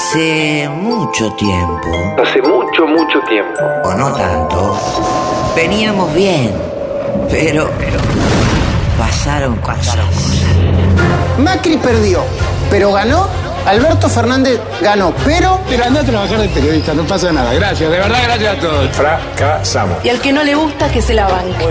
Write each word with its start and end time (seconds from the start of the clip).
Hace 0.00 0.68
mucho 0.68 1.32
tiempo, 1.36 1.88
Hace 2.22 2.42
mucho, 2.42 2.86
mucho 2.86 3.18
tiempo. 3.26 3.58
o 3.82 3.94
no 3.94 4.12
tanto, 4.12 4.78
veníamos 5.56 6.12
bien, 6.12 6.52
pero 7.30 7.70
pasaron 8.98 9.56
cosas. 9.56 9.96
Macri 11.38 11.78
perdió, 11.78 12.20
pero 12.70 12.92
ganó. 12.92 13.26
Alberto 13.64 14.08
Fernández 14.10 14.60
ganó, 14.82 15.14
pero 15.24 15.58
Pero 15.66 15.84
anda 15.84 16.02
a 16.02 16.04
trabajar 16.04 16.38
de 16.40 16.48
periodista, 16.50 16.92
no 16.92 17.02
pasa 17.04 17.32
nada. 17.32 17.54
Gracias, 17.54 17.90
de 17.90 17.96
verdad, 17.96 18.18
gracias 18.22 18.58
a 18.58 18.60
todos. 18.60 18.90
Fracasamos. 18.90 20.04
Y 20.04 20.10
al 20.10 20.20
que 20.20 20.30
no 20.30 20.44
le 20.44 20.54
gusta, 20.54 20.88
que 20.92 21.00
se 21.00 21.14
la 21.14 21.26
banque. 21.26 21.64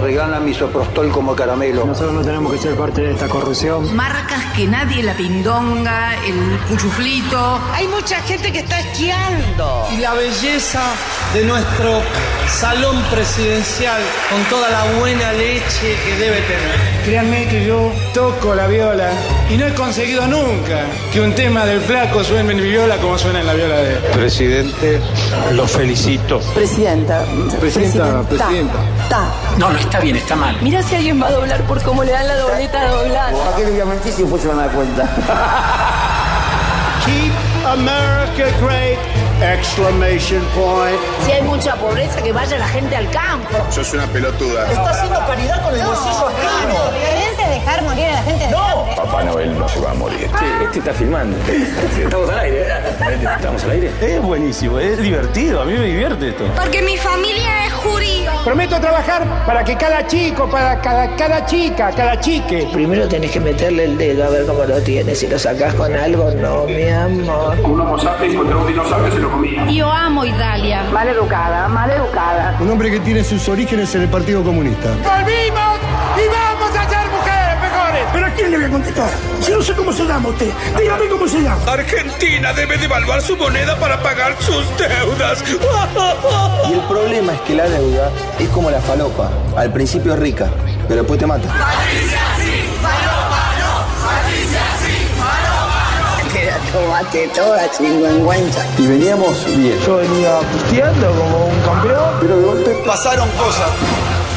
Regalan 0.00 0.44
misoprostol 0.44 1.10
como 1.10 1.34
caramelo. 1.34 1.84
Nosotros 1.84 2.14
no 2.14 2.22
tenemos 2.22 2.52
que 2.52 2.58
ser 2.58 2.74
parte 2.76 3.00
de 3.02 3.12
esta 3.12 3.28
corrupción. 3.28 3.94
Marcas 3.94 4.42
que 4.54 4.66
nadie, 4.66 5.02
la 5.02 5.14
pindonga, 5.14 6.14
el 6.26 6.58
cuchuflito. 6.68 7.60
Hay 7.72 7.86
mucha 7.88 8.16
gente 8.22 8.52
que 8.52 8.60
está 8.60 8.80
esquiando. 8.80 9.86
y 9.92 9.98
la 9.98 10.14
belleza 10.14 10.80
de 11.34 11.44
nuestro 11.44 12.00
salón 12.48 13.02
presidencial 13.10 14.00
con 14.30 14.42
toda 14.44 14.68
la 14.70 14.84
buena 15.00 15.32
leche 15.32 15.96
que 16.04 16.16
debe 16.18 16.40
tener. 16.42 16.92
Créanme 17.04 17.48
que 17.48 17.64
yo 17.66 17.90
toco 18.14 18.54
la 18.54 18.66
viola 18.66 19.10
y 19.50 19.56
no 19.56 19.66
he 19.66 19.74
conseguido 19.74 20.26
nunca 20.26 20.84
que 21.12 21.20
un 21.20 21.34
tema 21.34 21.64
del 21.64 21.80
flaco 21.80 22.22
suene 22.22 22.52
en 22.52 22.62
mi 22.62 22.68
viola 22.68 22.96
como 22.98 23.18
suena 23.18 23.40
en 23.40 23.46
la 23.46 23.54
viola 23.54 23.76
de 23.76 23.92
él. 23.94 23.98
Presidente, 24.12 25.00
lo 25.52 25.66
felicito. 25.66 26.40
Presidenta. 26.54 27.24
Presidenta, 27.60 28.22
presidenta. 28.28 28.78
Ta. 29.08 29.24
No, 29.62 29.70
no 29.70 29.78
está 29.78 30.00
bien, 30.00 30.16
está 30.16 30.34
mal. 30.34 30.58
Mira 30.60 30.82
si 30.82 30.96
alguien 30.96 31.22
va 31.22 31.28
a 31.28 31.30
doblar 31.30 31.62
por 31.68 31.80
cómo 31.84 32.02
le 32.02 32.10
dan 32.10 32.26
la 32.26 32.34
dobleta 32.34 32.84
doblada. 32.88 33.30
¿Para 33.30 33.56
qué 33.56 33.62
le 33.62 33.70
voy 33.70 33.80
a 33.80 33.84
mentir 33.84 34.12
si 34.12 34.22
después 34.22 34.42
se 34.42 34.48
van 34.48 34.58
a 34.58 34.62
dar 34.62 34.72
cuenta? 34.74 35.08
Keep 37.06 37.32
America 37.64 38.50
great! 38.60 39.21
Exclamation 39.42 40.40
point. 40.54 40.96
Si 41.26 41.32
hay 41.32 41.42
mucha 41.42 41.74
pobreza, 41.74 42.22
que 42.22 42.32
vaya 42.32 42.58
la 42.58 42.68
gente 42.68 42.94
al 42.94 43.10
campo. 43.10 43.48
Sos 43.70 43.92
una 43.92 44.06
pelotuda. 44.06 44.70
Está 44.70 44.90
haciendo 44.90 45.18
caridad 45.26 45.62
con 45.64 45.74
el 45.74 45.84
bolsillo 45.84 46.28
ajeno. 46.28 46.74
Es 47.28 47.32
dejar 47.52 47.82
morir 47.82 48.04
a 48.04 48.12
la 48.12 48.22
gente 48.22 48.46
de 48.46 48.54
hambre. 48.54 48.96
Papá 48.96 49.24
Noel 49.24 49.58
no 49.58 49.68
se 49.68 49.80
va 49.80 49.90
a 49.90 49.94
morir. 49.94 50.30
Este 50.62 50.78
está 50.78 50.94
filmando. 50.94 51.36
Estamos 51.98 52.30
al 52.30 52.38
aire. 52.38 52.66
Estamos 53.36 53.64
al 53.64 53.70
aire. 53.70 53.92
Es 54.00 54.22
buenísimo, 54.22 54.78
es 54.78 54.98
divertido, 54.98 55.60
a 55.60 55.64
mí 55.64 55.72
me 55.72 55.86
divierte 55.86 56.28
esto. 56.28 56.44
Porque 56.56 56.80
mi 56.82 56.96
familia 56.96 57.66
es 57.66 57.72
judío. 57.72 58.30
Prometo 58.44 58.80
trabajar 58.80 59.44
para 59.44 59.64
que 59.64 59.76
cada 59.76 60.06
chico, 60.06 60.48
para 60.48 60.80
cada, 60.80 61.14
cada 61.16 61.44
chica, 61.46 61.90
cada 61.96 62.18
chique. 62.20 62.68
Primero 62.72 63.08
tenés 63.08 63.30
que 63.30 63.40
meterle 63.40 63.84
el 63.84 63.98
dedo 63.98 64.24
a 64.24 64.28
ver 64.30 64.46
cómo 64.46 64.64
lo 64.64 64.80
tienes. 64.82 65.18
Si 65.18 65.26
lo 65.26 65.38
sacás 65.38 65.74
con 65.74 65.94
algo, 65.94 66.30
no, 66.30 66.64
mi 66.64 66.88
amor. 66.88 67.58
Un 67.60 67.80
homo 67.80 67.98
sapiens 67.98 68.36
contra 68.36 68.56
un 68.56 68.66
dinosaurio 68.66 69.12
se 69.12 69.18
lo 69.18 69.31
Yo 69.70 69.90
amo 69.90 70.24
Italia. 70.26 70.82
Mal 70.92 71.08
educada, 71.08 71.66
mal 71.68 71.90
educada. 71.90 72.56
Un 72.60 72.70
hombre 72.70 72.90
que 72.90 73.00
tiene 73.00 73.24
sus 73.24 73.48
orígenes 73.48 73.94
en 73.94 74.02
el 74.02 74.08
Partido 74.08 74.42
Comunista. 74.42 74.90
¡Volvimos 74.90 75.78
y 76.16 76.28
vamos 76.28 76.76
a 76.76 76.88
ser 76.88 77.08
mujeres 77.10 77.60
mejores! 77.62 78.02
¿Pero 78.12 78.26
a 78.26 78.30
quién 78.30 78.50
le 78.50 78.56
voy 78.58 78.66
a 78.66 78.70
contestar? 78.70 79.10
Yo 79.48 79.56
no 79.56 79.62
sé 79.62 79.72
cómo 79.74 79.92
se 79.92 80.04
llama 80.04 80.28
usted. 80.28 80.50
Dígame 80.78 81.08
cómo 81.08 81.26
se 81.26 81.40
llama. 81.40 81.62
Argentina 81.66 82.52
debe 82.52 82.76
devaluar 82.76 83.22
su 83.22 83.36
moneda 83.36 83.78
para 83.78 84.02
pagar 84.02 84.36
sus 84.40 84.64
deudas. 84.76 85.42
Y 86.68 86.74
el 86.74 86.80
problema 86.82 87.32
es 87.32 87.40
que 87.40 87.54
la 87.54 87.64
deuda 87.68 88.10
es 88.38 88.48
como 88.50 88.70
la 88.70 88.80
falopa. 88.80 89.30
Al 89.56 89.72
principio 89.72 90.12
es 90.14 90.18
rica, 90.18 90.48
pero 90.88 91.00
después 91.00 91.18
te 91.18 91.26
mata. 91.26 91.48
Te 91.48 92.51
la 96.72 96.80
tomaste 96.80 97.28
toda, 97.28 97.70
chingüengüenza. 97.70 98.64
Y 98.78 98.86
veníamos 98.86 99.44
bien. 99.56 99.78
Yo 99.80 99.96
venía 99.96 100.38
pisteando 100.52 101.10
como 101.10 101.46
un 101.46 101.60
campeón, 101.60 102.14
pero 102.20 102.36
de 102.36 102.44
golpe 102.44 102.70
pasaron 102.86 103.28
cosas. 103.30 103.70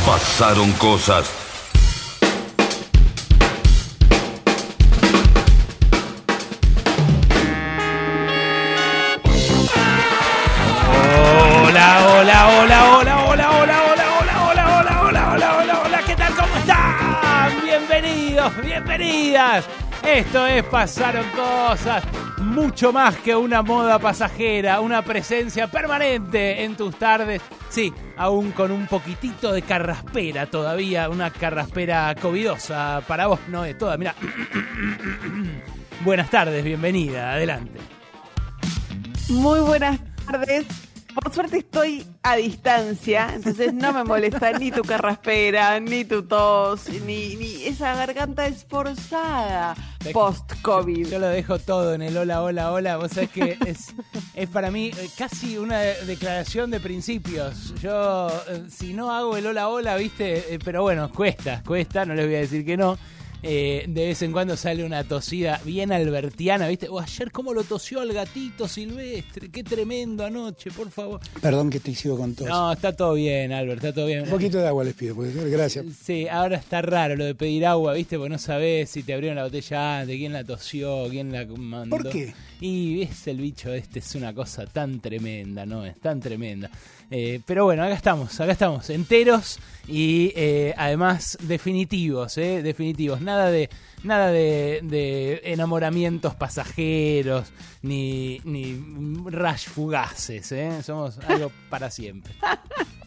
Pasaron 0.05 0.71
cosas. 0.73 1.25
Hola, 11.67 12.07
hola, 12.07 12.47
hola, 12.47 12.97
hola, 12.97 13.25
hola, 13.27 13.51
hola, 13.51 13.81
hola, 13.81 13.83
hola, 13.91 14.47
hola, 14.49 14.69
hola, 14.69 15.01
hola, 15.01 15.31
hola, 15.31 15.57
hola, 15.57 15.81
hola, 15.85 15.99
¿qué 16.05 16.15
tal? 16.15 16.33
¿Cómo 16.35 16.55
están? 16.57 17.61
Bienvenidos, 17.63 18.61
bienvenidas. 18.61 19.65
Esto 20.05 20.45
es 20.45 20.63
Pasaron 20.65 21.25
Cosas, 21.31 22.03
mucho 22.55 22.93
más 22.93 23.17
que 23.17 23.35
una 23.35 23.61
moda 23.61 23.99
pasajera, 23.99 24.79
una 24.79 25.01
presencia 25.01 25.69
permanente 25.69 26.63
en 26.63 26.75
tus 26.77 26.97
tardes. 26.97 27.41
Sí, 27.69 27.93
aún 28.15 28.51
con 28.51 28.71
un 28.71 28.87
poquitito 28.87 29.51
de 29.51 29.61
carraspera 29.61 30.45
todavía, 30.45 31.09
una 31.09 31.31
carraspera 31.31 32.15
covidosa 32.15 33.03
para 33.07 33.27
vos, 33.27 33.41
no 33.49 33.63
de 33.63 33.73
toda. 33.73 33.97
Mira, 33.97 34.15
buenas 36.05 36.29
tardes, 36.29 36.63
bienvenida, 36.63 37.33
adelante. 37.33 37.79
Muy 39.29 39.59
buenas 39.59 39.99
tardes. 40.25 40.65
Por 41.15 41.33
suerte 41.33 41.57
estoy 41.59 42.05
a 42.23 42.35
distancia, 42.35 43.29
entonces 43.33 43.73
no 43.73 43.93
me 43.93 44.03
molesta 44.03 44.51
ni 44.51 44.69
tu 44.69 44.81
carraspera, 44.81 45.79
ni 45.79 46.03
tu 46.03 46.23
tos, 46.23 46.89
ni, 47.05 47.35
ni 47.37 47.63
esa 47.63 47.95
garganta 47.95 48.45
esforzada 48.47 49.75
post-COVID. 50.11 51.07
Yo 51.07 51.19
lo 51.19 51.27
dejo 51.27 51.57
todo 51.57 51.93
en 51.93 52.01
el 52.01 52.17
hola, 52.17 52.41
hola, 52.43 52.71
hola. 52.71 52.97
Vos 52.97 53.11
sabés 53.13 53.29
que 53.31 53.57
es, 53.65 53.93
es 54.33 54.49
para 54.49 54.69
mí 54.71 54.91
eh, 54.97 55.09
casi 55.17 55.57
una 55.57 55.79
de- 55.79 56.05
declaración 56.05 56.69
de 56.69 56.79
principios. 56.79 57.73
Yo, 57.81 58.27
eh, 58.49 58.63
si 58.69 58.93
no 58.93 59.09
hago 59.11 59.37
el 59.37 59.47
hola, 59.47 59.69
hola, 59.69 59.95
viste, 59.95 60.53
Eh, 60.53 60.59
pero 60.63 60.81
bueno, 60.83 61.09
cuesta, 61.11 61.63
cuesta, 61.65 62.05
no 62.05 62.13
les 62.13 62.25
voy 62.25 62.35
a 62.35 62.39
decir 62.39 62.65
que 62.65 62.75
no. 62.77 62.97
Eh, 63.47 63.85
de 63.87 64.07
vez 64.07 64.21
en 64.23 64.31
cuando 64.31 64.57
sale 64.57 64.83
una 64.83 65.03
tosida 65.03 65.61
bien 65.63 65.91
albertiana, 65.91 66.67
¿viste? 66.67 66.89
O 66.89 66.99
ayer 66.99 67.31
cómo 67.31 67.53
lo 67.53 67.63
tosió 67.63 68.01
al 68.01 68.11
gatito 68.11 68.67
silvestre, 68.67 69.49
qué 69.49 69.63
tremendo 69.63 70.25
anoche, 70.25 70.71
por 70.71 70.89
favor. 70.89 71.19
Perdón 71.41 71.69
que 71.69 71.79
te 71.79 71.93
sigo 71.93 72.17
con 72.17 72.33
tos. 72.33 72.47
No, 72.47 72.71
está 72.71 72.95
todo 72.95 73.13
bien, 73.13 73.51
Albert, 73.51 73.83
está 73.83 73.93
todo 73.93 74.07
bien. 74.07 74.23
Un 74.23 74.29
poquito 74.29 74.57
de 74.57 74.67
agua 74.67 74.83
les 74.83 74.95
pido, 74.95 75.13
puede 75.13 75.31
ser. 75.31 75.47
Gracias. 75.49 75.85
Sí, 76.03 76.27
ahora 76.27 76.57
está 76.57 76.81
raro 76.81 77.15
lo 77.15 77.25
de 77.25 77.35
pedir 77.35 77.67
agua, 77.67 77.93
¿viste? 77.93 78.17
Porque 78.17 78.31
no 78.31 78.39
sabés 78.39 78.89
si 78.89 79.03
te 79.03 79.13
abrieron 79.13 79.35
la 79.35 79.43
botella 79.43 79.99
antes, 79.99 80.17
quién 80.17 80.33
la 80.33 80.43
tosió, 80.43 81.07
quién 81.09 81.31
la 81.31 81.45
mandó. 81.45 81.97
¿Por 81.97 82.09
qué? 82.09 82.33
Y 82.61 83.03
es 83.03 83.27
el 83.27 83.37
bicho 83.37 83.71
este, 83.71 83.99
es 83.99 84.15
una 84.15 84.33
cosa 84.33 84.65
tan 84.65 84.99
tremenda, 84.99 85.67
¿no? 85.67 85.85
Es 85.85 85.99
tan 85.99 86.19
tremenda. 86.19 86.71
Eh, 87.11 87.41
pero 87.45 87.65
bueno, 87.65 87.83
acá 87.83 87.93
estamos, 87.93 88.39
acá 88.39 88.51
estamos, 88.51 88.89
enteros 88.89 89.59
y 89.87 90.31
eh, 90.35 90.73
además 90.77 91.37
definitivos, 91.41 92.37
¿eh? 92.37 92.61
Definitivos. 92.63 93.21
Nada 93.21 93.51
de, 93.51 93.69
nada 94.03 94.31
de, 94.31 95.41
enamoramientos 95.43 96.35
pasajeros, 96.35 97.51
ni, 97.81 98.39
ni 98.43 98.75
rush 99.25 99.67
fugaces, 99.67 100.51
¿eh? 100.51 100.83
Somos 100.83 101.19
algo 101.19 101.51
para 101.69 101.91
siempre. 101.91 102.33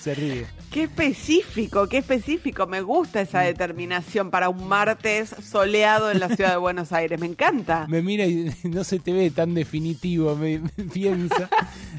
Se 0.00 0.14
ríe. 0.14 0.46
Qué 0.70 0.84
específico, 0.84 1.88
qué 1.88 1.98
específico. 1.98 2.66
Me 2.66 2.80
gusta 2.80 3.20
esa 3.20 3.40
determinación 3.40 4.30
para 4.30 4.48
un 4.48 4.68
martes 4.68 5.34
soleado 5.42 6.10
en 6.10 6.20
la 6.20 6.28
ciudad 6.28 6.52
de 6.52 6.56
Buenos 6.58 6.92
Aires. 6.92 7.18
Me 7.18 7.26
encanta. 7.26 7.86
Me 7.88 8.00
mira 8.00 8.26
y 8.26 8.52
no 8.64 8.84
se 8.84 8.98
te 9.00 9.12
ve 9.12 9.30
tan 9.30 9.54
definitivo, 9.54 10.36
me, 10.36 10.60
me 10.60 10.84
piensa. 10.92 11.48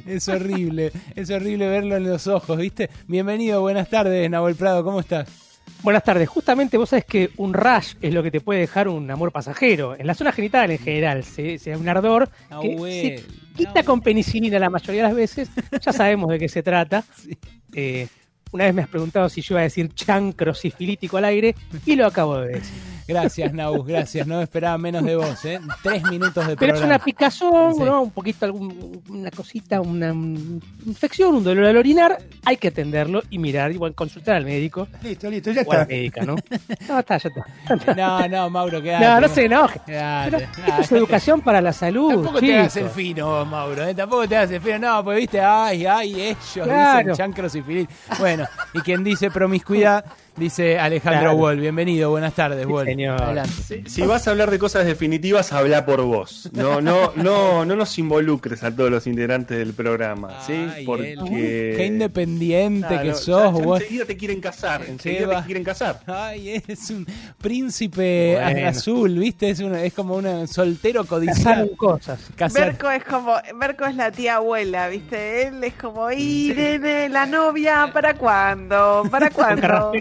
Es 0.06 0.28
horrible, 0.30 0.92
es 1.16 1.30
horrible 1.30 1.68
verlo 1.68 1.98
en 1.98 2.06
los 2.06 2.28
ojos, 2.28 2.58
¿viste? 2.58 2.90
Bienvenido, 3.08 3.62
buenas 3.62 3.90
tardes, 3.90 4.30
Nahuel 4.30 4.56
Prado, 4.56 4.84
¿cómo 4.84 5.02
estás? 5.02 5.49
Buenas 5.82 6.04
tardes. 6.04 6.28
Justamente 6.28 6.78
vos 6.78 6.90
sabés 6.90 7.06
que 7.06 7.32
un 7.38 7.54
rash 7.54 7.96
es 8.02 8.14
lo 8.14 8.22
que 8.22 8.32
te 8.32 8.42
puede 8.42 8.60
dejar 8.60 8.90
un 8.90 9.10
amor 9.10 9.32
pasajero. 9.32 9.96
En 9.98 10.08
la 10.08 10.14
zona 10.14 10.32
genital 10.32 10.72
en 10.72 10.78
general, 10.78 11.24
se, 11.24 11.58
se 11.58 11.76
un 11.76 11.88
ardor 11.88 12.30
que 12.62 12.76
Nahuel, 12.76 13.20
se 13.20 13.26
quita 13.56 13.84
con 13.84 14.02
penicilina 14.02 14.60
la 14.60 14.70
mayoría 14.70 15.04
de 15.04 15.08
las 15.08 15.16
veces. 15.16 15.50
Ya 15.82 15.94
sabemos 15.94 16.30
de 16.30 16.40
qué 16.40 16.50
se 16.50 16.64
trata. 16.64 17.04
Eh, 17.76 18.08
una 18.52 18.64
vez 18.64 18.74
me 18.74 18.82
has 18.82 18.88
preguntado 18.88 19.30
si 19.30 19.42
yo 19.42 19.54
iba 19.54 19.60
a 19.60 19.64
decir 19.66 19.94
chancro 19.94 20.56
sifilítico 20.56 21.18
al 21.18 21.26
aire 21.26 21.54
y 21.86 21.96
lo 21.96 22.08
acabo 22.08 22.40
de 22.40 22.54
decir. 22.54 22.99
Gracias, 23.10 23.52
Naus, 23.54 23.86
gracias. 23.88 24.28
No 24.28 24.40
esperaba 24.42 24.78
menos 24.78 25.04
de 25.04 25.16
vos, 25.16 25.44
¿eh? 25.46 25.60
Tres 25.82 26.04
minutos 26.04 26.46
de 26.48 26.56
Pero 26.56 26.76
es 26.76 26.82
una 26.82 27.00
picazón, 27.00 27.74
Sí. 27.76 27.82
¿no? 27.82 28.04
Un 28.04 28.12
poquito, 28.12 28.46
algún- 28.46 29.02
una 29.10 29.32
cosita, 29.32 29.82
una 29.82 30.10
infección, 30.86 31.34
un 31.36 31.44
dolor 31.44 31.66
al 31.66 31.78
orinar. 31.78 32.20
Hay 32.46 32.58
que 32.58 32.68
atenderlo 32.68 33.24
y 33.32 33.40
mirar, 33.40 33.72
igual 33.72 33.96
consultar 33.96 34.36
al 34.36 34.46
médico. 34.46 34.88
Listo, 35.02 35.30
listo, 35.30 35.52
ya 35.52 35.64
O 35.66 35.72
a 35.72 35.76
la 35.76 35.82
está. 35.82 35.94
médica, 35.94 36.22
¿no? 36.24 36.36
No, 36.88 37.00
está, 37.00 37.18
ya 37.18 37.30
está. 37.30 37.96
No, 37.96 38.28
no, 38.28 38.50
Mauro, 38.50 38.82
quédate. 38.82 39.06
No, 39.06 39.22
no 39.22 39.28
se 39.28 39.46
enoje. 39.46 39.82
Pero 39.86 40.00
Nah, 40.00 40.26
esto 40.28 40.82
es 40.82 40.92
educación 40.92 41.42
para 41.42 41.62
la 41.62 41.74
salud. 41.74 42.12
Tampoco 42.12 42.40
te 42.40 42.46
chicos. 42.46 42.60
hagas 42.60 42.78
el 42.78 42.90
fino, 42.90 43.46
Mauro, 43.46 43.86
¿eh? 43.88 43.96
Tampoco 43.96 44.28
te 44.28 44.38
hagas 44.38 44.52
el 44.52 44.62
fino. 44.62 44.78
No, 44.80 45.04
pues 45.04 45.18
viste, 45.18 45.42
ay, 45.42 45.86
ay, 45.86 46.22
ellos 46.22 46.38
Claro. 46.64 47.00
dicen 47.00 47.16
chancros 47.16 47.56
y. 47.56 47.88
Bueno, 48.20 48.46
y 48.74 48.80
quien 48.82 49.04
dice 49.04 49.32
promiscuidad 49.32 50.06
Dice 50.40 50.80
Alejandro 50.80 51.20
Claro. 51.22 51.36
Wall. 51.36 51.60
Bienvenido, 51.60 52.10
buenas 52.12 52.34
tardes, 52.34 52.66
Wall. 52.66 52.86
señor. 52.86 53.22
Adelante. 53.22 53.52
Si, 53.68 53.84
si 53.90 54.02
vas 54.04 54.26
a 54.28 54.32
hablar 54.32 54.50
de 54.50 54.58
cosas 54.58 54.86
definitivas, 54.86 55.52
habla 55.52 55.86
por 55.86 56.02
vos. 56.04 56.50
No, 56.54 56.80
no, 56.80 57.12
no, 57.18 57.66
no 57.66 57.76
nos 57.76 57.98
involucres 58.00 58.64
a 58.64 58.74
todos 58.74 58.90
los 58.90 59.06
integrantes 59.06 59.58
del 59.58 59.74
programa, 59.74 60.42
¿sí? 60.48 60.54
Ay, 60.54 60.86
Porque. 60.86 61.16
Qué 61.76 61.86
independiente 61.86 62.88
Claro, 62.88 63.04
que 63.04 63.14
sos, 63.16 63.28
ya 63.44 63.50
vos. 63.66 63.82
enseguida 63.82 64.06
te 64.06 64.16
quieren 64.16 64.40
casar, 64.40 64.82
enseguida 64.88 65.28
va. 65.28 65.40
te 65.42 65.46
quieren 65.48 65.64
casar. 65.66 66.00
Ay, 66.08 66.64
es 66.68 66.90
un 66.90 67.06
príncipe 67.42 68.38
Bueno. 68.42 68.70
azul, 68.70 69.20
¿viste? 69.20 69.50
Es, 69.50 69.60
una, 69.60 69.84
es 69.84 69.94
como 69.94 70.16
un 70.16 70.48
soltero 70.48 71.04
codiciado. 71.06 71.68
Cosas. 71.76 72.20
Casar. 72.38 72.68
Berco 72.68 72.90
es 72.90 73.04
como, 73.04 73.34
Berco 73.60 73.86
es 73.86 73.96
la 73.96 74.10
tía 74.12 74.36
abuela, 74.38 74.88
¿viste? 74.88 75.48
Él 75.48 75.62
es 75.64 75.74
como, 75.74 76.10
y 76.12 76.54
nene, 76.56 77.10
la 77.10 77.26
novia, 77.26 77.90
¿para 77.92 78.14
cuándo? 78.14 79.04
¿Para 79.12 79.30
cuándo? 79.32 79.92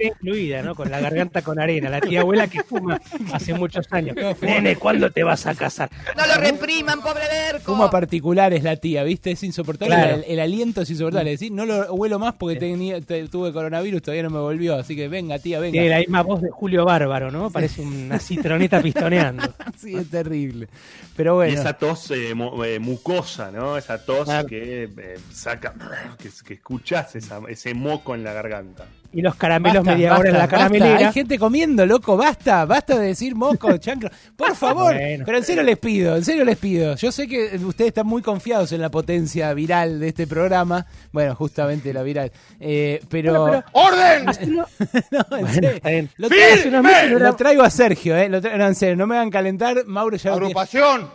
Con 0.74 0.90
la 0.90 1.00
garganta 1.00 1.42
con 1.42 1.58
arena. 1.58 1.88
La 1.90 2.00
tía 2.00 2.20
abuela 2.20 2.46
que 2.48 2.62
fuma 2.62 3.00
hace 3.32 3.54
muchos 3.54 3.86
años. 3.92 4.16
Nene, 4.40 4.76
¿cuándo 4.76 5.10
te 5.10 5.22
vas 5.24 5.46
a 5.46 5.54
casar? 5.54 5.90
No 6.16 6.26
lo 6.26 6.34
repriman, 6.40 7.00
pobre 7.00 7.22
Berco. 7.30 7.72
Fuma 7.72 7.90
particular 7.90 8.52
es 8.52 8.62
la 8.62 8.76
tía, 8.76 9.02
¿viste? 9.04 9.30
Es 9.32 9.42
insoportable. 9.42 9.94
Claro. 9.94 10.14
El, 10.16 10.24
el 10.24 10.40
aliento 10.40 10.82
es 10.82 10.90
insoportable. 10.90 11.30
Decir, 11.30 11.52
no 11.52 11.66
lo 11.66 11.92
huelo 11.94 12.18
más 12.18 12.34
porque 12.34 12.56
tenía, 12.56 13.00
te- 13.00 13.28
tuve 13.28 13.52
coronavirus, 13.52 14.02
todavía 14.02 14.22
no 14.24 14.30
me 14.30 14.38
volvió. 14.40 14.76
Así 14.76 14.94
que 14.96 15.08
venga, 15.08 15.38
tía, 15.38 15.60
venga. 15.60 15.72
Tiene 15.72 15.88
la 15.88 15.98
misma 15.98 16.22
voz 16.22 16.42
de 16.42 16.50
Julio 16.50 16.84
Bárbaro, 16.84 17.30
¿no? 17.30 17.50
Parece 17.50 17.82
una 17.82 18.18
citroneta 18.18 18.80
pistoneando. 18.82 19.54
Sí, 19.78 19.94
es 19.94 20.10
terrible. 20.10 20.68
Pero 21.16 21.36
bueno. 21.36 21.52
Y 21.52 21.56
esa 21.56 21.72
tos 21.74 22.10
eh, 22.10 22.32
eh, 22.32 22.78
mucosa, 22.80 23.50
¿no? 23.52 23.76
Esa 23.78 24.04
tos 24.04 24.24
Claro. 24.24 24.48
que 24.48 24.84
eh, 24.84 25.18
saca, 25.32 25.72
que, 26.18 26.28
que 26.44 26.54
escuchás 26.54 27.14
esa- 27.14 27.40
ese 27.48 27.74
moco 27.74 28.14
en 28.16 28.24
la 28.24 28.32
garganta. 28.32 28.86
Y 29.10 29.22
los 29.22 29.36
caramelos 29.36 29.84
Basta, 29.84 29.92
media 29.94 30.18
hora 30.18 30.28
en 30.28 30.34
la 30.34 30.40
basta. 30.40 30.56
caramelera. 30.58 30.98
Hay 31.08 31.12
gente 31.14 31.38
comiendo, 31.38 31.86
loco, 31.86 32.18
basta, 32.18 32.66
basta 32.66 32.98
de 32.98 33.06
decir 33.06 33.34
moco, 33.34 33.74
chancro. 33.78 34.10
Por 34.36 34.54
favor, 34.54 34.92
Bueno. 34.94 35.24
pero 35.24 35.38
en 35.38 35.44
serio 35.44 35.62
les 35.62 35.78
pido, 35.78 36.14
en 36.16 36.24
serio 36.24 36.44
les 36.44 36.58
pido. 36.58 36.94
Yo 36.94 37.10
sé 37.10 37.26
que 37.26 37.56
ustedes 37.64 37.88
están 37.88 38.06
muy 38.06 38.20
confiados 38.20 38.70
en 38.72 38.82
la 38.82 38.90
potencia 38.90 39.54
viral 39.54 39.98
de 39.98 40.08
este 40.08 40.26
programa. 40.26 40.84
Bueno, 41.10 41.34
justamente 41.34 41.92
la 41.94 42.02
viral. 42.02 42.30
Eh, 42.60 43.00
pero. 43.08 43.40
Bueno, 43.40 43.64
¡Orden! 43.72 44.26
No- 44.54 44.66
No, 45.10 45.20
en 45.20 45.26
Bueno, 45.30 45.48
serio. 45.54 45.70
bien. 45.82 46.10
Lo, 46.18 46.28
traigo, 46.28 47.18
lo 47.18 47.34
traigo 47.36 47.62
a 47.62 47.70
Sergio, 47.70 48.14
¿eh? 48.14 48.28
Lo 48.28 48.42
tra- 48.42 48.56
no, 48.58 48.66
en 48.66 48.74
serio, 48.74 48.96
no 48.96 49.06
me 49.06 49.16
hagan 49.16 49.30
calentar. 49.30 49.86
Mauro 49.86 50.18
ya. 50.18 50.32
Agrupación. 50.34 51.08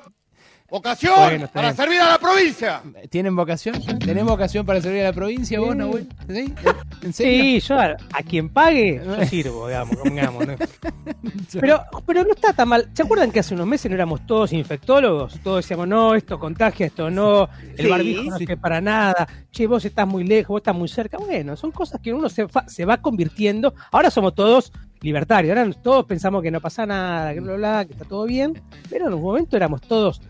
Vocación 0.69 1.13
Bueno, 1.15 1.47
para 1.53 1.71
servir 1.75 1.99
a 1.99 2.09
la 2.09 2.17
provincia. 2.17 2.81
¿Tienen 3.09 3.35
vocación? 3.35 3.75
¿Tenés 3.99 4.23
vocación 4.23 4.65
para 4.65 4.81
servir 4.81 5.01
a 5.01 5.05
la 5.05 5.13
provincia 5.13 5.59
vos, 5.59 5.75
Nahuel? 5.75 6.07
¿Sí? 6.27 6.51
¿En 7.03 7.13
serio? 7.13 7.43
Sí, 7.43 7.59
yo 7.59 7.79
a, 7.79 7.95
a 8.11 8.23
quien 8.23 8.49
pague, 8.49 8.99
yo 9.05 9.25
sirvo, 9.25 9.67
digamos, 9.67 10.03
digamos, 10.03 10.47
¿no? 10.47 10.55
Pero, 11.59 11.81
pero 12.05 12.23
no 12.23 12.33
está 12.33 12.53
tan 12.53 12.67
mal. 12.69 12.89
¿Se 12.93 13.03
acuerdan 13.03 13.31
que 13.31 13.39
hace 13.39 13.53
unos 13.53 13.67
meses 13.67 13.89
no 13.89 13.95
éramos 13.95 14.25
todos 14.25 14.51
infectólogos? 14.53 15.39
Todos 15.41 15.57
decíamos, 15.63 15.87
no, 15.87 16.15
esto 16.15 16.39
contagia, 16.39 16.87
esto 16.87 17.09
no, 17.11 17.47
el 17.77 17.85
Sí. 17.85 17.87
barbijo 17.89 18.23
no 18.23 18.37
sirve 18.37 18.57
para 18.57 18.81
nada, 18.81 19.27
che, 19.51 19.67
vos 19.67 19.85
estás 19.85 20.07
muy 20.07 20.23
lejos, 20.23 20.49
vos 20.49 20.59
estás 20.59 20.75
muy 20.75 20.87
cerca. 20.87 21.17
Bueno, 21.17 21.55
son 21.55 21.71
cosas 21.71 22.01
que 22.01 22.13
uno 22.13 22.27
se, 22.29 22.47
fa- 22.47 22.67
se 22.67 22.85
va 22.85 22.97
convirtiendo. 22.97 23.73
Ahora 23.91 24.09
somos 24.09 24.33
todos 24.33 24.71
libertarios, 25.01 25.55
ahora 25.57 25.71
todos 25.81 26.05
pensamos 26.05 26.41
que 26.41 26.49
no 26.51 26.59
pasa 26.61 26.85
nada, 26.85 27.33
que 27.33 27.39
bla, 27.41 27.53
bla, 27.55 27.85
que 27.85 27.93
está 27.93 28.05
todo 28.05 28.25
bien, 28.25 28.59
pero 28.89 29.07
en 29.07 29.13
un 29.13 29.21
momento 29.21 29.55
éramos 29.55 29.81
todos 29.81 30.21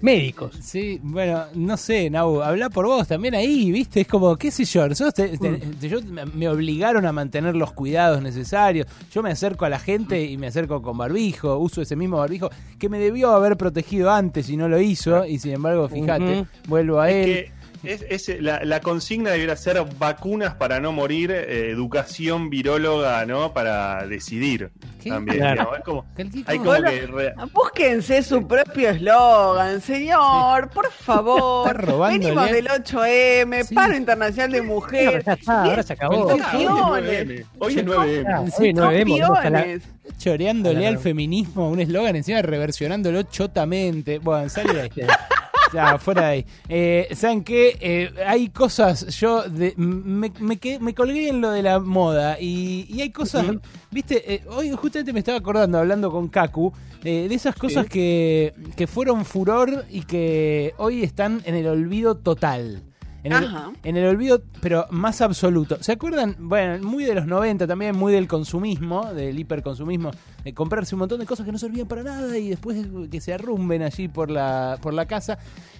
médicos. 0.00 0.56
Sí, 0.60 1.00
bueno, 1.02 1.44
no 1.54 1.76
sé, 1.76 2.08
Nau, 2.10 2.42
habla 2.42 2.70
por 2.70 2.86
vos 2.86 3.08
también 3.08 3.34
ahí, 3.34 3.70
¿viste? 3.72 4.02
Es 4.02 4.08
como, 4.08 4.36
qué 4.36 4.50
sé 4.50 4.64
yo, 4.64 4.88
nosotros 4.88 5.14
te- 5.14 5.36
te- 5.38 5.50
Mm. 5.50 5.74
te- 5.80 5.88
yo- 5.88 6.00
me- 6.34 6.48
obligaron 6.48 7.04
a 7.06 7.12
mantener 7.12 7.56
los 7.56 7.72
cuidados 7.72 8.22
necesarios. 8.22 8.86
Yo 9.12 9.22
me 9.22 9.30
acerco 9.30 9.64
a 9.64 9.68
la 9.68 9.78
gente 9.78 10.22
y 10.24 10.36
me 10.38 10.46
acerco 10.48 10.80
con 10.82 10.96
barbijo, 10.98 11.56
uso 11.58 11.82
ese 11.82 11.96
mismo 11.96 12.18
barbijo 12.18 12.50
que 12.78 12.88
me 12.88 12.98
debió 12.98 13.30
haber 13.32 13.56
protegido 13.56 14.10
antes 14.10 14.48
y 14.50 14.56
no 14.56 14.68
lo 14.68 14.80
hizo, 14.80 15.24
y 15.26 15.38
sin 15.38 15.52
embargo, 15.52 15.88
fíjate, 15.88 16.46
vuelvo 16.68 17.00
a 17.00 17.10
Es 17.10 17.26
él. 17.26 17.32
que 17.34 17.57
es, 17.82 18.04
es- 18.08 18.40
la, 18.42 18.64
la 18.64 18.80
consigna 18.80 19.30
debería 19.30 19.56
ser 19.56 19.82
vacunas 19.98 20.54
para 20.54 20.80
no 20.80 20.92
morir, 20.92 21.30
eh, 21.30 21.70
educación 21.70 22.50
viróloga, 22.50 23.24
¿no? 23.26 23.52
Para 23.52 24.06
decidir 24.06 24.70
¿Qué? 25.02 25.10
también. 25.10 25.38
Claro. 25.38 25.70
hay 25.74 25.82
como 25.82 26.04
que 26.82 27.06
re- 27.06 27.34
Búsquense 27.52 28.22
su 28.22 28.46
propio 28.46 28.90
eslogan, 28.90 29.80
señor, 29.80 30.70
por 30.70 30.90
favor. 30.90 31.66
Está 31.68 31.80
robando, 31.80 32.18
Venimos 32.26 32.44
Lea. 32.46 32.54
del 32.54 32.68
8M, 32.68 33.64
Sí. 33.64 33.74
Paro 33.74 33.96
Internacional 33.96 34.52
de 34.52 34.62
Mujeres. 34.62 35.26
está, 35.26 35.62
ahora 35.64 35.82
se 35.82 35.92
acabó. 35.92 36.28
Ah, 36.30 36.34
hoy 36.34 36.40
es 36.40 36.46
Campeones. 36.46 37.28
9M. 37.28 37.46
Hoy 37.58 37.78
es 37.78 37.84
9M. 37.84 39.82
Ah. 39.84 40.12
Choreándole 40.18 40.80
Claro. 40.80 40.96
al 40.96 41.02
feminismo 41.02 41.68
un 41.70 41.80
eslogan 41.80 42.16
encima 42.16 42.40
reversionándolo 42.42 43.22
chotamente. 43.24 44.18
Bueno, 44.18 44.48
de 44.48 44.80
ahí. 44.80 44.90
Ya, 45.72 45.98
fuera 45.98 46.22
de 46.22 46.26
ahí. 46.28 46.46
Eh, 46.68 47.08
¿Saben 47.14 47.44
qué? 47.44 47.76
Eh, 47.80 48.10
hay 48.26 48.48
cosas, 48.48 49.06
yo 49.18 49.42
de- 49.48 49.74
me, 49.76 50.32
me, 50.40 50.56
quedé- 50.58 50.78
me 50.80 50.94
colgué 50.94 51.28
en 51.28 51.40
lo 51.40 51.50
de 51.50 51.62
la 51.62 51.78
moda 51.78 52.38
y, 52.40 52.86
y 52.88 53.02
hay 53.02 53.10
cosas, 53.10 53.44
viste, 53.90 54.34
Eh, 54.34 54.42
hoy 54.50 54.70
justamente 54.70 55.12
me 55.12 55.18
estaba 55.20 55.38
acordando, 55.38 55.78
hablando 55.78 56.10
con 56.10 56.28
Kaku, 56.28 56.72
eh, 57.04 57.26
de 57.28 57.34
esas 57.34 57.54
cosas 57.54 57.86
que, 57.86 58.54
que 58.76 58.86
fueron 58.86 59.24
furor 59.24 59.84
y 59.90 60.02
que 60.02 60.74
hoy 60.78 61.02
están 61.02 61.42
en 61.44 61.54
el 61.54 61.66
olvido 61.66 62.16
total. 62.16 62.82
En 63.24 63.32
el, 63.32 63.44
Ajá. 63.44 63.72
en 63.82 63.96
el 63.96 64.06
olvido, 64.06 64.42
pero 64.60 64.86
más 64.90 65.20
absoluto. 65.20 65.76
¿Se 65.82 65.90
acuerdan? 65.92 66.36
Bueno, 66.38 66.78
muy 66.86 67.04
de 67.04 67.14
los 67.16 67.26
90 67.26 67.66
también, 67.66 67.96
muy 67.96 68.12
del 68.12 68.28
consumismo, 68.28 69.12
del 69.12 69.36
hiperconsumismo, 69.38 70.12
de 70.44 70.54
comprarse 70.54 70.94
un 70.94 71.00
montón 71.00 71.18
de 71.18 71.26
cosas 71.26 71.44
que 71.44 71.50
no 71.50 71.58
servían 71.58 71.88
para 71.88 72.04
nada 72.04 72.38
y 72.38 72.48
después 72.50 72.86
que 73.10 73.20
se 73.20 73.32
arrumben 73.34 73.82
allí 73.82 74.06
por 74.06 74.30
la, 74.30 74.78
por 74.80 74.94
la 74.94 75.06
casa. 75.06 75.38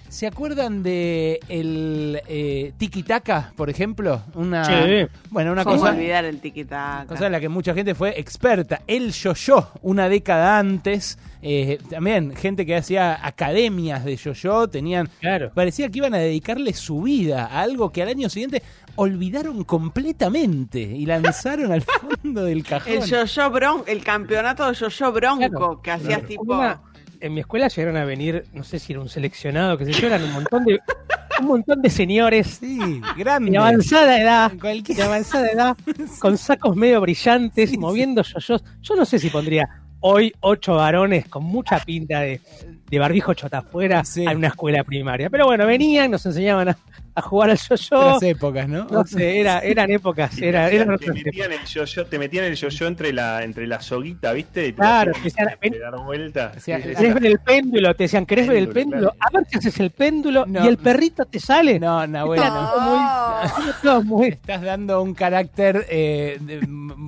¿Se 0.09 0.27
acuerdan 0.27 0.83
de 0.83 1.39
el 1.47 2.19
eh, 2.27 2.73
tiki 2.77 3.03
taka, 3.03 3.53
por 3.55 3.69
ejemplo? 3.69 4.21
Una, 4.35 4.65
Sí. 4.65 5.07
Bueno, 5.29 5.51
una 5.53 5.63
¿Cómo 5.63 5.77
cosa, 5.77 5.91
olvidar 5.93 6.25
el 6.25 6.41
tiquitaca? 6.41 7.05
cosa 7.07 7.27
en 7.27 7.31
la 7.31 7.39
que 7.39 7.47
mucha 7.47 7.73
gente 7.73 7.95
fue 7.95 8.19
experta. 8.19 8.81
El 8.87 9.11
yo-yo, 9.13 9.71
una 9.81 10.09
década 10.09 10.59
antes. 10.59 11.17
Eh, 11.41 11.77
también 11.89 12.35
gente 12.35 12.65
que 12.65 12.75
hacía 12.75 13.25
academias 13.25 14.03
de 14.03 14.15
yo-yo, 14.17 14.67
tenían 14.67 15.09
Claro. 15.19 15.51
Parecía 15.55 15.89
que 15.89 15.99
iban 15.99 16.13
a 16.13 16.17
dedicarle 16.17 16.73
su 16.73 17.01
vida 17.03 17.45
a 17.45 17.61
algo 17.61 17.91
que 17.91 18.01
al 18.01 18.09
año 18.09 18.29
siguiente 18.29 18.61
olvidaron 18.95 19.63
completamente 19.63 20.79
y 20.81 21.05
lanzaron 21.05 21.71
al 21.71 21.81
fondo 22.21 22.43
del 22.43 22.63
cajón. 22.63 22.93
El 22.93 23.03
yo-yo 23.03 23.49
bronco, 23.51 23.85
el 23.87 24.03
campeonato 24.03 24.67
de 24.67 24.73
yo-yo 24.73 25.11
bronco 25.11 25.49
Claro. 25.49 25.81
que 25.81 25.91
hacías 25.91 26.23
tipo. 26.25 26.43
Una- 26.43 26.81
en 27.21 27.33
mi 27.33 27.41
escuela 27.41 27.67
llegaron 27.67 27.97
a 27.97 28.05
venir, 28.05 28.45
no 28.53 28.63
sé 28.63 28.79
si 28.79 28.93
era 28.93 29.01
un 29.01 29.09
seleccionado, 29.09 29.77
que 29.77 29.83
se 29.85 29.91
yo, 29.91 30.07
eran 30.07 30.23
un 30.23 30.31
montón 30.31 30.63
de 30.63 30.79
un 31.41 31.45
montón 31.47 31.81
de 31.81 31.89
señores 31.89 32.57
Sí, 32.61 33.01
grande. 33.17 33.51
de 33.51 33.57
avanzada 33.57 34.21
edad, 34.21 34.51
Cualquier- 34.59 34.95
de 34.97 35.03
avanzada 35.03 35.47
edad, 35.49 35.77
con 36.19 36.37
sacos 36.37 36.75
medio 36.77 36.99
brillantes, 37.01 37.77
moviendo 37.77 38.23
yoyos. 38.23 38.63
Yo 38.81 38.95
no 38.95 39.03
sé 39.05 39.19
si 39.19 39.29
pondría 39.29 39.67
hoy 40.01 40.33
ocho 40.39 40.75
varones 40.75 41.27
con 41.27 41.43
mucha 41.43 41.79
pinta 41.79 42.21
de, 42.21 42.39
de 42.89 42.99
barbijo 42.99 43.33
chota 43.33 43.59
afuera 43.59 44.03
Sí. 44.03 44.25
a 44.25 44.31
una 44.31 44.47
escuela 44.47 44.83
primaria. 44.83 45.29
Pero 45.29 45.45
bueno, 45.45 45.65
venían, 45.65 46.11
nos 46.11 46.25
enseñaban 46.25 46.69
a, 46.69 46.77
a 47.15 47.21
jugar 47.21 47.49
al 47.51 47.57
yo-yo. 47.57 47.99
Otras 47.99 48.23
épocas, 48.23 48.67
¿no? 48.69 48.85
No 48.85 49.05
sé, 49.05 49.39
era, 49.39 49.59
eran 49.59 49.89
épocas, 49.91 50.35
te 50.35 50.49
era, 50.49 50.69
eran 50.69 50.97
te 50.97 51.11
metían 51.11 51.51
el 51.51 51.65
yo-yo, 51.65 52.05
te 52.05 52.19
metían 52.19 52.45
el 52.45 52.55
yo-yo 52.55 52.87
entre 52.87 53.11
la, 53.13 53.43
entre 53.43 53.67
la 53.67 53.81
soguita, 53.81 54.31
¿viste? 54.33 54.67
Y 54.67 54.71
te 54.71 54.75
Claro, 54.77 55.11
te 55.13 55.21
decían, 55.21 55.47
ven- 55.61 55.73
te 55.73 55.79
dar 55.79 55.97
vuelta. 55.99 56.51
O 56.55 56.59
sea, 56.59 56.77
Sí, 56.77 56.83
sí, 56.83 56.89
¿Querés 56.95 56.97
sí. 56.99 57.13
ver 57.13 57.25
el 57.25 57.39
péndulo? 57.39 57.93
Te 57.95 58.03
decían, 58.03 58.25
¿querés 58.25 58.47
ver 58.47 58.57
el 58.57 58.69
Péndulo, 58.69 59.09
péndulo? 59.09 59.15
A 59.19 59.37
ver 59.37 59.47
si 59.49 59.57
haces 59.57 59.79
el 59.79 59.91
péndulo 59.91 60.45
No. 60.45 60.63
y 60.63 60.67
el 60.67 60.77
perrito 60.77 61.25
te 61.25 61.39
sale. 61.39 61.79
No, 61.79 62.05
Nahuel, 62.07 62.39
no. 62.41 62.69
todo 62.69 62.81
muy- 62.81 62.99
era 63.63 63.79
todo 63.81 64.03
muy- 64.03 64.27
Estás 64.29 64.61
dando 64.61 65.01
un 65.01 65.13
carácter 65.13 65.85
eh, 65.89 66.39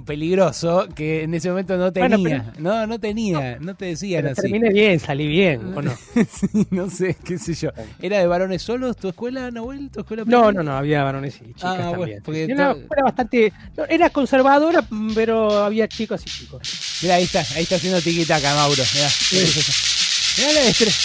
peligroso 0.06 0.88
que 0.96 1.24
en 1.24 1.34
ese 1.34 1.50
momento 1.50 1.78
no 1.78 1.92
Bueno, 1.92 2.18
tenía. 2.18 2.54
No, 2.60 2.88
no 2.88 3.00
tenía. 3.00 3.58
No 3.60 3.76
te 3.76 3.86
decían 3.86 4.28
así. 4.28 4.42
terminé 4.42 4.70
bien, 4.72 5.00
salí 5.00 5.28
bien, 5.28 5.74
¿o 5.76 5.82
no? 5.82 5.92
Sí, 6.32 6.68
no 6.72 6.90
sé, 6.90 7.16
qué 7.24 7.38
sé 7.38 7.54
yo. 7.54 7.70
¿Era 8.02 8.20
de 8.20 8.28
varones 8.28 8.62
solos 8.62 8.98
tu 8.98 9.10
escuela, 9.10 9.50
Nahuel? 9.52 9.91
¿Tu 9.92 10.00
escuela 10.00 10.24
No, 10.26 10.52
no, 10.52 10.64
no, 10.64 10.78
había 10.78 11.04
varones 11.04 11.36
y 11.42 11.54
chicas 11.54 11.64
Ah, 11.64 11.76
bueno, 11.76 11.92
también. 12.00 12.22
porque 12.24 12.44
Era 12.46 12.54
una 12.56 12.72
todo- 12.74 12.82
escuela 12.82 13.04
bastante. 13.04 13.54
no, 13.76 13.84
era 13.86 14.10
conservadora, 14.10 14.84
pero 15.14 15.64
había 15.64 15.88
chicos 15.88 16.22
y 16.26 16.30
chicos. 16.30 16.62
Mirá, 17.02 17.16
ahí 17.16 17.24
está, 17.24 17.40
ahí 17.56 17.64
está 17.64 17.76
haciendo 17.76 18.00
tiquitaca, 18.02 18.56
Mauro. 18.56 18.84
Mirá, 18.94 19.10
Mirá 20.38 20.54
la 20.54 20.62
destreza. 20.62 21.04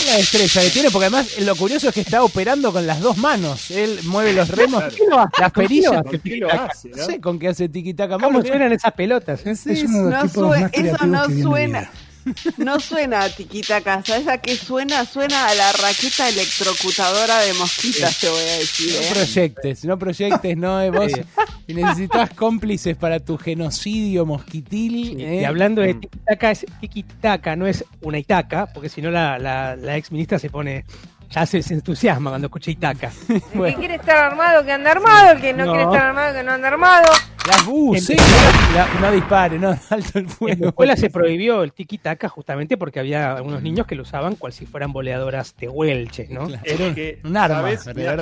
Mirá 0.00 0.12
la 0.12 0.16
destreza 0.18 0.60
que 0.62 0.70
tiene, 0.70 0.90
porque 0.90 1.06
además 1.06 1.38
lo 1.40 1.56
curioso 1.56 1.88
es 1.88 1.94
que 1.94 2.00
está 2.02 2.22
operando 2.22 2.72
con 2.72 2.86
las 2.86 3.00
dos 3.00 3.16
manos. 3.16 3.70
Él 3.70 3.98
mueve 4.04 4.32
los 4.34 4.48
remos, 4.48 4.82
¿Por 4.84 4.92
qué 4.94 5.02
lo 5.08 5.18
hace? 5.20 5.40
las 5.40 5.52
¿Con 5.52 5.62
qué 5.62 5.68
perillas. 6.18 6.84
No 6.96 7.04
sé 7.06 7.20
con 7.20 7.38
qué 7.38 7.48
hace 7.48 7.68
tiquitaca, 7.68 8.14
¿Cómo 8.14 8.30
Mauro. 8.32 8.46
suenan 8.46 8.72
esas 8.72 8.92
pelotas? 8.92 9.44
eh? 9.46 9.56
Sí, 9.56 9.70
Es 9.72 9.84
uno 9.84 10.04
de 10.04 10.10
los 10.10 10.34
No 10.36 10.54
eso 10.54 11.06
no 11.06 11.24
suena. 11.42 11.90
No 12.58 12.78
suena 12.80 13.22
a 13.22 13.28
tiquitaca, 13.30 14.02
¿sabes 14.04 14.28
a 14.28 14.38
qué 14.38 14.56
suena? 14.56 15.04
Suena 15.06 15.46
a 15.46 15.54
la 15.54 15.72
raqueta 15.72 16.28
electrocutadora 16.28 17.38
de 17.40 17.54
mosquitas, 17.54 18.18
te 18.18 18.28
voy 18.28 18.40
a 18.40 18.58
decir. 18.58 18.92
No 18.94 19.00
¿eh? 19.00 19.08
proyectes, 19.12 19.84
no 19.84 19.98
proyectes, 19.98 20.56
no, 20.56 20.80
eh, 20.82 20.90
vos. 20.90 21.12
Necesitas 21.68 22.30
cómplices 22.30 22.96
para 22.96 23.20
tu 23.20 23.38
genocidio 23.38 24.26
mosquitil. 24.26 25.20
¿eh? 25.20 25.40
Y 25.42 25.44
hablando 25.44 25.80
de 25.82 25.94
tiki-taka, 25.94 26.50
es 26.50 26.66
tiki-taka, 26.80 27.56
no 27.56 27.66
es 27.66 27.84
una 28.02 28.18
itaca, 28.18 28.66
porque 28.66 28.88
si 28.88 29.00
no 29.00 29.10
la, 29.10 29.38
la, 29.38 29.76
la 29.76 29.96
ex 29.96 30.10
ministra 30.10 30.38
se 30.38 30.50
pone, 30.50 30.84
ya 31.30 31.46
se, 31.46 31.62
se 31.62 31.74
entusiasma 31.74 32.30
cuando 32.30 32.48
escucha 32.48 32.70
itaca. 32.72 33.12
El 33.28 33.40
que 33.64 33.74
quiere 33.76 33.94
estar 33.94 34.16
armado, 34.16 34.64
que 34.64 34.72
anda 34.72 34.90
armado. 34.90 35.32
El 35.32 35.40
que 35.40 35.52
no, 35.52 35.64
No. 35.64 35.72
quiere 35.72 35.84
estar 35.86 36.06
armado, 36.08 36.34
que 36.34 36.42
no 36.42 36.52
anda 36.52 36.68
armado. 36.68 37.12
Las 37.46 37.64
buses. 37.66 38.16
no 39.00 39.12
dispare, 39.12 39.58
no, 39.58 39.70
alto 39.90 40.18
el 40.18 40.24
En 40.24 40.28
fuego. 40.28 40.62
la 40.64 40.68
escuela 40.68 40.96
se 40.96 41.10
prohibió 41.10 41.62
el 41.62 41.72
tiki-taka 41.72 42.28
justamente 42.28 42.76
porque 42.76 43.00
había 43.00 43.34
algunos 43.34 43.62
niños 43.62 43.86
que 43.86 43.94
lo 43.94 44.02
usaban 44.02 44.36
cual 44.36 44.52
si 44.52 44.66
fueran 44.66 44.92
boleadoras 44.92 45.54
de 45.58 45.68
Welche, 45.68 46.28
¿no? 46.30 46.48
Es 46.62 46.76
que, 46.94 47.18
un 47.24 47.36
arma, 47.36 47.70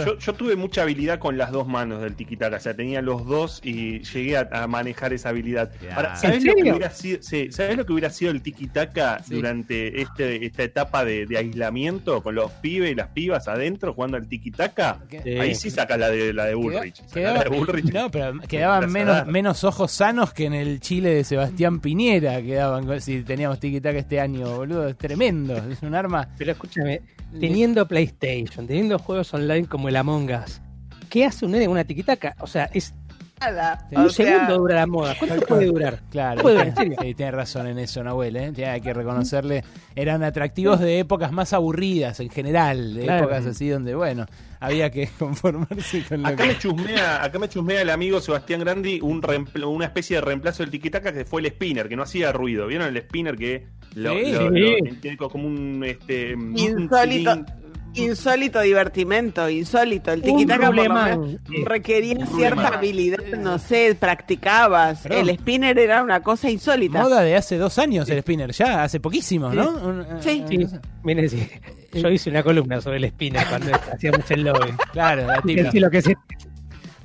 yo, 0.05 0.19
yo 0.19 0.33
tuve 0.35 0.57
mucha 0.57 0.83
habilidad 0.83 1.19
con 1.19 1.37
las 1.37 1.51
dos 1.51 1.67
manos 1.67 2.01
del 2.01 2.15
tiquitaca, 2.15 2.57
o 2.57 2.61
sea, 2.61 2.75
tenía 2.75 3.03
los 3.03 3.27
dos 3.27 3.61
y 3.65 4.01
llegué 4.01 4.37
a, 4.39 4.49
a 4.53 4.67
manejar 4.67 5.13
esa 5.13 5.31
habilidad. 5.31 5.71
Ahora, 5.95 6.17
¿sabes 6.17 6.39
¿En 6.39 6.47
lo, 6.47 6.55
que 6.55 6.63
hubiera 6.71 6.91
sido, 6.91 7.19
sí, 7.23 7.51
¿sabés 7.53 7.77
lo 7.77 7.85
que 7.85 7.93
hubiera 7.93 8.11
sido 8.11 8.31
el 8.31 8.41
tiquitaca 8.43 9.23
Sí. 9.25 9.35
durante 9.35 10.01
este, 10.01 10.47
esta 10.47 10.63
etapa 10.63 11.05
de, 11.05 11.27
de 11.27 11.39
aislamiento 11.39 12.23
con 12.23 12.35
los 12.35 12.51
pibes 12.53 12.93
y 12.93 12.95
las 12.95 13.09
pibas 13.09 13.49
adentro 13.49 13.93
jugando 13.95 14.17
al 14.17 14.29
tiquitaca? 14.29 14.99
Sí. 15.11 15.39
Ahí 15.39 15.55
sí 15.55 15.71
saca 15.71 15.97
la 15.97 16.09
de 16.09 16.33
la 16.33 16.45
de 16.47 16.55
Bullrich. 16.55 17.03
Quedaba- 17.13 17.39
la 17.39 17.45
de 17.45 17.51
Bullrich. 17.51 17.93
no, 17.93 18.11
pero 18.11 18.39
quedaban 18.49 18.83
Las 18.83 18.91
menos, 19.27 19.65
ojos 19.65 19.91
sanos 19.93 20.33
que 20.33 20.47
en 20.47 20.55
el 20.55 20.81
Chile 20.81 21.15
de 21.15 21.25
Sebastián 21.25 21.81
Piñera. 21.81 22.41
Quedaban 22.43 22.87
con- 22.87 23.01
si 23.01 23.23
teníamos 23.23 23.59
tiki-taka 23.61 23.99
este 23.99 24.21
año, 24.21 24.57
boludo. 24.57 24.89
Es 24.89 24.97
tremendo. 24.99 25.57
Es 25.57 25.83
un 25.83 25.95
arma. 25.95 26.29
Pero 26.39 26.53
escúchame, 26.53 27.03
teniendo 27.41 27.87
PlayStation, 27.87 28.67
teniendo 28.67 28.99
juegos 28.99 29.33
online 29.35 29.67
como 29.67 29.89
el 29.89 29.97
Among 29.97 30.31
Us, 30.33 30.61
¿qué 31.09 31.25
hace 31.27 31.45
un 31.45 31.53
nene 31.53 31.65
con 31.67 31.73
una 31.73 31.85
tiquitaca? 31.85 32.35
O 32.41 32.47
sea, 32.47 32.65
es 32.73 32.95
Nada. 33.41 33.87
un 33.93 34.07
O 34.07 34.09
sea, 34.11 34.27
segundo 34.27 34.59
dura 34.59 34.75
la 34.77 34.87
moda. 34.87 35.15
¿Cuánto 35.19 35.47
puede 35.47 35.67
durar? 35.67 36.01
Claro, 36.11 36.43
Puede 36.43 36.57
durar, 36.57 36.75
tiene, 36.75 36.87
en 36.95 36.97
serio. 36.97 37.09
sí, 37.11 37.15
tiene 37.15 37.33
razón 37.33 37.67
en 37.67 37.79
eso, 37.79 38.03
Nahuel. 38.03 38.37
¿eh? 38.37 38.53
Tiene- 38.53 38.71
Hay 38.71 38.81
que 38.81 38.93
reconocerle. 38.95 39.65
Eran 39.95 40.23
atractivos 40.23 40.81
de 40.81 40.99
épocas 41.01 41.33
más 41.33 41.53
aburridas 41.53 42.21
en 42.21 42.31
general. 42.31 42.95
De 42.95 43.03
Claro. 43.05 43.25
épocas 43.25 43.47
así 43.47 43.69
donde, 43.69 43.95
bueno, 43.95 44.27
había 44.61 44.91
que 44.91 45.09
conformarse 45.19 46.03
con 46.09 46.23
lo 46.23 46.29
Acá 46.29 46.43
que. 46.43 46.49
me, 46.49 46.59
chusmea, 46.59 47.23
acá 47.25 47.39
me 47.39 47.49
chusmea 47.49 47.83
el 47.83 47.91
amigo 47.91 48.21
Sebastián 48.21 48.61
Grandi 48.61 49.01
un 49.03 49.23
reempl- 49.23 49.67
una 49.67 49.87
especie 49.87 50.17
de 50.17 50.23
reemplazo 50.23 50.63
del 50.63 50.71
tiquitaca 50.71 51.13
que 51.13 51.25
fue 51.25 51.41
el 51.41 51.49
spinner, 51.49 51.89
que 51.89 51.97
no 51.97 52.03
hacía 52.03 52.33
ruido. 52.33 52.67
¿Vieron 52.67 52.89
el 52.89 53.03
spinner 53.03 53.37
que 53.37 53.67
lo, 53.95 54.13
Sí, 54.13 54.33
lo- 54.33 54.51
sí. 54.51 55.17
lo- 55.19 55.29
como 55.31 55.47
un 55.47 55.83
este 55.85 56.35
un 56.35 56.57
Insólito, 56.59 57.31
cilindro- 57.33 57.47
insólito 57.95 58.61
divertimento, 58.61 59.49
insólito. 59.49 60.13
El 60.13 60.23
tiquitaca 60.23 60.67
por 60.67 60.77
lo 60.77 60.83
rulemán. 60.83 61.21
menos 61.49 61.65
requería 61.65 62.17
Un 62.19 62.27
cierta 62.27 62.69
habilidad, 62.69 63.19
no 63.39 63.59
sé, 63.59 63.97
practicabas. 63.99 65.01
Perdón. 65.03 65.29
El 65.29 65.37
spinner 65.39 65.79
era 65.79 66.03
una 66.03 66.23
cosa 66.23 66.51
insólita. 66.51 67.03
Moda 67.03 67.23
de 67.23 67.37
hace 67.37 67.57
dos 67.59 67.79
años 67.79 68.09
el 68.09 68.21
spinner, 68.21 68.53
ya, 68.53 68.83
hace 68.85 69.01
poquísimo, 69.01 69.51
¿no? 69.53 70.21
Sí. 70.21 70.45
eh, 70.49 70.49
Sí, 70.49 70.67
miren, 71.03 71.29
sí. 71.29 71.49
Yo 71.95 72.09
hice 72.11 72.29
una 72.31 72.43
columna 72.43 72.81
sobre 72.81 72.99
el 72.99 73.09
spinner 73.09 73.47
cuando 73.49 73.73
hacíamos 73.75 74.31
el 74.31 74.43
lobby. 74.45 74.73
Claro, 74.93 75.27
la 75.27 75.39
Y 75.39 75.43
típica. 75.49 75.71
sí, 75.71 75.81
lo 75.81 75.91
que 75.91 75.99
es 75.99 76.09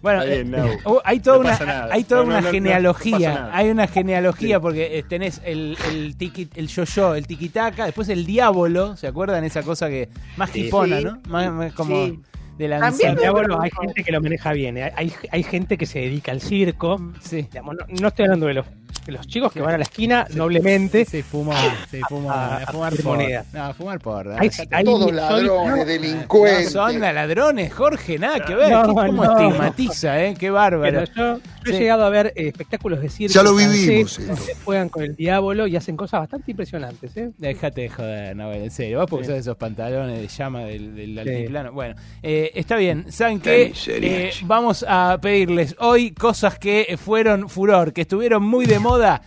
Bueno, 0.04 0.26
bien, 0.26 0.54
eh, 0.54 0.78
uh, 0.86 0.98
hay 1.06 1.22
toda 1.22 1.38
No 1.38 1.42
una, 1.64 1.86
hay 1.90 2.04
toda 2.04 2.22
No, 2.24 2.28
una 2.28 2.42
no, 2.42 2.48
no, 2.48 2.52
genealogía, 2.52 3.50
hay 3.54 3.70
una 3.70 3.88
genealogía 3.88 4.60
porque 4.60 5.00
eh, 5.00 5.04
tenés 5.04 5.42
el 5.46 5.78
el 5.90 6.18
tiki, 6.18 6.50
el 6.56 6.68
yo-yo, 6.68 7.16
el 7.16 7.26
tiquitaca, 7.26 7.86
después 7.86 8.10
el 8.10 8.26
diablo, 8.26 8.98
¿se 8.98 9.08
acuerdan 9.08 9.46
esa 9.46 9.64
cosa 9.64 9.88
que 9.88 10.10
más 10.36 10.50
Sí. 10.50 10.66
hipona, 10.66 10.98
Sí. 10.98 11.04
¿no? 11.06 11.22
Más, 11.30 11.52
más 11.54 11.74
como 11.74 12.06
Sí. 12.06 12.20
De 12.58 12.68
la 12.68 12.78
hay 12.88 13.70
gente 13.72 14.04
que 14.04 14.12
lo 14.12 14.22
maneja 14.22 14.54
bien. 14.54 14.78
¿eh? 14.78 14.92
Hay, 14.96 15.12
hay 15.32 15.44
gente 15.44 15.78
que 15.78 15.86
se 15.86 16.00
dedica 16.00 16.32
al 16.32 16.42
circo. 16.42 17.00
Sí. 17.22 17.44
Digamos, 17.52 17.76
no, 17.76 17.86
no 18.02 18.08
estoy 18.10 18.26
hablando 18.26 18.48
de 18.48 18.54
los, 18.56 18.66
de 19.06 19.12
los 19.12 19.28
chicos 19.28 19.52
que 19.52 19.62
van 19.62 19.74
a 19.76 19.78
la 19.78 19.84
esquina 19.84 20.28
noblemente. 20.36 21.06
Se 21.06 21.24
fumó, 21.24 21.54
se 21.90 22.02
fumó, 22.08 22.32
A- 22.32 22.58
a, 22.58 22.66
fumar 22.68 23.04
moneda. 23.04 23.46
No, 23.54 23.64
a 23.64 23.74
fumar 23.74 24.00
porra. 24.00 24.38
Hay- 24.40 24.50
hay- 24.72 24.84
Todos 24.84 25.04
soy- 25.06 25.12
ladrones, 25.14 25.78
no, 25.78 25.86
delincuentes. 25.86 26.76
No 26.76 26.88
son 26.90 27.00
ladrones, 27.02 27.74
Jorge, 27.74 28.20
nada 28.20 28.40
que 28.46 28.56
ver. 28.56 28.72
No, 28.72 28.82
¿Qué- 28.84 28.94
¿Cómo 28.94 29.26
no. 29.26 29.40
estigmatiza, 29.40 30.24
eh? 30.24 30.36
Qué 30.38 30.50
bárbaro. 30.50 31.04
Pero 31.06 31.14
yo, 31.16 31.38
yo 31.38 31.42
Sí. 31.66 31.76
he 31.76 31.80
llegado 31.80 32.06
a 32.06 32.10
ver 32.10 32.28
eh, 32.36 32.48
espectáculos 32.50 33.02
de 33.02 33.10
circo. 33.10 33.34
Ya 33.34 33.44
lo 33.44 33.56
francés, 33.56 33.88
vivimos, 33.88 34.20
eso. 34.20 34.54
juegan 34.66 34.90
con 34.90 35.04
el 35.04 35.16
diablo 35.16 35.66
y 35.68 35.76
hacen 35.76 35.96
cosas 35.98 36.20
bastante 36.22 36.52
impresionantes. 36.52 37.16
¿eh? 37.18 37.32
Déjate 37.38 37.82
de 37.82 37.90
joder, 37.90 38.36
no, 38.36 38.52
en 38.54 38.70
serio. 38.70 39.00
Vos 39.00 39.10
porque 39.10 39.26
usás 39.28 39.40
esos 39.40 39.58
pantalones 39.58 40.22
de 40.22 40.28
llama 40.28 40.62
del, 40.66 40.96
del 40.96 41.14
Sí. 41.14 41.20
altiplano. 41.20 41.72
Bueno, 41.72 41.96
eh, 42.22 42.43
está 42.54 42.76
bien. 42.76 43.12
¿Saben 43.12 43.40
Qué 43.40 43.74
Eh, 43.88 44.32
vamos 44.44 44.86
a 44.88 45.18
pedirles 45.22 45.76
hoy 45.80 46.12
cosas 46.12 46.58
que 46.60 46.98
fueron 46.98 47.50
furor, 47.50 47.94
que 47.94 48.02
estuvieron 48.02 48.44
muy 48.44 48.66
de 48.66 48.80
moda 48.80 49.22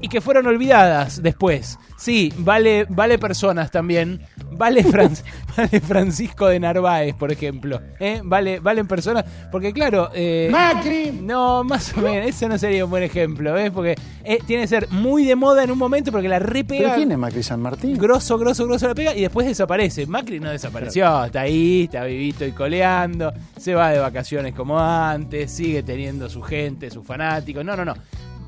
y 0.00 0.08
que 0.08 0.20
fueron 0.20 0.46
olvidadas 0.46 1.22
después. 1.22 1.78
Sí, 1.96 2.32
vale, 2.38 2.86
vale 2.88 3.18
personas 3.18 3.70
también. 3.70 4.20
Vale, 4.52 4.82
Fran- 4.84 5.16
vale 5.56 5.80
Francisco 5.80 6.48
de 6.48 6.58
Narváez, 6.60 7.14
por 7.14 7.30
ejemplo. 7.30 7.80
¿eh? 8.00 8.20
Vale, 8.24 8.58
valen 8.58 8.86
personas. 8.88 9.24
Porque 9.52 9.72
claro... 9.72 10.10
eh, 10.14 10.48
Macri. 10.50 11.12
no, 11.22 11.62
más 11.64 11.96
o 11.96 12.00
menos, 12.00 12.26
ese 12.28 12.48
no 12.48 12.58
sería 12.58 12.84
un 12.84 12.90
buen 12.90 13.04
ejemplo, 13.04 13.52
¿ves? 13.52 13.70
Porque 13.70 13.94
eh, 14.24 14.38
tiene 14.46 14.64
que 14.64 14.68
ser 14.68 14.88
muy 14.90 15.24
de 15.24 15.36
moda 15.36 15.62
en 15.62 15.70
un 15.70 15.78
momento 15.78 16.10
porque 16.10 16.28
la 16.28 16.40
repega. 16.40 16.82
¿Pero 16.82 16.94
quién 16.96 17.12
es 17.12 17.18
Macri 17.18 17.42
San 17.44 17.60
Martín? 17.60 17.96
Grosso, 17.96 18.36
grosso, 18.36 18.66
grosso 18.66 18.88
la 18.88 18.94
pega 18.94 19.14
y 19.14 19.20
después 19.22 19.46
desaparece. 19.46 20.06
Macri 20.06 20.40
no 20.40 20.50
desapareció, 20.50 21.24
está 21.26 21.42
ahí, 21.42 21.84
está 21.84 22.04
vivito 22.04 22.44
y 22.44 22.50
coleando, 22.52 23.32
se 23.56 23.74
va 23.74 23.90
de 23.90 24.00
vacaciones 24.00 24.54
como 24.54 24.78
antes, 24.80 25.52
sigue 25.52 25.82
teniendo 25.84 26.28
su 26.28 26.42
gente, 26.42 26.90
sus 26.90 27.06
fanáticos. 27.06 27.64
No, 27.64 27.76
no, 27.76 27.84
no. 27.84 27.94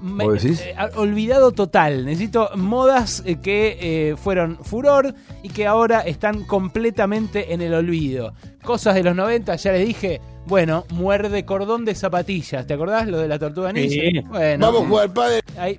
Me- 0.04 0.24
¿Vos 0.24 0.42
decís? 0.42 0.60
eh, 0.60 0.74
olvidado 0.96 1.52
total. 1.52 2.04
Necesito 2.04 2.50
modas 2.56 3.22
eh, 3.24 3.36
que 3.42 3.78
eh, 4.10 4.16
fueron 4.16 4.58
furor 4.62 5.14
y 5.42 5.48
que 5.48 5.66
ahora 5.66 6.00
están 6.00 6.44
completamente 6.44 7.54
en 7.54 7.62
el 7.62 7.72
olvido. 7.72 8.34
Cosas 8.64 8.94
de 8.94 9.02
los 9.02 9.14
90, 9.14 9.56
ya 9.56 9.72
les 9.72 9.86
dije. 9.86 10.20
Bueno, 10.46 10.84
muerde 10.90 11.46
cordón 11.46 11.86
de 11.86 11.94
zapatillas. 11.94 12.66
¿Te 12.66 12.74
acordás 12.74 13.06
lo 13.08 13.18
de 13.18 13.28
la 13.28 13.38
tortuga 13.38 13.72
ninja? 13.72 13.88
Sí. 13.88 14.20
Bueno, 14.28 14.66
Vamos 14.66 14.82
a 14.82 14.88
jugar 14.88 15.12
padre. 15.14 15.40
Ahí, 15.56 15.78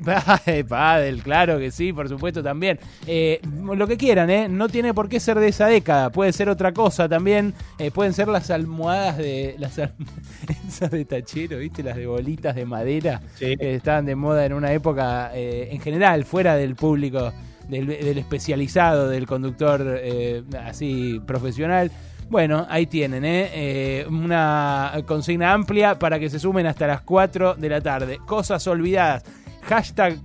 pádel, 0.68 1.22
claro 1.22 1.60
que 1.60 1.70
sí, 1.70 1.94
por 1.94 2.10
supuesto 2.10 2.42
también. 2.42 2.80
Eh, 3.06 3.39
lo 3.75 3.86
que 3.88 3.96
quieran, 3.96 4.30
¿eh? 4.32 4.48
No 4.50 4.68
tiene 4.68 4.92
por 4.94 5.08
qué 5.08 5.20
ser 5.20 5.39
de 5.39 5.50
esa 5.50 5.68
década, 5.68 6.10
puede 6.12 6.34
ser 6.34 6.50
otra 6.50 6.74
cosa 6.74 7.08
también. 7.08 7.54
Eh, 7.77 7.92
pueden 7.92 8.13
ser 8.13 8.27
las 8.27 8.50
almohadas 8.50 9.18
de. 9.18 9.56
Las 9.60 9.77
alm- 9.77 9.94
esas 10.68 10.89
de 10.89 11.06
tachero, 11.06 11.60
¿viste? 11.60 11.84
Las 11.84 11.96
de 11.96 12.08
bolitas 12.08 12.56
de 12.56 12.65
madera 12.65 13.22
Sí. 13.36 13.56
que 13.58 13.75
estaban 13.75 14.06
de 14.08 14.15
moda 14.15 14.46
en 14.46 14.54
una 14.54 14.74
época 14.74 15.30
eh, 15.36 15.70
en 15.72 15.80
general, 15.80 16.25
fuera 16.25 16.56
del 16.56 16.75
público, 16.75 17.32
del, 17.70 17.86
del 17.86 18.18
especializado, 18.18 19.10
del 19.10 19.27
conductor 19.27 19.84
eh, 20.01 20.42
así 20.63 21.22
profesional. 21.27 21.92
Bueno, 22.29 22.65
ahí 22.70 22.88
tienen, 22.88 23.24
¿eh? 23.24 23.50
Eh, 23.53 24.05
una 24.10 24.91
consigna 25.05 25.53
amplia 25.53 25.98
para 26.00 26.20
que 26.20 26.29
se 26.29 26.39
sumen 26.39 26.65
hasta 26.65 26.88
las 26.88 27.01
4 27.01 27.53
de 27.55 27.70
la 27.70 27.82
tarde. 27.82 28.20
Cosas 28.25 28.65
olvidadas. 28.67 29.24
Hashtag 29.63 30.13
c- 30.15 30.22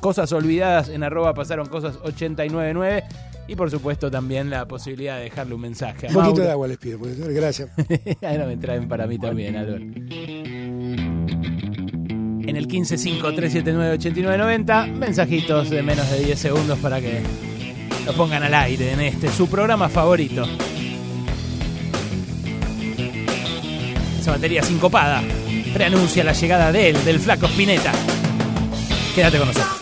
cosas 0.00 0.32
olvidadas 0.32 0.88
en 0.88 1.02
arroba 1.04 1.32
pasaron 1.34 1.68
cosas 1.68 1.96
899. 2.02 3.04
Y 3.48 3.54
por 3.56 3.70
supuesto 3.70 4.10
también 4.10 4.50
la 4.50 4.66
posibilidad 4.66 5.16
de 5.18 5.24
dejarle 5.24 5.54
un 5.54 5.60
mensaje 5.62 6.06
a 6.06 6.10
Un 6.10 6.14
poquito 6.14 6.30
Mauro. 6.32 6.44
de 6.44 6.50
agua 6.50 6.68
les 6.68 6.78
pido, 6.78 6.98
profesor. 6.98 7.32
Gracias. 7.32 7.70
Ahora 8.22 8.46
me 8.46 8.56
traen 8.56 8.88
para 8.88 9.06
mí 9.06 9.18
también, 9.18 9.56
Albert. 9.56 9.82
En 12.48 12.56
el 12.56 12.66
155-379-8990, 12.68 14.92
mensajitos 14.92 15.70
de 15.70 15.82
menos 15.82 16.10
de 16.10 16.24
10 16.24 16.38
segundos 16.38 16.78
para 16.78 17.00
que 17.00 17.20
lo 18.06 18.12
pongan 18.14 18.42
al 18.42 18.54
aire 18.54 18.92
en 18.92 19.00
este, 19.00 19.28
su 19.28 19.48
programa 19.48 19.88
favorito. 19.88 20.44
Esa 24.30 24.36
batería 24.36 24.62
sincopada 24.62 25.22
preanuncia 25.74 26.22
la 26.22 26.32
llegada 26.32 26.70
de 26.70 26.90
él, 26.90 27.04
del 27.04 27.18
flaco 27.18 27.46
Spinetta. 27.46 27.90
Quédate 29.12 29.38
con 29.38 29.48
nosotros. 29.48 29.79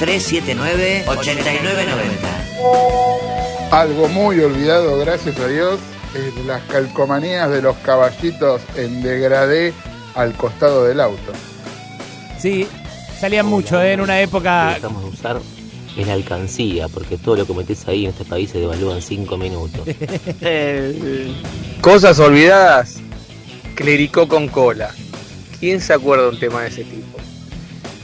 155 0.00 0.02
379 0.06 1.04
8990. 1.06 3.70
Algo 3.70 4.08
muy 4.08 4.40
olvidado, 4.40 4.98
gracias 4.98 5.38
a 5.38 5.46
Dios, 5.46 5.78
es 6.14 6.34
las 6.46 6.62
calcomanías 6.62 7.50
de 7.50 7.60
los 7.60 7.76
caballitos 7.78 8.62
en 8.76 9.02
degradé 9.02 9.74
al 10.14 10.32
costado 10.32 10.84
del 10.84 11.00
auto. 11.00 11.32
Sí, 12.38 12.66
salían 13.20 13.44
mucho 13.46 13.82
¿eh? 13.82 13.92
en 13.92 14.00
una 14.00 14.22
época. 14.22 14.70
tratamos 14.72 15.02
de 15.02 15.08
usar 15.10 15.38
es 15.96 16.06
la 16.06 16.12
alcancía, 16.14 16.88
porque 16.88 17.18
todo 17.18 17.36
lo 17.36 17.46
que 17.46 17.52
metes 17.52 17.86
ahí 17.86 18.04
en 18.04 18.12
este 18.12 18.24
país 18.24 18.48
se 18.50 18.58
devalúa 18.58 18.94
en 18.94 19.02
5 19.02 19.36
minutos. 19.36 19.82
Cosas 21.82 22.18
olvidadas. 22.18 23.00
Clericó 23.74 24.26
con 24.28 24.48
cola. 24.48 24.94
¿Quién 25.58 25.80
se 25.80 25.92
acuerda 25.92 26.24
de 26.24 26.30
un 26.30 26.38
tema 26.38 26.62
de 26.62 26.68
ese 26.68 26.84
tipo? 26.84 27.18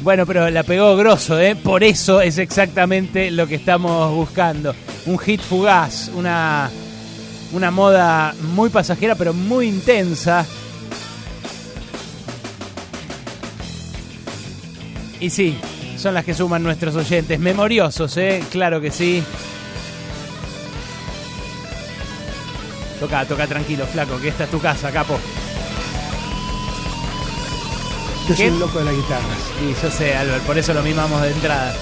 Bueno, 0.02 0.26
pero 0.26 0.50
la 0.50 0.62
pegó 0.62 0.96
grosso, 0.96 1.40
¿eh? 1.40 1.56
Por 1.56 1.82
eso 1.82 2.20
es 2.20 2.38
exactamente 2.38 3.30
lo 3.30 3.46
que 3.46 3.54
estamos 3.54 4.14
buscando. 4.14 4.74
Un 5.06 5.18
hit 5.18 5.40
fugaz, 5.40 6.10
una, 6.14 6.70
una 7.52 7.70
moda 7.70 8.34
muy 8.54 8.68
pasajera, 8.68 9.14
pero 9.14 9.32
muy 9.32 9.68
intensa. 9.68 10.44
Y 15.18 15.30
sí, 15.30 15.59
son 15.96 16.14
las 16.14 16.24
que 16.24 16.35
suman 16.35 16.62
nuestros 16.62 16.94
oyentes. 16.94 17.40
Memoriosos, 17.40 18.16
¿eh? 18.18 18.44
Claro 18.50 18.80
que 18.80 18.90
sí. 18.90 19.22
Toca, 23.00 23.24
toca 23.24 23.46
tranquilo, 23.46 23.87
flaco, 23.87 24.20
que 24.20 24.28
esta 24.28 24.44
es 24.44 24.50
tu 24.50 24.61
casa, 24.61 24.90
capo. 24.90 25.18
Yo 28.28 28.34
soy 28.34 28.46
¿Qué? 28.46 28.50
un 28.50 28.58
loco 28.58 28.78
de 28.80 28.84
la 28.86 28.92
guitarra. 28.92 29.22
Y 29.62 29.80
yo 29.80 29.90
sé, 29.90 30.16
Albert, 30.16 30.42
por 30.44 30.58
eso 30.58 30.74
lo 30.74 30.82
mimamos 30.82 31.22
de 31.22 31.30
entrada. 31.30 31.72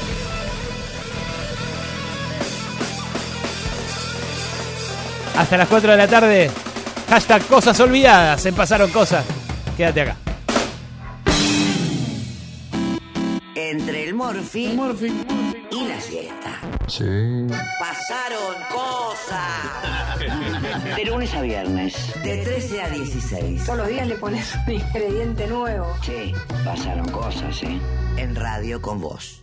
Hasta 5.37 5.57
las 5.57 5.68
4 5.68 5.90
de 5.90 5.96
la 5.96 6.07
tarde. 6.07 6.50
Hashtag 7.09 7.46
cosas 7.46 7.78
olvidadas. 7.80 8.42
Se 8.42 8.52
pasaron 8.52 8.90
cosas. 8.90 9.24
Quédate 9.76 10.02
acá. 10.02 10.16
Entre 13.54 14.04
el 14.04 14.14
morfi, 14.14 14.78
y 15.70 15.85
la 15.87 16.00
siesta. 16.00 16.74
Sí. 16.87 17.47
Pasaron 17.79 18.55
cosas. 18.70 19.37
De 20.97 21.05
lunes 21.05 21.35
a 21.35 21.40
viernes. 21.40 22.12
De 22.23 22.38
13 22.44 22.83
a 22.83 22.88
16. 22.90 23.64
Todos 23.64 23.79
los 23.79 23.88
días 23.88 24.07
le 24.07 24.16
pones 24.16 24.55
un 24.66 24.75
ingrediente 24.75 25.47
nuevo. 25.47 25.87
Sí, 26.03 26.33
pasaron 26.64 27.09
cosas, 27.09 27.62
¿eh? 27.62 27.79
En 28.16 28.35
radio 28.35 28.81
con 28.83 29.01
vos. 29.01 29.42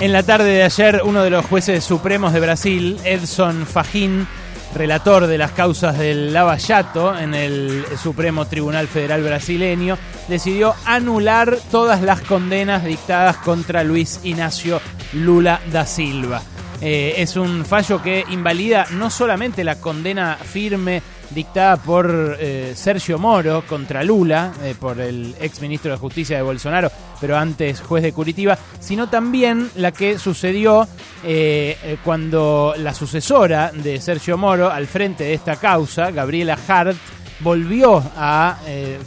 En 0.00 0.12
la 0.12 0.22
tarde 0.22 0.50
de 0.50 0.62
ayer, 0.62 1.00
uno 1.04 1.24
de 1.24 1.30
los 1.30 1.44
jueces 1.46 1.82
supremos 1.82 2.32
de 2.32 2.38
Brasil, 2.40 2.98
Edson 3.04 3.66
Fajín, 3.66 4.28
relator 4.74 5.26
de 5.26 5.38
las 5.38 5.52
causas 5.52 5.98
del 5.98 6.32
Lava 6.32 6.58
Jato 6.58 7.16
en 7.18 7.34
el 7.34 7.84
Supremo 8.02 8.46
Tribunal 8.46 8.88
Federal 8.88 9.22
brasileño, 9.22 9.98
decidió 10.28 10.74
anular 10.84 11.58
todas 11.70 12.02
las 12.02 12.20
condenas 12.20 12.84
dictadas 12.84 13.36
contra 13.38 13.84
Luis 13.84 14.20
Ignacio 14.24 14.80
Lula 15.12 15.60
da 15.72 15.86
Silva. 15.86 16.42
Eh, 16.80 17.14
es 17.16 17.36
un 17.36 17.64
fallo 17.64 18.00
que 18.02 18.24
invalida 18.30 18.86
no 18.92 19.10
solamente 19.10 19.64
la 19.64 19.80
condena 19.80 20.36
firme 20.36 21.02
dictada 21.30 21.76
por 21.76 22.36
eh, 22.38 22.72
Sergio 22.74 23.18
Moro 23.18 23.64
contra 23.66 24.02
Lula, 24.02 24.52
eh, 24.62 24.74
por 24.78 25.00
el 25.00 25.34
ex 25.40 25.60
ministro 25.60 25.90
de 25.92 25.98
Justicia 25.98 26.36
de 26.36 26.42
Bolsonaro, 26.42 26.90
pero 27.20 27.36
antes 27.36 27.80
juez 27.80 28.02
de 28.02 28.12
Curitiba, 28.12 28.58
sino 28.80 29.08
también 29.08 29.70
la 29.76 29.92
que 29.92 30.18
sucedió 30.18 30.86
eh, 31.24 31.98
cuando 32.04 32.74
la 32.78 32.94
sucesora 32.94 33.70
de 33.72 34.00
Sergio 34.00 34.38
Moro 34.38 34.70
al 34.70 34.86
frente 34.86 35.24
de 35.24 35.34
esta 35.34 35.56
causa, 35.56 36.10
Gabriela 36.10 36.58
Hart, 36.66 36.96
volvió 37.40 38.02
a 38.16 38.58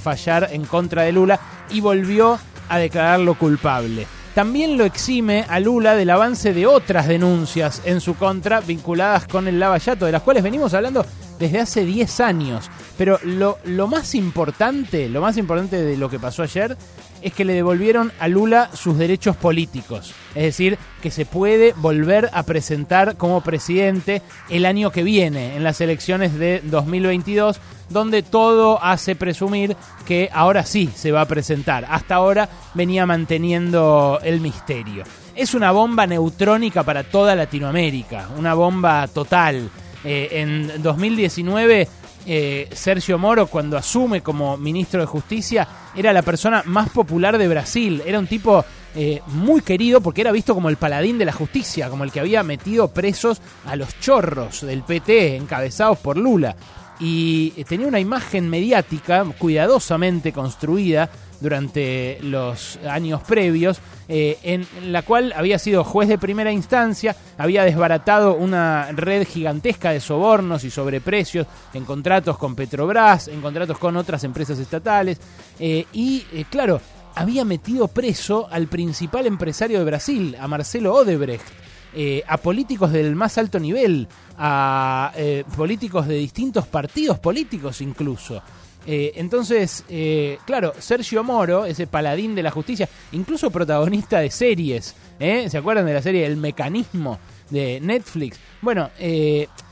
fallar 0.02 0.50
en 0.52 0.64
contra 0.64 1.04
de 1.04 1.12
Lula 1.12 1.40
y 1.70 1.82
volvió 1.82 2.40
a 2.70 2.78
declararlo 2.78 3.34
culpable. 3.36 4.08
También 4.36 4.78
lo 4.78 4.86
exime 4.86 5.46
a 5.50 5.60
Lula 5.60 5.94
del 5.96 6.10
avance 6.10 6.54
de 6.54 6.66
otras 6.66 7.08
denuncias 7.08 7.82
en 7.84 8.00
su 8.00 8.16
contra 8.16 8.62
vinculadas 8.62 9.28
con 9.28 9.48
el 9.48 9.60
lavallato, 9.60 10.06
de 10.06 10.14
las 10.14 10.22
cuales 10.22 10.42
venimos 10.42 10.74
hablando 10.74 11.06
desde 11.38 11.60
hace 11.60 11.86
10 11.86 12.20
años. 12.22 12.70
Pero 12.98 13.20
lo, 13.24 13.58
lo 13.66 13.88
más 13.88 14.16
importante, 14.16 15.10
lo 15.10 15.20
más 15.20 15.36
importante 15.36 15.82
de 15.82 15.98
lo 15.98 16.10
que 16.10 16.18
pasó 16.18 16.44
ayer 16.44 16.78
es 17.22 17.34
que 17.34 17.46
le 17.46 17.54
devolvieron 17.54 18.12
a 18.20 18.28
Lula 18.28 18.70
sus 18.74 18.98
derechos 18.98 19.36
políticos. 19.36 20.14
Es 20.36 20.44
decir, 20.44 20.78
que 21.02 21.12
se 21.12 21.26
puede 21.26 21.74
volver 21.74 22.30
a 22.34 22.44
presentar 22.44 23.18
como 23.18 23.42
presidente 23.42 24.22
el 24.50 24.66
año 24.66 24.92
que 24.92 25.04
viene, 25.04 25.56
en 25.56 25.64
las 25.64 25.82
elecciones 25.82 26.38
de 26.38 26.62
2022, 26.64 27.60
donde 27.90 28.24
todo 28.24 28.82
hace 28.82 29.16
presumir 29.16 29.76
que 30.06 30.30
ahora 30.32 30.66
sí 30.66 30.90
se 30.96 31.12
va 31.12 31.22
a 31.22 31.28
presentar. 31.28 31.86
Hasta 31.90 32.16
ahora 32.16 32.50
venía 32.74 33.06
manteniendo 33.06 34.20
el 34.24 34.40
misterio. 34.40 35.04
Es 35.36 35.54
una 35.54 35.72
bomba 35.72 36.08
neutrónica 36.08 36.84
para 36.84 37.04
toda 37.04 37.36
Latinoamérica, 37.36 38.30
una 38.38 38.54
bomba 38.54 39.08
total. 39.08 39.70
Eh, 40.04 40.30
en 40.32 40.82
2019 40.82 41.88
eh, 42.26 42.70
Sergio 42.72 43.18
Moro, 43.18 43.48
cuando 43.48 43.78
asume 43.78 44.22
como 44.22 44.58
ministro 44.58 45.02
de 45.02 45.08
Justicia, 45.08 45.68
era 45.96 46.14
la 46.14 46.22
persona 46.22 46.64
más 46.66 46.90
popular 46.90 47.38
de 47.38 47.48
Brasil. 47.48 48.02
Era 48.06 48.20
un 48.20 48.28
tipo 48.28 48.64
eh, 48.96 49.22
muy 49.28 49.62
querido 49.62 50.02
porque 50.02 50.22
era 50.22 50.32
visto 50.32 50.54
como 50.54 50.70
el 50.70 50.78
paladín 50.78 51.18
de 51.18 51.26
la 51.26 51.32
justicia, 51.32 51.90
como 51.90 52.04
el 52.04 52.12
que 52.12 52.20
había 52.20 52.44
metido 52.44 52.90
presos 52.90 53.42
a 53.66 53.76
los 53.76 54.00
chorros 54.00 54.62
del 54.62 54.84
PT, 54.84 55.36
encabezados 55.36 55.98
por 56.00 56.18
Lula. 56.18 56.56
Y 57.02 57.54
eh, 57.58 57.66
tenía 57.66 57.88
una 57.88 58.00
imagen 58.00 58.48
mediática 58.48 59.26
cuidadosamente 59.38 60.32
construida 60.32 61.10
durante 61.40 62.20
los 62.22 62.78
años 62.88 63.24
previos, 63.24 63.80
eh, 64.08 64.38
en 64.44 64.68
la 64.92 65.02
cual 65.02 65.34
había 65.36 65.58
sido 65.58 65.84
juez 65.84 66.08
de 66.08 66.20
primera 66.20 66.52
instancia, 66.52 67.16
había 67.38 67.64
desbaratado 67.64 68.36
una 68.36 68.92
red 68.92 69.26
gigantesca 69.28 69.92
de 69.92 70.00
sobornos 70.00 70.64
y 70.64 70.70
sobreprecios 70.70 71.48
en 71.74 71.84
contratos 71.84 72.38
con 72.38 72.56
Petrobras, 72.56 73.28
en 73.28 73.42
contratos 73.42 73.80
con 73.80 73.98
otras 73.98 74.24
empresas 74.24 74.60
estatales, 74.60 75.20
eh, 75.60 75.86
y 75.94 76.22
claro, 76.52 76.80
había 77.16 77.44
metido 77.44 77.88
preso 77.88 78.48
al 78.50 78.68
principal 78.68 79.26
empresario 79.26 79.80
de 79.80 79.86
Brasil, 79.86 80.38
a 80.40 80.48
Marcelo 80.48 80.94
Odebrecht. 80.94 81.61
Eh, 81.94 82.24
a 82.28 82.38
políticos 82.38 82.92
del 82.92 83.16
más 83.16 83.38
alto 83.38 83.60
nivel, 83.60 84.08
a 84.38 85.12
eh, 85.16 85.44
políticos 85.56 86.08
de 86.08 86.16
distintos 86.16 86.66
partidos 86.66 87.20
políticos 87.20 87.80
incluso. 87.82 88.42
Eh, 88.88 89.12
entonces, 89.16 89.86
eh, 89.90 90.40
claro, 90.46 90.74
Sergio 90.80 91.24
Moro, 91.24 91.66
ese 91.66 91.86
paladín 91.86 92.34
de 92.34 92.42
la 92.42 92.50
justicia, 92.50 92.90
incluso 93.12 93.52
protagonista 93.52 94.20
de 94.20 94.32
series. 94.32 94.96
¿se 95.20 95.56
acuerdan 95.56 95.86
de 95.86 95.94
la 95.94 96.02
serie 96.02 96.26
El 96.26 96.38
Mecanismo 96.38 97.20
de 97.52 97.80
Netflix? 97.80 98.40
Bueno, 98.60 98.90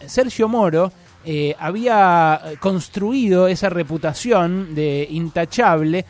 Sergio 0.06 0.48
Moro 0.48 0.92
había 1.58 2.40
construido 2.60 3.48
esa 3.48 3.68
reputación 3.70 4.76
de 4.76 5.08
intachable. 5.10 6.06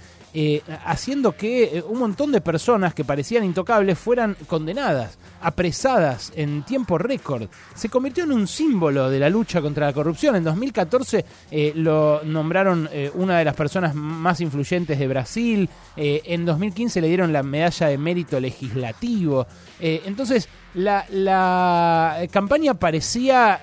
haciendo 0.84 1.38
que 1.38 1.82
un 1.88 2.00
montón 2.00 2.34
de 2.34 2.41
personas 2.41 2.93
que 2.93 3.06
parecían 3.06 3.45
intocables 3.45 3.98
fueran 3.98 4.36
condenadas, 4.45 5.17
apresadas 5.41 6.32
en 6.36 6.63
tiempo 6.63 6.97
récord. 6.97 7.47
Se 7.73 7.89
convirtió 7.89 8.23
en 8.23 8.32
un 8.32 8.47
símbolo 8.47 9.10
de 9.10 9.19
la 9.19 9.30
lucha 9.30 9.62
contra 9.62 9.88
la 9.88 9.93
corrupción. 9.93 10.36
En 10.36 10.43
2014 10.43 11.25
eh, 11.52 11.73
lo 11.75 12.21
nombraron 12.23 12.89
eh, 12.91 13.12
una 13.13 13.39
de 13.39 13.45
las 13.45 13.56
personas 13.56 13.95
más 13.95 14.41
influyentes 14.41 14.99
de 14.99 15.08
Brasil. 15.08 15.69
Eh, 15.95 16.21
en 16.25 16.45
2015 16.45 17.02
le 17.02 17.08
dieron 17.08 17.34
la 17.34 17.43
medalla 17.43 17.88
de 17.88 17.97
mérito 17.97 18.39
legislativo. 18.39 19.47
Entonces, 19.82 20.49
la, 20.73 21.06
la 21.10 22.17
campaña 22.32 22.73
parecía 22.73 23.62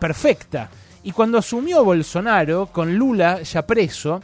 perfecta. 0.00 0.68
Y 1.04 1.12
cuando 1.12 1.38
asumió 1.38 1.84
Bolsonaro, 1.84 2.66
con 2.66 2.96
Lula 2.96 3.42
ya 3.42 3.64
preso, 3.64 4.20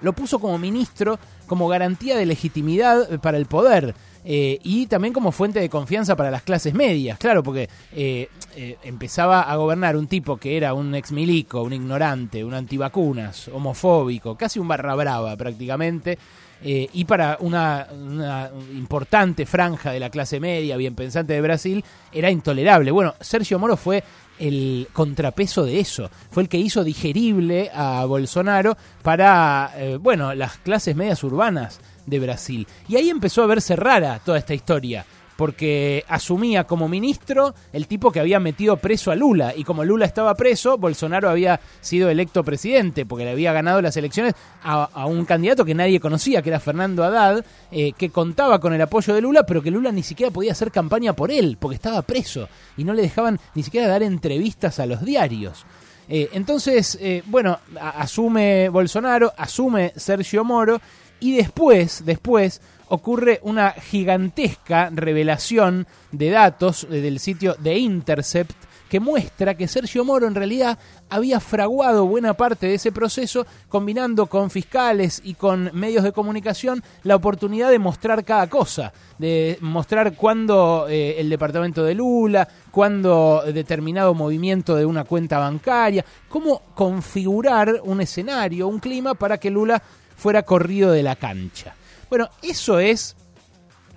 lo 0.00 0.12
puso 0.12 0.38
como 0.38 0.58
ministro, 0.58 1.18
como 1.46 1.66
garantía 1.66 2.16
de 2.16 2.26
legitimidad 2.26 3.20
para 3.20 3.36
el 3.36 3.46
poder. 3.46 3.94
Eh, 4.24 4.58
y 4.62 4.86
también 4.86 5.12
como 5.12 5.32
fuente 5.32 5.60
de 5.60 5.68
confianza 5.68 6.16
para 6.16 6.30
las 6.30 6.42
clases 6.42 6.74
medias, 6.74 7.18
claro, 7.18 7.42
porque 7.42 7.68
eh, 7.92 8.28
eh, 8.56 8.78
empezaba 8.82 9.42
a 9.42 9.56
gobernar 9.56 9.96
un 9.96 10.06
tipo 10.06 10.36
que 10.36 10.56
era 10.56 10.74
un 10.74 10.94
ex 10.94 11.12
milico, 11.12 11.62
un 11.62 11.72
ignorante, 11.72 12.44
un 12.44 12.54
antivacunas, 12.54 13.48
homofóbico, 13.48 14.36
casi 14.36 14.58
un 14.58 14.68
barra 14.68 14.94
brava 14.94 15.36
prácticamente, 15.36 16.18
eh, 16.66 16.88
y 16.94 17.04
para 17.04 17.36
una, 17.40 17.88
una 17.92 18.50
importante 18.72 19.44
franja 19.44 19.92
de 19.92 20.00
la 20.00 20.08
clase 20.08 20.40
media, 20.40 20.78
bien 20.78 20.94
pensante 20.94 21.34
de 21.34 21.40
Brasil, 21.42 21.84
era 22.10 22.30
intolerable. 22.30 22.90
Bueno, 22.90 23.14
Sergio 23.20 23.58
Moro 23.58 23.76
fue 23.76 24.02
el 24.38 24.88
contrapeso 24.94 25.64
de 25.64 25.78
eso. 25.78 26.10
Fue 26.30 26.42
el 26.42 26.48
que 26.48 26.56
hizo 26.56 26.82
digerible 26.82 27.70
a 27.74 28.06
Bolsonaro 28.06 28.78
para, 29.02 29.72
eh, 29.76 29.98
bueno, 30.00 30.34
las 30.34 30.56
clases 30.56 30.96
medias 30.96 31.22
urbanas 31.22 31.80
de 32.06 32.18
Brasil. 32.18 32.66
Y 32.88 32.96
ahí 32.96 33.10
empezó 33.10 33.42
a 33.42 33.46
verse 33.46 33.76
rara 33.76 34.20
toda 34.24 34.38
esta 34.38 34.54
historia 34.54 35.04
porque 35.36 36.04
asumía 36.08 36.64
como 36.64 36.88
ministro 36.88 37.54
el 37.72 37.86
tipo 37.86 38.12
que 38.12 38.20
había 38.20 38.40
metido 38.40 38.76
preso 38.76 39.10
a 39.10 39.16
Lula. 39.16 39.52
Y 39.56 39.64
como 39.64 39.84
Lula 39.84 40.06
estaba 40.06 40.34
preso, 40.34 40.78
Bolsonaro 40.78 41.28
había 41.28 41.60
sido 41.80 42.08
electo 42.08 42.44
presidente, 42.44 43.06
porque 43.06 43.24
le 43.24 43.32
había 43.32 43.52
ganado 43.52 43.82
las 43.82 43.96
elecciones 43.96 44.34
a, 44.62 45.06
un 45.06 45.24
candidato 45.24 45.64
que 45.64 45.74
nadie 45.74 46.00
conocía, 46.00 46.42
que 46.42 46.50
era 46.50 46.60
Fernando 46.60 47.04
Haddad, 47.04 47.44
eh, 47.70 47.92
que 47.92 48.10
contaba 48.10 48.60
con 48.60 48.72
el 48.72 48.80
apoyo 48.80 49.14
de 49.14 49.20
Lula, 49.20 49.44
pero 49.44 49.62
que 49.62 49.70
Lula 49.70 49.92
ni 49.92 50.02
siquiera 50.02 50.32
podía 50.32 50.52
hacer 50.52 50.70
campaña 50.70 51.14
por 51.14 51.30
él, 51.30 51.56
porque 51.60 51.76
estaba 51.76 52.02
preso. 52.02 52.48
Y 52.76 52.84
no 52.84 52.94
le 52.94 53.02
dejaban 53.02 53.38
ni 53.54 53.62
siquiera 53.62 53.88
dar 53.88 54.02
entrevistas 54.02 54.78
a 54.78 54.86
los 54.86 55.04
diarios. 55.04 55.64
Eh, 56.08 56.28
entonces, 56.32 56.98
eh, 57.00 57.22
bueno, 57.26 57.58
asume 57.80 58.68
Bolsonaro, 58.68 59.32
asume 59.36 59.92
Sergio 59.96 60.44
Moro, 60.44 60.80
y 61.24 61.36
después, 61.36 62.04
después, 62.04 62.60
ocurre 62.88 63.40
una 63.44 63.70
gigantesca 63.70 64.90
revelación 64.92 65.86
de 66.12 66.28
datos 66.28 66.84
eh, 66.84 67.00
del 67.00 67.18
sitio 67.18 67.56
de 67.58 67.78
Intercept 67.78 68.52
que 68.90 69.00
muestra 69.00 69.56
que 69.56 69.66
Sergio 69.66 70.04
Moro 70.04 70.26
en 70.26 70.34
realidad 70.34 70.78
había 71.08 71.40
fraguado 71.40 72.06
buena 72.06 72.34
parte 72.34 72.66
de 72.66 72.74
ese 72.74 72.92
proceso 72.92 73.46
combinando 73.70 74.26
con 74.26 74.50
fiscales 74.50 75.22
y 75.24 75.32
con 75.34 75.70
medios 75.72 76.04
de 76.04 76.12
comunicación 76.12 76.82
la 77.04 77.16
oportunidad 77.16 77.70
de 77.70 77.78
mostrar 77.78 78.22
cada 78.22 78.48
cosa, 78.48 78.92
de 79.18 79.56
mostrar 79.62 80.14
cuándo 80.14 80.86
eh, 80.88 81.16
el 81.18 81.30
departamento 81.30 81.82
de 81.82 81.94
Lula, 81.94 82.46
cuándo 82.70 83.42
determinado 83.46 84.14
movimiento 84.14 84.76
de 84.76 84.84
una 84.84 85.04
cuenta 85.04 85.38
bancaria, 85.38 86.04
cómo 86.28 86.60
configurar 86.74 87.80
un 87.82 88.02
escenario, 88.02 88.68
un 88.68 88.78
clima 88.78 89.14
para 89.14 89.38
que 89.38 89.50
Lula 89.50 89.82
fuera 90.16 90.42
corrido 90.42 90.92
de 90.92 91.02
la 91.02 91.16
cancha. 91.16 91.74
Bueno, 92.08 92.28
eso 92.42 92.78
es 92.78 93.16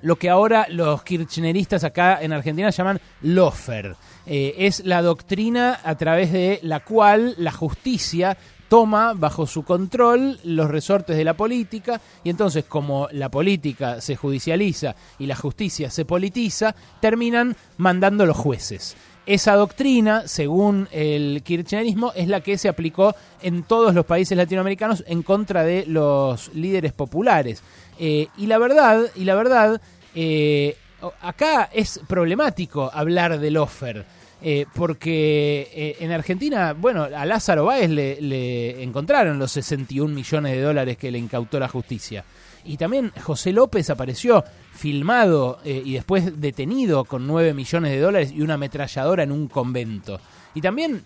lo 0.01 0.17
que 0.17 0.29
ahora 0.29 0.67
los 0.69 1.03
kirchneristas 1.03 1.83
acá 1.83 2.21
en 2.21 2.33
Argentina 2.33 2.69
llaman 2.69 2.99
lofer. 3.21 3.95
Eh, 4.25 4.55
es 4.59 4.85
la 4.85 5.01
doctrina 5.01 5.79
a 5.83 5.95
través 5.95 6.31
de 6.31 6.59
la 6.63 6.81
cual 6.81 7.35
la 7.37 7.51
justicia 7.51 8.37
toma 8.67 9.13
bajo 9.13 9.47
su 9.47 9.63
control 9.63 10.39
los 10.43 10.69
resortes 10.69 11.15
de 11.15 11.23
la 11.23 11.35
política 11.35 12.01
y 12.23 12.29
entonces 12.29 12.65
como 12.65 13.07
la 13.11 13.29
política 13.29 14.01
se 14.01 14.15
judicializa 14.15 14.95
y 15.19 15.25
la 15.25 15.35
justicia 15.35 15.89
se 15.89 16.05
politiza, 16.05 16.75
terminan 16.99 17.55
mandando 17.77 18.25
los 18.25 18.37
jueces. 18.37 18.95
Esa 19.27 19.55
doctrina, 19.55 20.25
según 20.25 20.87
el 20.89 21.43
kirchnerismo, 21.43 22.13
es 22.15 22.29
la 22.29 22.39
que 22.39 22.57
se 22.57 22.69
aplicó 22.69 23.13
en 23.41 23.63
todos 23.63 23.93
los 23.93 24.05
países 24.05 24.37
latinoamericanos 24.37 25.03
en 25.05 25.21
contra 25.21 25.65
de 25.65 25.85
los 25.85 26.49
líderes 26.55 26.93
populares. 26.93 27.61
Eh, 27.99 28.29
y 28.37 28.45
la 28.45 28.57
verdad, 28.57 29.01
y 29.15 29.25
la 29.25 29.35
verdad, 29.35 29.81
eh, 30.15 30.77
acá 31.21 31.69
es 31.73 31.99
problemático 32.07 32.89
hablar 32.93 33.37
del 33.37 33.57
offer. 33.57 34.05
eh, 34.39 34.67
porque 34.75 35.97
en 35.99 36.11
Argentina, 36.11 36.73
bueno, 36.73 37.03
a 37.03 37.25
Lázaro 37.25 37.65
Báez 37.65 37.89
le 37.89 38.83
encontraron 38.83 39.39
los 39.39 39.51
61 39.51 40.13
millones 40.13 40.51
de 40.51 40.61
dólares 40.61 40.95
que 40.95 41.09
le 41.09 41.17
incautó 41.17 41.59
la 41.59 41.67
justicia. 41.67 42.23
Y 42.67 42.77
también 42.77 43.11
José 43.23 43.53
López 43.53 43.89
apareció 43.89 44.43
filmado 44.73 45.59
eh, 45.63 45.81
y 45.83 45.93
después 45.93 46.39
detenido 46.39 47.05
con 47.05 47.25
9 47.25 47.53
millones 47.53 47.91
de 47.91 47.99
dólares 47.99 48.33
y 48.35 48.41
una 48.41 48.55
ametralladora 48.55 49.23
en 49.23 49.31
un 49.31 49.47
convento. 49.47 50.19
Y 50.53 50.61
también 50.61 51.01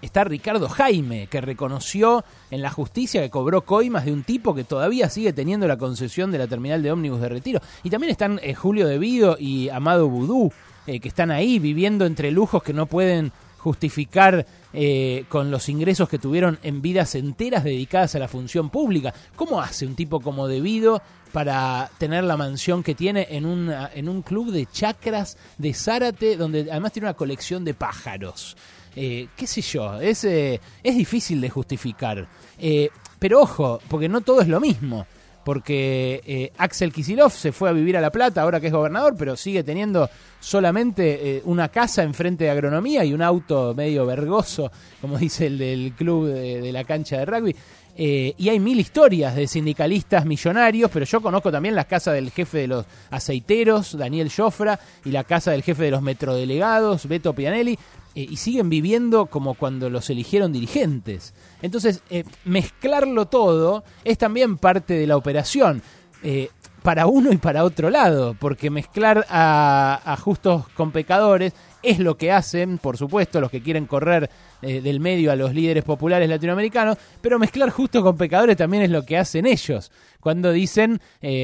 está 0.00 0.24
Ricardo 0.24 0.68
Jaime, 0.68 1.26
que 1.26 1.40
reconoció 1.40 2.24
en 2.50 2.62
la 2.62 2.70
justicia 2.70 3.20
que 3.20 3.30
cobró 3.30 3.62
coimas 3.62 4.04
de 4.04 4.12
un 4.12 4.22
tipo 4.22 4.54
que 4.54 4.64
todavía 4.64 5.10
sigue 5.10 5.32
teniendo 5.32 5.66
la 5.66 5.76
concesión 5.76 6.30
de 6.30 6.38
la 6.38 6.46
terminal 6.46 6.82
de 6.82 6.92
ómnibus 6.92 7.20
de 7.20 7.28
retiro. 7.28 7.60
Y 7.82 7.90
también 7.90 8.12
están 8.12 8.38
eh, 8.42 8.54
Julio 8.54 8.86
Devido 8.86 9.36
y 9.38 9.68
Amado 9.70 10.08
Vudú, 10.08 10.52
eh, 10.86 11.00
que 11.00 11.08
están 11.08 11.30
ahí 11.30 11.58
viviendo 11.58 12.06
entre 12.06 12.30
lujos 12.30 12.62
que 12.62 12.72
no 12.72 12.86
pueden 12.86 13.32
justificar 13.58 14.46
eh, 14.72 15.24
con 15.28 15.50
los 15.50 15.68
ingresos 15.68 16.08
que 16.08 16.18
tuvieron 16.18 16.58
en 16.62 16.82
vidas 16.82 17.14
enteras 17.14 17.64
dedicadas 17.64 18.14
a 18.14 18.18
la 18.18 18.28
función 18.28 18.70
pública. 18.70 19.14
¿Cómo 19.36 19.60
hace 19.60 19.86
un 19.86 19.94
tipo 19.94 20.20
como 20.20 20.48
Devido 20.48 21.02
para 21.32 21.90
tener 21.98 22.24
la 22.24 22.36
mansión 22.36 22.82
que 22.82 22.94
tiene 22.94 23.26
en 23.30 23.46
un, 23.46 23.72
en 23.94 24.08
un 24.08 24.22
club 24.22 24.50
de 24.50 24.66
chacras 24.66 25.36
de 25.58 25.74
Zárate, 25.74 26.36
donde 26.36 26.68
además 26.70 26.92
tiene 26.92 27.06
una 27.06 27.14
colección 27.14 27.64
de 27.64 27.74
pájaros? 27.74 28.56
Eh, 28.96 29.28
qué 29.36 29.46
sé 29.46 29.60
yo, 29.60 30.00
es, 30.00 30.24
eh, 30.24 30.60
es 30.82 30.96
difícil 30.96 31.40
de 31.40 31.50
justificar. 31.50 32.26
Eh, 32.58 32.90
pero 33.18 33.42
ojo, 33.42 33.80
porque 33.88 34.08
no 34.08 34.22
todo 34.22 34.40
es 34.40 34.48
lo 34.48 34.60
mismo. 34.60 35.06
Porque 35.44 36.20
eh, 36.26 36.52
Axel 36.58 36.92
Kisilov 36.92 37.30
se 37.30 37.52
fue 37.52 37.70
a 37.70 37.72
vivir 37.72 37.96
a 37.96 38.00
La 38.00 38.10
Plata 38.10 38.42
ahora 38.42 38.60
que 38.60 38.66
es 38.66 38.72
gobernador, 38.72 39.14
pero 39.16 39.36
sigue 39.36 39.62
teniendo 39.62 40.10
solamente 40.40 41.36
eh, 41.36 41.42
una 41.44 41.68
casa 41.68 42.02
enfrente 42.02 42.44
de 42.44 42.50
agronomía 42.50 43.04
y 43.04 43.14
un 43.14 43.22
auto 43.22 43.74
medio 43.74 44.04
vergoso, 44.06 44.70
como 45.00 45.18
dice 45.18 45.46
el 45.46 45.58
del 45.58 45.92
club 45.96 46.28
de, 46.28 46.72
la 46.72 46.84
cancha 46.84 47.18
de 47.18 47.24
rugby. 47.24 47.56
Eh, 48.00 48.34
y 48.38 48.48
hay 48.48 48.60
mil 48.60 48.78
historias 48.78 49.34
de 49.34 49.48
sindicalistas 49.48 50.24
millonarios, 50.24 50.88
pero 50.88 51.04
yo 51.04 51.20
conozco 51.20 51.50
también 51.50 51.74
las 51.74 51.86
casas 51.86 52.14
del 52.14 52.30
jefe 52.30 52.58
de 52.58 52.68
los 52.68 52.86
aceiteros, 53.10 53.98
Daniel 53.98 54.30
Jofra, 54.30 54.78
y 55.04 55.10
la 55.10 55.24
casa 55.24 55.50
del 55.50 55.64
jefe 55.64 55.82
de 55.82 55.90
los 55.90 56.02
metrodelegados, 56.02 57.08
Beto 57.08 57.32
Pianelli, 57.32 57.76
eh, 58.14 58.26
y 58.30 58.36
siguen 58.36 58.70
viviendo 58.70 59.26
como 59.26 59.54
cuando 59.54 59.90
los 59.90 60.10
eligieron 60.10 60.52
dirigentes. 60.52 61.34
Entonces, 61.62 62.02
eh, 62.10 62.24
mezclarlo 62.44 63.26
todo 63.26 63.84
es 64.04 64.18
también 64.18 64.58
parte 64.58 64.94
de 64.94 65.06
la 65.06 65.16
operación. 65.16 65.82
eh, 66.22 66.50
para 66.82 67.06
uno 67.06 67.32
y 67.32 67.36
para 67.36 67.64
otro 67.64 67.90
lado, 67.90 68.34
porque 68.38 68.70
mezclar 68.70 69.26
a, 69.28 70.00
a 70.04 70.16
justos 70.16 70.68
con 70.68 70.90
pecadores 70.90 71.52
es 71.82 71.98
lo 71.98 72.16
que 72.16 72.32
hacen, 72.32 72.78
por 72.78 72.96
supuesto, 72.96 73.40
los 73.40 73.50
que 73.50 73.60
quieren 73.60 73.84
correr 73.86 74.30
eh, 74.62 74.80
del 74.80 75.00
medio 75.00 75.30
a 75.30 75.36
los 75.36 75.52
líderes 75.52 75.84
populares 75.84 76.28
latinoamericanos, 76.28 76.96
pero 77.20 77.38
mezclar 77.38 77.70
justos 77.70 78.02
con 78.02 78.16
pecadores 78.16 78.56
también 78.56 78.84
es 78.84 78.90
lo 78.90 79.04
que 79.04 79.18
hacen 79.18 79.44
ellos, 79.44 79.90
cuando 80.20 80.50
dicen, 80.50 81.00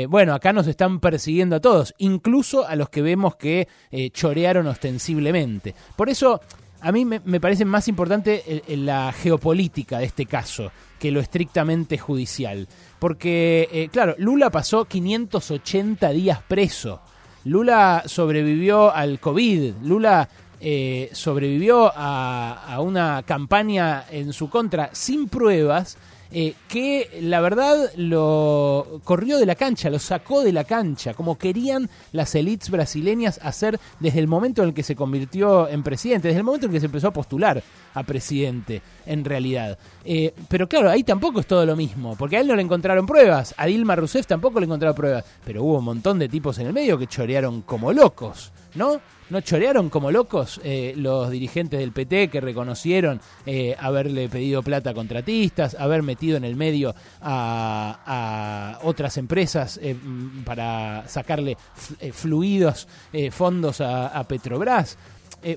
bueno, 0.09 0.35
acá 0.35 0.53
nos 0.53 0.66
están 0.66 1.00
persiguiendo 1.00 1.57
a 1.57 1.61
todos, 1.61 1.94
incluso 1.98 2.66
a 2.66 2.74
los 2.77 2.88
que 2.88 3.03
vemos 3.03 3.37
que 3.37 3.68
chorearon 4.12 4.66
ostensiblemente. 4.66 5.74
Por 5.96 6.09
eso, 6.09 6.40
a 6.84 6.92
mí 6.92 7.06
me, 7.06 7.40
parece 7.40 7.64
más 7.64 7.88
importante 7.88 8.62
la 8.68 9.10
geopolítica 9.10 9.98
de 9.98 10.04
este 10.04 10.26
caso 10.26 10.70
que 10.98 11.10
lo 11.10 11.20
estrictamente 11.20 11.96
judicial. 11.96 12.68
Porque, 12.98 13.68
eh, 13.72 13.88
claro, 13.90 14.14
Lula 14.18 14.50
pasó 14.50 14.84
580 14.84 16.10
días 16.10 16.42
preso. 16.46 17.00
Lula 17.44 18.02
sobrevivió 18.04 18.94
al 18.94 19.18
COVID. 19.18 19.76
Lula 19.82 20.28
eh, 20.60 21.08
sobrevivió 21.12 21.90
a 21.94 22.78
una 22.80 23.22
campaña 23.22 24.04
en 24.10 24.34
su 24.34 24.50
contra 24.50 24.90
sin 24.92 25.28
pruebas 25.28 25.96
eh, 26.36 26.54
que 26.66 27.08
la 27.20 27.40
verdad 27.40 27.92
lo 27.96 29.00
corrió 29.04 29.38
de 29.38 29.46
la 29.46 29.54
cancha, 29.54 29.88
lo 29.88 30.00
sacó 30.00 30.42
de 30.42 30.52
la 30.52 30.64
cancha, 30.64 31.14
como 31.14 31.38
querían 31.38 31.88
las 32.10 32.34
élites 32.34 32.70
brasileñas 32.70 33.38
hacer 33.40 33.78
desde 34.00 34.18
el 34.18 34.26
momento 34.26 34.60
en 34.62 34.70
el 34.70 34.74
que 34.74 34.82
se 34.82 34.96
convirtió 34.96 35.68
en 35.68 35.84
presidente, 35.84 36.26
desde 36.26 36.40
el 36.40 36.44
momento 36.44 36.66
en 36.66 36.72
que 36.72 36.80
se 36.80 36.86
empezó 36.86 37.06
a 37.06 37.12
postular 37.12 37.62
a 37.94 38.02
presidente, 38.02 38.82
en 39.06 39.24
realidad. 39.24 39.78
Eh, 40.04 40.34
pero 40.48 40.68
claro, 40.68 40.90
ahí 40.90 41.04
tampoco 41.04 41.38
es 41.38 41.46
todo 41.46 41.64
lo 41.64 41.76
mismo, 41.76 42.16
porque 42.16 42.36
a 42.36 42.40
él 42.40 42.48
no 42.48 42.56
le 42.56 42.62
encontraron 42.62 43.06
pruebas, 43.06 43.54
a 43.56 43.66
Dilma 43.66 43.94
Rousseff 43.94 44.26
tampoco 44.26 44.58
le 44.58 44.66
encontraron 44.66 44.96
pruebas, 44.96 45.24
pero 45.44 45.62
hubo 45.62 45.78
un 45.78 45.84
montón 45.84 46.18
de 46.18 46.28
tipos 46.28 46.58
en 46.58 46.66
el 46.66 46.72
medio 46.72 46.98
que 46.98 47.06
chorearon 47.06 47.62
como 47.62 47.92
locos, 47.92 48.50
¿no? 48.74 49.00
¿No 49.30 49.40
chorearon 49.40 49.88
como 49.88 50.10
locos 50.10 50.60
eh, 50.62 50.92
los 50.96 51.30
dirigentes 51.30 51.80
del 51.80 51.92
PT 51.92 52.28
que 52.28 52.42
reconocieron 52.42 53.20
eh, 53.46 53.74
haberle 53.78 54.28
pedido 54.28 54.62
plata 54.62 54.90
a 54.90 54.94
contratistas, 54.94 55.74
haber 55.76 56.02
metido 56.02 56.37
en 56.37 56.44
el 56.44 56.56
medio 56.56 56.94
a, 57.22 58.78
otras 58.82 59.16
empresas 59.16 59.80
eh, 59.82 59.94
mm, 59.94 60.44
para 60.44 61.08
sacarle 61.08 61.56
eh, 62.00 62.12
fluidos 62.12 62.87
fondos 63.30 63.80
a, 63.80 64.24
Petrobras? 64.28 64.98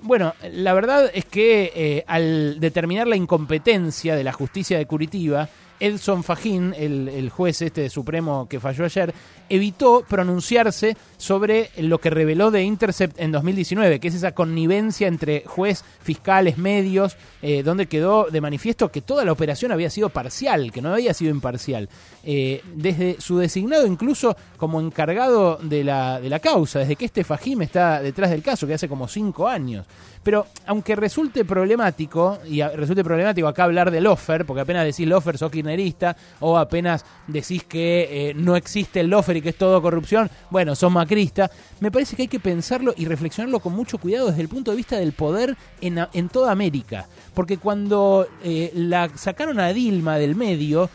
Bueno, 0.01 0.33
la 0.51 0.73
verdad 0.73 1.09
es 1.13 1.25
que 1.25 2.03
al 2.07 2.59
determinar 2.59 3.07
la 3.07 3.15
incompetencia 3.15 4.15
de 4.15 4.23
la 4.23 4.33
justicia 4.33 4.77
de 4.77 4.85
Curitiba, 4.85 5.47
Edson 5.79 6.23
Fajín, 6.23 6.73
el, 6.77 7.29
juez 7.29 7.61
este 7.61 7.89
supremo 7.89 8.47
que 8.49 8.59
falló 8.59 8.85
ayer, 8.85 9.13
evitó 9.49 10.03
pronunciarse 10.07 10.97
sobre 11.17 11.69
lo 11.77 11.99
que 11.99 12.09
reveló 12.09 12.51
de 12.51 12.63
Intercept 12.63 13.19
en 13.19 13.31
2019, 13.31 13.99
que 13.99 14.07
es 14.07 14.15
esa 14.15 14.33
connivencia 14.33 15.07
entre 15.07 15.43
juez, 15.45 15.83
fiscales, 16.01 16.57
medios, 16.57 17.17
eh, 17.41 17.63
donde 17.63 17.87
quedó 17.87 18.25
de 18.25 18.41
manifiesto 18.41 18.91
que 18.91 19.01
toda 19.01 19.25
la 19.25 19.31
operación 19.31 19.71
había 19.71 19.89
sido 19.89 20.09
parcial, 20.09 20.71
que 20.71 20.81
no 20.81 20.93
había 20.93 21.13
sido 21.13 21.31
imparcial. 21.31 21.89
Eh, 22.23 22.61
desde 22.75 23.21
su 23.21 23.37
designado 23.37 23.87
incluso 23.87 24.35
como 24.57 24.81
encargado 24.81 25.57
de 25.61 25.83
la, 25.83 26.19
de 26.19 26.29
la 26.29 26.39
causa, 26.39 26.79
desde 26.79 26.95
que 26.95 27.05
este 27.05 27.23
Fajim 27.23 27.61
está 27.61 28.01
detrás 28.01 28.31
del 28.31 28.43
caso, 28.43 28.67
que 28.67 28.73
hace 28.73 28.89
como 28.89 29.07
cinco 29.07 29.47
años. 29.47 29.85
Pero 30.27 30.45
aunque 30.65 30.97
resulte 30.97 31.45
problemático, 31.45 32.39
y 32.45 32.61
resulte 32.61 33.01
problemático 33.01 33.47
acá 33.47 33.63
hablar 33.63 33.91
del 33.91 34.07
offer, 34.07 34.45
porque 34.45 34.59
apenas 34.59 34.83
decís 34.83 35.07
lofer 35.07 35.37
sos 35.37 35.49
kirchnerista, 35.49 36.17
o 36.41 36.57
apenas 36.57 37.05
decís 37.27 37.63
que 37.63 38.09
eh, 38.11 38.33
no 38.33 38.57
existe 38.57 38.99
el 38.99 39.07
lofer 39.07 39.37
y 39.37 39.41
que 39.41 39.47
es 39.47 39.57
todo 39.57 39.81
corrupción, 39.81 40.29
bueno, 40.49 40.75
sos 40.75 40.91
macrista, 40.91 41.49
me 41.79 41.91
parece 41.91 42.17
que 42.17 42.23
hay 42.23 42.27
que 42.27 42.41
pensarlo 42.41 42.93
y 42.97 43.05
reflexionarlo 43.05 43.61
con 43.61 43.71
mucho 43.71 43.99
cuidado 43.99 44.27
desde 44.27 44.41
el 44.41 44.49
punto 44.49 44.71
de 44.71 44.75
vista 44.75 44.97
del 44.97 45.13
poder 45.13 45.55
en, 45.79 46.05
en 46.11 46.27
toda 46.27 46.51
América. 46.51 47.07
Porque 47.33 47.57
cuando 47.57 48.27
eh, 48.43 48.73
la 48.75 49.09
sacaron 49.15 49.61
a 49.61 49.71
Dilma 49.71 50.17
del 50.17 50.35
medio, 50.35 50.89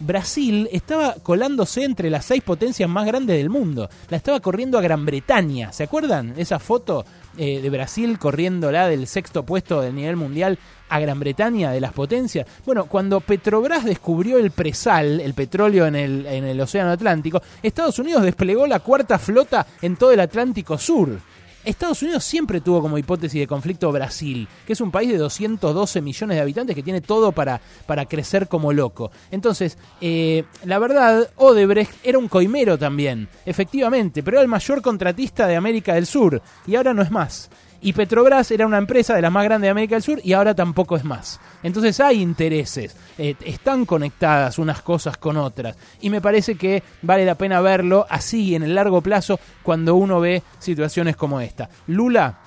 Brasil 0.00 0.68
estaba 0.72 1.14
colándose 1.22 1.84
entre 1.84 2.08
las 2.08 2.24
seis 2.24 2.42
potencias 2.42 2.88
más 2.88 3.04
grandes 3.04 3.36
del 3.36 3.50
mundo. 3.50 3.88
La 4.08 4.16
estaba 4.16 4.40
corriendo 4.40 4.78
a 4.78 4.80
Gran 4.80 5.04
Bretaña. 5.04 5.72
¿Se 5.72 5.84
acuerdan? 5.84 6.34
Esa 6.36 6.58
foto 6.58 7.04
eh, 7.38 7.60
de 7.60 7.70
Brasil 7.70 8.18
corriéndola 8.18 8.88
del 8.88 9.06
sexto 9.06 9.44
puesto 9.44 9.80
del 9.80 9.94
nivel 9.94 10.16
mundial 10.16 10.58
a 10.88 10.98
Gran 10.98 11.20
Bretaña 11.20 11.70
de 11.70 11.80
las 11.80 11.92
potencias. 11.92 12.46
Bueno, 12.66 12.86
cuando 12.86 13.20
Petrobras 13.20 13.84
descubrió 13.84 14.38
el 14.38 14.50
presal, 14.50 15.20
el 15.20 15.34
petróleo 15.34 15.86
en 15.86 15.96
el, 15.96 16.26
en 16.26 16.44
el 16.44 16.60
Océano 16.60 16.90
Atlántico, 16.90 17.40
Estados 17.62 17.98
Unidos 17.98 18.22
desplegó 18.22 18.66
la 18.66 18.80
cuarta 18.80 19.18
flota 19.18 19.66
en 19.82 19.96
todo 19.96 20.12
el 20.12 20.20
Atlántico 20.20 20.78
Sur. 20.78 21.20
Estados 21.68 22.02
Unidos 22.02 22.24
siempre 22.24 22.60
tuvo 22.60 22.80
como 22.80 22.98
hipótesis 22.98 23.40
de 23.40 23.46
conflicto 23.46 23.92
Brasil, 23.92 24.48
que 24.66 24.72
es 24.72 24.80
un 24.80 24.90
país 24.90 25.10
de 25.10 25.18
212 25.18 26.00
millones 26.00 26.36
de 26.36 26.40
habitantes 26.40 26.74
que 26.74 26.82
tiene 26.82 27.00
todo 27.00 27.32
para, 27.32 27.60
para 27.86 28.06
crecer 28.06 28.48
como 28.48 28.72
loco. 28.72 29.10
Entonces, 29.30 29.76
eh, 30.00 30.44
la 30.64 30.78
verdad, 30.78 31.30
Odebrecht 31.36 31.92
era 32.02 32.18
un 32.18 32.28
coimero 32.28 32.78
también, 32.78 33.28
efectivamente, 33.44 34.22
pero 34.22 34.38
era 34.38 34.42
el 34.42 34.48
mayor 34.48 34.80
contratista 34.80 35.46
de 35.46 35.56
América 35.56 35.94
del 35.94 36.06
Sur 36.06 36.40
y 36.66 36.76
ahora 36.76 36.94
no 36.94 37.02
es 37.02 37.10
más. 37.10 37.50
Y 37.80 37.92
Petrobras 37.92 38.50
era 38.50 38.66
una 38.66 38.78
empresa 38.78 39.14
de 39.14 39.22
las 39.22 39.30
más 39.30 39.44
grandes 39.44 39.66
de 39.66 39.70
América 39.70 39.94
del 39.94 40.02
Sur 40.02 40.20
y 40.24 40.32
ahora 40.32 40.54
tampoco 40.54 40.96
es 40.96 41.04
más. 41.04 41.40
Entonces 41.62 42.00
hay 42.00 42.20
intereses, 42.20 42.96
eh, 43.18 43.36
están 43.44 43.86
conectadas 43.86 44.58
unas 44.58 44.82
cosas 44.82 45.16
con 45.16 45.36
otras. 45.36 45.76
Y 46.00 46.10
me 46.10 46.20
parece 46.20 46.56
que 46.56 46.82
vale 47.02 47.24
la 47.24 47.36
pena 47.36 47.60
verlo 47.60 48.04
así 48.10 48.54
en 48.54 48.64
el 48.64 48.74
largo 48.74 49.00
plazo 49.00 49.38
cuando 49.62 49.94
uno 49.94 50.18
ve 50.18 50.42
situaciones 50.58 51.16
como 51.16 51.40
esta. 51.40 51.68
Lula 51.86 52.38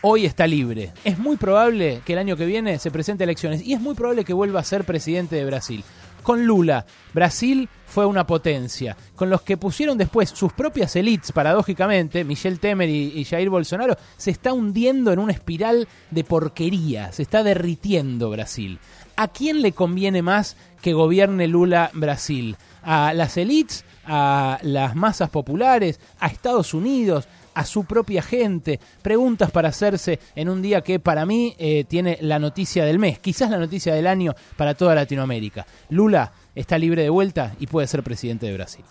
hoy 0.00 0.24
está 0.24 0.46
libre. 0.46 0.92
Es 1.04 1.18
muy 1.18 1.36
probable 1.36 2.00
que 2.04 2.12
el 2.12 2.20
año 2.20 2.36
que 2.36 2.46
viene 2.46 2.78
se 2.78 2.90
presente 2.90 3.24
a 3.24 3.26
elecciones 3.26 3.62
y 3.66 3.72
es 3.72 3.80
muy 3.80 3.94
probable 3.94 4.24
que 4.24 4.32
vuelva 4.32 4.60
a 4.60 4.64
ser 4.64 4.84
presidente 4.84 5.36
de 5.36 5.44
Brasil. 5.44 5.84
Con 6.26 6.44
Lula, 6.44 6.84
Brasil 7.14 7.68
fue 7.86 8.04
una 8.04 8.26
potencia. 8.26 8.96
Con 9.14 9.30
los 9.30 9.42
que 9.42 9.56
pusieron 9.56 9.96
después 9.96 10.30
sus 10.30 10.52
propias 10.52 10.96
elites, 10.96 11.30
paradójicamente, 11.30 12.24
Michel 12.24 12.58
Temer 12.58 12.88
y, 12.88 13.12
y 13.16 13.24
Jair 13.24 13.48
Bolsonaro, 13.48 13.96
se 14.16 14.32
está 14.32 14.52
hundiendo 14.52 15.12
en 15.12 15.20
una 15.20 15.32
espiral 15.32 15.86
de 16.10 16.24
porquería. 16.24 17.12
Se 17.12 17.22
está 17.22 17.44
derritiendo 17.44 18.28
Brasil. 18.28 18.80
¿A 19.14 19.28
quién 19.28 19.62
le 19.62 19.70
conviene 19.70 20.20
más 20.20 20.56
que 20.82 20.94
gobierne 20.94 21.46
Lula 21.46 21.92
Brasil? 21.94 22.56
¿A 22.82 23.14
las 23.14 23.36
elites? 23.36 23.84
¿A 24.04 24.58
las 24.62 24.96
masas 24.96 25.30
populares? 25.30 26.00
¿A 26.18 26.26
Estados 26.26 26.74
Unidos? 26.74 27.28
A 27.56 27.64
su 27.64 27.84
propia 27.84 28.20
gente, 28.22 28.78
preguntas 29.02 29.50
para 29.50 29.70
hacerse 29.70 30.20
en 30.34 30.50
un 30.50 30.60
día 30.60 30.82
que 30.82 31.00
para 31.00 31.24
mí 31.24 31.54
eh, 31.58 31.84
tiene 31.84 32.18
la 32.20 32.38
noticia 32.38 32.84
del 32.84 32.98
mes, 32.98 33.18
quizás 33.18 33.50
la 33.50 33.56
noticia 33.58 33.94
del 33.94 34.06
año 34.06 34.34
para 34.56 34.74
toda 34.74 34.94
Latinoamérica. 34.94 35.66
Lula 35.88 36.32
está 36.54 36.76
libre 36.78 37.02
de 37.02 37.08
vuelta 37.10 37.54
y 37.58 37.66
puede 37.66 37.86
ser 37.86 38.02
presidente 38.02 38.44
de 38.46 38.52
Brasil. 38.52 38.84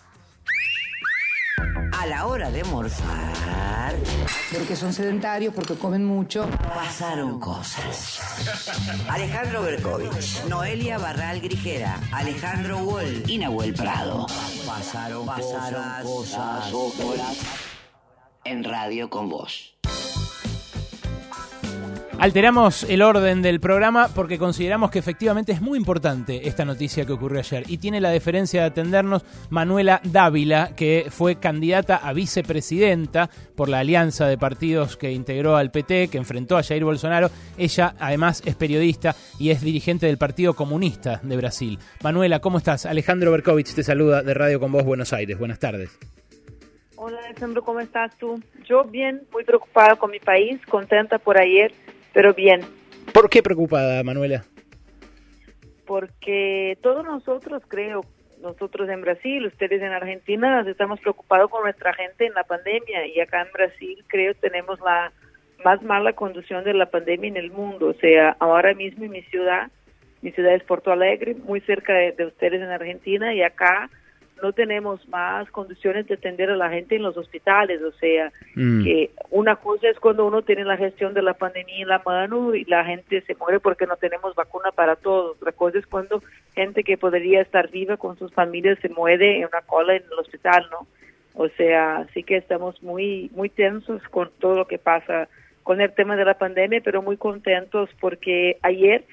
A 1.92 2.06
la 2.06 2.26
hora 2.26 2.50
de 2.50 2.60
almorzar, 2.60 3.94
Porque 4.52 4.76
son 4.76 4.92
sedentarios, 4.92 5.54
porque 5.54 5.74
comen 5.74 6.04
mucho. 6.04 6.48
pasaron 6.74 7.38
cosas. 7.40 8.20
Alejandro 9.08 9.62
Berkovich, 9.62 10.44
Noelia 10.48 10.98
Barral 10.98 11.40
Grijera, 11.40 11.98
Alejandro 12.12 12.78
Wall 12.78 13.22
y 13.26 13.38
Nahuel 13.38 13.72
Prado. 13.74 14.26
Pasaron, 14.66 15.24
pasaron 15.24 16.02
cosas, 16.02 16.70
en 18.46 18.64
radio 18.64 19.10
con 19.10 19.28
vos. 19.28 19.76
Alteramos 22.18 22.84
el 22.84 23.02
orden 23.02 23.42
del 23.42 23.60
programa 23.60 24.08
porque 24.08 24.38
consideramos 24.38 24.90
que 24.90 24.98
efectivamente 24.98 25.52
es 25.52 25.60
muy 25.60 25.76
importante 25.78 26.48
esta 26.48 26.64
noticia 26.64 27.04
que 27.04 27.12
ocurrió 27.12 27.40
ayer 27.40 27.64
y 27.68 27.76
tiene 27.76 28.00
la 28.00 28.08
deferencia 28.08 28.62
de 28.62 28.68
atendernos 28.68 29.22
Manuela 29.50 30.00
Dávila, 30.02 30.74
que 30.74 31.08
fue 31.10 31.36
candidata 31.36 31.96
a 31.96 32.14
vicepresidenta 32.14 33.28
por 33.54 33.68
la 33.68 33.80
alianza 33.80 34.26
de 34.26 34.38
partidos 34.38 34.96
que 34.96 35.12
integró 35.12 35.56
al 35.56 35.70
PT, 35.70 36.08
que 36.08 36.16
enfrentó 36.16 36.56
a 36.56 36.62
Jair 36.62 36.84
Bolsonaro. 36.84 37.30
Ella 37.58 37.94
además 37.98 38.42
es 38.46 38.54
periodista 38.54 39.14
y 39.38 39.50
es 39.50 39.60
dirigente 39.60 40.06
del 40.06 40.16
Partido 40.16 40.54
Comunista 40.54 41.20
de 41.22 41.36
Brasil. 41.36 41.78
Manuela, 42.02 42.40
¿cómo 42.40 42.56
estás? 42.56 42.86
Alejandro 42.86 43.30
Berkovich 43.30 43.74
te 43.74 43.82
saluda 43.82 44.22
de 44.22 44.32
Radio 44.32 44.58
con 44.58 44.72
Vos 44.72 44.84
Buenos 44.84 45.12
Aires. 45.12 45.38
Buenas 45.38 45.58
tardes. 45.58 45.98
Hola 47.08 47.20
Alejandro, 47.24 47.62
¿cómo 47.62 47.78
estás 47.78 48.18
tú? 48.18 48.42
Yo 48.64 48.82
bien, 48.82 49.22
muy 49.32 49.44
preocupada 49.44 49.94
con 49.94 50.10
mi 50.10 50.18
país, 50.18 50.60
contenta 50.66 51.20
por 51.20 51.38
ayer, 51.38 51.70
pero 52.12 52.34
bien, 52.34 52.62
¿Por 53.14 53.30
qué 53.30 53.44
preocupada, 53.44 54.02
Manuela? 54.02 54.44
porque 55.86 56.76
todos 56.82 57.04
nosotros, 57.04 57.62
creo, 57.68 58.04
nosotros 58.42 58.88
en 58.88 59.02
Brasil, 59.02 59.46
ustedes 59.46 59.80
en 59.82 59.92
Argentina, 59.92 60.64
estamos 60.66 60.98
preocupados 60.98 61.48
con 61.48 61.62
nuestra 61.62 61.94
gente 61.94 62.26
en 62.26 62.34
la 62.34 62.42
pandemia 62.42 63.06
y 63.06 63.20
acá 63.20 63.42
en 63.42 63.52
Brasil 63.52 64.04
creo 64.08 64.34
tenemos 64.34 64.80
la 64.80 65.12
más 65.64 65.80
mala 65.82 66.12
conducción 66.14 66.64
de 66.64 66.74
la 66.74 66.90
pandemia 66.90 67.28
en 67.28 67.36
el 67.36 67.52
mundo. 67.52 67.86
O 67.86 67.94
sea, 67.94 68.36
ahora 68.40 68.74
mismo 68.74 69.04
en 69.04 69.12
mi 69.12 69.22
ciudad, 69.22 69.70
mi 70.22 70.32
ciudad 70.32 70.56
es 70.56 70.64
Porto 70.64 70.90
Alegre, 70.90 71.36
muy 71.36 71.60
cerca 71.60 71.92
de, 71.92 72.10
de 72.10 72.26
ustedes 72.26 72.60
en 72.60 72.70
Argentina 72.70 73.32
y 73.32 73.42
acá 73.42 73.88
no 74.42 74.52
tenemos 74.52 75.06
más 75.08 75.50
condiciones 75.50 76.06
de 76.06 76.14
atender 76.14 76.50
a 76.50 76.56
la 76.56 76.68
gente 76.70 76.96
en 76.96 77.02
los 77.02 77.16
hospitales, 77.16 77.80
o 77.82 77.92
sea, 77.92 78.32
Mm. 78.54 78.84
que 78.84 79.10
una 79.30 79.56
cosa 79.56 79.88
es 79.88 79.98
cuando 79.98 80.26
uno 80.26 80.42
tiene 80.42 80.64
la 80.64 80.76
gestión 80.76 81.14
de 81.14 81.22
la 81.22 81.34
pandemia 81.34 81.82
en 81.82 81.88
la 81.88 82.02
mano 82.04 82.54
y 82.54 82.64
la 82.64 82.84
gente 82.84 83.20
se 83.22 83.34
muere 83.34 83.60
porque 83.60 83.86
no 83.86 83.96
tenemos 83.96 84.34
vacuna 84.34 84.72
para 84.72 84.96
todos. 84.96 85.36
Otra 85.36 85.52
cosa 85.52 85.78
es 85.78 85.86
cuando 85.86 86.22
gente 86.54 86.84
que 86.84 86.98
podría 86.98 87.40
estar 87.40 87.70
viva 87.70 87.96
con 87.96 88.18
sus 88.18 88.32
familias 88.32 88.78
se 88.80 88.88
muere 88.88 89.38
en 89.38 89.46
una 89.46 89.62
cola 89.62 89.96
en 89.96 90.02
el 90.04 90.18
hospital, 90.18 90.66
¿no? 90.70 90.86
O 91.34 91.48
sea, 91.50 92.06
sí 92.14 92.22
que 92.22 92.36
estamos 92.36 92.82
muy 92.82 93.30
muy 93.34 93.48
tensos 93.50 94.02
con 94.10 94.30
todo 94.38 94.54
lo 94.56 94.66
que 94.66 94.78
pasa 94.78 95.28
con 95.62 95.80
el 95.80 95.92
tema 95.92 96.16
de 96.16 96.24
la 96.24 96.38
pandemia, 96.38 96.80
pero 96.84 97.02
muy 97.02 97.16
contentos 97.16 97.90
porque 98.00 98.56
ayer 98.62 99.04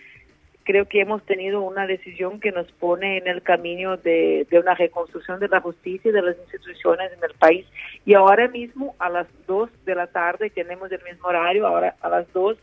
creo 0.63 0.87
que 0.87 1.01
hemos 1.01 1.23
tenido 1.23 1.61
una 1.61 1.85
decisión 1.85 2.39
que 2.39 2.51
nos 2.51 2.71
pone 2.73 3.17
en 3.17 3.27
el 3.27 3.41
camino 3.41 3.97
de, 3.97 4.47
una 4.51 4.75
reconstrucción 4.75 5.39
de 5.39 5.47
la 5.47 5.61
justicia 5.61 6.09
y 6.09 6.13
de 6.13 6.21
las 6.21 6.37
instituciones 6.37 7.11
en 7.11 7.23
el 7.23 7.35
país. 7.37 7.65
Y 8.05 8.13
ahora 8.13 8.47
mismo 8.47 8.95
a 8.99 9.09
las 9.09 9.27
2 9.47 9.69
de 9.85 9.95
la 9.95 10.07
tarde 10.07 10.49
tenemos 10.49 10.91
el 10.91 11.03
mismo 11.03 11.27
horario, 11.27 11.67
ahora 11.67 11.95
a 12.01 12.09
las 12.09 12.31
2 12.33 12.57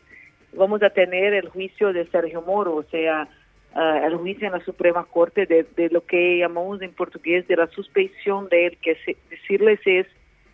vamos 0.52 0.82
a 0.82 0.90
tener 0.90 1.34
el 1.34 1.48
juicio 1.48 1.92
de 1.92 2.06
Sergio 2.06 2.42
Moro, 2.42 2.74
o 2.74 2.82
sea, 2.84 3.28
ah, 3.74 4.02
el 4.04 4.16
juicio 4.16 4.46
en 4.46 4.54
la 4.54 4.64
Suprema 4.64 5.04
Corte 5.04 5.46
de, 5.46 5.64
de 5.76 5.88
lo 5.90 6.04
que 6.04 6.38
llamamos 6.38 6.82
en 6.82 6.92
portugués 6.92 7.46
de 7.46 7.56
la 7.56 7.68
suspensión 7.68 8.48
de 8.48 8.66
él, 8.66 8.78
que 8.82 8.96
se, 9.04 9.16
decirles 9.30 9.78
es 9.84 10.06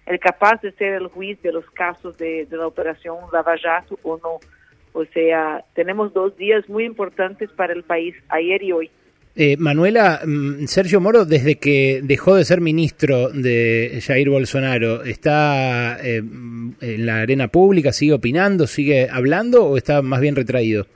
el 0.06 0.20
capaz 0.20 0.60
de 0.62 0.72
ser 0.72 0.94
el 0.94 1.08
juez 1.08 1.40
de 1.42 1.52
los 1.52 1.68
casos 1.70 2.16
de, 2.16 2.46
de 2.46 2.56
la 2.56 2.66
operación 2.66 3.16
Lava 3.32 3.56
Jato 3.58 3.98
o 4.02 4.16
no. 4.18 4.38
O 4.96 5.04
sea, 5.12 5.62
tenemos 5.74 6.14
dos 6.14 6.34
días 6.38 6.66
muy 6.70 6.84
importantes 6.84 7.50
para 7.50 7.74
el 7.74 7.82
país, 7.82 8.14
ayer 8.30 8.62
y 8.62 8.72
hoy. 8.72 8.90
Eh, 9.38 9.58
Manuela, 9.58 10.20
mm, 10.24 10.64
Sergio 10.64 10.98
Moro, 11.02 11.26
desde 11.26 11.56
que 11.56 12.00
dejó 12.02 12.34
de 12.36 12.44
ser 12.46 12.62
ministro 12.62 13.28
de 13.28 14.00
Jair 14.02 14.30
Bolsonaro, 14.30 15.04
¿está 15.04 15.98
eh, 16.02 16.22
mm, 16.22 16.70
en 16.80 17.04
la 17.04 17.20
arena 17.20 17.48
pública? 17.48 17.92
¿Sigue 17.92 18.14
opinando? 18.14 18.66
¿Sigue 18.66 19.08
hablando 19.12 19.66
o 19.66 19.76
está 19.76 20.00
más 20.00 20.22
bien 20.22 20.34
retraído? 20.34 20.86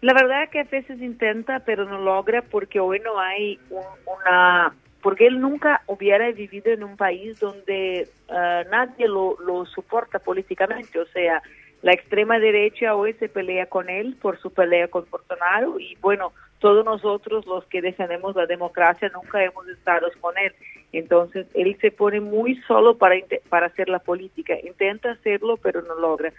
La 0.00 0.12
verdad 0.12 0.48
que 0.50 0.58
a 0.58 0.64
veces 0.64 1.00
intenta, 1.00 1.60
pero 1.60 1.84
no 1.84 2.00
logra 2.00 2.42
porque 2.42 2.80
hoy 2.80 2.98
no 3.04 3.20
hay 3.20 3.60
un- 3.70 3.82
una... 4.18 4.74
Porque 5.00 5.26
él 5.28 5.40
nunca 5.40 5.82
hubiera 5.86 6.30
vivido 6.32 6.72
en 6.72 6.82
un 6.82 6.96
país 6.96 7.38
donde 7.38 8.08
ah, 8.28 8.64
nadie 8.70 9.06
lo, 9.06 9.36
lo 9.46 9.64
soporta 9.66 10.18
políticamente. 10.18 10.98
O 10.98 11.06
sea, 11.06 11.40
la 11.82 11.92
extrema 11.92 12.38
derecha 12.38 12.94
hoy 12.94 13.14
se 13.14 13.28
pelea 13.28 13.66
con 13.66 13.88
él 13.88 14.16
por 14.20 14.38
su 14.38 14.52
pelea 14.52 14.88
con 14.88 15.06
Bolsonaro 15.10 15.78
y 15.80 15.96
bueno, 16.00 16.32
todos 16.58 16.84
nosotros 16.84 17.46
los 17.46 17.64
que 17.66 17.80
defendemos 17.80 18.36
la 18.36 18.46
democracia 18.46 19.10
nunca 19.14 19.42
hemos 19.42 19.66
estado 19.68 20.08
con 20.20 20.36
él. 20.36 20.52
Entonces, 20.92 21.46
él 21.54 21.76
se 21.80 21.90
pone 21.90 22.20
muy 22.20 22.56
solo 22.66 22.98
para, 22.98 23.16
para 23.48 23.66
hacer 23.66 23.88
la 23.88 24.00
política. 24.00 24.54
Intenta 24.62 25.12
hacerlo, 25.12 25.56
pero 25.56 25.80
no 25.82 25.94
logra. 25.94 26.32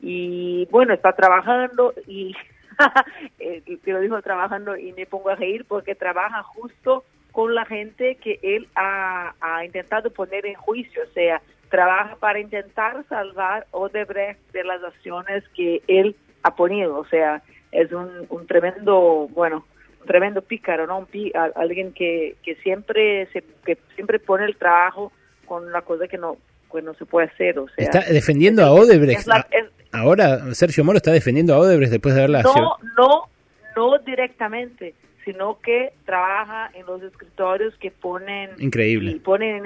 Y 0.00 0.66
bueno, 0.70 0.94
está 0.94 1.12
trabajando 1.12 1.92
y 2.06 2.34
eh, 3.38 3.62
te 3.84 3.92
lo 3.92 4.00
dijo 4.00 4.20
trabajando 4.22 4.76
y 4.76 4.92
me 4.92 5.06
pongo 5.06 5.30
a 5.30 5.36
reír 5.36 5.64
porque 5.66 5.94
trabaja 5.94 6.42
justo 6.42 7.04
con 7.30 7.54
la 7.54 7.64
gente 7.64 8.16
que 8.16 8.40
él 8.42 8.68
ha, 8.74 9.34
ha 9.40 9.64
intentado 9.64 10.10
poner 10.10 10.46
en 10.46 10.54
juicio, 10.54 11.02
o 11.02 11.12
sea, 11.12 11.40
trabaja 11.70 12.16
para 12.16 12.40
intentar 12.40 13.04
salvar 13.08 13.66
Odebrecht 13.72 14.40
de 14.52 14.64
las 14.64 14.82
acciones 14.82 15.44
que 15.54 15.82
él 15.88 16.16
ha 16.42 16.54
ponido, 16.54 16.96
o 16.98 17.04
sea, 17.06 17.42
es 17.72 17.92
un, 17.92 18.10
un 18.30 18.46
tremendo, 18.46 19.28
bueno, 19.32 19.66
un 20.00 20.06
tremendo 20.06 20.40
pícaro, 20.42 20.86
¿no? 20.86 20.98
Un 20.98 21.06
pí, 21.06 21.32
a, 21.34 21.50
alguien 21.56 21.92
que, 21.92 22.36
que 22.42 22.54
siempre 22.56 23.26
se, 23.32 23.42
que 23.64 23.76
siempre 23.94 24.18
pone 24.18 24.44
el 24.46 24.56
trabajo 24.56 25.12
con 25.46 25.66
una 25.66 25.82
cosa 25.82 26.06
que 26.08 26.18
no 26.18 26.36
que 26.72 26.82
no 26.82 26.92
se 26.94 27.06
puede 27.06 27.28
hacer, 27.28 27.58
o 27.58 27.66
sea, 27.68 27.82
Está 27.84 28.00
defendiendo 28.12 28.62
a 28.62 28.72
Odebrecht. 28.72 29.20
es 29.20 29.26
la- 29.26 29.46
es- 29.50 29.64
Ahora 29.90 30.54
Sergio 30.54 30.84
Moro 30.84 30.98
está 30.98 31.10
defendiendo 31.12 31.54
a 31.54 31.58
Odebrecht 31.60 31.90
después 31.92 32.14
de 32.14 32.20
haberla... 32.20 32.42
no, 32.42 32.76
no, 32.98 33.22
no 33.74 33.98
directamente, 34.00 34.94
sino 35.28 35.58
que 35.60 35.92
trabaja 36.06 36.70
en 36.72 36.86
los 36.86 37.02
escritorios 37.02 37.76
que 37.76 37.90
ponen 37.90 38.52
Increíble. 38.58 39.10
y 39.10 39.18
ponen 39.18 39.64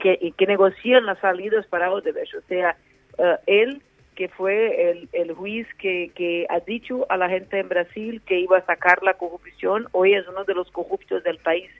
que, 0.00 0.34
que 0.36 0.46
negocian 0.46 1.06
las 1.06 1.18
salidas 1.20 1.64
para 1.68 1.90
Odebrecht. 1.90 2.34
O 2.34 2.42
sea, 2.42 2.76
eh, 3.16 3.36
él 3.46 3.82
que 4.14 4.28
fue 4.28 4.90
el, 4.90 5.08
el 5.14 5.32
juez 5.32 5.66
que, 5.78 6.10
que 6.14 6.46
ha 6.50 6.60
dicho 6.60 7.06
a 7.08 7.16
la 7.16 7.30
gente 7.30 7.58
en 7.58 7.70
Brasil 7.70 8.20
que 8.26 8.38
iba 8.38 8.58
a 8.58 8.66
sacar 8.66 9.02
la 9.02 9.14
corrupción, 9.14 9.86
hoy 9.92 10.12
es 10.12 10.28
uno 10.28 10.44
de 10.44 10.54
los 10.54 10.70
corruptos 10.72 11.24
del 11.24 11.38
país. 11.38 11.70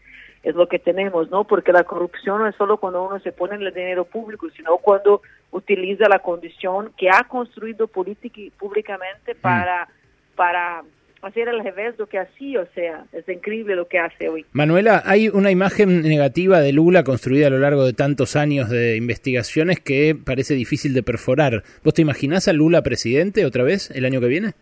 Es 0.42 0.54
lo 0.54 0.66
que 0.66 0.78
tenemos, 0.78 1.28
¿no? 1.30 1.44
Porque 1.44 1.72
la 1.72 1.84
corrupción 1.84 2.38
no 2.38 2.46
es 2.46 2.56
solo 2.56 2.78
cuando 2.78 3.02
uno 3.02 3.18
se 3.20 3.32
pone 3.32 3.56
en 3.56 3.62
el 3.62 3.74
dinero 3.74 4.06
público, 4.06 4.48
sino 4.56 4.78
cuando 4.78 5.20
utiliza 5.50 6.08
la 6.08 6.20
condición 6.20 6.94
que 6.96 7.10
ha 7.10 7.24
construido 7.24 7.88
política 7.88 8.40
y 8.40 8.48
públicamente 8.50 9.34
para, 9.34 9.86
para 10.34 10.82
hacer 11.22 11.48
al 11.48 11.62
revés 11.62 11.94
lo 11.98 12.06
que 12.06 12.18
hacía. 12.18 12.60
O 12.60 12.66
sea, 12.74 13.04
es 13.12 13.28
increíble 13.28 13.76
lo 13.76 13.88
que 13.88 13.98
hace 13.98 14.28
hoy. 14.28 14.44
Manuela, 14.52 15.02
hay 15.04 15.28
una 15.28 15.50
imagen 15.50 16.02
negativa 16.02 16.60
de 16.60 16.72
Lula 16.72 17.04
construida 17.04 17.48
a 17.48 17.50
lo 17.50 17.58
largo 17.58 17.84
de 17.84 17.92
tantos 17.92 18.36
años 18.36 18.68
de 18.68 18.96
investigaciones 18.96 19.80
que 19.80 20.14
parece 20.14 20.54
difícil 20.54 20.94
de 20.94 21.02
perforar. 21.02 21.62
¿Vos 21.84 21.94
te 21.94 22.02
imaginás 22.02 22.48
a 22.48 22.52
Lula 22.52 22.82
presidente 22.82 23.44
otra 23.44 23.64
vez 23.64 23.90
el 23.90 24.04
año 24.04 24.20
que 24.20 24.28
viene? 24.28 24.52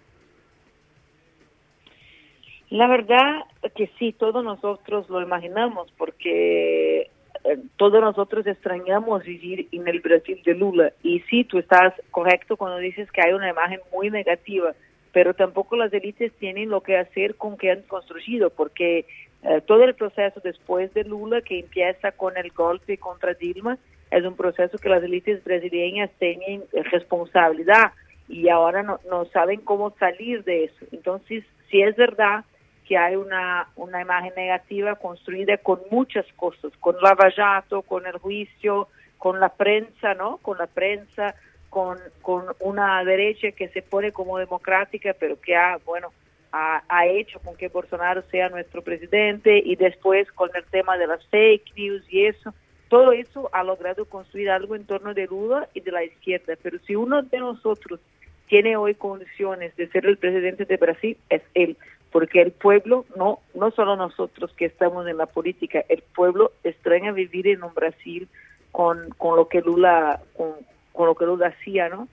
La 2.70 2.88
verdad 2.88 3.44
que 3.76 3.90
sí, 3.98 4.12
todos 4.12 4.44
nosotros 4.44 5.08
lo 5.08 5.22
imaginamos 5.22 5.90
porque 5.96 7.10
eh, 7.44 7.58
todos 7.76 8.00
nosotros 8.00 8.46
extrañamos 8.46 9.24
vivir 9.24 9.68
en 9.70 9.86
el 9.86 10.00
Brasil 10.00 10.40
de 10.44 10.54
Lula. 10.54 10.92
Y 11.02 11.20
sí, 11.30 11.44
tú 11.44 11.58
estás 11.58 11.94
correcto 12.10 12.56
cuando 12.56 12.78
dices 12.78 13.10
que 13.12 13.20
hay 13.20 13.32
una 13.32 13.50
imagen 13.50 13.80
muy 13.92 14.10
negativa, 14.10 14.74
pero 15.16 15.32
tampoco 15.32 15.76
las 15.76 15.90
élites 15.94 16.30
tienen 16.34 16.68
lo 16.68 16.82
que 16.82 16.98
hacer 16.98 17.36
con 17.36 17.56
que 17.56 17.70
han 17.70 17.80
construido, 17.80 18.50
porque 18.50 19.06
eh, 19.44 19.62
todo 19.64 19.82
el 19.84 19.94
proceso 19.94 20.40
después 20.44 20.92
de 20.92 21.04
Lula, 21.04 21.40
que 21.40 21.60
empieza 21.60 22.12
con 22.12 22.36
el 22.36 22.50
golpe 22.50 22.98
contra 22.98 23.32
Dilma, 23.32 23.78
es 24.10 24.22
un 24.26 24.36
proceso 24.36 24.76
que 24.76 24.90
las 24.90 25.02
élites 25.02 25.42
brasileñas 25.42 26.10
tienen 26.18 26.64
eh, 26.74 26.82
responsabilidad 26.82 27.92
y 28.28 28.50
ahora 28.50 28.82
no, 28.82 29.24
saben 29.32 29.62
cómo 29.62 29.94
salir 29.98 30.44
de 30.44 30.64
eso. 30.64 30.84
Entonces, 30.92 31.44
sí 31.70 31.80
es 31.80 31.96
verdad 31.96 32.44
que 32.86 32.98
hay 32.98 33.16
una, 33.16 33.68
una 33.74 34.02
imagen 34.02 34.34
negativa 34.36 34.96
construida 34.96 35.56
con 35.56 35.80
muchas 35.90 36.26
cosas, 36.36 36.72
con 36.78 36.94
Lava 37.00 37.30
Jato, 37.34 37.80
con 37.80 38.04
el 38.06 38.18
juicio, 38.18 38.88
con 39.16 39.40
la 39.40 39.48
prensa, 39.48 40.12
¿no? 40.12 40.36
Con 40.42 40.58
la 40.58 40.66
prensa, 40.66 41.34
con, 41.76 41.98
con 42.22 42.44
una 42.60 43.04
derecha 43.04 43.52
que 43.52 43.68
se 43.68 43.82
pone 43.82 44.10
como 44.10 44.38
democrática, 44.38 45.14
pero 45.20 45.38
que 45.38 45.54
ha, 45.54 45.76
bueno, 45.84 46.10
ha, 46.50 46.82
ha 46.88 47.06
hecho 47.06 47.38
con 47.40 47.54
que 47.54 47.68
Bolsonaro 47.68 48.22
sea 48.30 48.48
nuestro 48.48 48.80
presidente 48.80 49.58
y 49.62 49.76
después 49.76 50.32
con 50.32 50.48
el 50.54 50.64
tema 50.64 50.96
de 50.96 51.06
las 51.06 51.22
fake 51.26 51.76
news 51.76 52.02
y 52.08 52.24
eso. 52.24 52.54
Todo 52.88 53.12
eso 53.12 53.50
ha 53.52 53.62
logrado 53.62 54.06
construir 54.06 54.48
algo 54.48 54.74
en 54.74 54.86
torno 54.86 55.12
de 55.12 55.26
Lula 55.26 55.68
y 55.74 55.80
de 55.80 55.92
la 55.92 56.02
izquierda, 56.02 56.54
pero 56.62 56.78
si 56.86 56.96
uno 56.96 57.20
de 57.20 57.40
nosotros 57.40 58.00
tiene 58.48 58.78
hoy 58.78 58.94
condiciones 58.94 59.76
de 59.76 59.88
ser 59.88 60.06
el 60.06 60.16
presidente 60.16 60.64
de 60.64 60.78
Brasil, 60.78 61.18
es 61.28 61.42
él 61.52 61.76
porque 62.10 62.40
el 62.40 62.52
pueblo, 62.52 63.04
no, 63.16 63.40
no 63.54 63.70
solo 63.72 63.96
nosotros 63.96 64.50
que 64.56 64.64
estamos 64.64 65.06
en 65.06 65.18
la 65.18 65.26
política, 65.26 65.84
el 65.90 66.02
pueblo 66.14 66.52
extraña 66.64 67.12
vivir 67.12 67.48
en 67.48 67.62
un 67.62 67.74
Brasil 67.74 68.28
con, 68.72 69.10
con 69.18 69.36
lo 69.36 69.48
que 69.48 69.60
Lula, 69.60 70.22
con, 70.34 70.54
con 70.96 71.06
lo 71.06 71.14
que 71.14 71.26
Lula 71.26 71.48
hacía, 71.48 71.88
¿no? 71.88 72.08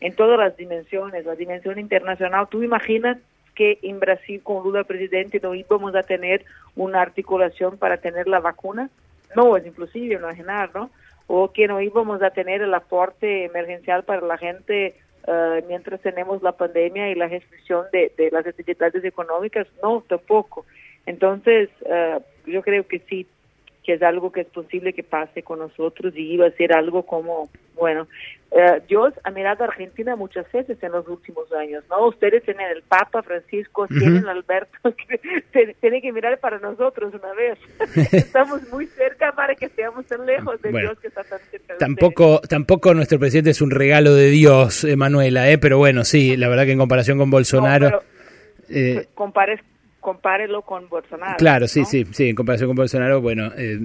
En 0.00 0.14
todas 0.14 0.38
las 0.38 0.56
dimensiones, 0.56 1.24
la 1.24 1.36
dimensión 1.36 1.78
internacional. 1.78 2.48
¿Tú 2.50 2.62
imaginas 2.62 3.18
que 3.54 3.78
en 3.82 4.00
Brasil 4.00 4.40
con 4.42 4.62
Lula 4.64 4.84
presidente 4.84 5.40
no 5.42 5.54
íbamos 5.54 5.94
a 5.94 6.02
tener 6.02 6.44
una 6.76 7.00
articulación 7.00 7.78
para 7.78 7.98
tener 7.98 8.26
la 8.26 8.40
vacuna? 8.40 8.90
No, 9.34 9.56
es 9.56 9.64
imposible 9.64 10.16
imaginar, 10.16 10.70
¿no? 10.74 10.90
O 11.26 11.52
que 11.52 11.66
no 11.66 11.80
íbamos 11.80 12.22
a 12.22 12.30
tener 12.30 12.60
el 12.60 12.74
aporte 12.74 13.44
emergencial 13.44 14.02
para 14.02 14.20
la 14.20 14.36
gente 14.36 14.94
Uh, 15.26 15.66
mientras 15.66 16.02
tenemos 16.02 16.42
la 16.42 16.52
pandemia 16.52 17.10
y 17.10 17.14
la 17.14 17.28
restricción 17.28 17.86
de, 17.92 18.12
las 18.30 18.46
actividades 18.46 19.02
económicas, 19.04 19.66
no, 19.82 20.04
tampoco. 20.06 20.66
Entonces, 21.06 21.70
uh, 21.80 22.20
yo 22.46 22.60
creo 22.60 22.86
que 22.86 22.98
sí, 23.08 23.26
que 23.84 23.94
es 23.94 24.02
algo 24.02 24.32
que 24.32 24.40
es 24.40 24.46
posible 24.48 24.92
que 24.94 25.02
pase 25.02 25.42
con 25.42 25.58
nosotros 25.58 26.14
y 26.16 26.32
iba 26.32 26.46
a 26.46 26.50
ser 26.52 26.72
algo 26.72 27.04
como, 27.04 27.50
bueno, 27.74 28.08
uh, 28.50 28.80
Dios 28.88 29.12
ha 29.24 29.30
mirado 29.30 29.62
a 29.62 29.66
Argentina 29.66 30.16
muchas 30.16 30.50
veces 30.50 30.82
en 30.82 30.92
los 30.92 31.06
últimos 31.06 31.52
años, 31.52 31.84
¿no? 31.90 32.06
Ustedes 32.08 32.42
tienen 32.44 32.66
el 32.74 32.82
Papa 32.82 33.22
Francisco, 33.22 33.86
tienen 33.86 34.26
Alberto, 34.26 34.78
que 35.52 35.76
tienen 35.80 36.00
que 36.00 36.12
mirar 36.12 36.38
para 36.38 36.58
nosotros 36.58 37.12
una 37.14 37.34
vez. 37.34 37.58
Estamos 38.12 38.62
muy 38.72 38.86
cerca 38.86 39.32
para 39.32 39.54
que 39.54 39.66
estemos 39.66 40.06
tan 40.06 40.24
lejos 40.24 40.60
de 40.62 40.70
Bueno. 40.70 40.88
Dios 40.88 41.00
que 41.00 41.08
está 41.08 41.22
tan 41.24 41.38
cerca 41.50 41.74
de 41.74 41.78
Tampoco, 41.78 42.40
tampoco 42.48 42.94
nuestro 42.94 43.18
presidente 43.18 43.50
es 43.50 43.60
un 43.60 43.70
regalo 43.70 44.14
de 44.14 44.30
Dios, 44.30 44.84
Emanuela, 44.84 45.50
¿eh? 45.50 45.58
pero 45.58 45.76
bueno, 45.76 46.04
sí, 46.04 46.36
la 46.38 46.48
verdad 46.48 46.64
que 46.64 46.72
en 46.72 46.78
comparación 46.78 47.18
con 47.18 47.30
Bolsonaro... 47.30 47.86
pero- 47.86 48.02
eh, 48.70 49.08
Compares, 49.14 49.60
compárelo 50.04 50.60
con 50.60 50.86
Bolsonaro. 50.90 51.36
claro, 51.38 51.66
sí, 51.66 51.80
¿no? 51.80 51.86
sí, 51.86 52.04
sí, 52.12 52.28
en 52.28 52.36
comparación 52.36 52.68
con 52.68 52.76
Bolsonaro, 52.76 53.22
bueno, 53.22 53.50
eh, 53.56 53.78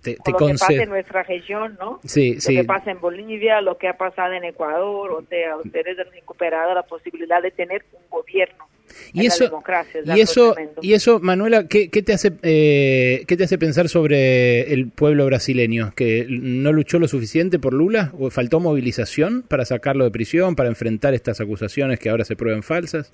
te, 0.00 0.16
te 0.16 0.32
Con 0.32 0.40
lo 0.40 0.46
que 0.46 0.52
pasa 0.54 0.72
en 0.72 0.88
nuestra 0.88 1.22
región, 1.22 1.76
¿no? 1.78 2.00
Sí, 2.02 2.36
lo 2.36 2.40
sí. 2.40 2.56
que 2.56 2.64
pasa 2.64 2.90
en 2.90 2.98
Bolivia, 2.98 3.60
lo 3.60 3.76
que 3.76 3.86
ha 3.86 3.98
pasado 3.98 4.32
en 4.32 4.44
Ecuador, 4.44 5.10
o 5.10 5.22
sea, 5.28 5.58
ustedes 5.58 5.98
han 5.98 6.10
recuperado 6.12 6.74
la 6.74 6.82
posibilidad 6.84 7.42
de 7.42 7.50
tener 7.50 7.84
un 7.92 8.00
gobierno. 8.08 8.64
Y 9.12 9.20
en 9.20 9.26
eso, 9.26 9.44
la 9.44 9.50
democracia, 9.50 10.00
es 10.00 10.16
y 10.16 10.20
eso, 10.20 10.56
y 10.80 10.94
eso, 10.94 11.20
Manuela, 11.20 11.68
¿qué, 11.68 11.90
qué 11.90 12.02
te 12.02 12.14
hace, 12.14 12.32
eh, 12.42 13.24
qué 13.28 13.36
te 13.36 13.44
hace 13.44 13.58
pensar 13.58 13.90
sobre 13.90 14.72
el 14.72 14.88
pueblo 14.88 15.26
brasileño? 15.26 15.92
¿Que 15.94 16.26
no 16.28 16.72
luchó 16.72 16.98
lo 16.98 17.06
suficiente 17.06 17.58
por 17.58 17.74
Lula? 17.74 18.12
¿O 18.18 18.30
faltó 18.30 18.60
movilización 18.60 19.42
para 19.42 19.66
sacarlo 19.66 20.04
de 20.04 20.10
prisión, 20.10 20.56
para 20.56 20.70
enfrentar 20.70 21.12
estas 21.12 21.38
acusaciones 21.42 21.98
que 21.98 22.08
ahora 22.08 22.24
se 22.24 22.34
prueban 22.34 22.62
falsas? 22.62 23.12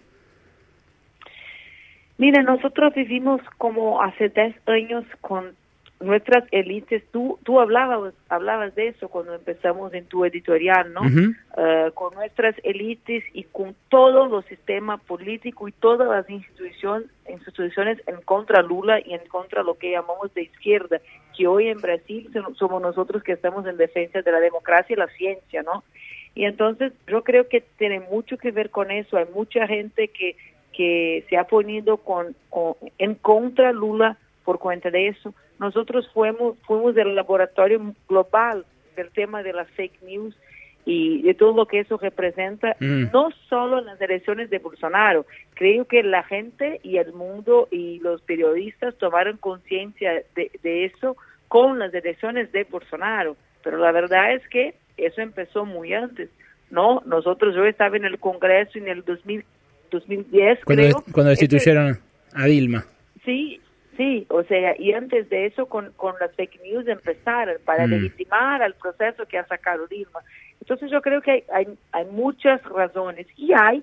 Mira, 2.19 2.43
nosotros 2.43 2.95
vivimos 2.95 3.41
como 3.59 4.03
hace 4.03 4.29
10 4.31 4.55
años 4.69 5.05
con 5.21 5.55
nuestras 6.01 6.45
élites. 6.51 7.03
Tú, 7.11 7.39
tú 7.43 7.59
hablabas, 7.61 8.13
hablabas 8.29 8.75
de 8.75 8.89
eso 8.89 9.09
cuando 9.09 9.35
empezamos 9.35 9.93
en 9.95 10.05
tu 10.07 10.25
editorial, 10.27 10.93
¿no? 10.93 11.01
Eh, 11.57 11.91
con 11.95 12.15
nuestras 12.15 12.55
élites 12.65 13.25
y 13.33 13.45
con 13.45 13.75
todo 13.89 14.27
los 14.27 14.45
sistema 14.47 14.99
político 14.99 15.69
y 15.69 15.73
todas 15.73 16.09
las 16.09 16.29
institución, 16.29 17.05
instituciones 17.31 17.99
en 18.07 18.21
contra 18.23 18.61
Lula 18.63 19.01
y 19.01 19.15
en 19.15 19.27
contra 19.29 19.63
lo 19.63 19.75
que 19.79 19.91
llamamos 19.93 20.33
de 20.35 20.43
izquierda, 20.43 21.01
que 21.37 21.47
hoy 21.47 21.69
en 21.69 21.81
Brasil 21.81 22.29
so- 22.33 22.55
somos 22.57 22.83
nosotros 22.83 23.23
que 23.23 23.33
estamos 23.33 23.67
en 23.67 23.77
defensa 23.79 24.21
de 24.21 24.33
la 24.33 24.41
democracia 24.41 24.93
y 24.95 24.99
la 24.99 25.09
ciencia, 25.09 25.63
¿no? 25.63 25.83
Y 26.35 26.45
entonces 26.45 26.93
yo 27.07 27.25
creo 27.25 27.49
que 27.49 27.63
tiene 27.79 28.01
mucho 28.01 28.37
que 28.37 28.51
ver 28.51 28.69
con 28.69 28.91
eso. 28.91 29.17
Hay 29.17 29.25
mucha 29.35 29.67
gente 29.67 30.09
que, 30.09 30.37
que 30.77 31.25
se 31.29 31.37
ha 31.37 31.45
ponido 31.45 31.97
con, 31.99 32.35
con- 32.51 32.75
en 32.99 33.15
contra 33.15 33.73
Lula 33.73 34.17
por 34.45 34.59
cuenta 34.59 34.91
de 34.91 35.09
eso. 35.09 35.33
Nosotros 35.59 36.09
fuimos, 36.13 36.57
fuimos 36.67 36.95
del 36.95 37.15
laboratorio 37.15 37.81
global 38.09 38.65
del 38.95 39.11
tema 39.11 39.43
de 39.43 39.53
las 39.53 39.69
fake 39.71 40.03
news 40.03 40.37
y 40.85 41.23
de 41.23 41.35
todo 41.35 41.53
lo 41.55 41.67
que 41.67 41.81
eso 41.81 41.97
representa, 41.97 42.77
Mm. 42.79 43.11
no 43.13 43.31
solo 43.49 43.79
en 43.81 43.87
las 43.87 44.01
elecciones 44.01 44.51
de 44.51 44.59
Bolsonaro. 44.59 45.27
Creo 45.55 45.85
que 45.87 46.03
la 46.03 46.23
gente 46.23 46.81
y 46.85 46.99
el 46.99 47.13
mundo 47.13 47.67
y 47.73 47.99
los 48.01 48.23
periodistas 48.23 48.95
tomaron 48.97 49.37
conciencia 49.39 50.23
de, 50.37 50.51
de 50.63 50.85
eso 50.85 51.17
con 51.49 51.79
las 51.79 51.93
elecciones 51.93 52.53
de 52.53 52.65
Bolsonaro. 52.65 53.37
Pero 53.65 53.79
la 53.79 53.91
verdad 53.93 54.33
es 54.33 54.47
que 54.49 54.75
eso 54.97 55.21
empezó 55.23 55.65
muy 55.65 55.93
antes. 55.93 56.29
¿no? 56.71 57.01
Nosotros, 57.07 57.55
yo 57.55 57.65
estaba 57.65 57.97
en 57.97 58.05
el 58.05 58.19
Congreso 58.19 58.79
en 58.79 58.89
el 58.89 59.05
2000, 59.05 59.45
2010, 59.91 60.65
Cuando, 60.65 60.83
creo. 60.83 61.05
cuando 61.13 61.31
destituyeron 61.31 61.99
a 62.35 62.45
Dilma. 62.47 62.85
Sí, 63.25 63.61
sí, 63.97 64.27
o 64.29 64.43
sea, 64.45 64.75
y 64.79 64.93
antes 64.93 65.29
de 65.31 65.47
eso 65.47 65.67
con, 65.67 65.93
con 65.97 66.15
las 66.21 66.35
fake 66.35 66.61
news 66.63 66.87
empezaron 66.89 67.57
para 67.65 67.87
Mm. 67.87 67.91
legitimar 67.91 68.63
al 68.63 68.75
proceso 68.75 69.27
que 69.27 69.39
ha 69.39 69.47
sacado 69.47 69.87
Dilma. 69.87 70.21
Entonces 70.61 70.91
yo 70.91 71.01
creo 71.03 71.21
que 71.23 71.31
hay, 71.31 71.45
hay, 71.53 71.67
hay 71.93 72.05
muchas 72.07 72.63
razones 72.65 73.27
y 73.37 73.53
hay, 73.53 73.83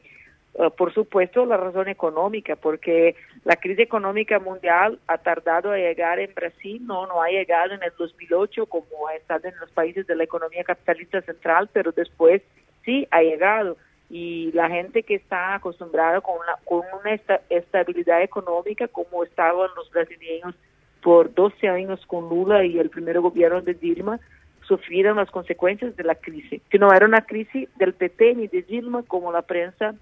eh, 0.56 0.70
por 0.78 0.94
supuesto, 0.94 1.46
la 1.46 1.58
razón 1.58 1.88
económica, 1.88 2.56
porque 2.56 3.16
la 3.46 3.56
crisis 3.56 3.80
económica 3.80 4.40
mundial 4.40 5.00
ha 5.08 5.18
tardado 5.18 5.72
a 5.72 5.78
llegar 5.78 6.20
en 6.20 6.34
Brasil, 6.34 6.82
no, 6.86 7.08
no 7.08 7.22
ha 7.22 7.30
llegado 7.30 7.74
en 7.74 7.82
el 7.84 7.92
2008 7.98 8.66
como 8.68 9.08
ha 9.10 9.16
estado 9.16 9.48
en 9.48 9.56
los 9.60 9.70
países 9.72 10.06
de 10.08 10.16
la 10.16 10.24
economía 10.26 10.64
capitalista 10.64 11.22
central, 11.22 11.70
pero 11.74 11.92
después 11.92 12.42
sí 12.86 13.08
ha 13.12 13.22
llegado 13.22 13.78
y 14.10 14.52
la 14.52 14.70
gente 14.70 15.04
que 15.04 15.16
está 15.16 15.56
acostumbrada 15.56 16.22
con 16.22 16.36
una, 16.36 16.56
con 16.66 16.82
una 17.00 17.14
esta- 17.14 17.42
estabilidad 17.50 18.22
económica 18.22 18.88
como 18.88 19.24
estaban 19.24 19.70
los 19.76 19.90
brasileños 19.90 20.56
por 21.02 21.34
12 21.34 21.68
años 21.68 22.06
con 22.06 22.30
Lula 22.30 22.64
y 22.64 22.80
el 22.80 22.90
primer 22.90 23.20
gobierno 23.20 23.62
de 23.62 23.74
Dilma, 23.74 24.20
sufrieron 24.68 25.18
las 25.18 25.30
consecuencias 25.30 25.96
de 25.98 26.04
la 26.04 26.16
crisis, 26.16 26.62
que 26.70 26.80
no 26.80 26.94
era 26.94 27.06
una 27.06 27.26
crisis 27.26 27.68
del 27.78 27.94
PT 27.94 28.36
ni 28.36 28.48
de 28.48 28.62
Dilma 28.62 29.04
como 29.04 29.32
la 29.32 29.42
prensa 29.42 29.96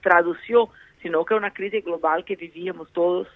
tradució, 0.00 0.68
sino 1.02 1.24
que 1.24 1.34
era 1.34 1.38
una 1.38 1.52
crisis 1.52 1.84
global 1.84 2.24
que 2.24 2.36
vivíamos 2.36 2.92
todos 2.92 3.26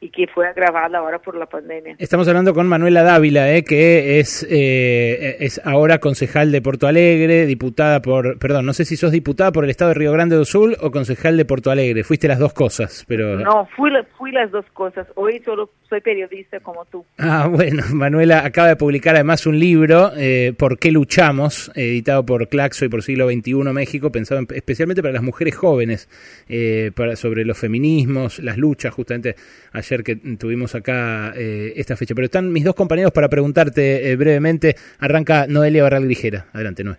y 0.00 0.10
que 0.10 0.26
fue 0.26 0.46
agravada 0.46 0.98
ahora 0.98 1.18
por 1.18 1.34
la 1.36 1.46
pandemia. 1.46 1.96
Estamos 1.98 2.28
hablando 2.28 2.52
con 2.52 2.66
Manuela 2.66 3.02
Dávila, 3.02 3.54
eh, 3.54 3.64
que 3.64 4.18
es, 4.20 4.46
eh, 4.50 5.36
es 5.40 5.60
ahora 5.64 5.98
concejal 5.98 6.52
de 6.52 6.60
Porto 6.60 6.86
Alegre, 6.86 7.46
diputada 7.46 8.02
por, 8.02 8.38
perdón, 8.38 8.66
no 8.66 8.74
sé 8.74 8.84
si 8.84 8.96
sos 8.96 9.12
diputada 9.12 9.50
por 9.52 9.64
el 9.64 9.70
estado 9.70 9.90
de 9.90 9.94
Río 9.94 10.12
Grande 10.12 10.36
do 10.36 10.44
Sul 10.44 10.76
o 10.80 10.90
concejal 10.90 11.36
de 11.38 11.44
Porto 11.46 11.70
Alegre. 11.70 12.04
Fuiste 12.04 12.28
las 12.28 12.38
dos 12.38 12.52
cosas, 12.52 13.04
pero... 13.08 13.38
No, 13.40 13.66
fui, 13.76 13.90
fui 14.18 14.30
las 14.32 14.50
dos 14.50 14.66
cosas. 14.74 15.06
Hoy 15.14 15.40
solo 15.44 15.70
soy 15.88 16.00
periodista 16.02 16.60
como 16.60 16.84
tú. 16.86 17.04
Ah, 17.18 17.48
bueno, 17.50 17.82
Manuela 17.92 18.44
acaba 18.44 18.68
de 18.68 18.76
publicar 18.76 19.14
además 19.14 19.46
un 19.46 19.58
libro, 19.58 20.12
eh, 20.16 20.52
¿Por 20.58 20.78
qué 20.78 20.90
luchamos?, 20.92 21.70
editado 21.74 22.26
por 22.26 22.48
Claxo 22.48 22.84
y 22.84 22.88
por 22.88 23.02
Siglo 23.02 23.28
XXI 23.30 23.54
México, 23.72 24.10
pensado 24.12 24.40
en- 24.40 24.48
especialmente 24.54 25.02
para 25.02 25.14
las 25.14 25.22
mujeres 25.22 25.54
jóvenes, 25.54 26.08
eh, 26.48 26.90
para, 26.94 27.16
sobre 27.16 27.44
los 27.44 27.56
feminismos, 27.56 28.38
las 28.40 28.58
luchas, 28.58 28.92
justamente 28.92 29.36
ayer 29.72 29.93
que 30.02 30.16
tuvimos 30.16 30.74
acá 30.74 31.32
eh, 31.36 31.74
esta 31.76 31.96
fecha. 31.96 32.14
Pero 32.14 32.24
están 32.24 32.50
mis 32.52 32.64
dos 32.64 32.74
compañeros 32.74 33.12
para 33.12 33.28
preguntarte 33.28 34.10
eh, 34.10 34.16
brevemente. 34.16 34.76
Arranca 34.98 35.46
Noelia 35.46 35.82
Barral 35.82 36.04
Grijera. 36.04 36.46
Adelante, 36.52 36.82
Noé. 36.82 36.96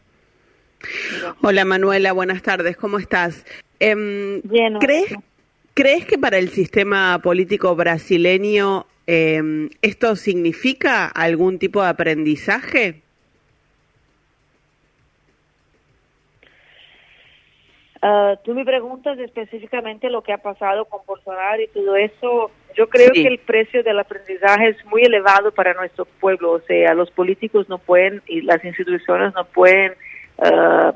Hola 1.42 1.66
Manuela, 1.66 2.12
buenas 2.12 2.42
tardes, 2.42 2.78
¿cómo 2.78 3.00
estás? 3.00 3.44
Em, 3.80 4.42
¿crees, 4.80 5.16
¿Crees 5.74 6.06
que 6.06 6.18
para 6.18 6.38
el 6.38 6.50
sistema 6.50 7.20
político 7.20 7.76
brasileño 7.76 8.86
em, 9.08 9.70
esto 9.82 10.16
significa 10.16 11.08
algún 11.08 11.60
tipo 11.60 11.82
de 11.82 11.90
aprendizaje? 11.90 13.02
Ah, 18.08 18.38
tú 18.44 18.54
me 18.54 18.64
preguntas 18.64 19.18
específicamente 19.18 20.12
lo 20.12 20.22
que 20.22 20.32
ha 20.32 20.38
pasado 20.38 20.86
con 20.86 21.02
Bolsonaro 21.08 21.60
y 21.60 21.68
todo 21.70 21.96
eso. 21.96 22.52
Yo 22.76 22.88
creo 22.88 23.10
Sí. 23.16 23.24
que 23.24 23.28
el 23.30 23.40
precio 23.40 23.82
del 23.82 23.98
aprendizaje 23.98 24.68
es 24.68 24.86
muy 24.86 25.02
elevado 25.02 25.52
para 25.52 25.74
nuestro 25.74 26.06
pueblo. 26.06 26.52
O 26.52 26.60
sea, 26.60 26.94
los 26.94 27.10
políticos 27.10 27.68
no 27.68 27.80
pueden 27.80 28.22
y 28.28 28.42
las 28.42 28.64
instituciones 28.64 29.34
no 29.34 29.44
pueden 29.46 29.94
ah, 30.38 30.94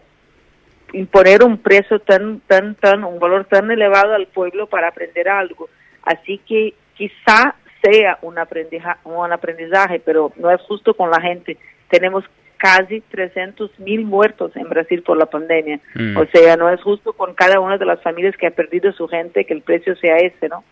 imponer 0.93 1.41
un 1.43 1.57
precio 1.57 1.97
tan, 1.99 2.41
tan, 2.41 2.75
tan, 2.75 3.03
un 3.03 3.17
valor 3.17 3.45
tan 3.45 3.71
elevado 3.71 4.13
al 4.13 4.27
pueblo 4.27 4.67
para 4.67 4.89
aprender 4.89 5.29
algo. 5.29 5.67
Así 6.03 6.37
que 6.47 6.75
quizá 6.93 7.55
sea 7.81 8.19
un 8.21 8.37
aprendizaje, 8.37 8.99
un 9.05 9.33
aprendizaje, 9.33 9.99
pero 9.99 10.31
no 10.35 10.51
es 10.51 10.61
justo 10.61 10.93
con 10.93 11.09
la 11.09 11.21
gente. 11.21 11.57
Tenemos 11.89 12.23
casi 12.59 13.01
300 13.01 13.79
mil 13.79 14.03
muertos 14.03 14.55
en 14.55 14.69
Brasil 14.69 15.01
por 15.01 15.17
la 15.17 15.25
pandemia. 15.25 15.79
Mm. 15.95 16.17
O 16.17 16.25
sea, 16.27 16.57
no 16.57 16.69
es 16.69 16.81
justo 16.81 17.13
con 17.13 17.33
cada 17.33 17.59
una 17.59 17.77
de 17.77 17.85
las 17.85 18.01
familias 18.03 18.35
que 18.37 18.47
ha 18.47 18.51
perdido 18.51 18.91
su 18.91 19.07
gente 19.07 19.45
que 19.45 19.53
el 19.53 19.61
precio 19.61 19.95
sea 19.95 20.17
ese, 20.17 20.49
¿no? 20.49 20.63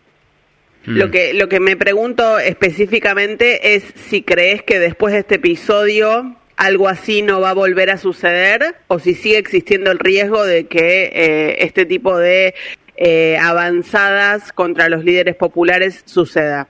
Lo 0.84 1.10
que 1.10 1.34
lo 1.34 1.48
que 1.48 1.60
me 1.60 1.76
pregunto 1.76 2.38
específicamente 2.38 3.74
es 3.74 3.82
si 3.96 4.22
crees 4.22 4.62
que 4.62 4.78
después 4.78 5.12
de 5.12 5.20
este 5.20 5.34
episodio 5.34 6.36
algo 6.56 6.88
así 6.88 7.20
no 7.20 7.40
va 7.40 7.50
a 7.50 7.54
volver 7.54 7.90
a 7.90 7.98
suceder 7.98 8.76
o 8.86 8.98
si 8.98 9.14
sigue 9.14 9.38
existiendo 9.38 9.90
el 9.90 9.98
riesgo 9.98 10.44
de 10.44 10.66
que 10.66 11.10
eh, 11.12 11.56
este 11.60 11.84
tipo 11.84 12.16
de 12.16 12.54
eh, 12.96 13.36
avanzadas 13.38 14.52
contra 14.52 14.88
los 14.88 15.04
líderes 15.04 15.36
populares 15.36 16.02
suceda. 16.06 16.68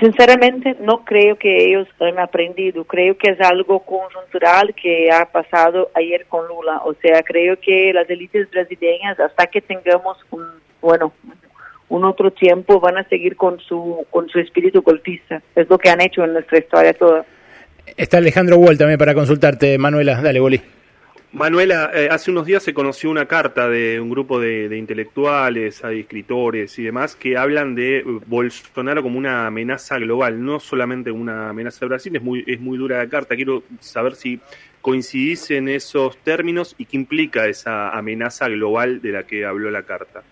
Sinceramente, 0.00 0.76
no 0.80 1.04
creo 1.04 1.36
que 1.36 1.64
ellos 1.64 1.88
han 2.00 2.18
aprendido. 2.18 2.84
Creo 2.84 3.16
que 3.16 3.30
es 3.30 3.40
algo 3.40 3.80
conjuntural 3.80 4.74
que 4.74 5.10
ha 5.10 5.24
pasado 5.26 5.90
ayer 5.94 6.26
con 6.26 6.46
Lula. 6.46 6.82
O 6.84 6.94
sea, 6.94 7.22
creo 7.22 7.58
que 7.58 7.92
las 7.94 8.08
élites 8.10 8.50
brasileñas, 8.50 9.18
hasta 9.18 9.46
que 9.46 9.62
tengamos 9.62 10.18
un, 10.30 10.44
bueno, 10.82 11.12
un 11.88 12.04
otro 12.04 12.30
tiempo, 12.30 12.78
van 12.78 12.98
a 12.98 13.08
seguir 13.08 13.36
con 13.36 13.58
su, 13.60 14.04
con 14.10 14.28
su 14.28 14.38
espíritu 14.38 14.82
golpista. 14.82 15.40
Es 15.54 15.68
lo 15.70 15.78
que 15.78 15.88
han 15.88 16.02
hecho 16.02 16.24
en 16.24 16.34
nuestra 16.34 16.58
historia 16.58 16.92
toda. 16.92 17.24
Está 17.96 18.18
Alejandro 18.18 18.58
Wall 18.58 18.76
también 18.76 18.98
para 18.98 19.14
consultarte, 19.14 19.78
Manuela. 19.78 20.20
Dale, 20.20 20.40
Boli. 20.40 20.60
Manuela, 21.36 21.90
eh, 21.92 22.08
hace 22.10 22.30
unos 22.30 22.46
días 22.46 22.62
se 22.62 22.72
conoció 22.72 23.10
una 23.10 23.26
carta 23.26 23.68
de 23.68 24.00
un 24.00 24.08
grupo 24.08 24.40
de, 24.40 24.74
intelectuales, 24.74 25.84
hay 25.84 26.00
escritores 26.00 26.78
y 26.78 26.84
demás 26.84 27.14
que 27.14 27.36
hablan 27.36 27.74
de 27.74 27.98
eh, 27.98 28.04
Bolsonaro 28.24 29.02
como 29.02 29.18
una 29.18 29.46
amenaza 29.46 29.98
global, 29.98 30.42
no 30.42 30.60
solamente 30.60 31.10
una 31.10 31.50
amenaza 31.50 31.80
de 31.80 31.88
Brasil, 31.88 32.16
es 32.16 32.22
muy, 32.22 32.42
es 32.46 32.58
muy 32.58 32.78
dura 32.78 33.04
la 33.04 33.08
carta. 33.10 33.36
Quiero 33.36 33.64
saber 33.80 34.14
si 34.14 34.40
coincidís 34.80 35.50
en 35.50 35.68
esos 35.68 36.16
términos 36.16 36.74
y 36.78 36.86
qué 36.86 36.96
implica 36.96 37.44
esa 37.44 37.90
amenaza 37.90 38.48
global 38.48 39.02
de 39.02 39.12
la 39.12 39.24
que 39.24 39.44
habló 39.44 39.70
la 39.70 39.82
carta. 39.82 40.22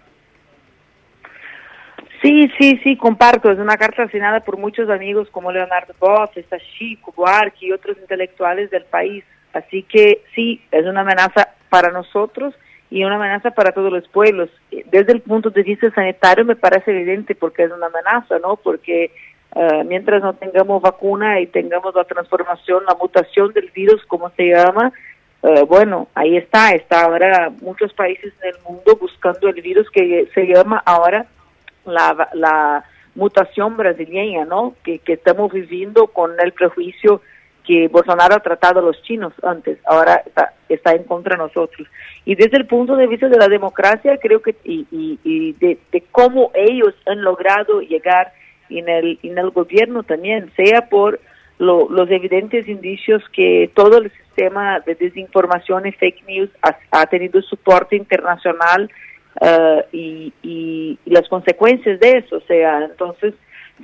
Sí, 2.23 2.51
sí, 2.59 2.81
sí, 2.83 2.97
comparto. 2.97 3.51
Es 3.51 3.59
una 3.59 3.77
carta 3.77 4.05
asignada 4.05 4.41
por 4.41 4.57
muchos 4.57 4.89
amigos 4.89 5.29
como 5.31 5.53
Leonardo 5.53 5.93
Boff, 6.01 6.35
está 6.39 6.57
Chico 6.59 7.13
y 7.61 7.73
otros 7.73 7.99
intelectuales 7.99 8.71
del 8.71 8.85
país. 8.85 9.23
Así 9.55 9.85
que 9.85 10.23
sí, 10.35 10.61
es 10.71 10.85
una 10.85 11.01
amenaza 11.01 11.49
para 11.71 11.91
nosotros 11.91 12.55
y 12.91 13.05
una 13.05 13.17
amenaza 13.17 13.53
para 13.53 13.73
todos 13.73 13.93
los 13.93 14.07
pueblos. 14.09 14.51
Desde 14.71 15.13
el 15.13 15.23
punto 15.23 15.51
de 15.51 15.63
vista 15.63 15.91
sanitario 15.93 16.45
me 16.45 16.57
parece 16.57 16.91
evidente 16.91 17.35
porque 17.35 17.65
es 17.65 17.73
una 17.73 17.87
amenaza, 17.87 18.39
¿no? 18.41 18.57
Porque 18.57 19.13
eh, 19.55 19.85
mientras 19.87 20.23
no 20.23 20.35
tengamos 20.35 20.83
vacuna 20.83 21.41
y 21.41 21.47
tengamos 21.47 21.95
la 21.95 22.05
transformación, 22.05 22.85
la 22.87 22.97
mutación 22.97 23.53
del 23.53 23.71
virus, 23.71 24.05
como 24.07 24.29
se 24.31 24.49
llama, 24.49 24.93
eh, 25.45 25.63
bueno, 25.69 26.09
ahí 26.15 26.37
está, 26.37 26.73
está 26.73 27.05
ahora 27.05 27.51
muchos 27.63 27.93
países 27.95 28.33
en 28.43 28.55
el 28.55 28.61
mundo 28.63 28.97
buscando 29.01 29.49
el 29.49 29.63
virus 29.63 29.89
que 29.91 30.29
se 30.35 30.47
llama 30.47 30.83
ahora 30.85 31.27
la, 31.85 32.29
la 32.33 32.85
mutación 33.15 33.77
brasileña, 33.77 34.45
¿no? 34.45 34.75
Que, 34.83 34.99
que 34.99 35.13
estamos 35.13 35.53
viviendo 35.53 36.09
con 36.09 36.33
el 36.41 36.53
prejuicio 36.53 37.21
que 37.67 37.89
Bolsonaro 37.89 38.35
ha 38.37 38.41
tratado 38.41 38.81
a 38.81 38.83
los 38.83 39.01
chinos 39.03 39.33
antes, 39.43 39.79
ahora 39.87 40.23
está, 40.69 40.93
en 40.93 41.05
contra 41.05 41.37
de 41.37 41.43
nosotros. 41.43 41.89
Y 42.25 42.35
desde 42.35 42.59
el 42.59 42.67
punto 42.67 42.95
de 42.97 43.07
vista 43.07 43.29
de 43.29 43.39
la 43.39 43.49
democracia, 43.49 44.19
creo 44.19 44.43
que, 44.43 44.55
y, 44.65 44.87
y, 44.93 45.53
de, 45.55 45.79
cómo 46.13 46.51
ellos 46.55 46.95
han 47.07 47.23
logrado 47.23 47.81
llegar 47.81 48.33
en 48.69 48.89
el, 48.89 49.19
en 49.23 49.39
el 49.39 49.51
gobierno 49.51 50.03
también, 50.03 50.51
sea 50.57 50.89
por 50.89 51.21
lo- 51.59 51.89
los 51.89 52.11
evidentes 52.11 52.69
indicios 52.69 53.23
que 53.31 53.71
todo 53.75 53.99
el 53.99 54.11
sistema 54.11 54.81
de 54.81 54.95
desinformación 54.95 55.87
y 55.87 55.93
fake 55.93 56.25
news 56.27 56.51
ha, 56.91 57.07
tenido 57.07 57.41
soporte 57.43 57.97
internacional 57.97 58.91
eh, 59.41 59.85
y- 59.93 60.33
y 60.43 60.99
las 61.07 61.29
consecuencias 61.29 61.99
de 62.01 62.11
eso. 62.19 62.37
O 62.37 62.41
sea, 62.43 62.85
entonces, 62.85 63.35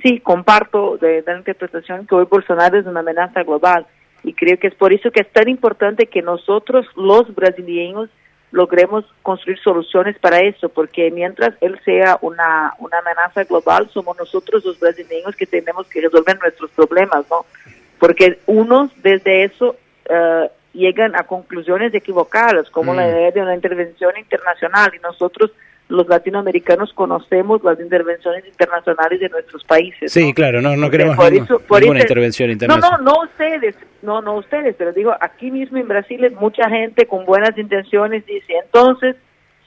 sí, 0.01 0.19
comparto 0.19 0.97
de, 0.97 1.21
de 1.21 1.31
la 1.31 1.37
interpretación 1.37 2.07
que 2.07 2.15
hoy 2.15 2.25
Bolsonaro 2.25 2.79
es 2.79 2.85
una 2.85 3.01
amenaza 3.01 3.43
global 3.43 3.85
y 4.23 4.33
creo 4.33 4.57
que 4.59 4.67
es 4.67 4.75
por 4.75 4.93
eso 4.93 5.11
que 5.11 5.21
es 5.21 5.31
tan 5.31 5.49
importante 5.49 6.05
que 6.07 6.21
nosotros, 6.21 6.85
los 6.95 7.33
brasileños, 7.33 8.09
logremos 8.51 9.05
construir 9.21 9.57
soluciones 9.59 10.19
para 10.19 10.39
eso, 10.39 10.67
porque 10.69 11.09
mientras 11.09 11.55
él 11.61 11.79
sea 11.85 12.19
una, 12.21 12.73
una 12.79 12.99
amenaza 12.99 13.45
global, 13.45 13.89
somos 13.93 14.17
nosotros 14.17 14.65
los 14.65 14.77
brasileños 14.77 15.35
que 15.37 15.45
tenemos 15.45 15.87
que 15.87 16.01
resolver 16.01 16.37
nuestros 16.39 16.69
problemas, 16.71 17.25
¿no? 17.29 17.45
Porque 17.97 18.39
unos 18.47 18.91
desde 19.01 19.45
eso 19.45 19.77
eh, 20.09 20.49
llegan 20.73 21.15
a 21.15 21.23
conclusiones 21.23 21.93
equivocadas, 21.93 22.69
como 22.69 22.93
la 22.93 23.07
Mm. 23.07 23.09
idea 23.09 23.31
de 23.31 23.41
una 23.41 23.55
intervención 23.55 24.17
internacional, 24.17 24.91
y 24.95 24.99
nosotros 24.99 25.51
los 25.91 26.07
latinoamericanos 26.07 26.93
conocemos 26.93 27.63
las 27.63 27.79
intervenciones 27.79 28.45
internacionales 28.47 29.19
de 29.19 29.29
nuestros 29.29 29.63
países. 29.65 30.11
Sí, 30.11 30.33
claro, 30.33 30.61
no, 30.61 30.75
no 30.75 30.89
queremos 30.89 31.15
por 31.15 31.31
ningún- 31.31 31.45
eso- 31.45 31.59
por 31.59 31.79
ninguna 31.81 31.99
eso- 31.99 32.05
intervención 32.07 32.47
No, 32.47 32.53
internacional. 32.53 33.03
no, 33.03 33.11
no 33.13 33.23
ustedes, 33.23 33.75
no, 34.01 34.21
no 34.21 34.35
ustedes, 34.35 34.75
pero 34.77 34.93
digo, 34.93 35.13
aquí 35.19 35.51
mismo 35.51 35.77
en 35.77 35.87
Brasil 35.87 36.23
hay 36.23 36.31
mucha 36.31 36.69
gente 36.69 37.05
con 37.05 37.25
buenas 37.25 37.57
intenciones 37.57 38.25
dice, 38.25 38.53
entonces, 38.63 39.15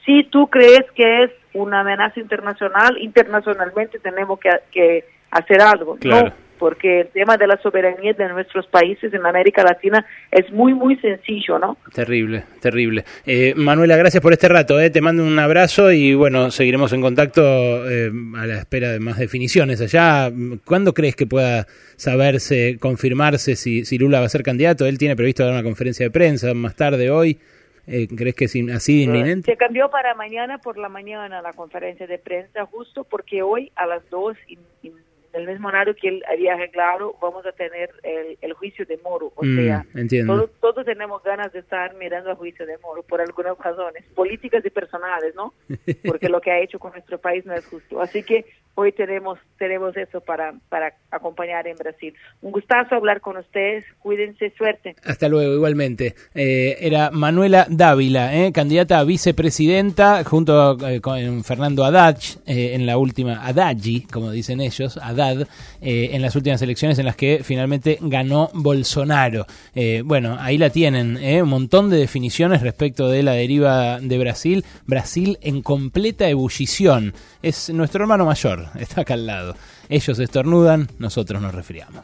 si 0.05 0.23
tú 0.25 0.47
crees 0.47 0.83
que 0.95 1.23
es 1.23 1.31
una 1.53 1.79
amenaza 1.81 2.19
internacional, 2.19 2.97
internacionalmente 2.99 3.99
tenemos 3.99 4.39
que, 4.39 4.49
que 4.71 5.05
hacer 5.31 5.61
algo. 5.61 5.95
Claro. 5.97 6.27
No, 6.27 6.33
porque 6.57 7.01
el 7.01 7.07
tema 7.09 7.37
de 7.37 7.47
la 7.47 7.57
soberanía 7.61 8.13
de 8.13 8.29
nuestros 8.29 8.67
países 8.67 9.13
en 9.13 9.25
América 9.25 9.63
Latina 9.63 10.05
es 10.31 10.51
muy, 10.51 10.73
muy 10.73 10.95
sencillo, 10.97 11.59
¿no? 11.59 11.77
Terrible, 11.93 12.43
terrible. 12.61 13.05
Eh, 13.25 13.53
Manuela, 13.55 13.95
gracias 13.97 14.21
por 14.21 14.33
este 14.33 14.47
rato. 14.47 14.79
eh. 14.79 14.89
Te 14.89 15.01
mando 15.01 15.23
un 15.23 15.37
abrazo 15.39 15.91
y 15.91 16.13
bueno, 16.13 16.51
seguiremos 16.51 16.93
en 16.93 17.01
contacto 17.01 17.41
eh, 17.89 18.11
a 18.37 18.45
la 18.45 18.59
espera 18.59 18.91
de 18.91 18.99
más 18.99 19.17
definiciones 19.17 19.81
allá. 19.81 20.31
¿Cuándo 20.65 20.93
crees 20.93 21.15
que 21.15 21.27
pueda 21.27 21.65
saberse, 21.95 22.77
confirmarse 22.79 23.55
si, 23.55 23.85
si 23.85 23.97
Lula 23.97 24.19
va 24.19 24.25
a 24.25 24.29
ser 24.29 24.43
candidato? 24.43 24.85
Él 24.85 24.97
tiene 24.97 25.15
previsto 25.15 25.43
dar 25.43 25.53
una 25.53 25.63
conferencia 25.63 26.05
de 26.05 26.11
prensa 26.11 26.53
más 26.53 26.75
tarde 26.75 27.09
hoy. 27.09 27.39
Eh, 27.87 28.07
¿Crees 28.07 28.35
que 28.35 28.45
es 28.45 28.55
así 28.73 28.97
de 28.97 29.03
inminente? 29.03 29.51
Se 29.51 29.57
cambió 29.57 29.89
para 29.89 30.15
mañana 30.15 30.57
por 30.57 30.77
la 30.77 30.89
mañana 30.89 31.41
la 31.41 31.53
conferencia 31.53 32.07
de 32.07 32.17
prensa, 32.17 32.65
justo 32.65 33.03
porque 33.03 33.43
hoy 33.43 33.71
a 33.75 33.85
las 33.85 34.07
2, 34.09 34.35
en 34.49 34.59
en 34.83 35.04
el 35.35 35.47
mismo 35.47 35.67
horario 35.67 35.95
que 35.95 36.07
él 36.07 36.23
había 36.31 36.53
arreglado, 36.53 37.15
vamos 37.21 37.45
a 37.45 37.51
tener 37.51 37.89
el, 38.03 38.37
el 38.41 38.53
juicio 38.53 38.85
de 38.85 38.97
Moro. 39.03 39.31
O 39.35 39.43
Mm, 39.43 39.55
sea, 39.55 39.85
todos, 40.25 40.49
todos 40.59 40.85
tenemos 40.85 41.21
ganas 41.23 41.51
de 41.53 41.59
estar 41.59 41.93
mirando 41.95 42.31
el 42.31 42.35
juicio 42.37 42.65
de 42.65 42.77
Moro 42.79 43.03
por 43.03 43.21
algunas 43.21 43.57
razones 43.57 44.03
políticas 44.15 44.65
y 44.65 44.69
personales, 44.69 45.35
¿no? 45.35 45.53
Porque 46.05 46.29
lo 46.29 46.41
que 46.41 46.51
ha 46.51 46.59
hecho 46.61 46.79
con 46.79 46.91
nuestro 46.93 47.17
país 47.19 47.45
no 47.45 47.53
es 47.53 47.65
justo. 47.65 48.01
Así 48.01 48.23
que 48.23 48.45
hoy 48.75 48.91
tenemos 48.91 49.37
tenemos 49.57 49.95
eso 49.95 50.19
para, 50.21 50.53
para 50.69 50.93
acompañar 51.11 51.67
en 51.67 51.77
Brasil. 51.77 52.13
Un 52.41 52.51
gustazo 52.51 52.95
hablar 52.95 53.21
con 53.21 53.37
ustedes. 53.37 53.85
Cuídense, 53.99 54.51
suerte. 54.57 54.95
Hasta 55.05 55.27
luego, 55.29 55.53
igualmente. 55.53 56.13
Eh, 56.33 56.75
era 56.79 57.09
Manuela 57.11 57.65
Dávila, 57.69 58.35
eh, 58.35 58.51
candidata 58.51 58.99
a 58.99 59.03
vicepresidenta, 59.03 60.23
junto 60.23 60.77
eh, 60.87 61.01
con 61.01 61.43
Fernando 61.43 61.83
Haddad, 61.85 62.17
eh, 62.45 62.73
en 62.73 62.85
la 62.85 62.97
última, 62.97 63.45
Haddadi, 63.45 64.05
como 64.11 64.31
dicen 64.31 64.59
ellos, 64.61 64.97
Haddad, 65.01 65.24
eh, 65.33 66.09
en 66.13 66.21
las 66.21 66.35
últimas 66.35 66.61
elecciones 66.61 66.99
en 66.99 67.05
las 67.05 67.15
que 67.15 67.41
finalmente 67.43 67.97
ganó 68.01 68.49
Bolsonaro. 68.53 69.45
Eh, 69.73 70.01
bueno, 70.05 70.37
ahí 70.39 70.57
la 70.57 70.69
tienen, 70.69 71.17
eh, 71.17 71.41
un 71.41 71.49
montón 71.49 71.89
de 71.89 71.97
definiciones 71.97 72.61
respecto 72.61 73.07
de 73.09 73.23
la 73.23 73.33
deriva 73.33 73.99
de 73.99 74.17
Brasil. 74.17 74.65
Brasil 74.85 75.37
en 75.41 75.61
completa 75.61 76.27
ebullición. 76.29 77.13
Es 77.41 77.69
nuestro 77.69 78.03
hermano 78.03 78.25
mayor, 78.25 78.69
está 78.79 79.01
acá 79.01 79.15
al 79.15 79.25
lado. 79.25 79.55
Ellos 79.89 80.17
estornudan, 80.19 80.89
nosotros 80.99 81.41
nos 81.41 81.53
resfriamos. 81.53 82.03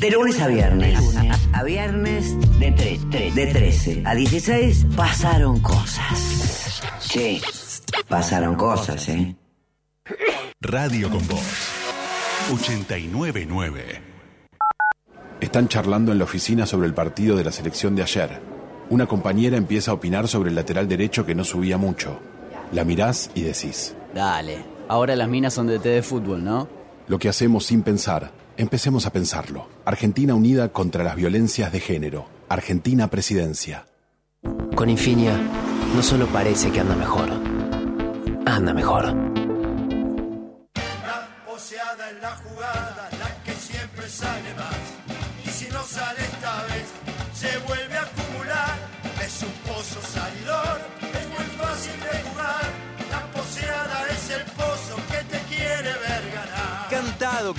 De 0.00 0.10
lunes 0.10 0.40
a 0.40 0.48
viernes. 0.48 0.98
A, 1.52 1.62
viernes 1.62 2.34
de, 2.58 2.74
tre- 2.74 3.32
de 3.34 3.46
13 3.46 4.02
a 4.04 4.14
16 4.16 4.86
pasaron 4.96 5.60
cosas. 5.60 6.82
Sí, 6.98 7.40
pasaron 8.08 8.56
cosas, 8.56 9.08
¿eh? 9.08 9.36
Radio 10.60 11.08
con 11.08 11.26
Voz. 11.28 11.68
899. 12.52 14.02
Están 15.40 15.68
charlando 15.68 16.10
en 16.12 16.18
la 16.18 16.24
oficina 16.24 16.66
sobre 16.66 16.88
el 16.88 16.94
partido 16.94 17.36
de 17.36 17.44
la 17.44 17.52
selección 17.52 17.94
de 17.94 18.02
ayer. 18.02 18.40
Una 18.88 19.06
compañera 19.06 19.56
empieza 19.56 19.92
a 19.92 19.94
opinar 19.94 20.26
sobre 20.26 20.50
el 20.50 20.56
lateral 20.56 20.88
derecho 20.88 21.24
que 21.24 21.34
no 21.34 21.44
subía 21.44 21.78
mucho. 21.78 22.18
La 22.72 22.84
mirás 22.84 23.30
y 23.34 23.42
decís, 23.42 23.94
Dale, 24.14 24.64
ahora 24.88 25.14
las 25.14 25.28
minas 25.28 25.54
son 25.54 25.68
de 25.68 25.78
té 25.78 25.90
de 25.90 26.02
fútbol, 26.02 26.42
¿no? 26.42 26.68
lo 27.06 27.18
que 27.18 27.28
hacemos 27.28 27.66
sin 27.66 27.82
pensar, 27.82 28.30
empecemos 28.56 29.06
a 29.06 29.12
pensarlo. 29.12 29.68
Argentina 29.84 30.34
unida 30.34 30.68
contra 30.68 31.02
las 31.02 31.16
violencias 31.16 31.72
de 31.72 31.80
género. 31.80 32.26
Argentina 32.48 33.08
presidencia. 33.08 33.86
Con 34.74 34.90
Infinia, 34.90 35.36
no 35.94 36.02
solo 36.02 36.26
parece 36.26 36.70
que 36.70 36.80
anda 36.80 36.94
mejor, 36.94 37.30
anda 38.46 38.72
mejor. 38.72 39.29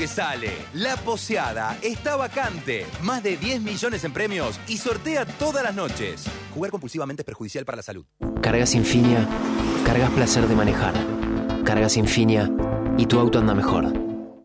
Que 0.02 0.08
sale. 0.08 0.50
La 0.74 0.98
poseada 0.98 1.78
está 1.84 2.16
vacante. 2.16 2.88
Más 3.04 3.22
de 3.22 3.38
10 3.38 3.62
millones 3.62 4.04
en 4.04 4.12
premios 4.12 4.60
y 4.68 4.78
sortea 4.78 5.28
todas 5.28 5.64
las 5.64 5.76
noches. 5.76 6.26
Jugar 6.56 6.72
compulsivamente 6.72 7.22
es 7.22 7.26
perjudicial 7.26 7.66
para 7.66 7.76
la 7.76 7.84
salud. 7.84 8.04
Cargas 8.42 8.74
Infinia, 8.74 9.28
cargas 9.86 10.10
placer 10.10 10.48
de 10.48 10.56
manejar. 10.56 10.96
Cargas 11.64 11.98
Infinia 11.98 12.50
y 12.98 13.06
tu 13.06 13.20
auto 13.20 13.38
anda 13.38 13.54
mejor. 13.54 14.11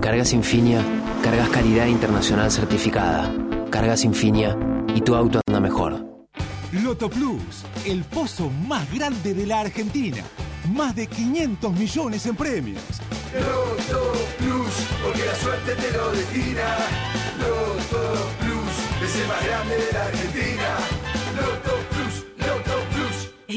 Cargas 0.00 0.32
Infinia, 0.32 0.80
cargas 1.22 1.48
calidad 1.48 1.86
internacional 1.86 2.52
certificada. 2.52 3.34
Cargas 3.70 4.04
Infinia 4.04 4.56
y 4.94 5.00
tu 5.00 5.16
auto 5.16 5.40
anda 5.48 5.60
mejor. 5.60 6.06
Loto 6.72 7.08
Plus, 7.10 7.64
el 7.84 8.04
pozo 8.04 8.48
más 8.68 8.92
grande 8.94 9.34
de 9.34 9.46
la 9.46 9.60
Argentina. 9.60 10.22
Más 10.72 10.94
de 10.94 11.08
500 11.08 11.72
millones 11.72 12.26
en 12.26 12.36
premios. 12.36 12.82
Loto 13.34 14.12
Plus, 14.38 14.86
porque 15.02 15.24
la 15.26 15.34
suerte 15.34 15.74
te 15.74 15.92
lo 15.96 16.12
destina. 16.12 16.76
Loto 17.40 18.28
Plus, 18.38 19.08
es 19.08 19.16
el 19.20 19.28
más 19.28 19.44
grande 19.44 19.76
de 19.76 19.92
la 19.92 20.04
Argentina. 20.04 20.78
Loto 21.34 21.44
Plus, 21.50 21.64
Loto 21.64 21.76
Plus. 21.78 21.83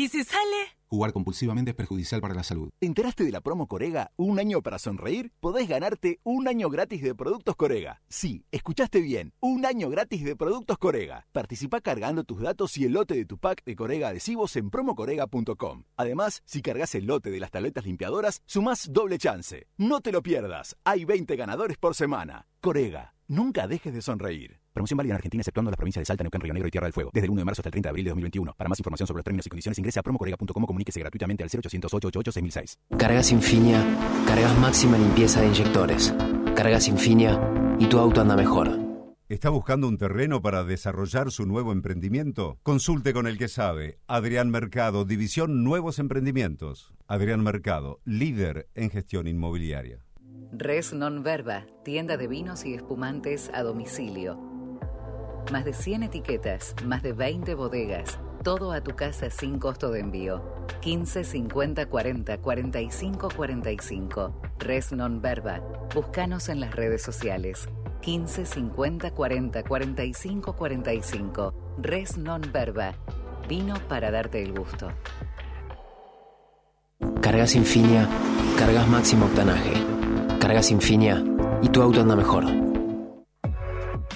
¿Y 0.08 0.10
si 0.10 0.24
sale? 0.24 0.78
Jugar 0.86 1.12
compulsivamente 1.12 1.72
es 1.72 1.76
perjudicial 1.76 2.22
para 2.22 2.34
la 2.34 2.44
salud. 2.44 2.70
¿Te 2.80 2.88
enteraste 2.88 3.26
de 3.26 3.32
la 3.34 3.42
promo 3.42 3.68
Corega? 3.68 4.14
¿Un 4.16 4.40
año 4.40 4.62
para 4.62 4.80
sonreír? 4.80 5.34
Podés 5.42 5.68
ganarte 5.68 6.22
un 6.24 6.48
año 6.48 6.70
gratis 6.70 7.02
de 7.02 7.14
productos 7.14 7.58
Corega. 7.58 8.02
Sí, 8.08 8.46
escuchaste 8.52 9.02
bien. 9.02 9.34
Un 9.42 9.66
año 9.66 9.90
gratis 9.90 10.24
de 10.24 10.38
productos 10.38 10.78
Corega. 10.78 11.28
Participa 11.34 11.82
cargando 11.82 12.24
tus 12.24 12.40
datos 12.40 12.78
y 12.78 12.86
el 12.86 12.94
lote 12.94 13.16
de 13.16 13.26
tu 13.26 13.38
pack 13.38 13.66
de 13.66 13.76
Corega 13.76 14.08
adhesivos 14.08 14.56
en 14.56 14.70
promocorega.com. 14.70 15.84
Además, 15.98 16.42
si 16.46 16.62
cargas 16.62 16.96
el 16.96 17.06
lote 17.06 17.32
de 17.32 17.42
las 17.42 17.52
tabletas 17.52 17.84
limpiadoras, 17.84 18.42
sumás 18.46 18.88
doble 18.94 19.18
chance. 19.18 19.68
No 19.76 20.00
te 20.00 20.14
lo 20.14 20.24
pierdas. 20.24 20.78
Hay 20.86 21.04
20 21.04 21.36
ganadores 21.36 21.76
por 21.76 21.96
semana. 21.96 22.48
Corega. 22.62 23.14
Nunca 23.28 23.68
dejes 23.68 23.94
de 23.94 24.02
sonreír. 24.02 24.62
Promoción 24.78 24.98
válida 24.98 25.14
en 25.14 25.16
Argentina 25.16 25.42
exceptuando 25.42 25.72
las 25.72 25.76
provincias 25.76 26.02
de 26.02 26.06
Salta, 26.06 26.24
Neuquén, 26.24 26.40
Río 26.40 26.54
Negro 26.54 26.68
y 26.68 26.72
Tierra 26.72 26.86
del 26.86 26.94
Fuego. 26.94 27.10
Desde 27.12 27.26
el 27.26 27.32
1 27.32 27.42
de 27.42 27.46
marzo 27.46 27.62
hasta 27.62 27.70
el 27.70 27.72
30 27.72 27.88
de 27.88 27.90
abril 27.90 28.06
de 28.06 28.10
2021. 28.12 28.54
Para 28.56 28.70
más 28.70 28.78
información 28.78 29.08
sobre 29.08 29.18
los 29.18 29.24
términos 29.24 29.48
y 29.48 29.50
condiciones 29.50 29.80
ingrese 29.80 30.00
a 30.00 30.04
promocorega.com 30.04 30.64
o 30.64 30.68
comuníquese 30.68 31.00
gratuitamente 31.00 31.44
al 31.44 31.50
0800 31.50 31.92
888 31.92 32.32
6006. 32.32 32.80
Cargas 32.96 33.32
Infinia, 33.32 33.84
cargas 34.28 34.56
máxima 34.60 35.00
limpieza 35.00 35.42
de 35.42 35.48
inyectores. 35.48 36.14
Cargas 36.56 36.88
Infinia 36.88 37.42
y 37.80 37.88
tu 37.88 37.98
auto 37.98 38.22
anda 38.22 38.36
mejor. 38.36 38.70
¿Está 39.30 39.50
buscando 39.50 39.88
un 39.88 39.98
terreno 39.98 40.44
para 40.44 40.64
desarrollar 40.64 41.32
su 41.32 41.48
nuevo 41.48 41.72
emprendimiento? 41.72 42.60
Consulte 42.62 43.14
con 43.14 43.26
el 43.26 43.40
que 43.40 43.48
sabe. 43.48 43.98
Adrián 44.06 44.52
Mercado, 44.52 45.06
División 45.06 45.64
Nuevos 45.64 45.98
Emprendimientos. 45.98 46.94
Adrián 47.08 47.42
Mercado, 47.42 48.00
líder 48.06 48.70
en 48.76 48.92
gestión 48.92 49.28
inmobiliaria. 49.28 50.04
Res 50.52 50.94
Non 50.94 51.24
Verba, 51.24 51.66
tienda 51.84 52.16
de 52.16 52.28
vinos 52.28 52.64
y 52.64 52.76
espumantes 52.76 53.50
a 53.54 53.64
domicilio. 53.64 54.57
Más 55.52 55.64
de 55.64 55.74
100 55.74 56.04
etiquetas, 56.04 56.76
más 56.84 57.02
de 57.04 57.14
20 57.14 57.56
bodegas, 57.56 58.20
todo 58.44 58.74
a 58.74 58.82
tu 58.82 58.96
casa 58.96 59.30
sin 59.30 59.60
costo 59.60 59.92
de 59.92 60.02
envío. 60.02 60.42
15 60.82 61.24
50 61.24 61.86
40 61.86 62.38
45 62.40 63.30
45. 63.34 64.42
Res 64.60 64.92
Non 64.92 65.22
Verba. 65.22 65.62
Búscanos 65.96 66.50
en 66.50 66.60
las 66.60 66.76
redes 66.76 67.02
sociales. 67.02 67.70
15 68.02 68.46
50 68.46 69.12
40 69.12 69.64
45 69.64 70.54
45. 70.54 71.54
Res 71.78 72.18
Non 72.18 72.42
Verba. 72.52 72.94
Vino 73.48 73.76
para 73.88 74.12
darte 74.12 74.44
el 74.44 74.52
gusto. 74.52 74.92
Cargas 77.22 77.56
Infinia, 77.56 78.08
cargas 78.58 78.88
máximo 78.90 79.26
octanaje. 79.26 79.74
Cargas 80.40 80.72
Infinia 80.72 81.24
y 81.62 81.70
tu 81.70 81.82
auto 81.82 82.02
anda 82.02 82.18
mejor. 82.18 82.67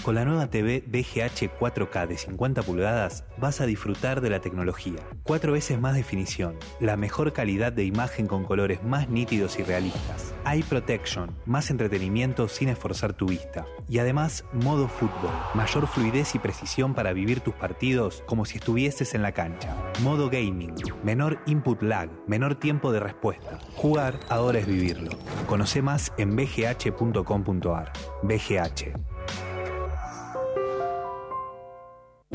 Con 0.03 0.15
la 0.15 0.25
nueva 0.25 0.47
TV 0.47 0.83
BGH 0.87 1.59
4K 1.59 2.07
de 2.07 2.17
50 2.17 2.63
pulgadas 2.63 3.23
vas 3.37 3.61
a 3.61 3.67
disfrutar 3.67 4.19
de 4.19 4.31
la 4.31 4.41
tecnología. 4.41 4.99
Cuatro 5.21 5.53
veces 5.53 5.79
más 5.79 5.93
definición, 5.93 6.57
la 6.79 6.97
mejor 6.97 7.33
calidad 7.33 7.71
de 7.71 7.83
imagen 7.83 8.25
con 8.25 8.43
colores 8.43 8.83
más 8.83 9.09
nítidos 9.09 9.59
y 9.59 9.63
realistas. 9.63 10.33
Eye 10.51 10.63
Protection, 10.67 11.35
más 11.45 11.69
entretenimiento 11.69 12.47
sin 12.47 12.69
esforzar 12.69 13.13
tu 13.13 13.27
vista. 13.27 13.67
Y 13.87 13.99
además, 13.99 14.43
modo 14.53 14.87
fútbol, 14.87 15.29
mayor 15.53 15.85
fluidez 15.85 16.33
y 16.33 16.39
precisión 16.39 16.95
para 16.95 17.13
vivir 17.13 17.41
tus 17.41 17.53
partidos 17.53 18.23
como 18.25 18.45
si 18.45 18.57
estuvieses 18.57 19.13
en 19.13 19.21
la 19.21 19.33
cancha. 19.33 19.75
Modo 20.01 20.31
gaming, 20.31 20.73
menor 21.03 21.39
input 21.45 21.83
lag, 21.83 22.09
menor 22.25 22.55
tiempo 22.55 22.91
de 22.91 23.01
respuesta. 23.01 23.59
Jugar 23.75 24.19
ahora 24.29 24.57
es 24.57 24.65
vivirlo. 24.65 25.11
Conoce 25.45 25.83
más 25.83 26.11
en 26.17 26.35
bgh.com.ar. 26.35 27.93
BGH. 28.23 29.50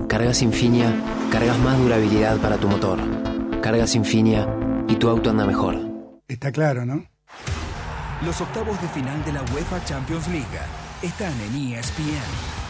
Cargas 0.09 0.42
Infinia, 0.42 0.94
cargas 1.32 1.59
más 1.59 1.78
durabilidad 1.78 2.36
para 2.38 2.59
tu 2.59 2.68
motor. 2.68 3.01
Cargas 3.61 3.94
Infinia 3.97 4.47
y 4.88 4.97
tu 4.97 5.09
auto 5.09 5.30
anda 5.30 5.44
mejor. 5.44 5.76
Está 6.28 6.53
claro, 6.53 6.84
¿no? 6.86 7.05
Los 8.24 8.40
octavos 8.40 8.80
de 8.80 8.88
final 8.88 9.24
de 9.24 9.32
la 9.32 9.42
UEFA 9.53 9.84
Champions 9.84 10.28
League 10.28 10.47
están 11.03 11.32
en 11.40 11.74
ESPN. 11.74 12.66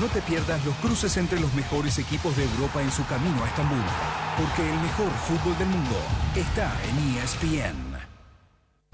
No 0.00 0.06
te 0.08 0.20
pierdas 0.22 0.64
los 0.66 0.74
cruces 0.76 1.16
entre 1.16 1.40
los 1.40 1.52
mejores 1.54 1.98
equipos 1.98 2.36
de 2.36 2.44
Europa 2.44 2.82
en 2.82 2.90
su 2.90 3.06
camino 3.06 3.42
a 3.42 3.48
Estambul, 3.48 3.78
porque 4.36 4.68
el 4.68 4.78
mejor 4.80 5.10
fútbol 5.26 5.58
del 5.58 5.68
mundo 5.68 5.96
está 6.36 6.72
en 6.88 7.16
ESPN. 7.16 7.90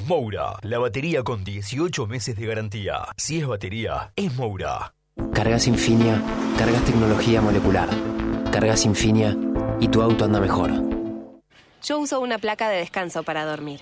Moura, 0.06 0.58
la 0.62 0.78
batería 0.78 1.24
con 1.24 1.42
18 1.42 2.06
meses 2.06 2.36
de 2.36 2.46
garantía. 2.46 3.06
Si 3.16 3.40
es 3.40 3.46
batería, 3.46 4.12
es 4.14 4.32
Moura. 4.34 4.95
Cargas 5.32 5.66
Infinia, 5.66 6.22
cargas 6.58 6.84
tecnología 6.84 7.40
molecular. 7.40 7.88
Cargas 8.52 8.84
Infinia 8.84 9.34
y 9.80 9.88
tu 9.88 10.02
auto 10.02 10.26
anda 10.26 10.40
mejor. 10.40 10.70
Yo 11.82 11.98
uso 11.98 12.20
una 12.20 12.36
placa 12.38 12.68
de 12.68 12.76
descanso 12.76 13.22
para 13.22 13.46
dormir. 13.46 13.80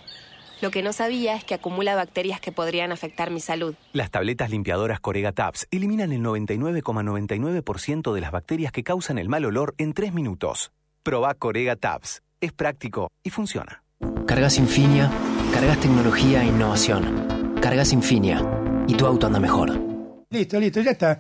Lo 0.61 0.71
que 0.71 0.83
no 0.83 0.93
sabía 0.93 1.35
es 1.35 1.45
que 1.45 1.55
acumula 1.55 1.97
bacterias 1.97 2.41
que 2.41 2.53
podrían 2.53 2.93
afectar 2.93 3.31
mi 3.33 3.41
salud. 3.41 3.75
Las 3.93 4.13
tabletas 4.13 4.51
limpiadoras 4.51 5.01
Corega 5.01 5.33
Tabs 5.33 5.67
eliminan 5.73 6.13
el 6.13 6.23
99,99% 6.23 8.13
de 8.13 8.21
las 8.21 8.31
bacterias 8.31 8.71
que 8.71 8.85
causan 8.85 9.19
el 9.19 9.29
mal 9.29 9.45
olor 9.45 9.75
en 9.79 9.93
3 9.93 10.13
minutos. 10.13 10.71
Proba 11.03 11.35
Corega 11.35 11.75
Tabs. 11.75 12.23
Es 12.41 12.53
práctico 12.53 13.11
y 13.25 13.31
funciona. 13.31 13.83
Cargas 14.27 14.59
Infinia, 14.59 15.11
cargas 15.53 15.81
tecnología 15.81 16.43
e 16.43 16.47
innovación. 16.47 17.55
Cargas 17.61 17.93
Infinia 17.93 18.41
y 18.87 18.95
tu 18.95 19.07
auto 19.07 19.27
anda 19.27 19.41
mejor. 19.41 19.94
Listo, 20.35 20.59
listo, 20.59 20.81
ya 20.81 20.91
está. 20.91 21.17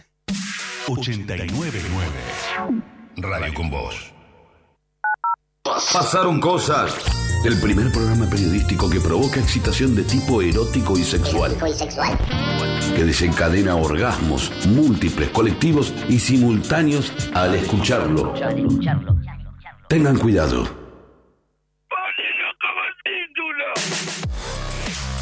899 0.88 1.78
Radio 3.18 3.54
con 3.54 3.70
Voz. 3.70 4.12
Pasaron 5.62 6.40
cosas. 6.40 6.96
El 7.44 7.60
primer 7.60 7.92
programa 7.92 8.28
periodístico 8.28 8.90
que 8.90 8.98
provoca 8.98 9.38
excitación 9.38 9.94
de 9.94 10.02
tipo 10.02 10.42
erótico 10.42 10.98
y 10.98 11.04
sexual. 11.04 11.56
Que 12.96 13.04
desencadena 13.04 13.76
orgasmos 13.76 14.50
múltiples, 14.66 15.28
colectivos 15.28 15.94
y 16.08 16.18
simultáneos 16.18 17.12
al 17.34 17.54
escucharlo. 17.54 18.34
Tengan 19.88 20.18
cuidado. 20.18 20.83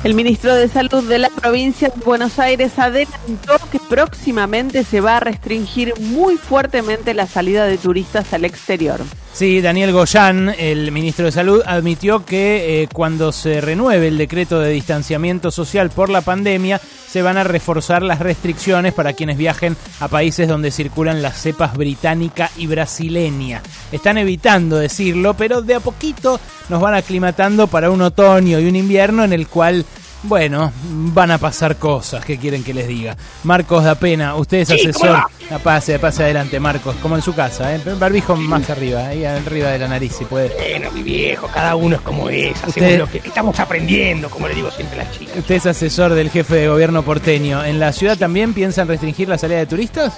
El 0.04 0.14
ministro 0.14 0.56
de 0.56 0.66
Salud 0.66 1.08
de 1.08 1.20
la 1.20 1.30
provincia 1.30 1.88
de 1.88 2.04
Buenos 2.04 2.40
Aires 2.40 2.76
adelantó 2.76 3.56
que 3.70 3.78
próximamente 3.78 4.82
se 4.82 5.00
va 5.00 5.18
a 5.18 5.20
restringir 5.20 5.94
muy 6.00 6.36
fuertemente 6.36 7.14
la 7.14 7.28
salida 7.28 7.66
de 7.66 7.78
turistas 7.78 8.32
al 8.32 8.44
exterior. 8.44 9.00
Sí, 9.32 9.62
Daniel 9.62 9.92
Goyán, 9.92 10.50
el 10.58 10.92
ministro 10.92 11.24
de 11.24 11.32
Salud, 11.32 11.62
admitió 11.64 12.24
que 12.24 12.82
eh, 12.82 12.88
cuando 12.92 13.32
se 13.32 13.62
renueve 13.62 14.08
el 14.08 14.18
decreto 14.18 14.60
de 14.60 14.70
distanciamiento 14.70 15.50
social 15.50 15.88
por 15.88 16.10
la 16.10 16.20
pandemia, 16.20 16.78
se 17.08 17.22
van 17.22 17.38
a 17.38 17.44
reforzar 17.44 18.02
las 18.02 18.18
restricciones 18.18 18.92
para 18.92 19.14
quienes 19.14 19.38
viajen 19.38 19.74
a 20.00 20.08
países 20.08 20.48
donde 20.48 20.70
circulan 20.70 21.22
las 21.22 21.40
cepas 21.40 21.74
británica 21.78 22.50
y 22.58 22.66
brasileña. 22.66 23.62
Están 23.90 24.18
evitando 24.18 24.76
decirlo, 24.76 25.34
pero 25.34 25.62
de 25.62 25.76
a 25.76 25.80
poquito 25.80 26.38
nos 26.68 26.82
van 26.82 26.94
aclimatando 26.94 27.68
para 27.68 27.90
un 27.90 28.02
otoño 28.02 28.60
y 28.60 28.66
un 28.66 28.76
invierno 28.76 29.24
en 29.24 29.32
el 29.32 29.48
cual 29.48 29.86
bueno, 30.24 30.72
van 30.84 31.30
a 31.32 31.38
pasar 31.38 31.76
cosas, 31.76 32.24
¿qué 32.24 32.38
quieren 32.38 32.62
que 32.62 32.72
les 32.72 32.86
diga? 32.86 33.16
Marcos 33.44 33.84
da 33.84 33.94
pena, 33.96 34.34
usted 34.36 34.58
es 34.58 34.68
Sí, 34.68 34.74
asesor. 34.74 35.08
¿cómo 35.22 35.26
Ah, 35.50 35.58
pase, 35.58 35.98
pase 35.98 36.22
adelante, 36.22 36.58
Marcos, 36.60 36.94
como 37.02 37.16
en 37.16 37.20
su 37.22 37.34
casa, 37.34 37.74
¿eh? 37.74 37.80
barbijo 37.98 38.34
más 38.36 38.70
arriba, 38.70 39.08
ahí 39.08 39.24
arriba 39.24 39.68
de 39.70 39.78
la 39.80 39.88
nariz, 39.88 40.12
si 40.16 40.24
puede. 40.24 40.48
Bueno, 40.54 40.90
mi 40.92 41.02
viejo, 41.02 41.46
cada 41.52 41.74
uno 41.76 41.96
es 41.96 42.02
como 42.02 42.30
es. 42.30 42.52
Hacemos 42.56 42.68
Usted- 42.76 42.98
lo 42.98 43.10
que 43.10 43.18
estamos 43.18 43.60
aprendiendo, 43.60 44.30
como 44.30 44.48
le 44.48 44.54
digo 44.54 44.70
siempre 44.70 45.00
a 45.00 45.04
las 45.04 45.18
chicas. 45.18 45.36
Usted 45.36 45.56
es 45.56 45.66
asesor 45.66 46.14
del 46.14 46.30
jefe 46.30 46.54
de 46.54 46.68
gobierno 46.68 47.02
porteño. 47.02 47.62
¿En 47.64 47.78
la 47.80 47.92
ciudad 47.92 48.16
también 48.16 48.54
piensan 48.54 48.88
restringir 48.88 49.28
la 49.28 49.36
salida 49.36 49.58
de 49.58 49.66
turistas? 49.66 50.14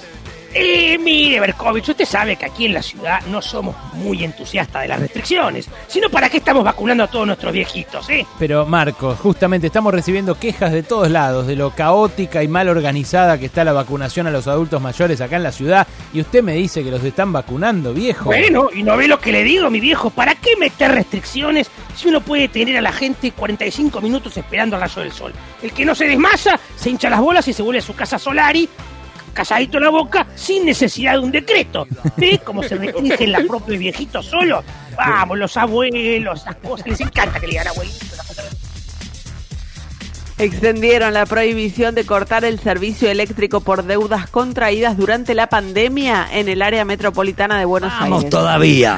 Eh, 0.57 0.97
mire, 0.97 1.41
Berkovich, 1.41 1.89
usted 1.89 2.05
sabe 2.05 2.37
que 2.37 2.45
aquí 2.45 2.65
en 2.65 2.73
la 2.73 2.81
ciudad 2.81 3.19
no 3.27 3.41
somos 3.41 3.75
muy 3.91 4.23
entusiastas 4.23 4.83
de 4.83 4.87
las 4.87 5.01
restricciones, 5.01 5.67
sino 5.87 6.09
para 6.09 6.29
qué 6.29 6.37
estamos 6.37 6.63
vacunando 6.63 7.03
a 7.03 7.07
todos 7.07 7.27
nuestros 7.27 7.51
viejitos, 7.51 8.09
¿eh? 8.09 8.25
Pero 8.39 8.65
Marcos, 8.65 9.19
justamente 9.19 9.67
estamos 9.67 9.93
recibiendo 9.93 10.35
quejas 10.35 10.71
de 10.71 10.81
todos 10.81 11.11
lados 11.11 11.45
de 11.45 11.57
lo 11.57 11.71
caótica 11.71 12.41
y 12.41 12.47
mal 12.47 12.69
organizada 12.69 13.37
que 13.37 13.47
está 13.47 13.65
la 13.65 13.73
vacunación 13.73 14.27
a 14.27 14.31
los 14.31 14.47
adultos 14.47 14.81
mayores 14.81 15.19
acá 15.19 15.35
en 15.35 15.43
la 15.43 15.51
ciudad 15.51 15.85
y 16.13 16.21
usted 16.21 16.41
me 16.41 16.53
dice 16.53 16.85
que 16.85 16.91
los 16.91 17.03
están 17.03 17.33
vacunando, 17.33 17.93
viejo. 17.93 18.23
Bueno, 18.23 18.69
y 18.73 18.81
no 18.81 18.95
ve 18.95 19.09
lo 19.09 19.19
que 19.19 19.33
le 19.33 19.43
digo, 19.43 19.69
mi 19.69 19.81
viejo, 19.81 20.09
¿para 20.09 20.35
qué 20.35 20.55
meter 20.55 20.93
restricciones 20.93 21.69
si 21.97 22.07
uno 22.07 22.21
puede 22.21 22.47
tener 22.47 22.77
a 22.77 22.81
la 22.81 22.93
gente 22.93 23.33
45 23.33 23.99
minutos 23.99 24.37
esperando 24.37 24.77
al 24.77 24.83
rayo 24.83 25.01
del 25.01 25.11
sol? 25.11 25.33
El 25.61 25.73
que 25.73 25.83
no 25.83 25.93
se 25.95 26.07
desmaya, 26.07 26.57
se 26.77 26.89
hincha 26.89 27.09
las 27.09 27.19
bolas 27.19 27.45
y 27.49 27.51
se 27.51 27.61
vuelve 27.61 27.79
a 27.79 27.81
su 27.81 27.93
casa 27.93 28.17
Solari, 28.17 28.69
calladito 29.35 29.79
la 29.79 29.89
boca, 29.89 30.25
sin 30.33 30.65
necesidad 30.65 31.13
de 31.13 31.19
un 31.19 31.31
decreto. 31.31 31.85
¿Ve 32.17 32.41
cómo 32.43 32.63
se 32.63 32.75
restringen 32.75 33.33
los 33.33 33.43
propios 33.43 33.77
viejitos 33.77 34.25
solos? 34.25 34.65
Vamos, 34.97 35.37
los 35.37 35.55
abuelos, 35.57 36.41
esas 36.41 36.55
cosas, 36.55 36.87
les 36.87 37.01
encanta 37.01 37.39
que 37.39 37.45
le 37.45 37.51
digan 37.51 37.67
abuelitos. 37.67 38.64
Extendieron 40.37 41.13
la 41.13 41.25
prohibición 41.25 41.95
de 41.95 42.05
cortar 42.05 42.43
el 42.43 42.59
servicio 42.59 43.09
eléctrico 43.09 43.61
por 43.61 43.83
deudas 43.83 44.29
contraídas 44.29 44.97
durante 44.97 45.33
la 45.33 45.47
pandemia 45.47 46.27
en 46.29 46.49
el 46.49 46.61
área 46.61 46.83
metropolitana 46.83 47.57
de 47.57 47.63
Buenos 47.63 47.93
Aires. 47.93 48.25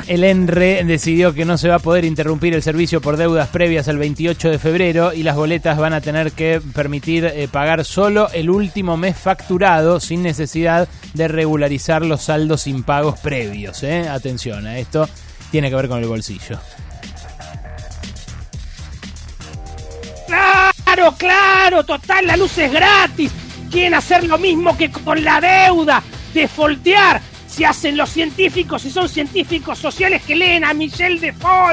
El 0.08 0.24
ENRE 0.24 0.84
decidió 0.84 1.36
que 1.36 1.46
no 1.46 1.60
se 1.60 1.70
va 1.70 1.76
a 1.76 1.80
poder 1.80 2.06
interrumpir 2.06 2.56
el 2.56 2.64
servicio 2.64 3.02
por 3.02 3.18
deudas 3.18 3.50
previas 3.50 3.88
al 3.88 4.00
28 4.00 4.50
de 4.50 4.58
febrero 4.58 5.14
y 5.14 5.22
las 5.22 5.36
boletas 5.36 5.78
van 5.78 5.94
a 5.94 6.02
tener 6.02 6.32
que 6.32 6.60
permitir 6.74 7.26
eh, 7.26 7.48
pagar 7.48 7.86
solo 7.86 8.30
el 8.34 8.50
último 8.50 8.98
mes 8.98 9.16
facturado 9.16 10.00
sin 10.00 10.24
necesidad 10.24 10.88
de 11.14 11.28
regularizar 11.28 12.04
los 12.04 12.24
saldos 12.24 12.66
impagos 12.66 13.20
previos. 13.20 13.84
¿eh? 13.84 14.10
Atención 14.10 14.66
a 14.66 14.80
esto, 14.80 15.08
tiene 15.52 15.70
que 15.70 15.76
ver 15.76 15.88
con 15.88 16.02
el 16.02 16.08
bolsillo. 16.08 16.58
Claro, 20.98 21.16
claro, 21.16 21.84
total, 21.84 22.26
la 22.26 22.36
luz 22.36 22.58
es 22.58 22.72
gratis. 22.72 23.32
Quieren 23.70 23.94
hacer 23.94 24.24
lo 24.24 24.40
mismo 24.40 24.76
que 24.76 24.90
con 24.90 25.24
la 25.24 25.40
deuda, 25.40 26.02
defoltear. 26.34 27.22
Si 27.48 27.64
hacen 27.64 27.96
los 27.98 28.10
científicos, 28.10 28.82
si 28.82 28.90
son 28.90 29.08
científicos 29.08 29.78
sociales 29.78 30.24
que 30.26 30.36
leen 30.36 30.66
a 30.66 30.74
Michel 30.74 31.22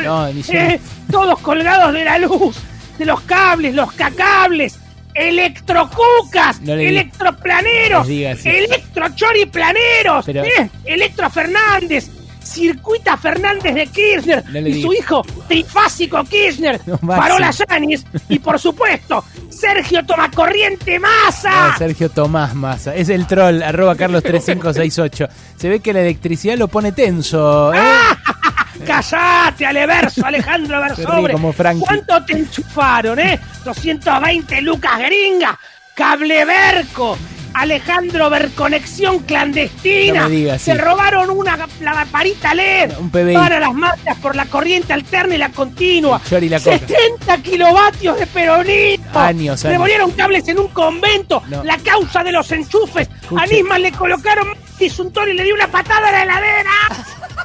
No, 0.04 0.30
Michel. 0.30 0.72
eh, 0.72 0.80
todos 1.10 1.38
colgados 1.40 1.94
de 1.94 2.04
la 2.04 2.18
luz, 2.18 2.54
de 2.98 3.06
los 3.06 3.22
cables, 3.22 3.74
los 3.74 3.92
cacables, 3.92 4.78
electrocucas, 5.14 6.60
No 6.60 6.74
electroplaneros, 6.74 8.06
electrochoriplaneros, 8.06 10.26
Pero- 10.26 10.44
eh, 10.44 10.68
Electro 10.84 11.30
Fernández, 11.30 12.10
Circuita 12.54 13.16
Fernández 13.16 13.74
de 13.74 13.86
Kirchner 13.88 14.44
No 14.50 14.60
y 14.60 14.80
su 14.80 14.92
hijo 14.92 15.22
trifásico 15.48 16.22
Kirchner. 16.24 16.80
Parola 17.06 17.50
Yanis 17.50 18.04
y 18.28 18.38
por 18.38 18.58
supuesto 18.58 19.24
Sergio 19.50 20.04
Tomacorriente 20.06 20.96
Ah, 20.96 21.00
Massa. 21.00 21.74
Sergio 21.78 22.08
Tomás 22.10 22.54
Massa. 22.54 22.94
Es 22.94 23.08
el 23.08 23.26
troll, 23.26 23.62
arroba 23.62 23.94
Carlos3568. 23.96 25.28
Se 25.56 25.68
ve 25.68 25.80
que 25.80 25.92
la 25.92 26.00
electricidad 26.00 26.56
lo 26.56 26.68
pone 26.68 26.92
tenso. 26.92 27.72
¿eh? 27.74 27.78
Callate, 28.86 29.66
Aleverso, 29.66 30.26
Alejandro 30.26 30.80
Versobre. 30.80 31.34
¿Cuánto 31.80 32.24
te 32.24 32.32
enchufaron, 32.38 33.18
eh? 33.18 33.38
220 33.64 34.60
lucas 34.62 34.98
gringa, 34.98 35.58
cable 35.94 36.44
verco, 36.44 37.16
Alejandro, 37.54 38.30
ver 38.30 38.50
conexión 38.50 39.20
clandestina. 39.20 40.22
No 40.22 40.28
me 40.28 40.34
digas, 40.36 40.62
Se 40.62 40.74
robaron 40.74 41.30
una 41.30 41.56
lamparita 41.80 42.54
LED 42.54 42.92
Un 42.98 43.10
PBI. 43.10 43.34
para 43.34 43.60
las 43.60 43.72
marchas 43.72 44.16
por 44.18 44.36
la 44.36 44.46
corriente 44.46 44.92
alterna 44.92 45.34
y 45.34 45.38
la 45.38 45.50
continua. 45.50 46.20
Y 46.30 46.48
la 46.48 46.58
coca. 46.60 46.78
60 46.78 47.38
kilovatios 47.38 48.18
de 48.18 48.26
peronismo. 48.26 49.18
Años, 49.18 49.64
años. 49.64 49.72
Revolvieron 49.72 50.10
cables 50.12 50.46
en 50.48 50.58
un 50.58 50.68
convento. 50.68 51.42
No. 51.48 51.64
La 51.64 51.78
causa 51.78 52.22
de 52.22 52.32
los 52.32 52.50
enchufes. 52.52 53.08
A 53.36 53.46
Nisman 53.46 53.82
le 53.82 53.92
colocaron 53.92 54.48
y 54.78 55.32
le 55.32 55.44
dio 55.44 55.54
una 55.54 55.68
patada 55.68 56.08
a 56.08 56.12
la 56.12 56.22
heladera. 56.24 56.70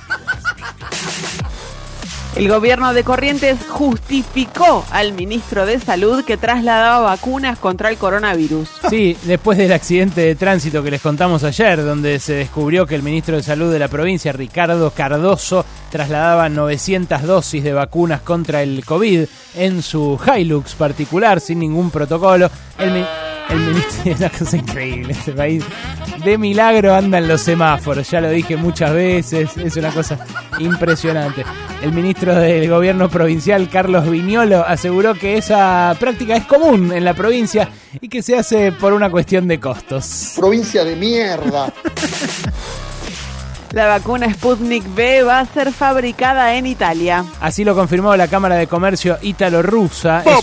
El 2.39 2.47
gobierno 2.47 2.93
de 2.93 3.03
Corrientes 3.03 3.59
justificó 3.67 4.85
al 4.91 5.11
ministro 5.11 5.65
de 5.65 5.77
Salud 5.77 6.23
que 6.23 6.37
trasladaba 6.37 7.01
vacunas 7.01 7.59
contra 7.59 7.89
el 7.89 7.97
coronavirus. 7.97 8.69
Sí, 8.89 9.17
después 9.23 9.57
del 9.57 9.73
accidente 9.73 10.21
de 10.21 10.35
tránsito 10.35 10.81
que 10.81 10.89
les 10.89 11.01
contamos 11.01 11.43
ayer, 11.43 11.83
donde 11.83 12.17
se 12.17 12.35
descubrió 12.35 12.85
que 12.85 12.95
el 12.95 13.03
ministro 13.03 13.35
de 13.35 13.43
Salud 13.43 13.69
de 13.73 13.79
la 13.79 13.89
provincia, 13.89 14.31
Ricardo 14.31 14.91
Cardoso, 14.91 15.65
trasladaba 15.91 16.47
900 16.47 17.23
dosis 17.23 17.61
de 17.61 17.73
vacunas 17.73 18.21
contra 18.21 18.63
el 18.63 18.85
COVID 18.85 19.25
en 19.55 19.81
su 19.81 20.17
Hilux 20.25 20.75
particular, 20.75 21.41
sin 21.41 21.59
ningún 21.59 21.91
protocolo. 21.91 22.49
El 23.49 23.59
ministro, 23.59 24.11
es 24.11 24.19
una 24.19 24.29
cosa 24.29 24.57
increíble 24.57 25.13
este 25.13 25.31
país. 25.33 25.63
De 26.23 26.37
milagro 26.37 26.93
andan 26.93 27.27
los 27.27 27.41
semáforos, 27.41 28.09
ya 28.09 28.21
lo 28.21 28.29
dije 28.29 28.57
muchas 28.57 28.93
veces, 28.93 29.55
es 29.57 29.75
una 29.77 29.91
cosa 29.91 30.17
impresionante. 30.59 31.45
El 31.81 31.93
ministro 31.93 32.35
del 32.35 32.69
gobierno 32.69 33.09
provincial, 33.09 33.69
Carlos 33.69 34.09
Viñolo, 34.09 34.65
aseguró 34.65 35.13
que 35.15 35.37
esa 35.37 35.95
práctica 35.99 36.35
es 36.35 36.45
común 36.45 36.91
en 36.91 37.05
la 37.05 37.13
provincia 37.13 37.69
y 38.01 38.09
que 38.09 38.21
se 38.21 38.37
hace 38.37 38.71
por 38.71 38.93
una 38.93 39.09
cuestión 39.09 39.47
de 39.47 39.59
costos. 39.59 40.33
Provincia 40.35 40.83
de 40.83 40.95
mierda. 40.95 41.71
La 43.71 43.85
vacuna 43.85 44.33
Sputnik 44.33 44.83
V 44.95 45.21
va 45.23 45.41
a 45.41 45.45
ser 45.45 45.71
fabricada 45.71 46.55
en 46.55 46.65
Italia. 46.65 47.23
Así 47.39 47.63
lo 47.63 47.75
confirmó 47.75 48.15
la 48.15 48.27
Cámara 48.27 48.55
de 48.55 48.65
Comercio 48.65 49.19
ítalo-rusa. 49.21 50.23
Es- 50.37 50.41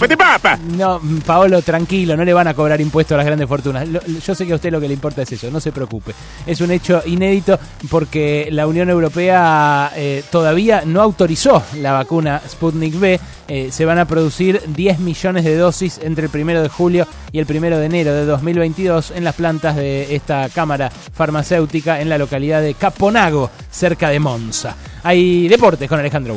No, 0.76 1.00
Paolo, 1.26 1.60
tranquilo, 1.60 2.16
no 2.16 2.24
le 2.24 2.32
van 2.32 2.46
a 2.46 2.54
cobrar 2.54 2.80
impuestos 2.80 3.14
a 3.14 3.18
las 3.18 3.26
grandes 3.26 3.48
fortunas. 3.48 3.88
Lo- 3.88 4.00
yo 4.06 4.34
sé 4.34 4.46
que 4.46 4.52
a 4.52 4.54
usted 4.54 4.70
lo 4.70 4.80
que 4.80 4.86
le 4.86 4.94
importa 4.94 5.22
es 5.22 5.32
eso, 5.32 5.50
no 5.50 5.58
se 5.58 5.72
preocupe. 5.72 6.12
Es 6.46 6.60
un 6.60 6.70
hecho 6.70 7.02
inédito 7.04 7.58
porque 7.90 8.48
la 8.52 8.64
Unión 8.68 8.88
Europea 8.90 9.90
eh, 9.96 10.22
todavía 10.30 10.82
no 10.86 11.02
autorizó 11.02 11.64
la 11.80 11.90
vacuna 11.92 12.40
Sputnik 12.48 12.94
V. 12.94 13.20
Eh, 13.49 13.68
se 13.70 13.84
van 13.84 13.99
a 13.99 14.07
producir 14.07 14.61
10 14.66 14.99
millones 15.01 15.44
de 15.44 15.57
dosis 15.57 16.01
entre 16.03 16.24
el 16.24 16.30
primero 16.30 16.62
de 16.62 16.68
julio 16.68 17.07
y 17.32 17.38
el 17.38 17.47
primero 17.47 17.78
de 17.78 17.86
enero 17.86 18.12
de 18.12 18.24
2022 18.24 19.12
en 19.12 19.24
las 19.24 19.34
plantas 19.34 19.76
de 19.76 20.14
esta 20.14 20.49
cámara 20.49 20.90
farmacéutica 20.90 22.01
en 22.01 22.09
la 22.09 22.18
localidad 22.18 22.61
de 22.61 22.74
Caponago, 22.74 23.51
cerca 23.70 24.11
de 24.11 24.18
Monza. 24.18 24.76
Hay 25.03 25.49
deportes 25.49 25.88
con 25.88 26.01
Alejandro. 26.01 26.36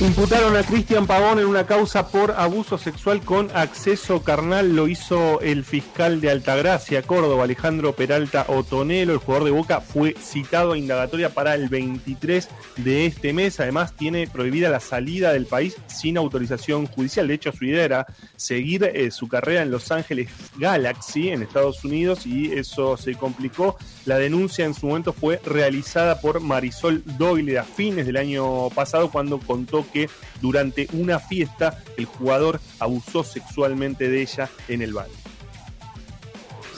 Imputaron 0.00 0.56
a 0.56 0.64
Cristian 0.64 1.06
Pavón 1.06 1.38
en 1.38 1.46
una 1.46 1.66
causa 1.66 2.08
por 2.08 2.32
abuso 2.32 2.78
sexual 2.78 3.20
con 3.20 3.48
acceso 3.54 4.24
carnal. 4.24 4.74
Lo 4.74 4.88
hizo 4.88 5.40
el 5.40 5.64
fiscal 5.64 6.20
de 6.20 6.32
Altagracia, 6.32 7.02
Córdoba, 7.02 7.44
Alejandro 7.44 7.94
Peralta 7.94 8.44
Otonelo. 8.48 9.12
El 9.12 9.20
jugador 9.20 9.44
de 9.44 9.52
Boca 9.52 9.80
fue 9.80 10.16
citado 10.20 10.72
a 10.72 10.78
indagatoria 10.78 11.28
para 11.30 11.54
el 11.54 11.68
23 11.68 12.48
de 12.78 13.06
este 13.06 13.32
mes. 13.32 13.60
Además, 13.60 13.94
tiene 13.94 14.26
prohibida 14.26 14.68
la 14.68 14.80
salida 14.80 15.32
del 15.32 15.46
país 15.46 15.76
sin 15.86 16.16
autorización 16.16 16.86
judicial. 16.86 17.28
De 17.28 17.34
hecho, 17.34 17.52
su 17.52 17.64
idea 17.64 17.84
era 17.84 18.06
seguir 18.34 18.82
eh, 18.82 19.12
su 19.12 19.28
carrera 19.28 19.62
en 19.62 19.70
Los 19.70 19.92
Ángeles 19.92 20.28
Galaxy, 20.56 21.28
en 21.28 21.42
Estados 21.42 21.84
Unidos, 21.84 22.26
y 22.26 22.52
eso 22.52 22.96
se 22.96 23.14
complicó. 23.14 23.76
La 24.06 24.18
denuncia 24.18 24.64
en 24.64 24.74
su 24.74 24.88
momento 24.88 25.12
fue 25.12 25.40
realizada 25.44 26.20
por 26.20 26.40
Marisol 26.40 27.04
Doyle 27.16 27.58
a 27.58 27.64
fines 27.64 28.06
del 28.06 28.16
año 28.16 28.70
pasado, 28.70 29.08
cuando 29.08 29.38
contó 29.38 29.83
que 29.84 30.08
durante 30.40 30.88
una 30.92 31.18
fiesta 31.18 31.82
el 31.96 32.04
jugador 32.06 32.60
abusó 32.78 33.24
sexualmente 33.24 34.08
de 34.08 34.22
ella 34.22 34.50
en 34.68 34.82
el 34.82 34.92
baño. 34.92 35.12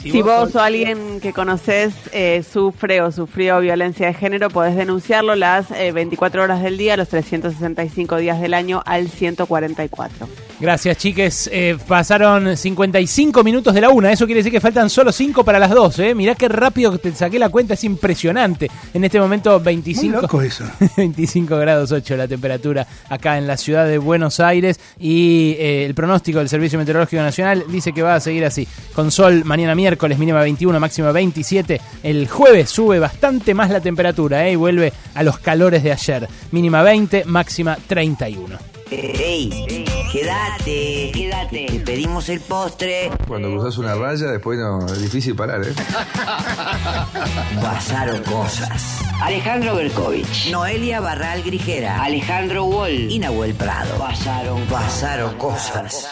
Si, 0.01 0.21
vos 0.21 0.55
o 0.55 0.59
alguien 0.59 1.19
que 1.19 1.33
conoces 1.33 1.93
eh, 2.11 2.43
sufre 2.49 3.01
o 3.01 3.11
sufrió 3.11 3.59
violencia 3.59 4.07
de 4.07 4.13
género, 4.13 4.49
podés 4.49 4.75
denunciarlo 4.75 5.35
las 5.35 5.71
eh, 5.71 5.91
24 5.91 6.43
horas 6.43 6.61
del 6.61 6.77
día, 6.77 6.97
los 6.97 7.09
365 7.09 8.17
días 8.17 8.39
del 8.39 8.53
año 8.53 8.81
al 8.85 9.09
144. 9.09 10.27
Gracias, 10.59 10.97
chiques. 10.97 11.49
Eh, 11.53 11.77
pasaron 11.87 12.57
55 12.57 13.43
minutos 13.43 13.75
de 13.75 13.81
la 13.81 13.89
una. 13.89 14.11
Eso 14.11 14.25
quiere 14.25 14.39
decir 14.39 14.51
que 14.51 14.59
faltan 14.59 14.89
solo 14.89 15.11
5 15.11 15.43
para 15.43 15.59
las 15.59 15.69
12. 15.69 16.09
¿eh? 16.09 16.15
Mirá 16.15 16.33
qué 16.33 16.47
rápido 16.47 16.91
que 16.91 16.97
te 16.97 17.13
saqué 17.13 17.37
la 17.37 17.49
cuenta. 17.49 17.75
Es 17.75 17.83
impresionante. 17.83 18.69
En 18.91 19.03
este 19.03 19.19
momento, 19.19 19.59
25, 19.59 20.13
Muy 20.13 20.21
loco 20.21 20.41
eso. 20.41 20.65
25 20.97 21.57
grados 21.57 21.91
8 21.91 22.17
la 22.17 22.27
temperatura 22.27 22.87
acá 23.07 23.37
en 23.37 23.45
la 23.45 23.55
ciudad 23.55 23.85
de 23.85 23.99
Buenos 23.99 24.39
Aires. 24.39 24.79
Y 24.99 25.55
eh, 25.59 25.85
el 25.85 25.93
pronóstico 25.93 26.39
del 26.39 26.49
Servicio 26.49 26.79
Meteorológico 26.79 27.21
Nacional 27.21 27.65
dice 27.69 27.93
que 27.93 28.01
va 28.01 28.15
a 28.15 28.19
seguir 28.19 28.43
así. 28.43 28.67
Con 28.95 29.11
sol 29.11 29.45
mañana 29.45 29.75
miércoles, 29.75 29.86
mínima 30.17 30.41
21, 30.41 30.79
máxima 30.79 31.11
27. 31.11 31.79
El 32.03 32.27
jueves 32.27 32.69
sube 32.69 32.99
bastante 32.99 33.53
más 33.53 33.69
la 33.69 33.81
temperatura 33.81 34.47
¿eh? 34.47 34.53
y 34.53 34.55
vuelve 34.55 34.93
a 35.15 35.23
los 35.23 35.39
calores 35.39 35.83
de 35.83 35.91
ayer. 35.91 36.27
Mínima 36.51 36.81
20, 36.83 37.25
máxima 37.25 37.77
31. 37.87 38.57
¡Ey! 38.89 39.85
Quédate, 40.11 41.11
quédate. 41.13 41.65
Te 41.65 41.79
pedimos 41.81 42.29
el 42.29 42.39
postre. 42.39 43.11
Cuando 43.27 43.49
cruzas 43.49 43.77
una 43.77 43.95
raya, 43.95 44.27
después 44.27 44.57
no, 44.57 44.85
es 44.85 45.01
difícil 45.01 45.35
parar, 45.35 45.61
¿eh? 45.63 45.73
Pasaron 47.61 48.23
cosas. 48.23 49.01
Alejandro 49.21 49.75
Berkovich. 49.75 50.49
Noelia 50.49 51.01
Barral 51.01 51.43
Grijera. 51.43 52.01
Alejandro 52.03 52.63
Wall. 52.63 53.11
Y 53.11 53.19
Nahuel 53.19 53.53
Prado. 53.55 53.97
Pasaron, 53.97 54.61
pasaron 54.67 55.35
cosas. 55.37 56.07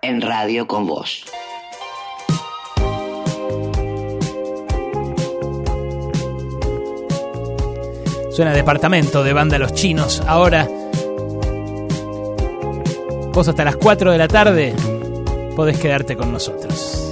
En 0.00 0.22
radio 0.22 0.66
con 0.66 0.86
vos. 0.86 1.26
Suena 8.34 8.52
departamento 8.52 9.22
de 9.22 9.32
banda 9.32 9.58
Los 9.58 9.74
Chinos. 9.74 10.20
Ahora, 10.26 10.68
vos 13.32 13.46
hasta 13.46 13.64
las 13.64 13.76
4 13.76 14.10
de 14.10 14.18
la 14.18 14.26
tarde 14.26 14.74
podés 15.54 15.78
quedarte 15.78 16.16
con 16.16 16.32
nosotros. 16.32 17.03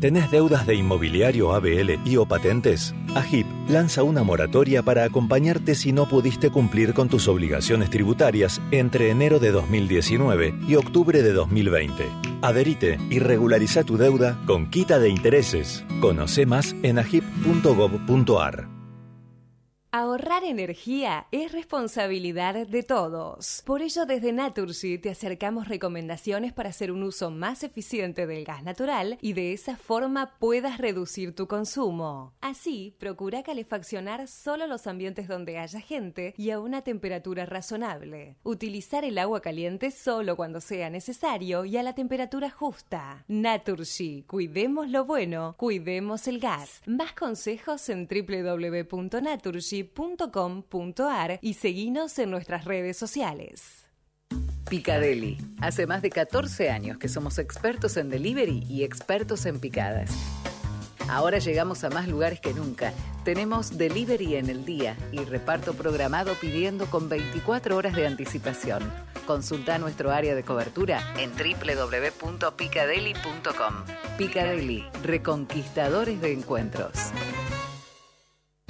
¿Tenés 0.01 0.31
deudas 0.31 0.67
de 0.67 0.75
inmobiliario 0.75 1.55
ABL 1.55 1.99
y 2.05 2.17
o 2.17 2.27
patentes? 2.27 2.95
AGIP 3.15 3.47
lanza 3.69 4.03
una 4.03 4.23
moratoria 4.23 4.83
para 4.83 5.05
acompañarte 5.05 5.75
si 5.75 5.93
no 5.93 6.07
pudiste 6.09 6.51
cumplir 6.51 6.93
con 6.93 7.09
tus 7.09 7.29
obligaciones 7.29 7.91
tributarias 7.91 8.61
entre 8.71 9.11
enero 9.11 9.39
de 9.39 9.51
2019 9.51 10.55
y 10.69 10.75
octubre 10.75 11.23
de 11.23 11.33
2020. 11.33 12.05
Adherite 12.43 12.99
y 13.09 13.19
regulariza 13.19 13.85
tu 13.85 13.97
deuda 13.97 14.39
con 14.47 14.69
quita 14.69 14.99
de 14.99 15.09
intereses. 15.09 15.85
Conoce 16.01 16.45
más 16.45 16.75
en 16.83 16.99
agip.gov.ar. 16.99 18.74
Ahorrar 19.97 20.43
energía 20.43 21.29
es 21.31 21.53
responsabilidad 21.53 22.67
de 22.67 22.83
todos. 22.83 23.63
Por 23.65 23.81
ello, 23.81 24.07
desde 24.07 24.33
Naturgy 24.33 24.99
te 24.99 25.09
acercamos 25.09 25.69
recomendaciones 25.69 26.53
para 26.53 26.71
hacer 26.71 26.91
un 26.91 27.05
uso 27.05 27.31
más 27.31 27.63
eficiente 27.63 28.27
del 28.27 28.45
gas 28.45 28.65
natural 28.65 29.19
y 29.21 29.35
de 29.35 29.53
esa 29.53 29.77
forma 29.77 30.35
puedas 30.41 30.79
reducir 30.79 31.33
tu 31.33 31.47
consumo. 31.47 32.33
Así, 32.41 32.97
procura 32.99 33.45
calefaccionar 33.45 34.27
solo 34.27 34.67
los 34.67 34.89
ambientes 34.89 35.29
donde 35.29 35.59
haya 35.59 35.79
gente 35.79 36.35
y 36.37 36.51
a 36.51 36.59
una 36.59 36.83
temperatura 36.83 37.47
razonable. 37.47 38.35
Utilizar 38.43 39.05
el 39.05 39.17
agua 39.17 39.43
caliente 39.43 39.93
solo 39.93 40.35
cuando 40.35 40.61
sea 40.61 40.91
necesario 40.91 41.65
y 41.65 41.77
a 41.77 41.85
la 41.85 41.95
temperatura 41.95 42.51
justa. 42.51 43.25
Naturgy, 43.29 44.25
cuidemos 44.27 44.89
lo 44.89 45.05
bueno, 45.05 45.55
cuidemos 45.57 46.27
el 46.27 46.41
gas. 46.41 46.83
Más 46.85 47.13
consejos 47.13 47.89
en 47.89 48.09
www.naturgy.com 48.09 49.84
.com.ar 49.93 51.39
y 51.43 51.55
seguinos 51.55 52.19
en 52.19 52.31
nuestras 52.31 52.65
redes 52.65 52.97
sociales. 52.97 53.87
Picadeli. 54.69 55.39
Hace 55.61 55.87
más 55.87 56.03
de 56.03 56.11
14 56.11 56.71
años 56.71 56.99
que 56.99 57.09
somos 57.09 57.39
expertos 57.39 57.97
en 57.97 58.11
delivery 58.11 58.65
y 58.69 58.83
expertos 58.83 59.47
en 59.47 59.61
picadas. 59.61 60.11
Ahora 61.09 61.39
llegamos 61.39 61.85
a 61.85 61.91
más 61.91 62.09
lugares 62.09 62.41
que 62.41 62.55
nunca. 62.55 62.93
Tenemos 63.25 63.77
delivery 63.77 64.37
en 64.37 64.49
el 64.49 64.65
día 64.65 64.97
y 65.13 65.19
reparto 65.19 65.75
programado 65.75 66.33
pidiendo 66.41 66.87
con 66.87 67.09
24 67.09 67.77
horas 67.77 67.95
de 67.95 68.07
anticipación. 68.07 68.91
Consulta 69.27 69.79
nuestro 69.79 70.11
área 70.11 70.35
de 70.35 70.43
cobertura 70.43 71.01
en 71.19 71.31
www.picadeli.com. 71.33 73.75
Picadeli, 74.19 74.85
reconquistadores 75.03 76.21
de 76.21 76.33
encuentros. 76.33 76.93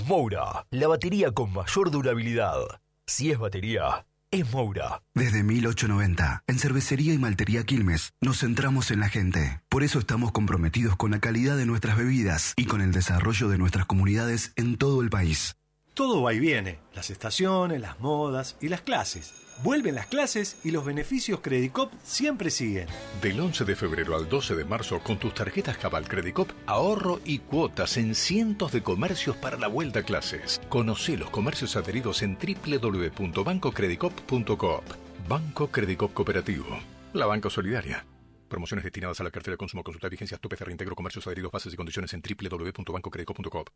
Moura, 0.07 0.67
la 0.71 0.89
batería 0.89 1.31
con 1.31 1.51
mayor 1.53 1.91
durabilidad. 1.91 2.59
Si 3.07 3.31
es 3.31 3.39
batería, 3.39 4.05
es 4.31 4.53
Moura. 4.53 5.03
Desde 5.15 5.43
1890, 5.43 6.45
en 6.47 6.59
Cervecería 6.59 7.15
y 7.15 7.19
Maltería 7.19 7.65
Quilmes, 7.65 8.13
nos 8.21 8.41
centramos 8.41 8.91
en 8.91 9.01
la 9.01 9.09
gente. 9.09 9.63
Por 9.71 9.83
eso 9.83 9.99
estamos 9.99 10.31
comprometidos 10.31 10.97
con 10.97 11.11
la 11.11 11.21
calidad 11.21 11.57
de 11.57 11.65
nuestras 11.65 11.97
bebidas 11.97 12.53
y 12.57 12.67
con 12.67 12.83
el 12.83 12.93
desarrollo 12.93 13.49
de 13.49 13.57
nuestras 13.57 13.87
comunidades 13.87 14.53
en 14.57 14.77
todo 14.77 15.01
el 15.01 15.09
país. 15.09 15.57
Todo 15.95 16.23
va 16.23 16.35
y 16.35 16.39
viene, 16.39 16.81
las 16.95 17.09
estaciones, 17.09 17.81
las 17.81 17.99
modas 18.01 18.57
y 18.61 18.69
las 18.69 18.83
clases. 18.83 19.44
Vuelven 19.63 19.95
las 19.95 20.07
clases 20.07 20.57
y 20.65 20.71
los 20.71 20.85
beneficios 20.85 21.41
Credicop 21.41 21.93
siempre 22.03 22.51
siguen. 22.51 22.89
Del 23.23 23.41
11 23.41 23.65
de 23.65 23.77
febrero 23.77 24.17
al 24.17 24.29
12 24.29 24.57
de 24.57 24.65
marzo, 24.65 25.01
con 25.01 25.19
tus 25.19 25.35
tarjetas 25.35 25.79
Cabal 25.79 26.09
Credicop, 26.09 26.51
ahorro 26.67 27.21
y 27.25 27.39
cuotas 27.39 27.97
en 27.97 28.15
cientos 28.15 28.73
de 28.73 28.83
comercios 28.83 29.37
para 29.37 29.57
la 29.57 29.69
vuelta 29.69 30.01
a 30.01 30.03
clases. 30.03 30.61
Conoce 30.69 31.17
los 31.17 31.31
comercios 31.31 31.77
adheridos 31.77 32.23
en 32.23 32.37
www.bancocredicop.coop. 32.37 34.85
Banco 35.29 35.69
Credicop 35.69 36.13
Cooperativo. 36.13 36.67
La 37.13 37.27
banca 37.27 37.49
solidaria. 37.49 38.05
Promociones 38.49 38.85
destinadas 38.85 39.21
a 39.21 39.25
la 39.25 39.31
cartera 39.31 39.55
de 39.55 39.59
consumo. 39.59 39.83
Consulta 39.83 40.09
vigencias, 40.09 40.41
tope 40.41 40.57
reintegro, 40.57 40.95
comercios 40.95 41.27
adheridos, 41.27 41.51
bases 41.51 41.73
y 41.73 41.77
condiciones 41.77 42.13
en 42.13 42.23
www.bancocredico.coop. 42.23 43.69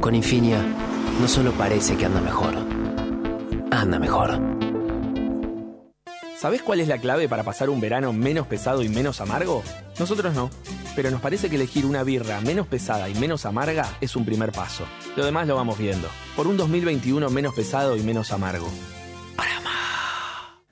Con 0.00 0.14
Infinia, 0.14 0.62
no 1.20 1.28
solo 1.28 1.52
parece 1.52 1.96
que 1.96 2.04
anda 2.04 2.20
mejor, 2.20 2.54
anda 3.70 3.98
mejor. 3.98 4.65
¿Sabés 6.38 6.60
cuál 6.60 6.80
es 6.80 6.88
la 6.88 6.98
clave 6.98 7.30
para 7.30 7.44
pasar 7.44 7.70
un 7.70 7.80
verano 7.80 8.12
menos 8.12 8.46
pesado 8.46 8.82
y 8.82 8.90
menos 8.90 9.22
amargo? 9.22 9.62
Nosotros 9.98 10.34
no, 10.34 10.50
pero 10.94 11.10
nos 11.10 11.22
parece 11.22 11.48
que 11.48 11.56
elegir 11.56 11.86
una 11.86 12.02
birra 12.02 12.42
menos 12.42 12.66
pesada 12.66 13.08
y 13.08 13.14
menos 13.14 13.46
amarga 13.46 13.88
es 14.02 14.16
un 14.16 14.26
primer 14.26 14.52
paso. 14.52 14.84
Lo 15.16 15.24
demás 15.24 15.46
lo 15.46 15.56
vamos 15.56 15.78
viendo. 15.78 16.08
Por 16.36 16.46
un 16.46 16.58
2021 16.58 17.30
menos 17.30 17.54
pesado 17.54 17.96
y 17.96 18.02
menos 18.02 18.32
amargo. 18.32 18.68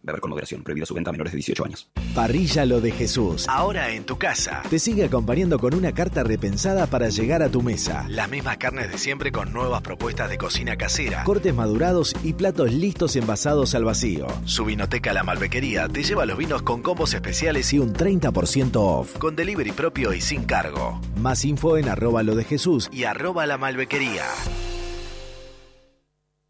Beber 0.04 0.20
con 0.20 0.30
moderación. 0.30 0.62
Prohibida 0.62 0.86
su 0.86 0.94
venta 0.94 1.10
a 1.10 1.12
menores 1.12 1.32
de 1.32 1.36
18 1.38 1.64
años. 1.64 1.88
Parrilla 2.14 2.64
Lo 2.66 2.80
de 2.80 2.92
Jesús. 2.92 3.48
Ahora 3.48 3.90
en 3.90 4.04
tu 4.04 4.18
casa. 4.18 4.62
Te 4.68 4.78
sigue 4.78 5.04
acompañando 5.04 5.58
con 5.58 5.74
una 5.74 5.92
carta 5.92 6.22
repensada 6.22 6.86
para 6.86 7.08
llegar 7.08 7.42
a 7.42 7.48
tu 7.48 7.62
mesa. 7.62 8.06
Las 8.08 8.28
mismas 8.28 8.58
carnes 8.58 8.92
de 8.92 8.98
siempre 8.98 9.32
con 9.32 9.52
nuevas 9.52 9.82
propuestas 9.82 10.28
de 10.28 10.38
cocina 10.38 10.76
casera. 10.76 11.24
Cortes 11.24 11.54
madurados 11.54 12.14
y 12.22 12.34
platos 12.34 12.72
listos 12.72 13.16
envasados 13.16 13.74
al 13.74 13.84
vacío. 13.84 14.26
Su 14.44 14.64
vinoteca 14.64 15.12
La 15.12 15.24
Malbequería 15.24 15.88
te 15.88 16.02
lleva 16.02 16.26
los 16.26 16.36
vinos 16.36 16.62
con 16.62 16.82
combos 16.82 17.14
especiales 17.14 17.72
y 17.72 17.78
un 17.78 17.94
30% 17.94 18.72
off. 18.76 19.16
Con 19.18 19.36
delivery 19.36 19.72
propio 19.72 20.12
y 20.12 20.20
sin 20.20 20.44
cargo. 20.44 21.00
Más 21.16 21.44
info 21.44 21.78
en 21.78 21.88
arroba 21.88 22.22
lo 22.22 22.34
de 22.34 22.44
Jesús 22.44 22.88
y 22.92 23.04
arroba 23.04 23.46
la 23.46 23.58
malbequería. 23.58 24.24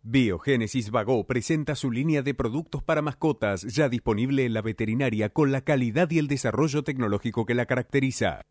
Biogénesis 0.07 0.91
Vago 0.91 1.27
presenta 1.27 1.75
su 1.75 1.91
línea 1.91 2.21
de 2.21 2.35
productos 2.35 2.83
para 2.83 3.01
mascotas 3.01 3.63
ya 3.63 3.89
disponible 3.89 4.45
en 4.45 4.53
la 4.53 4.61
veterinaria 4.61 5.31
con 5.31 5.51
la 5.51 5.63
calidad 5.63 6.11
y 6.11 6.19
el 6.19 6.29
desarrollo 6.29 6.85
tecnológico 6.85 7.47
que 7.47 7.55
la 7.55 7.65
caracteriza. 7.65 8.43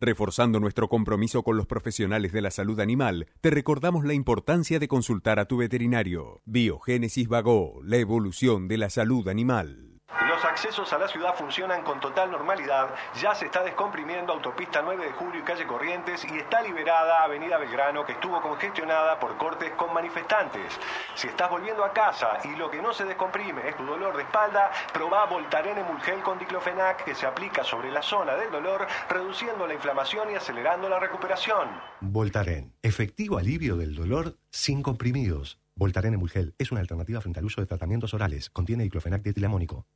Reforzando 0.00 0.60
nuestro 0.60 0.88
compromiso 0.88 1.42
con 1.42 1.56
los 1.56 1.66
profesionales 1.66 2.30
de 2.30 2.42
la 2.42 2.52
salud 2.52 2.78
animal, 2.78 3.26
te 3.40 3.50
recordamos 3.50 4.04
la 4.04 4.14
importancia 4.14 4.78
de 4.78 4.86
consultar 4.86 5.40
a 5.40 5.46
tu 5.46 5.56
veterinario. 5.56 6.42
Biogénesis 6.44 7.26
Vago, 7.26 7.80
la 7.82 7.96
evolución 7.96 8.68
de 8.68 8.78
la 8.78 8.88
salud 8.88 9.26
animal. 9.26 9.89
Los 10.28 10.44
accesos 10.44 10.92
a 10.92 10.98
la 10.98 11.06
ciudad 11.06 11.34
funcionan 11.34 11.82
con 11.82 12.00
total 12.00 12.30
normalidad. 12.30 12.90
Ya 13.20 13.34
se 13.34 13.46
está 13.46 13.62
descomprimiendo 13.62 14.32
autopista 14.32 14.82
9 14.82 15.06
de 15.06 15.12
julio 15.12 15.40
y 15.40 15.44
calle 15.44 15.66
Corrientes 15.66 16.24
y 16.24 16.36
está 16.36 16.62
liberada 16.62 17.22
Avenida 17.22 17.58
Belgrano 17.58 18.04
que 18.04 18.12
estuvo 18.12 18.40
congestionada 18.42 19.20
por 19.20 19.36
cortes 19.36 19.70
con 19.76 19.94
manifestantes. 19.94 20.78
Si 21.14 21.28
estás 21.28 21.48
volviendo 21.48 21.84
a 21.84 21.92
casa 21.92 22.38
y 22.44 22.56
lo 22.56 22.70
que 22.70 22.82
no 22.82 22.92
se 22.92 23.04
descomprime 23.04 23.68
es 23.68 23.76
tu 23.76 23.84
dolor 23.84 24.16
de 24.16 24.24
espalda, 24.24 24.70
probá 24.92 25.26
Voltaren 25.26 25.78
Emulgel 25.78 26.20
con 26.22 26.38
diclofenac 26.38 27.04
que 27.04 27.14
se 27.14 27.26
aplica 27.26 27.62
sobre 27.62 27.90
la 27.90 28.02
zona 28.02 28.34
del 28.34 28.50
dolor, 28.50 28.86
reduciendo 29.08 29.66
la 29.66 29.74
inflamación 29.74 30.30
y 30.32 30.34
acelerando 30.34 30.88
la 30.88 30.98
recuperación. 30.98 31.68
Voltaren, 32.00 32.74
efectivo 32.82 33.38
alivio 33.38 33.76
del 33.76 33.94
dolor 33.94 34.36
sin 34.50 34.82
comprimidos. 34.82 35.59
Voltaren 35.80 36.12
Emulgel 36.12 36.54
es 36.58 36.70
una 36.72 36.82
alternativa 36.82 37.22
frente 37.22 37.38
al 37.38 37.46
uso 37.46 37.62
de 37.62 37.66
tratamientos 37.66 38.12
orales. 38.12 38.50
Contiene 38.50 38.82
diclofenac 38.82 39.22
dietilamónico. 39.22 39.86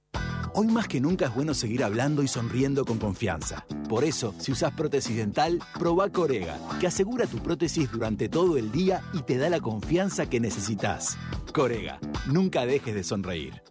Hoy 0.54 0.66
más 0.68 0.88
que 0.88 0.98
nunca 0.98 1.26
es 1.26 1.34
bueno 1.34 1.52
seguir 1.52 1.84
hablando 1.84 2.22
y 2.22 2.26
sonriendo 2.26 2.86
con 2.86 2.96
confianza. 2.96 3.66
Por 3.86 4.02
eso, 4.02 4.34
si 4.38 4.50
usas 4.50 4.72
prótesis 4.72 5.14
dental, 5.14 5.60
probá 5.78 6.08
Corega, 6.08 6.58
que 6.80 6.86
asegura 6.86 7.26
tu 7.26 7.36
prótesis 7.42 7.92
durante 7.92 8.30
todo 8.30 8.56
el 8.56 8.72
día 8.72 9.02
y 9.12 9.24
te 9.24 9.36
da 9.36 9.50
la 9.50 9.60
confianza 9.60 10.24
que 10.24 10.40
necesitas. 10.40 11.18
Corega, 11.52 11.98
nunca 12.32 12.64
dejes 12.64 12.94
de 12.94 13.04
sonreír. 13.04 13.62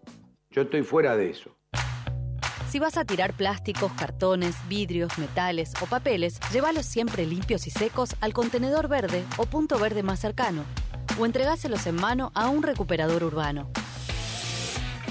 Yo 0.52 0.62
estoy 0.62 0.84
fuera 0.84 1.18
de 1.18 1.32
eso. 1.32 1.58
Si 2.70 2.78
vas 2.78 2.98
a 2.98 3.06
tirar 3.06 3.34
plásticos, 3.34 3.92
cartones, 3.94 4.56
vidrios, 4.70 5.18
metales 5.18 5.74
o 5.82 5.88
papeles, 5.88 6.40
llévalos 6.52 6.86
siempre 6.86 7.26
limpios 7.26 7.66
y 7.66 7.72
secos 7.72 8.16
al 8.22 8.34
contenedor 8.34 8.88
verde 8.88 9.24
o 9.38 9.48
punto 9.48 9.80
verde 9.80 10.04
más 10.04 10.20
cercano, 10.20 10.64
o 11.20 11.26
entregáselos 11.26 11.86
en 11.88 11.96
mano 11.96 12.32
a 12.34 12.50
un 12.50 12.64
recuperador 12.64 13.24
urbano. 13.24 13.70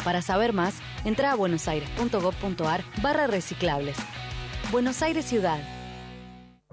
Para 0.04 0.22
saber 0.22 0.52
más, 0.52 0.76
entra 1.04 1.32
a 1.32 1.36
buenosaires.gov.ar 1.36 2.84
barra 3.02 3.26
reciclables. 3.26 3.96
Buenos 4.70 5.02
Aires 5.02 5.26
Ciudad. 5.26 5.60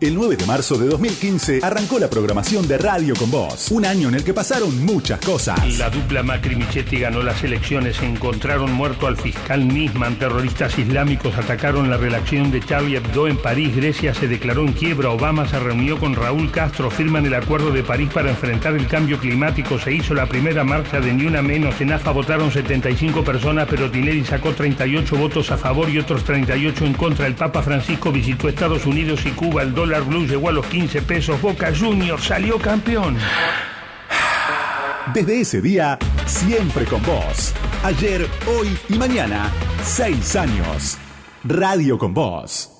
El 0.01 0.15
9 0.15 0.37
de 0.37 0.45
marzo 0.45 0.77
de 0.77 0.87
2015 0.87 1.59
arrancó 1.61 1.99
la 1.99 2.09
programación 2.09 2.65
de 2.69 2.77
Radio 2.77 3.13
con 3.17 3.29
Voz, 3.29 3.69
un 3.69 3.85
año 3.85 4.07
en 4.07 4.15
el 4.15 4.23
que 4.23 4.33
pasaron 4.33 4.85
muchas 4.85 5.19
cosas. 5.19 5.77
La 5.77 5.89
dupla 5.89 6.23
Macri-Michetti 6.23 7.01
ganó 7.01 7.21
las 7.21 7.43
elecciones, 7.43 8.01
encontraron 8.01 8.71
muerto 8.71 9.07
al 9.07 9.17
fiscal 9.17 9.67
Nisman, 9.67 10.17
terroristas 10.17 10.79
islámicos 10.79 11.37
atacaron 11.37 11.89
la 11.89 11.97
redacción 11.97 12.49
de 12.49 12.61
Charlie 12.61 12.95
Hebdo 12.95 13.27
en 13.27 13.35
París, 13.35 13.75
Grecia 13.75 14.13
se 14.13 14.29
declaró 14.29 14.61
en 14.61 14.71
quiebra, 14.71 15.09
Obama 15.09 15.45
se 15.49 15.59
reunió 15.59 15.99
con 15.99 16.15
Raúl 16.15 16.49
Castro, 16.49 16.89
firman 16.89 17.25
el 17.25 17.33
acuerdo 17.33 17.69
de 17.71 17.83
París 17.83 18.09
para 18.13 18.29
enfrentar 18.29 18.75
el 18.75 18.87
cambio 18.87 19.19
climático, 19.19 19.77
se 19.79 19.91
hizo 19.91 20.13
la 20.13 20.27
primera 20.27 20.63
marcha 20.63 21.01
de 21.01 21.11
Ni 21.11 21.25
Una 21.25 21.41
Menos, 21.41 21.81
en 21.81 21.91
AFA 21.91 22.11
votaron 22.11 22.53
75 22.53 23.21
personas, 23.25 23.67
pero 23.69 23.91
Tinelli 23.91 24.23
sacó 24.23 24.53
38 24.53 25.17
votos 25.17 25.51
a 25.51 25.57
favor 25.57 25.89
y 25.89 25.99
otros 25.99 26.23
38 26.23 26.85
en 26.85 26.93
contra. 26.93 27.27
El 27.27 27.35
Papa 27.35 27.61
Francisco 27.61 28.13
visitó 28.13 28.47
Estados 28.47 28.85
Unidos 28.85 29.25
y 29.25 29.31
Cuba, 29.31 29.61
el 29.61 29.73
blue 29.97 30.25
llegó 30.25 30.49
a 30.49 30.51
los 30.51 30.65
15 30.67 31.01
pesos, 31.01 31.41
Boca 31.41 31.71
Juniors 31.77 32.23
salió 32.23 32.59
campeón. 32.59 33.17
Desde 35.13 35.41
ese 35.41 35.61
día, 35.61 35.97
siempre 36.25 36.85
con 36.85 37.01
vos. 37.03 37.53
Ayer, 37.83 38.27
hoy 38.47 38.77
y 38.89 38.93
mañana, 38.95 39.51
seis 39.83 40.35
años. 40.35 40.97
Radio 41.43 41.97
con 41.97 42.13
vos. 42.13 42.71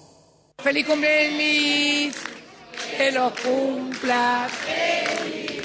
¡Feliz 0.61 0.85
cumpleaños! 0.85 2.15
¡Que 2.97 3.11
lo 3.11 3.33
cumpla! 3.43 4.47
Aire 4.67 5.58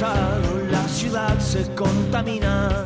la 0.00 0.86
ciudad 0.86 1.38
se 1.40 1.74
contamina. 1.74 2.84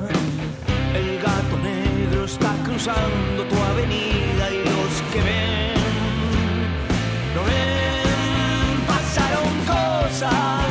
El 0.95 1.21
gato 1.21 1.59
negro 1.63 2.25
está 2.25 2.55
cruzando 2.65 3.45
tu 3.51 3.57
avenida 3.57 4.51
y 4.51 4.65
los 4.65 5.03
que 5.13 5.21
ven, 5.21 5.75
no 7.35 7.43
ven. 7.45 8.87
Pasaron 8.87 9.53
cosas 9.67 10.62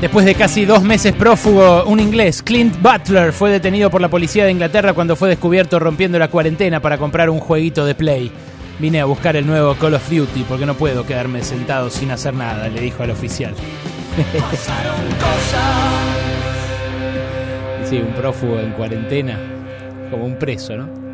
Después 0.00 0.26
de 0.26 0.34
casi 0.34 0.66
dos 0.66 0.82
meses 0.82 1.14
prófugo, 1.14 1.84
un 1.84 2.00
inglés, 2.00 2.42
Clint 2.42 2.76
Butler, 2.82 3.32
fue 3.32 3.50
detenido 3.50 3.90
por 3.90 4.02
la 4.02 4.08
policía 4.08 4.44
de 4.44 4.50
Inglaterra 4.50 4.92
cuando 4.92 5.16
fue 5.16 5.30
descubierto 5.30 5.78
rompiendo 5.78 6.18
la 6.18 6.28
cuarentena 6.28 6.80
para 6.80 6.98
comprar 6.98 7.30
un 7.30 7.40
jueguito 7.40 7.86
de 7.86 7.94
Play. 7.94 8.30
Vine 8.78 9.00
a 9.00 9.06
buscar 9.06 9.36
el 9.36 9.46
nuevo 9.46 9.74
Call 9.74 9.94
of 9.94 10.10
Duty 10.10 10.44
porque 10.46 10.66
no 10.66 10.74
puedo 10.74 11.06
quedarme 11.06 11.42
sentado 11.42 11.88
sin 11.88 12.10
hacer 12.10 12.34
nada, 12.34 12.68
le 12.68 12.82
dijo 12.82 13.02
al 13.02 13.10
oficial. 13.10 13.54
sí, 17.88 17.96
un 17.96 18.12
prófugo 18.12 18.60
en 18.60 18.72
cuarentena, 18.72 19.38
como 20.10 20.26
un 20.26 20.38
preso, 20.38 20.76
¿no? 20.76 21.05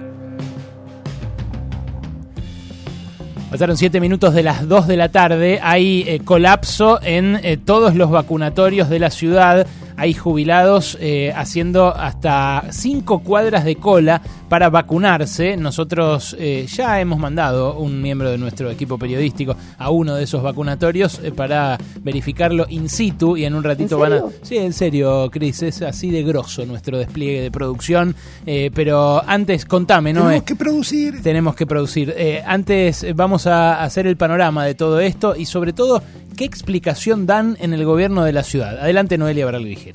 Pasaron 3.53 3.77
7 3.77 4.01
minutos 4.01 4.33
de 4.33 4.43
las 4.43 4.67
2 4.67 4.87
de 4.87 4.97
la 4.97 5.11
tarde. 5.11 5.61
Hay 5.63 6.07
eh, 6.07 6.21
colapso 6.25 6.99
en 7.03 7.39
eh, 7.43 7.59
todos 7.59 7.95
los 7.95 8.11
vacunatorios 8.11 8.89
de 8.89 8.99
la 8.99 9.11
ciudad. 9.11 9.67
Hay 9.97 10.15
jubilados 10.15 10.97
eh, 11.01 11.33
haciendo 11.35 11.95
hasta 11.95 12.65
5 12.71 13.21
cuadras 13.21 13.65
de 13.65 13.77
cola 13.77 14.23
para 14.49 14.71
vacunarse. 14.71 15.57
Nosotros 15.57 16.37
eh, 16.39 16.67
ya 16.69 17.01
hemos 17.01 17.19
mandado 17.19 17.79
un 17.79 18.01
miembro 18.01 18.31
de 18.31 18.39
nuestro 18.39 18.71
equipo 18.71 18.99
periodístico 18.99 19.57
a 19.79 19.91
uno 19.91 20.15
de 20.15 20.25
esos 20.25 20.43
vacunatorios 20.43 21.21
eh, 21.23 21.33
para 21.33 21.79
verificarlo 22.03 22.67
in 22.69 22.89
situ 22.89 23.37
y 23.37 23.45
en 23.45 23.55
un 23.55 23.65
ratito 23.65 23.99
van 23.99 24.13
a... 24.13 24.23
Sí, 24.43 24.57
en 24.57 24.73
serio, 24.73 25.31
Cris, 25.31 25.63
es 25.63 25.83
así 25.83 26.11
de 26.11 26.23
grosso 26.23 26.65
nuestro 26.67 26.99
despliegue 26.99 27.43
de 27.43 27.51
producción. 27.51 28.15
Pero 28.45 29.23
antes, 29.27 29.65
contame, 29.65 30.13
¿no? 30.13 30.23
Tenemos 30.23 30.43
que 30.45 30.57
producir. 30.57 31.23
Tenemos 31.23 31.55
que 31.55 31.67
producir. 31.67 32.15
Antes 32.45 33.07
vamos 33.15 33.47
a 33.47 33.83
hacer 33.83 34.07
el 34.07 34.17
panorama 34.17 34.65
de 34.65 34.75
todo 34.75 35.01
esto 35.01 35.35
y 35.37 35.47
sobre 35.47 35.73
todo, 35.73 36.03
¿qué 36.37 36.45
explicación 36.45 37.27
dan 37.27 37.57
en 37.61 37.73
el 37.73 37.85
gobierno 37.85 38.25
de 38.25 38.33
la 38.33 38.43
ciudad? 38.43 38.79
Adelante, 38.79 39.19
Noelia 39.19 39.45
Baral 39.45 39.65
Vigera. 39.65 39.92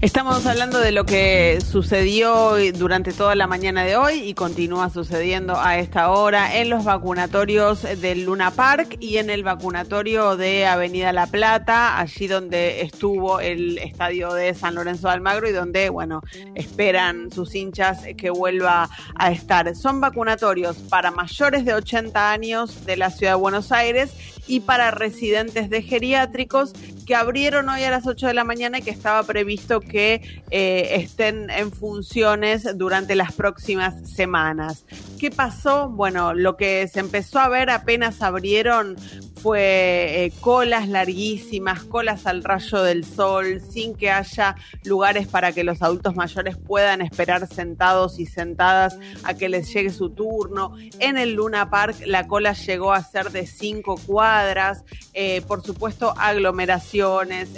Estamos 0.00 0.44
hablando 0.44 0.80
de 0.80 0.92
lo 0.92 1.06
que 1.06 1.60
sucedió 1.60 2.56
durante 2.74 3.12
toda 3.12 3.34
la 3.34 3.46
mañana 3.46 3.84
de 3.84 3.96
hoy 3.96 4.20
y 4.20 4.34
continúa 4.34 4.90
sucediendo 4.90 5.58
a 5.58 5.78
esta 5.78 6.10
hora 6.10 6.56
en 6.56 6.68
los 6.68 6.84
vacunatorios 6.84 7.82
del 7.82 8.24
Luna 8.24 8.50
Park 8.50 8.98
y 9.00 9.16
en 9.16 9.30
el 9.30 9.44
vacunatorio 9.44 10.36
de 10.36 10.66
Avenida 10.66 11.12
La 11.12 11.26
Plata, 11.26 11.98
allí 11.98 12.26
donde 12.26 12.82
estuvo 12.82 13.40
el 13.40 13.78
estadio 13.78 14.32
de 14.34 14.52
San 14.54 14.74
Lorenzo 14.74 15.08
de 15.08 15.14
Almagro 15.14 15.48
y 15.48 15.52
donde, 15.52 15.88
bueno, 15.88 16.22
esperan 16.54 17.30
sus 17.30 17.54
hinchas 17.54 18.02
que 18.18 18.30
vuelva 18.30 18.90
a 19.14 19.30
estar. 19.30 19.74
Son 19.74 20.00
vacunatorios 20.00 20.76
para 20.76 21.12
mayores 21.12 21.64
de 21.64 21.72
80 21.72 22.30
años 22.30 22.84
de 22.84 22.96
la 22.96 23.10
ciudad 23.10 23.32
de 23.32 23.40
Buenos 23.40 23.72
Aires 23.72 24.12
y 24.46 24.60
para 24.60 24.90
residentes 24.90 25.70
de 25.70 25.82
geriátricos 25.82 26.72
que 27.06 27.14
abrieron 27.14 27.68
hoy 27.68 27.82
a 27.84 27.90
las 27.90 28.06
8 28.06 28.26
de 28.26 28.34
la 28.34 28.44
mañana 28.44 28.78
y 28.78 28.82
que 28.82 28.90
estaba 28.90 29.22
previsto 29.22 29.80
que 29.84 30.44
eh, 30.50 30.96
estén 30.96 31.50
en 31.50 31.72
funciones 31.72 32.66
durante 32.76 33.14
las 33.14 33.32
próximas 33.32 34.08
semanas. 34.08 34.84
¿Qué 35.18 35.30
pasó? 35.30 35.88
Bueno, 35.88 36.34
lo 36.34 36.56
que 36.56 36.86
se 36.88 37.00
empezó 37.00 37.38
a 37.38 37.48
ver 37.48 37.70
apenas 37.70 38.22
abrieron 38.22 38.96
fue 39.44 40.24
eh, 40.24 40.32
colas 40.40 40.88
larguísimas, 40.88 41.84
colas 41.84 42.26
al 42.26 42.42
rayo 42.42 42.82
del 42.82 43.04
sol, 43.04 43.60
sin 43.60 43.94
que 43.94 44.10
haya 44.10 44.56
lugares 44.84 45.26
para 45.26 45.52
que 45.52 45.64
los 45.64 45.82
adultos 45.82 46.16
mayores 46.16 46.56
puedan 46.56 47.02
esperar 47.02 47.46
sentados 47.46 48.18
y 48.18 48.26
sentadas 48.26 48.98
a 49.22 49.34
que 49.34 49.50
les 49.50 49.72
llegue 49.72 49.90
su 49.90 50.10
turno. 50.10 50.74
En 50.98 51.18
el 51.18 51.34
Luna 51.34 51.68
Park 51.68 51.96
la 52.06 52.26
cola 52.26 52.54
llegó 52.54 52.92
a 52.92 53.02
ser 53.02 53.32
de 53.32 53.46
cinco 53.46 53.96
cuadras, 54.06 54.82
eh, 55.12 55.42
por 55.46 55.62
supuesto 55.62 56.14
aglomeraciones, 56.16 57.50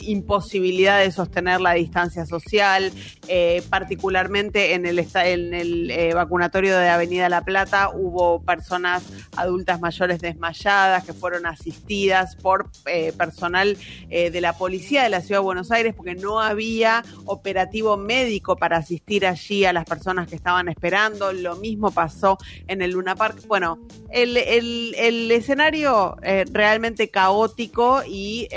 imposibilidad 0.00 1.00
de 1.00 1.10
sostener 1.18 1.60
la 1.60 1.72
distancia 1.74 2.24
social, 2.26 2.92
eh, 3.26 3.62
particularmente 3.70 4.74
en 4.74 4.86
el, 4.86 4.98
en 5.00 5.52
el 5.54 5.90
eh, 5.90 6.14
vacunatorio 6.14 6.78
de 6.78 6.88
Avenida 6.88 7.28
La 7.28 7.42
Plata 7.42 7.90
hubo 7.92 8.40
personas 8.42 9.02
adultas 9.36 9.80
mayores 9.80 10.20
desmayadas 10.20 11.04
que 11.04 11.12
fueron 11.12 11.44
asistidas 11.46 12.36
por 12.36 12.70
eh, 12.86 13.12
personal 13.18 13.76
de 14.08 14.40
la 14.40 14.52
policía 14.56 15.02
de 15.02 15.08
la 15.10 15.20
Ciudad 15.20 15.40
de 15.40 15.44
Buenos 15.44 15.70
Aires 15.72 15.92
porque 15.94 16.14
no 16.14 16.40
había 16.40 17.04
operativo 17.26 17.96
médico 17.96 18.56
para 18.56 18.76
asistir 18.78 19.26
allí 19.26 19.64
a 19.64 19.72
las 19.72 19.84
personas 19.84 20.28
que 20.28 20.36
estaban 20.36 20.68
esperando. 20.68 21.32
Lo 21.32 21.56
mismo 21.56 21.90
pasó 21.90 22.38
en 22.68 22.80
el 22.82 22.92
Luna 22.92 23.14
Park. 23.16 23.38
Bueno, 23.46 23.78
el, 24.10 24.36
el- 24.36 24.94
el 24.96 25.30
escenario 25.30 26.16
realmente 26.52 27.08
caótico 27.10 28.02
y 28.06 28.48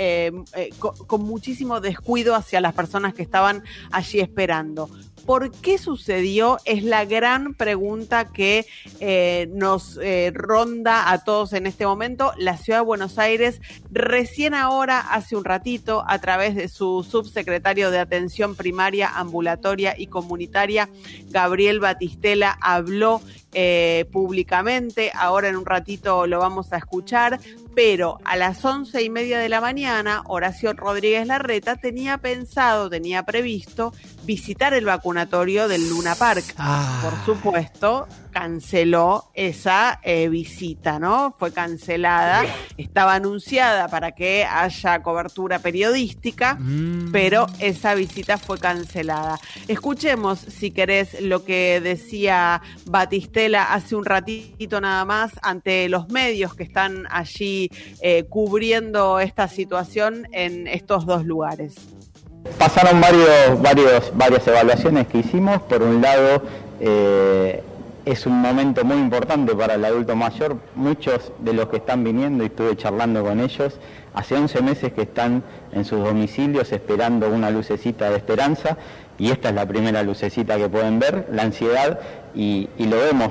co- 0.78 0.94
con 1.06 1.22
muchísimo 1.22 1.80
descuido 1.80 2.34
hacia 2.42 2.60
las 2.60 2.74
personas 2.74 3.14
que 3.14 3.22
estaban 3.22 3.62
allí 3.90 4.20
esperando. 4.20 4.90
¿Por 5.24 5.52
qué 5.52 5.78
sucedió? 5.78 6.58
Es 6.64 6.82
la 6.82 7.04
gran 7.04 7.54
pregunta 7.54 8.32
que 8.32 8.66
eh, 8.98 9.48
nos 9.52 9.98
eh, 10.02 10.32
ronda 10.34 11.12
a 11.12 11.22
todos 11.22 11.52
en 11.52 11.66
este 11.66 11.86
momento. 11.86 12.32
La 12.38 12.56
ciudad 12.56 12.80
de 12.80 12.86
Buenos 12.86 13.18
Aires 13.18 13.60
recién 13.90 14.52
ahora, 14.52 14.98
hace 14.98 15.36
un 15.36 15.44
ratito, 15.44 16.04
a 16.08 16.18
través 16.18 16.56
de 16.56 16.68
su 16.68 17.06
subsecretario 17.08 17.90
de 17.90 18.00
Atención 18.00 18.56
Primaria, 18.56 19.10
Ambulatoria 19.14 19.94
y 19.96 20.08
Comunitaria, 20.08 20.88
Gabriel 21.28 21.78
Batistela, 21.78 22.58
habló 22.60 23.20
eh, 23.52 24.06
públicamente. 24.10 25.12
Ahora 25.14 25.48
en 25.48 25.56
un 25.56 25.66
ratito 25.66 26.26
lo 26.26 26.38
vamos 26.38 26.72
a 26.72 26.78
escuchar. 26.78 27.40
Pero 27.74 28.18
a 28.24 28.36
las 28.36 28.64
once 28.64 29.02
y 29.02 29.08
media 29.08 29.38
de 29.38 29.48
la 29.48 29.60
mañana, 29.60 30.22
Horacio 30.26 30.74
Rodríguez 30.74 31.26
Larreta 31.26 31.76
tenía 31.76 32.18
pensado, 32.18 32.90
tenía 32.90 33.22
previsto 33.22 33.94
visitar 34.24 34.74
el 34.74 34.84
vacunatorio 34.84 35.68
del 35.68 35.88
Luna 35.88 36.14
Park. 36.14 36.44
Ah. 36.58 37.00
Por 37.02 37.24
supuesto, 37.24 38.08
canceló 38.32 39.30
esa 39.34 40.00
eh, 40.02 40.28
visita, 40.28 40.98
¿no? 40.98 41.34
Fue 41.38 41.52
cancelada. 41.52 42.44
Estaba 42.76 43.14
anunciada 43.14 43.88
para 43.88 44.12
que 44.12 44.44
haya 44.44 45.02
cobertura 45.02 45.60
periodística, 45.60 46.58
pero 47.12 47.46
esa 47.60 47.94
visita 47.94 48.38
fue 48.38 48.58
cancelada. 48.58 49.38
Escuchemos, 49.68 50.40
si 50.40 50.70
querés, 50.70 51.20
lo 51.20 51.44
que 51.44 51.80
decía 51.80 52.62
Batistela 52.86 53.72
hace 53.72 53.94
un 53.94 54.04
ratito 54.04 54.80
nada 54.80 55.04
más 55.04 55.32
ante 55.42 55.88
los 55.88 56.08
medios 56.08 56.54
que 56.54 56.64
están 56.64 57.06
allí 57.10 57.70
eh, 58.00 58.24
cubriendo 58.28 59.20
esta 59.20 59.46
situación 59.46 60.26
en 60.32 60.66
estos 60.66 61.06
dos 61.06 61.24
lugares. 61.24 61.74
Pasaron 62.58 63.00
varios, 63.00 63.60
varios, 63.60 64.12
varias 64.14 64.46
evaluaciones 64.46 65.06
que 65.06 65.18
hicimos. 65.18 65.62
Por 65.62 65.82
un 65.82 66.02
lado, 66.02 66.42
eh, 66.80 67.62
es 68.04 68.26
un 68.26 68.40
momento 68.40 68.84
muy 68.84 68.96
importante 68.98 69.54
para 69.54 69.74
el 69.74 69.84
adulto 69.84 70.16
mayor. 70.16 70.56
Muchos 70.74 71.32
de 71.38 71.52
los 71.52 71.68
que 71.68 71.76
están 71.76 72.02
viniendo, 72.04 72.42
y 72.42 72.46
estuve 72.46 72.76
charlando 72.76 73.22
con 73.22 73.40
ellos, 73.40 73.78
hace 74.14 74.36
11 74.36 74.60
meses 74.62 74.92
que 74.92 75.02
están 75.02 75.42
en 75.72 75.84
sus 75.84 76.02
domicilios 76.04 76.72
esperando 76.72 77.28
una 77.28 77.50
lucecita 77.50 78.10
de 78.10 78.16
esperanza 78.16 78.76
y 79.18 79.30
esta 79.30 79.50
es 79.50 79.54
la 79.54 79.66
primera 79.66 80.02
lucecita 80.02 80.56
que 80.56 80.68
pueden 80.68 80.98
ver, 80.98 81.28
la 81.30 81.42
ansiedad, 81.42 82.00
y, 82.34 82.68
lo 82.78 82.96
vemos 82.96 83.30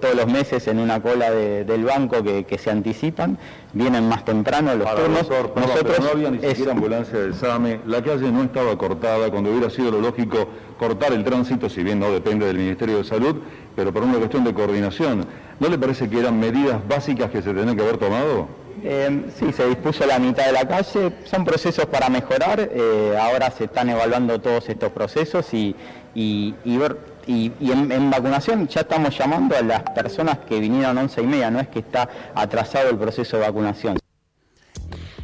todos 0.00 0.14
los 0.14 0.26
meses 0.26 0.66
en 0.66 0.78
una 0.78 1.00
cola 1.00 1.30
de- 1.30 1.64
del 1.64 1.84
banco 1.84 2.22
que 2.24 2.58
se 2.58 2.70
anticipan, 2.70 3.38
vienen 3.72 4.08
más 4.08 4.24
temprano 4.24 4.74
los 4.74 4.84
Para, 4.86 5.00
turnos. 5.00 5.28
doctor, 5.28 5.52
perdón, 5.52 5.70
Nosotros 5.70 5.94
pero 5.96 6.04
no 6.04 6.10
había 6.12 6.30
ni 6.30 6.38
es- 6.38 6.48
siquiera 6.50 6.72
ambulancia 6.72 7.18
del 7.18 7.34
SAME, 7.34 7.80
la 7.86 8.02
calle 8.02 8.30
no 8.32 8.42
estaba 8.42 8.76
cortada, 8.76 9.30
cuando 9.30 9.50
hubiera 9.50 9.70
sido 9.70 9.90
lo 9.92 10.00
lógico 10.00 10.48
cortar 10.78 11.12
el 11.12 11.24
tránsito, 11.24 11.68
si 11.68 11.82
bien 11.82 12.00
no 12.00 12.10
depende 12.10 12.46
del 12.46 12.56
Ministerio 12.58 12.98
de 12.98 13.04
Salud, 13.04 13.36
pero 13.76 13.92
por 13.92 14.02
una 14.02 14.14
cuestión 14.18 14.44
de 14.44 14.52
coordinación. 14.54 15.26
¿No 15.60 15.68
le 15.68 15.78
parece 15.78 16.08
que 16.08 16.18
eran 16.18 16.40
medidas 16.40 16.78
básicas 16.88 17.30
que 17.30 17.42
se 17.42 17.52
tenían 17.52 17.76
que 17.76 17.82
haber 17.82 17.98
tomado? 17.98 18.48
Eh, 18.82 19.26
sí, 19.38 19.52
se 19.52 19.66
dispuso 19.66 20.06
la 20.06 20.18
mitad 20.18 20.46
de 20.46 20.52
la 20.52 20.66
calle, 20.66 21.12
son 21.24 21.44
procesos 21.44 21.84
para 21.86 22.08
mejorar, 22.08 22.60
eh, 22.72 23.14
ahora 23.20 23.50
se 23.50 23.64
están 23.64 23.90
evaluando 23.90 24.40
todos 24.40 24.66
estos 24.70 24.90
procesos 24.90 25.52
y, 25.52 25.76
y, 26.14 26.54
y 26.64 26.78
ver, 26.78 26.96
y, 27.26 27.52
en, 27.60 27.90
en 27.92 28.10
vacunación 28.10 28.68
ya 28.68 28.80
estamos 28.82 29.16
llamando 29.16 29.56
a 29.56 29.62
las 29.62 29.82
personas 29.82 30.38
que 30.38 30.60
vinieron 30.60 30.98
once 30.98 31.22
y 31.22 31.26
media, 31.26 31.50
no 31.50 31.60
es 31.60 31.68
que 31.68 31.80
está 31.80 32.08
atrasado 32.34 32.90
el 32.90 32.96
proceso 32.96 33.36
de 33.36 33.42
vacunación. 33.44 33.98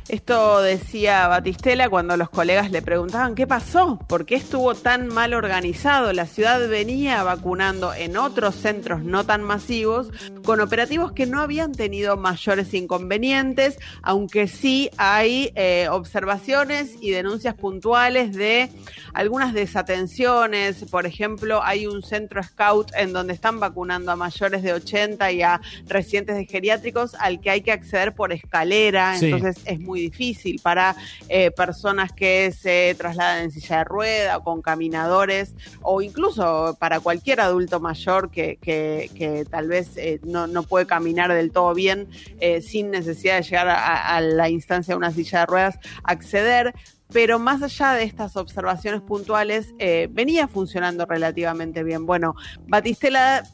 Esto 0.08 0.62
decía 0.62 1.26
Batistela 1.26 1.88
cuando 1.88 2.16
los 2.16 2.30
colegas 2.30 2.70
le 2.70 2.80
preguntaban 2.80 3.34
qué 3.34 3.44
pasó, 3.48 3.98
por 4.06 4.24
qué 4.24 4.36
estuvo 4.36 4.76
tan 4.76 5.08
mal 5.08 5.34
organizado. 5.34 6.12
La 6.12 6.26
ciudad 6.26 6.68
venía 6.68 7.24
vacunando 7.24 7.92
en 7.92 8.16
otros 8.16 8.54
centros 8.54 9.02
no 9.02 9.26
tan 9.26 9.42
masivos 9.42 10.10
con 10.44 10.60
operativos 10.60 11.10
que 11.10 11.26
no 11.26 11.40
habían 11.40 11.72
tenido 11.72 12.16
mayores 12.16 12.72
inconvenientes, 12.72 13.78
aunque 14.02 14.46
sí 14.46 14.90
hay 14.96 15.50
eh, 15.56 15.88
observaciones 15.90 16.94
y 17.00 17.10
denuncias 17.10 17.56
puntuales 17.56 18.32
de 18.32 18.70
algunas 19.12 19.54
desatenciones. 19.54 20.84
Por 20.84 21.06
ejemplo, 21.06 21.64
hay 21.64 21.88
un 21.88 22.02
centro 22.02 22.40
scout 22.44 22.92
en 22.96 23.12
donde 23.12 23.32
están 23.32 23.58
vacunando 23.58 24.12
a 24.12 24.16
mayores 24.16 24.62
de 24.62 24.72
80 24.72 25.32
y 25.32 25.42
a 25.42 25.60
residentes 25.88 26.36
de 26.36 26.46
geriátricos 26.46 27.16
al 27.18 27.40
que 27.40 27.50
hay 27.50 27.62
que 27.62 27.72
acceder 27.72 28.14
por 28.14 28.32
escalera. 28.32 29.18
Sí. 29.18 29.26
Entonces 29.26 29.56
es 29.64 29.80
muy 29.80 29.95
difícil 30.00 30.60
para 30.62 30.94
eh, 31.28 31.50
personas 31.50 32.12
que 32.12 32.52
se 32.52 32.94
trasladan 32.98 33.44
en 33.44 33.50
silla 33.50 33.78
de 33.78 33.84
rueda 33.84 34.40
con 34.40 34.62
caminadores 34.62 35.54
o 35.82 36.02
incluso 36.02 36.76
para 36.78 37.00
cualquier 37.00 37.40
adulto 37.40 37.80
mayor 37.80 38.30
que, 38.30 38.58
que- 38.60 39.10
que 39.14 39.44
tal 39.44 39.68
vez 39.68 39.96
eh, 39.96 40.20
no, 40.24 40.46
no 40.46 40.62
puede 40.62 40.86
caminar 40.86 41.32
del 41.32 41.50
todo 41.52 41.74
bien 41.74 42.08
eh, 42.40 42.60
sin 42.62 42.90
necesidad 42.90 43.36
de 43.36 43.42
llegar 43.42 43.68
a, 43.68 44.20
la 44.20 44.48
instancia 44.48 44.92
de 44.94 44.98
una 44.98 45.10
silla 45.12 45.40
de 45.40 45.46
ruedas, 45.46 45.78
acceder. 46.04 46.74
Pero 47.12 47.38
más 47.38 47.62
allá 47.62 47.92
de 47.92 48.02
estas 48.02 48.36
observaciones 48.36 49.00
puntuales, 49.00 49.72
venía 50.10 50.48
funcionando 50.48 51.06
relativamente 51.06 51.84
bien. 51.84 52.04
Bueno, 52.04 52.34
Batistela 52.66 53.44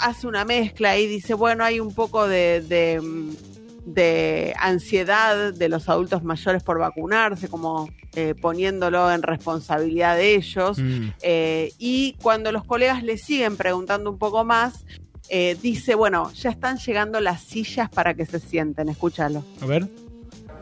hace 0.00 0.26
una 0.26 0.44
mezcla 0.44 0.98
y 0.98 1.06
dice, 1.06 1.34
bueno, 1.34 1.64
hay 1.64 1.78
un 1.80 1.94
poco 1.94 2.26
de, 2.26 2.60
de, 2.62 3.00
mm, 3.00 3.30
de 3.86 4.52
ansiedad 4.58 5.54
de 5.54 5.68
los 5.68 5.88
adultos 5.88 6.24
mayores 6.24 6.62
por 6.62 6.78
vacunarse, 6.78 7.48
como 7.48 7.88
eh, 8.16 8.34
poniéndolo 8.34 9.10
en 9.10 9.22
responsabilidad 9.22 10.16
de 10.16 10.34
ellos. 10.34 10.78
Mm. 10.78 11.08
Eh, 11.22 11.72
y 11.78 12.14
cuando 12.20 12.50
los 12.50 12.64
colegas 12.64 13.02
le 13.04 13.16
siguen 13.16 13.56
preguntando 13.56 14.10
un 14.10 14.18
poco 14.18 14.44
más, 14.44 14.84
eh, 15.28 15.56
dice, 15.62 15.94
bueno, 15.94 16.32
ya 16.32 16.50
están 16.50 16.78
llegando 16.78 17.20
las 17.20 17.42
sillas 17.42 17.88
para 17.88 18.14
que 18.14 18.26
se 18.26 18.40
sienten, 18.40 18.88
escúchalo. 18.88 19.44
A 19.60 19.66
ver. 19.66 19.88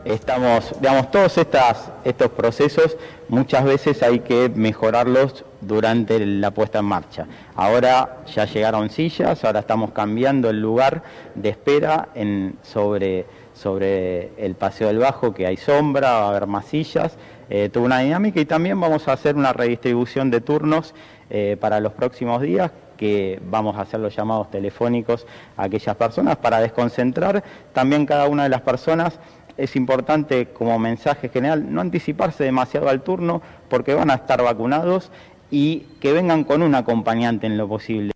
Estamos, 0.05 0.71
digamos, 0.79 1.09
todos 1.09 1.35
estas, 1.39 1.91
estos 2.03 2.29
procesos 2.29 2.95
muchas 3.27 3.65
veces 3.65 4.03
hay 4.03 4.19
que 4.19 4.49
mejorarlos 4.49 5.43
durante 5.61 6.23
la 6.23 6.51
puesta 6.51 6.77
en 6.77 6.85
marcha. 6.85 7.25
Ahora 7.55 8.17
ya 8.31 8.45
llegaron 8.45 8.91
sillas, 8.91 9.43
ahora 9.43 9.61
estamos 9.61 9.93
cambiando 9.93 10.51
el 10.51 10.61
lugar 10.61 11.01
de 11.33 11.49
espera 11.49 12.09
en, 12.13 12.55
sobre, 12.61 13.25
sobre 13.55 14.29
el 14.37 14.53
Paseo 14.53 14.89
del 14.89 14.99
Bajo, 14.99 15.33
que 15.33 15.47
hay 15.47 15.57
sombra, 15.57 16.11
va 16.11 16.25
a 16.25 16.29
haber 16.29 16.45
más 16.45 16.65
sillas, 16.65 17.17
eh, 17.49 17.69
tuvo 17.73 17.85
una 17.85 17.97
dinámica 17.99 18.39
y 18.39 18.45
también 18.45 18.79
vamos 18.79 19.07
a 19.07 19.13
hacer 19.13 19.35
una 19.35 19.53
redistribución 19.53 20.29
de 20.29 20.39
turnos 20.39 20.93
eh, 21.31 21.57
para 21.59 21.79
los 21.79 21.93
próximos 21.93 22.43
días 22.43 22.71
que 22.95 23.41
vamos 23.49 23.75
a 23.75 23.81
hacer 23.81 23.99
los 23.99 24.15
llamados 24.15 24.49
telefónicos 24.51 25.25
a 25.57 25.63
aquellas 25.63 25.95
personas 25.95 26.37
para 26.37 26.59
desconcentrar 26.59 27.43
también 27.73 28.05
cada 28.05 28.27
una 28.27 28.43
de 28.43 28.49
las 28.49 28.61
personas 28.61 29.19
es 29.57 29.75
importante 29.75 30.47
como 30.47 30.77
mensaje 30.79 31.29
general 31.29 31.73
no 31.73 31.81
anticiparse 31.81 32.43
demasiado 32.43 32.89
al 32.89 33.01
turno 33.01 33.41
porque 33.69 33.93
van 33.93 34.11
a 34.11 34.15
estar 34.15 34.41
vacunados 34.41 35.11
y 35.51 35.85
que 35.99 36.13
vengan 36.13 36.43
con 36.43 36.61
un 36.61 36.75
acompañante 36.75 37.47
en 37.47 37.57
lo 37.57 37.67
posible. 37.67 38.11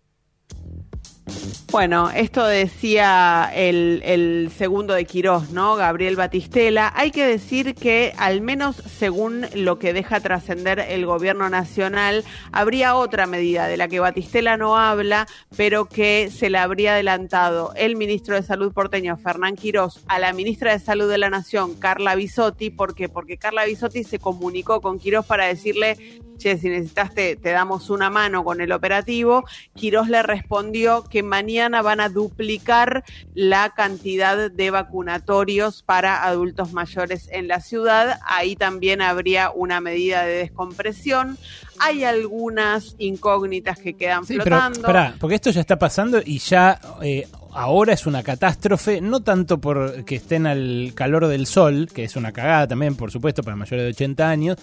Bueno, 1.71 2.09
esto 2.09 2.47
decía 2.47 3.51
el, 3.53 4.51
segundo 4.57 4.95
de 4.95 5.05
Quirós, 5.05 5.51
¿no? 5.51 5.75
Gabriel 5.75 6.15
Batistela. 6.15 6.91
Hay 6.95 7.11
que 7.11 7.27
decir 7.27 7.75
que, 7.75 8.11
al 8.17 8.41
menos 8.41 8.77
según 8.77 9.45
lo 9.53 9.77
que 9.77 9.93
deja 9.93 10.19
trascender 10.19 10.79
el 10.79 11.05
gobierno 11.05 11.47
nacional, 11.47 12.23
habría 12.51 12.95
otra 12.95 13.27
medida 13.27 13.67
de 13.67 13.77
la 13.77 13.87
que 13.87 13.99
Batistela 13.99 14.57
no 14.57 14.79
habla, 14.79 15.27
pero 15.55 15.85
que 15.85 16.31
se 16.31 16.49
le 16.49 16.57
habría 16.57 16.93
adelantado 16.93 17.71
el 17.75 17.95
ministro 17.95 18.33
de 18.33 18.41
Salud 18.41 18.73
porteño, 18.73 19.15
Fernán 19.17 19.55
Quirós, 19.55 20.03
a 20.07 20.17
la 20.17 20.33
ministra 20.33 20.71
de 20.71 20.79
Salud 20.79 21.07
de 21.07 21.19
la 21.19 21.29
Nación, 21.29 21.75
Carla 21.75 22.15
Bisotti. 22.15 22.71
¿Por 22.71 22.95
qué? 22.95 23.09
Porque 23.09 23.37
Carla 23.37 23.65
Bisotti 23.65 24.03
se 24.03 24.17
comunicó 24.17 24.81
con 24.81 24.97
Quirós 24.97 25.23
para 25.23 25.45
decirle 25.45 25.97
che, 26.39 26.57
si 26.57 26.69
necesitas 26.69 27.13
te, 27.13 27.35
te 27.35 27.51
damos 27.51 27.91
una 27.91 28.09
mano 28.09 28.43
con 28.43 28.61
el 28.61 28.71
operativo. 28.71 29.43
Quirós 29.75 30.09
le 30.09 30.23
respondió 30.23 31.03
que 31.03 31.21
mañana 31.21 31.58
van 31.67 31.99
a 31.99 32.09
duplicar 32.09 33.03
la 33.35 33.71
cantidad 33.75 34.49
de 34.51 34.71
vacunatorios 34.71 35.83
para 35.83 36.23
adultos 36.23 36.71
mayores 36.71 37.27
en 37.31 37.47
la 37.47 37.59
ciudad. 37.59 38.19
Ahí 38.25 38.55
también 38.55 39.01
habría 39.01 39.51
una 39.51 39.81
medida 39.81 40.23
de 40.23 40.35
descompresión. 40.37 41.37
Hay 41.79 42.03
algunas 42.03 42.95
incógnitas 42.99 43.79
que 43.79 43.95
quedan 43.95 44.25
Sí, 44.25 44.37
pero 44.37 44.57
flotando. 44.57 44.81
pará, 44.81 45.15
porque 45.19 45.35
esto 45.35 45.49
ya 45.49 45.61
está 45.61 45.77
pasando 45.79 46.21
y 46.23 46.39
ya 46.39 46.79
eh, 47.01 47.27
ahora 47.53 47.93
es 47.93 48.05
una 48.05 48.21
catástrofe, 48.23 49.01
no 49.01 49.21
tanto 49.21 49.59
por 49.59 50.03
que 50.05 50.15
estén 50.15 50.45
al 50.45 50.91
calor 50.95 51.27
del 51.27 51.45
sol, 51.47 51.87
que 51.93 52.03
es 52.03 52.15
una 52.15 52.31
cagada 52.31 52.67
también, 52.67 52.95
por 52.95 53.11
supuesto, 53.11 53.43
para 53.43 53.55
mayores 53.55 53.83
de 53.85 53.89
80 53.91 54.29
años, 54.29 54.57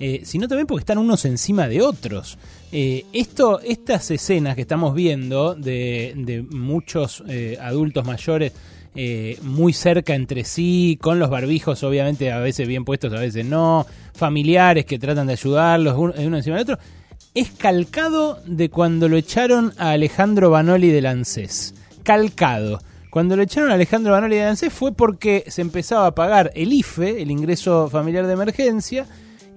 eh, 0.00 0.22
sino 0.24 0.48
también 0.48 0.66
porque 0.66 0.82
están 0.82 0.98
unos 0.98 1.24
encima 1.24 1.68
de 1.68 1.82
otros. 1.82 2.38
Eh, 2.72 3.04
esto, 3.12 3.60
estas 3.60 4.10
escenas 4.10 4.54
que 4.54 4.62
estamos 4.62 4.94
viendo 4.94 5.54
de, 5.54 6.14
de 6.16 6.42
muchos 6.42 7.22
eh, 7.28 7.58
adultos 7.60 8.04
mayores 8.04 8.52
muy 9.40 9.72
cerca 9.72 10.14
entre 10.14 10.44
sí, 10.44 10.98
con 11.00 11.18
los 11.18 11.30
barbijos 11.30 11.82
obviamente 11.82 12.30
a 12.30 12.40
veces 12.40 12.68
bien 12.68 12.84
puestos, 12.84 13.10
a 13.14 13.20
veces 13.20 13.46
no, 13.46 13.86
familiares 14.12 14.84
que 14.84 14.98
tratan 14.98 15.26
de 15.26 15.32
ayudarlos 15.32 15.96
uno, 15.96 16.12
uno 16.18 16.36
encima 16.36 16.56
del 16.56 16.64
otro, 16.64 16.78
es 17.34 17.50
calcado 17.52 18.38
de 18.44 18.68
cuando 18.68 19.08
lo 19.08 19.16
echaron 19.16 19.72
a 19.78 19.92
Alejandro 19.92 20.50
Banoli 20.50 20.90
del 20.90 21.06
ANSES. 21.06 21.74
Calcado. 22.02 22.80
Cuando 23.10 23.36
lo 23.36 23.42
echaron 23.42 23.70
a 23.70 23.74
Alejandro 23.74 24.12
Banoli 24.12 24.36
del 24.36 24.48
ANSES 24.48 24.72
fue 24.72 24.92
porque 24.92 25.44
se 25.48 25.62
empezaba 25.62 26.06
a 26.06 26.14
pagar 26.14 26.50
el 26.54 26.72
IFE, 26.72 27.22
el 27.22 27.30
ingreso 27.30 27.88
familiar 27.88 28.26
de 28.26 28.34
emergencia, 28.34 29.06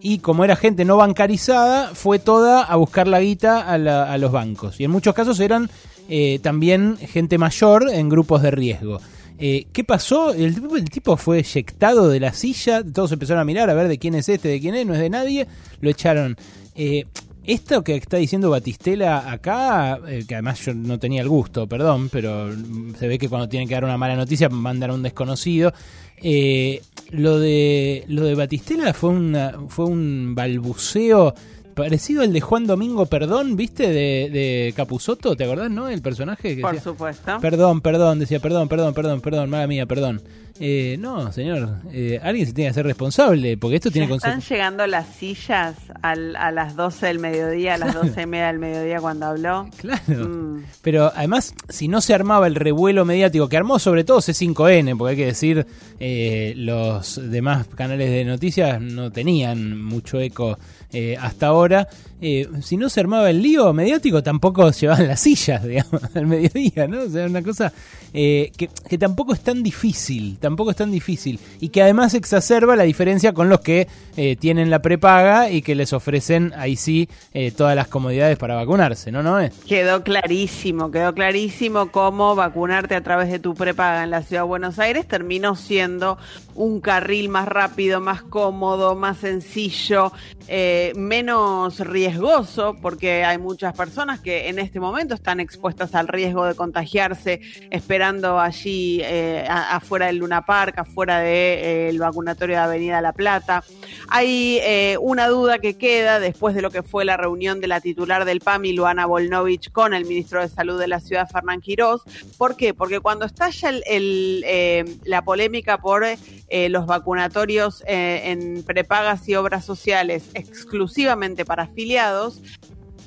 y 0.02 0.20
como 0.20 0.44
era 0.44 0.56
gente 0.56 0.86
no 0.86 0.98
bancarizada, 0.98 1.92
fue 1.96 2.20
toda 2.20 2.62
a 2.64 2.76
buscar 2.76 3.08
la 3.08 3.22
guita 3.22 3.62
a, 3.62 4.18
los 4.18 4.32
bancos. 4.32 4.80
Y 4.80 4.84
en 4.84 4.92
muchos 4.92 5.14
casos 5.16 5.40
eran 5.40 5.70
eh, 6.10 6.40
también 6.44 6.98
gente 6.98 7.38
mayor 7.38 7.90
en 7.92 8.10
grupos 8.10 8.42
de 8.42 8.52
riesgo. 8.52 9.00
Eh, 9.38 9.68
¿Qué 9.74 9.84
pasó? 9.84 10.34
El, 10.34 10.56
tipo- 10.56 10.78
el 10.78 10.90
tipo 10.90 11.18
fue 11.18 11.40
eyectado 11.40 12.08
de 12.08 12.20
la 12.20 12.34
silla, 12.34 12.84
todos 12.84 13.12
empezaron 13.12 13.42
a 13.42 13.46
mirar 13.46 13.70
a 13.70 13.74
ver 13.74 13.88
de 13.88 13.98
quién 13.98 14.16
es 14.16 14.30
este, 14.30 14.48
de 14.48 14.60
quién 14.62 14.76
es, 14.76 14.86
no 14.86 14.94
es 14.94 15.00
de 15.00 15.10
nadie, 15.10 15.48
lo 15.82 15.90
echaron. 15.90 16.38
Eh, 16.76 17.06
esto 17.48 17.84
que 17.84 17.96
está 17.96 18.18
diciendo 18.18 18.50
Batistela 18.50 19.32
acá, 19.32 20.00
eh, 20.08 20.26
que 20.28 20.36
además 20.36 20.60
yo 20.66 20.74
no 20.74 21.00
tenía 21.00 21.22
el 21.22 21.30
gusto, 21.30 21.68
perdón, 21.68 22.10
pero 22.10 22.50
se 22.98 23.08
ve 23.08 23.18
que 23.18 23.30
cuando 23.30 23.48
tienen 23.50 23.68
que 23.68 23.76
dar 23.76 23.84
una 23.86 23.98
mala 23.98 24.16
noticia 24.16 24.50
mandan 24.50 24.92
a 24.92 24.94
un 24.94 25.04
desconocido. 25.04 25.74
Eh, 26.18 26.82
lo 27.12 27.40
de 27.40 28.06
lo 28.08 28.24
de 28.24 28.36
Batistela 28.36 28.94
fue 28.94 29.10
una, 29.10 29.56
fue 29.68 29.86
un 29.86 30.34
balbuceo 30.34 31.34
parecido 31.76 32.24
al 32.24 32.32
de 32.32 32.40
Juan 32.40 32.66
Domingo 32.66 33.06
Perdón, 33.06 33.56
¿viste? 33.58 33.90
De, 33.90 34.30
de 34.32 34.74
Capuzoto, 34.76 35.36
¿te 35.36 35.44
acordás, 35.44 35.70
no? 35.70 35.90
El 35.90 36.02
personaje 36.02 36.56
que 36.56 36.62
Por 36.62 36.72
decía, 36.72 36.92
supuesto. 36.92 37.38
Perdón, 37.42 37.82
perdón, 37.82 38.20
decía 38.20 38.40
perdón, 38.40 38.70
perdón, 38.70 38.94
perdón, 38.94 39.22
perdón, 39.22 39.50
mala 39.50 39.68
mía, 39.68 39.86
perdón. 39.86 40.22
Eh, 40.58 40.96
no, 41.00 41.34
señor, 41.34 41.80
eh, 41.92 42.18
alguien 42.24 42.48
se 42.48 42.54
tiene 42.54 42.68
que 42.68 42.72
hacer 42.72 42.86
responsable, 42.86 43.58
porque 43.58 43.76
esto 43.76 43.92
tiene 43.92 44.06
Están 44.06 44.20
consecuencias. 44.20 44.50
llegando 44.50 44.88
las 44.88 45.08
sillas 45.16 45.76
al- 46.02 46.38
a 46.38 46.50
las 46.52 46.78
12 46.78 47.08
del 47.08 47.20
mediodía, 47.20 47.74
a 47.74 47.78
las 47.78 47.94
12 47.94 48.22
y 48.22 48.26
media 48.26 48.48
del 48.48 48.60
mediodía 48.60 49.02
cuando 49.02 49.26
habló. 49.26 49.70
Claro. 49.78 50.60
Pero 50.82 51.12
además, 51.14 51.54
si 51.68 51.90
no 51.90 52.00
se 52.00 52.14
armaba 52.14 52.48
el 52.48 52.56
revuelo 52.56 53.04
mediático 53.04 53.50
que 53.50 53.58
armó 53.58 53.80
sobre 53.80 54.06
todo 54.06 54.20
C5N, 54.22 54.98
porque 54.98 55.12
hay 55.12 55.18
que 55.18 55.26
decir, 55.26 55.66
eh, 56.00 56.54
los 56.56 57.20
demás 57.30 57.68
canales 57.76 58.10
de 58.10 58.24
noticias 58.24 58.80
no 58.80 59.12
tenían 59.12 59.78
mucho 59.82 60.22
eco 60.22 60.58
eh, 60.94 61.18
hasta 61.20 61.48
ahora. 61.48 61.90
Eh, 62.28 62.50
si 62.64 62.76
no 62.76 62.90
se 62.90 63.00
armaba 63.00 63.30
el 63.30 63.40
lío 63.40 63.72
mediático, 63.72 64.24
tampoco 64.24 64.72
llevaban 64.80 65.08
las 65.08 65.20
sillas, 65.20 65.64
digamos, 65.64 66.02
al 66.16 66.26
mediodía, 66.26 66.88
¿no? 66.88 67.04
O 67.04 67.10
sea, 67.10 67.28
una 67.28 67.44
cosa 67.44 67.72
eh, 68.14 68.52
que, 68.58 68.68
que 68.90 68.98
tampoco 68.98 69.34
es 69.34 69.42
tan 69.42 69.62
difícil, 69.62 70.38
tampoco 70.40 70.72
es 70.72 70.78
tan 70.78 70.90
difícil. 70.90 71.40
Y 71.60 71.70
que 71.70 71.84
además 71.84 72.14
exacerba 72.14 72.76
la 72.76 72.84
diferencia 72.84 73.34
con 73.34 73.50
los 73.50 73.60
que 73.60 73.88
eh, 74.18 74.38
tienen 74.38 74.70
la 74.70 74.82
prepaga 74.82 75.52
y 75.52 75.62
que 75.62 75.76
les 75.76 75.92
ofrecen 75.92 76.54
ahí 76.56 76.78
sí 76.78 77.10
eh, 77.34 77.52
todas 77.52 77.76
las 77.76 77.90
comodidades 77.90 78.38
para 78.38 78.56
vacunarse, 78.56 79.12
¿no? 79.12 79.22
¿No 79.22 79.40
es? 79.40 79.54
Quedó 79.68 80.02
clarísimo, 80.02 80.90
quedó 80.92 81.14
clarísimo 81.14 81.92
cómo 81.92 82.36
vacunarte 82.36 82.96
a 82.96 83.02
través 83.02 83.30
de 83.30 83.40
tu 83.40 83.54
prepaga 83.54 84.04
en 84.04 84.12
la 84.12 84.24
ciudad 84.24 84.44
de 84.44 84.48
Buenos 84.48 84.80
Aires 84.80 85.06
terminó 85.06 85.58
siendo 85.58 86.18
un 86.56 86.82
carril 86.82 87.30
más 87.30 87.48
rápido, 87.48 88.02
más 88.02 88.24
cómodo, 88.24 88.96
más 88.96 89.18
sencillo, 89.18 90.12
eh, 90.48 90.94
menos 90.96 91.80
riesgoso, 91.80 92.76
porque 92.82 93.24
hay 93.24 93.38
muchas 93.38 93.76
personas 93.76 94.20
que 94.22 94.48
en 94.48 94.60
este 94.60 94.80
momento 94.80 95.14
están 95.14 95.40
expuestas 95.40 95.96
al 95.96 96.08
riesgo 96.08 96.46
de 96.46 96.56
contagiarse, 96.56 97.42
esperando 97.72 98.40
allí 98.40 99.02
eh, 99.04 99.46
afuera 99.50 100.08
del 100.08 100.18
Luna 100.18 100.46
Park, 100.46 100.80
afuera 100.80 101.20
del 101.20 102.00
vacunatorio 102.00 102.56
de 102.56 102.62
Avenida 102.62 103.02
La 103.02 103.14
Plata. 103.14 103.64
Hay 104.08 104.60
eh, 104.62 104.98
una 105.02 105.28
duda 105.28 105.60
que 105.60 105.78
queda 105.78 106.20
después 106.20 106.56
de 106.56 106.62
lo 106.62 106.72
que 106.72 106.84
fue 106.84 107.06
la 107.06 107.18
reunión 107.18 107.60
de 107.60 107.68
la 107.68 107.82
titular 107.82 108.24
del 108.26 108.40
PAMI, 108.40 108.74
Luana 108.74 109.06
Volnovich, 109.06 109.72
con 109.72 109.94
el 109.94 110.06
ministro 110.06 110.42
de 110.42 110.48
Salud 110.48 110.80
de 110.80 110.88
la 110.88 111.00
ciudad, 111.00 111.28
Fernán 111.30 111.60
Quirós. 111.60 112.02
¿Por 112.38 112.56
qué? 112.56 112.74
Porque 112.74 113.00
cuando 113.00 113.26
estalla 113.26 113.72
eh, 113.88 114.86
la 115.04 115.24
polémica 115.24 115.80
por 115.80 116.06
eh, 116.48 116.70
los 116.70 116.86
vacunatorios 116.86 117.84
eh, 117.88 118.32
en 118.32 118.64
prepagas 118.64 119.28
y 119.28 119.36
obras 119.36 119.66
sociales 119.66 120.30
exclusivamente 120.34 121.46
para 121.46 121.64
afiliados, 121.64 122.42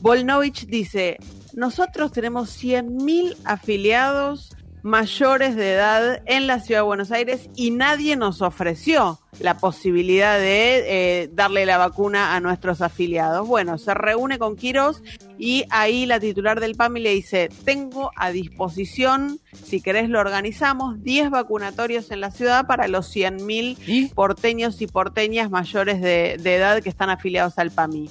Volnovich 0.01 0.67
dice, 0.67 1.19
nosotros 1.55 2.13
tenemos 2.13 2.63
100.000 2.63 3.37
afiliados 3.45 4.57
mayores 4.89 5.55
de 5.55 5.75
edad 5.75 6.23
en 6.25 6.47
la 6.47 6.61
ciudad 6.61 6.81
de 6.81 6.87
Buenos 6.87 7.13
Aires 7.13 7.51
y 7.55 7.71
nadie 7.71 8.17
nos 8.17 8.41
ofreció 8.41 9.21
la 9.39 9.59
posibilidad 9.59 10.39
de 10.39 11.23
eh, 11.23 11.31
darle 11.33 11.67
la 11.67 11.77
vacuna 11.77 12.35
a 12.35 12.41
nuestros 12.41 12.81
afiliados. 12.81 13.47
Bueno, 13.47 13.77
se 13.77 13.93
reúne 13.93 14.39
con 14.39 14.57
Quirós 14.57 15.03
y 15.39 15.65
ahí 15.71 16.07
la 16.07 16.19
titular 16.19 16.59
del 16.59 16.75
PAMI 16.75 17.01
le 17.01 17.11
dice, 17.11 17.51
tengo 17.65 18.11
a 18.17 18.31
disposición, 18.31 19.39
si 19.53 19.83
querés 19.83 20.09
lo 20.09 20.21
organizamos, 20.21 21.03
10 21.05 21.31
vacunatorios 21.31 22.11
en 22.11 22.23
la 22.23 22.31
ciudad 22.31 22.67
para 22.67 22.89
los 22.89 23.15
100.000 23.15 24.15
porteños 24.15 24.81
y 24.81 24.87
porteñas 24.87 25.51
mayores 25.51 26.01
de, 26.01 26.39
de 26.41 26.55
edad 26.57 26.83
que 26.83 26.89
están 26.89 27.11
afiliados 27.11 27.59
al 27.59 27.71
PAMI. 27.71 28.11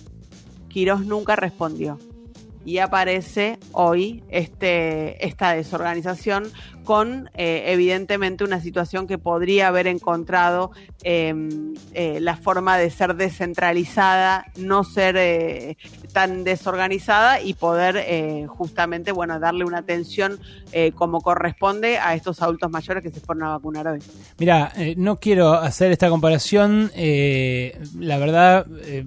Quirós 0.69 1.03
nunca 1.05 1.35
respondió. 1.35 1.97
Y 2.67 2.79
aparece 2.79 3.59
hoy 3.71 4.25
este, 4.27 5.25
esta 5.25 5.53
desorganización 5.53 6.51
con 6.83 7.29
eh, 7.33 7.63
evidentemente 7.67 8.43
una 8.43 8.59
situación 8.59 9.07
que 9.07 9.17
podría 9.17 9.69
haber 9.69 9.87
encontrado 9.87 10.71
eh, 11.09 11.33
eh, 11.93 12.19
la 12.19 12.35
forma 12.35 12.77
de 12.77 12.89
ser 12.89 13.15
descentralizada, 13.15 14.45
no 14.57 14.83
ser 14.83 15.15
eh, 15.17 15.77
tan 16.11 16.43
desorganizada 16.43 17.39
y 17.41 17.53
poder 17.53 17.95
eh, 17.95 18.45
justamente 18.47 19.13
bueno 19.13 19.39
darle 19.39 19.63
una 19.63 19.77
atención 19.77 20.37
eh, 20.73 20.91
como 20.91 21.21
corresponde 21.21 21.97
a 21.97 22.13
estos 22.13 22.41
adultos 22.41 22.69
mayores 22.69 23.03
que 23.03 23.09
se 23.09 23.21
fueron 23.21 23.43
a 23.45 23.49
vacunar 23.51 23.87
hoy. 23.87 23.99
Mira, 24.37 24.73
eh, 24.75 24.95
no 24.97 25.15
quiero 25.15 25.53
hacer 25.53 25.93
esta 25.93 26.09
comparación, 26.09 26.91
la 26.93 28.17
verdad 28.17 28.65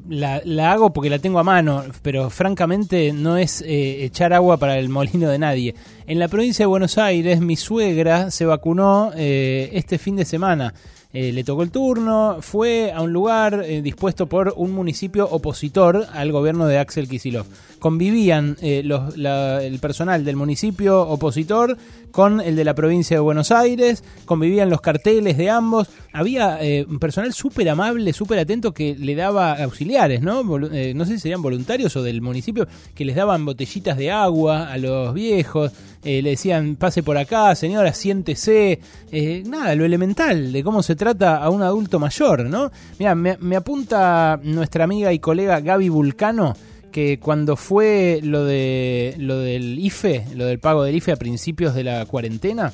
la, 0.09 0.41
la 0.45 0.73
hago 0.73 0.95
porque 0.95 1.11
la 1.11 1.19
tengo 1.19 1.39
a 1.39 1.45
mano, 1.45 1.85
pero 2.01 2.31
francamente 2.31 3.13
no 3.13 3.37
es 3.37 3.63
echar 3.67 4.33
agua 4.33 4.57
para 4.57 4.79
el 4.79 4.89
molino 4.89 5.29
de 5.29 5.39
nadie. 5.39 5.75
En 6.07 6.19
la 6.19 6.29
provincia 6.29 6.63
de 6.63 6.69
Buenos 6.69 6.97
Aires, 6.97 7.41
mi 7.41 7.57
suegra 7.57 8.31
se 8.31 8.47
vacunó 8.47 9.13
este 9.15 9.99
fin 9.99 10.17
de 10.17 10.25
semana. 10.25 10.73
Eh, 11.13 11.33
le 11.33 11.43
tocó 11.43 11.65
el 11.65 11.73
turno, 11.73 12.37
fue 12.41 12.93
a 12.93 13.03
un 13.03 13.13
lugar 13.13 13.65
eh, 13.67 13.83
dispuesto 13.83 14.27
por 14.29 14.55
un 14.57 14.71
municipio 14.71 15.29
opositor 15.29 16.07
al 16.13 16.31
gobierno 16.31 16.67
de 16.69 16.79
Axel 16.79 17.09
Kisilov. 17.09 17.47
Convivían 17.81 18.57
eh, 18.63 18.83
los- 18.85 19.17
la- 19.17 19.61
el 19.65 19.81
personal 19.81 20.25
del 20.25 20.37
municipio 20.37 21.01
opositor 21.09 21.77
con 22.13 22.41
el 22.41 22.55
de 22.55 22.65
la 22.65 22.75
provincia 22.75 23.17
de 23.17 23.21
Buenos 23.21 23.51
Aires, 23.51 24.05
convivían 24.25 24.71
los 24.71 24.81
carteles 24.83 25.37
de 25.37 25.51
ambos. 25.51 25.89
Había 26.13 26.63
eh, 26.63 26.87
un 26.89 27.01
personal 27.01 27.33
súper 27.33 27.69
amable, 27.71 28.13
súper 28.13 28.39
atento 28.39 28.73
que 28.73 28.95
le 28.97 29.17
daba 29.17 29.55
auxiliares, 29.65 30.21
¿no? 30.23 30.43
Eh, 30.73 30.93
no 30.95 31.05
sé 31.07 31.15
si 31.15 31.21
serían 31.21 31.43
voluntarios 31.43 31.97
o 31.97 32.03
del 32.05 32.21
municipio, 32.21 32.69
que 32.95 33.05
les 33.05 33.17
daban 33.17 33.45
botellitas 33.45 33.97
de 33.97 34.13
agua 34.13 34.71
a 34.73 34.77
los 34.79 35.13
viejos, 35.15 35.73
eh, 36.03 36.23
le 36.23 36.31
decían, 36.31 36.77
pase 36.77 37.03
por 37.03 37.19
acá, 37.19 37.55
señora, 37.55 37.93
siéntese. 37.93 38.81
Eh, 39.13 39.43
nada, 39.47 39.75
lo 39.75 39.85
elemental 39.85 40.53
de 40.53 40.63
cómo 40.63 40.83
se 40.83 40.97
trata 40.97 41.37
a 41.37 41.51
un 41.51 41.63
adulto 41.63 41.99
mayor, 41.99 42.47
¿no? 42.47 42.71
Mira, 42.99 43.15
me, 43.15 43.37
me 43.41 43.57
apunta 43.57 44.41
nuestra 44.43 44.85
amiga 44.85 45.13
y 45.13 45.19
colega 45.19 45.61
Gaby 45.61 45.89
Vulcano 45.89 46.55
que 46.91 47.19
cuando 47.21 47.57
fue 47.57 48.21
lo 48.23 48.45
de 48.45 49.15
lo 49.19 49.39
del 49.39 49.79
IFE, 49.79 50.27
lo 50.35 50.47
del 50.47 50.59
pago 50.59 50.83
del 50.83 50.97
IFE 50.97 51.13
a 51.13 51.17
principios 51.17 51.75
de 51.75 51.85
la 51.85 52.05
cuarentena, 52.07 52.73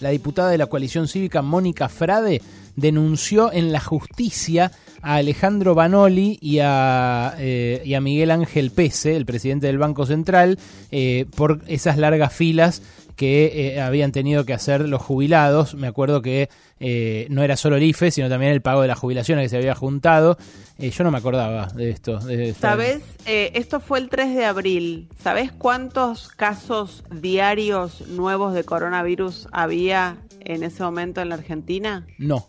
la 0.00 0.10
diputada 0.10 0.50
de 0.50 0.58
la 0.58 0.66
coalición 0.66 1.08
cívica 1.08 1.42
Mónica 1.42 1.88
Frade 1.88 2.42
denunció 2.76 3.52
en 3.52 3.72
la 3.72 3.80
justicia 3.80 4.72
a 5.02 5.16
Alejandro 5.16 5.74
Banoli 5.74 6.38
y 6.40 6.60
a, 6.60 7.34
eh, 7.38 7.82
y 7.84 7.94
a 7.94 8.00
Miguel 8.00 8.30
Ángel 8.30 8.70
Pese, 8.70 9.16
el 9.16 9.26
presidente 9.26 9.66
del 9.66 9.78
Banco 9.78 10.06
Central, 10.06 10.58
eh, 10.90 11.26
por 11.36 11.60
esas 11.66 11.98
largas 11.98 12.32
filas 12.32 12.82
que 13.16 13.74
eh, 13.74 13.80
habían 13.80 14.10
tenido 14.10 14.46
que 14.46 14.54
hacer 14.54 14.88
los 14.88 15.02
jubilados. 15.02 15.74
Me 15.74 15.86
acuerdo 15.86 16.22
que 16.22 16.48
eh, 16.80 17.26
no 17.30 17.42
era 17.42 17.56
solo 17.56 17.76
el 17.76 17.82
IFE, 17.82 18.10
sino 18.10 18.28
también 18.28 18.52
el 18.52 18.62
pago 18.62 18.80
de 18.82 18.88
las 18.88 18.98
jubilaciones 18.98 19.44
que 19.44 19.48
se 19.50 19.56
había 19.58 19.74
juntado. 19.74 20.38
Eh, 20.78 20.90
yo 20.90 21.04
no 21.04 21.10
me 21.10 21.18
acordaba 21.18 21.66
de 21.68 21.90
esto. 21.90 22.18
de 22.20 22.48
esta- 22.50 22.70
¿Sabes? 22.70 23.02
Eh, 23.26 23.52
esto 23.54 23.80
fue 23.80 23.98
el 23.98 24.08
3 24.08 24.34
de 24.34 24.44
abril. 24.46 25.08
¿Sabes 25.22 25.52
cuántos 25.52 26.28
casos 26.28 27.04
diarios 27.14 28.06
nuevos 28.08 28.54
de 28.54 28.64
coronavirus 28.64 29.46
había 29.52 30.16
en 30.40 30.62
ese 30.62 30.82
momento 30.82 31.20
en 31.20 31.28
la 31.28 31.34
Argentina? 31.36 32.06
No. 32.18 32.48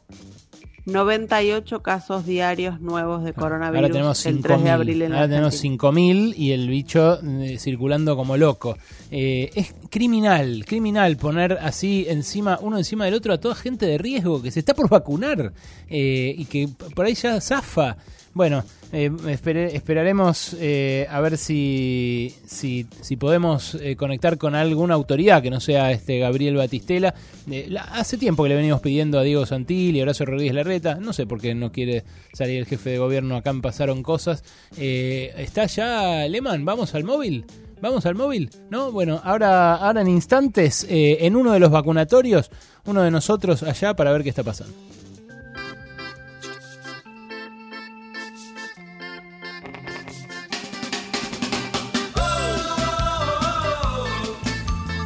98 0.85 1.81
casos 1.81 2.25
diarios 2.25 2.81
nuevos 2.81 3.23
de 3.23 3.33
coronavirus 3.33 3.83
Ahora 3.83 3.93
tenemos 3.93 4.25
el 4.25 4.41
3 4.41 4.63
de 4.63 4.69
5.000. 4.69 4.73
abril 4.73 5.01
en 5.03 5.13
Ahora 5.13 5.27
tenemos 5.29 5.53
Argentina. 5.55 5.91
5.000 5.91 6.33
y 6.35 6.51
el 6.51 6.67
bicho 6.67 7.19
eh, 7.21 7.57
circulando 7.57 8.15
como 8.17 8.35
loco. 8.35 8.77
Eh, 9.09 9.49
es 9.55 9.73
criminal, 9.89 10.65
criminal 10.65 11.15
poner 11.17 11.53
así 11.61 12.05
encima, 12.09 12.59
uno 12.61 12.77
encima 12.77 13.05
del 13.05 13.13
otro 13.13 13.33
a 13.33 13.39
toda 13.39 13.55
gente 13.55 13.85
de 13.85 13.97
riesgo 13.97 14.41
que 14.41 14.51
se 14.51 14.59
está 14.59 14.73
por 14.73 14.89
vacunar 14.89 15.53
eh, 15.87 16.35
y 16.37 16.45
que 16.45 16.67
por 16.93 17.05
ahí 17.05 17.13
ya 17.13 17.39
zafa. 17.39 17.97
Bueno, 18.35 18.63
eh, 18.91 19.11
esperaremos 19.27 20.55
eh, 20.59 21.05
a 21.09 21.21
ver 21.21 21.37
si, 21.37 22.33
si, 22.45 22.87
podemos 23.15 23.75
eh, 23.75 23.95
conectar 23.95 24.39
con 24.39 24.55
alguna 24.55 24.95
autoridad 24.95 25.43
que 25.43 25.51
no 25.51 25.59
sea 25.59 25.91
este 25.91 26.17
Gabriel 26.17 26.55
Batistela. 26.55 27.13
Eh, 27.51 27.67
la- 27.69 27.83
hace 27.83 28.17
tiempo 28.17 28.41
que 28.43 28.49
le 28.49 28.55
venimos 28.55 28.81
pidiendo 28.81 29.19
a 29.19 29.23
Diego 29.23 29.45
Santilli, 29.45 29.99
a 29.99 30.03
Horacio 30.03 30.25
Rodríguez 30.25 30.55
Larreta. 30.55 30.95
No 30.95 31.13
sé 31.13 31.27
por 31.27 31.39
qué 31.41 31.53
no 31.53 31.71
quiere 31.71 32.03
salir 32.33 32.57
el 32.57 32.65
jefe 32.65 32.89
de 32.91 32.97
gobierno. 32.97 33.35
Acá 33.35 33.53
pasaron 33.61 34.01
cosas. 34.01 34.43
Eh, 34.77 35.31
¿Está 35.37 35.67
ya 35.67 36.27
Leman? 36.27 36.65
¿Vamos 36.65 36.95
al 36.95 37.03
móvil? 37.03 37.45
¿Vamos 37.81 38.05
al 38.07 38.15
móvil? 38.15 38.49
¿No? 38.71 38.91
Bueno, 38.91 39.21
ahora, 39.23 39.75
ahora 39.75 40.01
en 40.01 40.07
instantes, 40.07 40.87
eh, 40.89 41.17
en 41.21 41.35
uno 41.35 41.51
de 41.51 41.59
los 41.59 41.69
vacunatorios, 41.69 42.49
uno 42.85 43.03
de 43.03 43.11
nosotros 43.11 43.61
allá 43.61 43.93
para 43.95 44.11
ver 44.11 44.23
qué 44.23 44.29
está 44.29 44.43
pasando. 44.43 44.73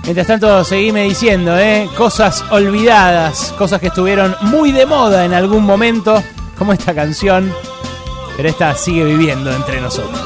Mientras 0.07 0.27
tanto, 0.27 0.63
seguime 0.63 1.03
diciendo, 1.03 1.59
¿eh? 1.59 1.89
Cosas 1.97 2.41
olvidadas, 2.49 3.53
cosas 3.57 3.81
que 3.81 3.87
estuvieron 3.87 4.37
muy 4.43 4.71
de 4.71 4.85
moda 4.85 5.25
en 5.25 5.33
algún 5.33 5.65
momento, 5.65 6.23
como 6.57 6.71
esta 6.71 6.95
canción, 6.95 7.53
pero 8.37 8.47
esta 8.47 8.73
sigue 8.73 9.03
viviendo 9.03 9.51
entre 9.51 9.81
nosotros. 9.81 10.17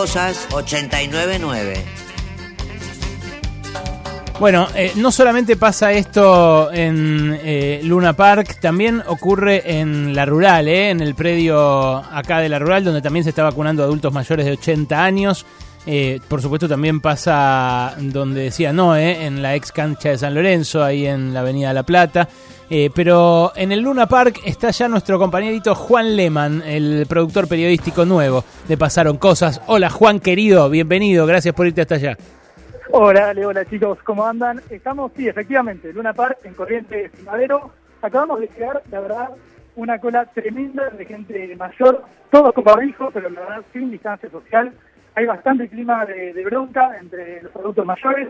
Cosas 0.00 0.48
899. 0.52 1.74
Bueno, 4.38 4.66
eh, 4.74 4.92
no 4.96 5.12
solamente 5.12 5.56
pasa 5.56 5.92
esto 5.92 6.72
en 6.72 7.38
eh, 7.44 7.82
Luna 7.84 8.14
Park, 8.14 8.60
también 8.62 9.02
ocurre 9.06 9.78
en 9.78 10.16
la 10.16 10.24
rural, 10.24 10.68
eh, 10.68 10.88
en 10.88 11.02
el 11.02 11.14
predio 11.14 11.96
acá 11.96 12.38
de 12.38 12.48
la 12.48 12.58
rural, 12.58 12.82
donde 12.82 13.02
también 13.02 13.24
se 13.24 13.28
está 13.28 13.42
vacunando 13.42 13.82
adultos 13.82 14.10
mayores 14.10 14.46
de 14.46 14.52
80 14.52 15.04
años. 15.04 15.44
Eh, 15.86 16.20
por 16.28 16.42
supuesto 16.42 16.68
también 16.68 17.00
pasa 17.00 17.94
donde 17.98 18.42
decía 18.42 18.72
no, 18.72 18.96
eh, 18.96 19.24
en 19.24 19.40
la 19.40 19.54
ex 19.54 19.72
cancha 19.72 20.10
de 20.10 20.18
San 20.18 20.34
Lorenzo, 20.34 20.84
ahí 20.84 21.06
en 21.06 21.32
la 21.32 21.40
Avenida 21.40 21.72
La 21.72 21.82
Plata. 21.82 22.28
Eh, 22.68 22.90
pero 22.94 23.52
en 23.56 23.72
el 23.72 23.80
Luna 23.80 24.06
Park 24.06 24.40
está 24.44 24.70
ya 24.70 24.86
nuestro 24.88 25.18
compañerito 25.18 25.74
Juan 25.74 26.14
Leman, 26.14 26.62
el 26.64 27.06
productor 27.08 27.48
periodístico 27.48 28.04
nuevo 28.04 28.44
de 28.68 28.76
Pasaron 28.76 29.16
Cosas. 29.16 29.60
Hola 29.66 29.90
Juan 29.90 30.20
querido, 30.20 30.70
bienvenido, 30.70 31.26
gracias 31.26 31.54
por 31.54 31.66
irte 31.66 31.80
hasta 31.80 31.96
allá. 31.96 32.16
Hola, 32.92 33.32
hola 33.44 33.64
chicos, 33.64 33.98
¿cómo 34.04 34.24
andan? 34.26 34.60
Estamos, 34.70 35.12
sí, 35.16 35.26
efectivamente, 35.26 35.92
Luna 35.92 36.12
Park, 36.12 36.38
en 36.44 36.54
Corrientes 36.54 37.10
y 37.20 37.22
Madero. 37.22 37.72
Acabamos 38.02 38.40
de 38.40 38.48
llegar, 38.48 38.82
la 38.90 39.00
verdad, 39.00 39.30
una 39.76 39.98
cola 39.98 40.26
tremenda 40.26 40.90
de 40.90 41.04
gente 41.06 41.56
mayor, 41.56 42.04
todos 42.30 42.52
con 42.52 42.64
barbijo, 42.64 43.10
pero 43.12 43.30
la 43.30 43.40
verdad 43.40 43.62
sin 43.72 43.90
distancia 43.90 44.30
social. 44.30 44.72
Hay 45.14 45.26
bastante 45.26 45.68
clima 45.68 46.04
de, 46.06 46.32
de 46.32 46.44
bronca 46.44 46.96
entre 47.00 47.42
los 47.42 47.54
adultos 47.56 47.84
mayores 47.84 48.28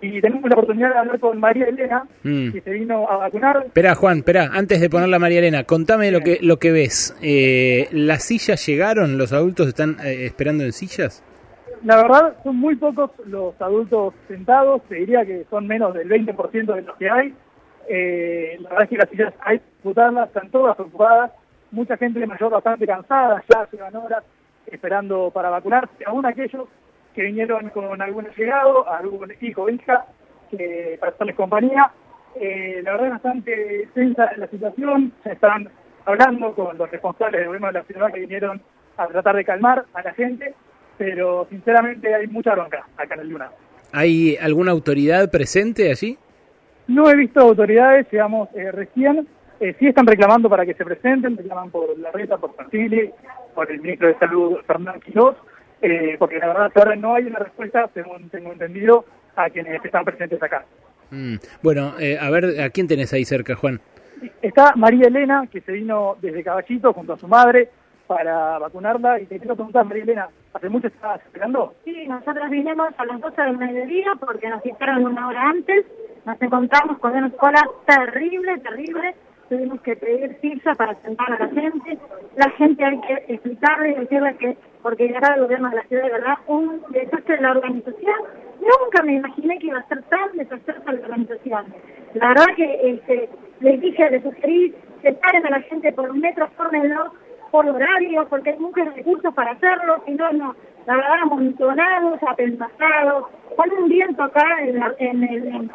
y 0.00 0.20
tenemos 0.20 0.48
la 0.50 0.56
oportunidad 0.56 0.90
de 0.92 0.98
hablar 0.98 1.20
con 1.20 1.38
María 1.38 1.66
Elena, 1.66 2.04
Mm. 2.24 2.50
que 2.52 2.60
se 2.60 2.70
vino 2.72 3.08
a 3.08 3.16
vacunar. 3.18 3.62
Espera, 3.66 3.94
Juan, 3.94 4.18
espera, 4.18 4.50
antes 4.52 4.80
de 4.80 4.90
poner 4.90 5.08
la 5.08 5.20
María 5.20 5.38
Elena, 5.38 5.62
contame 5.64 6.10
lo 6.10 6.20
que, 6.20 6.38
lo 6.42 6.56
que 6.58 6.72
ves. 6.72 7.16
Eh, 7.22 7.88
¿Las 7.92 8.24
sillas 8.24 8.66
llegaron? 8.66 9.16
¿Los 9.16 9.32
adultos 9.32 9.68
están 9.68 9.98
eh, 10.04 10.26
esperando 10.26 10.64
en 10.64 10.72
sillas? 10.72 11.22
La 11.84 11.96
verdad, 11.96 12.34
son 12.42 12.56
muy 12.56 12.74
pocos 12.76 13.10
los 13.26 13.60
adultos 13.60 14.14
sentados, 14.28 14.82
te 14.88 14.96
diría 14.96 15.24
que 15.24 15.44
son 15.50 15.66
menos 15.68 15.94
del 15.94 16.08
20% 16.08 16.74
de 16.74 16.82
los 16.82 16.96
que 16.96 17.10
hay. 17.10 17.34
Eh, 17.88 18.56
la 18.60 18.70
verdad 18.70 18.84
es 18.84 18.90
que 18.90 18.96
las 18.96 19.10
sillas 19.10 19.34
hay 19.40 19.58
que 19.58 19.88
están 19.90 20.50
todas 20.50 20.78
ocupadas, 20.80 21.30
mucha 21.70 21.96
gente 21.96 22.24
mayor 22.26 22.50
bastante 22.50 22.86
cansada, 22.86 23.42
ya 23.48 23.68
llevan 23.70 23.96
horas 23.96 24.24
esperando 24.72 25.30
para 25.30 25.50
vacunarse, 25.50 26.04
aún 26.06 26.26
aquellos 26.26 26.68
que 27.14 27.22
vinieron 27.22 27.68
con 27.70 28.00
algún 28.00 28.26
llegado, 28.36 28.88
algún 28.88 29.32
hijo 29.40 29.62
o 29.62 29.68
hija, 29.68 30.06
que, 30.50 30.96
para 30.98 31.12
hacerles 31.12 31.36
compañía. 31.36 31.90
Eh, 32.34 32.80
la 32.82 32.92
verdad 32.92 33.06
es 33.08 33.12
bastante 33.12 33.88
tensa 33.94 34.30
la 34.36 34.46
situación, 34.48 35.12
se 35.22 35.32
están 35.32 35.68
hablando 36.06 36.54
con 36.54 36.76
los 36.78 36.90
responsables 36.90 37.40
del 37.40 37.48
gobierno 37.48 37.66
de 37.68 37.72
la 37.74 37.84
ciudad 37.84 38.12
que 38.12 38.20
vinieron 38.20 38.60
a 38.96 39.06
tratar 39.06 39.36
de 39.36 39.44
calmar 39.44 39.84
a 39.92 40.02
la 40.02 40.14
gente, 40.14 40.54
pero 40.96 41.46
sinceramente 41.50 42.14
hay 42.14 42.26
mucha 42.28 42.52
bronca 42.52 42.86
acá 42.96 43.14
en 43.14 43.20
el 43.20 43.28
Luna. 43.28 43.50
¿Hay 43.92 44.36
alguna 44.36 44.72
autoridad 44.72 45.30
presente 45.30 45.90
allí? 45.90 46.16
No 46.88 47.10
he 47.10 47.16
visto 47.16 47.40
autoridades, 47.40 48.06
llegamos 48.10 48.48
eh, 48.54 48.72
recién, 48.72 49.28
eh, 49.60 49.76
sí 49.78 49.86
están 49.86 50.06
reclamando 50.06 50.48
para 50.48 50.66
que 50.66 50.74
se 50.74 50.84
presenten, 50.84 51.36
reclaman 51.36 51.70
por 51.70 51.96
la 51.98 52.10
reta, 52.10 52.38
por 52.38 52.56
Santilli, 52.56 53.10
por 53.54 53.70
el 53.70 53.80
ministro 53.80 54.08
de 54.08 54.18
Salud, 54.18 54.58
Fernán 54.66 55.00
Quirós, 55.00 55.36
eh, 55.80 56.16
porque 56.18 56.38
la 56.38 56.48
verdad 56.48 56.72
ahora 56.74 56.96
no 56.96 57.14
hay 57.14 57.24
una 57.24 57.38
respuesta, 57.38 57.88
según 57.94 58.28
tengo 58.30 58.52
entendido, 58.52 59.04
a 59.36 59.48
quienes 59.50 59.84
están 59.84 60.04
presentes 60.04 60.42
acá. 60.42 60.64
Mm, 61.10 61.36
Bueno, 61.62 61.94
eh, 61.98 62.18
a 62.20 62.30
ver, 62.30 62.60
¿a 62.60 62.70
quién 62.70 62.88
tenés 62.88 63.12
ahí 63.12 63.24
cerca, 63.24 63.54
Juan? 63.54 63.80
Está 64.40 64.74
María 64.76 65.08
Elena, 65.08 65.46
que 65.50 65.60
se 65.60 65.72
vino 65.72 66.16
desde 66.20 66.44
Caballito 66.44 66.92
junto 66.92 67.14
a 67.14 67.18
su 67.18 67.26
madre 67.26 67.68
para 68.06 68.58
vacunarla, 68.58 69.20
y 69.20 69.26
te 69.26 69.38
quiero 69.38 69.54
preguntar, 69.54 69.84
María 69.84 70.04
Elena, 70.04 70.28
¿hace 70.52 70.68
mucho 70.68 70.86
estabas 70.86 71.20
esperando? 71.24 71.74
Sí, 71.84 72.06
nosotros 72.06 72.48
vinimos 72.50 72.88
a 72.96 73.04
las 73.06 73.20
12 73.20 73.42
del 73.42 73.58
mediodía 73.58 74.12
porque 74.20 74.48
nos 74.48 74.64
hicieron 74.64 75.04
una 75.04 75.28
hora 75.28 75.48
antes. 75.48 75.86
Nos 76.24 76.40
encontramos 76.40 76.98
con 76.98 77.16
una 77.16 77.30
cola 77.30 77.66
terrible, 77.86 78.58
terrible. 78.58 79.14
Tuvimos 79.52 79.82
que 79.82 79.94
pedir 79.96 80.34
pizza 80.40 80.74
para 80.76 80.94
sentar 81.02 81.30
a 81.30 81.38
la 81.44 81.48
gente. 81.48 81.98
La 82.36 82.48
gente 82.52 82.82
hay 82.82 82.98
que 83.02 83.34
explicarle 83.34 83.90
y 83.90 83.94
decirle 83.96 84.34
que, 84.38 84.56
porque 84.82 85.08
llegar 85.08 85.30
al 85.30 85.42
gobierno 85.42 85.68
de 85.68 85.76
la 85.76 85.82
ciudad 85.82 86.04
de 86.04 86.10
verdad, 86.10 86.34
un 86.46 86.80
desastre 86.88 87.36
de 87.36 87.42
la 87.42 87.50
organización. 87.50 88.14
Nunca 88.62 89.02
me 89.02 89.12
imaginé 89.16 89.58
que 89.58 89.66
iba 89.66 89.78
a 89.80 89.88
ser 89.88 90.02
tan 90.04 90.32
desastrosa 90.38 90.90
la 90.90 91.00
organización. 91.00 91.66
La 92.14 92.28
verdad 92.28 92.46
que 92.56 92.80
este, 92.94 93.28
les 93.60 93.78
dije, 93.82 94.10
les 94.10 94.22
sugerí, 94.22 94.74
separen 95.02 95.44
a 95.46 95.50
la 95.50 95.60
gente 95.60 95.92
por 95.92 96.08
un 96.10 96.20
metro, 96.20 96.48
fórmenlo, 96.56 97.12
por 97.50 97.68
horario, 97.68 98.26
porque 98.30 98.50
hay 98.52 98.58
muchos 98.58 98.86
recursos 98.94 99.34
para 99.34 99.50
hacerlo, 99.50 100.02
si 100.06 100.12
no, 100.12 100.32
no, 100.32 100.56
la 100.86 100.96
verdad, 100.96 101.16
amontonados, 101.24 102.18
apensados, 102.26 103.26
con 103.54 103.70
un 103.70 103.86
viento 103.90 104.22
acá 104.22 104.46
en, 104.62 104.78
la- 104.78 104.94
en 104.98 105.22
el, 105.24 105.46
en, 105.46 105.70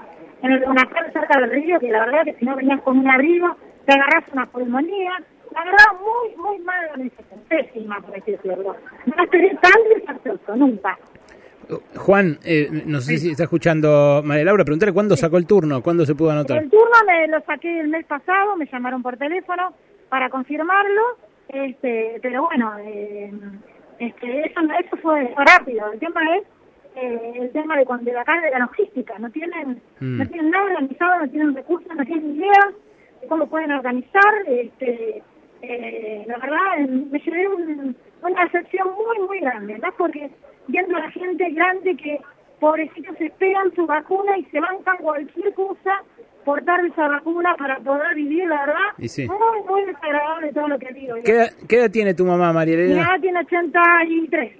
el 0.51 0.59
Bonacar 0.65 1.13
cerca 1.13 1.39
del 1.39 1.51
río, 1.51 1.79
que 1.79 1.91
la 1.91 2.05
verdad 2.05 2.23
que 2.23 2.33
si 2.33 2.45
no 2.45 2.55
venías 2.55 2.81
con 2.81 2.97
un 2.97 3.07
abrigo, 3.07 3.55
te 3.87 3.93
agarras 3.93 4.23
una 4.33 4.45
pulmonía, 4.47 5.11
la 5.53 5.63
verdad, 5.63 5.85
muy, 6.01 6.35
muy 6.35 6.59
mala 6.59 6.91
organización, 6.91 7.39
pésima, 7.47 7.99
por 8.01 8.15
así 8.17 8.31
decirlo. 8.31 8.75
No 9.05 9.23
esperé 9.23 9.57
tan 9.61 9.71
desastroso, 9.95 10.55
nunca. 10.57 10.97
Juan, 11.95 12.37
eh, 12.45 12.69
no 12.85 13.01
sé 13.01 13.17
si 13.17 13.31
está 13.31 13.43
escuchando 13.43 14.21
María 14.23 14.45
Laura, 14.45 14.63
preguntarle 14.63 14.93
cuándo 14.93 15.15
sacó 15.17 15.37
el 15.37 15.45
turno, 15.47 15.81
cuándo 15.81 16.05
se 16.05 16.15
pudo 16.15 16.31
anotar. 16.31 16.61
El 16.63 16.69
turno 16.69 16.95
me 17.05 17.27
lo 17.27 17.39
saqué 17.41 17.79
el 17.79 17.87
mes 17.87 18.05
pasado, 18.05 18.55
me 18.57 18.65
llamaron 18.67 19.01
por 19.01 19.17
teléfono 19.17 19.73
para 20.09 20.29
confirmarlo, 20.29 21.01
este, 21.49 22.19
pero 22.21 22.43
bueno, 22.43 22.73
eh, 22.79 23.31
este, 23.99 24.47
eso, 24.47 24.59
eso 24.79 24.97
fue 25.01 25.33
rápido. 25.37 25.91
El 25.91 25.99
tema 25.99 26.21
es 26.37 26.43
eh, 26.95 27.31
el 27.41 27.51
tema 27.51 27.77
de 27.77 27.85
cuando 27.85 28.11
de 28.11 28.17
acá 28.19 28.39
de 28.41 28.51
la 28.51 28.59
logística, 28.59 29.17
no 29.19 29.29
tienen, 29.29 29.81
Mm. 29.99 30.17
no 30.19 30.25
tienen 30.27 30.51
nada 30.51 30.65
organizado, 30.65 31.19
no 31.21 31.29
tienen 31.29 31.55
recursos, 31.55 31.95
no 31.95 32.05
tienen 32.05 32.35
idea 32.35 32.51
de 32.51 32.86
cómo 33.27 33.47
pueden 33.47 33.71
organizar. 33.71 34.33
Este, 34.47 35.21
eh, 35.61 36.23
la 36.27 36.37
verdad, 36.37 36.87
me 37.11 37.19
llevé 37.19 37.47
un- 37.47 37.95
una 38.23 38.43
decepción 38.45 38.87
muy, 38.95 39.27
muy 39.27 39.39
grande, 39.39 39.77
¿no? 39.79 39.89
Porque 39.97 40.29
viendo 40.67 40.95
a 40.97 41.01
la 41.01 41.11
gente 41.11 41.49
grande 41.51 41.95
que 41.95 42.19
pobrecitos 42.59 43.19
esperan 43.21 43.73
su 43.75 43.85
vacuna 43.85 44.37
y 44.37 44.45
se 44.45 44.59
bancan 44.59 44.97
cualquier 44.97 45.53
cosa 45.53 46.01
por 46.43 46.63
dar 46.63 46.83
esa 46.85 47.07
vacuna 47.09 47.55
para 47.57 47.77
poder 47.79 48.15
vivir, 48.15 48.47
la 48.47 48.61
verdad, 48.65 48.87
Y 48.97 49.07
sí. 49.09 49.27
muy, 49.27 49.37
muy 49.69 49.85
desagradable 49.85 50.53
todo 50.53 50.67
lo 50.69 50.79
que 50.79 50.93
digo. 50.93 51.15
¿Qué 51.23 51.31
edad, 51.33 51.49
qué 51.67 51.75
edad 51.77 51.91
tiene 51.91 52.13
tu 52.13 52.25
mamá, 52.25 52.53
María 52.53 52.77
Mi 52.77 52.83
Elena? 52.83 53.03
mamá 53.03 53.19
tiene 53.19 53.39
83. 53.39 54.53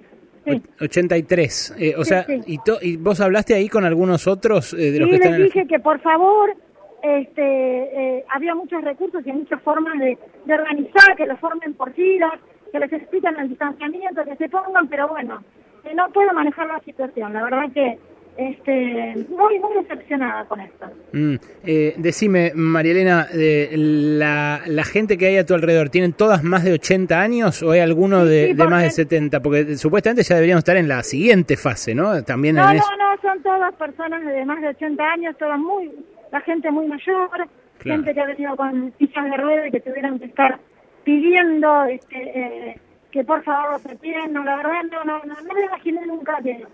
Sí. 0.46 0.62
83. 0.80 1.74
Eh, 1.78 1.94
o 1.96 2.04
Sí, 2.04 2.08
sea. 2.10 2.24
Y, 2.46 2.58
to- 2.58 2.78
¿y 2.80 2.96
vos 2.96 3.20
hablaste 3.20 3.54
ahí 3.54 3.68
con 3.68 3.84
algunos 3.84 4.26
otros 4.26 4.72
eh, 4.74 4.92
de 4.92 5.00
los 5.00 5.08
que 5.08 5.16
están 5.16 5.32
les 5.32 5.38
en 5.40 5.44
el- 5.46 5.52
dije 5.52 5.66
que 5.66 5.78
por 5.80 6.00
favor, 6.00 6.54
este, 7.02 8.18
eh, 8.18 8.24
había 8.30 8.54
muchos 8.54 8.82
recursos 8.82 9.26
y 9.26 9.32
muchas 9.32 9.60
formas 9.62 9.98
de, 9.98 10.18
de 10.44 10.54
organizar, 10.54 11.16
que 11.16 11.26
lo 11.26 11.36
formen 11.36 11.74
por 11.74 11.92
filas, 11.92 12.32
que 12.72 12.78
les 12.78 12.92
explican 12.92 13.38
el 13.38 13.48
distanciamiento, 13.48 14.24
que 14.24 14.36
se 14.36 14.48
pongan, 14.48 14.88
pero 14.88 15.08
bueno, 15.08 15.42
eh, 15.84 15.94
no 15.94 16.08
puedo 16.12 16.32
manejar 16.32 16.66
la 16.66 16.80
situación. 16.80 17.32
La 17.32 17.42
verdad 17.44 17.70
que 17.72 17.98
este, 18.36 19.26
muy, 19.30 19.58
muy 19.58 19.74
decepcionada 19.82 20.44
con 20.44 20.60
esto. 20.60 20.86
Mm, 21.12 21.34
eh, 21.64 21.94
decime, 21.96 22.52
María 22.54 22.92
Elena, 22.92 23.26
eh, 23.34 23.70
la, 23.74 24.60
la 24.66 24.84
gente 24.84 25.18
que 25.18 25.26
hay 25.26 25.38
a 25.38 25.46
tu 25.46 25.54
alrededor, 25.54 25.88
¿tienen 25.88 26.12
todas 26.12 26.44
más 26.44 26.62
de 26.62 26.72
80 26.74 27.20
años 27.20 27.62
o 27.64 27.72
hay 27.72 27.80
alguno 27.80 28.24
de, 28.24 28.48
sí, 28.48 28.52
de 28.54 28.64
más 28.68 28.82
de 28.82 28.88
porque- 28.88 29.02
70? 29.02 29.40
Porque 29.40 29.76
supuestamente 29.76 30.22
ya 30.22 30.36
deberíamos 30.36 30.60
estar 30.60 30.76
en 30.76 30.86
la 30.88 31.02
siguiente 31.02 31.56
fase, 31.56 31.94
¿no? 31.96 32.22
También 32.22 32.56
No, 32.56 32.70
en 32.70 32.76
eso. 32.76 32.86
no, 32.96 33.14
no, 33.16 33.20
son 33.22 33.42
todas 33.42 33.74
personas 33.74 34.24
de 34.24 34.44
más 34.44 34.60
de 34.60 34.68
80 34.68 35.02
años, 35.04 35.36
todas 35.36 35.58
muy, 35.58 35.90
la 36.32 36.40
gente 36.40 36.70
muy 36.70 36.86
mayor, 36.86 37.30
Claro. 37.78 37.98
gente 38.02 38.12
que 38.14 38.20
ha 38.20 38.26
venido 38.26 38.56
con 38.56 38.92
sillas 38.98 39.24
de 39.24 39.36
ruedas 39.36 39.68
y 39.68 39.70
que 39.70 39.80
tuvieran 39.80 40.18
que 40.18 40.24
estar 40.26 40.58
pidiendo 41.04 41.84
este, 41.84 42.16
eh, 42.16 42.80
que 43.12 43.24
por 43.24 43.42
favor 43.44 43.78
se 43.80 43.94
piden, 43.96 44.32
no, 44.32 44.44
la 44.44 44.56
verdad 44.56 44.82
no, 44.90 45.04
no, 45.04 45.18
no, 45.24 45.34
no 45.40 45.54
me 45.54 45.64
imaginé 45.64 46.04
nunca 46.06 46.38
que, 46.42 46.64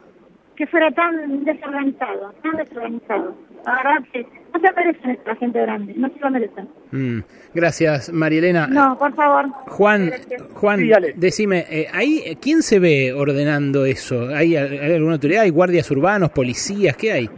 que 0.57 0.67
fuera 0.67 0.91
tan 0.91 1.45
desorganizado, 1.45 2.33
tan 2.43 2.57
desorganizado. 2.57 3.35
La 3.67 3.77
verdad 3.77 4.09
que 4.13 4.27
no 4.53 4.61
se 4.61 4.73
merecen 4.73 5.11
esta 5.13 5.37
gente 5.37 5.61
grande, 5.61 5.95
no 5.97 6.09
se 6.09 6.19
lo 6.21 6.31
merecen. 6.31 6.69
Mm, 6.91 7.21
gracias, 7.55 8.13
María 8.13 8.39
Elena. 8.41 8.67
No, 8.67 8.99
por 8.99 9.15
favor. 9.15 9.47
Juan, 9.67 10.11
Juan, 10.55 10.81
Sí, 10.81 10.91
decime, 11.17 11.65
eh, 11.71 11.87
ahí, 11.93 12.23
eh, 12.27 12.37
¿quién 12.41 12.63
se 12.63 12.79
ve 12.79 13.13
ordenando 13.13 13.85
eso? 13.85 14.29
¿Hay, 14.35 14.57
hay 14.57 14.95
alguna 14.95 15.15
autoridad? 15.15 15.43
¿Hay 15.43 15.51
guardias 15.51 15.91
urbanos, 15.91 16.31
policías? 16.31 16.97
¿Qué 16.97 17.13
hay? 17.13 17.31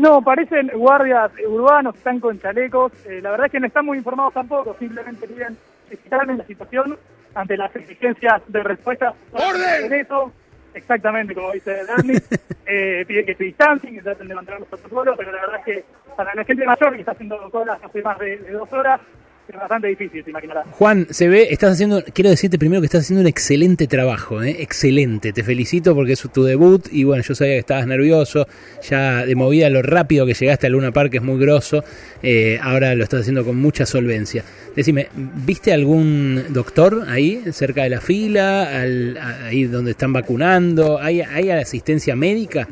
No, 0.00 0.20
parecen 0.22 0.68
guardias 0.74 1.30
urbanos, 1.48 1.96
están 1.96 2.20
con 2.20 2.38
chalecos. 2.38 2.92
eh, 3.06 3.20
la 3.22 3.30
verdad 3.30 3.46
es 3.46 3.52
que 3.52 3.60
no 3.60 3.66
están 3.66 3.86
muy 3.86 3.98
informados 3.98 4.34
tampoco, 4.34 4.76
simplemente 4.78 5.26
piden 5.26 5.56
que 5.88 5.96
se 5.96 6.08
calmen 6.08 6.38
la 6.38 6.44
situación 6.44 6.98
ante 7.34 7.56
las 7.56 7.74
exigencias 7.74 8.42
de 8.48 8.62
respuesta. 8.62 9.14
¡Orden! 9.32 9.86
En 9.86 9.92
eso, 9.94 10.32
exactamente 10.74 11.34
como 11.34 11.52
dice 11.52 11.84
Dani, 11.84 12.14
eh, 12.66 13.04
pide 13.06 13.24
que 13.24 13.34
se 13.34 13.44
distancien, 13.44 13.94
que 13.94 14.02
traten 14.02 14.28
de 14.28 14.34
mantener 14.34 14.60
los 14.60 14.68
protocolos, 14.68 15.14
pero 15.16 15.32
la 15.32 15.40
verdad 15.40 15.60
es 15.60 15.64
que 15.64 15.84
para 16.16 16.34
la 16.34 16.44
gente 16.44 16.66
mayor 16.66 16.92
que 16.94 17.00
está 17.00 17.12
haciendo 17.12 17.50
colas 17.50 17.78
hace 17.82 18.02
más 18.02 18.18
de, 18.18 18.36
de 18.36 18.52
dos 18.52 18.72
horas, 18.72 19.00
es 19.48 19.56
bastante 19.56 19.86
difícil, 19.88 20.24
te 20.24 20.30
imaginarás. 20.30 20.66
Juan, 20.72 21.06
se 21.10 21.28
ve, 21.28 21.48
estás 21.50 21.72
haciendo, 21.74 22.02
quiero 22.12 22.30
decirte 22.30 22.58
primero 22.58 22.80
que 22.80 22.86
estás 22.86 23.02
haciendo 23.04 23.20
un 23.20 23.26
excelente 23.26 23.86
trabajo, 23.86 24.42
¿eh? 24.42 24.56
excelente, 24.60 25.32
te 25.32 25.42
felicito 25.44 25.94
porque 25.94 26.12
es 26.12 26.20
tu 26.32 26.42
debut 26.44 26.86
y 26.90 27.04
bueno, 27.04 27.22
yo 27.22 27.34
sabía 27.34 27.54
que 27.54 27.58
estabas 27.60 27.86
nervioso, 27.86 28.46
ya 28.88 29.24
de 29.24 29.34
movida 29.34 29.70
lo 29.70 29.82
rápido 29.82 30.26
que 30.26 30.34
llegaste 30.34 30.66
a 30.66 30.70
Luna 30.70 30.92
Park 30.92 31.14
es 31.14 31.22
muy 31.22 31.38
grosso, 31.38 31.84
eh, 32.22 32.58
ahora 32.60 32.94
lo 32.94 33.04
estás 33.04 33.20
haciendo 33.20 33.44
con 33.44 33.56
mucha 33.56 33.86
solvencia. 33.86 34.44
Decime, 34.74 35.08
¿viste 35.14 35.72
algún 35.72 36.42
doctor 36.50 37.04
ahí 37.08 37.42
cerca 37.52 37.84
de 37.84 37.90
la 37.90 38.00
fila, 38.00 38.80
al- 38.80 39.16
ahí 39.44 39.64
donde 39.64 39.92
están 39.92 40.12
vacunando? 40.12 40.98
¿Hay, 41.00 41.20
hay 41.22 41.50
asistencia 41.50 42.14
médica? 42.16 42.68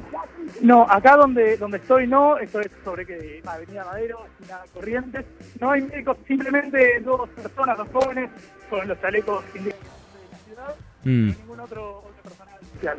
No, 0.64 0.86
acá 0.90 1.14
donde 1.16 1.58
donde 1.58 1.76
estoy 1.76 2.06
no, 2.06 2.38
esto 2.38 2.58
es 2.60 2.70
sobre 2.82 3.04
que 3.04 3.42
Avenida 3.44 3.84
Madero, 3.84 4.24
esquina 4.24 4.60
Corrientes, 4.72 5.26
no 5.60 5.70
hay 5.72 5.82
médicos, 5.82 6.16
simplemente 6.26 7.00
dos 7.00 7.28
personas, 7.28 7.76
dos 7.76 7.88
jóvenes, 7.92 8.30
con 8.70 8.88
los 8.88 8.98
chalecos 8.98 9.44
indígenas 9.54 9.82
de 9.84 10.30
la 10.32 10.38
ciudad, 10.38 10.74
Mm. 11.04 11.26
ningún 11.38 11.60
otro, 11.60 11.98
otro 11.98 12.30
personal. 12.30 12.96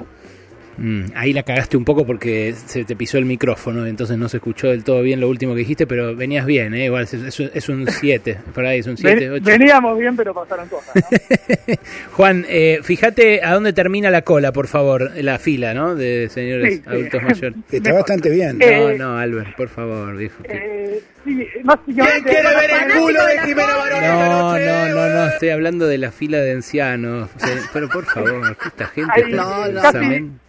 Mm, 0.77 1.05
ahí 1.15 1.31
la 1.33 1.43
cagaste 1.43 1.77
un 1.77 1.85
poco 1.85 2.05
porque 2.05 2.53
se 2.53 2.83
te 2.83 2.95
pisó 2.95 3.17
el 3.17 3.25
micrófono, 3.25 3.85
entonces 3.85 4.17
no 4.17 4.27
se 4.27 4.37
escuchó 4.37 4.67
del 4.67 4.83
todo 4.83 5.01
bien 5.01 5.21
lo 5.21 5.29
último 5.29 5.53
que 5.53 5.59
dijiste, 5.59 5.87
pero 5.87 6.15
venías 6.15 6.45
bien, 6.45 6.73
¿eh? 6.73 6.85
igual 6.85 7.03
es, 7.03 7.13
es- 7.13 7.39
es 7.39 7.69
un 7.69 7.87
7, 7.87 8.37
por 8.53 8.65
ahí 8.65 8.79
es 8.79 8.87
un 8.87 8.97
7, 8.97 9.15
Ven- 9.29 9.31
8. 9.41 9.43
Veníamos 9.45 9.97
bien, 9.97 10.15
pero 10.17 10.33
pasaron 10.33 10.67
cosas. 10.67 10.93
¿no? 10.95 11.75
Juan, 12.11 12.45
eh, 12.49 12.79
fíjate 12.83 13.43
a 13.43 13.53
dónde 13.53 13.73
termina 13.73 14.09
la 14.11 14.21
cola, 14.23 14.51
por 14.51 14.67
favor, 14.67 15.11
la 15.15 15.39
fila, 15.39 15.73
¿no? 15.73 15.95
De 15.95 16.29
señores 16.29 16.73
Sí, 16.75 16.77
sí. 16.79 16.89
adultos 16.89 17.23
mayores. 17.23 17.53
Está 17.71 17.93
bastante 17.93 18.29
bien. 18.29 18.57
No, 18.57 18.65
Eh, 18.65 18.95
no, 18.97 19.17
Albert, 19.17 19.55
por 19.55 19.69
favor, 19.69 20.15
viejo. 20.17 20.43
que- 20.43 20.51
Eh, 20.53 20.99
sí, 21.23 21.47
básicamente... 21.63 22.29
quiere 22.29 22.49
ver 22.55 22.69
el 22.71 22.99
culo 22.99 23.25
de 23.25 23.39
Jimena 23.39 23.75
Barón 23.77 24.01
No, 24.01 24.59
no, 24.59 24.87
no, 24.89 25.09
no, 25.09 25.27
estoy 25.27 25.49
hablando 25.49 25.87
de 25.87 25.97
la 25.97 26.11
fila 26.11 26.37
de 26.39 26.51
ancianos. 26.53 27.29
O 27.35 27.39
sea, 27.39 27.55
pero 27.73 27.87
por 27.89 28.05
favor, 28.05 28.55
esta 28.65 28.87
gente... 28.87 29.11
Hay 29.15 29.31
está 29.31 29.37
casi, 29.37 29.69
inmensamente- 29.71 30.44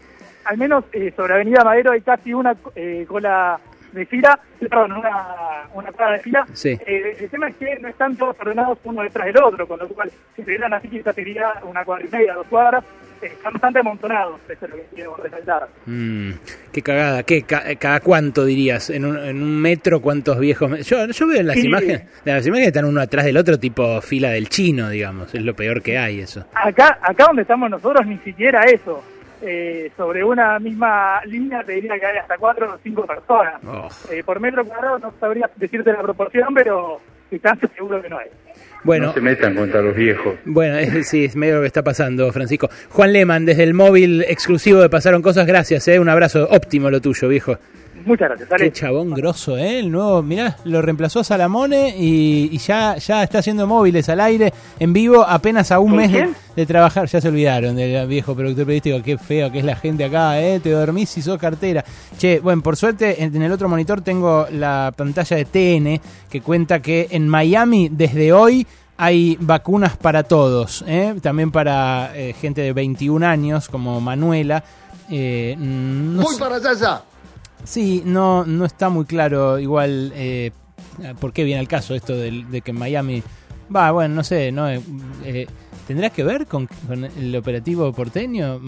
al 0.47 0.57
menos 0.59 0.85
eh, 0.93 1.13
sobre 1.17 1.35
Avenida 1.35 1.65
Madero 1.65 1.93
hay 1.93 2.01
casi 2.01 2.33
una 2.33 2.55
eh, 2.75 3.05
cola 3.09 3.59
de 3.93 4.05
fila, 4.07 4.39
perdón, 4.61 4.93
una, 4.93 5.27
una 5.75 5.91
cola 5.93 6.13
de 6.13 6.19
fila. 6.21 6.47
Sí. 6.53 6.79
Eh, 6.87 7.17
el 7.21 7.31
tema 7.31 7.49
es 7.49 7.57
que 7.57 7.79
no 7.81 7.89
están 7.89 8.15
todos 8.17 8.37
ordenados 8.41 8.79
uno 8.85 9.03
detrás 9.03 9.27
del 9.27 9.43
otro, 9.43 9.67
con 9.67 9.79
lo 9.79 9.89
cual, 9.89 10.11
si 10.35 10.43
estuvieran 10.43 10.75
así, 10.75 10.89
quizás 10.89 11.15
sería 11.15 11.53
una 11.63 11.85
cuadra 11.85 12.05
y 12.05 12.09
media, 12.11 12.35
dos 12.35 12.47
cuadras. 12.49 12.85
Eh, 13.23 13.29
están 13.29 13.55
bastante 13.55 13.79
amontonados, 13.79 14.39
eso 14.47 14.67
es 14.67 14.71
lo 14.71 14.77
que 14.77 14.83
quiero 14.95 15.17
resaltar. 15.17 15.69
Mm, 15.87 16.33
qué 16.71 16.83
cagada, 16.83 17.23
¿qué? 17.23 17.45
Ca- 17.45 17.75
¿Cada 17.77 18.01
cuánto 18.01 18.45
dirías? 18.45 18.91
¿En 18.91 19.07
un, 19.07 19.17
en 19.19 19.43
un 19.43 19.59
metro 19.63 20.01
cuántos 20.03 20.39
viejos? 20.39 20.87
Yo, 20.87 21.07
yo 21.07 21.27
veo 21.27 21.41
en 21.41 21.47
las 21.47 21.57
Sí. 21.57 21.67
imágenes, 21.67 22.03
en 22.27 22.35
las 22.35 22.47
imágenes 22.47 22.69
están 22.69 22.85
uno 22.85 23.01
atrás 23.01 23.25
del 23.25 23.39
otro, 23.39 23.59
tipo 23.59 24.03
fila 24.03 24.29
del 24.29 24.51
chino, 24.51 24.91
digamos. 24.91 25.35
Es 25.35 25.41
lo 25.43 25.55
peor 25.57 25.81
que 25.81 25.97
hay 25.97 26.21
eso. 26.21 26.45
Acá, 26.53 26.99
acá 27.01 27.25
donde 27.29 27.41
estamos 27.43 27.71
nosotros, 27.71 28.07
ni 28.07 28.19
siquiera 28.19 28.65
eso. 28.65 29.03
Eh, 29.43 29.91
sobre 29.97 30.25
una 30.25 30.59
misma 30.59 31.21
línea 31.27 31.63
te 31.63 31.73
diría 31.73 31.99
que 31.99 32.07
hay 32.07 32.17
hasta 32.19 32.39
cuatro 32.39 32.73
o 32.75 32.79
cinco 32.83 33.05
personas. 33.07 33.55
Oh. 33.67 33.89
Eh, 34.11 34.23
por 34.25 34.41
metro 34.41 34.65
cuadrado 34.65 34.99
no 34.99 35.13
sabría 35.21 35.51
decirte 35.57 35.93
la 35.93 36.01
proporción, 36.03 36.55
pero 36.55 37.01
distancia 37.31 37.69
seguro 37.75 38.01
que 38.01 38.09
no 38.09 38.19
hay. 38.19 38.29
Bueno, 38.85 39.07
No 39.09 39.13
se 39.15 39.21
metan 39.21 39.55
contra 39.55 39.83
los 39.83 39.95
viejos. 39.97 40.35
Bueno, 40.45 40.79
es- 40.79 41.09
sí, 41.09 41.25
es 41.25 41.37
medio 41.37 41.57
lo 41.57 41.61
que 41.63 41.67
está 41.67 41.83
pasando, 41.83 42.33
Francisco. 42.33 42.69
Juan 42.91 43.13
Leman, 43.13 43.45
desde 43.45 43.65
el 43.65 43.75
móvil 43.75 44.23
exclusivo 44.29 44.81
de 44.81 44.89
Pasaron 44.89 45.23
Cosas, 45.23 45.47
gracias, 45.47 45.87
¿eh? 45.89 45.99
Un 45.99 46.09
abrazo 46.09 46.47
óptimo 46.51 46.89
lo 46.91 47.01
tuyo, 47.01 47.29
viejo. 47.29 47.59
Muchas 48.07 48.29
gracias, 48.29 48.49
Qué 48.59 48.73
chabón 48.73 49.11
grosso, 49.11 49.59
¿eh? 49.59 49.81
El 49.81 49.91
nuevo, 49.91 50.23
mirá, 50.23 50.57
lo 50.65 50.81
reemplazó 50.81 51.21
a 51.21 51.25
Salamone 51.25 51.95
y, 51.99 52.49
y 52.53 52.59
ya, 52.59 52.97
ya 52.99 53.23
está 53.25 53.41
haciendo 53.41 53.67
móviles 53.67 54.09
al 54.09 54.21
aire 54.21 54.53
en 54.79 54.93
vivo 54.93 55.25
apenas 55.29 55.73
a 55.73 55.81
un 55.81 55.89
¿Con 55.91 55.97
mes 55.99 56.13
de, 56.55 56.67
trabajar. 56.67 57.07
Ya 57.09 57.21
se 57.21 57.29
olvidaron 57.29 57.75
del 57.77 58.07
viejo 58.07 58.35
productor 58.35 58.65
periodístico. 58.65 59.03
Qué 59.03 59.19
feo 59.19 59.51
que 59.51 59.59
es 59.59 59.65
la 59.65 59.75
gente 59.77 60.05
acá, 60.05 60.41
¿eh? 60.41 60.61
Te 60.61 60.71
dormís 60.71 61.19
y 61.19 61.23
sos 61.23 61.37
cartera. 61.37 61.85
Che, 62.17 62.39
bueno, 62.41 62.63
por 62.63 62.77
suerte 62.77 63.23
en, 63.25 63.35
en 63.35 63.43
el 63.43 63.51
otro 63.53 63.69
monitor 63.69 64.01
tengo 64.01 64.47
la 64.53 64.93
pantalla 64.97 65.37
de 65.37 65.45
TN 65.45 66.01
que 66.31 66.41
cuenta 66.41 66.81
que 66.81 67.09
en 67.11 67.29
Miami 67.29 67.89
desde 67.91 68.33
hoy 68.33 68.67
hay 68.99 69.37
vacunas 69.41 69.97
para 69.97 70.23
todos, 70.23 70.83
¿eh? 70.87 71.15
también 71.21 71.51
para 71.51 72.13
eh, 72.15 72.35
gente 72.41 72.63
de 72.63 72.73
21 72.73 73.27
años 73.27 73.69
como 73.69 74.01
Manuela. 74.01 74.63
Eh, 75.11 75.55
no 75.59 76.23
Muy 76.23 76.35
sé- 76.35 76.41
para 76.41 76.57
allá. 76.57 77.03
Sí, 77.67 78.03
no, 78.05 78.45
no 78.47 78.65
está 78.65 78.89
muy 78.89 79.05
claro 79.05 79.59
igual 79.59 80.13
eh, 80.15 80.53
por 81.21 81.33
qué 81.33 81.45
viene 81.45 81.61
el 81.61 81.69
caso 81.69 81.95
esto 81.95 82.17
del- 82.17 82.51
de, 82.51 82.61
que 82.63 82.73
Miami... 82.73 83.23
Va, 83.75 83.91
bueno, 83.91 84.15
no 84.15 84.23
sé, 84.23 84.53
¿no? 84.53 84.71
Eh, 84.71 84.81
eh, 85.25 85.47
¿Tendrá 85.87 86.11
que 86.11 86.25
ver 86.25 86.47
con, 86.47 86.67
con 86.67 87.05
el 87.05 87.37
operativo 87.37 87.93
porteño? 87.93 88.61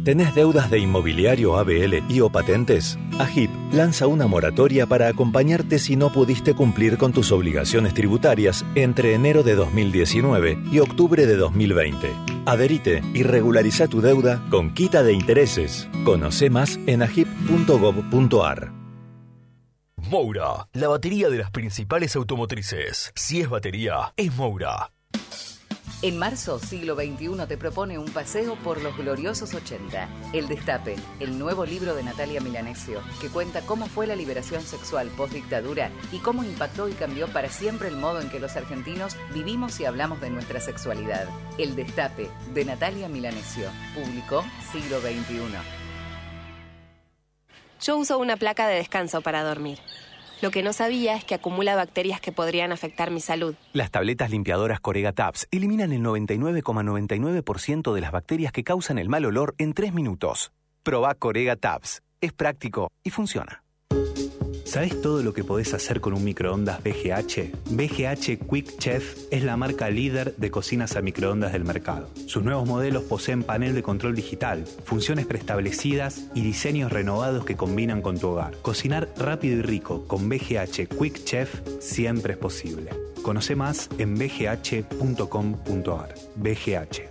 ¿Tenés 0.04 0.34
deudas 0.34 0.72
de 0.72 0.80
inmobiliario 0.80 1.58
ABL 1.58 2.04
y 2.10 2.22
o 2.22 2.30
patentes? 2.32 2.98
AGIP 3.20 3.52
lanza 3.72 4.08
una 4.08 4.26
moratoria 4.26 4.88
para 4.88 5.08
acompañarte 5.08 5.78
si 5.78 5.96
no 5.96 6.12
pudiste 6.12 6.56
cumplir 6.56 6.98
con 6.98 7.14
tus 7.14 7.32
obligaciones 7.32 7.94
tributarias 7.94 8.66
entre 8.74 9.14
enero 9.14 9.44
de 9.44 9.54
2019 9.54 10.58
y 10.72 10.80
octubre 10.80 11.28
de 11.28 11.36
2020. 11.36 12.16
Adherite 12.48 13.04
y 13.14 13.22
regulariza 13.22 13.88
tu 13.88 14.02
deuda 14.02 14.44
con 14.50 14.74
quita 14.74 15.04
de 15.04 15.14
intereses. 15.14 15.88
Conoce 16.04 16.50
más 16.50 16.80
en 16.88 17.04
agip.gov.ar. 17.04 18.72
Moura, 19.98 20.68
la 20.74 20.88
batería 20.88 21.30
de 21.30 21.38
las 21.38 21.52
principales 21.52 22.16
automotrices. 22.16 23.12
Si 23.16 23.40
es 23.40 23.50
batería, 23.50 24.14
es 24.18 24.36
Moura. 24.36 24.92
En 26.02 26.18
marzo, 26.18 26.58
siglo 26.58 26.96
XXI 26.96 27.46
te 27.48 27.58
propone 27.58 28.00
un 28.00 28.10
paseo 28.10 28.56
por 28.56 28.82
los 28.82 28.98
gloriosos 28.98 29.54
80. 29.54 30.10
El 30.34 30.48
Destape, 30.48 30.96
el 31.20 31.38
nuevo 31.38 31.64
libro 31.66 31.94
de 31.94 32.02
Natalia 32.04 32.42
Milanesio, 32.42 33.02
que 33.20 33.30
cuenta 33.30 33.62
cómo 33.62 33.86
fue 33.86 34.08
la 34.08 34.16
liberación 34.16 34.64
sexual 34.64 35.10
post-dictadura 35.16 35.92
y 36.12 36.18
cómo 36.18 36.44
impactó 36.44 36.90
y 36.90 36.94
cambió 36.94 37.28
para 37.28 37.50
siempre 37.50 37.88
el 37.88 37.98
modo 37.98 38.20
en 38.20 38.30
que 38.30 38.40
los 38.40 38.56
argentinos 38.56 39.16
vivimos 39.34 39.80
y 39.80 39.86
hablamos 39.86 40.20
de 40.22 40.32
nuestra 40.32 40.60
sexualidad. 40.60 41.28
El 41.60 41.76
Destape, 41.76 42.30
de 42.54 42.66
Natalia 42.66 43.08
Milanesio. 43.08 43.70
Publicó 43.94 44.44
siglo 44.72 45.00
XXI. 45.02 45.82
Yo 47.82 47.98
uso 47.98 48.18
una 48.18 48.38
placa 48.38 48.68
de 48.68 48.76
descanso 48.76 49.22
para 49.22 49.44
dormir. 49.44 49.80
Lo 50.42 50.50
que 50.50 50.64
no 50.64 50.74
sabía 50.74 51.16
es 51.16 51.24
que 51.24 51.36
acumula 51.36 51.76
bacterias 51.76 52.20
que 52.20 52.32
podrían 52.32 52.72
afectar 52.72 53.12
mi 53.12 53.22
salud. 53.22 53.56
Las 53.74 53.92
tabletas 53.92 54.32
limpiadoras 54.32 54.80
Corega 54.80 55.12
Tabs 55.12 55.48
eliminan 55.52 55.92
el 55.92 56.02
99,99% 56.02 57.94
de 57.94 58.02
las 58.02 58.12
bacterias 58.12 58.52
que 58.52 58.64
causan 58.64 58.98
el 58.98 59.08
mal 59.08 59.26
olor 59.26 59.54
en 59.60 59.74
3 59.74 59.94
minutos. 59.94 60.52
Proba 60.82 61.14
Corega 61.14 61.56
Tabs. 61.56 62.02
Es 62.22 62.34
práctico 62.34 62.92
y 63.04 63.12
funciona. 63.12 63.64
¿Sabes 64.72 65.02
todo 65.02 65.22
lo 65.22 65.34
que 65.34 65.44
podés 65.44 65.74
hacer 65.74 66.00
con 66.00 66.14
un 66.14 66.24
microondas 66.24 66.82
BGH? 66.82 67.52
BGH 67.72 68.48
Quick 68.50 68.78
Chef 68.78 69.18
es 69.30 69.44
la 69.44 69.58
marca 69.58 69.90
líder 69.90 70.34
de 70.38 70.50
cocinas 70.50 70.96
a 70.96 71.02
microondas 71.02 71.52
del 71.52 71.66
mercado. 71.66 72.10
Sus 72.26 72.42
nuevos 72.42 72.66
modelos 72.66 73.04
poseen 73.04 73.44
panel 73.44 73.76
de 73.76 73.84
control 73.84 74.16
digital, 74.16 74.66
funciones 74.86 75.26
preestablecidas 75.26 76.30
y 76.34 76.42
diseños 76.42 76.90
renovados 76.90 77.44
que 77.44 77.58
combinan 77.58 78.02
con 78.02 78.18
tu 78.18 78.30
hogar. 78.30 78.56
Cocinar 78.62 79.10
rápido 79.18 79.58
y 79.58 79.62
rico 79.62 80.08
con 80.08 80.30
BGH 80.30 80.88
Quick 80.98 81.26
Chef 81.26 81.54
siempre 81.82 82.32
es 82.32 82.40
posible. 82.40 82.92
Conoce 83.24 83.58
más 83.58 83.90
en 83.98 84.16
bgh.com.ar. 84.16 86.16
BGH. 86.38 87.02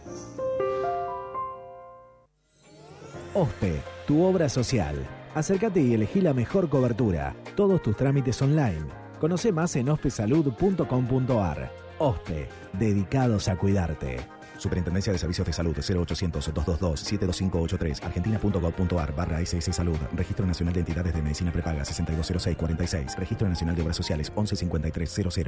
OSPE, 3.35 3.83
tu 4.07 4.23
obra 4.23 4.49
social. 4.49 5.20
Acércate 5.35 5.81
y 5.81 5.95
elegí 5.95 6.21
la 6.21 6.35
mejor 6.35 6.69
cobertura. 6.69 7.35
Todos 7.57 7.83
tus 7.83 7.97
trámites 7.97 8.41
online. 8.43 8.85
Conoce 9.21 9.53
más 9.53 9.77
en 9.77 9.89
ospesalud.com.ar. 9.89 11.73
OSPE, 11.99 12.49
dedicados 12.73 13.47
a 13.49 13.57
cuidarte. 13.57 14.17
Superintendencia 14.57 15.13
de 15.13 15.19
Servicios 15.19 15.47
de 15.47 15.53
Salud 15.53 15.77
0800-222-72583 15.77 18.03
argentina.gov.ar 18.05 19.15
barra 19.15 19.41
SS 19.41 19.73
Salud 19.73 19.97
Registro 20.15 20.47
Nacional 20.47 20.75
de 20.75 20.81
Entidades 20.81 21.15
de 21.15 21.23
Medicina 21.23 21.51
Prepaga 21.51 21.83
620646 21.85 23.17
Registro 23.17 23.49
Nacional 23.49 23.75
de 23.77 23.83
Obras 23.83 23.97
Sociales 23.97 24.31
115300 24.31 25.39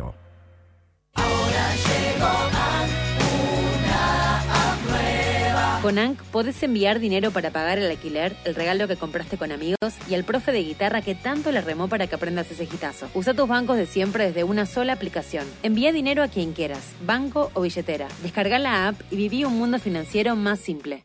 Con 5.83 5.99
ANC 5.99 6.23
podés 6.31 6.63
enviar 6.63 7.01
dinero 7.01 7.33
para 7.33 7.51
pagar 7.51 7.79
el 7.81 7.91
alquiler, 7.91 8.37
el 8.45 8.55
regalo 8.55 8.87
que 8.87 8.95
compraste 8.95 9.37
con 9.37 9.51
amigos 9.51 9.95
y 10.09 10.15
al 10.15 10.23
profe 10.23 10.53
de 10.53 10.63
guitarra 10.63 11.03
que 11.03 11.17
tanto 11.17 11.51
le 11.51 11.61
remó 11.61 11.89
para 11.89 12.07
que 12.07 12.15
aprendas 12.15 12.49
ese 12.53 12.67
gitazo. 12.67 13.09
Usa 13.15 13.35
tus 13.35 13.49
bancos 13.49 13.77
de 13.77 13.87
siempre 13.87 14.27
desde 14.27 14.45
una 14.45 14.65
sola 14.65 14.93
aplicación. 14.93 15.45
Envía 15.65 15.91
dinero 15.91 16.23
a 16.23 16.29
quien 16.29 16.53
quieras, 16.53 16.93
banco 17.05 17.51
o 17.55 17.63
billetera. 17.63 18.07
Descarga 18.23 18.61
la 18.61 18.87
app 18.87 19.01
y 19.11 19.17
viví 19.17 19.45
un 19.45 19.59
mundo 19.59 19.81
financiero 19.81 20.37
más 20.37 20.61
simple. 20.61 21.05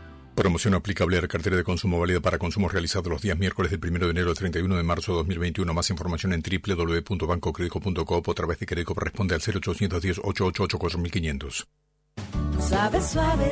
Promoción 0.41 0.73
aplicable 0.73 1.19
a 1.19 1.21
la 1.21 1.27
cartera 1.27 1.55
de 1.55 1.63
consumo 1.63 1.99
válida 1.99 2.19
para 2.19 2.39
consumo 2.39 2.67
realizado 2.67 3.11
los 3.11 3.21
días 3.21 3.37
miércoles 3.37 3.69
del 3.69 3.79
1 3.79 4.05
de 4.05 4.09
enero 4.09 4.31
al 4.31 4.35
31 4.35 4.75
de 4.75 4.81
marzo 4.81 5.11
de 5.11 5.17
2021. 5.19 5.71
Más 5.71 5.91
información 5.91 6.33
en 6.33 6.41
www.bancocredico.coop 6.41 8.27
o 8.27 8.31
a 8.31 8.33
través 8.33 8.57
de 8.57 8.65
Credicop 8.65 8.97
responde 8.97 9.35
al 9.35 9.41
0810 9.41 10.17
888 10.17 10.79
4500. 10.79 11.67
Suave, 12.59 13.01
suave. 13.03 13.51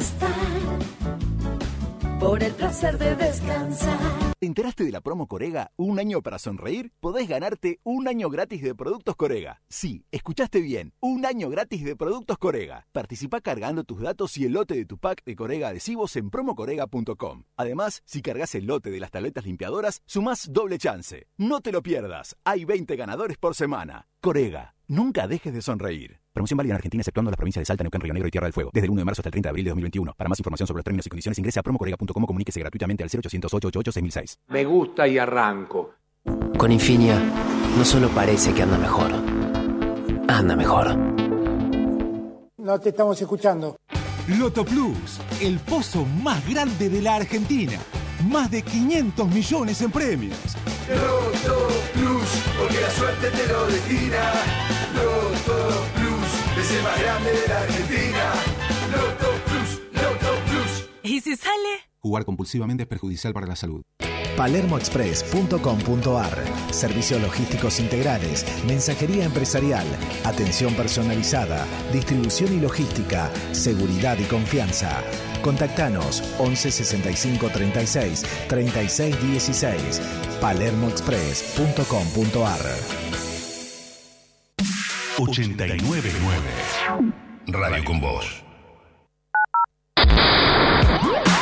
Por 2.20 2.44
el 2.44 2.54
placer 2.54 2.98
de 2.98 3.16
descansar. 3.16 3.98
¿Te 4.40 4.46
enteraste 4.46 4.84
de 4.84 4.92
la 4.92 5.02
promo 5.02 5.28
Corega? 5.28 5.72
¿Un 5.78 6.00
año 6.00 6.22
para 6.22 6.38
sonreír? 6.38 6.92
Podés 7.00 7.28
ganarte 7.28 7.80
un 7.84 8.08
año 8.08 8.30
gratis 8.30 8.62
de 8.62 8.76
productos 8.76 9.16
Corega. 9.16 9.62
Sí, 9.70 10.06
escuchaste 10.12 10.60
bien. 10.62 10.94
Un 11.00 11.26
año 11.26 11.50
gratis 11.50 11.84
de 11.84 11.96
productos 11.96 12.38
Corega. 12.38 12.88
Participa 12.92 13.42
cargando 13.42 13.84
tus 13.84 14.02
datos 14.02 14.38
y 14.38 14.46
el 14.46 14.54
lote 14.54 14.76
de 14.76 14.86
tu 14.86 14.98
pack 14.98 15.24
de 15.24 15.36
Corega 15.36 15.70
adhesivos 15.70 16.16
en 16.18 16.30
promocorega.com. 16.30 17.44
Además, 17.56 18.02
si 18.06 18.22
cargas 18.22 18.54
el 18.56 18.66
lote 18.66 18.92
de 18.92 19.00
las 19.00 19.12
tabletas 19.12 19.46
limpiadoras, 19.46 20.02
sumás 20.06 20.52
doble 20.52 20.78
chance. 20.78 21.28
No 21.38 21.62
te 21.62 21.72
lo 21.72 21.82
pierdas. 21.82 22.36
Hay 22.44 22.66
20 22.66 22.96
ganadores 22.96 23.38
por 23.38 23.56
semana. 23.56 24.08
Corega. 24.22 24.76
Nunca 24.88 25.28
dejes 25.28 25.54
de 25.54 25.62
sonreír. 25.62 26.19
Promoción 26.34 26.58
válida 26.58 26.74
en 26.74 26.76
Argentina 26.78 27.02
exceptuando 27.02 27.32
las 27.32 27.38
provincias 27.38 27.62
de 27.62 27.66
Salta, 27.66 27.84
Neuquén, 27.84 28.02
Río 28.02 28.14
Negro 28.14 28.28
y 28.28 28.32
Tierra 28.32 28.46
del 28.46 28.54
Fuego. 28.54 28.70
Desde 28.74 28.86
el 28.86 28.92
1 28.92 29.02
de 29.02 29.06
marzo 29.06 29.22
hasta 29.22 29.30
el 29.30 29.32
30 29.32 29.48
de 29.48 29.52
abril 29.52 29.66
de 29.66 29.70
2021. 29.72 30.14
Para 30.16 30.30
más 30.30 30.40
información 30.40 30.68
sobre 30.68 30.80
los 30.80 30.86
términos 30.86 31.06
y 31.06 31.10
condiciones 31.10 31.40
ingrese 31.40 31.60
a 31.60 31.64
promocorega.com 31.64 32.24
o 32.24 32.28
comuníquese 32.28 32.60
gratuitamente 32.60 33.04
al 33.04 33.10
0800 33.10 33.54
888 33.54 33.92
6006 33.92 34.40
Me 34.48 34.66
gusta 34.66 35.08
y 35.08 35.18
arranco. 35.18 35.94
Con 36.58 36.72
Infinia, 36.72 37.20
no 37.78 37.86
solo 37.86 38.10
parece 38.10 38.54
que 38.54 38.62
anda 38.62 38.78
mejor, 38.78 39.12
anda 40.28 40.56
mejor. 40.56 40.96
No 42.58 42.80
te 42.80 42.90
estamos 42.90 43.20
escuchando. 43.20 43.78
Loto 44.38 44.64
Plus, 44.64 45.20
el 45.42 45.58
pozo 45.60 46.06
más 46.06 46.48
grande 46.48 46.90
de 46.90 47.02
la 47.02 47.16
Argentina. 47.16 47.80
Más 48.30 48.52
de 48.52 48.62
500 48.62 49.28
millones 49.28 49.82
en 49.82 49.92
premios. 49.92 50.38
Loto 50.90 51.68
Plus, 51.94 52.44
porque 52.60 52.82
la 52.82 52.90
suerte 52.92 53.32
te 53.32 53.48
lo 53.48 53.66
destina. 53.66 54.34
Loto 54.94 55.86
Plus, 55.96 55.99
es 56.60 56.72
el 56.72 56.84
más 56.84 57.02
grande 57.02 57.32
de 57.32 57.48
la 57.48 57.62
Argentina. 57.62 58.34
Loto 58.92 59.32
Plus, 59.46 59.80
Loto 59.94 60.36
Plus. 60.50 60.90
¿Y 61.04 61.22
si 61.22 61.38
sale? 61.38 61.88
Jugar 62.00 62.26
compulsivamente 62.26 62.84
es 62.84 62.90
perjudicial 62.90 63.34
para 63.34 63.48
la 63.48 63.56
salud. 63.56 63.82
palermoexpress.com.ar 64.36 66.44
Servicios 66.72 67.22
logísticos 67.22 67.80
integrales, 67.80 68.46
mensajería 68.66 69.24
empresarial, 69.26 69.88
atención 70.26 70.74
personalizada, 70.76 71.66
distribución 71.94 72.54
y 72.54 72.60
logística, 72.60 73.32
seguridad 73.54 74.18
y 74.20 74.26
confianza. 74.26 75.02
Contactanos 75.42 76.22
11 76.40 76.72
65 76.72 77.50
36 77.50 78.26
36 78.48 79.22
16 79.22 80.02
palermoexpress.com.ar 80.42 83.29
899 85.22 86.12
Radio 87.48 87.84
con 87.84 88.00
Voz. 88.00 88.42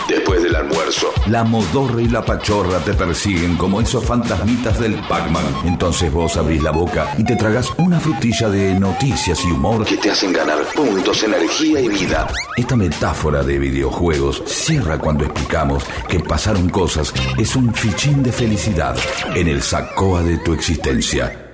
Después 0.09 0.41
del 0.41 0.55
almuerzo, 0.55 1.13
la 1.27 1.43
modorra 1.43 2.01
y 2.01 2.07
la 2.07 2.25
pachorra 2.25 2.79
te 2.79 2.95
persiguen 2.95 3.55
como 3.55 3.79
esos 3.79 4.03
fantasmitas 4.03 4.79
del 4.79 4.95
Pac-Man. 5.07 5.45
Entonces 5.65 6.11
vos 6.11 6.37
abrís 6.37 6.63
la 6.63 6.71
boca 6.71 7.13
y 7.19 7.23
te 7.23 7.35
tragas 7.35 7.71
una 7.77 7.99
frutilla 7.99 8.49
de 8.49 8.79
noticias 8.79 9.45
y 9.45 9.51
humor 9.51 9.85
que 9.85 9.97
te 9.97 10.09
hacen 10.09 10.33
ganar 10.33 10.63
puntos, 10.75 11.21
energía 11.21 11.79
y 11.79 11.87
vida. 11.87 12.27
Esta 12.55 12.75
metáfora 12.75 13.43
de 13.43 13.59
videojuegos 13.59 14.41
cierra 14.47 14.97
cuando 14.97 15.23
explicamos 15.23 15.83
que 16.09 16.19
pasaron 16.19 16.69
cosas 16.69 17.13
es 17.37 17.55
un 17.55 17.71
fichín 17.75 18.23
de 18.23 18.31
felicidad 18.31 18.97
en 19.35 19.47
el 19.47 19.61
sacoa 19.61 20.23
de 20.23 20.39
tu 20.39 20.53
existencia. 20.53 21.46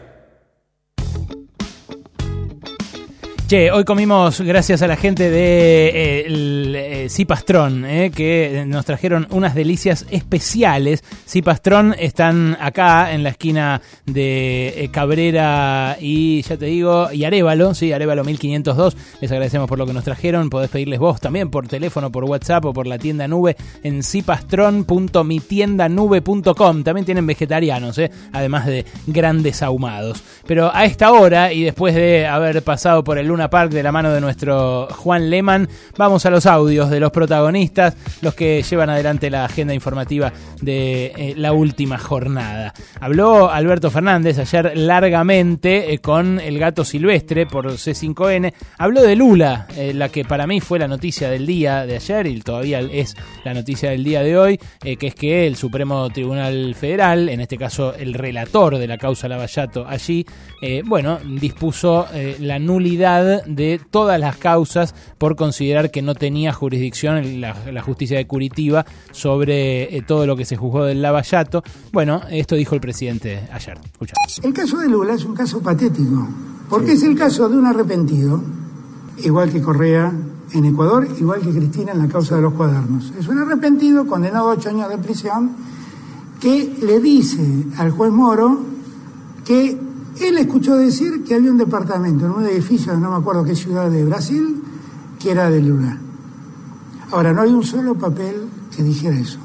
Hoy 3.55 3.83
comimos 3.83 4.41
gracias 4.41 4.81
a 4.81 4.87
la 4.87 4.95
gente 4.95 5.29
de 5.29 5.89
eh, 5.89 6.25
el, 6.25 6.75
eh, 6.75 7.07
Cipastrón, 7.07 7.85
eh, 7.85 8.09
que 8.09 8.63
nos 8.65 8.83
trajeron 8.83 9.27
unas 9.29 9.53
delicias 9.53 10.07
especiales. 10.09 11.03
Cipastrón 11.27 11.93
están 11.99 12.57
acá 12.59 13.13
en 13.13 13.21
la 13.21 13.29
esquina 13.29 13.79
de 14.07 14.69
eh, 14.69 14.89
Cabrera 14.91 15.97
y 16.01 16.41
ya 16.41 16.57
te 16.57 16.65
digo, 16.65 17.11
y 17.11 17.25
Arevalo, 17.25 17.75
sí, 17.75 17.93
Arevalo 17.93 18.23
1502. 18.23 18.97
Les 19.21 19.31
agradecemos 19.31 19.69
por 19.69 19.77
lo 19.77 19.85
que 19.85 19.93
nos 19.93 20.03
trajeron. 20.03 20.49
Podés 20.49 20.71
pedirles 20.71 20.97
vos 20.97 21.21
también 21.21 21.51
por 21.51 21.67
teléfono, 21.67 22.11
por 22.11 22.23
WhatsApp 22.23 22.65
o 22.65 22.73
por 22.73 22.87
la 22.87 22.97
tienda 22.97 23.27
nube 23.27 23.55
en 23.83 24.01
cipastron.mitiendanube.com. 24.01 26.83
También 26.83 27.05
tienen 27.05 27.27
vegetarianos, 27.27 27.99
eh, 27.99 28.09
además 28.31 28.65
de 28.65 28.83
grandes 29.05 29.61
ahumados. 29.61 30.23
Pero 30.47 30.73
a 30.73 30.85
esta 30.85 31.11
hora 31.11 31.53
y 31.53 31.63
después 31.63 31.93
de 31.93 32.25
haber 32.25 32.63
pasado 32.63 33.03
por 33.03 33.19
el 33.19 33.27
Luna 33.27 33.42
Park 33.49 33.71
de 33.71 33.83
la 33.83 33.91
mano 33.91 34.11
de 34.11 34.21
nuestro 34.21 34.87
Juan 34.91 35.29
Leman. 35.29 35.67
Vamos 35.97 36.25
a 36.25 36.29
los 36.29 36.45
audios 36.45 36.89
de 36.89 36.99
los 36.99 37.11
protagonistas, 37.11 37.95
los 38.21 38.33
que 38.33 38.61
llevan 38.61 38.89
adelante 38.89 39.29
la 39.29 39.45
agenda 39.45 39.73
informativa 39.73 40.31
de 40.61 41.05
eh, 41.05 41.33
la 41.37 41.53
última 41.53 41.97
jornada. 41.97 42.73
Habló 42.99 43.49
Alberto 43.49 43.91
Fernández 43.91 44.39
ayer 44.39 44.77
largamente 44.77 45.93
eh, 45.93 45.99
con 45.99 46.39
el 46.39 46.59
gato 46.59 46.85
silvestre 46.85 47.45
por 47.45 47.67
C5N. 47.71 48.53
Habló 48.77 49.01
de 49.01 49.15
Lula, 49.15 49.67
eh, 49.75 49.93
la 49.93 50.09
que 50.09 50.25
para 50.25 50.47
mí 50.47 50.59
fue 50.61 50.79
la 50.79 50.87
noticia 50.87 51.29
del 51.29 51.45
día 51.45 51.85
de 51.85 51.95
ayer 51.95 52.27
y 52.27 52.41
todavía 52.41 52.79
es 52.79 53.15
la 53.43 53.53
noticia 53.53 53.91
del 53.91 54.03
día 54.03 54.21
de 54.21 54.37
hoy, 54.37 54.59
que 54.81 55.07
es 55.07 55.15
que 55.15 55.47
el 55.47 55.55
Supremo 55.55 56.09
Tribunal 56.09 56.75
Federal, 56.75 57.29
en 57.29 57.41
este 57.41 57.57
caso 57.57 57.93
el 57.93 58.13
relator 58.13 58.77
de 58.77 58.87
la 58.87 58.97
causa 58.97 59.27
Lavallato 59.27 59.85
allí, 59.87 60.25
bueno, 60.85 61.19
dispuso 61.23 62.07
la 62.39 62.59
nulidad 62.59 63.22
de 63.23 63.81
todas 63.89 64.19
las 64.19 64.37
causas 64.37 64.93
por 65.17 65.35
considerar 65.35 65.91
que 65.91 66.01
no 66.01 66.15
tenía 66.15 66.53
jurisdicción 66.53 67.41
la, 67.41 67.55
la 67.71 67.81
justicia 67.81 68.17
de 68.17 68.27
Curitiba 68.27 68.85
sobre 69.11 69.95
eh, 69.95 70.01
todo 70.01 70.25
lo 70.25 70.35
que 70.35 70.45
se 70.45 70.55
juzgó 70.55 70.85
del 70.85 71.01
Lavallato. 71.01 71.63
Bueno, 71.91 72.21
esto 72.29 72.55
dijo 72.55 72.75
el 72.75 72.81
presidente 72.81 73.47
ayer. 73.51 73.77
Escucha. 73.83 74.13
El 74.43 74.53
caso 74.53 74.77
de 74.77 74.89
Lula 74.89 75.13
es 75.13 75.25
un 75.25 75.35
caso 75.35 75.61
patético, 75.61 76.27
porque 76.69 76.93
es 76.93 77.03
el 77.03 77.17
caso 77.17 77.49
de 77.49 77.57
un 77.57 77.65
arrepentido, 77.65 78.41
igual 79.23 79.51
que 79.51 79.61
Correa 79.61 80.11
en 80.53 80.65
Ecuador, 80.65 81.07
igual 81.19 81.41
que 81.41 81.49
Cristina 81.49 81.91
en 81.91 81.99
la 81.99 82.07
causa 82.07 82.35
de 82.35 82.41
los 82.41 82.53
cuadernos. 82.53 83.13
Es 83.19 83.27
un 83.27 83.39
arrepentido 83.39 84.05
condenado 84.05 84.49
a 84.49 84.53
ocho 84.53 84.69
años 84.69 84.89
de 84.89 84.97
prisión 84.97 85.55
que 86.39 86.75
le 86.81 86.99
dice 86.99 87.41
al 87.77 87.91
juez 87.91 88.11
Moro 88.11 88.59
que 89.45 89.77
él 90.19 90.37
escuchó 90.37 90.75
decir 90.75 91.23
que 91.23 91.35
había 91.35 91.51
un 91.51 91.57
departamento 91.57 92.25
en 92.25 92.31
un 92.31 92.45
edificio, 92.45 92.95
no 92.97 93.11
me 93.11 93.17
acuerdo 93.17 93.43
qué 93.43 93.55
ciudad 93.55 93.89
de 93.89 94.05
Brasil, 94.05 94.63
que 95.19 95.31
era 95.31 95.49
de 95.49 95.61
Lula. 95.61 95.97
Ahora, 97.11 97.33
no 97.33 97.41
hay 97.41 97.51
un 97.51 97.63
solo 97.63 97.95
papel 97.95 98.47
que 98.75 98.83
dijera 98.83 99.15
eso. 99.17 99.39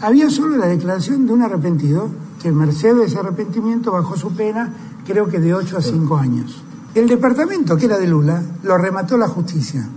Había 0.00 0.30
solo 0.30 0.56
la 0.56 0.66
declaración 0.66 1.26
de 1.26 1.32
un 1.32 1.42
arrepentido, 1.42 2.10
que 2.42 2.52
merced 2.52 2.94
de 2.94 3.06
ese 3.06 3.18
arrepentimiento 3.18 3.92
bajó 3.92 4.16
su 4.16 4.32
pena, 4.32 4.72
creo 5.06 5.28
que 5.28 5.40
de 5.40 5.54
8 5.54 5.78
a 5.78 5.82
5 5.82 6.16
años. 6.16 6.62
El 6.94 7.08
departamento 7.08 7.76
que 7.76 7.86
era 7.86 7.98
de 7.98 8.06
Lula 8.06 8.42
lo 8.62 8.78
remató 8.78 9.16
la 9.16 9.28
justicia. 9.28 9.88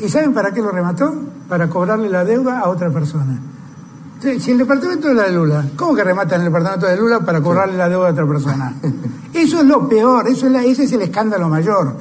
¿Y 0.00 0.08
saben 0.08 0.32
para 0.34 0.52
qué 0.52 0.60
lo 0.60 0.70
remató? 0.70 1.14
Para 1.48 1.68
cobrarle 1.68 2.08
la 2.08 2.24
deuda 2.24 2.60
a 2.60 2.68
otra 2.68 2.90
persona. 2.90 3.38
Si 4.20 4.50
el 4.50 4.58
departamento 4.58 5.08
de 5.08 5.14
la 5.14 5.22
de 5.24 5.32
Lula, 5.32 5.64
¿cómo 5.76 5.94
que 5.94 6.02
rematan 6.02 6.40
el 6.40 6.46
departamento 6.46 6.86
de 6.86 6.96
Lula 6.96 7.20
para 7.20 7.40
cobrarle 7.40 7.76
la 7.76 7.88
deuda 7.88 8.08
a 8.08 8.12
otra 8.12 8.26
persona? 8.26 8.74
Eso 9.32 9.60
es 9.60 9.64
lo 9.64 9.88
peor, 9.88 10.26
eso 10.28 10.48
es 10.48 10.64
ese 10.64 10.84
es 10.84 10.92
el 10.92 11.02
escándalo 11.02 11.48
mayor. 11.48 11.96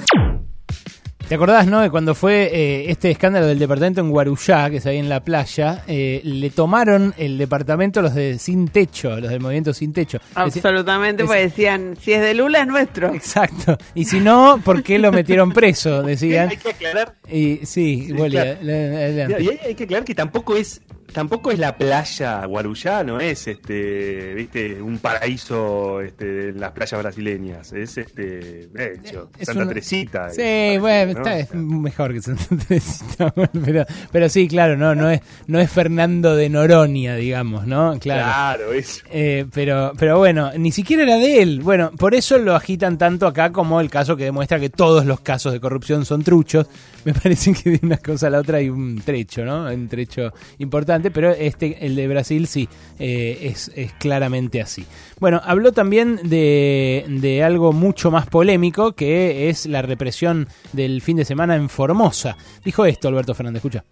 ¿Te 1.28 1.36
acordás, 1.36 1.68
no? 1.68 1.82
De 1.82 1.92
cuando 1.92 2.16
fue 2.16 2.50
eh, 2.54 2.90
este 2.90 3.12
escándalo 3.12 3.46
del 3.46 3.60
departamento 3.60 4.00
en 4.00 4.10
Guarujá, 4.10 4.70
que 4.70 4.78
es 4.78 4.86
ahí 4.86 4.98
en 4.98 5.10
la 5.10 5.20
playa, 5.20 5.84
eh, 5.86 6.22
le 6.24 6.50
tomaron 6.50 7.14
el 7.18 7.38
departamento 7.38 8.02
los 8.02 8.16
de 8.16 8.40
Sin 8.40 8.70
Techo, 8.70 9.20
los 9.20 9.30
del 9.30 9.42
movimiento 9.42 9.74
Sin 9.74 9.92
Techo. 9.92 10.20
Absolutamente, 10.36 11.26
porque 11.26 11.42
decían, 11.42 11.98
si 12.00 12.14
es 12.14 12.22
de 12.22 12.34
Lula 12.34 12.62
es 12.62 12.68
nuestro. 12.68 13.14
Exacto. 13.14 13.78
Y 13.94 14.06
si 14.06 14.22
no, 14.22 14.62
¿por 14.64 14.82
qué 14.82 14.98
lo 15.00 15.12
metieron 15.12 15.52
preso? 15.52 16.02
Decían. 16.04 16.50
Hay 16.50 16.58
que 16.58 16.70
aclarar. 16.70 17.14
Y 17.30 17.60
sí, 17.66 18.08
y 18.10 18.22
hay 18.22 19.76
que 19.76 19.84
aclarar 19.84 20.06
que 20.06 20.16
tampoco 20.16 20.56
es 20.56 20.82
tampoco 21.12 21.52
es 21.52 21.60
la 21.60 21.78
playa 21.78 22.46
Guarujá, 22.46 23.04
no 23.04 23.20
es 23.20 23.48
este, 23.48 24.34
viste, 24.34 24.82
un 24.82 25.00
paraíso 25.00 26.02
este, 26.02 26.50
en 26.50 26.60
las 26.60 26.72
playas 26.72 27.02
brasileñas, 27.02 27.74
es 27.74 27.98
este, 27.98 28.68
de 28.68 28.94
hecho, 28.94 29.30
Santa 29.42 29.68
Teresita. 29.68 30.30
Sí, 30.30 30.78
bueno, 30.80 31.12
está, 31.12 31.40
es 31.40 31.54
mejor 31.54 32.14
que 32.14 32.22
Santa 32.22 32.46
Teresita, 32.68 33.34
pero, 33.66 33.86
pero 34.12 34.30
sí, 34.30 34.48
claro, 34.48 34.78
no, 34.78 34.96
no 34.96 35.10
es, 35.10 35.22
no 35.48 35.60
es 35.60 35.72
Fernando 35.72 36.36
de 36.36 36.50
Noronia, 36.50 37.16
digamos, 37.16 37.66
¿no? 37.66 37.98
Claro. 38.00 38.24
Claro, 38.24 38.74
eso. 38.74 39.04
Eh, 39.12 39.46
pero, 39.54 39.94
pero 39.98 40.18
bueno, 40.18 40.52
ni 40.58 40.72
siquiera 40.72 41.04
era 41.04 41.18
de 41.18 41.42
él. 41.42 41.62
Bueno, 41.62 41.92
por 41.92 42.16
eso 42.16 42.38
lo 42.38 42.56
agitan 42.56 42.98
tanto 42.98 43.28
acá 43.28 43.52
como 43.52 43.82
el 43.82 43.90
caso 43.90 44.16
que 44.16 44.26
demuestra 44.26 44.60
que 44.60 44.70
todos 44.70 45.06
los 45.06 45.20
casos 45.22 45.54
de 45.54 45.60
corrupción 45.60 46.06
son 46.06 46.24
truchos. 46.24 46.68
Me 47.08 47.14
parece 47.14 47.54
que 47.54 47.70
de 47.70 47.80
una 47.84 48.00
cosa 48.00 48.28
a 48.28 48.30
la 48.30 48.40
otra 48.40 48.58
hay 48.58 48.70
un 48.70 49.00
trecho, 49.00 49.46
¿no? 49.46 49.64
Un 49.74 49.88
trecho 49.88 50.34
importante 50.58 51.10
pero 51.10 51.32
este, 51.32 51.86
el 51.86 51.96
de 51.96 52.06
Brasil 52.06 52.48
sí, 52.48 52.68
eh, 53.00 53.54
es, 53.54 53.72
claramente 53.98 54.62
así. 54.62 54.86
Bueno, 55.18 55.40
habló 55.42 55.72
también 55.72 56.20
de, 56.24 57.42
algo 57.46 57.72
mucho 57.72 58.12
más 58.12 58.28
polémico, 58.28 58.92
que 58.92 59.48
es 59.48 59.68
la 59.68 59.82
represión 59.82 60.50
del 60.74 61.02
fin 61.02 61.16
de 61.16 61.24
semana 61.24 61.56
en 61.56 61.70
Formosa. 61.70 62.36
Dijo 62.66 62.84
esto 62.84 63.08
Alberto 63.08 63.34
Fernández, 63.34 63.60
escucha. 63.60 63.86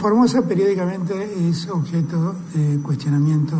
Formosa 0.00 0.40
periódicamente 0.48 1.12
es 1.46 1.68
objeto 1.68 2.36
de 2.54 2.80
cuestionamiento 2.80 3.54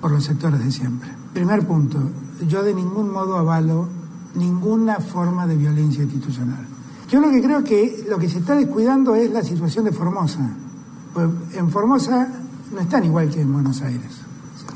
por 0.00 0.12
los 0.12 0.22
sectores 0.22 0.64
de 0.64 0.70
siempre. 0.70 1.08
Primer 1.34 1.66
punto, 1.66 1.98
yo 2.46 2.62
de 2.62 2.72
ningún 2.72 3.10
modo 3.10 3.36
avalo 3.36 3.88
ninguna 4.36 5.00
forma 5.00 5.48
de 5.48 5.56
violencia 5.56 6.04
institucional. 6.04 6.75
Yo 7.08 7.20
lo 7.20 7.30
que 7.30 7.42
creo 7.42 7.62
que 7.62 8.04
lo 8.08 8.18
que 8.18 8.28
se 8.28 8.38
está 8.38 8.54
descuidando 8.54 9.14
es 9.14 9.30
la 9.30 9.42
situación 9.42 9.84
de 9.84 9.92
Formosa. 9.92 10.50
Pues 11.14 11.28
en 11.54 11.70
Formosa 11.70 12.28
no 12.72 12.80
están 12.80 13.04
igual 13.04 13.30
que 13.30 13.40
en 13.40 13.52
Buenos 13.52 13.80
Aires. 13.82 14.26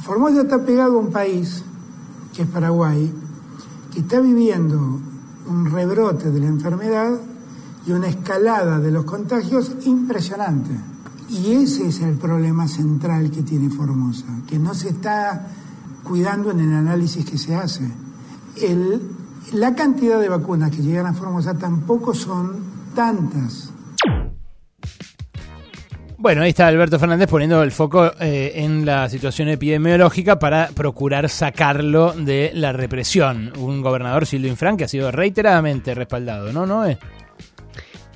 Formosa 0.02 0.42
está 0.42 0.64
pegado 0.64 0.96
a 0.96 1.00
un 1.00 1.10
país, 1.10 1.62
que 2.34 2.42
es 2.42 2.48
Paraguay, 2.48 3.12
que 3.92 4.00
está 4.00 4.20
viviendo 4.20 5.00
un 5.48 5.70
rebrote 5.70 6.30
de 6.30 6.40
la 6.40 6.46
enfermedad 6.46 7.20
y 7.86 7.92
una 7.92 8.08
escalada 8.08 8.78
de 8.78 8.90
los 8.90 9.04
contagios 9.04 9.72
impresionante. 9.84 10.70
Y 11.28 11.52
ese 11.52 11.88
es 11.88 12.00
el 12.00 12.16
problema 12.16 12.66
central 12.66 13.30
que 13.30 13.42
tiene 13.42 13.70
Formosa, 13.70 14.26
que 14.46 14.58
no 14.58 14.74
se 14.74 14.88
está 14.88 15.48
cuidando 16.02 16.50
en 16.50 16.60
el 16.60 16.72
análisis 16.72 17.24
que 17.24 17.38
se 17.38 17.54
hace. 17.54 17.88
El, 18.56 19.00
la 19.52 19.74
cantidad 19.74 20.20
de 20.20 20.28
vacunas 20.28 20.70
que 20.70 20.82
llegan 20.82 21.06
a 21.06 21.14
Formosa 21.14 21.56
tampoco 21.58 22.14
son 22.14 22.90
tantas 22.94 23.72
bueno, 26.22 26.42
ahí 26.42 26.50
está 26.50 26.66
Alberto 26.66 26.98
Fernández 26.98 27.30
poniendo 27.30 27.62
el 27.62 27.70
foco 27.72 28.12
eh, 28.20 28.52
en 28.56 28.84
la 28.84 29.08
situación 29.08 29.48
epidemiológica 29.48 30.38
para 30.38 30.68
procurar 30.68 31.30
sacarlo 31.30 32.12
de 32.12 32.50
la 32.52 32.74
represión. 32.74 33.54
Un 33.56 33.80
gobernador, 33.80 34.26
Silvio 34.26 34.50
Infran, 34.50 34.76
que 34.76 34.84
ha 34.84 34.88
sido 34.88 35.10
reiteradamente 35.10 35.94
respaldado, 35.94 36.52
¿no? 36.52 36.66
¿No 36.66 36.84
es? 36.84 36.98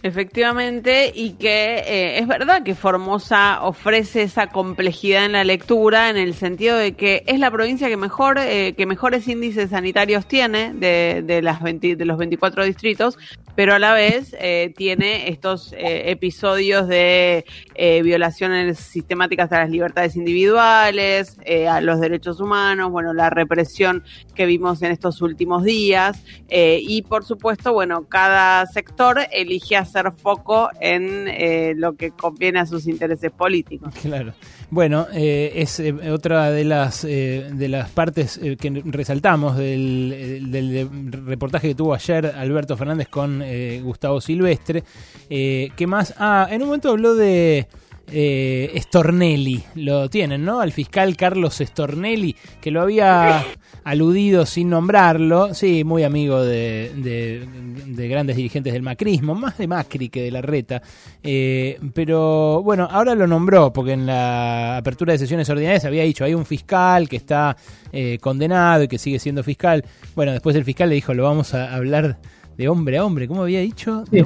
Efectivamente, 0.05 1.11
y 1.15 1.31
que 1.31 1.77
eh, 1.79 2.19
es 2.19 2.27
verdad 2.27 2.63
que 2.63 2.75
Formosa 2.75 3.63
ofrece 3.63 4.23
esa 4.23 4.49
complejidad 4.49 5.25
en 5.25 5.33
la 5.33 5.45
lectura, 5.45 6.11
en 6.11 6.19
el 6.19 6.35
sentido 6.35 6.77
de 6.77 6.93
que 6.93 7.25
es 7.27 7.39
la 7.39 7.51
provincia 7.51 7.89
que 7.89 7.97
mejor, 7.97 8.39
eh, 8.39 8.75
que 8.77 8.85
mejores 8.85 9.27
índices 9.29 9.71
sanitarios 9.71 10.29
tiene 10.29 10.75
de, 10.75 11.23
de 11.25 11.41
las 11.41 11.63
de 11.63 12.05
los 12.05 12.19
24 12.19 12.65
distritos, 12.65 13.17
pero 13.55 13.75
a 13.75 13.79
la 13.79 13.95
vez 13.95 14.35
eh, 14.39 14.73
tiene 14.77 15.29
estos 15.29 15.73
eh, 15.73 16.11
episodios 16.11 16.89
de 16.89 17.45
eh, 17.75 18.03
violaciones 18.03 18.79
sistemáticas 18.79 19.53
a 19.53 19.61
las 19.61 19.71
libertades 19.71 20.17
individuales, 20.17 21.39
a 21.69 21.81
los 21.81 22.01
derechos 22.01 22.41
humanos, 22.41 22.91
bueno, 22.91 23.15
la 23.15 23.31
represión 23.31 24.03
que 24.35 24.47
vimos 24.47 24.83
en 24.83 24.91
estos 24.91 25.23
últimos 25.23 25.63
días 25.65 26.23
y 26.49 27.03
por 27.03 27.25
supuesto, 27.25 27.73
bueno, 27.73 28.09
cada 28.09 28.67
sector 28.67 29.21
elige 29.31 29.77
hacer 29.77 29.94
foco 30.13 30.69
en 30.81 31.29
eh, 31.29 31.75
lo 31.77 31.95
que 31.95 32.11
conviene 32.11 32.61
a 32.61 32.67
sus 32.67 32.87
intereses 32.87 33.31
políticos. 33.33 33.93
Claro. 34.03 34.33
Bueno, 34.71 35.07
eh, 35.13 35.53
es 35.57 35.79
eh, 35.81 35.93
otra 36.11 36.51
de 36.51 36.65
las 36.65 37.05
eh, 37.05 37.49
de 37.53 37.69
las 37.69 37.91
partes 37.91 38.39
eh, 38.43 38.57
que 38.57 38.83
resaltamos 38.87 39.57
del, 39.57 40.49
del- 40.51 41.25
reportaje 41.27 41.69
que 41.69 41.75
tuvo 41.75 41.95
ayer 41.95 42.27
Alberto 42.27 42.77
Fernández 42.77 43.09
con 43.09 43.43
Gustavo 43.83 44.21
Silvestre. 44.21 44.83
¿Qué 45.29 45.87
más? 45.87 46.15
Ah, 46.19 46.49
en 46.51 46.63
un 46.63 46.69
momento 46.69 46.91
habló 46.91 47.15
de 47.15 47.67
eh, 48.11 48.73
Stornelli, 48.83 49.63
lo 49.77 50.09
tienen, 50.11 50.45
¿no? 50.45 50.61
Al 50.61 50.73
fiscal 50.73 51.17
Carlos 51.17 51.55
Stornelli, 51.59 52.35
que 52.61 52.71
lo 52.71 52.83
había 52.83 53.45
aludido 53.85 54.47
sin 54.47 54.69
nombrarlo, 54.71 55.53
sí, 55.55 55.85
muy 55.85 56.03
amigo 56.05 56.43
de, 56.43 56.93
de- 56.97 57.47
de 57.87 58.09
grandes 58.09 58.37
dirigentes 58.37 58.73
del 58.73 58.83
macrismo, 58.83 59.35
más 59.35 59.57
de 59.59 59.67
Macri 59.69 60.09
que 60.09 60.23
de 60.23 60.31
la 60.31 60.43
reta, 60.43 60.83
Eh, 61.23 61.79
pero 61.95 62.63
bueno, 62.63 62.87
ahora 62.91 63.15
lo 63.15 63.27
nombró, 63.27 63.73
porque 63.73 63.93
en 63.93 64.07
la 64.07 64.77
apertura 64.77 65.13
de 65.13 65.19
sesiones 65.19 65.49
ordinarias 65.49 65.85
había 65.85 66.03
dicho, 66.03 66.25
hay 66.25 66.35
un 66.35 66.45
fiscal 66.47 67.09
que 67.09 67.17
está 67.17 67.57
eh, 67.93 68.19
condenado 68.21 68.83
y 68.85 68.89
que 68.89 68.99
sigue 68.99 69.19
siendo 69.19 69.43
fiscal. 69.43 69.85
Bueno, 70.15 70.33
después 70.33 70.55
el 70.57 70.65
fiscal 70.65 70.89
le 70.89 70.97
dijo, 70.97 71.15
lo 71.15 71.23
vamos 71.25 71.55
a 71.55 71.75
hablar 71.75 72.19
de 72.57 72.69
hombre 72.69 72.99
a 72.99 73.05
hombre, 73.05 73.27
¿cómo 73.27 73.43
había 73.43 73.61
dicho? 73.61 74.05
Sí. 74.11 74.23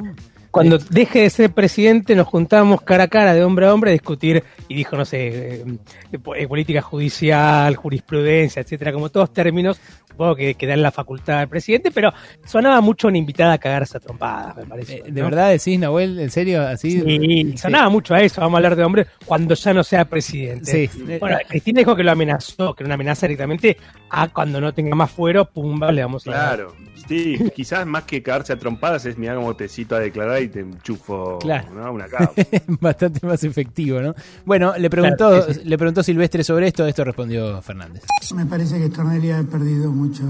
Cuando 0.51 0.79
deje 0.79 1.21
de 1.21 1.31
ser 1.31 1.51
presidente 1.53 2.15
nos 2.15 2.27
juntamos 2.27 2.81
cara 2.81 3.05
a 3.05 3.09
cara 3.09 3.35
de 3.35 3.45
hombre 3.45 3.67
a 3.67 3.75
hombre 3.75 3.91
a 3.91 3.93
discutir 3.93 4.43
y 4.67 4.75
dijo, 4.75 4.97
no 4.97 5.05
sé, 5.05 5.29
eh, 5.29 5.65
eh, 6.13 6.19
eh, 6.37 6.49
política 6.49 6.81
judicial, 6.81 7.77
jurisprudencia, 7.77 8.63
etcétera, 8.63 8.93
como 8.93 9.11
todos 9.11 9.33
términos, 9.33 9.79
supongo 10.19 10.35
que, 10.35 10.55
que 10.57 10.67
dan 10.67 10.83
la 10.83 10.91
facultad 10.91 11.39
al 11.39 11.49
presidente, 11.49 11.93
pero 11.93 12.13
sonaba 12.45 12.81
mucho 12.81 13.07
una 13.07 13.19
invitada 13.19 13.53
a 13.53 13.59
cagarse 13.59 13.99
a 13.99 14.01
trompadas, 14.01 14.57
me 14.57 14.65
parece. 14.67 15.03
¿De 15.07 15.21
¿no? 15.21 15.27
verdad 15.29 15.51
decís, 15.51 15.79
Nahuel? 15.79 16.19
¿En 16.19 16.31
serio? 16.31 16.67
Así, 16.67 17.01
Sí, 17.01 17.57
sonaba 17.57 17.89
mucho 17.89 18.15
a 18.15 18.21
eso, 18.21 18.41
vamos 18.41 18.57
a 18.57 18.59
hablar 18.59 18.75
de 18.75 18.83
hombre 18.83 19.07
cuando 19.25 19.55
ya 19.55 19.73
no 19.73 19.85
sea 19.85 20.05
presidente. 20.07 20.89
Sí. 20.89 21.05
Bueno, 21.21 21.39
Cristina 21.49 21.79
dijo 21.79 21.95
que 21.95 22.03
lo 22.03 22.11
amenazó, 22.11 22.75
que 22.75 22.83
era 22.83 22.89
una 22.89 22.95
amenaza 22.95 23.27
directamente 23.29 23.77
a 24.11 24.27
cuando 24.29 24.61
no 24.61 24.75
tenga 24.75 24.97
más 24.97 25.11
fuero, 25.13 25.45
pumba, 25.45 25.93
le 25.93 26.03
vamos 26.03 26.27
a 26.27 26.31
Claro, 26.33 26.75
sí, 27.07 27.39
quizás 27.55 27.87
más 27.87 28.03
que 28.03 28.21
cagarse 28.21 28.53
a 28.53 28.59
trompadas 28.59 29.07
es 29.07 29.17
mirar 29.19 29.37
como 29.37 29.55
te 29.55 29.69
cito 29.69 29.95
a 29.95 30.01
declarar 30.01 30.43
y 30.43 30.49
te 30.49 30.61
enchufo 30.61 31.39
Claro. 31.39 31.71
¿no? 31.73 31.93
una 31.93 32.09
causa. 32.09 32.33
Bastante 32.67 33.25
más 33.25 33.45
efectivo, 33.45 34.01
¿no? 34.01 34.15
Bueno, 34.45 34.75
le 34.77 34.91
preguntó, 34.91 35.29
Claro, 35.31 35.45
sí, 35.53 35.55
sí. 35.55 35.61
le 35.65 35.79
preguntó 35.79 36.03
Silvestre 36.03 36.43
sobre 36.43 36.67
esto, 36.67 36.85
esto 36.87 37.05
respondió 37.05 37.63
Fernández. 37.63 38.03
Me 38.35 38.47
parece 38.47 38.79
que 38.79 38.89
Stornelli 38.89 39.31
ha 39.31 39.43
perdido 39.45 39.91
mucha 40.09 40.25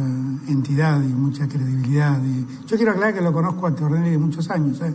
entidad 0.48 1.00
y 1.02 1.12
mucha 1.12 1.46
credibilidad. 1.46 2.20
Y 2.22 2.66
yo 2.66 2.76
quiero 2.76 2.92
aclarar 2.92 3.14
que 3.14 3.20
lo 3.20 3.32
conozco 3.32 3.66
a 3.66 3.70
Stornelli 3.70 4.10
de 4.10 4.18
muchos 4.18 4.50
años, 4.50 4.80
¿eh? 4.80 4.94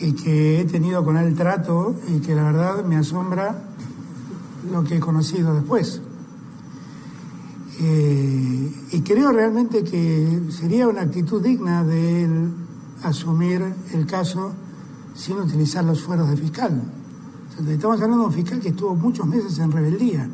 y 0.00 0.12
que 0.12 0.60
he 0.60 0.64
tenido 0.64 1.04
con 1.04 1.16
él 1.16 1.34
trato 1.34 1.94
y 2.08 2.20
que 2.20 2.34
la 2.34 2.44
verdad 2.44 2.84
me 2.84 2.96
asombra 2.96 3.54
lo 4.70 4.84
que 4.84 4.96
he 4.96 5.00
conocido 5.00 5.54
después. 5.54 6.00
Eh, 7.80 8.72
y 8.92 9.00
creo 9.00 9.32
realmente 9.32 9.82
que 9.82 10.42
sería 10.50 10.86
una 10.86 11.02
actitud 11.02 11.42
digna 11.42 11.82
de 11.82 12.24
él 12.24 12.52
asumir 13.02 13.62
el 13.94 14.06
caso 14.06 14.52
sin 15.14 15.38
utilizar 15.38 15.84
los 15.84 16.02
fueros 16.02 16.28
de 16.28 16.36
fiscal. 16.36 16.82
Estamos 17.66 18.00
hablando 18.00 18.24
de 18.24 18.28
un 18.28 18.32
fiscal 18.32 18.60
que 18.60 18.68
estuvo 18.68 18.94
muchos 18.94 19.26
meses 19.26 19.58
en 19.58 19.72
rebeldía. 19.72 20.28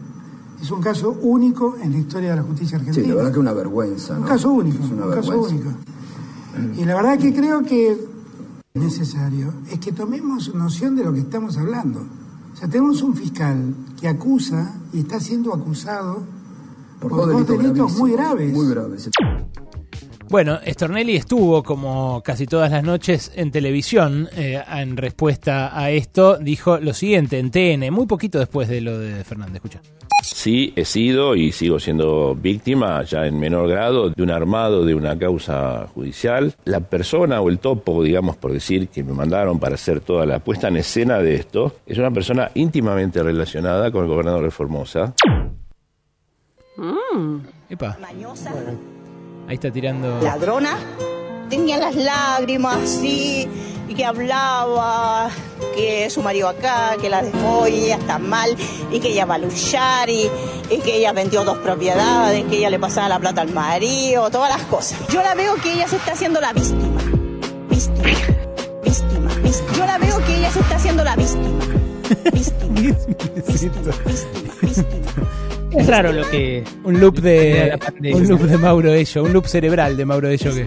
Es 0.60 0.70
un 0.70 0.80
caso 0.80 1.16
único 1.22 1.76
en 1.82 1.92
la 1.92 1.98
historia 1.98 2.30
de 2.30 2.36
la 2.36 2.42
justicia 2.42 2.78
argentina. 2.78 3.04
Sí, 3.04 3.08
la 3.10 3.16
verdad 3.16 3.32
que 3.32 3.38
una 3.38 3.52
vergüenza. 3.52 4.18
Un 4.18 4.24
caso 4.24 4.50
único, 4.50 4.82
Es 4.82 4.90
una 4.90 5.06
un 5.06 5.12
caso 5.12 5.40
único. 5.40 5.70
Y 6.76 6.84
la 6.84 6.94
verdad 6.94 7.18
que 7.18 7.34
creo 7.34 7.62
que 7.62 7.92
es 7.92 7.98
necesario 8.74 9.52
es 9.70 9.78
que 9.78 9.92
tomemos 9.92 10.54
noción 10.54 10.96
de 10.96 11.04
lo 11.04 11.12
que 11.12 11.20
estamos 11.20 11.56
hablando. 11.58 12.06
O 12.52 12.56
sea, 12.56 12.68
tenemos 12.68 13.02
un 13.02 13.14
fiscal 13.14 13.74
que 14.00 14.08
acusa 14.08 14.74
y 14.92 15.00
está 15.00 15.20
siendo 15.20 15.52
acusado 15.52 16.22
por, 17.00 17.10
dos 17.10 17.46
delitos, 17.46 17.58
gravísimos, 17.58 17.98
muy 17.98 18.12
graves. 18.12 18.52
Muy 18.54 18.68
graves. 18.68 19.10
Bueno, 20.28 20.58
Stornelli 20.66 21.16
estuvo 21.16 21.62
como 21.62 22.20
casi 22.22 22.46
todas 22.46 22.70
las 22.70 22.82
noches 22.82 23.32
en 23.36 23.50
televisión 23.50 24.28
eh, 24.36 24.60
en 24.68 24.96
respuesta 24.96 25.78
a 25.78 25.90
esto. 25.90 26.36
Dijo 26.38 26.78
lo 26.78 26.92
siguiente 26.94 27.38
en 27.38 27.50
TN, 27.50 27.92
muy 27.92 28.06
poquito 28.06 28.38
después 28.38 28.68
de 28.68 28.80
lo 28.80 28.98
de 28.98 29.22
Fernández. 29.22 29.56
Escucha. 29.56 29.80
Sí, 30.22 30.72
he 30.74 30.84
sido 30.84 31.36
y 31.36 31.52
sigo 31.52 31.78
siendo 31.78 32.34
víctima, 32.34 33.02
ya 33.04 33.26
en 33.26 33.38
menor 33.38 33.68
grado, 33.68 34.10
de 34.10 34.22
un 34.22 34.30
armado 34.30 34.84
de 34.84 34.94
una 34.94 35.16
causa 35.16 35.86
judicial. 35.94 36.54
La 36.64 36.80
persona 36.80 37.40
o 37.40 37.48
el 37.48 37.60
topo, 37.60 38.02
digamos 38.02 38.36
por 38.36 38.52
decir, 38.52 38.88
que 38.88 39.04
me 39.04 39.12
mandaron 39.12 39.60
para 39.60 39.76
hacer 39.76 40.00
toda 40.00 40.26
la 40.26 40.40
puesta 40.40 40.68
en 40.68 40.78
escena 40.78 41.18
de 41.18 41.36
esto, 41.36 41.76
es 41.86 41.98
una 41.98 42.10
persona 42.10 42.50
íntimamente 42.54 43.22
relacionada 43.22 43.92
con 43.92 44.02
el 44.02 44.08
gobernador 44.08 44.42
de 44.42 44.50
Formosa. 44.50 45.14
Epa. 47.70 47.96
Ahí 49.48 49.54
está 49.54 49.70
tirando. 49.70 50.20
ladrona, 50.20 50.76
tenía 51.48 51.78
las 51.78 51.94
lágrimas 51.94 52.76
así, 52.78 53.48
y 53.88 53.94
que 53.94 54.04
hablaba, 54.04 55.30
que 55.76 56.10
su 56.10 56.20
marido 56.20 56.48
acá, 56.48 56.96
que 57.00 57.08
la 57.08 57.22
dejó 57.22 57.68
y 57.68 57.84
ella 57.84 57.96
está 57.96 58.18
mal, 58.18 58.56
y 58.90 58.98
que 58.98 59.08
ella 59.08 59.24
va 59.24 59.36
a 59.36 59.38
luchar, 59.38 60.10
y, 60.10 60.28
y 60.68 60.78
que 60.78 60.96
ella 60.96 61.12
vendió 61.12 61.44
dos 61.44 61.58
propiedades, 61.58 62.44
que 62.46 62.56
ella 62.56 62.70
le 62.70 62.80
pasaba 62.80 63.08
la 63.08 63.20
plata 63.20 63.42
al 63.42 63.52
marido, 63.52 64.28
todas 64.30 64.50
las 64.50 64.66
cosas. 64.66 64.98
Yo 65.12 65.22
la 65.22 65.34
veo 65.34 65.54
que 65.56 65.74
ella 65.74 65.86
se 65.86 65.96
está 65.96 66.12
haciendo 66.12 66.40
la 66.40 66.52
víctima, 66.52 67.00
víctima, 67.70 68.02
víctima, 68.82 69.34
víctima. 69.44 69.72
Yo 69.76 69.86
la 69.86 69.98
veo 69.98 70.18
que 70.24 70.38
ella 70.38 70.50
se 70.50 70.58
está 70.58 70.74
haciendo 70.74 71.04
la 71.04 71.14
víctima, 71.14 71.64
víctima, 72.32 72.80
víctima, 72.80 73.92
víctima, 74.04 74.54
víctima. 74.62 75.45
Es 75.76 75.86
raro 75.86 76.12
lo 76.12 76.28
que. 76.30 76.64
Un 76.84 77.00
loop 77.00 77.18
de, 77.20 77.78
un 78.12 78.28
loop 78.28 78.42
de 78.42 78.58
Mauro 78.58 78.92
Ello, 78.92 79.22
un 79.24 79.32
loop 79.32 79.46
cerebral 79.46 79.96
de 79.96 80.04
Mauro 80.04 80.28
Ello 80.28 80.50
que 80.54 80.66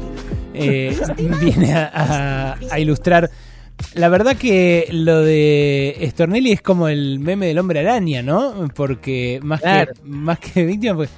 eh, 0.54 0.98
viene 1.42 1.74
a, 1.74 1.92
a- 1.94 2.58
a 2.72 2.80
ilustrar. 2.80 3.30
La 3.94 4.10
verdad 4.10 4.36
que 4.36 4.88
lo 4.92 5.22
de 5.22 5.98
Stornelli 6.12 6.52
es 6.52 6.62
como 6.62 6.90
el 6.90 7.20
meme 7.20 7.48
del 7.48 7.60
hombre 7.60 7.80
araña, 7.80 8.22
¿no? 8.22 8.68
Porque 8.76 9.40
más 9.42 9.62
Claro. 9.62 9.94
que 9.94 10.02
más 10.04 10.40
que 10.40 10.66
víctima, 10.66 10.96
pues, 10.96 11.10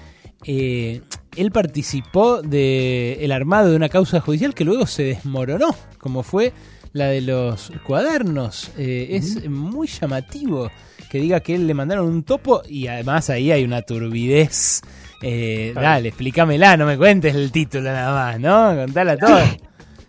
eh, 0.45 1.01
él 1.35 1.51
participó 1.51 2.41
de 2.43 3.17
el 3.21 3.31
armado 3.31 3.71
de 3.71 3.75
una 3.75 3.89
causa 3.89 4.19
judicial 4.21 4.53
que 4.53 4.63
luego 4.63 4.85
se 4.85 5.03
desmoronó, 5.03 5.75
como 5.97 6.21
fue 6.21 6.53
la 6.93 7.05
de 7.07 7.21
los 7.21 7.71
cuadernos. 7.87 8.69
Eh, 8.77 9.07
Es 9.11 9.49
muy 9.49 9.87
llamativo 9.87 10.69
que 11.11 11.19
diga 11.19 11.41
que 11.41 11.55
él 11.55 11.67
le 11.67 11.73
mandaron 11.73 12.07
un 12.07 12.23
topo 12.23 12.61
y 12.69 12.87
además 12.87 13.29
ahí 13.29 13.51
hay 13.51 13.65
una 13.65 13.81
turbidez. 13.81 14.81
Eh, 15.21 15.71
Claro. 15.73 15.87
Dale, 15.89 16.07
explícamela, 16.07 16.77
no 16.77 16.85
me 16.85 16.97
cuentes 16.97 17.35
el 17.35 17.51
título 17.51 17.91
nada 17.91 18.13
más, 18.13 18.39
¿no? 18.39 18.81
Contala 18.85 19.17
todo. 19.17 19.39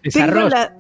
Tengo 0.03 0.49
la, 0.49 0.73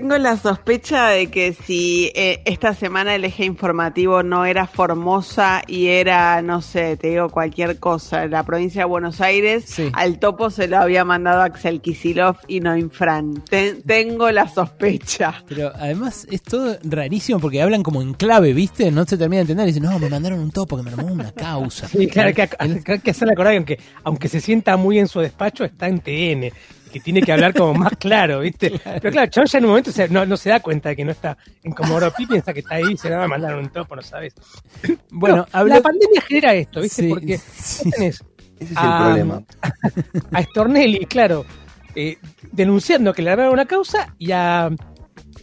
tengo 0.00 0.18
la 0.18 0.36
sospecha 0.36 1.06
de 1.10 1.28
que 1.28 1.52
si 1.52 2.10
eh, 2.16 2.42
esta 2.46 2.74
semana 2.74 3.14
el 3.14 3.24
eje 3.24 3.44
informativo 3.44 4.24
no 4.24 4.44
era 4.44 4.66
Formosa 4.66 5.62
y 5.68 5.86
era, 5.86 6.42
no 6.42 6.62
sé, 6.62 6.96
te 6.96 7.10
digo 7.10 7.28
cualquier 7.28 7.78
cosa, 7.78 8.26
la 8.26 8.42
provincia 8.42 8.80
de 8.80 8.86
Buenos 8.86 9.20
Aires, 9.20 9.76
al 9.92 10.18
topo 10.18 10.50
se 10.50 10.66
lo 10.66 10.78
había 10.78 11.04
mandado 11.04 11.42
Axel 11.42 11.80
Kisilov 11.80 12.38
y 12.48 12.58
no 12.58 12.76
Infran. 12.76 13.34
Te- 13.48 13.74
tengo 13.86 14.32
la 14.32 14.48
sospecha. 14.48 15.44
Pero 15.46 15.70
además 15.76 16.26
es 16.28 16.42
todo 16.42 16.76
rarísimo 16.82 17.38
porque 17.38 17.62
hablan 17.62 17.84
como 17.84 18.02
en 18.02 18.14
clave, 18.14 18.52
¿viste? 18.52 18.90
No 18.90 19.04
se 19.04 19.16
termina 19.16 19.38
de 19.38 19.42
entender. 19.42 19.68
Y 19.68 19.72
dicen, 19.72 19.84
no, 19.84 19.96
me 20.00 20.08
mandaron 20.10 20.40
un 20.40 20.50
topo 20.50 20.76
que 20.76 20.82
me 20.82 20.90
armó 20.90 21.06
una 21.06 21.30
causa. 21.30 21.86
Sí, 21.86 22.08
claro, 22.08 22.34
que, 22.34 22.48
que, 22.82 22.98
que 22.98 23.10
hacerle 23.12 23.34
acordar 23.34 23.52
que 23.52 23.58
aunque, 23.58 23.78
aunque 24.02 24.28
se 24.28 24.40
sienta 24.40 24.76
muy 24.76 24.98
en 24.98 25.06
su 25.06 25.20
despacho, 25.20 25.62
está 25.64 25.86
en 25.86 26.00
TN, 26.00 26.52
que 26.94 27.00
tiene 27.00 27.22
que 27.22 27.32
hablar 27.32 27.52
como 27.52 27.74
más 27.74 27.92
claro, 27.98 28.38
¿viste? 28.38 28.70
Pero 28.84 29.10
claro, 29.10 29.28
Chon 29.28 29.46
ya 29.46 29.58
en 29.58 29.64
un 29.64 29.70
momento 29.70 29.90
se- 29.90 30.08
no, 30.08 30.24
no 30.24 30.36
se 30.36 30.50
da 30.50 30.60
cuenta 30.60 30.90
de 30.90 30.96
que 30.96 31.04
no 31.04 31.10
está 31.10 31.36
en 31.64 31.72
Comodoro 31.72 32.12
Pi, 32.12 32.24
piensa 32.24 32.52
que 32.54 32.60
está 32.60 32.76
ahí 32.76 32.92
y 32.92 32.96
se 32.96 33.10
le 33.10 33.16
va 33.16 33.24
a 33.24 33.28
mandar 33.28 33.56
un 33.56 33.68
topo, 33.70 33.96
no 33.96 34.02
sabes. 34.02 34.32
Bueno, 35.10 35.44
habló- 35.52 35.74
la 35.74 35.80
pandemia 35.80 36.20
genera 36.22 36.54
esto, 36.54 36.80
¿viste? 36.80 37.02
Sí, 37.02 37.08
Porque 37.08 37.38
sí. 37.38 37.90
tenés 37.90 38.22
Ese 38.60 38.64
es 38.64 38.70
el 38.70 38.76
a, 38.78 38.98
problema. 38.98 39.42
a 40.32 40.42
Stornelli, 40.44 41.06
claro, 41.06 41.44
eh, 41.96 42.16
denunciando 42.52 43.12
que 43.12 43.22
le 43.22 43.30
armaron 43.30 43.52
una 43.54 43.66
causa 43.66 44.14
y 44.18 44.30
a 44.30 44.70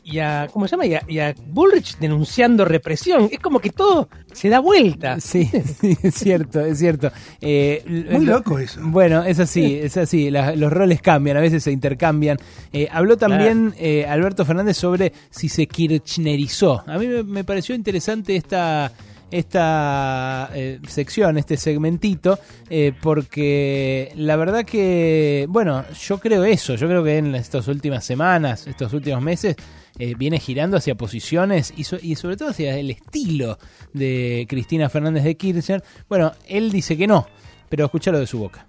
y 0.04 0.20
a 0.20 0.48
¿cómo 0.52 0.68
se 0.68 0.72
llama? 0.72 0.86
Y 0.86 0.96
a, 0.96 1.04
y 1.08 1.20
a 1.20 1.36
Bullrich 1.48 1.98
denunciando 2.00 2.66
represión. 2.66 3.30
Es 3.32 3.40
como 3.40 3.60
que 3.60 3.70
todo 3.70 4.10
se 4.34 4.50
da 4.50 4.60
vuelta. 4.60 5.20
Sí, 5.20 5.46
sí, 5.82 5.96
es 6.02 6.16
cierto, 6.16 6.60
es 6.62 6.80
cierto. 6.80 7.12
Eh, 7.40 7.84
Muy 8.10 8.26
lo- 8.26 8.34
loco 8.38 8.58
eso. 8.60 8.80
Bueno, 8.84 9.24
es 9.24 9.40
así, 9.40 9.76
es 9.76 9.98
así. 9.98 10.30
la- 10.32 10.56
los 10.56 10.72
roles 10.74 11.02
cambian, 11.02 11.38
a 11.38 11.42
veces 11.42 11.64
se 11.64 11.72
intercambian. 11.72 12.38
Eh, 12.74 12.88
habló 12.92 13.18
también 13.18 13.74
eh, 13.78 14.06
Alberto 14.08 14.44
Fernández 14.46 14.78
sobre 14.78 15.14
si 15.30 15.50
se 15.50 15.68
kirchnerizó. 15.68 16.84
A 16.88 16.98
mí 16.98 17.08
me, 17.08 17.24
me 17.24 17.44
pareció 17.44 17.76
interesante 17.76 18.36
esta 18.36 18.92
esta 19.34 20.50
eh, 20.54 20.80
sección, 20.90 21.38
este 21.38 21.56
segmentito, 21.56 22.38
eh, 22.70 22.92
porque 23.02 24.12
la 24.18 24.36
verdad 24.36 24.66
que, 24.66 25.46
bueno, 25.48 25.86
yo 26.06 26.18
creo 26.20 26.44
eso, 26.44 26.76
yo 26.76 26.86
creo 26.88 27.02
que 27.02 27.18
en 27.18 27.36
estas 27.36 27.68
últimas 27.70 28.04
semanas, 28.04 28.68
estos 28.68 28.92
últimos 28.94 29.22
meses, 29.22 29.56
eh, 30.00 30.16
viene 30.18 30.40
girando 30.40 30.78
hacia 30.78 30.96
posiciones 30.96 31.74
y, 31.76 31.84
so- 31.84 31.98
y 32.02 32.16
sobre 32.16 32.38
todo 32.38 32.50
hacia 32.50 32.78
el 32.78 32.90
estilo 32.92 33.58
de 33.94 34.46
Cristina 34.50 34.90
Fernández 34.90 35.24
de 35.24 35.36
Kirchner. 35.38 35.84
Bueno, 36.10 36.32
él 36.48 36.72
dice 36.72 36.98
que 36.98 37.08
no, 37.08 37.28
pero 37.70 37.86
escúchalo 37.86 38.20
de 38.20 38.28
su 38.28 38.40
boca. 38.40 38.66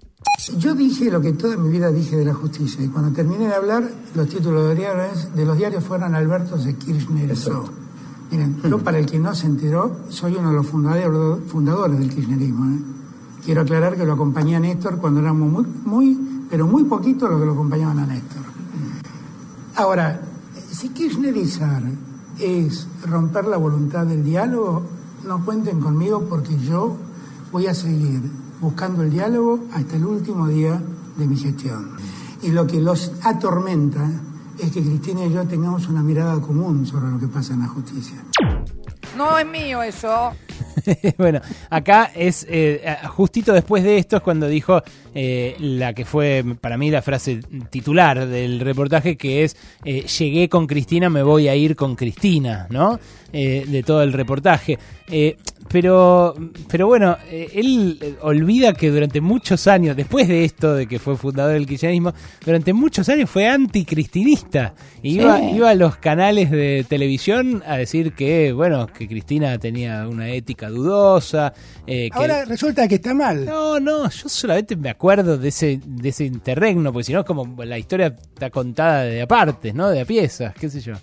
Yo 0.59 0.75
dije 0.75 1.11
lo 1.11 1.21
que 1.21 1.33
toda 1.33 1.57
mi 1.57 1.69
vida 1.71 1.91
dije 1.91 2.17
de 2.17 2.25
la 2.25 2.35
justicia 2.35 2.85
y 2.85 2.89
cuando 2.89 3.13
terminé 3.13 3.47
de 3.49 3.55
hablar, 3.55 3.85
los 4.15 4.29
títulos 4.29 4.69
de, 4.69 4.75
diarios, 4.77 5.35
de 5.35 5.45
los 5.45 5.57
diarios 5.59 5.83
fueron 5.85 6.15
Alberto 6.15 6.59
se 6.59 6.77
kirchnerizó. 6.77 7.73
Miren, 8.31 8.63
yo 8.63 8.79
para 8.79 8.99
el 8.99 9.07
que 9.07 9.19
no 9.19 9.35
se 9.35 9.47
enteró, 9.47 10.07
soy 10.09 10.35
uno 10.37 10.51
de 10.51 10.55
los 10.57 10.67
fundadores, 10.67 11.51
fundadores 11.51 11.99
del 11.99 12.09
kirchnerismo. 12.09 12.65
¿eh? 12.75 12.79
Quiero 13.45 13.61
aclarar 13.63 13.97
que 13.97 14.07
lo 14.07 14.15
acompañé 14.15 14.57
a 14.57 14.61
Néstor 14.61 14.99
cuando 14.99 15.21
éramos 15.21 15.51
muy, 15.51 15.65
muy, 15.85 16.19
pero 16.49 16.67
muy 16.67 16.85
poquito 16.85 17.29
los 17.29 17.41
que 17.41 17.47
lo 17.47 17.53
acompañaban 17.53 17.99
a 17.99 18.07
Néstor. 18.07 18.43
Ahora, 19.75 20.21
si 20.73 20.89
kirchnerizar 20.89 21.83
es 22.39 22.89
romper 23.05 23.45
la 23.45 23.59
voluntad 23.59 24.07
del 24.07 24.25
diálogo, 24.25 24.83
no 25.25 25.45
cuenten 25.45 25.81
conmigo 25.81 26.27
porque 26.29 26.59
yo 26.59 26.97
voy 27.53 27.67
a 27.67 27.75
seguir 27.75 28.23
buscando 28.61 29.03
el 29.03 29.11
diálogo 29.11 29.61
hasta 29.73 29.97
el 29.97 30.07
último 30.07 30.49
día 30.49 30.81
de 31.17 31.27
mi 31.27 31.37
gestión. 31.37 31.91
Y 32.43 32.51
lo 32.51 32.67
que 32.67 32.81
los 32.81 33.13
atormenta 33.23 34.09
es 34.59 34.73
que 34.73 34.83
Cristina 34.83 35.27
y 35.27 35.33
yo 35.33 35.47
tengamos 35.47 35.89
una 35.89 36.03
mirada 36.03 36.41
común 36.41 36.87
sobre 36.87 37.11
lo 37.11 37.19
que 37.19 37.29
pasa 37.29 37.53
en 37.53 37.61
la 37.61 37.69
justicia. 37.69 38.17
No 39.17 39.39
es 39.39 39.47
mío 39.47 39.83
eso. 39.83 40.33
bueno, 41.19 41.41
acá 41.71 42.11
es 42.15 42.47
eh, 42.49 42.97
justito 43.09 43.53
después 43.53 43.83
de 43.85 43.99
esto 43.99 44.17
es 44.17 44.23
cuando 44.23 44.49
dijo 44.49 44.83
eh, 45.15 45.57
la 45.59 45.93
que 45.93 46.05
fue 46.05 46.45
para 46.61 46.77
mí 46.77 46.91
la 46.91 47.03
frase 47.03 47.41
titular 47.71 48.27
del 48.27 48.61
reportaje 48.61 49.17
que 49.17 49.45
es 49.45 49.57
eh, 49.85 50.07
llegué 50.07 50.49
con 50.49 50.67
Cristina, 50.67 51.11
me 51.11 51.23
voy 51.23 51.49
a 51.49 51.55
ir 51.55 51.77
con 51.77 51.97
Cristina, 51.97 52.67
¿no? 52.71 52.99
De 53.33 53.83
todo 53.87 54.03
el 54.03 54.13
reportaje. 54.13 54.79
Pero, 55.69 56.35
pero 56.69 56.87
bueno, 56.87 57.17
eh, 57.31 57.49
él 57.55 57.99
eh, 58.01 58.15
olvida 58.21 58.75
que 58.75 58.91
durante 58.91 59.21
muchos 59.23 59.67
años, 59.67 59.97
después 59.97 60.29
de 60.29 60.45
esto, 60.45 60.75
de 60.75 60.87
que 60.87 60.99
fue 60.99 61.17
fundador 61.17 61.55
del 61.55 61.67
kirchnerismo, 61.67 62.13
durante 62.45 62.73
muchos 62.75 63.09
años 63.09 63.31
fue 63.31 63.49
anticristinista. 63.49 64.75
Y 65.03 65.21
Iba, 65.21 65.39
Sí. 65.39 65.51
iba 65.57 65.71
a 65.71 65.75
los 65.75 65.97
canales 65.97 66.51
de 66.51 66.85
televisión 66.89 67.63
a 67.67 67.77
decir 67.77 68.13
que, 68.13 68.53
bueno, 68.53 68.87
que 68.87 69.09
Cristina 69.09 69.59
tenía 69.59 70.07
una 70.09 70.29
ética 70.31 70.69
dudosa. 70.69 71.53
eh, 71.87 72.09
que- 72.13 72.19
Ahora 72.19 72.45
resulta 72.45 72.87
que 72.87 72.97
está 72.97 73.13
mal. 73.15 73.45
no, 73.45 73.81
no, 73.81 74.09
yo 74.09 74.29
solamente 74.29 74.77
me 74.77 74.91
acuerdo 74.91 75.37
de 75.39 75.49
ese, 75.49 75.81
de 75.85 76.09
ese 76.11 76.25
interregno, 76.27 76.93
porque 76.93 77.05
si 77.05 77.13
no 77.13 77.21
es 77.21 77.27
como 77.27 77.65
la 77.65 77.79
historia 77.79 78.07
está 78.35 78.51
contada 78.51 79.03
de 79.05 79.23
apartes, 79.23 79.75
¿no? 79.75 79.89
De 79.91 80.01
a 80.01 80.05
piezas, 80.05 80.55
qué 80.55 80.69
sé 80.69 80.81
yo. 80.81 80.95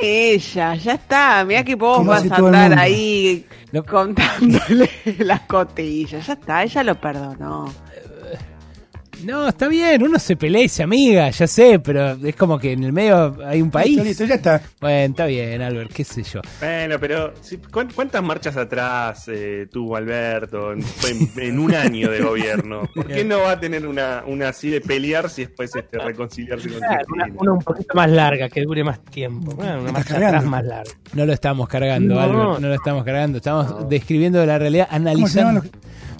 Ella, 0.00 0.74
ya 0.74 0.94
está. 0.94 1.44
Mira 1.44 1.64
que 1.64 1.74
vos 1.74 2.04
vas 2.04 2.30
a 2.30 2.36
andar 2.36 2.78
ahí 2.78 3.46
contándole 3.82 4.90
las 5.18 5.40
cotillas. 5.42 6.26
Ya 6.26 6.32
está, 6.34 6.62
ella 6.62 6.82
lo 6.84 7.00
perdonó. 7.00 7.72
No, 9.24 9.48
está 9.48 9.68
bien, 9.68 10.02
uno 10.02 10.18
se 10.18 10.36
pelea 10.36 10.62
y 10.64 10.68
se 10.68 10.82
amiga, 10.82 11.30
ya 11.30 11.46
sé, 11.46 11.78
pero 11.78 12.12
es 12.12 12.36
como 12.36 12.58
que 12.58 12.72
en 12.72 12.84
el 12.84 12.92
medio 12.92 13.36
hay 13.46 13.62
un 13.62 13.70
país. 13.70 13.88
Listo, 13.96 14.04
listo, 14.04 14.24
ya 14.26 14.34
está. 14.34 14.62
Bueno, 14.80 15.12
está 15.12 15.26
bien, 15.26 15.62
Albert, 15.62 15.92
qué 15.92 16.04
sé 16.04 16.22
yo. 16.22 16.40
Bueno, 16.60 16.96
pero 17.00 17.32
si- 17.40 17.56
¿cuán- 17.58 17.90
¿cuántas 17.94 18.22
marchas 18.22 18.56
atrás 18.56 19.24
eh, 19.28 19.66
tuvo 19.72 19.96
Alberto 19.96 20.72
en, 20.72 20.80
en- 21.08 21.30
en 21.42 21.58
un 21.58 21.74
año 21.74 22.10
de 22.10 22.20
gobierno? 22.20 22.82
¿Por 22.94 23.06
qué 23.06 23.24
no 23.24 23.38
va 23.40 23.52
a 23.52 23.60
tener 23.60 23.86
una, 23.86 24.22
una 24.26 24.48
así 24.48 24.68
de 24.70 24.80
pelear 24.80 25.30
si 25.30 25.42
después 25.46 25.74
este, 25.74 25.98
reconciliarse 25.98 26.68
con 26.68 26.78
Claro, 26.78 27.04
una, 27.14 27.26
una 27.38 27.52
un 27.52 27.58
poquito 27.60 27.94
más 27.94 28.10
larga, 28.10 28.48
que 28.48 28.62
dure 28.62 28.84
más 28.84 29.02
tiempo. 29.04 29.52
Bueno, 29.54 29.80
una 29.82 29.92
marcha 29.92 30.10
cargando. 30.14 30.36
atrás 30.38 30.50
más 30.50 30.64
larga. 30.64 30.92
No 31.14 31.26
lo 31.26 31.32
estamos 31.32 31.68
cargando, 31.68 32.14
No. 32.14 32.20
Albert, 32.20 32.60
no 32.60 32.68
lo 32.68 32.74
estamos 32.74 33.04
cargando. 33.04 33.38
Estamos 33.38 33.88
describiendo 33.88 34.44
la 34.44 34.58
realidad, 34.58 34.88
analizando. 34.90 35.62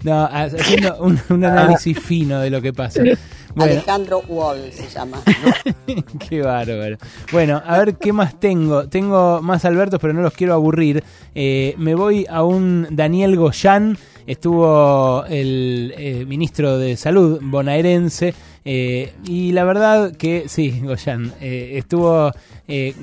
No, 0.04 0.24
haciendo 0.24 0.98
un, 0.98 1.18
un 1.30 1.44
análisis 1.44 1.98
fino 1.98 2.38
de 2.40 2.50
lo 2.50 2.62
que 2.62 2.72
pasa. 2.72 3.02
Bueno, 3.56 3.74
Alejandro 3.74 4.20
Wall 4.26 4.72
se 4.72 4.88
llama. 4.88 5.22
Qué 6.28 6.42
bárbaro. 6.42 6.96
Bueno, 7.30 7.62
a 7.64 7.78
ver 7.78 7.94
qué 7.94 8.12
más 8.12 8.40
tengo. 8.40 8.88
Tengo 8.88 9.40
más 9.42 9.64
Albertos, 9.64 10.00
pero 10.00 10.12
no 10.12 10.22
los 10.22 10.32
quiero 10.32 10.54
aburrir. 10.54 11.04
Eh, 11.36 11.76
me 11.78 11.94
voy 11.94 12.26
a 12.28 12.42
un 12.42 12.88
Daniel 12.90 13.36
Goyán. 13.36 13.96
Estuvo 14.26 15.24
el 15.26 15.94
eh, 15.96 16.24
ministro 16.26 16.78
de 16.78 16.96
Salud 16.96 17.38
bonaerense. 17.42 18.34
Eh, 18.64 19.12
y 19.26 19.52
la 19.52 19.64
verdad 19.64 20.16
que 20.16 20.44
sí, 20.48 20.80
Goyán. 20.82 21.32
eh, 21.40 21.72
estuvo. 21.76 22.32
Eh, 22.66 22.94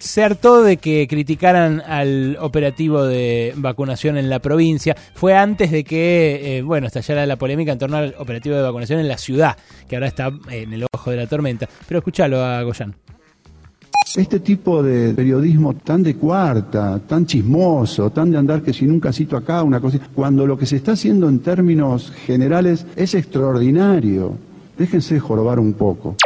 se 0.00 0.28
de 0.28 0.76
que 0.78 1.06
criticaran 1.08 1.80
al 1.80 2.36
operativo 2.40 3.04
de 3.04 3.52
vacunación 3.56 4.16
en 4.16 4.28
la 4.28 4.40
provincia. 4.40 4.96
Fue 5.14 5.36
antes 5.36 5.70
de 5.70 5.84
que, 5.84 6.58
eh, 6.58 6.62
bueno, 6.62 6.88
estallara 6.88 7.24
la 7.24 7.36
polémica 7.36 7.72
en 7.72 7.78
torno 7.78 7.98
al 7.98 8.14
operativo 8.18 8.56
de 8.56 8.62
vacunación 8.62 8.98
en 8.98 9.06
la 9.06 9.16
ciudad, 9.16 9.56
que 9.88 9.94
ahora 9.94 10.08
está 10.08 10.32
en 10.50 10.72
el 10.72 10.84
ojo 10.92 11.10
de 11.10 11.18
la 11.18 11.26
tormenta. 11.28 11.68
Pero 11.86 11.98
escúchalo 11.98 12.42
a 12.44 12.62
Goyán. 12.62 12.94
Este 14.16 14.40
tipo 14.40 14.82
de 14.82 15.12
periodismo 15.14 15.74
tan 15.74 16.02
de 16.02 16.16
cuarta, 16.16 16.98
tan 17.06 17.26
chismoso, 17.26 18.10
tan 18.10 18.30
de 18.30 18.38
andar 18.38 18.62
que 18.62 18.72
si 18.72 18.86
nunca 18.86 19.12
cito 19.12 19.36
acá 19.36 19.62
una 19.62 19.80
cosa, 19.80 19.98
cuando 20.14 20.46
lo 20.46 20.56
que 20.56 20.66
se 20.66 20.76
está 20.76 20.92
haciendo 20.92 21.28
en 21.28 21.40
términos 21.40 22.12
generales 22.24 22.86
es 22.96 23.14
extraordinario. 23.14 24.38
Déjense 24.78 25.14
de 25.14 25.20
jorobar 25.20 25.58
un 25.58 25.72
poco. 25.74 26.16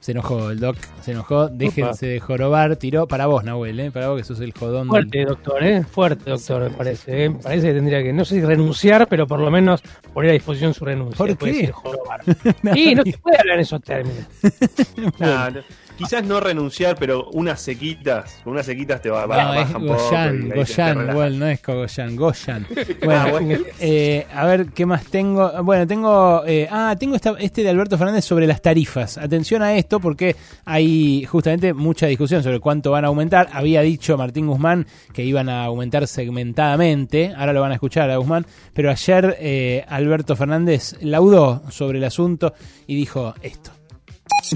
Se 0.00 0.12
enojó 0.12 0.50
el 0.50 0.60
doc, 0.60 0.76
se 1.02 1.10
enojó. 1.10 1.48
Déjense 1.48 2.06
de 2.06 2.20
jorobar. 2.20 2.76
Tiró 2.76 3.08
para 3.08 3.26
vos, 3.26 3.42
Nahuel, 3.42 3.80
¿eh? 3.80 3.90
para 3.90 4.08
vos 4.08 4.18
que 4.18 4.24
sos 4.24 4.40
el 4.40 4.52
jodón. 4.52 4.86
Fuerte, 4.88 5.24
doctor, 5.24 5.62
¿eh? 5.64 5.82
Fuerte, 5.82 6.30
doctor, 6.30 6.62
me 6.62 6.70
parece. 6.70 7.24
¿eh? 7.24 7.30
Parece 7.42 7.66
que 7.68 7.74
tendría 7.74 8.02
que, 8.02 8.12
no 8.12 8.24
sé 8.24 8.36
si 8.36 8.40
renunciar, 8.42 9.08
pero 9.08 9.26
por 9.26 9.40
lo 9.40 9.50
menos 9.50 9.82
poner 10.14 10.30
a 10.30 10.34
disposición 10.34 10.72
su 10.72 10.84
renuncia. 10.84 11.16
¿Por 11.18 11.36
qué? 11.36 11.46
decir 11.46 11.72
jorobar. 11.72 12.20
Y 12.76 12.94
no 12.94 13.02
se 13.02 13.18
puede 13.18 13.38
hablar 13.38 13.56
en 13.56 13.60
esos 13.62 13.82
términos. 13.82 14.24
Nah, 15.18 15.50
no- 15.50 15.60
quizás 15.98 16.24
no 16.24 16.40
renunciar, 16.40 16.96
pero 16.98 17.28
unas 17.32 17.60
sequitas, 17.60 18.40
con 18.44 18.54
unas 18.54 18.64
sequitas 18.64 19.02
te 19.02 19.10
va, 19.10 19.26
va 19.26 19.42
No, 19.44 19.54
es 19.54 19.66
poco 19.68 19.84
y 19.84 19.88
Goyan, 19.88 20.48
Goyan, 20.54 21.10
igual, 21.10 21.38
no 21.38 21.46
es 21.48 21.62
Goyan, 21.62 22.16
Goyan. 22.16 22.66
Ah, 23.02 23.26
Bueno, 23.30 23.30
bueno. 23.32 23.64
eh, 23.80 24.26
a 24.34 24.46
ver 24.46 24.66
qué 24.68 24.86
más 24.86 25.04
tengo. 25.06 25.50
Bueno, 25.64 25.86
tengo. 25.86 26.42
eh, 26.46 26.68
ah, 26.70 26.94
tengo 26.98 27.16
esta- 27.16 27.36
este 27.38 27.62
de 27.62 27.70
Alberto 27.70 27.98
Fernández 27.98 28.24
sobre 28.24 28.46
las 28.46 28.62
tarifas. 28.62 29.18
Atención 29.18 29.62
a 29.62 29.74
esto 29.76 29.98
porque 30.00 30.36
hay 30.64 31.24
justamente 31.24 31.74
mucha 31.74 32.06
discusión 32.06 32.42
sobre 32.42 32.60
cuánto 32.60 32.90
van 32.92 33.04
a 33.04 33.08
aumentar. 33.08 33.48
Había 33.52 33.82
dicho 33.82 34.16
Martín 34.16 34.46
Guzmán 34.46 34.86
que 35.12 35.24
iban 35.24 35.48
a 35.48 35.64
aumentar 35.64 36.06
segmentadamente. 36.06 37.32
Ahora 37.36 37.52
lo 37.52 37.60
van 37.60 37.72
a 37.72 37.74
escuchar 37.74 38.10
a 38.10 38.16
Guzmán. 38.16 38.46
Pero 38.74 38.90
ayer 38.90 39.36
eh, 39.40 39.84
Alberto 39.88 40.36
Fernández 40.36 40.96
laudó 41.00 41.62
sobre 41.70 41.98
el 41.98 42.04
asunto 42.04 42.54
y 42.86 42.94
dijo 42.96 43.34
esto. 43.42 43.70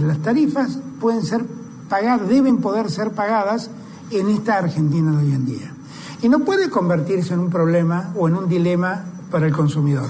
Las 0.00 0.18
tarifas 0.18 0.78
pueden 1.00 1.22
ser 1.22 1.44
pagadas, 1.88 2.28
deben 2.28 2.58
poder 2.58 2.90
ser 2.90 3.10
pagadas 3.10 3.70
en 4.10 4.28
esta 4.28 4.58
Argentina 4.58 5.10
de 5.10 5.18
hoy 5.18 5.32
en 5.32 5.44
día. 5.44 5.74
Y 6.22 6.28
no 6.28 6.40
puede 6.40 6.70
convertirse 6.70 7.34
en 7.34 7.40
un 7.40 7.50
problema 7.50 8.12
o 8.16 8.28
en 8.28 8.36
un 8.36 8.48
dilema 8.48 9.04
para 9.30 9.46
el 9.46 9.52
consumidor. 9.52 10.08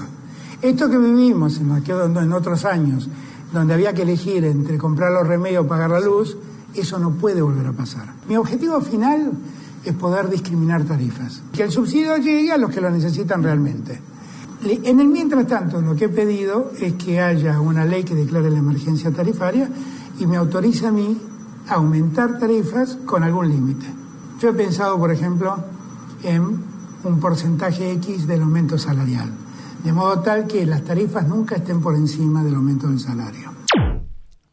Esto 0.61 0.89
que 0.89 0.97
vivimos 0.97 1.59
en, 1.59 2.33
otros 2.33 2.63
años, 2.63 3.09
donde 3.51 3.73
había 3.73 3.93
que 3.93 4.03
elegir 4.03 4.45
entre 4.45 4.77
comprar 4.77 5.11
los 5.11 5.27
remedios 5.27 5.65
o 5.65 5.67
pagar 5.67 5.89
la 5.89 5.99
luz, 5.99 6.37
eso 6.73 6.99
no 6.99 7.11
puede 7.11 7.41
volver 7.41 7.67
a 7.67 7.73
pasar. 7.73 8.13
Mi 8.29 8.37
objetivo 8.37 8.79
final 8.79 9.31
es 9.83 9.93
poder 9.95 10.29
discriminar 10.29 10.83
tarifas, 10.85 11.41
que 11.51 11.63
el 11.63 11.71
subsidio 11.71 12.15
llegue 12.17 12.51
a 12.51 12.57
los 12.57 12.71
que 12.71 12.79
lo 12.79 12.89
necesitan 12.89 13.43
realmente. 13.43 13.99
En 14.65 15.01
el 15.01 15.07
mientras 15.09 15.45
tanto, 15.47 15.81
lo 15.81 15.93
que 15.95 16.05
he 16.05 16.09
pedido 16.09 16.71
es 16.79 16.93
que 16.93 17.19
haya 17.19 17.59
una 17.59 17.83
ley 17.83 18.03
que 18.03 18.15
declare 18.15 18.49
la 18.49 18.59
emergencia 18.59 19.11
tarifaria 19.11 19.69
y 20.19 20.25
me 20.25 20.37
autorice 20.37 20.87
a 20.87 20.91
mí 20.91 21.17
aumentar 21.67 22.39
tarifas 22.39 22.97
con 23.05 23.23
algún 23.23 23.49
límite. 23.49 23.85
Yo 24.39 24.49
he 24.49 24.53
pensado, 24.53 24.97
por 24.97 25.11
ejemplo, 25.11 25.57
en 26.23 26.63
un 27.03 27.19
porcentaje 27.19 27.91
X 27.93 28.25
del 28.25 28.41
aumento 28.41 28.77
salarial, 28.77 29.31
de 29.83 29.91
modo 29.91 30.19
tal 30.19 30.47
que 30.47 30.65
las 30.65 30.83
tarifas 30.83 31.27
nunca 31.27 31.55
estén 31.55 31.81
por 31.81 31.95
encima 31.95 32.41
del 32.41 32.55
aumento 32.55 32.87
del 32.87 32.99
salario. 32.99 33.51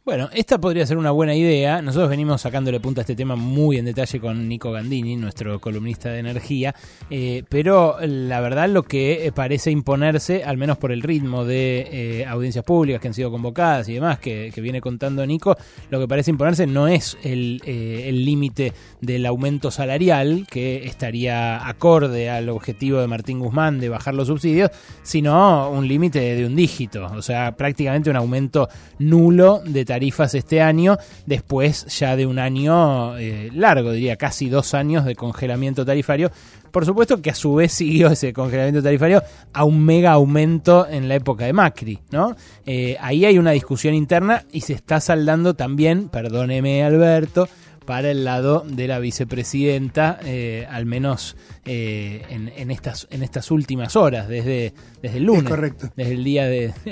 Bueno, 0.03 0.29
esta 0.33 0.59
podría 0.59 0.83
ser 0.87 0.97
una 0.97 1.11
buena 1.11 1.35
idea. 1.35 1.79
Nosotros 1.79 2.09
venimos 2.09 2.41
sacándole 2.41 2.79
punta 2.79 3.01
a 3.01 3.03
este 3.03 3.15
tema 3.15 3.35
muy 3.35 3.77
en 3.77 3.85
detalle 3.85 4.19
con 4.19 4.49
Nico 4.49 4.71
Gandini, 4.71 5.15
nuestro 5.15 5.61
columnista 5.61 6.09
de 6.09 6.17
energía, 6.17 6.73
eh, 7.11 7.43
pero 7.47 7.97
la 8.01 8.41
verdad 8.41 8.67
lo 8.67 8.81
que 8.81 9.27
eh, 9.27 9.31
parece 9.31 9.69
imponerse, 9.69 10.43
al 10.43 10.57
menos 10.57 10.79
por 10.79 10.91
el 10.91 11.03
ritmo 11.03 11.45
de 11.45 11.87
eh, 11.91 12.25
audiencias 12.25 12.65
públicas 12.65 12.99
que 12.99 13.09
han 13.09 13.13
sido 13.13 13.29
convocadas 13.29 13.89
y 13.89 13.93
demás 13.93 14.17
que, 14.17 14.51
viene 14.57 14.81
contando 14.81 15.23
Nico, 15.23 15.55
lo 15.91 15.99
que 15.99 16.07
parece 16.07 16.31
imponerse 16.31 16.65
no 16.65 16.87
es 16.87 17.15
el 17.23 17.61
el 17.65 18.25
límite 18.25 18.73
del 19.01 19.25
aumento 19.27 19.69
salarial, 19.69 20.47
que 20.49 20.85
estaría 20.85 21.67
acorde 21.67 22.29
al 22.29 22.49
objetivo 22.49 22.99
de 22.99 23.07
Martín 23.07 23.39
Guzmán 23.39 23.79
de 23.79 23.89
bajar 23.89 24.15
los 24.15 24.27
subsidios, 24.27 24.71
sino 25.03 25.69
un 25.69 25.87
límite 25.87 26.19
de 26.19 26.45
un 26.45 26.55
dígito, 26.55 27.05
o 27.05 27.21
sea, 27.21 27.55
prácticamente 27.55 28.09
un 28.09 28.15
aumento 28.15 28.67
nulo 28.97 29.61
de 29.63 29.85
tarifas 29.91 30.33
este 30.35 30.61
año, 30.61 30.97
después 31.25 31.85
ya 31.99 32.15
de 32.15 32.25
un 32.25 32.39
año 32.39 33.17
eh, 33.17 33.49
largo, 33.53 33.91
diría 33.91 34.15
casi 34.15 34.47
dos 34.47 34.73
años 34.73 35.03
de 35.03 35.15
congelamiento 35.15 35.85
tarifario. 35.85 36.31
Por 36.71 36.85
supuesto 36.85 37.21
que 37.21 37.31
a 37.31 37.35
su 37.35 37.55
vez 37.55 37.73
siguió 37.81 38.07
ese 38.07 38.31
congelamiento 38.31 38.81
tarifario 38.81 39.21
a 39.51 39.65
un 39.65 39.83
mega 39.83 40.13
aumento 40.13 40.87
en 40.87 41.09
la 41.09 41.15
época 41.15 41.43
de 41.43 41.51
Macri, 41.51 41.99
¿no? 42.09 42.37
Eh, 42.65 42.95
ahí 43.01 43.25
hay 43.25 43.37
una 43.37 43.51
discusión 43.51 43.93
interna 43.93 44.45
y 44.53 44.61
se 44.61 44.71
está 44.71 45.01
saldando 45.01 45.55
también, 45.55 46.07
perdóneme 46.07 46.85
Alberto, 46.85 47.49
para 47.85 48.11
el 48.11 48.23
lado 48.23 48.63
de 48.65 48.87
la 48.87 48.99
vicepresidenta, 48.99 50.19
eh, 50.23 50.67
al 50.69 50.85
menos 50.85 51.35
eh, 51.65 52.23
en, 52.29 52.51
en 52.55 52.71
estas 52.71 53.07
en 53.09 53.23
estas 53.23 53.51
últimas 53.51 53.95
horas, 53.95 54.27
desde, 54.27 54.73
desde 55.01 55.17
el 55.17 55.23
lunes. 55.23 55.43
correcto. 55.43 55.89
Desde 55.95 56.13
el 56.13 56.23
día 56.23 56.45
de... 56.45 56.73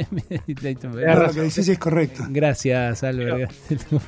No, 0.84 1.16
lo 1.16 1.32
que 1.32 1.42
decís 1.42 1.68
es 1.68 1.80
correcto. 1.80 2.24
Gracias, 2.30 3.04
Albert. 3.04 3.52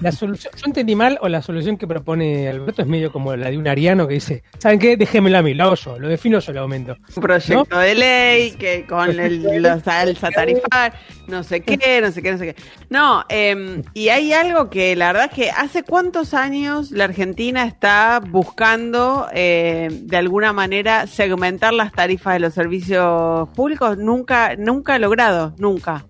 La 0.01 0.11
solución, 0.11 0.53
yo 0.55 0.65
entendí 0.65 0.95
mal 0.95 1.17
o 1.21 1.29
la 1.29 1.41
solución 1.41 1.77
que 1.77 1.87
propone 1.87 2.47
Alberto 2.47 2.81
es 2.81 2.87
medio 2.87 3.11
como 3.11 3.35
la 3.35 3.49
de 3.49 3.57
un 3.57 3.67
ariano 3.67 4.07
que 4.07 4.15
dice, 4.15 4.43
¿saben 4.57 4.79
qué? 4.79 4.97
Déjenmelo 4.97 5.37
a 5.37 5.41
mí, 5.41 5.53
lo 5.53 5.65
hago 5.65 5.75
yo, 5.75 5.99
lo 5.99 6.07
defino 6.07 6.39
yo 6.39 6.51
el 6.51 6.57
aumento. 6.57 6.97
Un 7.15 7.21
proyecto 7.21 7.77
de 7.77 7.95
ley 7.95 8.51
que 8.51 8.85
con 8.85 9.09
el, 9.19 9.61
los 9.61 9.87
alza 9.87 10.29
tarifar, 10.29 10.93
no 11.27 11.43
sé 11.43 11.61
qué, 11.61 12.01
no 12.01 12.11
sé 12.11 12.21
qué, 12.21 12.31
no 12.31 12.37
sé 12.37 12.53
qué. 12.53 12.61
No, 12.89 13.23
eh, 13.29 13.81
y 13.93 14.09
hay 14.09 14.33
algo 14.33 14.69
que 14.69 14.95
la 14.95 15.07
verdad 15.07 15.29
es 15.31 15.35
que 15.35 15.51
hace 15.51 15.83
cuántos 15.83 16.33
años 16.33 16.70
la 16.91 17.03
Argentina 17.06 17.65
está 17.65 18.22
buscando 18.26 19.27
eh, 19.34 19.89
de 19.91 20.18
alguna 20.18 20.53
manera 20.53 21.07
segmentar 21.07 21.73
las 21.73 21.91
tarifas 21.91 22.34
de 22.34 22.39
los 22.39 22.53
servicios 22.53 23.49
públicos, 23.49 23.98
nunca, 23.98 24.56
nunca 24.56 24.95
ha 24.95 24.99
logrado, 24.99 25.53
nunca. 25.57 26.06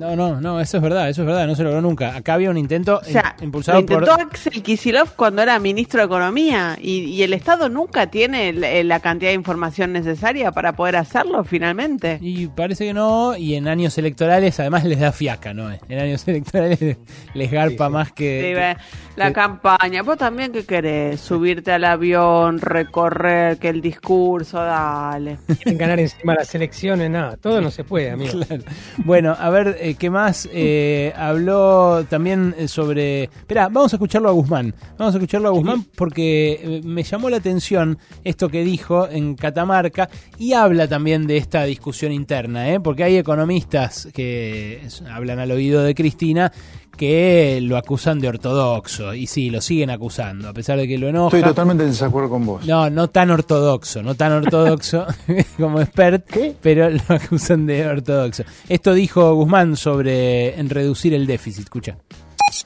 No, 0.00 0.16
no, 0.16 0.40
no, 0.40 0.60
eso 0.60 0.76
es 0.76 0.82
verdad, 0.82 1.08
eso 1.08 1.22
es 1.22 1.26
verdad, 1.26 1.46
no 1.46 1.54
se 1.54 1.62
logró 1.62 1.80
nunca. 1.82 2.16
Acá 2.16 2.34
había 2.34 2.50
un 2.50 2.56
intento 2.56 3.00
O 3.02 3.04
sea, 3.04 3.36
impulsado 3.42 3.78
lo 3.78 3.82
intentó 3.82 4.16
por... 4.16 4.20
Axel 4.20 4.62
Kicillof 4.62 5.12
cuando 5.12 5.42
era 5.42 5.58
ministro 5.58 6.00
de 6.00 6.06
Economía 6.06 6.78
y, 6.80 7.00
y 7.00 7.22
el 7.22 7.34
Estado 7.34 7.68
nunca 7.68 8.06
tiene 8.06 8.52
la 8.84 9.00
cantidad 9.00 9.30
de 9.30 9.34
información 9.34 9.92
necesaria 9.92 10.52
para 10.52 10.74
poder 10.74 10.96
hacerlo 10.96 11.44
finalmente. 11.44 12.18
Y 12.22 12.46
parece 12.46 12.86
que 12.86 12.94
no, 12.94 13.36
y 13.36 13.56
en 13.56 13.68
años 13.68 13.98
electorales 13.98 14.58
además 14.60 14.84
les 14.84 15.00
da 15.00 15.12
fiaca, 15.12 15.52
¿no? 15.52 15.70
En 15.70 15.98
años 15.98 16.26
electorales 16.28 16.96
les 17.34 17.50
garpa 17.50 17.88
más 17.88 18.08
Sí, 18.08 18.14
que... 18.14 18.54
ve, 18.54 18.76
la 19.20 19.28
que- 19.28 19.32
campaña. 19.34 20.02
Vos 20.02 20.18
también, 20.18 20.52
¿qué 20.52 20.64
querés? 20.64 21.20
Subirte 21.20 21.72
al 21.72 21.84
avión, 21.84 22.60
recorrer, 22.60 23.58
que 23.58 23.68
el 23.68 23.80
discurso, 23.80 24.58
dale. 24.58 25.38
Quieren 25.46 25.78
ganar 25.78 26.00
encima 26.00 26.34
las 26.34 26.54
elecciones, 26.54 27.10
nada, 27.10 27.36
todo 27.36 27.60
no 27.60 27.70
se 27.70 27.84
puede, 27.84 28.10
amigo. 28.10 28.32
Claro. 28.46 28.62
Bueno, 29.04 29.36
a 29.38 29.50
ver, 29.50 29.76
eh, 29.80 29.94
¿qué 29.94 30.10
más? 30.10 30.48
Eh, 30.52 31.12
habló 31.16 32.04
también 32.08 32.54
eh, 32.58 32.66
sobre... 32.68 33.24
Espera, 33.24 33.68
vamos 33.68 33.92
a 33.92 33.96
escucharlo 33.96 34.28
a 34.28 34.32
Guzmán. 34.32 34.74
Vamos 34.98 35.14
a 35.14 35.18
escucharlo 35.18 35.48
a 35.48 35.52
Guzmán 35.52 35.84
porque 35.96 36.60
eh, 36.62 36.80
me 36.84 37.02
llamó 37.02 37.30
la 37.30 37.36
atención 37.36 37.98
esto 38.24 38.48
que 38.48 38.64
dijo 38.64 39.08
en 39.08 39.34
Catamarca 39.36 40.08
y 40.38 40.52
habla 40.54 40.88
también 40.88 41.26
de 41.26 41.36
esta 41.36 41.64
discusión 41.64 42.12
interna, 42.12 42.68
¿eh? 42.70 42.80
porque 42.80 43.04
hay 43.04 43.16
economistas 43.16 44.08
que 44.14 44.82
hablan 45.10 45.38
al 45.38 45.50
oído 45.52 45.82
de 45.82 45.94
Cristina 45.94 46.52
que 47.00 47.60
lo 47.62 47.78
acusan 47.78 48.20
de 48.20 48.28
ortodoxo 48.28 49.14
y 49.14 49.26
sí, 49.26 49.48
lo 49.48 49.62
siguen 49.62 49.88
acusando, 49.88 50.50
a 50.50 50.52
pesar 50.52 50.76
de 50.76 50.86
que 50.86 50.98
lo 50.98 51.08
enoja. 51.08 51.34
Estoy 51.34 51.48
totalmente 51.48 51.84
en 51.84 51.88
desacuerdo 51.92 52.28
con 52.28 52.44
vos. 52.44 52.66
No, 52.66 52.90
no 52.90 53.08
tan 53.08 53.30
ortodoxo, 53.30 54.02
no 54.02 54.16
tan 54.16 54.32
ortodoxo 54.32 55.06
como 55.56 55.80
expert, 55.80 56.26
pero 56.60 56.90
lo 56.90 57.00
acusan 57.08 57.64
de 57.64 57.86
ortodoxo. 57.86 58.42
Esto 58.68 58.92
dijo 58.92 59.34
Guzmán 59.34 59.76
sobre 59.76 60.60
en 60.60 60.68
reducir 60.68 61.14
el 61.14 61.26
déficit, 61.26 61.62
escucha. 61.64 61.96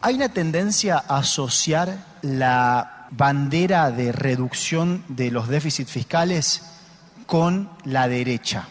Hay 0.01 0.17
una 0.17 0.31
tendencia 0.31 1.05
a 1.07 1.19
asociar 1.19 1.97
la 2.23 3.07
bandera 3.13 3.93
de 3.93 4.11
reducción 4.11 5.05
de 5.07 5.31
los 5.31 5.47
déficits 5.47 5.93
fiscales 5.93 6.61
con 7.27 7.71
la 7.85 8.09
derecha. 8.09 8.67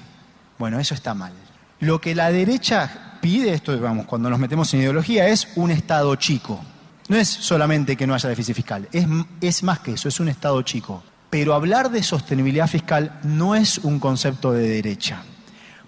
Bueno, 0.60 0.77
eso 0.77 0.94
está 0.94 1.14
mal. 1.14 1.31
Lo 1.80 2.02
que 2.02 2.15
la 2.15 2.34
derecha 2.34 3.12
pide, 3.24 3.54
esto 3.54 3.80
vamos, 3.80 4.06
cuando 4.06 4.30
nos 4.30 4.38
metemos 4.38 4.74
en 4.74 4.82
ideología, 4.82 5.30
es 5.30 5.48
un 5.56 5.72
Estado 5.72 6.14
chico. 6.18 6.60
No 7.08 7.16
es 7.16 7.30
solamente 7.30 7.95
que 7.95 8.06
no 8.06 8.14
haya 8.14 8.28
déficit 8.28 8.54
fiscal, 8.54 8.90
es, 8.91 9.08
es 9.40 9.64
más 9.64 9.80
que 9.80 9.94
eso, 9.94 10.10
es 10.10 10.20
un 10.20 10.28
Estado 10.28 10.62
chico. 10.64 11.02
Pero 11.30 11.54
hablar 11.54 11.90
de 11.90 12.04
sostenibilidad 12.04 12.68
fiscal 12.68 13.22
no 13.24 13.56
es 13.56 13.78
un 13.78 14.00
concepto 14.02 14.52
de 14.52 14.68
derecha. 14.68 15.24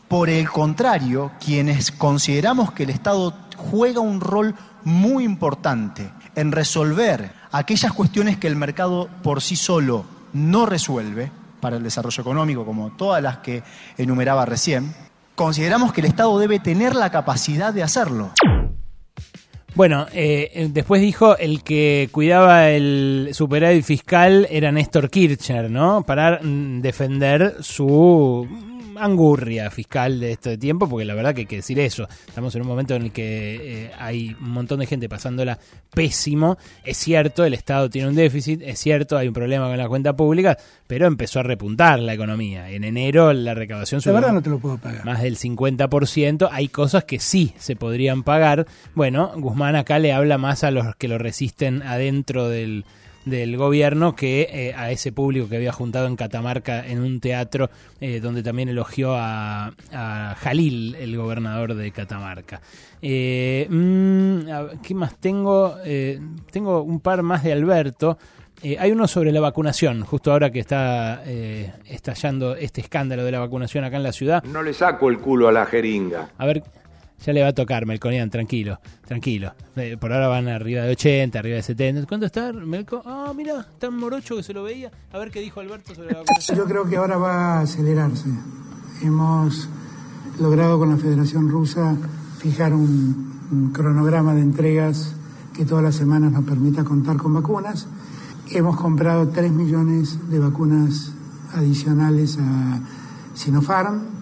Por 0.08 0.30
el 0.30 0.50
contrario, 0.50 1.34
quienes 1.44 1.92
consideramos 1.92 2.72
que 2.72 2.84
el 2.84 2.92
Estado 2.92 3.34
juega 3.58 4.00
un 4.00 4.22
rol 4.22 4.56
muy 4.86 5.26
importante 5.26 6.10
en 6.36 6.54
resolver 6.54 7.34
aquellas 7.52 7.92
cuestiones 7.92 8.38
que 8.38 8.48
el 8.48 8.56
mercado 8.56 9.10
por 9.24 9.42
sí 9.42 9.58
solo 9.58 10.06
no 10.32 10.66
resuelve 10.66 11.32
para 11.60 11.76
el 11.76 11.84
desarrollo 11.84 12.22
económico, 12.22 12.66
como 12.66 12.92
todas 12.92 13.22
las 13.22 13.40
que 13.40 13.62
enumeraba 13.98 14.46
recién, 14.46 14.96
consideramos 15.36 15.94
que 15.94 16.02
el 16.02 16.08
Estado 16.08 16.38
debe 16.40 16.60
tener 16.60 16.96
la 16.96 17.12
capacidad 17.12 17.74
de 17.74 17.84
hacerlo. 17.84 18.32
Bueno, 19.76 20.08
eh, 20.14 20.70
después 20.72 21.02
dijo 21.02 21.38
el 21.38 21.62
que 21.62 22.08
cuidaba 22.14 22.70
el 22.70 23.32
superávit 23.34 23.84
fiscal 23.84 24.48
era 24.50 24.72
Néstor 24.72 25.10
Kirchner, 25.10 25.70
¿no? 25.70 26.04
Para 26.04 26.40
mm, 26.42 26.80
defender 26.82 27.58
su 27.60 28.48
angurria 28.98 29.70
fiscal 29.72 30.20
de 30.20 30.34
este 30.34 30.58
tiempo, 30.58 30.88
porque 30.88 31.06
la 31.06 31.14
verdad 31.14 31.34
que 31.34 31.42
hay 31.42 31.48
que 31.48 31.58
decir 31.58 31.80
eso. 31.80 32.08
Estamos 32.28 32.56
en 32.56 32.62
un 32.62 32.68
momento 32.68 32.96
en 32.96 33.04
el 33.04 33.12
que 33.12 33.86
eh, 33.86 33.92
hay 33.98 34.36
un 34.40 34.50
montón 34.50 34.80
de 34.80 34.86
gente 34.86 35.10
pasándola 35.10 35.58
pésimo. 35.94 36.58
Es 36.84 36.98
cierto, 36.98 37.46
el 37.46 37.54
Estado 37.54 37.90
tiene 37.90 38.10
un 38.10 38.16
déficit, 38.16 38.62
es 38.62 38.80
cierto, 38.80 39.18
hay 39.18 39.28
un 39.28 39.34
problema 39.34 39.68
con 39.68 39.78
la 39.78 39.88
cuenta 39.88 40.16
pública, 40.16 40.58
pero 40.88 41.08
empezó 41.08 41.40
a 41.40 41.44
repuntar 41.44 42.00
la 42.00 42.14
economía. 42.14 42.70
En 42.70 42.84
enero 42.84 43.34
la 43.34 43.54
recaudación 43.54 44.00
La 44.00 44.02
subió 44.04 44.14
verdad 44.16 44.34
no 44.34 44.42
te 44.42 44.50
lo 44.50 44.60
puedo 44.60 44.78
pagar. 44.78 45.06
más 45.06 45.22
del 45.22 45.38
50%. 45.38 46.50
Hay 46.52 46.68
cosas 46.68 47.04
que 47.06 47.20
sí 47.20 47.54
se 47.58 47.76
podrían 47.76 48.24
pagar. 48.24 48.66
Bueno, 48.94 49.32
Guzmán 49.36 49.76
acá 49.76 50.00
le 50.00 50.14
habla 50.14 50.38
más 50.38 50.64
a 50.64 50.72
los 50.72 50.96
que 50.96 51.08
lo 51.08 51.18
resisten 51.18 51.82
adentro 51.84 52.50
del, 52.50 52.86
del 53.26 53.58
gobierno 53.58 54.16
que 54.16 54.48
eh, 54.52 54.74
a 54.76 54.92
ese 54.92 55.12
público 55.12 55.50
que 55.50 55.58
había 55.58 55.72
juntado 55.72 56.08
en 56.08 56.16
Catamarca 56.16 56.86
en 56.88 57.00
un 57.00 57.20
teatro 57.20 57.70
eh, 58.00 58.20
donde 58.20 58.44
también 58.44 58.70
elogió 58.70 59.16
a, 59.16 59.74
a 59.92 60.36
Jalil, 60.38 60.96
el 60.96 61.18
gobernador 61.18 61.74
de 61.74 61.92
Catamarca. 61.92 62.62
Eh, 63.02 63.68
mm, 63.70 64.82
¿Qué 64.82 64.96
más 64.96 65.18
tengo? 65.18 65.76
Eh, 65.84 66.20
tengo 66.52 66.82
un 66.82 67.00
par 67.00 67.22
más 67.24 67.44
de 67.44 67.54
Alberto. 67.54 68.18
Eh, 68.64 68.78
hay 68.80 68.92
uno 68.92 69.08
sobre 69.08 69.32
la 69.32 69.42
vacunación, 69.42 70.04
justo 70.04 70.32
ahora 70.32 70.50
que 70.50 70.60
está 70.60 71.22
eh, 71.26 71.74
estallando 71.88 72.56
este 72.56 72.82
escándalo 72.82 73.24
de 73.24 73.32
la 73.32 73.40
vacunación 73.40 73.84
acá 73.84 73.98
en 73.98 74.04
la 74.04 74.12
ciudad. 74.12 74.44
No 74.44 74.64
le 74.64 74.74
saco 74.74 75.10
el 75.10 75.20
culo 75.20 75.48
a 75.48 75.52
la 75.52 75.66
jeringa. 75.66 76.30
A 76.38 76.46
ver, 76.46 76.64
ya 77.24 77.34
le 77.34 77.42
va 77.42 77.50
a 77.50 77.54
tocar, 77.54 77.86
Melconian, 77.86 78.30
tranquilo, 78.30 78.80
tranquilo. 79.06 79.54
Eh, 79.76 79.98
por 80.00 80.14
ahora 80.14 80.28
van 80.28 80.48
arriba 80.48 80.84
de 80.84 80.92
80, 80.92 81.40
arriba 81.40 81.56
de 81.56 81.64
70. 81.64 82.08
¿Cuánto 82.08 82.26
está, 82.26 82.54
Melco? 82.54 83.02
Ah, 83.06 83.34
mira, 83.36 83.66
tan 83.80 83.98
morocho 83.98 84.36
que 84.36 84.44
se 84.44 84.54
lo 84.54 84.64
veía. 84.64 84.92
A 85.12 85.18
ver 85.18 85.32
qué 85.32 85.40
dijo 85.40 85.60
Alberto 85.60 85.96
sobre 85.96 86.12
la 86.12 86.20
vacunación. 86.20 86.58
Yo 86.58 86.66
creo 86.66 86.88
que 86.88 86.98
ahora 86.98 87.18
va 87.18 87.60
a 87.60 87.62
acelerarse. 87.62 88.30
Hemos 89.02 89.68
logrado 90.40 90.78
con 90.78 90.90
la 90.90 90.98
Federación 90.98 91.50
Rusa 91.50 91.98
fijar 92.40 92.74
un, 92.74 93.72
cronograma 93.74 94.34
de 94.34 94.42
entregas 94.42 95.16
que 95.54 95.66
todas 95.66 95.84
las 95.84 95.96
semanas 95.96 96.32
nos 96.32 96.44
permita 96.44 96.84
contar 96.84 97.18
con 97.18 97.34
vacunas. 97.34 97.88
Hemos 98.52 98.76
comprado 98.76 99.30
3 99.30 99.52
millones 99.52 100.30
de 100.30 100.40
vacunas 100.40 101.12
adicionales 101.54 102.38
a 102.40 102.80
Sinopharm. 103.34 104.15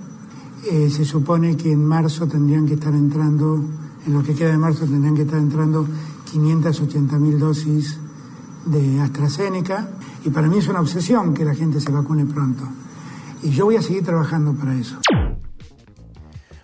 Eh, 0.71 0.89
se 0.89 1.03
supone 1.03 1.57
que 1.57 1.71
en 1.71 1.83
marzo 1.83 2.27
tendrían 2.27 2.65
que 2.65 2.75
estar 2.75 2.93
entrando, 2.93 3.63
en 4.05 4.13
lo 4.13 4.23
que 4.23 4.33
queda 4.33 4.51
de 4.51 4.57
marzo 4.57 4.85
tendrían 4.85 5.15
que 5.15 5.23
estar 5.23 5.39
entrando 5.39 5.85
580 6.31 7.19
mil 7.19 7.37
dosis 7.37 7.99
de 8.65 9.01
AstraZeneca. 9.01 9.89
Y 10.25 10.29
para 10.29 10.47
mí 10.47 10.57
es 10.57 10.67
una 10.67 10.79
obsesión 10.79 11.33
que 11.33 11.43
la 11.43 11.53
gente 11.53 11.79
se 11.79 11.91
vacune 11.91 12.25
pronto. 12.25 12.63
Y 13.41 13.49
yo 13.49 13.65
voy 13.65 13.75
a 13.75 13.81
seguir 13.81 14.03
trabajando 14.03 14.53
para 14.53 14.73
eso. 14.75 14.97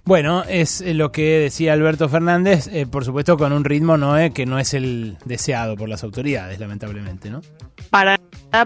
Bueno, 0.06 0.44
es 0.44 0.82
eh, 0.82 0.96
lo 0.96 1.12
que 1.12 1.40
decía 1.40 1.74
Alberto 1.74 2.10
Fernández, 2.10 2.68
eh, 2.72 2.88
por 2.88 3.06
supuesto 3.06 3.38
con 3.38 3.54
un 3.54 3.64
ritmo 3.64 3.96
no 3.96 4.18
eh, 4.18 4.32
que 4.32 4.48
no 4.48 4.58
es 4.58 4.74
el 4.74 5.18
deseado 5.26 5.76
por 5.76 5.88
las 5.88 6.04
autoridades, 6.04 6.60
lamentablemente, 6.60 7.30
¿no? 7.30 7.42
para 7.90 8.18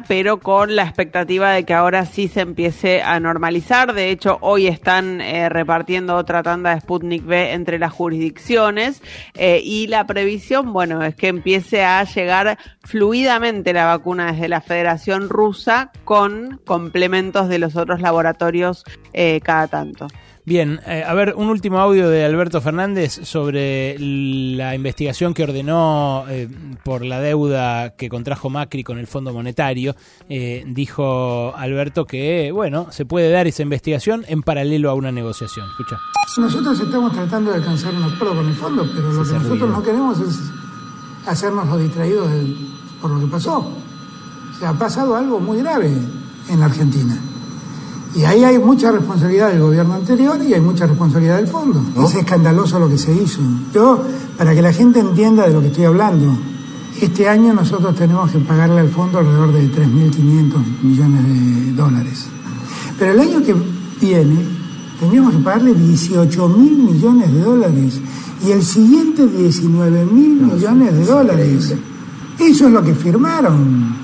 pero 0.07 0.39
con 0.39 0.75
la 0.75 0.83
expectativa 0.83 1.51
de 1.51 1.65
que 1.65 1.73
ahora 1.73 2.05
sí 2.05 2.27
se 2.27 2.41
empiece 2.41 3.01
a 3.01 3.19
normalizar. 3.19 3.93
De 3.93 4.09
hecho, 4.09 4.37
hoy 4.41 4.67
están 4.67 5.21
eh, 5.21 5.49
repartiendo 5.49 6.15
otra 6.15 6.41
tanda 6.41 6.73
de 6.73 6.81
Sputnik 6.81 7.25
B 7.25 7.51
entre 7.51 7.79
las 7.79 7.91
jurisdicciones 7.91 9.01
eh, 9.33 9.61
y 9.63 9.87
la 9.87 10.05
previsión, 10.05 10.73
bueno, 10.73 11.03
es 11.03 11.15
que 11.15 11.27
empiece 11.27 11.83
a 11.83 12.03
llegar 12.03 12.57
fluidamente 12.81 13.73
la 13.73 13.85
vacuna 13.85 14.31
desde 14.31 14.47
la 14.47 14.61
Federación 14.61 15.29
Rusa 15.29 15.91
con 16.05 16.61
complementos 16.65 17.49
de 17.49 17.59
los 17.59 17.75
otros 17.75 18.01
laboratorios 18.01 18.83
eh, 19.13 19.41
cada 19.43 19.67
tanto. 19.67 20.07
Bien, 20.45 20.81
eh, 20.85 21.05
a 21.07 21.13
ver, 21.13 21.35
un 21.37 21.47
último 21.47 21.79
audio 21.79 22.09
de 22.09 22.25
Alberto 22.25 22.59
Fernández 22.59 23.17
sobre 23.23 23.95
la 23.97 24.75
investigación 24.75 25.33
que 25.33 25.43
ordenó 25.43 26.25
eh, 26.27 26.49
por 26.83 27.05
la 27.05 27.21
deuda 27.21 27.91
que 27.95 28.09
contrajo 28.09 28.49
Macri 28.49 28.83
con 28.83 28.97
el 28.97 29.07
Fondo 29.07 29.31
Monetario. 29.31 29.95
Eh, 30.27 30.65
dijo 30.67 31.55
Alberto 31.55 32.03
que, 32.05 32.51
bueno, 32.51 32.87
se 32.91 33.05
puede 33.05 33.31
dar 33.31 33.47
esa 33.47 33.63
investigación 33.63 34.25
en 34.27 34.41
paralelo 34.43 34.89
a 34.89 34.95
una 34.95 35.13
negociación. 35.13 35.65
Escucha. 35.71 35.97
Nosotros 36.37 36.77
estamos 36.77 37.13
tratando 37.13 37.51
de 37.51 37.57
alcanzar 37.57 37.93
un 37.95 38.03
acuerdo 38.03 38.35
con 38.35 38.45
el 38.47 38.55
fondo, 38.55 38.85
pero 38.93 39.13
lo 39.13 39.23
que 39.23 39.31
nosotros 39.33 39.69
no 39.69 39.81
queremos 39.81 40.19
es 40.19 40.39
hacernos 41.25 41.67
los 41.69 41.79
distraídos 41.81 42.29
del- 42.29 42.57
por 43.01 43.11
lo 43.11 43.19
que 43.21 43.27
pasó. 43.31 43.59
O 43.59 44.59
sea, 44.59 44.69
ha 44.69 44.77
pasado 44.77 45.15
algo 45.15 45.39
muy 45.39 45.59
grave 45.59 45.89
en 46.49 46.59
la 46.59 46.65
Argentina. 46.65 47.17
Y 48.15 48.23
ahí 48.25 48.43
hay 48.43 48.59
mucha 48.59 48.91
responsabilidad 48.91 49.49
del 49.49 49.61
gobierno 49.61 49.95
anterior 49.95 50.39
y 50.47 50.53
hay 50.53 50.61
mucha 50.61 50.85
responsabilidad 50.85 51.37
del 51.37 51.47
fondo. 51.47 51.83
Es 52.05 52.15
escandaloso 52.15 52.77
lo 52.77 52.87
que 52.87 52.97
se 52.97 53.11
hizo. 53.13 53.41
Yo, 53.73 54.03
para 54.37 54.53
que 54.53 54.61
la 54.61 54.71
gente 54.71 54.99
entienda 54.99 55.47
de 55.47 55.53
lo 55.53 55.61
que 55.61 55.67
estoy 55.67 55.85
hablando, 55.85 56.37
este 57.01 57.27
año 57.27 57.53
nosotros 57.53 57.95
tenemos 57.95 58.29
que 58.31 58.39
pagarle 58.39 58.81
al 58.81 58.89
fondo 58.89 59.17
alrededor 59.17 59.51
de 59.51 59.63
3.500 59.71 60.83
millones 60.83 61.23
de 61.23 61.71
dólares. 61.73 62.27
Pero 62.99 63.13
el 63.13 63.19
año 63.19 63.43
que 63.43 63.55
viene 63.99 64.37
tendríamos 64.99 65.33
que 65.33 65.39
pagarle 65.39 65.73
18 65.73 66.49
mil 66.49 66.77
millones 66.77 67.33
de 67.33 67.41
dólares 67.41 67.99
y 68.45 68.51
el 68.51 68.61
siguiente 68.61 69.25
19 69.25 70.05
mil 70.05 70.41
millones 70.41 70.93
de 70.93 71.05
dólares. 71.05 71.73
Eso 72.39 72.67
es 72.67 72.71
lo 72.71 72.83
que 72.83 72.93
firmaron. 72.93 74.02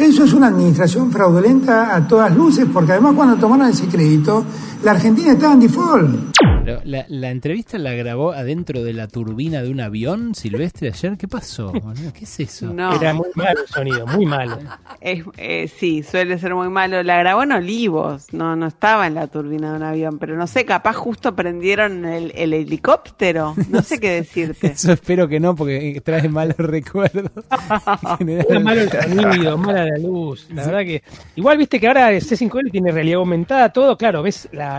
Eso 0.00 0.24
es 0.24 0.32
una 0.32 0.46
administración 0.46 1.12
fraudulenta 1.12 1.94
a 1.94 2.08
todas 2.08 2.34
luces, 2.34 2.66
porque 2.72 2.92
además 2.92 3.12
cuando 3.14 3.36
tomaron 3.36 3.68
ese 3.68 3.86
crédito, 3.86 4.42
la 4.82 4.92
Argentina 4.92 5.32
estaba 5.32 5.52
en 5.54 5.60
default. 5.60 6.36
La, 6.84 7.04
la 7.08 7.30
entrevista 7.30 7.78
la 7.78 7.94
grabó 7.94 8.32
adentro 8.32 8.84
de 8.84 8.92
la 8.92 9.08
turbina 9.08 9.62
de 9.62 9.70
un 9.70 9.80
avión 9.80 10.34
silvestre 10.34 10.88
ayer. 10.88 11.16
¿Qué 11.16 11.26
pasó? 11.26 11.72
¿Qué 12.14 12.24
es 12.24 12.40
eso? 12.40 12.72
No. 12.72 12.94
Era 12.94 13.12
muy 13.12 13.28
malo 13.34 13.60
el 13.60 13.66
sonido, 13.66 14.06
muy 14.06 14.26
malo. 14.26 14.58
Es, 15.00 15.24
eh, 15.36 15.68
sí, 15.68 16.02
suele 16.02 16.38
ser 16.38 16.54
muy 16.54 16.68
malo. 16.68 17.02
La 17.02 17.18
grabó 17.18 17.42
en 17.42 17.52
Olivos, 17.52 18.32
no, 18.32 18.56
no 18.56 18.66
estaba 18.66 19.06
en 19.06 19.14
la 19.14 19.26
turbina 19.26 19.70
de 19.70 19.76
un 19.78 19.82
avión, 19.82 20.18
pero 20.18 20.36
no 20.36 20.46
sé, 20.46 20.64
capaz 20.64 20.94
justo 20.94 21.34
prendieron 21.34 22.04
el, 22.04 22.32
el 22.34 22.52
helicóptero. 22.52 23.54
No 23.68 23.82
sé 23.82 23.98
qué 23.98 24.10
decirte. 24.10 24.66
Eso 24.72 24.92
espero 24.92 25.28
que 25.28 25.40
no, 25.40 25.56
porque 25.56 26.00
trae 26.04 26.28
malos 26.28 26.58
recuerdos. 26.58 27.30
Era 28.20 28.60
malo 28.60 28.80
el 28.82 28.90
sonido, 28.90 29.58
mala 29.58 29.86
la 29.86 29.98
luz. 29.98 30.46
La 30.50 30.66
verdad 30.66 30.80
que. 30.80 31.02
Igual 31.36 31.58
viste 31.58 31.80
que 31.80 31.88
ahora 31.88 32.10
C5L 32.12 32.70
tiene 32.70 32.92
realidad 32.92 33.18
aumentada, 33.18 33.70
todo, 33.70 33.96
claro, 33.96 34.22
ves 34.22 34.48
la, 34.52 34.69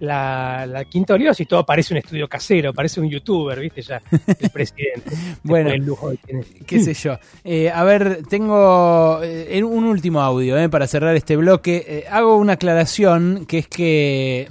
la, 0.00 0.66
la 0.66 0.84
Quinta 0.84 1.14
Olivos 1.14 1.40
y 1.40 1.46
todo 1.46 1.64
parece 1.64 1.94
un 1.94 1.98
estudio 1.98 2.28
casero, 2.28 2.72
parece 2.72 3.00
un 3.00 3.08
youtuber, 3.08 3.58
viste 3.58 3.82
ya, 3.82 4.00
el 4.38 4.50
presidente. 4.52 5.10
Bueno, 5.42 5.70
del 5.70 5.84
lujo 5.84 6.12
qué 6.66 6.80
sé 6.80 6.94
yo. 6.94 7.18
Eh, 7.44 7.70
a 7.70 7.84
ver, 7.84 8.22
tengo 8.28 9.20
eh, 9.22 9.62
un 9.62 9.84
último 9.84 10.20
audio 10.20 10.58
eh, 10.58 10.68
para 10.68 10.86
cerrar 10.86 11.16
este 11.16 11.36
bloque. 11.36 12.04
Hago 12.10 12.36
una 12.36 12.54
aclaración 12.54 13.46
que 13.46 13.58
es 13.58 13.68
que 13.68 14.48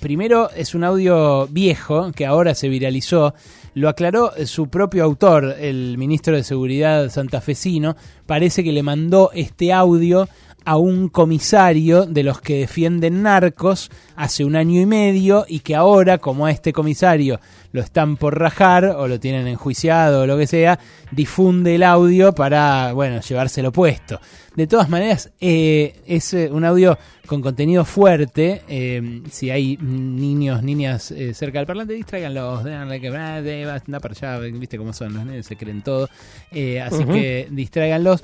primero 0.00 0.48
es 0.56 0.74
un 0.74 0.82
audio 0.82 1.46
viejo 1.48 2.10
que 2.12 2.24
ahora 2.24 2.54
se 2.54 2.68
viralizó. 2.68 3.34
Lo 3.74 3.88
aclaró 3.88 4.32
su 4.46 4.68
propio 4.68 5.04
autor, 5.04 5.56
el 5.58 5.96
ministro 5.98 6.36
de 6.36 6.42
Seguridad 6.42 7.10
santafesino. 7.10 7.96
Parece 8.26 8.64
que 8.64 8.72
le 8.72 8.82
mandó 8.82 9.30
este 9.34 9.72
audio 9.72 10.28
a 10.64 10.76
un 10.76 11.08
comisario 11.08 12.06
de 12.06 12.22
los 12.22 12.40
que 12.40 12.58
defienden 12.58 13.22
narcos 13.22 13.90
hace 14.16 14.44
un 14.44 14.56
año 14.56 14.80
y 14.80 14.86
medio 14.86 15.44
y 15.48 15.60
que 15.60 15.74
ahora, 15.74 16.18
como 16.18 16.46
a 16.46 16.50
este 16.50 16.72
comisario 16.72 17.40
lo 17.72 17.80
están 17.80 18.16
por 18.16 18.38
rajar 18.38 18.84
o 18.84 19.08
lo 19.08 19.18
tienen 19.18 19.46
enjuiciado 19.46 20.22
o 20.22 20.26
lo 20.26 20.36
que 20.36 20.46
sea, 20.46 20.78
difunde 21.10 21.74
el 21.74 21.82
audio 21.82 22.32
para, 22.34 22.92
bueno, 22.92 23.20
llevárselo 23.20 23.72
puesto. 23.72 24.20
De 24.54 24.66
todas 24.66 24.90
maneras, 24.90 25.32
eh, 25.40 25.94
es 26.06 26.34
eh, 26.34 26.50
un 26.52 26.64
audio 26.64 26.98
con 27.26 27.40
contenido 27.40 27.86
fuerte. 27.86 28.62
eh, 28.68 29.22
si 29.30 29.48
hay 29.48 29.78
niños, 29.78 30.62
niñas 30.62 31.10
eh, 31.10 31.32
cerca 31.32 31.58
del 31.58 31.66
parlante, 31.66 31.94
distráiganlos. 31.94 32.66
Anda 32.66 34.00
para 34.00 34.14
allá, 34.14 34.38
viste 34.38 34.76
cómo 34.76 34.92
son 34.92 35.14
los 35.14 35.24
nenes, 35.24 35.46
se 35.46 35.56
creen 35.56 35.80
todo. 35.80 36.08
Así 36.50 37.04
que 37.06 37.48
distráiganlos, 37.50 38.22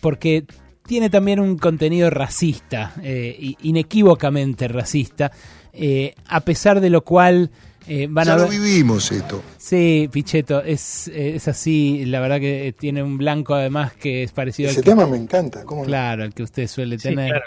porque 0.00 0.44
tiene 0.86 1.10
también 1.10 1.40
un 1.40 1.56
contenido 1.58 2.10
racista, 2.10 2.94
eh, 3.02 3.54
inequívocamente 3.62 4.68
racista, 4.68 5.30
eh, 5.72 6.14
a 6.28 6.40
pesar 6.40 6.80
de 6.80 6.90
lo 6.90 7.02
cual 7.02 7.50
eh, 7.86 8.06
van 8.08 8.26
ya 8.26 8.34
a 8.34 8.36
lo 8.36 8.42
ver... 8.48 8.52
vivimos 8.52 9.10
esto. 9.12 9.42
Sí, 9.58 10.08
Pichetto, 10.12 10.62
es, 10.62 11.08
eh, 11.08 11.34
es 11.36 11.48
así, 11.48 12.04
la 12.06 12.20
verdad 12.20 12.40
que 12.40 12.74
tiene 12.78 13.02
un 13.02 13.18
blanco 13.18 13.54
además 13.54 13.92
que 13.94 14.22
es 14.22 14.32
parecido 14.32 14.70
Ese 14.70 14.78
al 14.80 14.84
que, 14.84 14.90
tema 14.90 15.06
me 15.06 15.16
encanta. 15.16 15.64
¿cómo? 15.64 15.84
Claro, 15.84 16.22
al 16.24 16.32
que 16.34 16.42
usted 16.42 16.66
suele 16.68 16.98
Sí, 16.98 17.08
tener. 17.08 17.28
claro. 17.30 17.44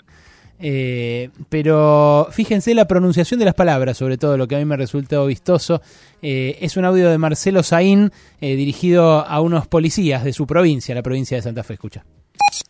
Eh, 0.59 1.29
pero 1.49 2.27
fíjense 2.31 2.73
la 2.73 2.87
pronunciación 2.87 3.39
de 3.39 3.45
las 3.45 3.53
palabras, 3.53 3.97
sobre 3.97 4.17
todo 4.17 4.37
lo 4.37 4.47
que 4.47 4.55
a 4.55 4.59
mí 4.59 4.65
me 4.65 4.75
resultó 4.75 5.25
vistoso. 5.27 5.81
Eh, 6.21 6.57
es 6.61 6.77
un 6.77 6.85
audio 6.85 7.09
de 7.11 7.17
Marcelo 7.19 7.61
Saín 7.61 8.11
eh, 8.41 8.55
dirigido 8.55 9.25
a 9.25 9.39
unos 9.41 9.67
policías 9.67 10.23
de 10.23 10.33
su 10.33 10.47
provincia, 10.47 10.95
la 10.95 11.03
provincia 11.03 11.37
de 11.37 11.43
Santa 11.43 11.63
Fe. 11.63 11.73
Escucha. 11.75 12.03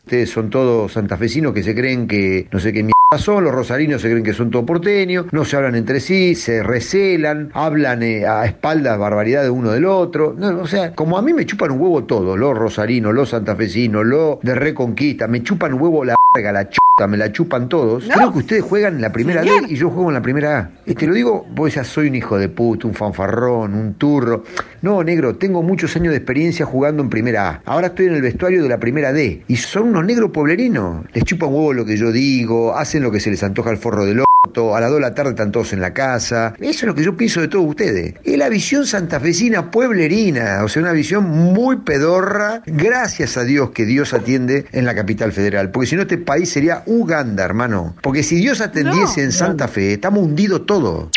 Ustedes 0.07 0.29
son 0.29 0.49
todos 0.49 0.93
santafesinos 0.93 1.53
que 1.53 1.63
se 1.63 1.75
creen 1.75 2.07
que 2.07 2.47
no 2.51 2.59
sé 2.59 2.71
qué 2.71 2.81
mierda 2.81 2.93
son, 3.17 3.43
los 3.43 3.53
rosarinos 3.53 4.01
se 4.01 4.09
creen 4.09 4.23
que 4.23 4.33
son 4.33 4.51
todos 4.51 4.65
porteños, 4.65 5.25
no 5.31 5.45
se 5.45 5.57
hablan 5.57 5.75
entre 5.75 5.99
sí, 5.99 6.35
se 6.35 6.63
recelan, 6.63 7.51
hablan 7.53 8.03
eh, 8.03 8.25
a 8.25 8.45
espaldas 8.45 8.97
barbaridad 8.97 9.43
de 9.43 9.49
uno 9.49 9.71
del 9.71 9.85
otro. 9.85 10.33
No, 10.37 10.61
o 10.61 10.67
sea, 10.67 10.93
como 10.93 11.17
a 11.17 11.21
mí 11.21 11.33
me 11.33 11.45
chupan 11.45 11.71
un 11.71 11.81
huevo 11.81 12.03
todos, 12.05 12.37
los 12.37 12.57
rosarinos, 12.57 13.13
los 13.13 13.29
santafesinos, 13.29 14.05
los 14.05 14.39
de 14.41 14.55
Reconquista, 14.55 15.27
me 15.27 15.43
chupan 15.43 15.73
un 15.73 15.81
huevo 15.81 16.03
la 16.03 16.16
la 16.41 16.69
chuta, 16.69 17.07
me 17.07 17.17
la 17.17 17.31
chupan 17.31 17.69
todos. 17.69 18.05
Creo 18.11 18.31
que 18.31 18.39
ustedes 18.39 18.63
juegan 18.63 18.95
en 18.95 19.01
la 19.01 19.11
primera 19.11 19.41
D 19.41 19.49
y 19.67 19.75
yo 19.75 19.89
juego 19.89 20.09
en 20.09 20.15
la 20.15 20.21
primera 20.21 20.59
A. 20.59 20.69
Y 20.85 20.95
te 20.95 21.07
lo 21.07 21.13
digo, 21.13 21.45
vos 21.51 21.73
ya 21.73 21.83
soy 21.83 22.07
un 22.07 22.15
hijo 22.15 22.37
de 22.37 22.49
puta, 22.49 22.87
un 22.87 22.93
fanfarrón, 22.93 23.73
un 23.73 23.95
turro. 23.95 24.43
No, 24.81 25.03
negro, 25.03 25.35
tengo 25.35 25.63
muchos 25.63 25.95
años 25.95 26.11
de 26.11 26.17
experiencia 26.17 26.65
jugando 26.65 27.03
en 27.03 27.09
primera 27.09 27.49
A. 27.49 27.61
Ahora 27.65 27.87
estoy 27.87 28.07
en 28.07 28.15
el 28.15 28.21
vestuario 28.21 28.63
de 28.63 28.69
la 28.69 28.79
primera 28.79 29.13
D. 29.13 29.43
Y 29.47 29.55
son 29.57 29.89
unos 29.89 30.05
negros 30.05 30.31
pueblerinos. 30.31 31.05
Les 31.13 31.23
chupan 31.23 31.49
huevo 31.49 31.73
lo 31.73 31.85
que 31.85 31.97
yo 31.97 32.11
digo, 32.11 32.75
hacen 32.75 33.03
lo 33.03 33.11
que 33.11 33.19
se 33.19 33.29
les 33.29 33.43
antoja 33.43 33.69
al 33.69 33.77
forro 33.77 34.05
del 34.05 34.21
a 34.75 34.79
las 34.79 34.89
2 34.89 34.97
de 34.97 35.01
la 35.01 35.13
tarde 35.13 35.31
están 35.31 35.51
todos 35.51 35.73
en 35.73 35.81
la 35.81 35.93
casa. 35.93 36.53
Eso 36.59 36.69
es 36.69 36.83
lo 36.83 36.95
que 36.95 37.03
yo 37.03 37.15
pienso 37.15 37.41
de 37.41 37.47
todos 37.47 37.65
ustedes. 37.65 38.15
Es 38.23 38.37
la 38.37 38.49
visión 38.49 38.85
santafesina 38.85 39.71
pueblerina, 39.71 40.63
o 40.63 40.69
sea, 40.69 40.81
una 40.81 40.91
visión 40.91 41.23
muy 41.25 41.77
pedorra. 41.77 42.61
Gracias 42.65 43.37
a 43.37 43.43
Dios 43.43 43.71
que 43.71 43.85
Dios 43.85 44.13
atiende 44.13 44.65
en 44.71 44.85
la 44.85 44.95
capital 44.95 45.31
federal. 45.31 45.71
Porque 45.71 45.87
si 45.87 45.95
no, 45.95 46.03
este 46.03 46.17
país 46.17 46.49
sería 46.49 46.83
Uganda, 46.85 47.43
hermano. 47.43 47.95
Porque 48.01 48.23
si 48.23 48.35
Dios 48.35 48.61
atendiese 48.61 49.23
en 49.23 49.31
Santa 49.31 49.67
Fe, 49.67 49.93
estamos 49.93 50.23
hundidos 50.23 50.65
todos. 50.65 51.09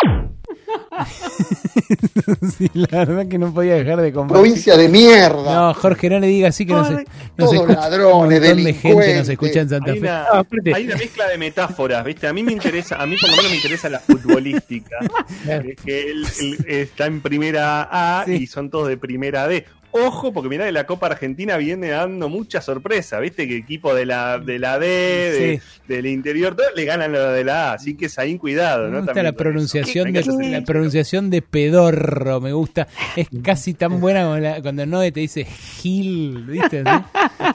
sí, 2.59 2.71
la 2.75 3.05
verdad 3.05 3.27
que 3.29 3.39
no 3.39 3.53
podía 3.53 3.75
dejar 3.75 4.01
de 4.01 4.13
compartir. 4.13 4.43
Provincia 4.43 4.77
de 4.77 4.89
mierda. 4.89 5.55
No, 5.55 5.75
Jorge, 5.75 6.11
no 6.11 6.19
le 6.21 6.27
diga 6.27 6.49
así 6.49 6.67
que 6.67 6.73
no 6.73 6.85
se, 6.85 6.93
no 6.93 6.99
se 7.01 7.05
Todos 7.37 7.55
escucha. 7.55 7.75
ladrones, 7.81 8.41
un 8.53 8.65
de 8.65 8.75
gente 8.75 9.19
nos 9.19 9.29
escucha 9.29 9.61
en 9.61 9.69
Santa 9.69 9.91
Hay 9.93 10.01
Fe. 10.01 10.07
una, 10.07 10.25
Ah, 10.31 10.45
hay 10.75 10.87
una 10.87 10.97
mezcla 10.97 11.29
de 11.29 11.39
metáforas, 11.39 12.05
¿viste? 12.05 12.27
A 12.27 12.33
mí 12.33 12.43
me 12.43 12.53
interesa, 12.53 12.97
a 13.01 13.07
mí 13.07 13.17
por 13.21 13.31
lo 13.31 13.37
menos 13.37 13.51
me 13.51 13.57
interesa 13.57 13.89
la 13.89 14.01
futbolística. 14.01 14.97
Es 15.51 15.77
que 15.85 16.11
él, 16.11 16.25
él 16.41 16.65
está 16.67 17.07
en 17.07 17.21
primera 17.21 17.89
A 17.91 18.25
y 18.31 18.47
son 18.47 18.71
todos 18.71 18.89
de 18.89 18.97
primera 18.97 19.47
D. 19.49 19.65
ojo, 19.93 20.33
porque 20.33 20.49
mirá 20.49 20.67
que 20.67 20.73
la 20.73 20.85
Copa 20.85 21.07
Argentina 21.07 21.57
viene 21.57 21.89
dando 21.89 22.29
mucha 22.29 22.61
sorpresa, 22.61 23.19
¿viste? 23.21 23.47
Que 23.49 23.57
equipo 23.57 23.95
de 23.95 24.07
la, 24.07 24.39
de 24.39 24.59
la 24.59 24.79
D, 24.79 24.87
de- 24.87 25.61
del 25.89 26.07
interior, 26.07 26.55
todo, 26.55 26.67
le 26.77 26.85
ganan 26.85 27.13
lo 27.13 27.33
de 27.33 27.43
la 27.45 27.71
A, 27.71 27.73
así 27.75 27.97
que 27.97 28.07
es 28.07 28.19
ahí 28.19 28.39
cuidado, 28.39 28.85
Me 28.85 28.91
¿no? 28.91 28.97
gusta 28.99 29.07
También 29.13 29.25
la 29.27 29.33
pronunciación 29.33 30.13
de 30.13 30.51
la 30.51 30.63
pronunciación 30.63 31.31
de 31.31 31.43
pedorro, 31.43 32.41
me 32.41 32.53
gusta. 32.53 32.87
Es 33.17 33.27
casi 33.43 33.75
tan 33.75 34.01
buena 34.01 34.23
como 34.23 34.39
la- 34.39 34.63
cuando 34.63 34.87
Noé 34.87 35.11
te 35.13 35.21
dice 35.21 35.45
Gil, 35.45 36.45
¿viste? 36.47 36.85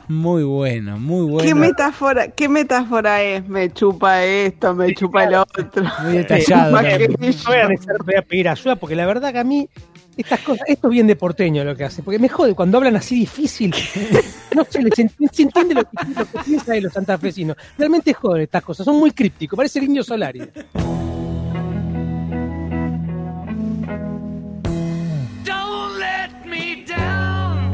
Muy 0.08 0.44
bueno, 0.44 0.98
muy 1.00 1.26
bueno. 1.26 1.48
¿Qué 1.48 1.56
metáfora, 1.56 2.28
¿Qué 2.30 2.50
metáfora 2.50 3.22
es? 3.24 3.48
Me 3.48 3.72
chupa 3.72 4.24
esto, 4.26 4.76
me 4.76 4.94
chupa 4.94 5.24
el 5.24 5.36
otro. 5.36 5.84
Muy 6.04 6.18
detallado 6.18 6.72
Más 6.74 6.82
también. 6.84 7.16
que 7.16 7.28
No 7.28 7.34
voy 7.48 7.58
a 7.58 7.68
necesitar 7.70 7.98
voy 8.04 8.16
a 8.16 8.22
pedir 8.22 8.50
ayuda 8.50 8.76
porque 8.76 8.96
la 8.96 9.06
verdad 9.06 9.32
que 9.32 9.40
a 9.40 9.44
mí 9.44 9.70
estas 10.18 10.40
cosas, 10.42 10.64
esto 10.68 10.88
es 10.88 10.92
bien 10.92 11.08
de 11.08 11.16
porteño 11.16 11.64
lo 11.64 11.76
que 11.76 11.84
hace, 11.86 12.02
porque 12.04 12.20
me 12.20 12.30
jode 12.30 12.54
cuando 12.56 12.78
hablan 12.78 12.96
así 12.96 13.16
difícil. 13.20 13.74
No 14.56 14.64
se 14.70 14.82
les 14.82 14.94
ent- 14.94 15.12
se 15.34 15.42
entiende 15.44 15.74
lo 15.76 15.84
que, 15.84 15.90
lo 16.18 16.26
que 16.26 16.40
piensa 16.46 16.72
de 16.72 16.80
los 16.80 16.94
santafesinos. 16.94 17.58
Realmente 17.78 18.14
joden 18.14 18.44
estas 18.44 18.64
cosas, 18.64 18.86
son 18.86 18.98
muy 18.98 19.12
crípticos, 19.12 19.58
parece 19.58 19.80
el 19.80 19.86
indio 19.86 20.02
Solari. 20.02 20.40
Don't 25.44 26.00
let 26.00 26.46
me 26.46 26.86
down. 26.86 27.72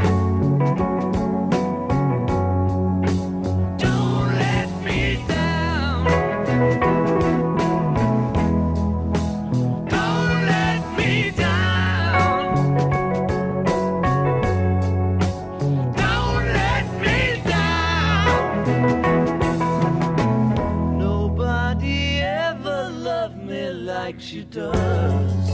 Like 24.12 24.20
she 24.20 24.44
does. 24.44 25.50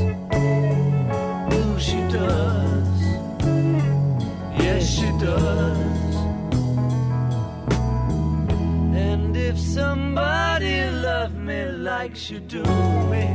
Ooh, 1.54 1.80
she 1.80 2.00
does. 2.10 3.02
Yes, 4.58 4.90
she 4.90 5.10
does. 5.20 6.16
And 8.96 9.38
if 9.38 9.60
somebody 9.60 10.90
loved 10.90 11.38
me 11.38 11.66
like 11.66 12.16
she 12.16 12.40
do 12.40 12.64
me, 13.12 13.26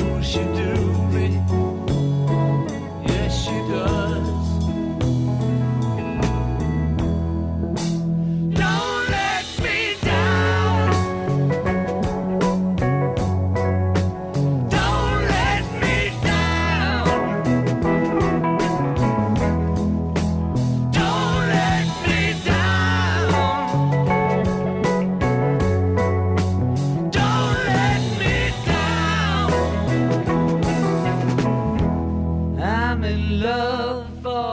ooh, 0.00 0.22
she 0.30 0.42
do 0.60 0.74
me. 1.14 1.28
Yes, 3.06 3.32
she 3.44 3.58
does. 3.72 4.38
Don't 8.58 9.03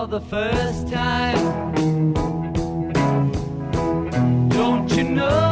for 0.01 0.07
the 0.07 0.21
first 0.21 0.87
time. 0.87 2.13
Don't 4.49 4.89
you 4.97 5.03
know 5.03 5.50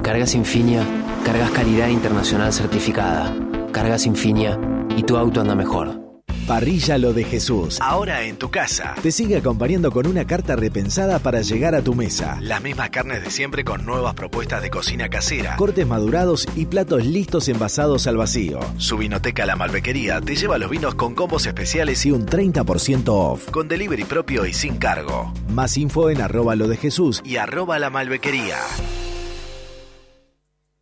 Cargas 0.03 0.35
Infinia, 0.35 0.85
cargas 1.25 1.51
calidad 1.53 1.89
internacional 1.89 2.53
certificada. 2.53 3.35
Cargas 3.73 4.05
Infinia 4.05 4.61
y 4.99 5.05
tu 5.05 5.17
auto 5.17 5.41
anda 5.41 5.55
mejor. 5.55 6.08
Parrilla 6.49 6.97
Lo 6.97 7.13
de 7.13 7.25
Jesús. 7.25 7.79
Ahora 7.79 8.23
en 8.23 8.39
tu 8.39 8.51
casa. 8.51 8.95
Te 9.03 9.13
sigue 9.13 9.37
acompañando 9.37 9.91
con 9.91 10.07
una 10.07 10.27
carta 10.27 10.57
repensada 10.57 11.19
para 11.19 11.43
llegar 11.43 11.75
a 11.75 11.83
tu 11.83 11.95
mesa. 11.95 12.39
Las 12.41 12.63
mismas 12.63 12.89
carnes 12.89 13.23
de 13.23 13.31
siempre 13.31 13.65
con 13.65 13.85
nuevas 13.85 14.15
propuestas 14.15 14.63
de 14.63 14.71
cocina 14.71 15.11
casera. 15.11 15.57
Cortes 15.57 15.87
madurados 15.87 16.49
y 16.57 16.65
platos 16.65 17.05
listos 17.05 17.49
envasados 17.49 18.07
al 18.07 18.17
vacío. 18.17 18.61
Su 18.79 18.97
vinoteca 18.97 19.45
La 19.45 19.57
Malbequería 19.57 20.23
te 20.23 20.37
lleva 20.37 20.57
los 20.57 20.71
vinos 20.71 20.95
con 20.95 21.15
combos 21.15 21.45
especiales 21.45 22.07
y 22.07 22.13
un 22.13 22.25
30% 22.25 23.09
off. 23.09 23.51
Con 23.51 23.69
delivery 23.69 24.05
propio 24.05 24.47
y 24.47 24.55
sin 24.55 24.79
cargo. 24.79 25.31
Más 25.51 25.77
info 25.77 26.09
en 26.09 26.23
arroba 26.23 26.57
lo 26.57 26.67
de 26.67 26.79
Jesús 26.79 27.21
y 27.27 27.37
arroba 27.37 27.79
la 27.79 27.91
malbequería. 27.91 28.57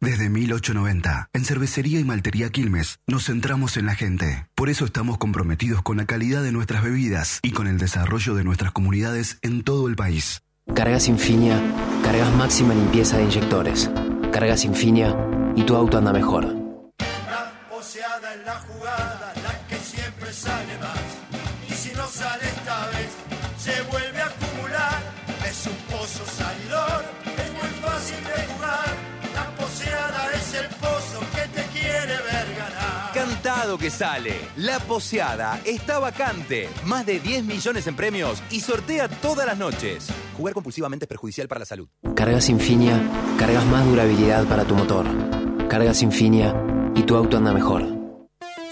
Desde 0.00 0.28
1890, 0.28 1.30
en 1.32 1.44
Cervecería 1.46 1.98
y 1.98 2.04
Maltería 2.04 2.50
Quilmes, 2.50 2.98
nos 3.06 3.24
centramos 3.24 3.78
en 3.78 3.86
la 3.86 3.94
gente. 3.94 4.46
Por 4.54 4.68
eso 4.68 4.84
estamos 4.84 5.16
comprometidos 5.16 5.80
con 5.80 5.96
la 5.96 6.04
calidad 6.04 6.42
de 6.42 6.52
nuestras 6.52 6.82
bebidas 6.82 7.40
y 7.42 7.52
con 7.52 7.66
el 7.66 7.78
desarrollo 7.78 8.34
de 8.34 8.44
nuestras 8.44 8.72
comunidades 8.72 9.38
en 9.40 9.62
todo 9.62 9.88
el 9.88 9.96
país. 9.96 10.42
Cargas 10.74 11.08
Infinia, 11.08 11.58
cargas 12.02 12.30
máxima 12.34 12.74
limpieza 12.74 13.16
de 13.16 13.24
inyectores. 13.24 13.90
Cargas 14.32 14.64
Infinia 14.64 15.16
y 15.54 15.62
tu 15.62 15.74
auto 15.74 15.96
anda 15.96 16.12
mejor. 16.12 16.66
En 18.06 18.44
la 18.44 18.54
jugada, 18.60 19.15
Que 33.78 33.90
sale. 33.90 34.34
La 34.56 34.78
poseada 34.78 35.60
está 35.66 35.98
vacante. 35.98 36.68
Más 36.86 37.04
de 37.04 37.20
10 37.20 37.44
millones 37.44 37.86
en 37.86 37.94
premios 37.94 38.42
y 38.50 38.60
sortea 38.60 39.08
todas 39.08 39.46
las 39.46 39.58
noches. 39.58 40.08
Jugar 40.36 40.54
compulsivamente 40.54 41.04
es 41.04 41.08
perjudicial 41.08 41.46
para 41.46 41.58
la 41.58 41.66
salud. 41.66 41.88
Cargas 42.14 42.48
Infinia, 42.48 42.98
cargas 43.38 43.66
más 43.66 43.84
durabilidad 43.84 44.44
para 44.46 44.64
tu 44.64 44.74
motor. 44.74 45.06
Cargas 45.68 46.00
Infinia 46.02 46.54
y 46.94 47.02
tu 47.02 47.16
auto 47.16 47.36
anda 47.36 47.52
mejor. 47.52 47.84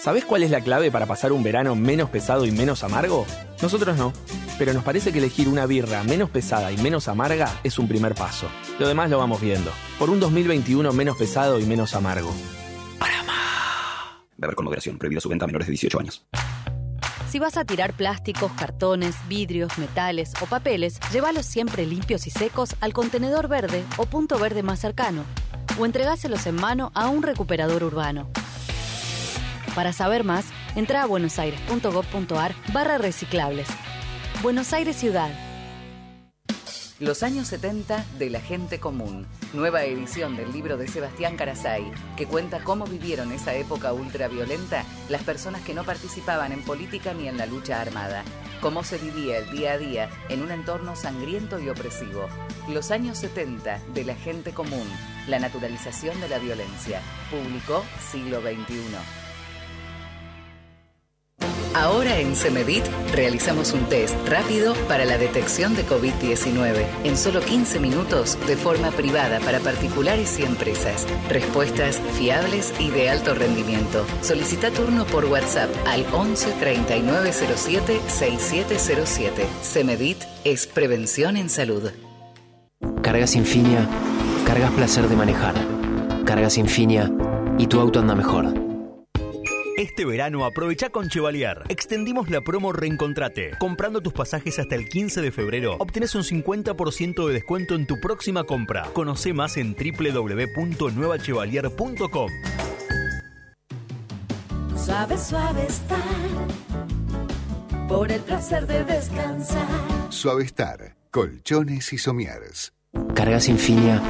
¿Sabés 0.01 0.25
cuál 0.25 0.43
es 0.43 0.51
la 0.51 0.63
clave 0.63 0.91
para 0.91 1.07
pasar 1.07 1.33
un 1.33 1.43
verano 1.43 1.75
menos 1.75 2.09
pesado 2.09 2.47
y 2.47 2.51
menos 2.51 2.83
amargo? 2.83 3.27
Nosotros 3.61 3.97
no, 3.99 4.13
pero 4.59 4.73
nos 4.73 4.85
parece 4.85 5.13
que 5.13 5.19
elegir 5.19 5.49
una 5.49 5.67
birra 5.67 6.03
menos 6.05 6.31
pesada 6.31 6.73
y 6.73 6.79
menos 6.79 7.09
amarga 7.09 7.61
es 7.63 7.79
un 7.79 7.89
primer 7.89 8.15
paso. 8.15 8.47
Lo 8.79 8.89
demás 8.89 9.11
lo 9.11 9.19
vamos 9.19 9.41
viendo. 9.41 9.71
Por 9.99 10.09
un 10.09 10.21
2021 10.21 10.93
menos 10.93 11.17
pesado 11.17 11.61
y 11.61 11.67
menos 11.67 11.95
amargo. 11.95 12.33
Beber 14.37 14.55
con 14.55 14.65
moderación. 14.65 14.99
Prohibido 14.99 15.21
su 15.21 15.29
venta 15.29 15.45
a 15.45 15.47
menores 15.47 15.67
de 15.67 15.73
18 15.73 16.01
años. 16.01 16.25
Si 17.29 17.41
vas 17.41 17.57
a 17.57 17.65
tirar 17.65 17.95
plásticos, 17.95 18.53
cartones, 18.53 19.17
vidrios, 19.29 19.77
metales 19.79 20.33
o 20.41 20.47
papeles, 20.47 21.01
llévalos 21.13 21.47
siempre 21.47 21.85
limpios 21.85 22.29
y 22.29 22.31
secos 22.31 22.77
al 22.81 22.93
contenedor 22.93 23.49
verde 23.49 23.83
o 23.97 24.07
punto 24.07 24.39
verde 24.39 24.63
más 24.63 24.79
cercano. 24.79 25.25
O 25.79 25.85
entregáselos 25.85 26.47
en 26.47 26.55
mano 26.55 26.93
a 26.95 27.09
un 27.09 27.25
recuperador 27.25 27.83
urbano. 27.83 28.31
Para 29.75 29.93
saber 29.93 30.23
más, 30.23 30.47
entra 30.77 31.03
a 31.03 31.07
buenosaires.gov.ar 31.07 32.55
barra 32.73 32.99
reciclables. 32.99 33.67
Buenos 34.41 34.73
Aires 34.73 34.95
Ciudad. 34.95 35.31
Los 37.01 37.25
años 37.25 37.49
70 37.49 38.05
de 38.21 38.31
la 38.31 38.41
gente 38.41 38.79
común. 38.79 39.27
Nueva 39.53 39.83
edición 39.83 40.37
del 40.37 40.53
libro 40.53 40.77
de 40.77 40.87
Sebastián 40.87 41.37
Carasay, 41.37 41.91
que 42.17 42.27
cuenta 42.27 42.63
cómo 42.63 42.87
vivieron 42.87 43.33
esa 43.33 43.53
época 43.55 43.93
ultraviolenta 43.93 44.85
las 45.09 45.25
personas 45.25 45.63
que 45.63 45.75
no 45.75 45.83
participaban 45.83 46.53
en 46.53 46.63
política 46.63 47.13
ni 47.13 47.27
en 47.27 47.37
la 47.37 47.47
lucha 47.47 47.81
armada. 47.81 48.23
Cómo 48.61 48.85
se 48.85 48.99
vivía 48.99 49.39
el 49.39 49.51
día 49.51 49.73
a 49.73 49.79
día 49.79 50.09
en 50.29 50.41
un 50.41 50.53
entorno 50.53 50.95
sangriento 50.95 51.59
y 51.59 51.69
opresivo. 51.69 52.29
Los 52.69 52.93
años 52.93 53.19
70 53.19 53.81
de 53.93 54.05
la 54.05 54.15
gente 54.15 54.53
común. 54.53 54.87
La 55.27 55.41
naturalización 55.41 56.21
de 56.21 56.29
la 56.29 56.39
violencia. 56.39 57.01
Publicó 57.29 57.85
Siglo 58.09 58.41
XXI. 58.41 59.24
Ahora 61.75 62.21
en 62.21 62.37
Semedit 62.37 62.85
realizamos 63.13 63.73
un 63.73 63.81
test 63.89 64.15
rápido 64.29 64.75
para 64.87 65.05
la 65.05 65.19
detección 65.19 65.75
de 65.75 65.85
COVID-19 65.85 66.87
en 67.03 67.17
solo 67.17 67.41
15 67.41 67.81
minutos 67.81 68.39
de 68.47 68.57
forma 68.57 68.93
privada 68.93 69.41
para 69.41 69.59
particulares 69.59 70.39
y 70.39 70.45
empresas. 70.45 71.05
Respuestas 71.29 72.01
fiables 72.17 72.73
y 72.79 72.91
de 72.91 73.11
alto 73.11 73.35
rendimiento. 73.35 74.07
Solicita 74.23 74.71
turno 74.71 75.05
por 75.05 75.25
WhatsApp 75.25 75.69
al 75.89 76.07
11 76.13 76.53
3907 76.61 78.01
6707. 78.07 79.47
Semedit 79.63 80.19
es 80.45 80.69
prevención 80.69 81.37
en 81.37 81.51
salud. 81.51 81.91
Cargas 83.03 83.35
Infinia, 83.35 83.89
cargas 84.47 84.71
placer 84.73 85.09
de 85.09 85.17
manejar. 85.17 85.55
Cargas 86.25 86.57
Infinia 86.57 87.11
y 87.59 87.67
tu 87.67 87.81
auto 87.81 87.99
anda 87.99 88.15
mejor. 88.15 88.64
Este 89.77 90.05
verano 90.05 90.45
aprovecha 90.45 90.91
con 90.91 91.09
Chevalier. 91.09 91.63
Extendimos 91.69 92.31
la 92.31 92.43
promo 92.43 92.73
Reencontrate. 92.73 93.51
Comprando 93.59 94.01
tus 94.01 94.13
pasajes 94.13 94.61
hasta 94.61 94.77
el 94.77 94.89
15 94.89 95.21
de 95.21 95.33
febrero, 95.33 95.75
obtenés 95.81 96.15
un 96.15 96.23
50% 96.23 97.27
de 97.27 97.33
descuento 97.33 97.75
en 97.75 97.85
tu 97.85 97.99
próxima 97.99 98.45
compra. 98.45 98.85
Conoce 98.93 99.33
más 99.33 99.57
en 99.57 99.75
www.nuevachevalier.com. 99.75 102.31
Suave, 104.77 105.19
suave 105.19 105.67
estar. 105.67 105.99
Por 107.89 108.13
el 108.13 108.21
placer 108.21 108.69
de 108.69 108.85
descansar. 108.85 109.67
Suavestar, 110.11 110.95
colchones 111.11 111.93
y 111.93 111.99
somieres. 111.99 112.73
Cargas 113.15 113.49
Infinia, 113.49 114.01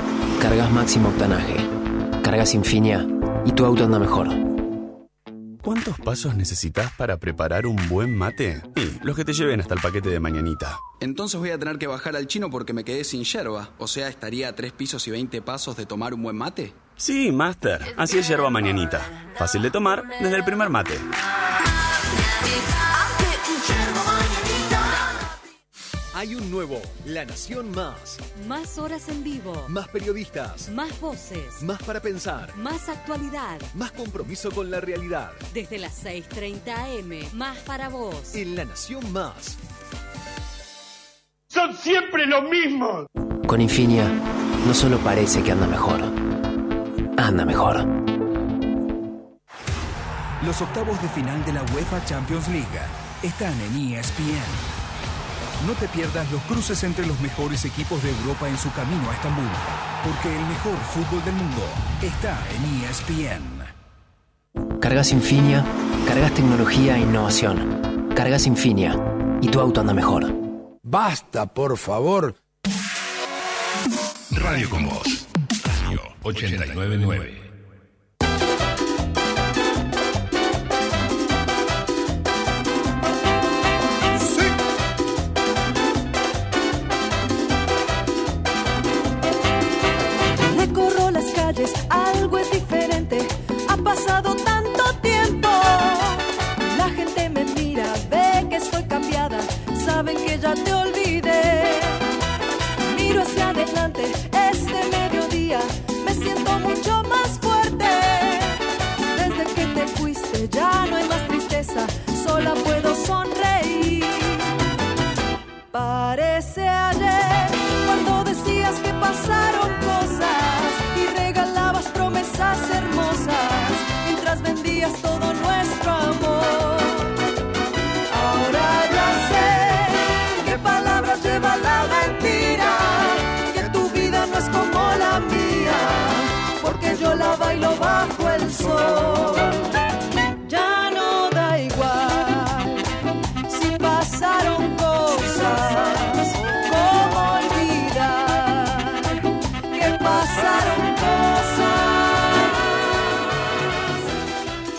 cargas 0.43 0.71
máximo 0.71 1.09
octanaje. 1.09 1.57
Cargas 2.23 2.53
Infinia 2.55 3.07
y 3.47 3.53
tu 3.53 3.65
auto 3.65 3.85
anda 3.85 3.99
mejor. 3.99 4.54
¿Cuántos 5.65 5.99
pasos 5.99 6.37
necesitas 6.37 6.93
para 6.93 7.17
preparar 7.17 7.67
un 7.67 7.89
buen 7.89 8.15
mate? 8.15 8.61
Y 8.77 9.03
los 9.03 9.17
que 9.17 9.25
te 9.25 9.33
lleven 9.33 9.61
hasta 9.61 9.73
el 9.73 9.81
paquete 9.81 10.11
de 10.11 10.21
mañanita. 10.21 10.79
Entonces 11.01 11.41
voy 11.41 11.51
a 11.51 11.59
tener 11.59 11.79
que 11.79 11.87
bajar 11.87 12.17
al 12.17 12.27
chino 12.27 12.51
porque 12.51 12.75
me 12.75 12.85
quedé 12.85 13.03
sin 13.03 13.25
yerba. 13.25 13.71
O 13.79 13.89
sea, 13.89 14.09
estaría 14.09 14.51
a 14.51 14.55
tres 14.55 14.73
pisos 14.73 15.09
y 15.09 15.11
20 15.11 15.41
pasos 15.41 15.75
de 15.75 15.87
tomar 15.87 16.13
un 16.13 16.23
buen 16.23 16.37
mate. 16.37 16.75
Sí, 16.97 17.33
Master. 17.33 17.95
Así 17.97 18.19
es 18.19 18.29
yerba 18.29 18.51
mañanita. 18.51 19.01
Fácil 19.37 19.63
de 19.63 19.71
tomar 19.71 20.05
desde 20.21 20.37
el 20.37 20.45
primer 20.45 20.69
mate. 20.69 20.99
Hay 26.17 26.37
un 26.37 26.49
nuevo 26.49 26.81
La 27.07 27.25
Nación 27.25 27.73
Más. 27.73 28.19
Más 28.47 28.79
horas 28.79 29.09
en 29.09 29.25
vivo. 29.25 29.53
Más 29.69 29.89
periodistas. 29.89 30.69
Más 30.69 31.01
voces. 31.01 31.61
Más 31.61 31.83
para 31.83 32.01
pensar. 32.01 32.57
Más 32.57 32.89
actualidad. 32.89 33.61
Más 33.75 33.91
compromiso 33.91 34.53
con 34.53 34.71
la 34.71 34.81
realidad. 34.81 35.33
Desde 35.53 35.77
las 35.77 36.05
6.30 36.05 37.01
am. 37.01 37.37
Más 37.37 37.59
para 37.61 37.89
vos. 37.89 38.33
En 38.37 38.55
La 38.55 38.65
Nación 38.65 39.13
Más. 39.13 39.59
¡Son 41.49 41.75
siempre 41.75 42.27
lo 42.27 42.43
mismo! 42.43 43.07
Con 43.49 43.61
Infinia, 43.61 44.09
no 44.69 44.73
solo 44.73 44.99
parece 44.99 45.43
que 45.43 45.51
anda 45.51 45.67
mejor, 45.67 46.01
anda 47.17 47.45
mejor. 47.45 47.85
Los 50.47 50.61
octavos 50.63 51.01
de 51.03 51.09
final 51.09 51.45
de 51.45 51.55
la 51.55 51.63
UEFA 51.75 52.05
Champions 52.05 52.47
League 52.49 52.81
están 53.23 53.55
en 53.61 53.95
ESPN. 53.95 54.84
No 55.67 55.73
te 55.73 55.89
pierdas 55.89 56.31
los 56.31 56.43
cruces 56.43 56.85
entre 56.85 57.07
los 57.07 57.19
mejores 57.21 57.65
equipos 57.65 58.03
de 58.03 58.11
Europa 58.11 58.49
en 58.49 58.59
su 58.59 58.71
camino 58.73 59.11
a 59.11 59.15
Estambul, 59.15 59.49
porque 60.05 60.29
el 60.29 60.47
mejor 60.47 60.77
fútbol 60.93 61.25
del 61.25 61.35
mundo 61.35 61.63
está 62.03 62.39
en 62.55 62.85
ESPN. 62.85 63.65
Cargas 64.81 65.13
Infinia, 65.13 65.65
cargas 66.07 66.35
tecnología 66.35 66.97
e 66.97 67.01
innovación. 67.01 68.11
Cargas 68.15 68.47
Infinia 68.47 68.95
y 69.41 69.49
tu 69.49 69.59
auto 69.59 69.81
anda 69.81 69.95
mejor. 69.95 70.35
Basta, 70.83 71.47
por 71.47 71.79
favor. 71.79 72.35
Radio 74.31 74.69
con 74.69 74.85
Voz. 74.85 75.27
Radio 75.65 76.03
899. 76.23 77.44
Pasado 93.95 94.44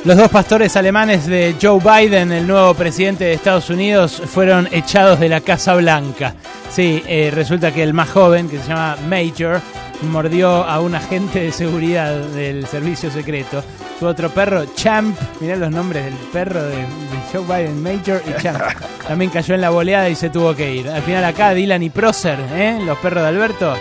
Los 0.05 0.17
dos 0.17 0.29
pastores 0.29 0.75
alemanes 0.77 1.25
de 1.25 1.55
Joe 1.59 1.79
Biden, 1.79 2.31
el 2.31 2.45
nuevo 2.45 2.75
presidente 2.75 3.23
de 3.23 3.33
Estados 3.33 3.71
Unidos, 3.71 4.21
fueron 4.23 4.69
echados 4.71 5.19
de 5.19 5.29
la 5.29 5.41
Casa 5.41 5.73
Blanca. 5.73 6.35
Sí, 6.69 7.01
eh, 7.07 7.31
resulta 7.33 7.73
que 7.73 7.81
el 7.81 7.95
más 7.95 8.11
joven, 8.11 8.47
que 8.47 8.59
se 8.59 8.67
llama 8.67 8.97
Major, 9.07 9.59
mordió 10.03 10.63
a 10.63 10.79
un 10.79 10.93
agente 10.93 11.39
de 11.39 11.51
seguridad 11.51 12.15
del 12.19 12.67
servicio 12.67 13.09
secreto. 13.09 13.63
Su 13.97 14.05
otro 14.05 14.29
perro, 14.29 14.65
Champ, 14.75 15.17
mirá 15.39 15.55
los 15.55 15.71
nombres 15.71 16.05
del 16.05 16.13
perro 16.31 16.61
de, 16.61 16.75
de 16.75 16.85
Joe 17.33 17.41
Biden, 17.41 17.81
Major 17.81 18.21
y 18.27 18.39
Champ. 18.39 18.61
También 19.07 19.31
cayó 19.31 19.55
en 19.55 19.61
la 19.61 19.71
boleada 19.71 20.07
y 20.07 20.13
se 20.13 20.29
tuvo 20.29 20.55
que 20.55 20.71
ir. 20.71 20.87
Al 20.87 21.01
final 21.01 21.25
acá 21.25 21.55
Dylan 21.55 21.81
y 21.81 21.89
Procer, 21.89 22.37
¿eh? 22.53 22.79
los 22.85 22.99
perros 22.99 23.23
de 23.23 23.29
Alberto, 23.29 23.73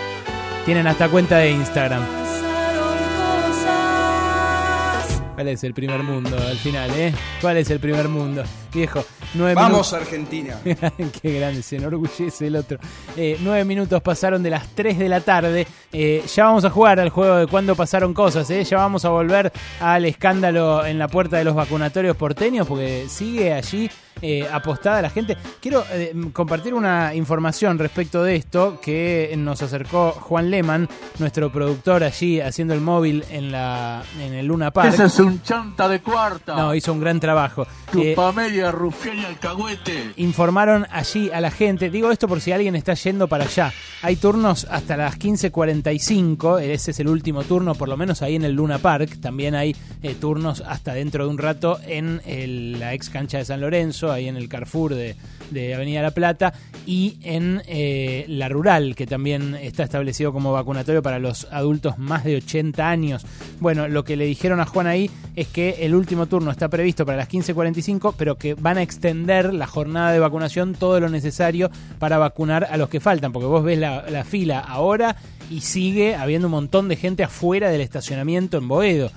tienen 0.65 0.87
hasta 0.87 1.07
cuenta 1.07 1.37
de 1.37 1.51
Instagram. 1.51 2.01
¿Cuál 5.35 5.49
es 5.49 5.65
el 5.65 5.73
primer 5.73 6.01
mundo 6.01 6.37
al 6.37 6.55
final, 6.55 6.89
eh? 6.95 7.13
¿Cuál 7.41 7.57
es 7.57 7.69
el 7.69 7.81
primer 7.81 8.07
mundo? 8.07 8.41
Viejo, 8.73 9.03
nueve 9.33 9.53
Vamos, 9.53 9.71
minutos. 9.71 9.93
Argentina. 9.93 10.57
Qué 11.21 11.39
grande, 11.39 11.61
se 11.61 11.75
enorgullece 11.75 12.47
el 12.47 12.55
otro. 12.55 12.79
Eh, 13.17 13.37
nueve 13.41 13.65
minutos 13.65 14.01
pasaron 14.01 14.41
de 14.41 14.49
las 14.51 14.65
3 14.69 14.97
de 14.97 15.09
la 15.09 15.19
tarde. 15.19 15.67
Eh, 15.91 16.23
ya 16.33 16.45
vamos 16.45 16.63
a 16.63 16.69
jugar 16.69 17.01
al 17.01 17.09
juego 17.09 17.35
de 17.35 17.47
cuando 17.47 17.75
pasaron 17.75 18.13
cosas, 18.13 18.49
¿eh? 18.49 18.63
Ya 18.63 18.77
vamos 18.77 19.03
a 19.03 19.09
volver 19.09 19.51
al 19.81 20.05
escándalo 20.05 20.85
en 20.85 20.97
la 20.97 21.09
puerta 21.09 21.35
de 21.37 21.43
los 21.43 21.53
vacunatorios 21.53 22.15
porteños, 22.15 22.65
porque 22.65 23.07
sigue 23.09 23.51
allí 23.53 23.89
eh, 24.21 24.47
apostada 24.51 25.01
la 25.01 25.09
gente. 25.09 25.37
Quiero 25.61 25.83
eh, 25.91 26.13
compartir 26.33 26.73
una 26.73 27.13
información 27.15 27.77
respecto 27.79 28.23
de 28.23 28.35
esto 28.35 28.79
que 28.81 29.33
nos 29.37 29.61
acercó 29.61 30.11
Juan 30.11 30.49
Leman, 30.51 30.87
nuestro 31.19 31.51
productor 31.51 32.03
allí 32.03 32.39
haciendo 32.41 32.73
el 32.73 32.81
móvil 32.81 33.23
en 33.29 33.51
la 33.51 34.03
en 34.21 34.33
el 34.33 34.45
Luna 34.47 34.71
Park. 34.71 34.93
Ese 34.93 35.05
es 35.05 35.19
un 35.19 35.41
chanta 35.41 35.87
de 35.87 36.01
cuarta. 36.01 36.55
No, 36.55 36.73
hizo 36.75 36.91
un 36.93 36.99
gran 37.01 37.19
trabajo. 37.19 37.63
Eh, 37.97 38.13
Chupamedia, 38.15 38.71
rufián 38.71 39.19
y 39.19 39.25
alcahuete. 39.25 40.11
informaron 40.17 40.85
allí 40.91 41.29
a 41.31 41.41
la 41.41 41.51
gente. 41.51 41.89
Digo 41.89 42.11
esto 42.11 42.27
por 42.27 42.41
si 42.41 42.51
alguien 42.51 42.75
está 42.75 42.93
yendo 42.93 43.27
para 43.27 43.45
allá. 43.45 43.71
Hay 44.01 44.15
turnos 44.15 44.67
hasta 44.69 44.97
las 44.97 45.17
15.45. 45.17 46.59
Ese 46.61 46.91
es 46.91 46.99
el 46.99 47.07
último 47.07 47.43
turno, 47.43 47.75
por 47.75 47.89
lo 47.89 47.97
menos 47.97 48.21
ahí 48.21 48.35
en 48.35 48.43
el 48.45 48.53
Luna 48.53 48.77
Park. 48.79 49.17
También 49.21 49.55
hay 49.55 49.75
eh, 50.03 50.15
turnos 50.19 50.61
hasta 50.61 50.93
dentro 50.93 51.25
de 51.25 51.29
un 51.29 51.37
rato 51.37 51.79
en 51.85 52.21
el- 52.25 52.79
la 52.79 52.93
ex 52.93 53.09
cancha 53.09 53.37
de 53.37 53.45
San 53.45 53.61
Lorenzo, 53.61 54.04
ahí 54.11 54.27
en 54.27 54.37
el 54.37 54.49
Carrefour 54.49 54.95
de, 54.95 55.15
Avenida 55.73 56.01
La 56.01 56.11
Plata. 56.11 56.53
Y 56.85 57.17
en 57.23 57.61
eh, 57.67 58.25
la 58.27 58.47
Rural, 58.47 58.95
que 58.95 59.07
también 59.07 59.55
está 59.55 59.83
establecido 59.83 60.31
como 60.31 60.53
vacunatorio 60.53 61.01
para 61.01 61.17
los 61.17 61.47
adultos 61.51 61.97
más 61.97 62.23
de 62.23 62.35
80 62.35 62.87
años. 62.87 63.25
Bueno, 63.59 63.87
lo 63.87 64.03
que 64.03 64.15
le 64.15 64.25
dijeron 64.25 64.59
a 64.59 64.65
Juan 64.65 64.85
ahí 64.85 65.09
es 65.35 65.47
que 65.47 65.77
el 65.81 65.95
último 65.95 66.27
turno 66.27 66.51
está 66.51 66.69
previsto 66.69 67.05
para 67.05 67.17
las 67.17 67.29
15.45, 67.29 68.13
pero 68.17 68.37
que 68.37 68.53
van 68.53 68.77
a 68.77 68.83
extender 68.83 69.53
la 69.53 69.65
jornada 69.65 70.11
de 70.11 70.19
vacunación 70.19 70.73
todo 70.75 70.99
lo 70.99 71.09
necesario 71.09 71.71
para 71.97 72.17
vacunar 72.19 72.67
a 72.69 72.77
los 72.77 72.89
que 72.89 72.99
faltan, 72.99 73.31
porque 73.31 73.47
vos 73.47 73.63
ves 73.63 73.79
la 73.79 74.23
fila 74.25 74.59
ahora 74.59 75.15
y 75.49 75.61
sigue 75.61 76.15
habiendo 76.15 76.47
un 76.47 76.51
montón 76.51 76.87
de 76.87 76.95
gente 76.95 77.23
afuera 77.23 77.69
del 77.69 77.81
estacionamiento 77.81 78.57
en 78.57 78.67
Boedo. 78.67 79.11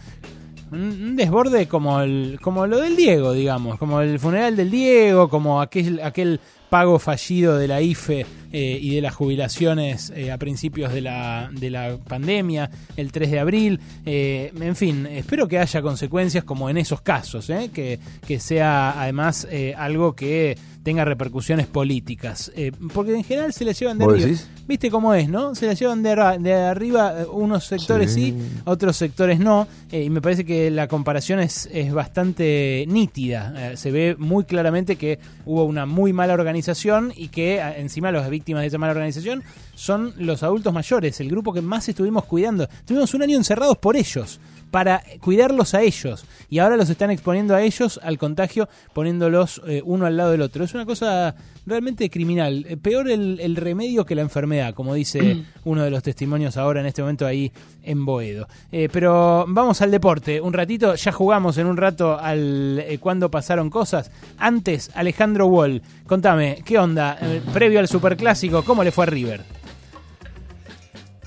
Un, 0.70 1.16
desborde 1.16 1.66
como 1.66 2.00
el, 2.00 2.38
como 2.40 2.66
lo 2.66 2.80
del 2.80 2.96
Diego, 2.96 3.32
digamos, 3.32 3.78
como 3.78 4.00
el 4.00 4.18
funeral 4.18 4.56
del 4.56 4.70
Diego, 4.70 5.28
como 5.28 5.60
aquel, 5.60 6.00
aquel 6.02 6.40
pago 6.68 6.98
fallido 6.98 7.56
de 7.56 7.68
la 7.68 7.80
IFE 7.80 8.26
eh, 8.52 8.78
y 8.80 8.94
de 8.94 9.00
las 9.00 9.14
jubilaciones 9.14 10.12
eh, 10.14 10.30
a 10.30 10.38
principios 10.38 10.92
de 10.92 11.00
la, 11.00 11.48
de 11.52 11.70
la 11.70 11.96
pandemia, 11.96 12.70
el 12.96 13.10
3 13.12 13.30
de 13.30 13.38
abril. 13.38 13.80
Eh, 14.04 14.52
en 14.60 14.76
fin, 14.76 15.06
espero 15.06 15.48
que 15.48 15.58
haya 15.58 15.82
consecuencias 15.82 16.44
como 16.44 16.68
en 16.68 16.76
esos 16.76 17.00
casos, 17.00 17.50
que, 17.72 17.98
que 18.26 18.40
sea 18.40 19.00
además 19.00 19.46
algo 19.76 20.14
que 20.14 20.56
tenga 20.88 21.04
repercusiones 21.04 21.66
políticas. 21.66 22.50
Eh, 22.56 22.72
porque 22.94 23.14
en 23.14 23.22
general 23.22 23.52
se 23.52 23.66
la 23.66 23.72
llevan 23.72 23.98
de 23.98 24.06
¿Vos 24.06 24.14
arriba. 24.14 24.26
decís? 24.28 24.48
¿Viste 24.66 24.90
cómo 24.90 25.12
es, 25.12 25.28
no? 25.28 25.54
Se 25.54 25.66
la 25.66 25.74
llevan 25.74 26.02
de, 26.02 26.16
de 26.40 26.54
arriba 26.54 27.12
eh, 27.20 27.26
unos 27.30 27.66
sectores 27.66 28.14
sí, 28.14 28.34
otros 28.64 28.96
sectores 28.96 29.38
no. 29.38 29.68
eh, 29.92 30.04
y 30.04 30.08
me 30.08 30.22
parece 30.22 30.46
que 30.46 30.70
la 30.70 30.88
comparación 30.88 31.40
es, 31.40 31.68
es 31.74 31.92
bastante 31.92 32.86
nítida. 32.88 33.72
Eh, 33.72 33.76
se 33.76 33.90
ve 33.90 34.16
muy 34.18 34.44
claramente 34.44 34.96
que 34.96 35.18
hubo 35.44 35.64
una 35.64 35.84
muy 35.84 36.14
mala 36.14 36.32
organización 36.32 37.12
y 37.14 37.28
que 37.28 37.60
encima 37.76 38.10
las 38.10 38.30
víctimas 38.30 38.62
de 38.62 38.68
esa 38.68 38.78
mala 38.78 38.92
organización 38.92 39.42
son 39.74 40.14
los 40.16 40.42
adultos 40.42 40.72
mayores, 40.72 41.20
el 41.20 41.28
grupo 41.28 41.52
que 41.52 41.60
más 41.60 41.86
estuvimos 41.86 42.24
cuidando. 42.24 42.66
Tuvimos 42.86 43.12
un 43.12 43.22
año 43.24 43.36
encerrados 43.36 43.76
por 43.76 43.94
ellos 43.94 44.40
para 44.70 45.02
cuidarlos 45.20 45.74
a 45.74 45.82
ellos 45.82 46.24
y 46.50 46.58
ahora 46.58 46.76
los 46.76 46.90
están 46.90 47.10
exponiendo 47.10 47.54
a 47.54 47.62
ellos 47.62 48.00
al 48.02 48.18
contagio 48.18 48.68
poniéndolos 48.92 49.62
eh, 49.66 49.82
uno 49.84 50.06
al 50.06 50.16
lado 50.16 50.32
del 50.32 50.42
otro. 50.42 50.64
Es 50.64 50.74
una 50.74 50.86
cosa 50.86 51.34
realmente 51.68 52.10
criminal. 52.10 52.64
Eh, 52.68 52.76
peor 52.76 53.10
el, 53.10 53.38
el 53.40 53.56
remedio 53.56 54.04
que 54.04 54.14
la 54.14 54.22
enfermedad, 54.22 54.74
como 54.74 54.94
dice 54.94 55.44
uno 55.64 55.84
de 55.84 55.90
los 55.90 56.02
testimonios 56.02 56.56
ahora 56.56 56.80
en 56.80 56.86
este 56.86 57.02
momento 57.02 57.26
ahí 57.26 57.52
en 57.82 58.04
Boedo. 58.04 58.48
Eh, 58.72 58.88
pero 58.90 59.44
vamos 59.48 59.80
al 59.82 59.90
deporte. 59.90 60.40
Un 60.40 60.52
ratito, 60.52 60.94
ya 60.94 61.12
jugamos 61.12 61.58
en 61.58 61.66
un 61.66 61.76
rato 61.76 62.18
al 62.18 62.80
eh, 62.80 62.98
cuando 62.98 63.30
pasaron 63.30 63.70
cosas. 63.70 64.10
Antes, 64.38 64.90
Alejandro 64.94 65.46
Wall, 65.46 65.82
contame, 66.06 66.62
¿qué 66.64 66.78
onda? 66.78 67.18
Previo 67.52 67.80
al 67.80 67.88
Superclásico, 67.88 68.62
¿cómo 68.64 68.82
le 68.82 68.90
fue 68.90 69.04
a 69.04 69.06
River? 69.06 69.57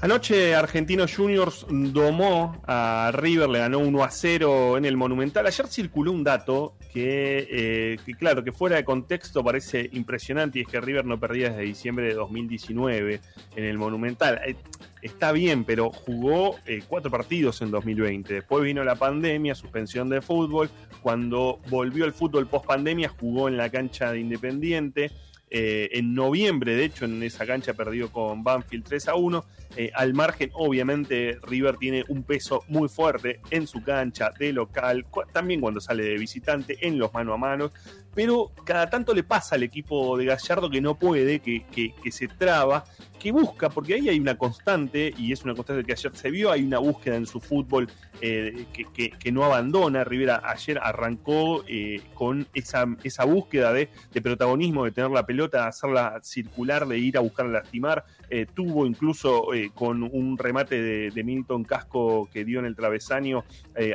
Anoche 0.02 0.56
Argentinos 0.56 1.16
Juniors 1.16 1.68
domó 1.70 2.60
a 2.66 3.12
River, 3.14 3.48
le 3.48 3.60
ganó 3.60 3.78
1 3.78 4.04
a 4.04 4.10
0 4.10 4.78
en 4.78 4.86
el 4.86 4.98
Monumental. 4.98 5.46
Ayer 5.46 5.68
circuló 5.68 6.12
un 6.12 6.24
dato 6.24 6.74
que, 6.92 7.48
eh, 7.48 7.98
que, 8.04 8.16
claro, 8.16 8.44
que 8.44 8.52
fuera 8.52 8.78
de 8.78 8.84
contexto 8.84 9.44
parece 9.44 9.88
impresionante 9.94 10.58
y 10.58 10.64
es 10.64 10.68
que 10.68 10.82
River 10.82 11.06
no 11.06 11.20
perdía 11.20 11.50
desde 11.50 11.62
diciembre 11.62 12.08
de 12.08 12.16
2019 12.16 13.22
en 13.56 13.64
el 13.64 13.78
Monumental. 13.78 14.42
Eh, 14.44 14.56
está 15.04 15.32
bien, 15.34 15.66
pero 15.66 15.92
jugó 15.92 16.56
eh, 16.66 16.82
cuatro 16.88 17.12
partidos 17.12 17.62
en 17.62 17.70
2020. 17.70 18.34
Después 18.34 18.64
vino 18.64 18.84
la 18.84 18.96
pandemia, 18.96 19.54
suspensión 19.54 20.10
de 20.10 20.24
fútbol. 20.24 20.72
Cuando 21.04 21.60
volvió 21.70 22.06
el 22.06 22.14
fútbol 22.14 22.48
post 22.48 22.66
pandemia, 22.66 23.10
jugó 23.10 23.50
en 23.50 23.56
la 23.56 23.70
cancha 23.70 24.12
de 24.12 24.20
Independiente. 24.20 25.12
Eh, 25.54 25.90
en 26.00 26.14
noviembre, 26.14 26.76
de 26.78 26.86
hecho, 26.86 27.04
en 27.04 27.22
esa 27.24 27.46
cancha 27.46 27.74
perdió 27.74 28.10
con 28.10 28.42
Banfield 28.42 28.86
3 28.86 29.10
a 29.10 29.16
1. 29.16 29.46
Eh, 29.76 29.92
al 29.94 30.14
margen, 30.14 30.50
obviamente, 30.54 31.40
River 31.44 31.76
tiene 31.76 32.06
un 32.08 32.24
peso 32.24 32.64
muy 32.70 32.88
fuerte 32.88 33.42
en 33.50 33.68
su 33.68 33.84
cancha 33.84 34.32
de 34.40 34.54
local, 34.54 35.06
también 35.34 35.60
cuando 35.60 35.82
sale 35.82 36.04
de 36.04 36.18
visitante, 36.18 36.78
en 36.88 36.98
los 36.98 37.14
mano 37.14 37.34
a 37.34 37.38
mano. 37.38 37.72
Pero 38.14 38.52
cada 38.66 38.90
tanto 38.90 39.14
le 39.14 39.24
pasa 39.24 39.56
al 39.56 39.64
equipo 39.64 40.18
de 40.18 40.26
Gallardo 40.26 40.70
que 40.70 40.82
no 40.82 40.96
puede, 41.00 41.40
que, 41.40 41.66
que- 41.72 41.94
se 42.12 42.28
traba, 42.28 42.84
que 43.18 43.32
busca, 43.32 43.70
porque 43.70 43.94
ahí 43.94 44.10
hay 44.10 44.20
una 44.20 44.38
constante, 44.38 45.14
y 45.18 45.32
es 45.32 45.44
una 45.46 45.54
constante 45.56 45.86
que 45.86 45.94
ayer 45.94 46.12
se 46.14 46.30
vio, 46.30 46.52
hay 46.52 46.64
una 46.64 46.80
búsqueda 46.80 47.16
en 47.16 47.26
su 47.26 47.40
fútbol 47.40 47.88
eh, 48.20 48.66
que, 48.74 49.12
que- 49.12 49.32
no 49.32 49.46
abandona. 49.46 50.04
Rivera 50.04 50.42
ayer 50.44 50.78
arrancó 50.84 51.64
eh, 51.70 52.02
con 52.14 52.48
esa, 52.54 52.86
esa 53.04 53.24
búsqueda 53.24 53.72
de, 53.72 53.88
de 54.12 54.22
protagonismo, 54.22 54.84
de 54.84 54.92
tener 54.92 55.10
la 55.12 55.26
pelota, 55.26 55.68
hacerla 55.68 56.20
circular, 56.22 56.86
de 56.88 56.98
ir 57.00 57.16
a 57.18 57.22
buscar 57.22 57.46
lastimar. 57.46 58.04
Eh, 58.30 58.46
tuvo 58.54 58.86
incluso 58.86 59.48
con 59.74 60.04
un 60.04 60.38
remate 60.38 60.82
de, 60.82 61.24
Milton 61.24 61.64
Casco 61.64 62.28
que 62.34 62.44
dio 62.44 62.60
en 62.60 62.66
el 62.66 62.76
travesaño 62.76 63.46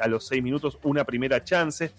a 0.01 0.09
los 0.09 0.27
seis 0.27 0.43
minutos 0.43 0.79
una 0.85 1.05
primera 1.05 1.43
chance. 1.45 1.91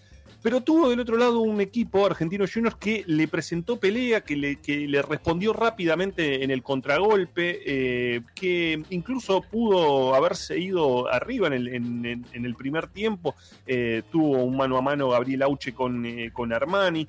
Pero 0.48 0.62
tuvo 0.62 0.90
del 0.90 1.02
otro 1.02 1.18
lado 1.18 1.42
un 1.42 1.60
equipo, 1.60 2.06
Argentino 2.06 2.46
Juniors, 2.48 2.78
que 2.78 3.04
le 3.06 3.28
presentó 3.28 3.82
pelea, 3.82 4.22
que 4.22 4.38
le, 4.38 4.56
que 4.62 4.88
le 4.88 5.02
respondió 5.02 5.52
rápidamente 5.52 6.42
en 6.42 6.52
el 6.52 6.64
contragolpe, 6.64 7.60
eh, 7.66 8.22
que 8.34 8.82
incluso 8.90 9.42
pudo 9.42 10.16
haberse 10.16 10.58
ido 10.58 11.12
arriba 11.12 11.48
en 11.48 11.54
el, 11.54 11.68
en- 11.68 12.26
el 12.46 12.56
primer 12.56 12.88
tiempo. 12.88 13.36
Eh, 13.66 14.04
tuvo 14.10 14.42
un 14.42 14.56
mano 14.56 14.78
a 14.78 14.82
mano 14.82 15.10
Gabriel 15.10 15.42
Auche 15.42 15.74
con, 15.74 16.06
eh, 16.06 16.32
con 16.32 16.54
Armani. 16.54 17.06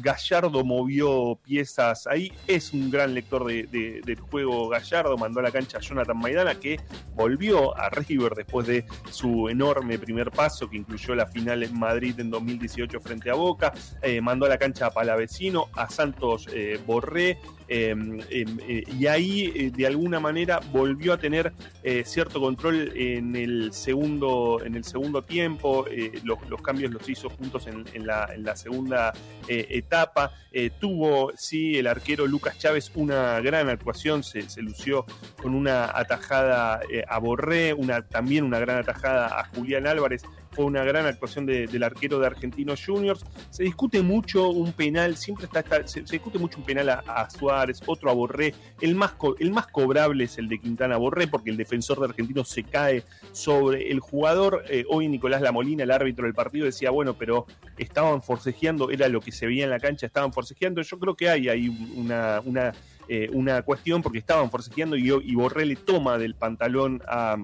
Gallardo 0.00 0.64
movió 0.64 1.36
piezas 1.44 2.06
ahí. 2.06 2.30
Es 2.46 2.72
un 2.72 2.92
gran 2.92 3.12
lector 3.12 3.44
de- 3.44 3.64
de- 3.64 4.02
del 4.04 4.20
juego 4.20 4.68
Gallardo. 4.68 5.18
Mandó 5.18 5.40
a 5.40 5.42
la 5.42 5.50
cancha 5.50 5.78
a 5.78 5.80
Jonathan 5.80 6.16
Maidana, 6.16 6.54
que 6.60 6.78
volvió 7.16 7.76
a 7.76 7.90
River 7.90 8.34
después 8.36 8.68
de 8.68 8.84
su 9.10 9.48
enorme 9.48 9.98
primer 9.98 10.30
paso, 10.30 10.70
que 10.70 10.76
incluyó 10.76 11.16
la 11.16 11.26
final 11.26 11.64
en 11.64 11.76
Madrid 11.76 12.14
en 12.20 12.30
2018 12.52 13.00
frente 13.00 13.30
a 13.30 13.34
Boca. 13.34 13.72
Eh, 14.00 14.20
mandó 14.20 14.46
a 14.46 14.48
la 14.48 14.58
cancha 14.58 14.86
a 14.86 14.90
Palavecino, 14.90 15.68
a 15.74 15.88
Santos 15.88 16.48
eh, 16.52 16.80
Borré. 16.84 17.38
Eh, 17.74 17.94
eh, 18.28 18.44
eh, 18.68 18.84
y 18.98 19.06
ahí 19.06 19.50
eh, 19.54 19.70
de 19.74 19.86
alguna 19.86 20.20
manera 20.20 20.60
volvió 20.72 21.14
a 21.14 21.16
tener 21.18 21.54
eh, 21.82 22.02
cierto 22.04 22.38
control 22.38 22.92
en 22.94 23.34
el 23.34 23.72
segundo, 23.72 24.60
en 24.62 24.74
el 24.74 24.84
segundo 24.84 25.22
tiempo, 25.22 25.86
los, 26.22 26.60
cambios 26.60 26.92
los 26.92 27.08
hizo 27.08 27.30
juntos 27.30 27.66
en, 27.66 28.06
la, 28.06 28.56
segunda 28.56 29.12
etapa, 29.48 30.32
tuvo, 30.78 31.32
sí, 31.36 31.78
el 31.78 31.86
arquero 31.86 32.26
Lucas 32.26 32.58
Chávez 32.58 32.92
una 32.94 33.40
gran 33.40 33.68
actuación, 33.70 34.22
se, 34.22 34.42
lució 34.62 35.06
con 35.40 35.54
una 35.54 35.90
atajada 35.96 36.80
a 37.08 37.18
Borré, 37.18 37.72
una, 37.72 38.02
también 38.02 38.44
una 38.44 38.58
gran 38.58 38.78
atajada 38.78 39.40
a 39.40 39.44
Julián 39.46 39.86
Álvarez, 39.86 40.22
fue 40.50 40.66
una 40.66 40.84
gran 40.84 41.06
actuación 41.06 41.46
de- 41.46 41.66
del 41.66 41.82
arquero 41.82 42.18
de 42.18 42.26
Argentinos 42.26 42.84
Juniors. 42.84 43.24
Se 43.48 43.62
discute 43.62 44.02
mucho 44.02 44.50
un 44.50 44.72
penal, 44.74 45.16
siempre 45.16 45.46
está, 45.46 45.60
está- 45.60 45.86
se, 45.86 46.06
se 46.06 46.12
discute 46.16 46.38
mucho 46.38 46.58
un 46.58 46.64
penal 46.64 46.90
a, 46.90 46.98
a 47.06 47.30
Suárez, 47.30 47.61
otro 47.86 48.10
a 48.10 48.14
Borré. 48.14 48.54
El 48.80 48.94
más, 48.94 49.14
el 49.38 49.50
más 49.50 49.66
cobrable 49.66 50.24
es 50.24 50.38
el 50.38 50.48
de 50.48 50.58
Quintana 50.58 50.96
Borré, 50.96 51.26
porque 51.26 51.50
el 51.50 51.56
defensor 51.56 51.98
de 51.98 52.06
Argentinos 52.06 52.48
se 52.48 52.64
cae 52.64 53.04
sobre 53.32 53.90
el 53.90 54.00
jugador. 54.00 54.64
Eh, 54.68 54.84
hoy 54.88 55.08
Nicolás 55.08 55.42
Lamolina, 55.42 55.84
el 55.84 55.90
árbitro 55.90 56.24
del 56.24 56.34
partido, 56.34 56.66
decía, 56.66 56.90
bueno, 56.90 57.14
pero 57.14 57.46
estaban 57.78 58.22
forcejeando, 58.22 58.90
era 58.90 59.08
lo 59.08 59.20
que 59.20 59.32
se 59.32 59.46
veía 59.46 59.64
en 59.64 59.70
la 59.70 59.80
cancha, 59.80 60.06
estaban 60.06 60.32
forcejeando. 60.32 60.82
Yo 60.82 60.98
creo 60.98 61.14
que 61.14 61.28
hay 61.28 61.48
ahí 61.48 61.68
una, 61.96 62.40
una, 62.44 62.72
eh, 63.08 63.28
una 63.32 63.62
cuestión, 63.62 64.02
porque 64.02 64.18
estaban 64.18 64.50
forcejeando 64.50 64.96
y, 64.96 65.08
y 65.08 65.34
Borré 65.34 65.66
le 65.66 65.76
toma 65.76 66.18
del 66.18 66.34
pantalón 66.34 67.02
a 67.06 67.36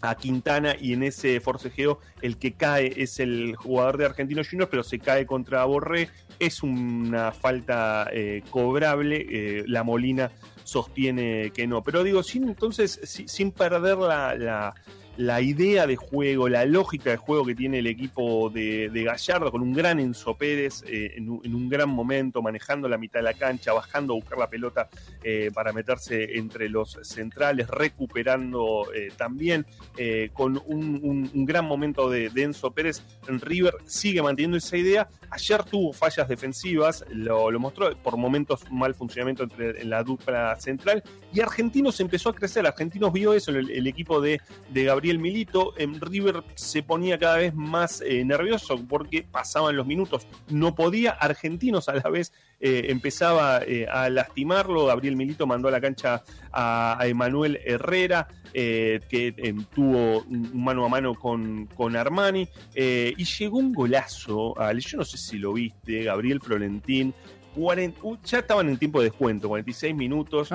a 0.00 0.14
Quintana 0.16 0.76
y 0.80 0.92
en 0.92 1.02
ese 1.02 1.40
forcejeo 1.40 1.98
el 2.22 2.36
que 2.38 2.52
cae 2.54 2.92
es 2.96 3.20
el 3.20 3.56
jugador 3.56 3.96
de 3.98 4.04
Argentinos 4.06 4.48
Juniors, 4.48 4.70
pero 4.70 4.82
se 4.82 4.98
cae 4.98 5.26
contra 5.26 5.64
Borré. 5.64 6.08
Es 6.38 6.62
una 6.62 7.32
falta 7.32 8.08
eh, 8.12 8.42
cobrable. 8.50 9.26
eh, 9.28 9.64
la 9.66 9.82
Molina 9.82 10.30
sostiene 10.64 11.50
que 11.54 11.66
no. 11.66 11.82
Pero 11.82 12.02
digo, 12.02 12.22
sin 12.22 12.48
entonces, 12.48 13.00
si- 13.04 13.28
sin 13.28 13.52
perder 13.52 13.98
la- 13.98 14.74
la 15.16 15.40
idea 15.40 15.86
de 15.86 15.96
juego, 15.96 16.48
la 16.48 16.64
lógica 16.64 17.10
de 17.10 17.16
juego 17.16 17.44
que 17.44 17.54
tiene 17.54 17.78
el 17.78 17.86
equipo 17.86 18.50
de, 18.50 18.90
de 18.90 19.04
Gallardo, 19.04 19.50
con 19.50 19.62
un 19.62 19.72
gran 19.72 20.00
Enzo 20.00 20.34
Pérez 20.36 20.82
eh, 20.86 21.14
en, 21.16 21.28
un, 21.28 21.68
gran 21.68 21.88
momento, 21.88 22.42
manejando 22.42 22.88
la 22.88 22.98
mitad 22.98 23.20
de 23.20 23.24
la 23.24 23.34
cancha, 23.34 23.72
bajando 23.72 24.14
a 24.14 24.16
buscar 24.16 24.38
la 24.38 24.48
pelota 24.48 24.88
eh, 25.22 25.50
para 25.54 25.72
meterse 25.72 26.36
entre 26.36 26.68
los 26.68 26.98
centrales, 27.02 27.68
recuperando 27.68 28.92
eh, 28.92 29.10
también, 29.16 29.66
eh, 29.96 30.30
con 30.32 30.60
un 30.66 31.44
gran 31.44 31.64
momento 31.64 32.10
de, 32.10 32.30
de 32.30 32.42
Enzo 32.42 32.72
Pérez. 32.72 33.02
River 33.26 33.74
sigue 33.86 34.22
manteniendo 34.22 34.56
esa 34.56 34.76
idea. 34.76 35.08
Ayer 35.34 35.64
tuvo 35.64 35.92
fallas 35.92 36.28
defensivas, 36.28 37.04
lo, 37.10 37.50
mostró 37.58 37.90
por 37.96 38.16
momentos 38.16 38.70
mal 38.70 38.94
funcionamiento 38.94 39.42
entre 39.42 39.82
en 39.82 39.90
la 39.90 40.04
dupla 40.04 40.54
central. 40.60 41.02
Y 41.32 41.40
Argentinos 41.40 41.98
empezó 41.98 42.28
a 42.28 42.34
crecer. 42.34 42.64
Argentinos 42.64 43.12
vio 43.12 43.34
eso, 43.34 43.50
el, 43.50 43.68
el 43.68 43.86
equipo 43.88 44.20
de, 44.20 44.40
de 44.70 44.84
Gabriel 44.84 45.18
Milito. 45.18 45.74
En 45.76 46.00
River 46.00 46.44
se 46.54 46.84
ponía 46.84 47.18
cada 47.18 47.38
vez 47.38 47.52
más 47.52 48.00
eh, 48.00 48.24
nervioso 48.24 48.80
porque 48.88 49.24
pasaban 49.28 49.76
los 49.76 49.86
minutos. 49.86 50.28
No 50.48 50.76
podía. 50.76 51.10
Argentinos 51.10 51.88
a 51.88 51.94
la 51.94 52.08
vez 52.10 52.32
eh, 52.66 52.86
empezaba 52.90 53.60
eh, 53.62 53.86
a 53.86 54.08
lastimarlo. 54.08 54.86
Gabriel 54.86 55.16
Milito 55.16 55.46
mandó 55.46 55.68
a 55.68 55.70
la 55.70 55.82
cancha 55.82 56.22
a, 56.50 56.96
a 56.98 57.06
Emanuel 57.06 57.60
Herrera, 57.62 58.26
eh, 58.54 59.00
que 59.06 59.54
tuvo 59.74 60.22
un 60.22 60.64
mano 60.64 60.86
a 60.86 60.88
mano 60.88 61.14
con, 61.14 61.66
con 61.66 61.94
Armani. 61.94 62.48
y 62.74 63.22
llegó 63.22 63.58
un 63.58 63.74
golazo. 63.74 64.58
al- 64.58 64.78
yo 64.80 64.96
no 64.96 65.04
sé 65.04 65.18
si 65.18 65.36
lo 65.38 65.52
viste, 65.52 66.04
Gabriel 66.04 66.40
Florentín. 66.40 67.12
40 67.54 68.00
uh, 68.02 68.16
ya 68.24 68.38
estaban 68.38 68.68
en 68.70 68.78
tiempo 68.78 69.00
de 69.00 69.10
descuento, 69.10 69.46
46 69.48 69.94
minutos. 69.94 70.50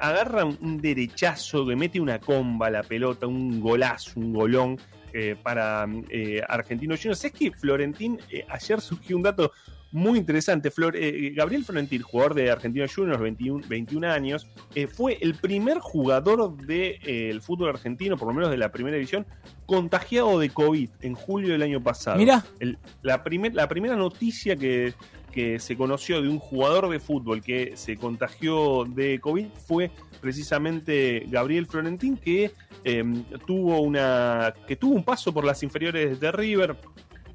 Agarra 0.00 0.46
un, 0.46 0.80
derechazo 0.80 1.66
que 1.66 1.76
mete 1.76 2.00
una 2.00 2.18
comba 2.18 2.68
a 2.68 2.70
la 2.70 2.82
pelota, 2.82 3.26
un 3.26 3.60
golazo, 3.60 4.18
un 4.18 4.32
golón 4.32 4.78
eh, 5.12 5.36
para 5.40 5.86
eh, 6.08 6.40
Argentinos 6.48 7.00
Juniors. 7.00 7.22
Es 7.24 7.32
que 7.32 7.52
Florentín, 7.52 8.18
eh, 8.30 8.46
ayer 8.48 8.80
surgió 8.80 9.16
un 9.16 9.22
dato 9.24 9.52
muy 9.92 10.18
interesante. 10.18 10.70
Flor- 10.70 10.96
eh, 10.96 11.32
Gabriel 11.34 11.64
Florentín, 11.64 12.02
jugador 12.02 12.34
de 12.34 12.50
Argentinos 12.50 12.94
Juniors, 12.94 13.20
21, 13.20 13.64
21 13.68 14.04
años, 14.10 14.46
eh, 14.74 14.86
fue 14.86 15.18
el 15.20 15.34
primer 15.34 15.78
jugador 15.78 16.56
del 16.56 17.40
fútbol 17.42 17.70
argentino, 17.70 18.16
por 18.16 18.28
lo 18.28 18.34
menos 18.34 18.50
de 18.50 18.56
la 18.58 18.70
primera 18.70 18.96
división, 18.96 19.26
contagiado 19.66 20.38
de 20.38 20.50
COVID 20.50 20.88
en 21.02 21.14
julio 21.14 21.50
del 21.52 21.62
año 21.62 21.82
pasado. 21.82 22.16
Mirá. 22.18 22.44
El- 22.60 22.78
la, 23.02 23.22
primer- 23.24 23.54
la 23.54 23.68
primera 23.68 23.96
noticia 23.96 24.56
que, 24.56 24.94
que 25.32 25.58
se 25.58 25.76
conoció 25.76 26.20
de 26.22 26.28
un 26.28 26.38
jugador 26.38 26.88
de 26.88 26.98
fútbol 27.00 27.40
que 27.42 27.72
se 27.76 27.96
contagió 27.96 28.84
de 28.84 29.18
COVID 29.20 29.46
fue 29.66 29.90
precisamente 30.20 31.24
Gabriel 31.28 31.66
Florentín, 31.66 32.16
que 32.16 32.52
eh, 32.84 33.04
tuvo 33.46 33.80
una. 33.80 34.54
que 34.66 34.76
tuvo 34.76 34.94
un 34.94 35.04
paso 35.04 35.32
por 35.32 35.44
las 35.44 35.62
inferiores 35.62 36.18
de 36.18 36.32
River, 36.32 36.76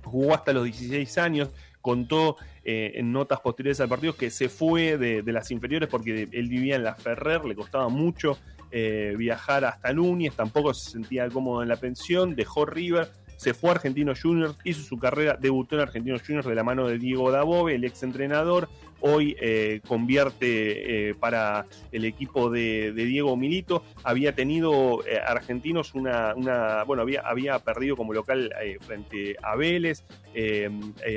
jugó 0.03 0.33
hasta 0.33 0.53
los 0.53 0.63
16 0.65 1.17
años, 1.17 1.49
contó 1.85 2.37
eh, 2.63 2.93
en 2.95 3.11
notas 3.11 3.41
posteriores 3.41 3.79
al 3.79 3.87
partido 3.87 4.15
que 4.15 4.31
se 4.31 4.49
fue 4.49 4.97
de, 4.97 5.21
las 5.31 5.51
inferiores 5.51 5.87
porque 5.87 6.27
él 6.31 6.49
vivía 6.49 6.77
en 6.77 6.83
la 6.83 6.95
Ferrer, 6.95 7.45
le 7.45 7.53
costaba 7.53 7.89
mucho 7.89 8.39
eh, 8.71 9.13
viajar 9.15 9.65
hasta 9.65 9.93
Núñez, 9.93 10.33
tampoco 10.35 10.73
se 10.73 10.89
sentía 10.89 11.29
cómodo 11.29 11.61
en 11.61 11.69
la 11.69 11.75
pensión, 11.75 12.35
dejó 12.35 12.65
River, 12.65 13.11
se 13.37 13.53
fue 13.53 13.69
a 13.69 13.73
Argentinos 13.73 14.19
Juniors, 14.19 14.57
hizo 14.63 14.81
su 14.81 14.97
carrera, 14.97 15.37
debutó 15.39 15.75
en 15.75 15.81
Argentinos 15.81 16.23
Juniors 16.25 16.47
de 16.47 16.55
la 16.55 16.63
mano 16.63 16.87
de 16.87 16.97
Diego 16.97 17.29
Dabove, 17.29 17.75
el 17.75 17.83
ex 17.83 18.01
entrenador, 18.01 18.67
hoy 19.01 19.35
eh, 19.39 19.81
convierte 19.87 21.09
eh, 21.09 21.15
para 21.15 21.65
el 21.91 22.05
equipo 22.05 22.49
de, 22.49 22.91
Diego 22.93 23.37
Milito, 23.37 23.83
había 24.03 24.33
tenido 24.33 25.05
eh, 25.05 25.19
Argentinos 25.23 25.93
una, 25.93 26.33
bueno, 26.85 27.03
había, 27.23 27.59
perdido 27.59 27.95
como 27.95 28.13
local 28.13 28.53
frente 28.81 29.35
a 29.41 29.55
Vélez, 29.55 30.03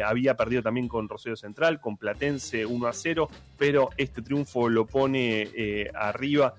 había 0.05 0.37
perdido 0.37 0.63
también 0.63 0.89
con 0.89 1.09
Rosario 1.09 1.37
Central, 1.37 1.81
con 1.81 1.97
Platense 1.97 2.65
1 2.67 2.87
a 2.87 2.93
0, 2.93 3.29
pero 3.57 3.91
este 3.97 4.23
triunfo 4.23 4.69
lo 4.69 4.87
pone 4.87 5.91
arriba, 5.95 6.55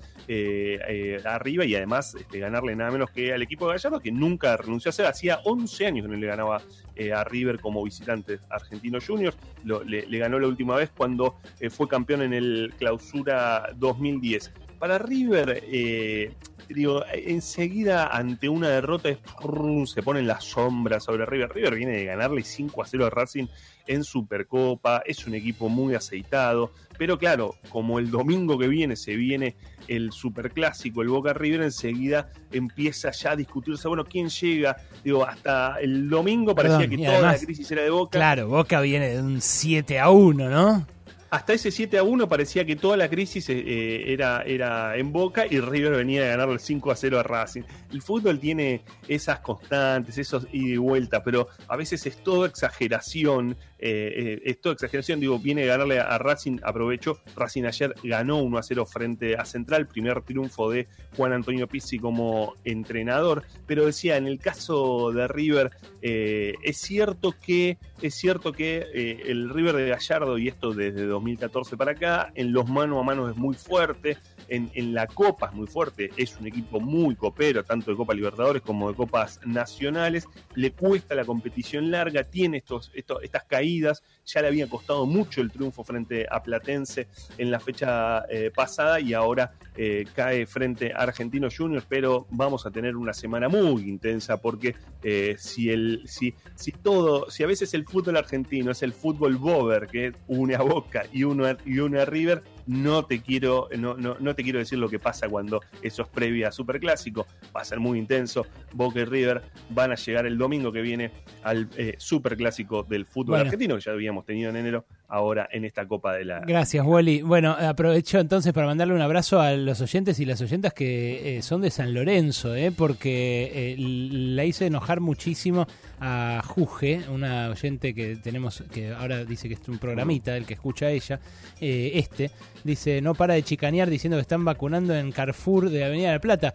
arriba 1.25 1.65
y 1.65 1.75
además 1.75 2.15
este, 2.15 2.39
ganarle 2.39 2.75
nada 2.75 2.91
menos 2.91 3.11
que 3.11 3.33
al 3.33 3.41
equipo 3.41 3.67
de 3.67 3.73
Gallardo, 3.73 3.99
que 3.99 4.11
nunca 4.11 4.57
renunció. 4.57 4.89
A 4.89 4.93
ser, 4.93 5.05
hacía 5.05 5.39
11 5.43 5.85
años 5.85 6.05
que 6.05 6.11
no 6.11 6.17
le 6.17 6.27
ganaba 6.27 6.61
eh, 6.99 7.13
a 7.13 7.23
River 7.23 7.59
como 7.59 7.83
visitante 7.83 8.39
Argentino 8.49 8.99
Juniors, 9.05 9.37
Lo- 9.63 9.83
le, 9.83 10.05
le 10.05 10.17
ganó 10.19 10.37
la 10.37 10.47
última 10.47 10.75
vez 10.75 10.91
cuando 10.95 11.37
eh, 11.59 11.69
fue 11.69 11.87
campeón 11.87 12.21
en 12.21 12.33
el 12.33 12.73
clausura 12.77 13.69
2010. 13.77 14.51
Para 14.77 14.97
River, 14.97 15.63
eh, 15.65 16.33
digo, 16.69 17.03
enseguida 17.13 18.07
ante 18.07 18.49
una 18.49 18.69
derrota 18.69 19.09
es, 19.09 19.17
prrr, 19.17 19.87
se 19.87 20.03
ponen 20.03 20.27
las 20.27 20.43
sombras 20.43 21.03
sobre 21.03 21.25
River. 21.25 21.51
River 21.53 21.75
viene 21.75 21.91
de 21.97 22.05
ganarle 22.05 22.43
5 22.43 22.81
a 22.83 22.85
0 22.85 23.05
a 23.05 23.09
Racing 23.09 23.47
en 23.87 24.03
Supercopa, 24.03 25.01
es 25.05 25.25
un 25.25 25.33
equipo 25.33 25.67
muy 25.67 25.95
aceitado, 25.95 26.71
pero 26.97 27.17
claro, 27.17 27.55
como 27.69 27.97
el 27.97 28.11
domingo 28.11 28.57
que 28.59 28.67
viene 28.67 28.95
se 28.95 29.15
viene 29.15 29.55
el 29.87 30.11
Superclásico, 30.11 31.01
el 31.01 31.07
Boca 31.09 31.33
River, 31.33 31.63
enseguida 31.63 32.29
empieza 32.51 33.09
ya 33.11 33.31
a 33.31 33.35
discutirse, 33.35 33.87
bueno, 33.87 34.05
¿quién 34.05 34.29
llega? 34.29 34.77
Digo, 35.03 35.25
hasta 35.25 35.79
el 35.81 36.07
domingo 36.07 36.53
parecía 36.53 36.79
Perdón, 36.79 36.97
que 36.97 37.03
toda 37.03 37.17
además- 37.17 37.39
la 37.41 37.45
crisis 37.47 37.71
era 37.71 37.81
de 37.81 37.89
Boca. 37.89 38.19
Claro, 38.19 38.47
Boca 38.47 38.79
viene 38.81 39.09
de 39.09 39.21
un 39.23 39.41
7 39.41 39.99
a 39.99 40.09
1, 40.11 40.49
¿no? 40.49 40.85
Hasta 41.29 41.53
ese 41.53 41.71
7 41.71 41.97
a 41.97 42.03
1 42.03 42.27
parecía 42.27 42.65
que 42.65 42.75
toda 42.75 42.97
la 42.97 43.09
crisis 43.09 43.49
eh, 43.49 44.11
era, 44.11 44.41
era 44.41 44.97
en 44.97 45.11
Boca 45.11 45.45
y 45.49 45.59
River 45.59 45.91
venía 45.91 46.23
de 46.23 46.29
ganarle 46.29 46.59
5 46.59 46.91
a 46.91 46.95
0 46.95 47.19
a 47.19 47.23
Racing. 47.23 47.61
El 47.91 48.01
fútbol 48.01 48.39
tiene 48.39 48.81
esas 49.07 49.39
constantes, 49.39 50.17
esos 50.17 50.47
ida 50.51 50.73
y 50.73 50.77
vuelta, 50.77 51.23
pero 51.23 51.47
a 51.67 51.75
veces 51.75 52.05
es 52.05 52.23
todo 52.23 52.45
exageración. 52.45 53.57
eh, 53.77 54.13
eh, 54.15 54.41
es 54.43 54.59
todo 54.59 54.73
exageración, 54.73 55.19
digo, 55.19 55.39
viene 55.39 55.61
de 55.61 55.67
ganarle 55.67 55.99
a 55.99 56.17
Racing, 56.17 56.57
aprovecho. 56.63 57.19
Racing 57.35 57.63
ayer 57.65 57.93
ganó 58.03 58.37
1 58.37 58.57
a 58.57 58.63
0 58.63 58.85
frente 58.85 59.35
a 59.35 59.45
Central, 59.45 59.87
primer 59.87 60.21
triunfo 60.21 60.69
de 60.69 60.87
Juan 61.15 61.33
Antonio 61.33 61.67
Pizzi 61.67 61.99
como 61.99 62.55
entrenador. 62.63 63.43
Pero 63.67 63.85
decía, 63.85 64.17
en 64.17 64.27
el 64.27 64.39
caso 64.39 65.11
de 65.11 65.27
River, 65.27 65.71
eh, 66.01 66.55
es 66.63 66.77
cierto 66.77 67.35
que, 67.39 67.77
es 68.01 68.15
cierto 68.15 68.53
que 68.53 68.85
eh, 68.93 69.23
el 69.27 69.49
River 69.49 69.75
de 69.75 69.89
Gallardo, 69.89 70.37
y 70.37 70.47
esto 70.47 70.73
desde 70.73 71.05
2014 71.19 71.77
para 71.77 71.91
acá, 71.91 72.31
en 72.35 72.53
los 72.53 72.67
mano 72.67 72.99
a 72.99 73.03
mano 73.03 73.29
es 73.29 73.35
muy 73.35 73.55
fuerte, 73.55 74.17
en, 74.49 74.93
la 74.93 75.07
Copa 75.07 75.47
es 75.47 75.53
muy 75.53 75.67
fuerte, 75.67 76.11
es 76.17 76.37
un 76.39 76.47
equipo 76.47 76.79
muy 76.79 77.15
copero, 77.15 77.63
tanto 77.63 77.91
de 77.91 77.97
Copa 77.97 78.13
Libertadores 78.13 78.61
como 78.61 78.89
de 78.89 78.95
Copas 78.95 79.39
Nacionales, 79.45 80.27
le 80.55 80.71
cuesta 80.71 81.15
la 81.15 81.25
competición 81.25 81.91
larga, 81.91 82.23
tiene 82.23 82.57
estos, 82.57 82.91
estos, 82.93 83.23
estas 83.23 83.43
caídas, 83.45 84.03
ya 84.25 84.41
le 84.41 84.47
había 84.47 84.67
costado 84.67 85.05
mucho 85.05 85.41
el 85.41 85.51
triunfo 85.51 85.83
frente 85.83 86.25
a 86.29 86.41
Platense 86.41 87.07
en 87.37 87.51
la 87.51 87.59
fecha 87.59 88.25
eh, 88.29 88.51
pasada 88.53 88.99
y 88.99 89.13
ahora 89.13 89.53
eh, 89.75 90.05
cae 90.13 90.45
frente 90.45 90.91
a 90.93 90.97
Argentinos 90.97 91.55
Juniors, 91.57 91.85
pero 91.87 92.27
vamos 92.31 92.65
a 92.65 92.71
tener 92.71 92.95
una 92.95 93.13
semana 93.13 93.49
muy 93.49 93.87
intensa 93.87 94.37
porque 94.37 94.75
eh, 95.03 95.35
si, 95.37 95.69
el, 95.69 96.03
si, 96.05 96.33
si 96.55 96.71
todo, 96.71 97.29
si 97.29 97.43
a 97.43 97.47
veces 97.47 97.73
el 97.73 97.85
fútbol 97.85 98.17
argentino 98.17 98.71
es 98.71 98.83
el 98.83 98.93
fútbol 98.93 99.37
bober 99.37 99.87
que 99.87 100.13
une 100.27 100.55
a 100.55 100.61
Boca 100.61 101.05
y 101.11 101.23
uno 101.23 101.45
y 101.65 101.79
une 101.79 101.99
a 101.99 102.05
River, 102.05 102.43
no 102.69 103.03
te 103.03 103.19
quiero, 103.21 103.67
no, 103.79 103.97
no, 103.97 104.15
no 104.19 104.35
te 104.35 104.43
quiero 104.43 104.59
decir 104.59 104.77
lo 104.77 104.89
que 104.89 104.99
pasa 104.99 105.27
cuando 105.27 105.59
eso 105.81 106.03
es 106.03 106.07
previa 106.07 106.49
a 106.49 106.51
Superclásico, 106.51 107.25
va 107.55 107.61
a 107.61 107.65
ser 107.65 107.79
muy 107.79 107.97
intenso. 107.97 108.45
Boca 108.73 108.99
y 108.99 109.05
River 109.05 109.41
van 109.71 109.91
a 109.91 109.95
llegar 109.95 110.27
el 110.27 110.37
domingo 110.37 110.71
que 110.71 110.81
viene 110.81 111.11
al 111.41 111.67
eh, 111.77 111.95
Superclásico 111.97 112.83
del 112.83 113.07
fútbol 113.07 113.31
Bueno. 113.37 113.45
argentino, 113.45 113.75
que 113.75 113.81
ya 113.81 113.91
habíamos 113.91 114.23
tenido 114.23 114.51
en 114.51 114.57
enero, 114.57 114.85
ahora 115.09 115.49
en 115.51 115.65
esta 115.65 115.87
Copa 115.87 116.13
de 116.13 116.25
la... 116.25 116.39
Gracias, 116.41 116.85
Wally. 116.85 117.21
Bueno, 117.21 117.51
aprovecho 117.51 118.19
entonces 118.19 118.53
para 118.53 118.67
mandarle 118.67 118.93
un 118.93 119.01
abrazo 119.01 119.41
a 119.41 119.51
los 119.51 119.81
oyentes 119.81 120.19
y 120.19 120.25
las 120.25 120.39
oyentas 120.41 120.73
que 120.73 121.37
eh, 121.37 121.41
son 121.41 121.61
de 121.61 121.71
San 121.71 121.93
Lorenzo, 121.93 122.55
¿eh? 122.55 122.71
porque 122.71 123.51
eh, 123.53 123.75
la 123.77 124.45
hice 124.45 124.67
enojar 124.67 124.99
muchísimo 124.99 125.67
a 125.99 126.41
Juge, 126.45 127.01
una 127.09 127.49
oyente 127.49 127.93
que 127.93 128.15
tenemos, 128.15 128.63
que 128.71 128.93
ahora 128.93 129.25
dice 129.25 129.47
que 129.47 129.55
es 129.55 129.67
un 129.67 129.79
programita, 129.79 130.37
el 130.37 130.45
que 130.45 130.53
escucha 130.53 130.85
a 130.85 130.91
ella, 130.91 131.19
eh, 131.59 131.91
este, 131.95 132.31
dice, 132.63 133.01
no 133.01 133.15
para 133.15 133.33
de 133.33 133.43
chicanear 133.43 133.89
diciendo 133.89 134.17
que 134.17 134.21
están 134.21 134.45
vacunando 134.45 134.95
en 134.95 135.11
Carrefour 135.11 135.69
de 135.69 135.83
Avenida 135.83 136.07
de 136.07 136.13
la 136.13 136.21
Plata. 136.21 136.53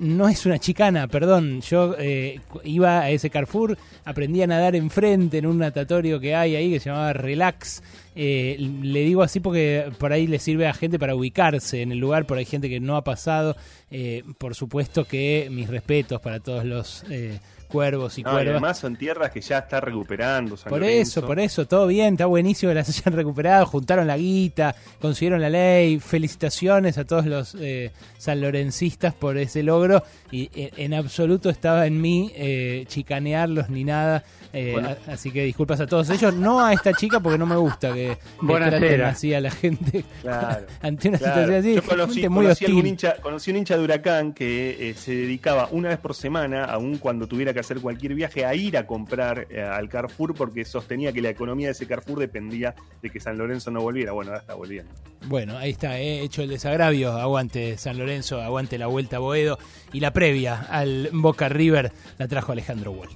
No 0.00 0.28
es 0.28 0.44
una 0.46 0.58
chicana, 0.58 1.06
perdón, 1.08 1.60
yo 1.60 1.94
eh, 1.98 2.40
iba 2.64 3.00
a 3.00 3.10
ese 3.10 3.30
Carrefour, 3.30 3.76
aprendí 4.04 4.42
a 4.42 4.46
nadar 4.46 4.76
enfrente 4.76 5.38
en 5.38 5.46
un 5.46 5.58
natatorio 5.58 6.20
que 6.20 6.34
hay 6.34 6.56
ahí 6.56 6.70
que 6.70 6.80
se 6.80 6.90
llamaba 6.90 7.12
Relax. 7.12 7.81
Eh, 8.14 8.56
le 8.58 9.00
digo 9.00 9.22
así 9.22 9.40
porque 9.40 9.90
por 9.98 10.12
ahí 10.12 10.26
le 10.26 10.38
sirve 10.38 10.66
a 10.66 10.74
gente 10.74 10.98
para 10.98 11.14
ubicarse 11.14 11.82
en 11.82 11.92
el 11.92 11.98
lugar, 11.98 12.26
por 12.26 12.38
ahí 12.38 12.44
gente 12.44 12.68
que 12.68 12.80
no 12.80 12.96
ha 12.96 13.04
pasado. 13.04 13.56
Eh, 13.90 14.22
por 14.38 14.54
supuesto 14.54 15.04
que 15.04 15.48
mis 15.50 15.68
respetos 15.68 16.20
para 16.20 16.40
todos 16.40 16.64
los 16.64 17.04
eh, 17.10 17.40
cuervos 17.72 18.18
y 18.18 18.22
No, 18.22 18.30
y 18.30 18.32
cuervas. 18.34 18.50
además 18.52 18.78
son 18.78 18.96
tierras 18.96 19.30
que 19.30 19.40
ya 19.40 19.58
está 19.58 19.80
recuperando. 19.80 20.56
San 20.56 20.68
Por 20.70 20.80
Lorenzo. 20.80 21.20
eso, 21.20 21.26
por 21.26 21.40
eso, 21.40 21.66
todo 21.66 21.86
bien, 21.86 22.14
está 22.14 22.26
buenísimo 22.26 22.70
que 22.70 22.74
las 22.74 22.88
hayan 22.88 23.14
recuperado, 23.16 23.66
juntaron 23.66 24.06
la 24.06 24.16
guita, 24.16 24.74
consiguieron 25.00 25.40
la 25.40 25.48
ley, 25.50 25.98
felicitaciones 25.98 26.98
a 26.98 27.04
todos 27.04 27.26
los 27.26 27.56
eh, 27.58 27.90
sanlorencistas 28.18 29.14
por 29.14 29.36
ese 29.38 29.62
logro 29.62 30.02
y 30.30 30.50
eh, 30.54 30.70
en 30.76 30.94
absoluto 30.94 31.50
estaba 31.50 31.86
en 31.86 32.00
mí 32.00 32.32
eh, 32.34 32.84
chicanearlos 32.88 33.68
ni 33.70 33.84
nada, 33.84 34.24
eh, 34.52 34.72
Bueno. 34.72 34.88
a- 35.08 35.12
así 35.12 35.30
que 35.30 35.44
disculpas 35.44 35.80
a 35.80 35.86
todos 35.86 36.10
ellos, 36.10 36.34
no 36.34 36.64
a 36.64 36.72
esta 36.72 36.92
chica 36.94 37.20
porque 37.20 37.38
no 37.38 37.46
me 37.46 37.56
gusta 37.56 37.92
que, 37.92 38.16
que 38.40 38.46
traten 38.46 39.00
así 39.02 39.34
a 39.34 39.40
la 39.40 39.50
gente 39.50 40.04
Claro. 40.22 40.66
ante 40.80 41.08
una 41.08 41.18
Claro. 41.18 41.34
situación 41.34 41.60
así, 41.60 41.74
Yo 41.74 41.82
conocí, 41.82 42.14
gente 42.14 42.28
muy 42.28 42.44
conocí 42.44 42.64
hostil. 42.64 42.86
hincha, 42.86 43.16
conocí 43.20 43.50
un 43.50 43.56
hincha 43.58 43.76
de 43.76 43.84
Huracán 43.84 44.32
que 44.32 44.90
eh, 44.90 44.94
se 44.94 45.12
dedicaba 45.14 45.68
una 45.70 45.88
vez 45.90 45.98
por 45.98 46.14
semana, 46.14 46.64
aun 46.64 46.98
cuando 46.98 47.26
tuviera 47.26 47.52
que 47.52 47.60
hacer 47.62 47.80
cualquier 47.80 48.14
viaje, 48.14 48.44
a 48.44 48.54
ir 48.54 48.76
a 48.76 48.86
comprar 48.86 49.46
eh, 49.50 49.62
al 49.62 49.88
Carrefour 49.88 50.34
porque 50.34 50.64
sostenía 50.64 51.12
que 51.12 51.22
la 51.22 51.30
economía 51.30 51.68
de 51.68 51.72
ese 51.72 51.86
Carrefour 51.86 52.18
dependía 52.18 52.74
de 53.00 53.10
que 53.10 53.18
San 53.18 53.38
Lorenzo 53.38 53.70
no 53.70 53.80
volviera. 53.80 54.12
Bueno, 54.12 54.30
ahora 54.30 54.40
está 54.40 54.54
volviendo. 54.54 54.92
Bueno, 55.26 55.56
ahí 55.56 55.70
está, 55.70 55.98
eh, 55.98 56.20
hecho 56.20 56.42
el 56.42 56.48
desagravio. 56.48 57.12
Aguante 57.12 57.78
San 57.78 57.98
Lorenzo, 57.98 58.40
aguante 58.40 58.78
la 58.78 58.86
vuelta 58.86 59.16
a 59.16 59.20
Boedo. 59.20 59.58
Y 59.92 60.00
la 60.00 60.12
previa 60.12 60.60
al 60.60 61.10
Boca 61.12 61.48
River 61.48 61.92
la 62.18 62.28
trajo 62.28 62.52
Alejandro 62.52 62.92
Wall. 62.92 63.08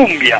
Cumbia. 0.00 0.38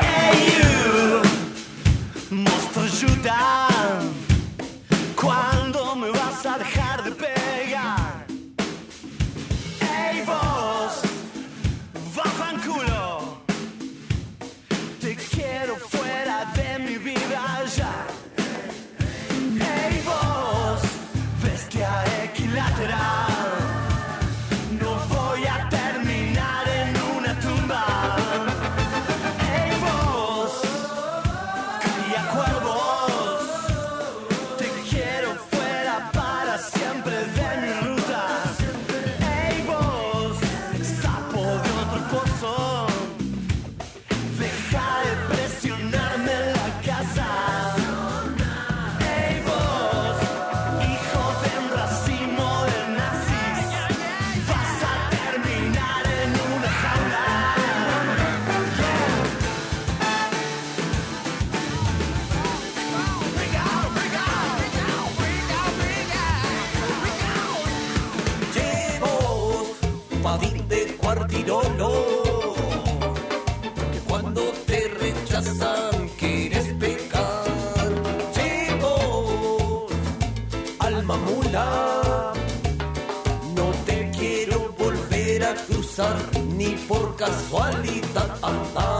Ni 87.21 87.27
por 87.51 87.61
casualidad. 88.13 88.90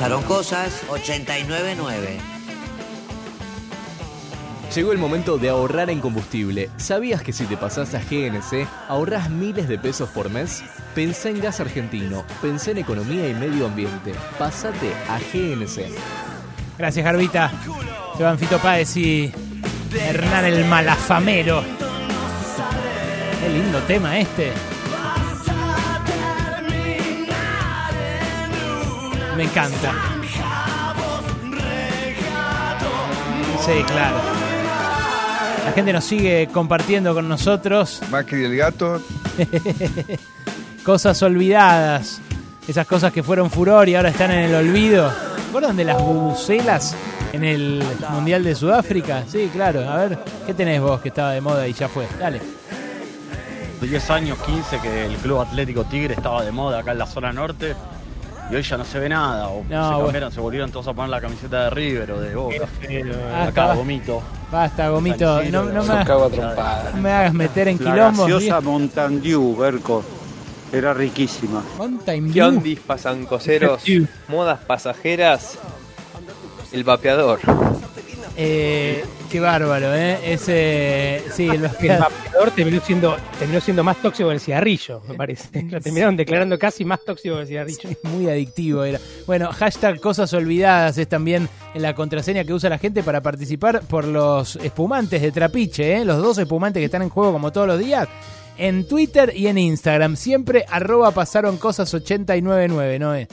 Pasaron 0.00 0.22
cosas 0.22 0.82
899. 0.88 2.16
Llegó 4.74 4.92
el 4.92 4.98
momento 4.98 5.36
de 5.36 5.50
ahorrar 5.50 5.90
en 5.90 6.00
combustible. 6.00 6.70
¿Sabías 6.78 7.20
que 7.20 7.34
si 7.34 7.44
te 7.44 7.58
pasás 7.58 7.92
a 7.92 7.98
GNC 7.98 8.66
ahorrás 8.88 9.28
miles 9.28 9.68
de 9.68 9.78
pesos 9.78 10.08
por 10.08 10.30
mes? 10.30 10.64
Pensá 10.94 11.28
en 11.28 11.42
gas 11.42 11.60
argentino, 11.60 12.24
pensá 12.40 12.70
en 12.70 12.78
economía 12.78 13.28
y 13.28 13.34
medio 13.34 13.66
ambiente. 13.66 14.14
Pásate 14.38 14.90
a 15.06 15.18
GNC. 15.18 15.94
Gracias, 16.78 17.04
Garbita. 17.04 17.52
Se 18.16 18.22
van 18.22 18.38
Fito 18.38 18.56
Páez 18.58 18.96
y 18.96 19.30
Hernán 19.94 20.46
el 20.46 20.64
Malafamero. 20.64 21.62
Qué 23.38 23.48
lindo 23.50 23.78
tema 23.80 24.18
este. 24.18 24.50
Me 29.40 29.46
encanta. 29.46 29.94
Sí, 33.64 33.72
claro. 33.86 34.16
La 35.64 35.72
gente 35.72 35.94
nos 35.94 36.04
sigue 36.04 36.46
compartiendo 36.52 37.14
con 37.14 37.26
nosotros. 37.26 38.02
Macri 38.10 38.44
el 38.44 38.54
gato. 38.54 39.00
cosas 40.84 41.22
olvidadas. 41.22 42.20
Esas 42.68 42.86
cosas 42.86 43.14
que 43.14 43.22
fueron 43.22 43.50
furor 43.50 43.88
y 43.88 43.94
ahora 43.94 44.10
están 44.10 44.30
en 44.30 44.40
el 44.40 44.54
olvido. 44.54 45.10
¿Se 45.10 45.48
acuerdan 45.48 45.74
de 45.74 45.84
las 45.84 46.02
bubucelas 46.02 46.94
en 47.32 47.42
el 47.42 47.82
Mundial 48.10 48.44
de 48.44 48.54
Sudáfrica? 48.54 49.24
Sí, 49.26 49.48
claro. 49.50 49.88
A 49.88 49.96
ver, 49.96 50.18
¿qué 50.46 50.52
tenés 50.52 50.82
vos 50.82 51.00
que 51.00 51.08
estaba 51.08 51.32
de 51.32 51.40
moda 51.40 51.66
y 51.66 51.72
ya 51.72 51.88
fue? 51.88 52.06
Dale. 52.18 52.42
De 53.80 53.86
10 53.86 54.10
años, 54.10 54.38
15, 54.44 54.80
que 54.80 55.06
el 55.06 55.16
Club 55.16 55.40
Atlético 55.40 55.84
Tigre 55.84 56.12
estaba 56.12 56.44
de 56.44 56.52
moda 56.52 56.80
acá 56.80 56.92
en 56.92 56.98
la 56.98 57.06
zona 57.06 57.32
norte. 57.32 57.74
Y 58.50 58.54
hoy 58.56 58.62
ya 58.62 58.76
no 58.76 58.84
se 58.84 58.98
ve 58.98 59.08
nada. 59.08 59.48
O 59.48 59.62
No, 59.68 59.68
se 59.68 59.74
bueno. 59.94 60.04
cambiaron, 60.04 60.32
se 60.32 60.40
volvieron 60.40 60.70
todos 60.72 60.88
a 60.88 60.92
poner 60.94 61.10
la 61.10 61.20
camiseta 61.20 61.64
de 61.64 61.70
River 61.70 62.10
o 62.12 62.20
de 62.20 62.34
Boca. 62.34 62.68
Ah, 63.32 63.44
acá, 63.44 63.74
gomito. 63.74 64.22
Basta, 64.50 64.88
gomito. 64.88 65.42
No, 65.44 65.62
no 65.64 65.82
me, 65.84 66.04
no 66.04 67.00
me 67.00 67.10
hagas 67.12 67.32
meter 67.34 67.68
en 67.68 67.78
La 67.84 67.92
quilombos. 67.92 68.28
gaseosa 68.28 68.60
Mountain 68.60 69.22
Dew, 69.22 69.56
Berco. 69.56 70.02
Era 70.72 70.94
riquísima. 70.94 71.62
Mountain 71.78 72.32
¿Qué 72.32 72.42
ondis 72.42 72.80
pasancoceros? 72.80 73.82
Modas 74.28 74.60
pasajeras. 74.60 75.58
El 76.72 76.84
vapeador. 76.84 77.40
Eh, 78.42 79.04
qué 79.30 79.38
bárbaro, 79.38 79.94
¿eh? 79.94 80.18
Ese. 80.32 81.22
Sí, 81.30 81.46
el 81.46 81.60
vapeador. 81.60 82.50
terminó 82.56 82.80
siendo, 82.80 83.14
terminó 83.38 83.60
siendo 83.60 83.84
más 83.84 84.00
tóxico 84.00 84.30
que 84.30 84.36
el 84.36 84.40
cigarrillo, 84.40 85.02
me 85.06 85.14
parece. 85.14 85.62
Lo 85.64 85.78
terminaron 85.78 86.16
declarando 86.16 86.58
casi 86.58 86.86
más 86.86 87.04
tóxico 87.04 87.34
que 87.34 87.42
el 87.42 87.48
cigarrillo. 87.48 87.90
Muy 88.04 88.30
adictivo 88.30 88.82
era. 88.82 88.98
Bueno, 89.26 89.50
hashtag 89.52 90.00
cosas 90.00 90.32
olvidadas 90.32 90.96
es 90.96 91.06
también 91.06 91.50
la 91.74 91.94
contraseña 91.94 92.42
que 92.44 92.54
usa 92.54 92.70
la 92.70 92.78
gente 92.78 93.02
para 93.02 93.20
participar 93.20 93.82
por 93.82 94.06
los 94.06 94.56
espumantes 94.56 95.20
de 95.20 95.32
Trapiche, 95.32 95.98
¿eh? 95.98 96.04
los 96.06 96.16
dos 96.22 96.38
espumantes 96.38 96.80
que 96.80 96.86
están 96.86 97.02
en 97.02 97.10
juego 97.10 97.32
como 97.32 97.52
todos 97.52 97.66
los 97.66 97.78
días. 97.78 98.08
En 98.56 98.88
Twitter 98.88 99.34
y 99.36 99.48
en 99.48 99.58
Instagram, 99.58 100.16
siempre 100.16 100.64
arroba 100.66 101.10
pasaron 101.10 101.58
cosas 101.58 101.92
899, 101.92 102.98
¿no 102.98 103.14
es? 103.14 103.28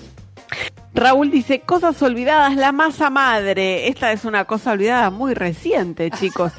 Raúl 0.93 1.30
dice, 1.30 1.59
cosas 1.61 2.01
olvidadas, 2.01 2.56
la 2.56 2.72
masa 2.72 3.09
madre. 3.09 3.88
Esta 3.88 4.11
es 4.11 4.26
una 4.26 4.45
cosa 4.45 4.72
olvidada 4.72 5.09
muy 5.09 5.34
reciente, 5.34 6.09
chicos. 6.19 6.51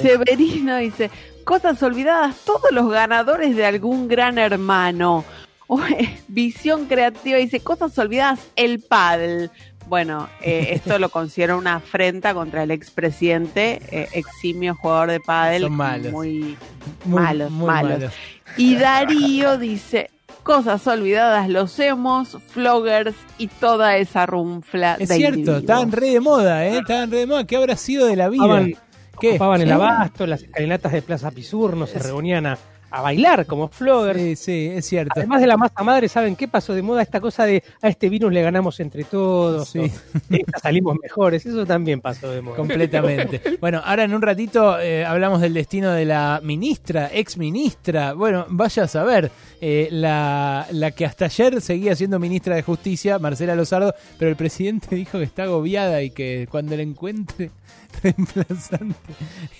Severino 0.00 0.76
dice, 0.76 1.10
cosas 1.44 1.82
olvidadas, 1.82 2.36
todos 2.44 2.70
los 2.72 2.90
ganadores 2.90 3.56
de 3.56 3.64
algún 3.66 4.08
gran 4.08 4.38
hermano. 4.38 5.24
Visión 6.28 6.86
creativa 6.86 7.38
dice, 7.38 7.60
cosas 7.60 7.96
olvidadas, 7.98 8.40
el 8.56 8.80
paddle. 8.80 9.50
Bueno, 9.88 10.28
eh, 10.42 10.70
esto 10.72 10.98
lo 10.98 11.08
considero 11.10 11.56
una 11.56 11.76
afrenta 11.76 12.34
contra 12.34 12.64
el 12.64 12.72
expresidente, 12.72 13.80
eh, 13.90 14.08
eximio 14.14 14.74
jugador 14.74 15.12
de 15.12 15.20
pádel. 15.20 15.62
Son 15.62 15.72
malos. 15.76 16.12
Muy, 16.12 16.56
Muy- 17.04 17.22
malos, 17.22 17.50
muy 17.52 17.66
malos. 17.66 17.90
malos. 18.00 18.12
Y 18.56 18.74
Darío 18.76 19.58
dice, 19.58 20.10
cosas 20.46 20.86
olvidadas, 20.86 21.48
los 21.48 21.76
hemos, 21.80 22.38
floggers 22.46 23.16
y 23.36 23.48
toda 23.48 23.96
esa 23.96 24.26
rumfla 24.26 24.96
Es 25.00 25.08
de 25.08 25.16
cierto, 25.16 25.56
estaban 25.56 25.90
re 25.90 26.10
de 26.10 26.20
moda, 26.20 26.64
¿eh? 26.64 26.78
Estaban 26.78 27.10
re 27.10 27.18
de 27.18 27.26
moda. 27.26 27.44
¿Qué 27.44 27.56
habrá 27.56 27.76
sido 27.76 28.06
de 28.06 28.14
la 28.14 28.28
vida? 28.28 28.44
Ocupaban, 28.44 28.74
¿Qué? 29.20 29.30
ocupaban 29.30 29.60
el 29.60 29.72
abasto, 29.72 30.24
las 30.24 30.44
escalinatas 30.44 30.92
de 30.92 31.02
Plaza 31.02 31.32
Pisurno, 31.32 31.88
se 31.88 31.98
reunían 31.98 32.46
a, 32.46 32.58
a 32.98 33.02
bailar 33.02 33.46
como 33.46 33.68
floggers. 33.68 34.18
Sí, 34.18 34.36
sí, 34.36 34.68
es 34.74 34.86
cierto. 34.86 35.12
Además 35.16 35.40
de 35.40 35.46
la 35.46 35.56
masa 35.56 35.82
madre, 35.82 36.08
¿saben 36.08 36.36
qué 36.36 36.48
pasó 36.48 36.74
de 36.74 36.82
moda? 36.82 37.02
Esta 37.02 37.20
cosa 37.20 37.44
de 37.44 37.62
a 37.82 37.88
este 37.88 38.08
virus 38.08 38.32
le 38.32 38.42
ganamos 38.42 38.80
entre 38.80 39.04
todos, 39.04 39.68
Sí. 39.68 39.78
o, 39.80 39.84
"Esta 40.30 40.58
salimos 40.60 40.96
mejores, 41.02 41.44
eso 41.46 41.66
también 41.66 42.00
pasó 42.00 42.30
de 42.30 42.40
moda. 42.42 42.56
Completamente. 42.56 43.40
Bueno, 43.60 43.80
ahora 43.84 44.04
en 44.04 44.14
un 44.14 44.22
ratito 44.22 44.78
eh, 44.80 45.04
hablamos 45.04 45.40
del 45.40 45.54
destino 45.54 45.92
de 45.92 46.04
la 46.04 46.40
ministra, 46.42 47.10
ex 47.12 47.36
ministra. 47.36 48.12
Bueno, 48.14 48.46
vaya 48.48 48.84
a 48.84 48.88
saber, 48.88 49.30
eh, 49.60 49.88
la, 49.90 50.66
la 50.72 50.90
que 50.90 51.04
hasta 51.06 51.26
ayer 51.26 51.60
seguía 51.60 51.94
siendo 51.96 52.18
ministra 52.18 52.54
de 52.56 52.62
Justicia, 52.62 53.18
Marcela 53.18 53.54
Lozardo, 53.54 53.94
pero 54.18 54.30
el 54.30 54.36
presidente 54.36 54.94
dijo 54.96 55.18
que 55.18 55.24
está 55.24 55.44
agobiada 55.44 56.02
y 56.02 56.10
que 56.10 56.46
cuando 56.50 56.76
la 56.76 56.82
encuentre 56.82 57.50
reemplazante. 58.02 58.94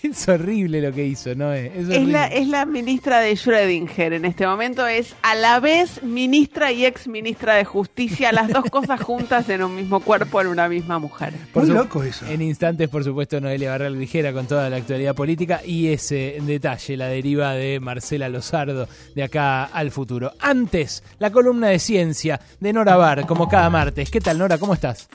Es 0.03 0.29
horrible 0.29 0.81
lo 0.81 0.93
que 0.93 1.05
hizo, 1.07 1.35
¿no? 1.35 1.53
Es, 1.53 1.89
es 1.89 2.07
la, 2.09 2.27
es 2.27 2.49
la 2.49 2.65
ministra 2.67 3.21
de 3.21 3.33
Schrödinger 3.33 4.13
en 4.15 4.25
este 4.25 4.47
momento, 4.47 4.87
es 4.87 5.15
a 5.23 5.35
la 5.35 5.61
vez 5.61 6.03
ministra 6.03 6.73
y 6.73 6.85
ex 6.85 7.09
ministra 7.09 7.55
de 7.55 7.65
Justicia, 7.65 8.33
las 8.33 8.49
dos 8.49 8.65
cosas 8.71 9.01
juntas 9.01 9.49
en 9.49 9.63
un 9.63 9.75
mismo 9.75 10.01
cuerpo, 10.01 10.41
en 10.41 10.49
una 10.49 10.69
misma 10.69 10.99
mujer. 10.99 11.33
Por 11.53 11.65
Muy 11.65 11.73
su- 11.73 11.79
loco 11.79 12.03
eso. 12.03 12.27
En 12.27 12.43
instantes, 12.43 12.89
por 12.89 13.05
supuesto, 13.05 13.41
Noelia 13.41 13.71
Barral 13.71 13.99
Ligera 13.99 14.33
con 14.33 14.47
toda 14.47 14.69
la 14.71 14.77
actualidad 14.77 15.15
política 15.15 15.61
y 15.65 15.89
ese 15.89 16.39
detalle, 16.43 16.97
la 16.97 17.09
deriva 17.09 17.53
de 17.55 17.81
Marcela 17.81 18.29
Lozardo 18.29 18.89
de 19.15 19.23
acá 19.23 19.65
al 19.65 19.91
futuro. 19.91 20.33
Antes, 20.41 21.03
la 21.19 21.31
columna 21.31 21.69
de 21.69 21.79
ciencia 21.79 22.41
de 22.61 22.73
Nora 22.73 22.97
Bar, 22.97 23.27
como 23.27 23.49
cada 23.49 23.71
martes. 23.71 24.11
¿Qué 24.11 24.21
tal, 24.21 24.39
Nora? 24.39 24.59
¿Cómo 24.59 24.75
estás? 24.75 25.09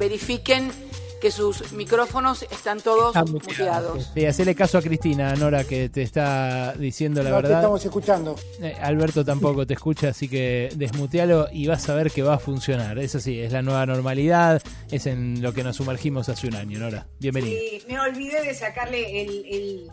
Verifiquen 0.00 0.72
que 1.20 1.30
sus 1.30 1.72
micrófonos 1.72 2.44
están 2.44 2.80
todos 2.80 3.14
Están 3.14 3.30
muteados. 3.30 4.10
Sí, 4.14 4.24
hacele 4.24 4.54
caso 4.54 4.78
a 4.78 4.82
Cristina, 4.82 5.34
Nora, 5.34 5.64
que 5.64 5.90
te 5.90 6.00
está 6.00 6.72
diciendo 6.72 7.22
la 7.22 7.28
No 7.28 7.36
te 7.36 7.42
verdad. 7.42 7.58
estamos 7.58 7.84
escuchando. 7.84 8.36
Eh, 8.62 8.74
Alberto 8.80 9.22
tampoco 9.22 9.66
te 9.66 9.74
escucha, 9.74 10.08
así 10.08 10.28
que 10.28 10.70
desmutealo 10.76 11.48
y 11.52 11.66
vas 11.66 11.86
a 11.90 11.94
ver 11.94 12.10
que 12.10 12.22
va 12.22 12.36
a 12.36 12.38
funcionar. 12.38 12.98
Eso 12.98 13.20
sí, 13.20 13.38
es 13.38 13.52
la 13.52 13.60
nueva 13.60 13.84
normalidad, 13.84 14.62
es 14.90 15.04
en 15.04 15.42
lo 15.42 15.52
que 15.52 15.62
nos 15.62 15.76
sumergimos 15.76 16.30
hace 16.30 16.46
un 16.48 16.54
año, 16.54 16.78
Nora. 16.78 17.06
Bienvenida. 17.18 17.54
Eh, 17.60 17.82
me 17.86 18.00
olvidé 18.00 18.40
de 18.40 18.54
sacarle 18.54 19.20
el, 19.20 19.44
el, 19.44 19.90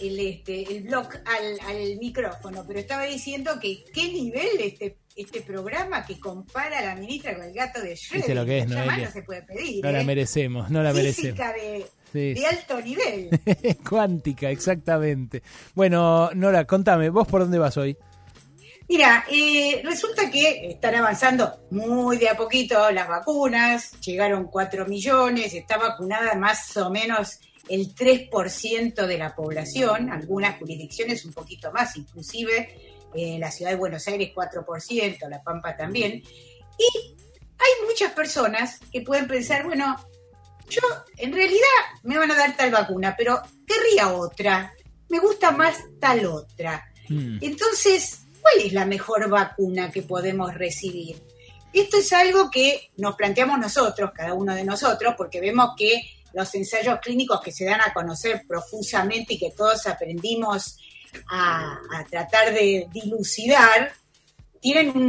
el, 0.00 0.18
este, 0.20 0.74
el 0.74 0.84
block 0.84 1.16
al, 1.26 1.60
al 1.68 1.98
micrófono, 1.98 2.64
pero 2.66 2.80
estaba 2.80 3.04
diciendo 3.04 3.60
que 3.60 3.84
qué 3.92 4.10
nivel 4.10 4.48
este, 4.60 4.96
este 5.16 5.40
programa 5.42 6.04
que 6.06 6.18
compara 6.18 6.78
a 6.78 6.82
la 6.82 6.94
ministra 6.94 7.34
con 7.34 7.44
el 7.44 7.52
gato 7.52 7.80
de 7.80 7.94
Schrödinger. 7.94 8.34
Lo 8.34 8.44
que 8.46 8.58
es, 8.58 8.66
Ya 8.68 8.76
más 8.76 8.86
Noelia. 8.86 9.06
no 9.06 9.12
se 9.12 9.22
puede 9.22 9.42
pedir. 9.42 9.84
No 9.84 9.92
la 9.92 10.00
¿eh? 10.00 10.04
merecemos, 10.04 10.70
no 10.70 10.82
la 10.82 10.92
merecemos. 10.92 11.16
Física 11.38 11.52
de, 11.52 11.86
Sí. 12.12 12.34
de 12.34 12.46
alto 12.46 12.80
nivel. 12.80 13.30
Cuántica, 13.88 14.50
exactamente. 14.50 15.42
Bueno, 15.74 16.30
Nora, 16.34 16.66
contame, 16.66 17.08
¿vos 17.08 17.26
por 17.26 17.40
dónde 17.42 17.58
vas 17.58 17.76
hoy? 17.78 17.96
Mira, 18.88 19.24
eh, 19.30 19.80
resulta 19.84 20.30
que 20.30 20.68
están 20.72 20.94
avanzando 20.96 21.60
muy 21.70 22.18
de 22.18 22.28
a 22.28 22.36
poquito 22.36 22.90
las 22.90 23.08
vacunas, 23.08 23.92
llegaron 24.00 24.48
4 24.48 24.86
millones, 24.86 25.54
está 25.54 25.78
vacunada 25.78 26.34
más 26.34 26.76
o 26.76 26.90
menos 26.90 27.38
el 27.68 27.94
3% 27.94 29.06
de 29.06 29.16
la 29.18 29.34
población, 29.34 30.10
algunas 30.10 30.58
jurisdicciones 30.58 31.24
un 31.24 31.32
poquito 31.32 31.72
más, 31.72 31.96
inclusive 31.96 32.91
eh, 33.14 33.38
la 33.38 33.50
ciudad 33.50 33.70
de 33.70 33.76
Buenos 33.76 34.06
Aires 34.08 34.30
4%, 34.34 35.28
La 35.28 35.42
Pampa 35.42 35.76
también. 35.76 36.14
Y 36.14 37.16
hay 37.58 37.86
muchas 37.86 38.12
personas 38.12 38.80
que 38.90 39.02
pueden 39.02 39.26
pensar, 39.26 39.64
bueno, 39.64 39.96
yo 40.68 40.80
en 41.18 41.32
realidad 41.32 41.60
me 42.02 42.18
van 42.18 42.30
a 42.30 42.36
dar 42.36 42.56
tal 42.56 42.70
vacuna, 42.70 43.14
pero 43.16 43.40
querría 43.66 44.12
otra, 44.12 44.72
me 45.08 45.18
gusta 45.18 45.50
más 45.50 45.76
tal 46.00 46.26
otra. 46.26 46.88
Entonces, 47.08 48.20
¿cuál 48.40 48.66
es 48.66 48.72
la 48.72 48.86
mejor 48.86 49.28
vacuna 49.28 49.90
que 49.90 50.02
podemos 50.02 50.54
recibir? 50.54 51.22
Esto 51.72 51.98
es 51.98 52.12
algo 52.12 52.50
que 52.50 52.90
nos 52.96 53.16
planteamos 53.16 53.58
nosotros, 53.58 54.12
cada 54.14 54.32
uno 54.32 54.54
de 54.54 54.64
nosotros, 54.64 55.14
porque 55.16 55.40
vemos 55.40 55.72
que 55.76 56.02
los 56.32 56.54
ensayos 56.54 56.98
clínicos 57.00 57.40
que 57.42 57.52
se 57.52 57.64
dan 57.64 57.80
a 57.80 57.92
conocer 57.92 58.44
profusamente 58.46 59.34
y 59.34 59.38
que 59.38 59.50
todos 59.50 59.86
aprendimos 59.86 60.78
a, 61.30 61.78
tratar 62.10 62.52
de 62.52 62.88
dilucidar, 62.92 63.92
tienen 64.60 64.90
un, 64.96 65.08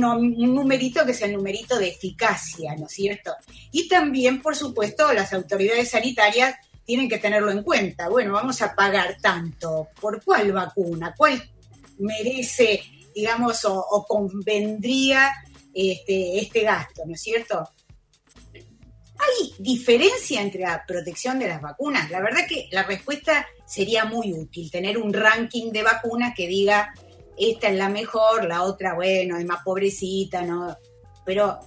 numerito 0.55 1.05
que 1.05 1.11
es 1.11 1.21
el 1.21 1.33
numerito 1.33 1.77
de 1.77 1.89
eficacia, 1.89 2.75
¿no 2.75 2.87
es 2.87 2.93
cierto? 2.93 3.33
Y 3.71 3.87
también, 3.87 4.41
por 4.41 4.55
supuesto, 4.55 5.13
las 5.13 5.33
autoridades 5.33 5.91
sanitarias 5.91 6.55
tienen 6.85 7.07
que 7.07 7.19
tenerlo 7.19 7.51
en 7.51 7.63
cuenta. 7.63 8.09
Bueno, 8.09 8.33
vamos 8.33 8.61
a 8.61 8.73
pagar 8.73 9.17
tanto. 9.21 9.89
¿Por 9.99 10.23
cuál 10.23 10.51
vacuna? 10.51 11.13
¿Cuál 11.15 11.41
merece, 11.99 12.83
digamos, 13.15 13.63
o, 13.65 13.79
o 13.79 14.05
convendría 14.05 15.31
este, 15.73 16.39
este 16.39 16.61
gasto, 16.61 17.03
¿no 17.05 17.13
es 17.13 17.21
cierto? 17.21 17.69
¿Hay 19.23 19.53
diferencia 19.59 20.41
entre 20.41 20.61
la 20.61 20.83
protección 20.85 21.39
de 21.39 21.47
las 21.47 21.61
vacunas? 21.61 22.09
La 22.11 22.21
verdad 22.21 22.41
que 22.47 22.67
la 22.71 22.83
respuesta 22.83 23.47
sería 23.65 24.05
muy 24.05 24.33
útil, 24.33 24.69
tener 24.69 24.97
un 24.97 25.13
ranking 25.13 25.71
de 25.71 25.83
vacunas 25.83 26.33
que 26.35 26.47
diga, 26.47 26.93
esta 27.37 27.69
es 27.69 27.77
la 27.77 27.89
mejor, 27.89 28.45
la 28.45 28.63
otra, 28.63 28.93
bueno, 28.93 29.37
es 29.37 29.45
más 29.45 29.63
pobrecita, 29.63 30.43
¿no? 30.43 30.75
Pero 31.25 31.59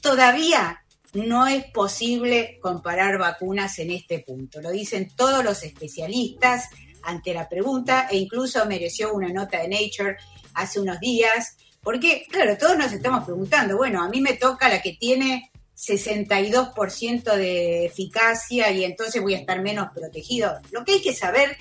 todavía 0.00 0.82
no 1.14 1.46
es 1.46 1.64
posible 1.66 2.58
comparar 2.60 3.18
vacunas 3.18 3.78
en 3.78 3.90
este 3.90 4.20
punto. 4.20 4.60
Lo 4.60 4.70
dicen 4.70 5.12
todos 5.14 5.44
los 5.44 5.62
especialistas 5.62 6.70
ante 7.02 7.34
la 7.34 7.48
pregunta 7.48 8.08
e 8.10 8.16
incluso 8.16 8.64
mereció 8.66 9.12
una 9.12 9.28
nota 9.28 9.60
de 9.60 9.68
Nature 9.68 10.16
hace 10.54 10.80
unos 10.80 10.98
días, 11.00 11.56
porque, 11.82 12.26
claro, 12.30 12.56
todos 12.56 12.78
nos 12.78 12.92
estamos 12.92 13.24
preguntando, 13.24 13.76
bueno, 13.76 14.02
a 14.02 14.08
mí 14.08 14.20
me 14.20 14.34
toca 14.34 14.68
la 14.68 14.80
que 14.80 14.92
tiene 14.92 15.50
62% 15.82 17.34
de 17.34 17.86
eficacia 17.86 18.70
y 18.70 18.84
entonces 18.84 19.20
voy 19.20 19.34
a 19.34 19.38
estar 19.38 19.60
menos 19.60 19.88
protegido. 19.92 20.52
Lo 20.70 20.84
que 20.84 20.92
hay 20.92 21.02
que 21.02 21.14
saber 21.14 21.56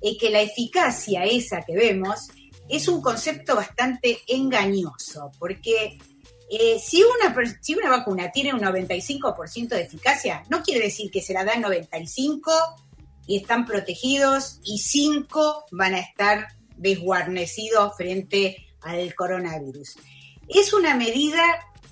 es 0.00 0.16
que 0.18 0.30
la 0.30 0.40
eficacia 0.40 1.24
esa 1.24 1.62
que 1.62 1.74
vemos 1.74 2.28
es 2.68 2.86
un 2.88 3.02
concepto 3.02 3.56
bastante 3.56 4.20
engañoso, 4.28 5.32
porque 5.38 5.98
eh, 6.50 6.78
si, 6.78 7.02
una, 7.02 7.34
si 7.60 7.74
una 7.74 7.90
vacuna 7.90 8.30
tiene 8.30 8.54
un 8.54 8.60
95% 8.60 9.68
de 9.68 9.82
eficacia, 9.82 10.44
no 10.48 10.62
quiere 10.62 10.84
decir 10.84 11.10
que 11.10 11.20
se 11.20 11.34
la 11.34 11.44
dan 11.44 11.60
95 11.60 12.52
y 13.26 13.38
están 13.38 13.66
protegidos 13.66 14.60
y 14.62 14.78
5 14.78 15.66
van 15.72 15.94
a 15.94 16.00
estar 16.00 16.48
desguarnecidos 16.76 17.96
frente 17.96 18.66
al 18.82 19.14
coronavirus. 19.14 19.96
Es 20.48 20.72
una 20.72 20.94
medida 20.94 21.42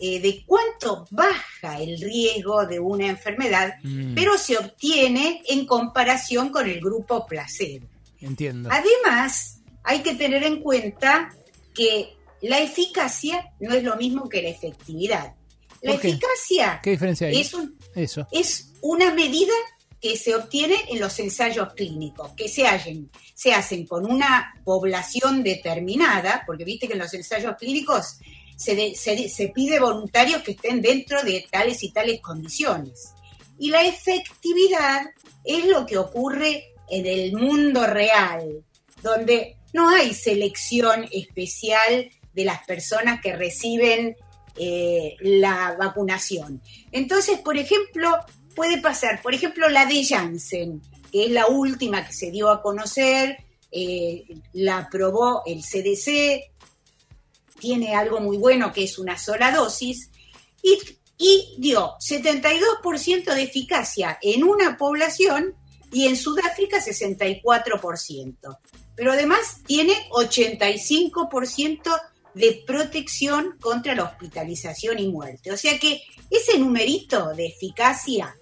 eh, 0.05 0.19
de 0.21 0.43
cuánto 0.45 1.07
baja 1.13 1.81
el 1.81 2.01
riesgo 2.01 2.67
de 2.67 2.81
una 2.81 3.07
enfermedad, 3.07 3.75
Mm. 3.85 4.15
pero 4.17 4.37
se 4.37 4.59
obtiene 4.59 5.43
en 5.49 5.65
comparación 5.65 6.49
con 6.51 6.69
el 6.69 6.81
grupo 6.81 7.25
placebo. 7.25 7.87
Entiendo. 8.21 8.69
Además, 8.73 9.61
hay 9.85 10.01
que 10.01 10.15
tener 10.17 10.43
en 10.43 10.61
cuenta 10.61 11.33
que 11.73 12.17
la 12.41 12.59
eficacia 12.59 13.53
no 13.61 13.73
es 13.75 13.85
lo 13.85 13.95
mismo 13.97 14.29
que 14.29 14.43
la 14.43 14.49
efectividad. 14.49 15.35
La 15.83 15.93
eficacia 15.95 16.81
¿Qué 16.83 16.91
diferencia 16.91 17.29
hay? 17.29 17.41
es, 17.41 17.55
un- 17.55 17.77
Eso. 17.95 18.27
es 18.33 18.73
una 18.81 19.15
medida 19.15 19.53
que 20.01 20.17
se 20.17 20.35
obtiene 20.35 20.75
en 20.89 20.99
los 20.99 21.17
ensayos 21.21 21.75
clínicos, 21.75 22.33
que 22.37 22.49
se 22.49 22.67
hacen, 22.67 23.09
se 23.35 23.53
hacen 23.55 23.87
con 23.87 24.05
una 24.05 24.53
población 24.65 25.45
determinada, 25.45 26.43
porque 26.47 26.65
viste 26.65 26.87
que 26.89 26.95
en 26.95 26.99
los 26.99 27.15
ensayos 27.15 27.55
clínicos 27.57 28.19
se, 28.63 28.75
de- 28.77 28.95
se 28.95 29.17
de- 29.17 29.29
se 29.29 29.49
pide 29.49 29.81
voluntarios 29.81 30.43
que 30.43 30.53
estén 30.53 30.81
dentro 30.83 31.23
de 31.23 31.45
tales 31.51 31.83
y 31.83 31.91
tales 31.93 32.21
condiciones. 32.21 33.13
Y 33.59 33.71
la 33.71 33.83
efectividad 33.85 35.03
es 35.45 35.67
lo 35.67 35.87
que 35.87 35.99
ocurre 35.99 36.73
en 36.91 37.07
el 37.07 37.33
mundo 37.33 37.87
real, 37.87 38.65
donde 39.03 39.57
no 39.73 39.89
hay 39.91 40.15
selección 40.15 41.09
especial 41.11 42.11
de 42.35 42.45
las 42.45 42.65
personas 42.67 43.21
que 43.21 43.35
reciben 43.37 44.17
eh, 44.57 45.17
la 45.21 45.77
vacunación. 45.79 46.61
Entonces, 46.93 47.39
por 47.39 47.57
ejemplo, 47.57 48.11
puede 48.55 48.81
pasar, 48.81 49.23
por 49.23 49.35
ejemplo, 49.35 49.69
la 49.69 49.87
de 49.87 50.05
Janssen, 50.05 50.83
que 51.11 51.25
es 51.27 51.31
la 51.31 51.47
última 51.47 52.07
que 52.07 52.13
se 52.13 52.31
dio 52.31 52.51
a 52.51 52.63
conocer, 52.63 53.39
eh, 53.71 54.25
la 54.53 54.79
aprobó 54.79 55.43
el 55.47 55.63
CDC, 55.63 56.52
tiene 57.63 57.95
algo 57.95 58.21
muy 58.21 58.39
bueno 58.39 58.73
que 58.73 58.83
es 58.83 58.99
una 58.99 59.17
sola 59.17 59.53
dosis, 59.53 60.11
y, 60.61 60.77
y 61.17 61.55
dio 61.59 61.95
72% 62.01 63.33
de 63.33 63.43
eficacia 63.43 64.19
en 64.21 64.43
una 64.43 64.77
población 64.77 65.55
y 65.93 66.09
en 66.09 66.17
Sudáfrica 66.17 66.79
64%. 66.79 68.59
Pero 68.97 69.13
además 69.13 69.63
tiene 69.65 69.95
85% 70.11 72.01
de 72.35 72.65
protección 72.67 73.57
contra 73.61 73.95
la 73.95 74.05
hospitalización 74.05 74.99
y 74.99 75.09
muerte. 75.09 75.53
O 75.53 75.57
sea 75.57 75.79
que 75.79 76.03
ese 76.31 76.59
numerito 76.59 77.33
de 77.35 77.47
eficacia 77.47 78.37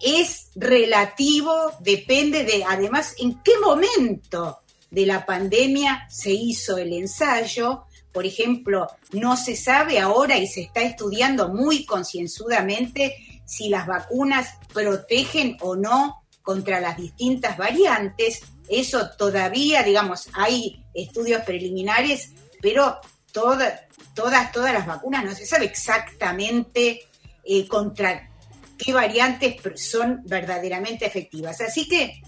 es 0.00 0.50
relativo, 0.56 1.54
depende 1.78 2.42
de 2.42 2.64
además 2.64 3.14
en 3.18 3.40
qué 3.44 3.52
momento 3.60 4.62
de 4.92 5.06
la 5.06 5.24
pandemia 5.24 6.06
se 6.10 6.30
hizo 6.30 6.76
el 6.76 6.92
ensayo. 6.92 7.84
Por 8.12 8.26
ejemplo, 8.26 8.86
no 9.12 9.36
se 9.36 9.56
sabe 9.56 9.98
ahora 9.98 10.36
y 10.38 10.46
se 10.46 10.62
está 10.62 10.82
estudiando 10.82 11.48
muy 11.48 11.84
concienzudamente 11.86 13.16
si 13.44 13.68
las 13.68 13.86
vacunas 13.86 14.48
protegen 14.72 15.56
o 15.60 15.76
no 15.76 16.22
contra 16.42 16.80
las 16.80 16.96
distintas 16.96 17.56
variantes. 17.56 18.42
Eso 18.68 19.10
todavía, 19.18 19.82
digamos, 19.82 20.28
hay 20.34 20.84
estudios 20.94 21.42
preliminares, 21.42 22.30
pero 22.60 22.98
toda- 23.32 23.86
todas, 24.14 24.52
todas 24.52 24.72
las 24.74 24.86
vacunas 24.86 25.24
no 25.24 25.34
se 25.34 25.46
sabe 25.46 25.64
exactamente 25.66 27.00
eh, 27.44 27.66
contra 27.66 28.30
qué 28.78 28.92
variantes 28.92 29.56
son 29.76 30.20
verdaderamente 30.24 31.06
efectivas. 31.06 31.60
Así 31.60 31.88
que, 31.88 32.20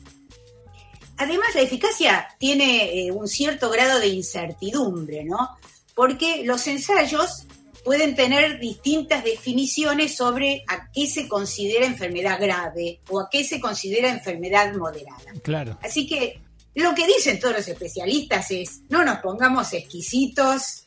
además, 1.16 1.48
la 1.54 1.60
eficacia 1.60 2.28
tiene 2.38 3.06
eh, 3.06 3.12
un 3.12 3.28
cierto 3.28 3.70
grado 3.70 4.00
de 4.00 4.08
incertidumbre, 4.08 5.24
¿no? 5.24 5.56
Porque 5.94 6.42
los 6.44 6.66
ensayos 6.66 7.46
pueden 7.84 8.16
tener 8.16 8.58
distintas 8.58 9.22
definiciones 9.22 10.16
sobre 10.16 10.64
a 10.68 10.90
qué 10.90 11.06
se 11.06 11.28
considera 11.28 11.86
enfermedad 11.86 12.40
grave 12.40 13.00
o 13.10 13.20
a 13.20 13.28
qué 13.30 13.44
se 13.44 13.60
considera 13.60 14.08
enfermedad 14.08 14.74
moderada. 14.74 15.32
Claro. 15.42 15.78
Así 15.82 16.06
que 16.06 16.40
lo 16.74 16.94
que 16.94 17.06
dicen 17.06 17.38
todos 17.38 17.56
los 17.56 17.68
especialistas 17.68 18.50
es, 18.50 18.80
no 18.88 19.04
nos 19.04 19.18
pongamos 19.18 19.72
exquisitos, 19.74 20.86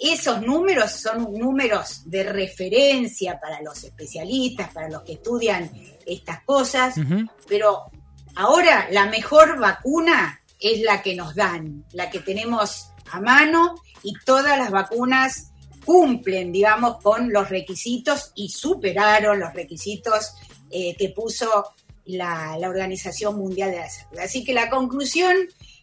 esos 0.00 0.40
números 0.40 0.92
son 0.92 1.30
números 1.34 2.02
de 2.06 2.24
referencia 2.24 3.38
para 3.38 3.60
los 3.60 3.84
especialistas, 3.84 4.72
para 4.72 4.88
los 4.88 5.02
que 5.02 5.12
estudian 5.12 5.70
estas 6.06 6.42
cosas, 6.44 6.94
pero 7.46 7.90
ahora 8.34 8.88
la 8.90 9.06
mejor 9.06 9.58
vacuna 9.58 10.40
es 10.58 10.80
la 10.80 11.02
que 11.02 11.14
nos 11.14 11.34
dan, 11.34 11.84
la 11.92 12.08
que 12.08 12.20
tenemos 12.20 12.92
a 13.12 13.20
mano 13.20 13.74
y 14.02 14.14
todas 14.24 14.58
las 14.58 14.70
vacunas 14.70 15.52
cumplen, 15.84 16.52
digamos, 16.52 17.02
con 17.02 17.32
los 17.32 17.48
requisitos 17.48 18.32
y 18.34 18.48
superaron 18.48 19.40
los 19.40 19.52
requisitos 19.54 20.34
eh, 20.70 20.94
que 20.96 21.08
puso 21.08 21.74
la, 22.04 22.56
la 22.58 22.68
Organización 22.68 23.36
Mundial 23.36 23.70
de 23.70 23.78
la 23.78 23.88
Salud. 23.88 24.18
Así 24.18 24.44
que 24.44 24.52
la 24.52 24.70
conclusión 24.70 25.36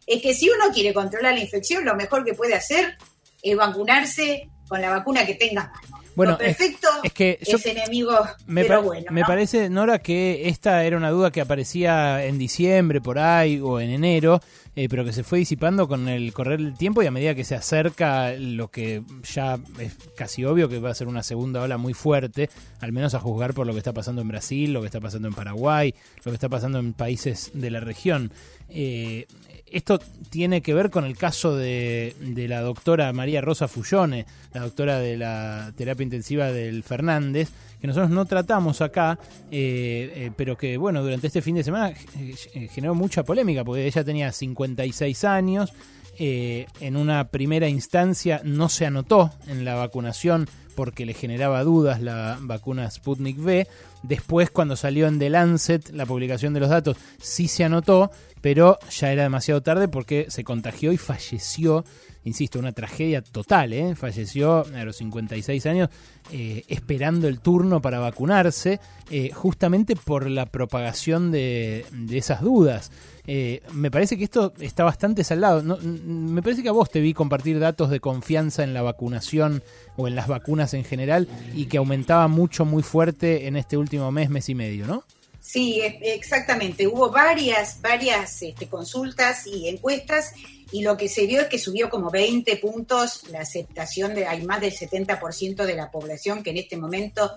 es 0.06 0.22
que 0.22 0.34
si 0.34 0.50
uno 0.50 0.74
quiere 0.74 0.94
controlar 0.94 1.34
la 1.34 1.42
infección, 1.42 1.84
lo 1.84 1.96
mejor 1.96 2.24
que 2.24 2.34
puede 2.34 2.56
hacer 2.56 2.98
es 3.42 3.56
vacunarse 3.56 4.50
con 4.68 4.82
la 4.82 4.90
vacuna 4.90 5.26
que 5.26 5.36
tenga 5.36 5.72
mano. 5.74 5.97
Bueno, 6.18 6.32
lo 6.34 6.38
perfecto 6.40 6.88
es 7.04 7.14
que 7.14 7.40
yo- 7.48 7.58
es 7.58 7.66
enemigo, 7.68 8.12
Me, 8.48 8.64
pero 8.66 8.82
bueno. 8.82 9.06
me 9.12 9.22
¿no? 9.22 9.28
parece, 9.28 9.70
Nora, 9.70 10.00
que 10.00 10.50
esta 10.50 10.84
era 10.84 10.98
una 10.98 11.12
duda 11.12 11.32
que 11.32 11.40
aparecía 11.42 12.26
en 12.26 12.38
diciembre, 12.40 13.00
por 13.00 13.20
ahí, 13.20 13.60
o 13.64 13.80
en 13.80 13.92
enero, 13.92 14.42
eh, 14.76 14.88
pero 14.90 15.06
que 15.06 15.14
se 15.14 15.24
fue 15.24 15.38
disipando 15.40 15.88
con 15.88 16.10
el 16.10 16.34
correr 16.34 16.60
del 16.60 16.76
tiempo 16.78 17.02
y 17.04 17.06
a 17.06 17.12
medida 17.12 17.36
que 17.36 17.44
se 17.44 17.54
acerca 17.56 18.34
lo 18.34 18.70
que 18.70 19.04
ya 19.32 19.60
es 19.80 19.96
casi 20.16 20.44
obvio 20.44 20.68
que 20.70 20.80
va 20.80 20.90
a 20.90 20.96
ser 20.96 21.08
una 21.08 21.22
segunda 21.24 21.62
ola 21.62 21.78
muy 21.78 21.94
fuerte, 21.94 22.50
al 22.82 22.92
menos 22.92 23.14
a 23.14 23.20
juzgar 23.20 23.54
por 23.54 23.66
lo 23.68 23.74
que 23.74 23.80
está 23.80 23.94
pasando 23.94 24.22
en 24.24 24.28
Brasil, 24.28 24.74
lo 24.74 24.82
que 24.82 24.88
está 24.88 25.00
pasando 25.00 25.28
en 25.28 25.36
Paraguay, 25.36 25.94
lo 26.26 26.32
que 26.32 26.36
está 26.36 26.50
pasando 26.50 26.80
en 26.80 26.94
países 26.94 27.52
de 27.54 27.70
la 27.72 27.80
región. 27.80 28.32
Eh, 28.70 29.28
esto 29.72 30.00
tiene 30.30 30.62
que 30.62 30.74
ver 30.74 30.90
con 30.90 31.06
el 31.06 31.18
caso 31.18 31.56
de, 31.56 32.16
la 32.48 32.62
doctora 32.62 33.12
María 33.14 33.42
Rosa 33.42 33.68
Fullone, 33.68 34.26
la 34.54 34.62
doctora 34.62 35.00
de 35.00 35.18
la 35.18 35.74
terapia 35.76 36.04
intensiva 36.04 36.52
del 36.52 36.84
Fernández, 36.84 37.50
que 37.80 37.88
nosotros 37.88 38.10
no 38.10 38.26
tratamos 38.26 38.82
acá, 38.82 39.20
eh, 39.52 40.12
eh, 40.16 40.32
pero 40.36 40.58
que, 40.58 40.78
bueno, 40.78 41.04
durante 41.04 41.28
este 41.28 41.42
fin 41.42 41.56
de 41.56 41.64
semana 41.64 41.94
eh, 42.20 42.68
generó 42.72 42.96
mucha 42.96 43.24
polémica, 43.24 43.64
porque 43.64 43.86
ella 43.86 44.04
tenía 44.04 44.32
56 44.32 45.24
años, 45.24 45.74
en 46.20 46.98
una 46.98 47.28
primera 47.28 47.70
instancia 47.70 48.42
no 48.44 48.70
se 48.70 48.88
anotó 48.88 49.32
en 49.46 49.64
la 49.64 49.76
vacunación 49.76 50.48
porque 50.78 51.08
le 51.08 51.16
generaba 51.16 51.64
dudas 51.64 52.04
la 52.04 52.38
vacuna 52.40 52.90
Sputnik 52.92 53.40
V. 53.40 53.68
Después, 54.04 54.52
cuando 54.52 54.76
salió 54.76 55.08
en 55.08 55.18
The 55.18 55.32
Lancet 55.32 55.90
la 55.90 56.06
publicación 56.06 56.54
de 56.54 56.60
los 56.60 56.70
datos, 56.70 56.98
sí 57.20 57.48
se 57.48 57.64
anotó, 57.64 58.12
pero 58.42 58.78
ya 58.90 59.12
era 59.12 59.24
demasiado 59.24 59.62
tarde 59.62 59.88
porque 59.88 60.26
se 60.30 60.44
contagió 60.44 60.92
y 60.92 60.98
falleció. 60.98 61.84
Insisto, 62.24 62.60
una 62.60 62.74
tragedia 62.74 63.22
total, 63.22 63.72
¿eh? 63.72 63.96
Falleció 63.96 64.66
a 64.76 64.84
los 64.84 64.98
56 64.98 65.66
años 65.66 65.88
eh, 66.34 66.64
esperando 66.68 67.30
el 67.30 67.40
turno 67.40 67.82
para 67.82 68.00
vacunarse, 68.00 68.82
eh, 69.10 69.32
justamente 69.34 69.96
por 69.96 70.30
la 70.30 70.46
propagación 70.46 71.32
de, 71.32 71.86
esas 72.12 72.42
dudas. 72.42 72.92
Eh, 73.28 73.62
me 73.72 73.90
parece 73.92 74.18
que 74.18 74.26
esto 74.26 74.52
está 74.60 74.84
bastante 74.84 75.24
saldado. 75.24 75.62
No, 75.64 75.78
n- 75.80 76.00
me 76.04 76.42
parece 76.42 76.64
que 76.64 76.70
a 76.70 76.74
vos 76.74 76.90
te 76.90 77.00
vi 77.00 77.14
compartir 77.14 77.60
datos 77.60 77.90
de 77.90 78.02
confianza 78.02 78.62
en 78.66 78.74
la 78.74 78.82
vacunación 78.82 79.64
o 79.96 80.10
en 80.10 80.16
las 80.16 80.28
vacunas 80.28 80.74
en 80.74 80.84
general 80.84 81.30
y 81.56 81.68
que 81.68 81.78
aumentaba 81.78 82.28
mucho, 82.28 82.66
muy 82.66 82.84
fuerte 82.84 83.48
en 83.48 83.56
este 83.56 83.78
último 83.78 84.12
mes, 84.12 84.30
mes 84.30 84.50
y 84.50 84.56
medio, 84.56 84.86
¿no? 84.86 85.04
Sí, 85.48 85.82
exactamente. 86.02 86.86
Hubo 86.88 87.10
varias, 87.10 87.80
varias 87.80 88.42
este, 88.42 88.68
consultas 88.68 89.48
y 89.48 89.70
encuestas 89.70 90.34
y 90.74 90.82
lo 90.82 90.98
que 90.98 91.08
se 91.08 91.26
vio 91.26 91.40
es 91.40 91.48
que 91.48 91.58
subió 91.58 91.90
como 91.90 92.12
20 92.12 92.58
puntos 92.58 93.24
la 93.30 93.40
aceptación 93.40 94.14
de, 94.14 94.28
hay 94.28 94.46
más 94.46 94.60
del 94.60 94.74
70% 94.74 95.64
de 95.64 95.74
la 95.74 95.90
población 95.90 96.44
que 96.44 96.50
en 96.50 96.58
este 96.58 96.76
momento 96.76 97.32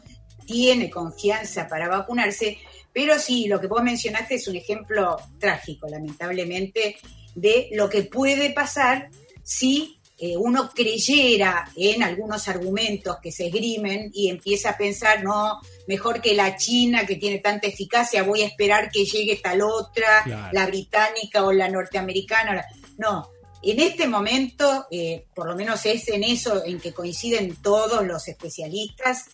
tiene 0.44 0.90
confianza 0.90 1.68
para 1.68 1.86
vacunarse, 1.86 2.58
pero 2.92 3.16
sí, 3.16 3.46
lo 3.46 3.60
que 3.60 3.68
vos 3.68 3.80
mencionaste 3.80 4.34
es 4.34 4.48
un 4.48 4.56
ejemplo 4.56 5.16
trágico, 5.38 5.86
lamentablemente, 5.86 6.96
de 7.36 7.68
lo 7.74 7.88
que 7.88 8.02
puede 8.02 8.50
pasar 8.50 9.08
si 9.44 9.99
eh, 10.20 10.36
uno 10.36 10.68
creyera 10.74 11.70
en 11.76 12.02
algunos 12.02 12.46
argumentos 12.48 13.16
que 13.22 13.32
se 13.32 13.46
esgrimen 13.46 14.10
y 14.12 14.28
empieza 14.28 14.70
a 14.70 14.76
pensar, 14.76 15.24
no, 15.24 15.60
mejor 15.86 16.20
que 16.20 16.34
la 16.34 16.56
China 16.56 17.06
que 17.06 17.16
tiene 17.16 17.38
tanta 17.38 17.68
eficacia, 17.68 18.22
voy 18.22 18.42
a 18.42 18.46
esperar 18.46 18.90
que 18.90 19.04
llegue 19.06 19.36
tal 19.42 19.62
otra, 19.62 20.22
Claro. 20.24 20.48
la 20.52 20.66
británica 20.66 21.44
o 21.44 21.52
la 21.52 21.68
norteamericana. 21.70 22.64
No, 22.98 23.30
en 23.62 23.80
este 23.80 24.06
momento, 24.08 24.86
eh, 24.90 25.24
por 25.34 25.46
lo 25.46 25.56
menos 25.56 25.84
es 25.86 26.08
en 26.08 26.24
eso 26.24 26.64
en 26.64 26.80
que 26.80 26.92
coinciden 26.92 27.56
todos 27.62 28.06
los 28.06 28.28
especialistas, 28.28 29.24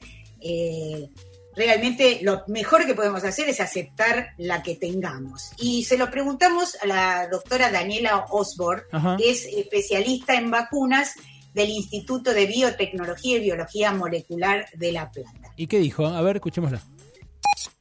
eh, 0.40 1.08
realmente 1.56 2.20
lo 2.22 2.42
mejor 2.46 2.86
que 2.86 2.94
podemos 2.94 3.24
hacer 3.24 3.48
es 3.48 3.60
aceptar 3.60 4.28
la 4.36 4.62
que 4.62 4.76
tengamos. 4.76 5.50
Y 5.58 5.84
se 5.84 5.96
lo 5.98 6.10
preguntamos 6.10 6.76
a 6.82 6.86
la 6.86 7.28
doctora 7.28 7.70
Daniela 7.70 8.26
Osborne, 8.30 8.82
Ajá. 8.92 9.16
que 9.16 9.30
es 9.30 9.46
especialista 9.46 10.34
en 10.34 10.50
vacunas 10.50 11.14
del 11.54 11.70
Instituto 11.70 12.34
de 12.34 12.46
Biotecnología 12.46 13.38
y 13.38 13.40
Biología 13.40 13.90
Molecular 13.92 14.66
de 14.74 14.92
La 14.92 15.10
Plata. 15.10 15.52
¿Y 15.56 15.66
qué 15.66 15.78
dijo? 15.78 16.06
A 16.06 16.20
ver, 16.20 16.36
escuchémosla. 16.36 16.82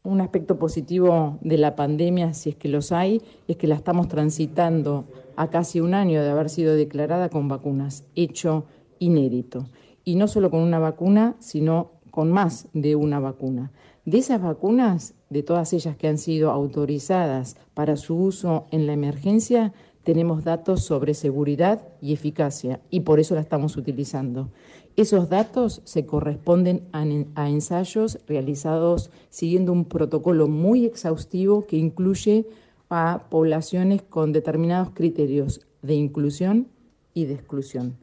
Un 0.04 0.22
aspecto 0.22 0.58
positivo 0.58 1.40
de 1.42 1.58
la 1.58 1.76
pandemia, 1.76 2.34
si 2.34 2.52
es 2.52 2.56
que 2.56 2.70
los 2.70 2.92
hay, 2.94 3.22
es 3.48 3.58
que 3.58 3.68
la 3.68 3.76
estamos 3.76 4.08
transitando 4.08 5.06
a 5.36 5.50
casi 5.50 5.82
un 5.82 5.94
año 5.94 6.24
de 6.24 6.30
haber 6.30 6.50
sido 6.50 6.76
declarada 6.76 7.30
con 7.30 7.50
vacunas, 7.50 8.06
hecho 8.16 8.66
inédito. 9.00 9.68
Y 10.06 10.16
no 10.16 10.28
solo 10.30 10.50
con 10.52 10.62
una 10.62 10.80
vacuna, 10.80 11.36
sino 11.40 11.95
con 12.16 12.32
más 12.32 12.70
de 12.74 12.96
una 12.96 13.20
vacuna. 13.20 13.74
De 14.06 14.20
esas 14.20 14.42
vacunas, 14.42 15.16
de 15.30 15.44
todas 15.44 15.74
ellas 15.74 15.98
que 15.98 16.08
han 16.08 16.18
sido 16.18 16.52
autorizadas 16.52 17.58
para 17.74 17.98
su 17.98 18.16
uso 18.16 18.68
en 18.72 18.88
la 18.88 18.94
emergencia, 18.94 19.74
tenemos 20.04 20.46
datos 20.46 20.84
sobre 20.84 21.14
seguridad 21.14 21.82
y 22.02 22.14
eficacia 22.14 22.80
y 22.90 23.02
por 23.02 23.20
eso 23.20 23.36
la 23.36 23.42
estamos 23.42 23.76
utilizando. 23.76 24.50
Esos 24.96 25.28
datos 25.28 25.82
se 25.84 26.06
corresponden 26.06 26.88
a, 26.94 27.04
en- 27.04 27.28
a 27.36 27.50
ensayos 27.50 28.20
realizados 28.28 29.12
siguiendo 29.30 29.74
un 29.74 29.84
protocolo 29.84 30.48
muy 30.48 30.86
exhaustivo 30.86 31.66
que 31.68 31.76
incluye 31.76 32.46
a 32.90 33.26
poblaciones 33.30 34.04
con 34.04 34.32
determinados 34.32 34.92
criterios 34.94 35.68
de 35.82 35.96
inclusión 35.96 36.68
y 37.14 37.26
de 37.26 37.34
exclusión. 37.34 37.98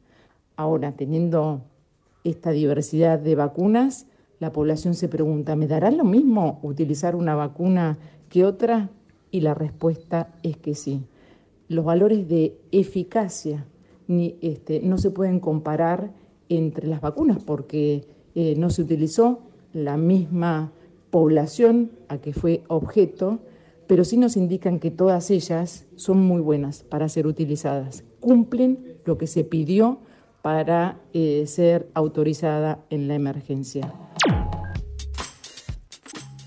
Ahora, 0.57 0.93
teniendo 0.93 1.63
esta 2.25 2.51
diversidad 2.51 3.19
de 3.19 3.35
vacunas, 3.35 4.07
la 4.39 4.53
población 4.53 4.95
se 4.95 5.09
pregunta, 5.09 5.57
¿me 5.57 5.67
dará 5.67 5.91
lo 5.91 6.05
mismo 6.05 6.59
utilizar 6.63 7.15
una 7.15 7.35
vacuna 7.35 7.99
que 8.29 8.45
otra? 8.45 8.91
Y 9.31 9.41
la 9.41 9.55
respuesta 9.55 10.35
es 10.43 10.57
que 10.57 10.75
sí. 10.75 11.05
Los 11.69 11.85
valores 11.85 12.29
de 12.29 12.59
eficacia 12.71 13.67
ni, 14.09 14.37
este, 14.41 14.81
no 14.81 14.99
se 14.99 15.11
pueden 15.11 15.41
comparar 15.41 16.13
entre 16.49 16.87
las 16.87 17.01
vacunas 17.01 17.43
porque 17.43 18.05
eh, 18.35 18.55
no 18.57 18.71
se 18.71 18.83
utilizó 18.83 19.41
la 19.73 19.97
misma 19.97 20.73
población 21.11 21.93
a 22.09 22.19
que 22.19 22.33
fue 22.33 22.63
objeto, 22.69 23.41
pero 23.87 24.05
sí 24.05 24.17
nos 24.17 24.37
indican 24.37 24.79
que 24.81 24.91
todas 24.91 25.31
ellas 25.31 25.87
son 25.97 26.19
muy 26.19 26.41
buenas 26.41 26.83
para 26.83 27.09
ser 27.09 27.27
utilizadas, 27.27 28.05
cumplen 28.21 28.97
lo 29.05 29.19
que 29.19 29.27
se 29.27 29.45
pidió 29.45 29.99
para 30.43 30.99
eh, 31.15 31.45
ser 31.47 31.89
autorizada 31.95 32.81
en 32.91 33.09
la 33.09 33.15
emergencia. 33.15 33.93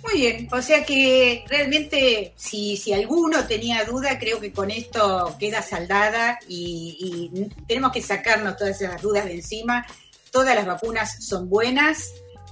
Muy 0.03 0.21
bien, 0.21 0.47
o 0.51 0.61
sea 0.61 0.85
que 0.85 1.43
realmente 1.49 2.33
si, 2.35 2.77
si 2.77 2.93
alguno 2.93 3.45
tenía 3.47 3.83
duda, 3.85 4.19
creo 4.19 4.39
que 4.39 4.51
con 4.51 4.69
esto 4.69 5.35
queda 5.39 5.61
saldada 5.61 6.37
y, 6.47 7.31
y 7.33 7.49
tenemos 7.67 7.91
que 7.91 8.01
sacarnos 8.01 8.55
todas 8.55 8.79
esas 8.81 9.01
dudas 9.01 9.25
de 9.25 9.35
encima. 9.35 9.85
Todas 10.31 10.55
las 10.55 10.65
vacunas 10.65 11.25
son 11.25 11.49
buenas, 11.49 12.11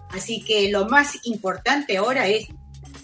así 0.09 0.41
que 0.43 0.69
lo 0.69 0.87
más 0.87 1.25
importante 1.25 1.97
ahora 1.97 2.27
es, 2.27 2.47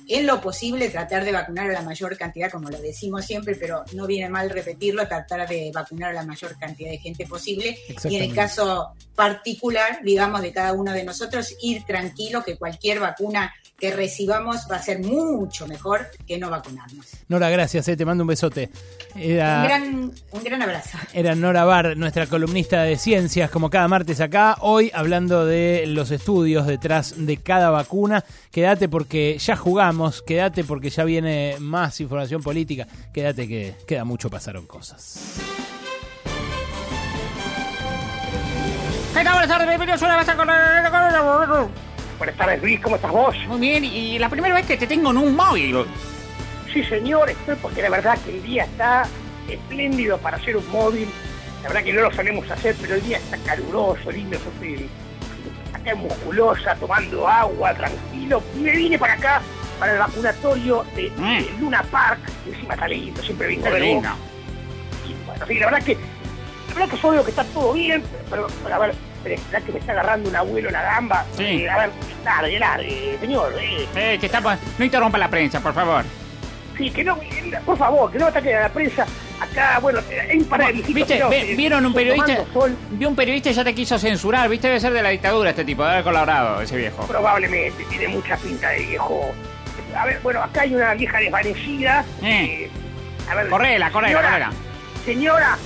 en 0.10 0.26
lo 0.26 0.42
posible, 0.42 0.90
tratar 0.90 1.24
de 1.24 1.32
vacunar 1.32 1.70
a 1.70 1.74
la 1.74 1.82
mayor 1.82 2.18
cantidad, 2.18 2.52
como 2.52 2.70
lo 2.70 2.80
decimos 2.82 3.26
siempre, 3.26 3.56
pero 3.56 3.84
no 3.94 4.08
viene 4.08 4.28
mal 4.28 4.50
repetirlo, 4.50 5.08
tratar 5.08 5.48
de 5.48 5.72
vacunar 5.74 6.10
a 6.10 6.14
la 6.14 6.24
mayor 6.24 6.58
cantidad 6.58 6.90
de 6.90 6.98
gente 6.98 7.28
posible. 7.28 7.78
Y 8.06 8.16
en 8.16 8.24
el 8.24 8.34
caso 8.34 8.94
particular, 9.16 10.00
digamos, 10.04 10.42
de 10.42 10.52
cada 10.52 10.74
uno 10.74 10.94
de 10.94 11.04
nosotros, 11.04 11.56
ir 11.62 11.84
tranquilo 11.84 12.44
que 12.44 12.58
cualquier 12.58 13.00
vacuna 13.00 13.54
que 13.80 13.92
recibamos 13.92 14.68
va 14.70 14.76
a 14.76 14.82
ser 14.82 15.00
mucho 15.00 15.68
mejor 15.68 16.08
que 16.28 16.38
no 16.38 16.50
vacunarnos. 16.50 17.06
Nora, 17.28 17.50
gracias, 17.50 17.88
eh, 17.88 17.96
te 17.96 18.06
mando 18.06 18.24
un 18.24 18.28
besote. 18.28 18.70
Un 19.16 19.36
gran, 19.36 20.12
un 20.32 20.44
gran 20.44 20.62
abrazo. 20.62 20.98
era 21.14 21.34
Nora 21.34 21.66
Bar, 21.66 21.98
nuestra 21.98 22.28
columnista 22.28 22.84
de 22.84 22.98
ciencias, 22.98 23.50
como 23.50 23.70
cada 23.70 23.88
martes 23.88 24.20
acá, 24.22 24.58
hoy 24.62 24.92
hablando 24.94 25.46
de 25.46 25.86
los 25.88 26.12
estudios 26.12 26.68
detrás 26.68 27.16
de 27.18 27.38
cada 27.38 27.70
vacuna. 27.70 28.24
Quédate 28.52 28.90
porque 28.90 29.38
ya 29.40 29.56
jugamos, 29.56 29.99
quédate 30.26 30.64
porque 30.64 30.90
ya 30.90 31.04
viene 31.04 31.58
más 31.60 32.00
información 32.00 32.42
política, 32.42 32.88
quédate 33.12 33.48
que 33.48 33.76
queda 33.86 34.06
mucho, 34.06 34.30
pasaron 34.30 34.66
cosas. 34.66 35.40
¿Qué 39.14 39.24
tal? 39.24 39.34
Buenas 39.34 39.50
tardes, 39.50 39.68
bienvenidos 39.68 40.02
una 40.02 40.18
vez 40.18 40.30
a 40.30 40.38
con 40.38 40.48
Buenas 42.18 42.38
tardes, 42.38 42.62
Luis, 42.62 42.80
¿cómo 42.80 42.96
estás 42.96 43.12
vos? 43.12 43.36
Muy 43.48 43.60
bien, 43.60 43.84
y 43.84 44.18
la 44.20 44.30
primera 44.30 44.56
vez 44.56 44.66
que 44.66 44.78
te 44.78 44.88
tengo 44.88 45.12
en 45.12 45.18
un 45.18 45.36
móvil. 45.36 45.86
Sí, 46.72 46.84
señor, 46.86 47.30
estoy 47.30 47.56
porque 47.62 47.82
la 47.82 47.90
verdad 47.90 48.18
que 48.24 48.38
el 48.38 48.44
día 48.44 48.64
está 48.64 49.06
espléndido 49.50 50.18
para 50.18 50.38
hacer 50.38 50.56
un 50.56 50.70
móvil. 50.72 51.10
La 51.62 51.70
verdad 51.70 51.84
que 51.84 51.92
no 51.92 52.02
lo 52.04 52.12
solemos 52.14 52.50
hacer, 52.50 52.74
pero 52.80 52.96
el 52.96 53.04
día 53.04 53.18
está 53.18 53.38
caluroso, 53.40 54.12
lindo, 54.12 54.38
yo 54.38 54.50
estoy 54.52 54.90
acá 55.74 55.92
en 55.92 56.00
musculosa, 56.00 56.76
tomando 56.76 57.28
agua, 57.28 57.74
tranquilo. 57.74 58.42
Y 58.56 58.60
me 58.60 58.72
vine 58.72 58.98
para 58.98 59.14
acá, 59.16 59.42
para 59.80 59.94
el 59.94 60.00
vacunatorio 60.00 60.86
de, 60.96 61.04
de 61.10 61.50
Luna 61.60 61.84
Park, 61.84 62.20
encima 62.48 62.74
está 62.74 62.88
lindo, 62.88 63.22
siempre 63.24 63.48
de 63.48 63.80
lindo. 63.80 64.10
Y 65.08 65.26
bueno, 65.26 65.46
sí, 65.48 65.54
la 65.60 65.66
verdad 65.68 65.84
que, 65.84 65.94
la 65.94 66.74
verdad 66.76 66.90
que 66.96 67.02
yo 67.02 67.10
veo 67.12 67.24
que 67.24 67.30
está 67.32 67.44
todo 67.46 67.74
bien, 67.74 68.04
pero, 68.30 68.48
pero 68.64 68.76
a 68.76 68.80
ver, 68.80 68.96
pero 69.24 69.36
que 69.66 69.72
me 69.72 69.80
está 69.80 69.92
agarrando 69.94 70.30
un 70.30 70.36
abuelo 70.36 70.68
en 70.70 70.74
la 70.74 70.82
gamba. 70.84 71.26
Sí. 71.36 71.44
Eh, 71.44 71.70
a 71.70 71.78
ver, 71.78 71.90
largue, 72.26 72.60
largue, 72.60 73.18
señor, 73.22 73.54
eh. 73.60 73.88
Eh, 73.96 74.18
que 74.20 74.26
está, 74.26 74.40
no 74.42 74.86
interrumpa 74.86 75.18
la 75.18 75.30
prensa, 75.30 75.60
por 75.62 75.74
favor. 75.74 76.04
Sí, 76.78 76.90
que 76.92 77.04
no, 77.04 77.18
por 77.66 77.78
favor, 77.78 78.10
que 78.10 78.18
no 78.20 78.28
ataque 78.28 78.56
a 78.56 78.62
la 78.62 78.70
prensa. 78.70 79.06
Acá, 79.42 79.80
bueno, 79.82 80.00
hay 80.30 80.38
un 80.38 80.46
par 80.46 80.66
de 80.66 80.72
visitas, 80.74 80.94
¿Viste? 80.96 81.14
pero, 81.16 81.30
Ve- 81.30 81.54
¿Vieron 81.56 81.86
un 81.86 81.94
periodista? 81.94 82.38
Vio 82.92 83.10
un 83.10 83.16
periodista 83.16 83.50
y 83.50 83.54
ya 83.54 83.64
te 83.66 83.74
quiso 83.76 83.98
censurar, 84.00 84.48
¿viste? 84.50 84.68
Debe 84.68 84.80
ser 84.80 84.94
de 84.94 85.02
la 85.02 85.10
dictadura 85.10 85.50
este 85.50 85.64
tipo, 85.66 85.84
de 85.84 85.92
haber 85.92 86.04
colaborado, 86.04 86.62
ese 86.62 86.78
viejo. 86.78 87.04
probablemente, 87.06 87.84
tiene 87.90 88.08
mucha 88.10 88.38
pinta 88.38 88.70
de 88.70 88.80
viejo. 88.86 89.32
A 89.98 90.06
ver, 90.06 90.20
bueno, 90.22 90.42
acá 90.44 90.62
hay 90.62 90.76
una 90.76 90.94
vieja 90.94 91.18
desvanecida. 91.20 92.06
Eh. 92.24 92.70
a 93.30 93.36
ver, 93.36 93.50
Correla, 93.50 93.92
correla, 93.92 94.08
señora, 94.20 94.30
correla. 94.30 94.52
Señora, 95.06 95.58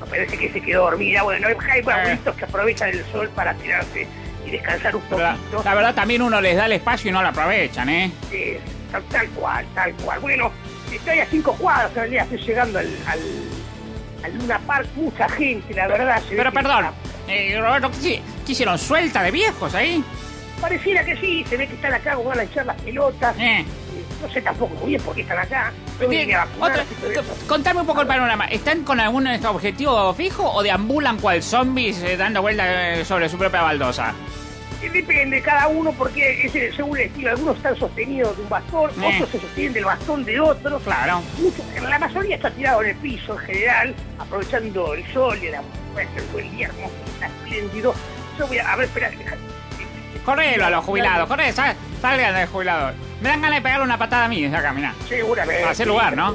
no, 0.00 0.06
parece 0.06 0.36
que 0.38 0.52
se 0.52 0.60
quedó 0.60 0.84
dormida. 0.84 1.22
Bueno, 1.22 1.46
hay 1.48 1.54
Eh. 1.80 1.82
abuelitos 1.92 2.36
que 2.36 2.44
aprovechan 2.44 2.88
el 2.90 3.04
sol 3.12 3.28
para 3.34 3.54
tirarse 3.54 4.06
y 4.46 4.50
descansar 4.50 4.94
un 4.96 5.02
poquito. 5.02 5.62
la 5.64 5.74
verdad 5.74 5.94
también 5.94 6.22
uno 6.22 6.40
les 6.40 6.56
da 6.56 6.66
el 6.66 6.72
espacio 6.72 7.10
y 7.10 7.12
no 7.12 7.22
lo 7.22 7.28
aprovechan, 7.28 7.88
¿eh? 7.88 8.10
Eh, 8.32 8.60
tal, 8.92 9.02
tal 9.04 9.28
cual, 9.30 9.66
tal 9.74 9.92
cual. 9.94 10.20
Bueno, 10.20 10.52
estoy 10.92 11.18
a 11.20 11.26
cinco 11.26 11.52
cuadras, 11.54 11.90
en 11.90 11.96
realidad 11.96 12.24
estoy 12.30 12.46
llegando 12.46 12.78
al, 12.78 12.86
al, 13.06 14.60
Park, 14.66 14.88
mucha 14.96 15.28
gente, 15.28 15.72
la 15.74 15.86
verdad. 15.86 16.20
Pero 16.28 16.50
que 16.50 16.54
perdón, 16.54 16.86
eh, 17.28 17.56
Roberto, 17.60 17.90
¿qué, 17.90 17.96
hici- 17.96 18.20
qué 18.44 18.52
hicieron? 18.52 18.78
¿Suelta 18.78 19.22
de 19.22 19.30
viejos 19.30 19.74
ahí? 19.74 20.02
Pareciera 20.60 21.04
que 21.04 21.16
sí, 21.16 21.44
se 21.48 21.56
ve 21.56 21.66
que 21.68 21.74
están 21.74 21.92
acá, 21.94 22.16
van 22.16 22.38
a 22.40 22.42
echar 22.44 22.66
las 22.66 22.80
pelotas. 22.80 23.36
Eh. 23.38 23.64
No 24.22 24.30
sé 24.32 24.40
tampoco 24.40 24.74
muy 24.76 24.88
bien 24.90 25.02
por 25.02 25.14
qué 25.14 25.20
están 25.20 25.38
acá. 25.38 25.72
Yo 26.00 26.08
Bien, 26.08 26.30
vacunar, 26.32 26.70
otra- 26.70 27.22
contame 27.46 27.80
un 27.80 27.86
poco 27.86 28.00
el 28.00 28.06
panorama. 28.06 28.46
¿Están 28.46 28.82
con 28.82 28.98
algún 28.98 29.26
objetivo 29.26 30.14
fijo 30.14 30.50
o 30.50 30.62
deambulan 30.62 31.18
cual 31.18 31.42
zombies 31.42 32.02
eh, 32.02 32.16
dando 32.16 32.40
vueltas 32.40 32.66
eh, 32.70 33.04
sobre 33.04 33.28
su 33.28 33.36
propia 33.36 33.60
baldosa? 33.62 34.14
Eh, 34.82 34.88
Depende 34.90 35.42
cada 35.42 35.68
uno 35.68 35.92
porque 35.92 36.46
es 36.46 36.54
eh, 36.54 36.72
según 36.74 36.96
el 36.96 37.04
estilo. 37.04 37.30
Algunos 37.30 37.56
están 37.58 37.76
sostenidos 37.76 38.34
de 38.36 38.42
un 38.42 38.48
bastón, 38.48 38.90
Eh. 39.02 39.12
otros 39.16 39.30
se 39.30 39.40
sostienen 39.40 39.72
del 39.74 39.84
bastón 39.84 40.24
de 40.24 40.40
otros. 40.40 40.82
Claro. 40.82 41.22
Muchos- 41.38 41.82
la 41.88 41.98
mayoría 41.98 42.36
está 42.36 42.50
tirado 42.50 42.82
en 42.82 42.90
el 42.90 42.96
piso 42.96 43.32
en 43.34 43.38
general, 43.40 43.94
aprovechando 44.18 44.94
el 44.94 45.12
sol 45.12 45.38
y 45.42 45.46
el 45.46 46.50
día 46.52 46.66
hermoso, 46.68 46.94
está 47.14 47.26
espléndido. 47.26 47.94
Yo 48.38 48.46
voy 48.46 48.58
a, 48.58 48.72
a 48.72 48.76
ver, 48.76 48.86
espera, 48.86 49.10
Correlo 50.24 50.66
a 50.66 50.70
los 50.70 50.84
jubilados, 50.84 51.28
corre, 51.28 51.52
sal- 51.52 51.74
salgan 52.00 52.34
de 52.34 52.46
jubilados. 52.46 52.94
Me 53.20 53.28
dan 53.30 53.40
ganas 53.42 53.58
de 53.58 53.62
pegarle 53.62 53.84
una 53.84 53.98
patada 53.98 54.24
a 54.26 54.28
mí 54.28 54.42
desde 54.42 54.56
acá, 54.56 54.72
mirá. 54.72 54.94
Seguramente. 55.08 55.60
Para 55.62 55.72
hacer 55.72 55.86
lugar, 55.86 56.16
¿no? 56.16 56.34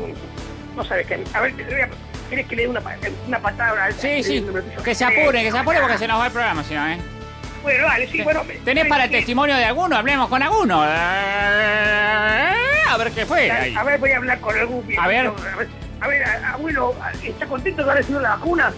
No 0.76 0.84
sabes 0.86 1.06
qué. 1.08 1.24
A 1.34 1.42
ver, 1.42 1.54
a- 1.54 2.30
¿querés 2.30 2.48
que 2.48 2.56
le 2.56 2.62
dé 2.64 2.68
una, 2.70 2.82
una 3.28 3.40
patada 3.40 3.86
al 3.86 3.94
Sí, 3.94 4.24
sí. 4.24 4.46
Que 4.84 4.96
se 4.96 5.06
apure, 5.06 5.44
que 5.44 5.52
se 5.52 5.58
apure 5.58 5.80
porque 5.82 5.98
se 5.98 6.08
nos 6.08 6.20
va 6.20 6.28
el 6.28 6.32
programa, 6.32 6.64
si 6.64 6.74
no, 6.74 6.88
¿eh? 6.88 6.98
Bueno, 7.62 7.84
dale, 7.86 8.08
sí, 8.08 8.22
bueno. 8.24 8.42
¿Tenés 8.66 8.88
para 8.88 9.04
el 9.04 9.12
testimonio 9.12 9.56
de 9.56 9.66
alguno? 9.66 9.96
Hablemos 9.96 10.28
con 10.30 10.42
alguno. 10.42 10.84
Eh, 10.84 12.56
A 12.90 12.98
ver 12.98 13.12
qué 13.12 13.26
fue. 13.26 13.52
ahí. 13.52 13.76
A 13.76 13.84
ver, 13.84 14.00
voy 14.00 14.12
a 14.12 14.18
hablar 14.18 14.40
con 14.40 14.58
algún 14.58 14.84
A 15.00 15.08
ver. 15.08 15.28
A 15.28 15.32
ver, 15.58 15.68
a 16.02 16.08
ver, 16.08 16.24
a- 16.24 16.54
abuelo, 16.54 16.96
¿está 17.24 17.46
contento 17.46 17.84
de 17.84 17.92
haber 17.92 17.98
recibido 18.02 18.22
la 18.22 18.30
vacuna? 18.32 18.74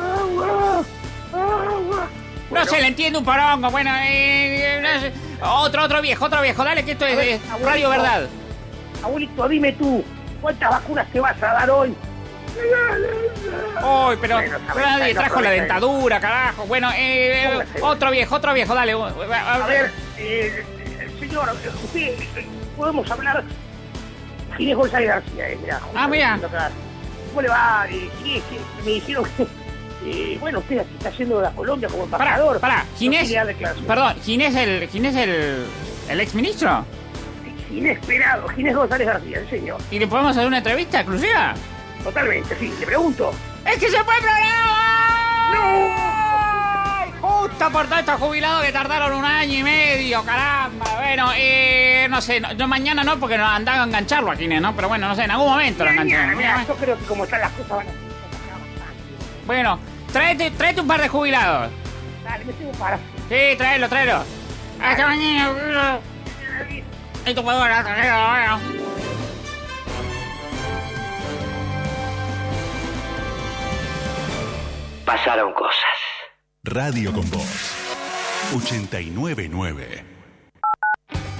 Ah, 0.00 0.82
agua, 1.32 2.08
No 2.50 2.64
se 2.64 2.80
le 2.80 2.86
entiende 2.88 3.18
un 3.18 3.24
porongo. 3.24 3.70
Bueno, 3.70 3.90
eh, 3.96 4.80
eh, 4.82 5.12
otro, 5.42 5.84
otro 5.84 6.00
viejo, 6.00 6.24
otro 6.24 6.40
viejo. 6.42 6.64
Dale 6.64 6.84
que 6.84 6.92
esto 6.92 7.06
es, 7.06 7.40
A 7.42 7.54
abuelito. 7.54 7.68
Radio 7.70 7.90
Verdad. 7.90 8.26
Abuelito, 9.02 9.48
dime 9.48 9.72
tú, 9.72 10.04
¿cuántas 10.40 10.70
vacunas 10.70 11.06
te 11.12 11.20
vas 11.20 11.40
a 11.42 11.46
dar 11.46 11.70
hoy? 11.70 11.94
Uy, 13.80 14.16
pero 14.20 14.36
Bueno, 14.36 14.58
pero 14.74 14.86
nadie 14.86 15.14
trajo 15.14 15.40
la 15.40 15.50
dentadura, 15.50 16.20
carajo. 16.20 16.66
Bueno, 16.66 16.90
eh, 16.92 17.58
eh, 17.60 17.64
otro 17.82 18.10
viejo, 18.10 18.34
otro 18.34 18.52
viejo, 18.54 18.74
dale. 18.74 18.92
A 18.92 19.66
ver, 19.68 19.92
eh, 20.16 20.64
señor, 21.20 21.50
usted, 21.84 22.00
eh, 22.00 22.46
podemos 22.76 23.08
hablar. 23.10 23.44
Ginés 24.56 24.76
González 24.76 25.08
García, 25.08 25.50
eh, 25.50 25.56
justo 25.56 25.76
Ah, 25.94 26.08
mira. 26.08 26.38
¿Cómo 27.28 27.42
le 27.42 27.48
va, 27.48 27.86
eh, 27.88 28.10
Ginés? 28.24 28.42
Que 28.44 28.82
Me 28.84 28.90
dijeron 28.92 29.24
que, 29.36 29.46
eh, 30.04 30.36
bueno, 30.40 30.60
usted 30.60 30.78
aquí 30.78 30.90
está 30.96 31.10
yendo 31.10 31.44
a 31.44 31.50
Colombia 31.50 31.88
como 31.88 32.06
Pará, 32.06 32.24
embajador. 32.36 32.60
pará, 32.60 32.84
No 32.84 32.98
Ginés. 32.98 33.34
Perdón, 33.86 34.16
Ginés 34.22 34.54
el. 34.54 34.88
Ginés 34.88 35.16
el. 35.16 35.66
el 36.08 36.20
exministro. 36.20 36.84
Inesperado, 37.70 38.48
Ginés 38.48 38.74
González 38.76 39.06
García, 39.06 39.38
el 39.40 39.50
señor. 39.50 39.78
¿Y 39.90 39.98
le 39.98 40.06
podemos 40.06 40.30
hacer 40.32 40.46
una 40.46 40.58
entrevista 40.58 41.00
exclusiva? 41.00 41.54
Totalmente, 42.02 42.56
sí, 42.58 42.72
le 42.80 42.86
pregunto. 42.86 43.30
¡Es 43.66 43.78
que 43.78 43.90
se 43.90 44.02
fue 44.04 44.14
el 44.16 44.22
programa! 44.22 44.78
Justo 47.20 47.70
por 47.70 47.86
todos 47.86 47.98
estos 47.98 48.20
jubilados 48.20 48.64
que 48.64 48.72
tardaron 48.72 49.12
un 49.12 49.24
año 49.24 49.52
y 49.58 49.62
medio, 49.62 50.22
caramba. 50.22 50.86
Bueno, 50.96 51.30
eh, 51.36 52.06
no 52.08 52.20
sé, 52.20 52.40
no, 52.40 52.54
no, 52.54 52.68
mañana 52.68 53.02
no, 53.04 53.18
porque 53.18 53.36
nos 53.36 53.48
andaba 53.48 53.82
a 53.82 53.84
engancharlo 53.84 54.30
aquí, 54.30 54.46
¿no? 54.46 54.74
Pero 54.74 54.88
bueno, 54.88 55.08
no 55.08 55.14
sé, 55.14 55.24
en 55.24 55.30
algún 55.32 55.48
momento 55.48 55.84
lo 55.84 55.90
enganchamos. 55.90 56.36
mira, 56.36 56.64
yo 56.66 56.74
creo 56.76 56.96
que 56.98 57.04
como 57.04 57.24
están 57.24 57.40
las 57.40 57.52
cosas 57.52 57.70
van 57.70 57.86
a 57.88 58.07
Bueno, 59.48 59.78
tráete, 60.12 60.50
tráete 60.50 60.82
un 60.82 60.86
par 60.86 61.00
de 61.00 61.08
jubilados. 61.08 61.70
Dale, 62.22 62.44
me 62.44 62.52
tengo 62.52 62.70
para. 62.72 62.98
Sí, 62.98 63.56
tráelo, 63.56 63.88
tráelo. 63.88 64.22
Hasta 64.78 65.06
mañana. 65.06 66.00
Bueno. 67.24 67.58
Pasaron 75.06 75.54
cosas. 75.54 75.96
Radio 76.64 77.14
con 77.14 77.30
Voz. 77.30 77.72
899. 78.54 80.04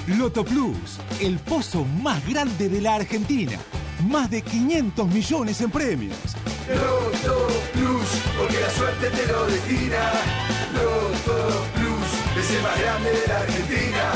Loto 0.07 0.47
Plus, 0.47 0.99
el 1.21 1.39
pozo 1.41 1.85
más 1.85 2.27
grande 2.27 2.71
de 2.71 2.81
la 2.81 2.95
Argentina. 2.95 3.59
Más 4.07 4.31
de 4.31 4.43
500 4.43 5.09
millones 5.09 5.61
en 5.61 5.71
premios. 5.71 6.17
Loto 6.69 7.49
Plus, 7.73 8.09
porque 8.39 8.61
la 8.61 8.71
suerte 8.71 9.11
te 9.11 9.27
lo 9.27 9.47
destina. 9.47 10.13
Loto 10.73 11.65
Plus, 11.75 12.45
es 12.45 12.51
el 12.57 12.63
más 12.63 12.81
grande 12.81 13.11
de 13.11 13.27
la 13.27 13.39
Argentina. 13.41 14.13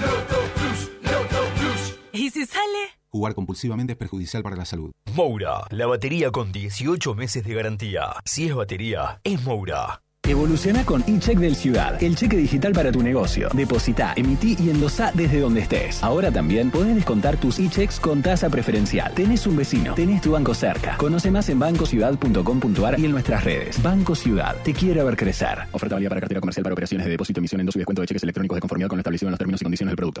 Loto 0.00 0.40
Plus, 0.54 0.90
Loto 1.02 1.44
Plus. 1.58 1.98
¿Y 2.12 2.30
si 2.30 2.46
sale? 2.46 2.98
Jugar 3.10 3.34
compulsivamente 3.34 3.92
es 3.92 3.98
perjudicial 3.98 4.42
para 4.42 4.56
la 4.56 4.64
salud. 4.64 4.92
Moura, 5.14 5.66
la 5.70 5.86
batería 5.86 6.30
con 6.30 6.50
18 6.50 7.14
meses 7.14 7.44
de 7.44 7.54
garantía. 7.54 8.14
Si 8.24 8.46
es 8.46 8.54
batería, 8.54 9.20
es 9.24 9.42
Moura. 9.42 10.00
Evoluciona 10.28 10.84
con 10.84 11.02
eCheck 11.06 11.38
del 11.38 11.56
Ciudad, 11.56 12.02
el 12.02 12.14
cheque 12.14 12.36
digital 12.36 12.72
para 12.72 12.92
tu 12.92 13.02
negocio. 13.02 13.48
Deposita, 13.54 14.12
emití 14.14 14.58
y 14.60 14.68
endosá 14.68 15.10
desde 15.14 15.40
donde 15.40 15.60
estés. 15.60 16.02
Ahora 16.04 16.30
también 16.30 16.70
podés 16.70 16.94
descontar 16.96 17.38
tus 17.38 17.58
e-checks 17.58 17.98
con 17.98 18.20
tasa 18.20 18.50
preferencial. 18.50 19.14
Tenés 19.14 19.46
un 19.46 19.56
vecino, 19.56 19.94
tenés 19.94 20.20
tu 20.20 20.32
banco 20.32 20.52
cerca. 20.52 20.98
Conoce 20.98 21.30
más 21.30 21.48
en 21.48 21.58
bancociudad.com.ar 21.58 23.00
y 23.00 23.06
en 23.06 23.10
nuestras 23.10 23.42
redes. 23.42 23.82
Banco 23.82 24.14
Ciudad, 24.14 24.54
te 24.62 24.74
quiere 24.74 25.02
ver 25.02 25.16
crecer. 25.16 25.60
Oferta 25.72 25.94
válida 25.94 26.10
para 26.10 26.20
cartera 26.20 26.40
comercial 26.40 26.62
para 26.62 26.74
operaciones 26.74 27.06
de 27.06 27.10
depósito, 27.12 27.40
emisión, 27.40 27.62
endoso 27.62 27.78
y 27.78 27.80
descuento 27.80 28.02
de 28.02 28.08
cheques 28.08 28.22
electrónicos 28.22 28.56
de 28.56 28.60
conformidad 28.60 28.88
con 28.88 28.98
lo 28.98 29.00
establecido 29.00 29.28
en 29.28 29.32
los 29.32 29.38
términos 29.38 29.62
y 29.62 29.64
condiciones 29.64 29.92
del 29.92 29.96
producto. 29.96 30.20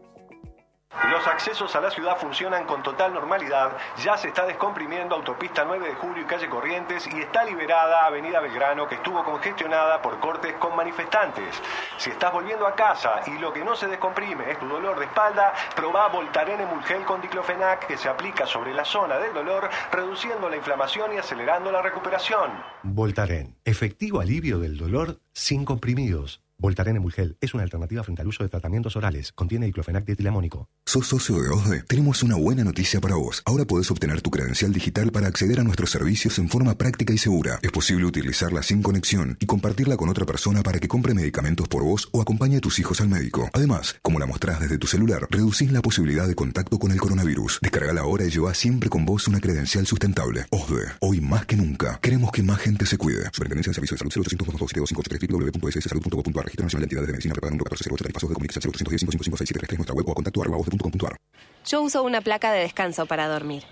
Los 1.09 1.25
accesos 1.25 1.75
a 1.75 1.81
la 1.81 1.89
ciudad 1.89 2.17
funcionan 2.17 2.65
con 2.65 2.83
total 2.83 3.13
normalidad. 3.13 3.77
Ya 4.03 4.17
se 4.17 4.27
está 4.27 4.45
descomprimiendo 4.45 5.15
autopista 5.15 5.63
9 5.65 5.87
de 5.87 5.95
julio 5.95 6.23
y 6.23 6.25
calle 6.25 6.49
Corrientes 6.49 7.07
y 7.07 7.19
está 7.19 7.43
liberada 7.43 8.05
Avenida 8.05 8.39
Belgrano 8.39 8.87
que 8.87 8.95
estuvo 8.95 9.23
congestionada 9.23 10.01
por 10.01 10.19
cortes 10.19 10.53
con 10.57 10.75
manifestantes. 10.75 11.61
Si 11.97 12.09
estás 12.09 12.33
volviendo 12.33 12.67
a 12.67 12.75
casa 12.75 13.21
y 13.27 13.37
lo 13.39 13.53
que 13.53 13.63
no 13.63 13.75
se 13.75 13.87
descomprime 13.87 14.51
es 14.51 14.59
tu 14.59 14.67
dolor 14.67 14.99
de 14.99 15.05
espalda, 15.05 15.53
probá 15.75 16.07
Voltaren 16.09 16.59
Emulgel 16.59 17.03
con 17.03 17.21
diclofenac 17.21 17.87
que 17.87 17.97
se 17.97 18.09
aplica 18.09 18.45
sobre 18.45 18.73
la 18.73 18.83
zona 18.83 19.17
del 19.17 19.33
dolor, 19.33 19.69
reduciendo 19.91 20.49
la 20.49 20.57
inflamación 20.57 21.13
y 21.13 21.17
acelerando 21.17 21.71
la 21.71 21.81
recuperación. 21.81 22.51
Voltaren, 22.83 23.55
efectivo 23.63 24.19
alivio 24.19 24.59
del 24.59 24.77
dolor 24.77 25.19
sin 25.33 25.65
comprimidos. 25.65 26.40
Voltaren 26.61 26.95
Emulgel 26.95 27.37
es 27.41 27.55
una 27.55 27.63
alternativa 27.63 28.03
frente 28.03 28.21
al 28.21 28.27
uso 28.27 28.43
de 28.43 28.49
tratamientos 28.49 28.95
orales. 28.95 29.31
Contiene 29.31 29.65
diclofenac 29.65 30.05
dietilamónico. 30.05 30.69
¿Sos 30.85 31.07
socio 31.07 31.41
de 31.41 31.49
OSDE? 31.49 31.83
Tenemos 31.87 32.21
una 32.21 32.35
buena 32.35 32.63
noticia 32.63 33.01
para 33.01 33.15
vos. 33.15 33.41
Ahora 33.45 33.65
podés 33.65 33.89
obtener 33.89 34.21
tu 34.21 34.29
credencial 34.29 34.71
digital 34.71 35.11
para 35.11 35.27
acceder 35.27 35.59
a 35.59 35.63
nuestros 35.63 35.89
servicios 35.89 36.37
en 36.37 36.49
forma 36.49 36.77
práctica 36.77 37.13
y 37.13 37.17
segura. 37.17 37.57
Es 37.63 37.71
posible 37.71 38.05
utilizarla 38.05 38.61
sin 38.61 38.83
conexión 38.83 39.37
y 39.39 39.47
compartirla 39.47 39.97
con 39.97 40.09
otra 40.09 40.27
persona 40.27 40.61
para 40.61 40.77
que 40.77 40.87
compre 40.87 41.15
medicamentos 41.15 41.67
por 41.67 41.83
vos 41.83 42.07
o 42.11 42.21
acompañe 42.21 42.57
a 42.57 42.61
tus 42.61 42.77
hijos 42.77 43.01
al 43.01 43.09
médico. 43.09 43.49
Además, 43.53 43.95
como 44.03 44.19
la 44.19 44.27
mostrás 44.27 44.59
desde 44.59 44.77
tu 44.77 44.85
celular, 44.85 45.27
reducís 45.31 45.71
la 45.71 45.81
posibilidad 45.81 46.27
de 46.27 46.35
contacto 46.35 46.77
con 46.77 46.91
el 46.91 46.99
coronavirus. 47.01 47.57
Descargala 47.63 48.01
ahora 48.01 48.25
y 48.25 48.29
lleva 48.29 48.53
siempre 48.53 48.87
con 48.87 49.03
vos 49.03 49.27
una 49.27 49.39
credencial 49.39 49.87
sustentable. 49.87 50.45
OSDE, 50.51 50.91
hoy 50.99 51.21
más 51.21 51.47
que 51.47 51.55
nunca, 51.55 51.97
queremos 52.03 52.31
que 52.31 52.43
más 52.43 52.59
gente 52.59 52.85
se 52.85 52.99
cuide. 52.99 53.31
Superintendencia 53.31 53.71
de 53.71 53.75
Servicios 53.75 53.99
de 53.99 54.11
Salud 54.11 54.27
0800 54.27 54.59
227 54.59 55.27
www.sssalud.gov.ar 55.27 56.50
Registro 56.51 56.65
Nacional 56.65 56.81
de 56.81 56.85
Entidades 56.85 57.07
de 57.07 57.13
Medicina 57.13 57.33
Prepaga 57.33 57.51
número 57.51 57.65
1408 57.69 58.03
Tarifazos 58.03 58.29
de 58.29 58.33
Comunicación 58.33 58.73
0810 58.73 59.09
555 59.09 59.75
nuestra 59.77 59.95
web 59.95 60.07
o 60.07 60.11
a 60.11 60.15
contacto 60.15 60.41
arroba 60.41 61.17
Yo 61.65 61.81
uso 61.81 62.03
una 62.03 62.21
placa 62.21 62.51
de 62.51 62.59
descanso 62.59 63.05
para 63.05 63.27
dormir. 63.27 63.63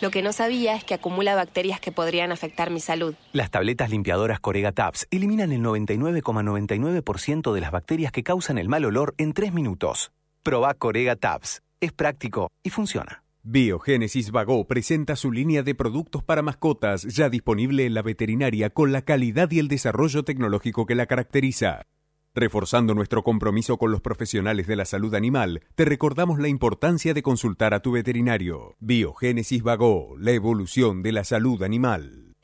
Lo 0.00 0.10
que 0.10 0.22
no 0.22 0.32
sabía 0.32 0.74
es 0.74 0.84
que 0.84 0.94
acumula 0.94 1.36
bacterias 1.36 1.78
que 1.80 1.92
podrían 1.92 2.32
afectar 2.32 2.70
mi 2.70 2.80
salud. 2.80 3.14
Las 3.32 3.50
tabletas 3.50 3.90
limpiadoras 3.90 4.40
Corega 4.40 4.72
Tabs 4.72 5.06
eliminan 5.10 5.52
el 5.52 5.62
99,99% 5.62 7.54
de 7.54 7.60
las 7.60 7.70
bacterias 7.70 8.10
que 8.10 8.24
causan 8.24 8.58
el 8.58 8.68
mal 8.68 8.84
olor 8.84 9.14
en 9.18 9.32
3 9.32 9.52
minutos. 9.52 10.10
Proba 10.42 10.74
Corega 10.74 11.14
Tabs. 11.14 11.62
Es 11.80 11.92
práctico 11.92 12.50
y 12.64 12.70
funciona. 12.70 13.22
Biogénesis 13.44 14.32
Vago 14.32 14.66
presenta 14.66 15.14
su 15.14 15.30
línea 15.30 15.62
de 15.62 15.76
productos 15.76 16.24
para 16.24 16.42
mascotas 16.42 17.02
ya 17.02 17.28
disponible 17.28 17.86
en 17.86 17.94
la 17.94 18.02
veterinaria 18.02 18.70
con 18.70 18.90
la 18.90 19.02
calidad 19.02 19.48
y 19.52 19.60
el 19.60 19.68
desarrollo 19.68 20.24
tecnológico 20.24 20.86
que 20.86 20.96
la 20.96 21.06
caracteriza. 21.06 21.86
Reforzando 22.36 22.94
nuestro 22.94 23.24
compromiso 23.24 23.78
con 23.78 23.90
los 23.90 24.02
profesionales 24.02 24.66
de 24.66 24.76
la 24.76 24.84
salud 24.84 25.14
animal, 25.14 25.62
te 25.74 25.86
recordamos 25.86 26.38
la 26.38 26.48
importancia 26.48 27.14
de 27.14 27.22
consultar 27.22 27.72
a 27.72 27.80
tu 27.80 27.92
veterinario. 27.92 28.76
Biogénesis 28.78 29.62
Vago, 29.62 30.16
la 30.18 30.32
evolución 30.32 31.02
de 31.02 31.12
la 31.12 31.24
salud 31.24 31.62
animal. 31.62 32.34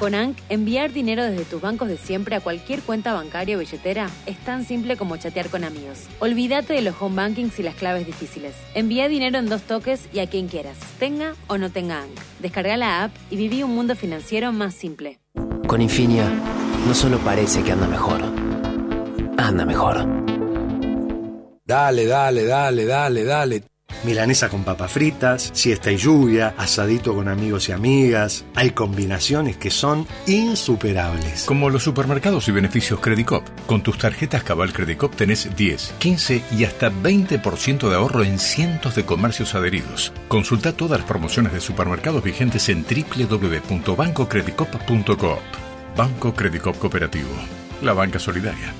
Con 0.00 0.14
ANC, 0.14 0.38
enviar 0.48 0.94
dinero 0.94 1.22
desde 1.22 1.44
tus 1.44 1.60
bancos 1.60 1.86
de 1.86 1.98
siempre 1.98 2.34
a 2.34 2.40
cualquier 2.40 2.80
cuenta 2.80 3.12
bancaria 3.12 3.56
o 3.56 3.58
billetera 3.58 4.08
es 4.24 4.38
tan 4.38 4.64
simple 4.64 4.96
como 4.96 5.18
chatear 5.18 5.50
con 5.50 5.62
amigos. 5.62 6.06
Olvídate 6.20 6.72
de 6.72 6.80
los 6.80 6.94
home 6.98 7.16
bankings 7.16 7.58
y 7.58 7.62
las 7.62 7.74
claves 7.74 8.06
difíciles. 8.06 8.56
Envía 8.74 9.08
dinero 9.08 9.36
en 9.36 9.50
dos 9.50 9.60
toques 9.60 10.08
y 10.10 10.20
a 10.20 10.26
quien 10.26 10.48
quieras, 10.48 10.78
tenga 10.98 11.34
o 11.48 11.58
no 11.58 11.68
tenga 11.68 12.00
ANC. 12.00 12.18
Descarga 12.38 12.78
la 12.78 13.04
app 13.04 13.12
y 13.28 13.36
viví 13.36 13.62
un 13.62 13.74
mundo 13.74 13.94
financiero 13.94 14.52
más 14.52 14.72
simple. 14.72 15.18
Con 15.66 15.82
Infinia, 15.82 16.24
no 16.86 16.94
solo 16.94 17.18
parece 17.18 17.62
que 17.62 17.72
anda 17.72 17.86
mejor, 17.86 18.22
anda 19.36 19.66
mejor. 19.66 20.06
Dale, 21.66 22.06
dale, 22.06 22.46
dale, 22.46 22.86
dale, 22.86 23.24
dale. 23.24 23.69
Milanesa 24.04 24.48
con 24.48 24.64
papas 24.64 24.92
fritas, 24.92 25.50
siesta 25.52 25.92
y 25.92 25.96
lluvia, 25.96 26.54
asadito 26.56 27.14
con 27.14 27.28
amigos 27.28 27.68
y 27.68 27.72
amigas. 27.72 28.44
Hay 28.54 28.70
combinaciones 28.70 29.56
que 29.56 29.70
son 29.70 30.06
insuperables. 30.26 31.44
Como 31.44 31.70
los 31.70 31.82
supermercados 31.82 32.48
y 32.48 32.52
beneficios 32.52 33.00
Credicop. 33.00 33.44
Con 33.66 33.82
tus 33.82 33.98
tarjetas 33.98 34.42
Cabal 34.42 34.72
Credicop 34.72 35.14
tenés 35.14 35.54
10, 35.54 35.94
15 35.98 36.42
y 36.52 36.64
hasta 36.64 36.90
20% 36.90 37.88
de 37.88 37.96
ahorro 37.96 38.24
en 38.24 38.38
cientos 38.38 38.94
de 38.94 39.04
comercios 39.04 39.54
adheridos. 39.54 40.12
Consulta 40.28 40.72
todas 40.72 41.00
las 41.00 41.08
promociones 41.08 41.52
de 41.52 41.60
supermercados 41.60 42.22
vigentes 42.22 42.68
en 42.68 42.84
www.bancocredicop.coop. 42.84 45.38
Banco 45.96 46.34
Credicop 46.34 46.78
Cooperativo. 46.78 47.30
La 47.82 47.92
banca 47.92 48.18
solidaria. 48.18 48.72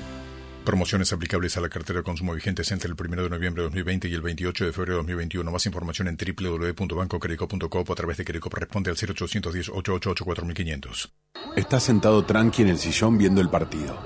Promociones 0.65 1.11
aplicables 1.11 1.57
a 1.57 1.61
la 1.61 1.69
cartera 1.69 1.99
de 1.99 2.03
consumo 2.03 2.35
vigentes 2.35 2.71
entre 2.71 2.87
el 2.87 2.95
1 2.95 3.23
de 3.23 3.29
noviembre 3.29 3.63
de 3.63 3.69
2020 3.69 4.07
y 4.07 4.13
el 4.13 4.21
28 4.21 4.65
de 4.65 4.71
febrero 4.71 4.93
de 4.93 4.97
2021. 4.97 5.51
Más 5.51 5.65
información 5.65 6.07
en 6.07 6.17
www.bancocredico.com 6.17 7.83
o 7.87 7.91
a 7.91 7.95
través 7.95 8.17
de 8.17 8.25
Credico 8.25 8.47
responde 8.49 8.91
al 8.91 8.95
0810 8.95 9.69
888 9.69 10.23
4500. 10.23 11.13
Estás 11.55 11.81
sentado 11.81 12.23
tranqui 12.25 12.61
en 12.61 12.67
el 12.67 12.77
sillón 12.77 13.17
viendo 13.17 13.41
el 13.41 13.49
partido. 13.49 13.97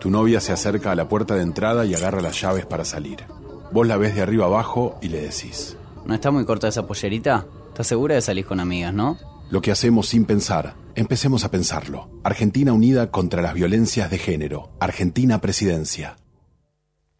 Tu 0.00 0.10
novia 0.10 0.40
se 0.40 0.52
acerca 0.52 0.92
a 0.92 0.94
la 0.94 1.08
puerta 1.08 1.34
de 1.34 1.42
entrada 1.42 1.86
y 1.86 1.94
agarra 1.94 2.20
las 2.20 2.38
llaves 2.38 2.66
para 2.66 2.84
salir. 2.84 3.24
Vos 3.72 3.86
la 3.86 3.96
ves 3.96 4.14
de 4.14 4.20
arriba 4.20 4.44
abajo 4.44 4.98
y 5.00 5.08
le 5.08 5.22
decís. 5.22 5.78
¿No 6.04 6.14
está 6.14 6.30
muy 6.30 6.44
corta 6.44 6.68
esa 6.68 6.86
pollerita? 6.86 7.46
¿Estás 7.68 7.86
segura 7.86 8.16
de 8.16 8.20
salir 8.20 8.44
con 8.44 8.60
amigas, 8.60 8.92
no? 8.92 9.16
Lo 9.52 9.60
que 9.60 9.70
hacemos 9.70 10.08
sin 10.08 10.24
pensar, 10.24 10.76
empecemos 10.94 11.44
a 11.44 11.50
pensarlo. 11.50 12.08
Argentina 12.24 12.72
unida 12.72 13.10
contra 13.10 13.42
las 13.42 13.52
violencias 13.52 14.10
de 14.10 14.16
género. 14.16 14.74
Argentina 14.80 15.42
Presidencia. 15.42 16.16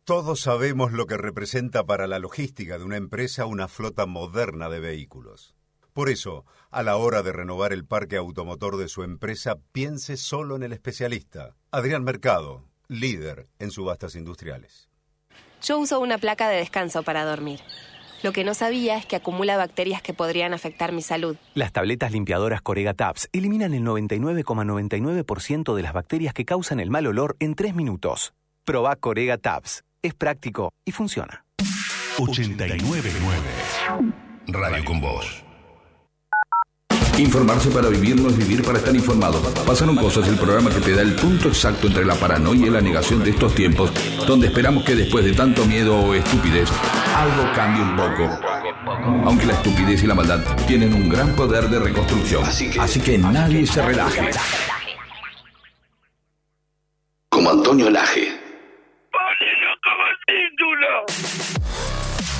Todos 0.04 0.40
sabemos 0.40 0.92
lo 0.92 1.04
que 1.04 1.18
representa 1.18 1.84
para 1.84 2.06
la 2.06 2.18
logística 2.18 2.78
de 2.78 2.84
una 2.84 2.96
empresa 2.96 3.44
una 3.44 3.68
flota 3.68 4.06
moderna 4.06 4.70
de 4.70 4.80
vehículos. 4.80 5.54
Por 5.92 6.08
eso, 6.08 6.46
a 6.70 6.82
la 6.82 6.96
hora 6.96 7.22
de 7.22 7.32
renovar 7.32 7.74
el 7.74 7.84
parque 7.84 8.16
automotor 8.16 8.78
de 8.78 8.88
su 8.88 9.02
empresa, 9.02 9.58
piense 9.72 10.16
solo 10.16 10.56
en 10.56 10.62
el 10.62 10.72
especialista, 10.72 11.54
Adrián 11.70 12.02
Mercado, 12.02 12.64
líder 12.88 13.50
en 13.58 13.70
subastas 13.70 14.14
industriales. 14.14 14.88
Yo 15.60 15.78
uso 15.78 16.00
una 16.00 16.16
placa 16.16 16.48
de 16.48 16.56
descanso 16.56 17.02
para 17.02 17.26
dormir. 17.26 17.60
Lo 18.22 18.32
que 18.32 18.44
no 18.44 18.54
sabía 18.54 18.96
es 18.96 19.06
que 19.06 19.16
acumula 19.16 19.56
bacterias 19.56 20.02
que 20.02 20.14
podrían 20.14 20.54
afectar 20.54 20.92
mi 20.92 21.02
salud. 21.02 21.36
Las 21.54 21.72
tabletas 21.72 22.12
limpiadoras 22.12 22.62
Corega 22.62 22.94
Tabs 22.94 23.28
eliminan 23.32 23.74
el 23.74 23.82
99,99% 23.82 25.74
de 25.74 25.82
las 25.82 25.92
bacterias 25.92 26.32
que 26.34 26.44
causan 26.44 26.80
el 26.80 26.90
mal 26.90 27.06
olor 27.06 27.36
en 27.40 27.54
3 27.54 27.74
minutos. 27.74 28.32
Proba 28.64 28.96
Corega 28.96 29.38
Tabs. 29.38 29.84
Es 30.02 30.14
práctico 30.14 30.72
y 30.84 30.92
funciona. 30.92 31.44
899 32.18 33.10
Radio 34.48 34.84
con 34.84 35.00
Voz. 35.00 35.44
Informarse 37.18 37.70
para 37.70 37.88
vivir 37.88 38.20
no 38.20 38.30
es 38.30 38.36
vivir 38.36 38.62
para 38.62 38.78
estar 38.78 38.94
informado. 38.94 39.40
Pasaron 39.66 39.96
cosas, 39.96 40.26
el 40.28 40.36
programa 40.36 40.70
que 40.70 40.80
te 40.80 40.94
da 40.94 41.02
el 41.02 41.14
punto 41.14 41.48
exacto 41.48 41.86
entre 41.86 42.04
la 42.04 42.14
paranoia 42.14 42.66
y 42.66 42.70
la 42.70 42.80
negación 42.80 43.22
de 43.22 43.30
estos 43.30 43.54
tiempos, 43.54 43.92
donde 44.26 44.46
esperamos 44.46 44.84
que 44.84 44.94
después 44.94 45.24
de 45.24 45.32
tanto 45.32 45.64
miedo 45.66 45.96
o 45.96 46.14
estupidez, 46.14 46.68
algo 47.14 47.52
cambie 47.54 47.82
un 47.82 47.96
poco. 47.96 48.30
Aunque 49.24 49.46
la 49.46 49.54
estupidez 49.54 50.02
y 50.02 50.06
la 50.06 50.14
maldad 50.14 50.40
tienen 50.66 50.94
un 50.94 51.08
gran 51.08 51.34
poder 51.36 51.68
de 51.68 51.78
reconstrucción. 51.78 52.44
Así 52.44 53.00
que, 53.00 53.18
nadie 53.18 53.66
se 53.66 53.82
relaje. 53.82 54.30
Como 57.28 57.50
Antonio 57.50 57.90
Laje. 57.90 58.41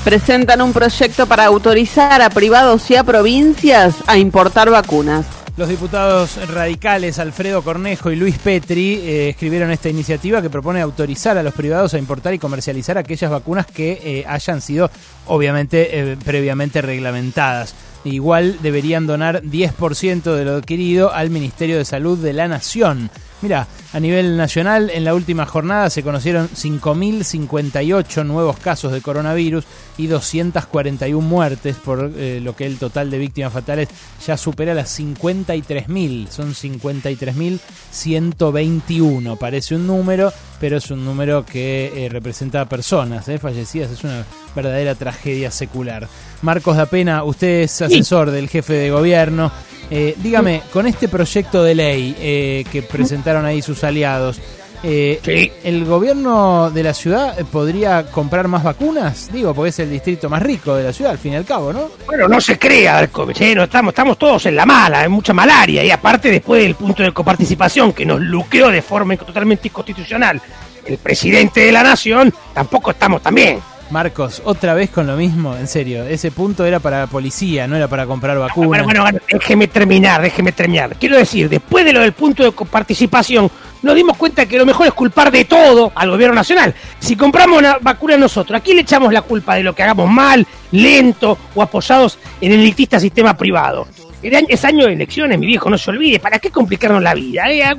Presentan 0.05 0.61
un 0.61 0.73
proyecto 0.73 1.27
para 1.27 1.47
autorizar 1.47 2.23
a 2.23 2.31
privados 2.31 2.91
y 2.91 2.97
a 2.97 3.05
provincias 3.05 3.95
a 4.09 4.19
importar 4.19 4.69
vacunas. 4.69 5.25
Los 5.57 5.69
diputados 5.69 6.45
radicales 6.49 7.21
Alfredo 7.21 7.63
Cornejo 7.63 8.11
y 8.11 8.17
Luis 8.17 8.37
Petri 8.39 8.95
eh, 8.95 9.29
escribieron 9.29 9.71
esta 9.71 9.91
iniciativa 9.91 10.43
que 10.43 10.51
propone 10.51 10.81
autorizar 10.81 11.39
a 11.39 11.43
los 11.45 11.55
privados 11.55 11.95
a 11.95 11.99
importar 11.99 12.35
y 12.35 12.41
comercializar 12.41 12.99
aquellas 12.99 13.31
vacunas 13.31 13.67
que 13.67 14.01
eh, 14.03 14.25
hayan 14.27 14.61
sido 14.61 14.91
obviamente 15.27 16.13
eh, 16.13 16.17
previamente 16.25 16.83
reglamentadas. 16.83 17.73
Igual 18.05 18.59
deberían 18.63 19.07
donar 19.07 19.43
10% 19.43 20.35
de 20.35 20.45
lo 20.45 20.57
adquirido 20.57 21.13
al 21.13 21.31
Ministerio 21.31 21.79
de 21.79 21.85
Salud 21.85 22.19
de 22.19 22.33
la 22.33 22.49
Nación. 22.49 23.11
Mira, 23.43 23.69
a 23.93 24.01
nivel 24.01 24.37
nacional, 24.37 24.91
en 24.91 25.05
la 25.05 25.15
última 25.15 25.47
jornada 25.47 25.91
se 25.91 26.05
conocieron 26.05 26.49
5.058 26.49 28.25
nuevos 28.25 28.57
casos 28.59 28.93
de 28.93 29.03
coronavirus 29.03 29.65
y 29.99 30.07
241 30.07 31.27
muertes, 31.27 31.75
por 31.77 32.13
eh, 32.17 32.39
lo 32.41 32.55
que 32.55 32.67
el 32.67 32.79
total 32.79 33.11
de 33.11 33.19
víctimas 33.19 33.53
fatales 33.53 33.89
ya 34.25 34.37
supera 34.37 34.75
las 34.75 34.97
53.000. 34.99 36.29
Son 36.29 36.55
53.121. 36.55 39.37
Parece 39.37 39.75
un 39.75 39.89
número, 39.89 40.33
pero 40.63 40.77
es 40.77 40.93
un 40.93 41.05
número 41.05 41.45
que 41.45 41.93
eh, 41.93 42.09
representa 42.09 42.67
personas 42.67 43.27
eh, 43.27 43.41
fallecidas. 43.41 43.91
Es 43.91 44.05
una 44.05 44.25
verdadera 44.55 44.95
tragedia 44.95 45.51
secular. 45.51 46.07
Marcos 46.43 46.77
da 46.77 46.87
Pena, 46.87 47.25
usted 47.25 47.63
es 47.63 47.83
asesor 47.83 48.31
del 48.31 48.49
jefe 48.49 48.75
de 48.75 48.93
gobierno. 48.93 49.51
Eh, 49.91 50.15
dígame, 50.23 50.63
con 50.73 50.87
este 50.87 51.09
proyecto 51.09 51.65
de 51.65 51.75
ley 51.75 52.65
que 52.71 52.83
presentaron 52.83 53.45
ahí 53.45 53.61
sus 53.61 53.83
aliados, 53.83 54.41
eh, 54.83 55.53
¿el 55.65 55.85
gobierno 55.85 56.71
de 56.71 56.83
la 56.83 56.95
ciudad 56.95 57.37
podría 57.51 58.05
comprar 58.07 58.49
más 58.49 58.63
vacunas? 58.63 59.31
Digo, 59.33 59.55
porque 59.55 59.71
es 59.71 59.79
el 59.79 59.91
distrito 59.91 60.29
más 60.29 60.43
rico 60.43 60.75
de 60.75 60.85
la 60.85 60.93
ciudad, 60.93 61.13
al 61.13 61.19
fin 61.19 61.33
y 61.33 61.37
al 61.37 61.45
cabo, 61.45 61.73
¿no? 61.73 61.91
Bueno, 62.07 62.29
no 62.29 62.41
se 62.41 62.59
crea, 62.59 63.09
no 63.55 63.63
estamos, 63.63 63.93
estamos 63.93 64.19
todos 64.19 64.47
en 64.47 64.57
la 64.57 64.67
mala, 64.67 65.01
hay 65.01 65.09
mucha 65.09 65.33
malaria, 65.33 65.85
y 65.85 65.91
aparte 65.91 66.31
después 66.31 66.63
del 66.63 66.75
punto 66.75 67.03
de 67.03 67.13
coparticipación 67.13 67.93
que 67.93 68.07
nos 68.07 68.21
luqueó 68.21 68.69
de 68.69 68.83
forma 68.83 69.17
totalmente 69.17 69.69
inconstitucional 69.69 70.41
el 70.87 70.99
presidente 70.99 71.61
de 71.61 71.73
la 71.73 71.83
nación, 71.83 72.33
tampoco 72.55 72.91
estamos 72.91 73.23
tan 73.23 73.35
bien. 73.35 73.61
Marcos, 73.91 74.41
otra 74.47 74.73
vez 74.73 74.89
con 74.89 75.07
lo 75.07 75.17
mismo, 75.17 75.55
en 75.55 75.67
serio. 75.67 76.05
Ese 76.05 76.31
punto 76.31 76.65
era 76.65 76.81
para 76.81 77.01
la 77.01 77.07
policía, 77.07 77.67
no 77.67 77.77
era 77.77 77.89
para 77.89 78.07
comprar 78.07 78.39
vacunas. 78.39 78.69
Bueno, 78.69 78.85
bueno, 78.85 79.03
bueno, 79.03 79.19
déjeme 79.31 79.69
terminar, 79.69 80.23
déjeme 80.23 80.53
terminar. 80.53 80.97
Quiero 80.99 81.19
decir, 81.19 81.51
después 81.51 81.85
de 81.85 81.93
lo 81.93 82.01
del 82.01 82.15
punto 82.15 82.43
de 82.43 82.53
participación, 82.53 83.51
nos 83.83 83.95
dimos 83.95 84.17
cuenta 84.17 84.47
que 84.47 84.59
lo 84.59 84.67
mejor 84.67 84.87
es 84.87 84.93
culpar 84.93 85.31
de 85.31 85.45
todo 85.45 85.93
al 85.95 86.11
gobierno 86.11 86.35
nacional. 86.35 86.75
Si 86.99 87.17
compramos 87.17 87.59
una 87.59 87.79
vacuna 87.81 88.17
nosotros, 88.17 88.59
¿a 88.59 88.63
quién 88.63 88.77
le 88.77 88.83
echamos 88.83 89.13
la 89.13 89.23
culpa 89.23 89.57
de 89.57 89.63
lo 89.63 89.75
que 89.75 89.83
hagamos 89.83 90.09
mal, 90.09 90.47
lento 90.71 91.37
o 91.55 91.63
apoyados 91.63 92.19
en 92.41 92.53
el 92.53 92.61
elitista 92.61 92.99
sistema 93.01 93.37
privado? 93.37 93.87
Es 94.23 94.65
año 94.65 94.87
de 94.87 94.93
elecciones, 94.93 95.37
mi 95.39 95.47
viejo, 95.47 95.69
no 95.69 95.77
se 95.77 95.91
olvide. 95.91 96.21
¿Para 96.21 96.39
qué 96.39 96.51
complicarnos 96.51 97.03
la 97.03 97.13
vida? 97.13 97.51
eh? 97.51 97.75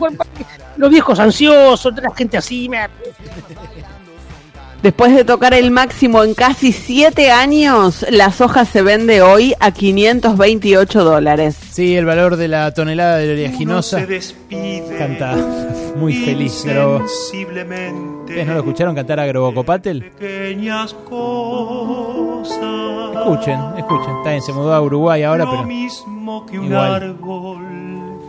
Los 0.76 0.90
viejos 0.90 1.18
ansiosos, 1.20 1.94
la 1.96 2.14
gente 2.14 2.36
así. 2.38 2.68
Me... 2.68 2.80
Después 4.84 5.16
de 5.16 5.24
tocar 5.24 5.54
el 5.54 5.72
máximo 5.72 6.26
en 6.26 6.34
casi 6.34 6.74
7 6.74 7.32
años, 7.32 8.06
la 8.10 8.34
soja 8.34 8.66
se 8.66 8.82
vende 8.82 9.22
hoy 9.22 9.56
a 9.62 9.72
528 9.72 11.06
dólares. 11.06 11.56
Sí, 11.72 11.96
el 11.96 12.04
valor 12.04 12.36
de 12.36 12.50
la 12.50 12.74
tonelada 12.74 13.16
de 13.20 13.32
oleaginosa 13.32 14.06
canta 14.98 15.38
muy 15.96 16.14
feliz, 16.26 16.64
pero 16.66 16.98
¿Ustedes 16.98 18.46
no 18.46 18.54
lo 18.56 18.60
escucharon 18.60 18.94
cantar 18.94 19.22
a 19.22 19.26
Grobocopatel? 19.26 20.12
Pequeñas 20.20 20.94
cosas. 21.10 22.58
Escuchen, 23.16 23.60
escuchen. 23.78 24.18
Está 24.18 24.32
bien, 24.32 24.42
se 24.42 24.52
mudó 24.52 24.74
a 24.74 24.82
Uruguay 24.82 25.24
ahora, 25.24 25.46
Lo 25.46 25.52
pero 25.52 25.64
mismo 25.64 26.46
que 26.46 26.60
un 26.60 26.66
igual. 26.66 27.16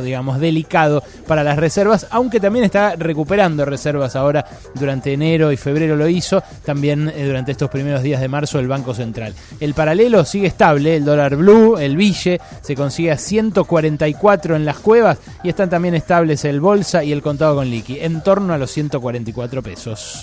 digamos, 0.03 0.41
delicado 0.41 1.03
para 1.27 1.45
las 1.45 1.59
reservas, 1.59 2.07
aunque 2.11 2.41
también 2.41 2.65
está 2.65 2.97
recuperando 2.97 3.65
reservas 3.65 4.17
ahora 4.17 4.45
durante 4.75 5.13
enero 5.13 5.53
y 5.53 5.57
febrero 5.57 5.97
lo 5.97 6.09
hizo, 6.09 6.43
también 6.65 7.09
eh, 7.15 7.27
durante 7.27 7.53
estos 7.53 7.71
primeros 7.71 8.03
días 8.03 8.21
de 8.21 8.29
marzo 8.29 8.59
el 8.59 8.69
Banco 8.69 8.95
Central. 8.95 9.35
El 9.61 9.75
paralelo 9.75 10.25
sigue 10.25 10.47
estable, 10.47 10.97
el 10.97 11.05
dólar 11.05 11.37
blue, 11.37 11.79
el 11.79 11.97
bille, 11.97 12.41
se 12.61 12.75
consigue 12.75 13.13
a 13.13 13.19
144 13.19 14.57
en 14.57 14.65
las 14.65 14.79
cuevas 14.79 15.19
y 15.43 15.49
están 15.49 15.71
también 15.71 15.95
estables 15.95 16.45
el 16.45 16.61
bolsa 16.61 17.05
y 17.05 17.13
el 17.13 17.23
contado 17.23 17.57
con 17.57 17.69
liqui, 17.69 17.99
en 18.01 18.23
torno 18.23 18.55
a 18.55 18.59
los 18.59 18.71
144 18.71 19.63
pesos. 19.63 20.23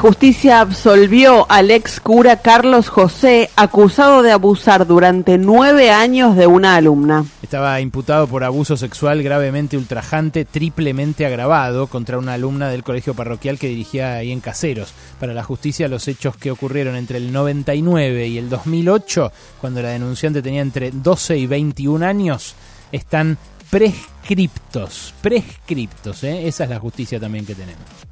Justicia 0.00 0.62
absolvió 0.62 1.44
al 1.50 1.70
ex 1.70 2.00
cura 2.00 2.40
Carlos 2.40 2.88
José, 2.88 3.50
acusado 3.54 4.22
de 4.22 4.32
abusar 4.32 4.86
durante 4.86 5.36
nueve 5.36 5.90
años 5.90 6.36
de 6.36 6.46
una 6.46 6.76
alumna. 6.76 7.26
Estaba 7.42 7.78
imputado 7.82 8.26
por 8.26 8.42
abuso 8.42 8.78
sexual 8.78 9.22
gravemente 9.22 9.76
ultrajante, 9.76 10.46
triplemente 10.46 11.26
agravado 11.26 11.86
contra 11.86 12.16
una 12.16 12.32
alumna 12.32 12.70
del 12.70 12.82
colegio 12.82 13.12
parroquial 13.12 13.58
que 13.58 13.68
dirigía 13.68 14.14
ahí 14.14 14.32
en 14.32 14.40
Caseros. 14.40 14.94
Para 15.20 15.34
la 15.34 15.44
justicia, 15.44 15.86
los 15.86 16.08
hechos 16.08 16.34
que 16.34 16.50
ocurrieron 16.50 16.96
entre 16.96 17.18
el 17.18 17.30
99 17.30 18.26
y 18.26 18.38
el 18.38 18.48
2008, 18.48 19.30
cuando 19.60 19.82
la 19.82 19.90
denunciante 19.90 20.40
tenía 20.40 20.62
entre 20.62 20.92
12 20.92 21.36
y 21.36 21.46
21 21.46 22.06
años, 22.06 22.54
están 22.90 23.36
prescriptos. 23.68 25.12
Prescriptos, 25.20 26.24
¿eh? 26.24 26.48
Esa 26.48 26.64
es 26.64 26.70
la 26.70 26.78
justicia 26.78 27.20
también 27.20 27.44
que 27.44 27.54
tenemos. 27.54 28.09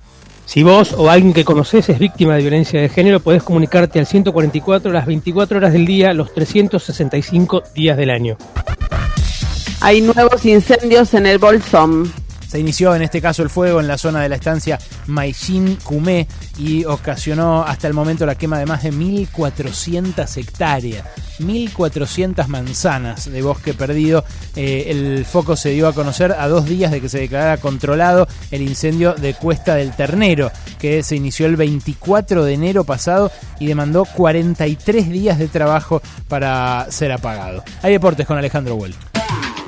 Si 0.48 0.62
vos 0.62 0.94
o 0.96 1.10
alguien 1.10 1.34
que 1.34 1.44
conoces 1.44 1.90
es 1.90 1.98
víctima 1.98 2.34
de 2.34 2.40
violencia 2.40 2.80
de 2.80 2.88
género, 2.88 3.20
podés 3.20 3.42
comunicarte 3.42 3.98
al 3.98 4.06
144 4.06 4.90
las 4.90 5.04
24 5.04 5.58
horas 5.58 5.74
del 5.74 5.84
día, 5.84 6.14
los 6.14 6.32
365 6.32 7.64
días 7.74 7.98
del 7.98 8.08
año. 8.08 8.38
Hay 9.82 10.00
nuevos 10.00 10.46
incendios 10.46 11.12
en 11.12 11.26
el 11.26 11.36
Bolsón. 11.36 12.10
Se 12.48 12.58
inició 12.58 12.94
en 12.94 13.02
este 13.02 13.20
caso 13.20 13.42
el 13.42 13.50
fuego 13.50 13.78
en 13.78 13.86
la 13.86 13.98
zona 13.98 14.22
de 14.22 14.30
la 14.30 14.36
estancia 14.36 14.78
Maishin 15.06 15.76
Kumé 15.76 16.26
y 16.56 16.86
ocasionó 16.86 17.62
hasta 17.62 17.86
el 17.86 17.92
momento 17.92 18.24
la 18.24 18.36
quema 18.36 18.58
de 18.58 18.64
más 18.64 18.82
de 18.82 18.90
1.400 18.90 20.34
hectáreas, 20.38 21.04
1.400 21.40 22.46
manzanas 22.46 23.30
de 23.30 23.42
bosque 23.42 23.74
perdido. 23.74 24.24
Eh, 24.56 24.86
el 24.88 25.26
foco 25.26 25.56
se 25.56 25.70
dio 25.70 25.88
a 25.88 25.92
conocer 25.92 26.32
a 26.32 26.48
dos 26.48 26.64
días 26.64 26.90
de 26.90 27.02
que 27.02 27.10
se 27.10 27.18
declarara 27.18 27.58
controlado 27.58 28.26
el 28.50 28.62
incendio 28.62 29.12
de 29.12 29.34
Cuesta 29.34 29.74
del 29.74 29.94
Ternero, 29.94 30.50
que 30.78 31.02
se 31.02 31.16
inició 31.16 31.44
el 31.44 31.56
24 31.56 32.44
de 32.44 32.54
enero 32.54 32.84
pasado 32.84 33.30
y 33.60 33.66
demandó 33.66 34.06
43 34.06 35.10
días 35.10 35.38
de 35.38 35.48
trabajo 35.48 36.00
para 36.28 36.86
ser 36.90 37.12
apagado. 37.12 37.62
Hay 37.82 37.92
deportes 37.92 38.26
con 38.26 38.38
Alejandro 38.38 38.76
Huel. 38.76 38.94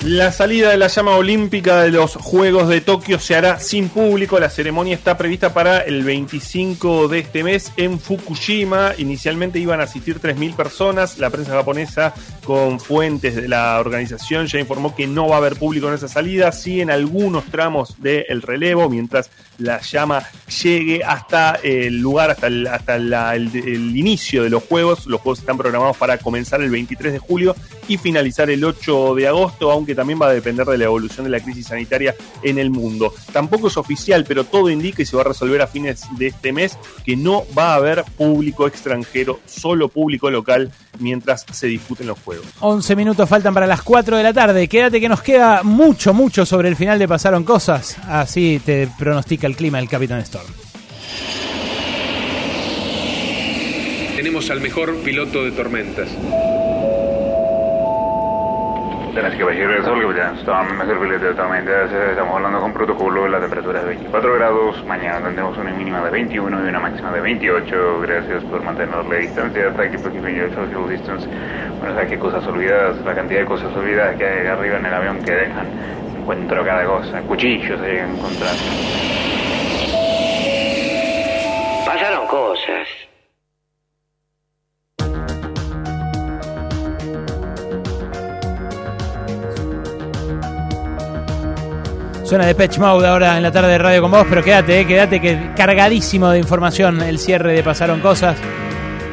La 0.04 0.32
salida 0.32 0.70
de 0.70 0.78
la 0.78 0.86
llama 0.86 1.14
olímpica 1.16 1.82
de 1.82 1.90
los 1.90 2.16
Juegos 2.16 2.68
de 2.68 2.80
Tokio 2.80 3.18
se 3.18 3.36
hará 3.36 3.60
sin 3.60 3.90
público. 3.90 4.40
La 4.40 4.48
ceremonia 4.48 4.94
está 4.94 5.18
prevista 5.18 5.52
para 5.52 5.80
el 5.80 6.04
25 6.04 7.06
de 7.08 7.18
este 7.18 7.44
mes 7.44 7.70
en 7.76 8.00
Fukushima. 8.00 8.94
Inicialmente 8.96 9.58
iban 9.58 9.78
a 9.78 9.84
asistir 9.84 10.18
3.000 10.18 10.56
personas. 10.56 11.18
La 11.18 11.28
prensa 11.28 11.52
japonesa, 11.52 12.14
con 12.44 12.80
fuentes 12.80 13.36
de 13.36 13.46
la 13.46 13.78
organización, 13.78 14.46
ya 14.46 14.58
informó 14.58 14.96
que 14.96 15.06
no 15.06 15.28
va 15.28 15.34
a 15.34 15.38
haber 15.38 15.56
público 15.56 15.88
en 15.88 15.94
esa 15.94 16.08
salida. 16.08 16.50
Sí 16.50 16.80
en 16.80 16.90
algunos 16.90 17.44
tramos 17.44 18.00
del 18.00 18.40
relevo, 18.40 18.88
mientras 18.88 19.30
la 19.58 19.82
llama 19.82 20.26
llegue 20.62 21.04
hasta 21.04 21.60
el 21.62 21.98
lugar, 21.98 22.30
hasta, 22.30 22.46
el, 22.46 22.66
hasta 22.66 22.96
el 22.96 23.94
inicio 23.94 24.44
de 24.44 24.48
los 24.48 24.62
Juegos. 24.64 25.06
Los 25.06 25.20
Juegos 25.20 25.40
están 25.40 25.58
programados 25.58 25.98
para 25.98 26.16
comenzar 26.16 26.62
el 26.62 26.70
23 26.70 27.12
de 27.12 27.18
julio 27.18 27.54
y 27.86 27.98
finalizar 27.98 28.48
el 28.48 28.64
8 28.64 29.14
de 29.16 29.28
agosto, 29.28 29.70
aunque 29.70 29.89
también 29.94 30.20
va 30.20 30.28
a 30.28 30.32
depender 30.32 30.66
de 30.66 30.78
la 30.78 30.84
evolución 30.84 31.24
de 31.24 31.30
la 31.30 31.40
crisis 31.40 31.66
sanitaria 31.66 32.14
en 32.42 32.58
el 32.58 32.70
mundo. 32.70 33.12
Tampoco 33.32 33.68
es 33.68 33.76
oficial, 33.76 34.24
pero 34.26 34.44
todo 34.44 34.70
indica 34.70 35.02
y 35.02 35.06
se 35.06 35.16
va 35.16 35.22
a 35.22 35.26
resolver 35.26 35.62
a 35.62 35.66
fines 35.66 36.04
de 36.18 36.28
este 36.28 36.52
mes 36.52 36.78
que 37.04 37.16
no 37.16 37.44
va 37.56 37.72
a 37.72 37.74
haber 37.76 38.04
público 38.16 38.66
extranjero, 38.66 39.40
solo 39.46 39.88
público 39.88 40.30
local 40.30 40.70
mientras 40.98 41.46
se 41.50 41.66
disputen 41.66 42.06
los 42.06 42.18
Juegos. 42.20 42.46
11 42.60 42.96
minutos 42.96 43.28
faltan 43.28 43.54
para 43.54 43.66
las 43.66 43.82
4 43.82 44.16
de 44.16 44.22
la 44.22 44.32
tarde. 44.32 44.68
Quédate 44.68 45.00
que 45.00 45.08
nos 45.08 45.22
queda 45.22 45.62
mucho, 45.62 46.12
mucho 46.12 46.44
sobre 46.44 46.68
el 46.68 46.76
final 46.76 46.98
de 46.98 47.08
Pasaron 47.08 47.44
Cosas. 47.44 47.96
Así 48.06 48.60
te 48.64 48.88
pronostica 48.98 49.46
el 49.46 49.56
clima 49.56 49.78
el 49.78 49.88
Capitán 49.88 50.20
Storm. 50.20 50.52
Tenemos 54.16 54.50
al 54.50 54.60
mejor 54.60 54.96
piloto 54.96 55.44
de 55.44 55.52
tormentas. 55.52 56.08
Tenés 59.14 59.34
que 59.34 59.42
bajar 59.42 59.70
el 59.72 59.84
sol, 59.84 60.00
que 60.00 60.16
ya 60.16 60.32
está 60.32 60.62
mejor 60.62 61.00
piloto 61.00 61.24
de 61.24 61.34
tormenta. 61.34 61.84
Estamos 61.84 62.36
hablando 62.36 62.60
con 62.60 62.72
protocolo, 62.72 63.26
la 63.26 63.40
temperatura 63.40 63.80
de 63.80 63.86
24 63.86 64.34
grados. 64.34 64.84
Mañana 64.86 65.20
tendremos 65.20 65.58
una 65.58 65.72
mínima 65.72 66.00
de 66.02 66.10
21 66.10 66.64
y 66.64 66.68
una 66.68 66.78
máxima 66.78 67.10
de 67.10 67.20
28. 67.20 68.00
Gracias 68.02 68.44
por 68.44 68.62
mantener 68.62 68.94
la 69.04 69.16
distancia. 69.16 69.72
For 69.72 70.12
keeping 70.12 70.36
your 70.36 70.54
social 70.54 70.88
distance. 70.88 71.26
Bueno, 71.80 71.94
¿sabes 71.94 72.08
qué 72.08 72.18
cosas 72.20 72.46
olvidadas? 72.46 73.04
La 73.04 73.14
cantidad 73.14 73.40
de 73.40 73.46
cosas 73.46 73.76
olvidadas 73.76 74.16
que 74.16 74.24
hay 74.24 74.46
arriba 74.46 74.76
en 74.76 74.86
el 74.86 74.94
avión 74.94 75.24
que 75.24 75.32
dejan. 75.32 75.66
Encuentro 76.16 76.64
cada 76.64 76.84
cosa. 76.84 77.20
Cuchillos 77.22 77.80
llegan 77.80 78.10
a 78.10 78.12
encontrar. 78.14 78.54
Pasaron 81.84 82.26
cosas. 82.28 82.99
Suena 92.30 92.46
de 92.46 92.54
Patch 92.54 92.78
Mode 92.78 93.08
ahora 93.08 93.36
en 93.36 93.42
la 93.42 93.50
tarde 93.50 93.72
de 93.72 93.78
radio 93.78 94.02
con 94.02 94.12
vos, 94.12 94.24
pero 94.28 94.40
quédate, 94.44 94.82
eh, 94.82 94.86
quédate 94.86 95.20
que 95.20 95.50
cargadísimo 95.56 96.30
de 96.30 96.38
información 96.38 97.02
el 97.02 97.18
cierre 97.18 97.54
de 97.54 97.64
Pasaron 97.64 97.98
Cosas. 97.98 98.38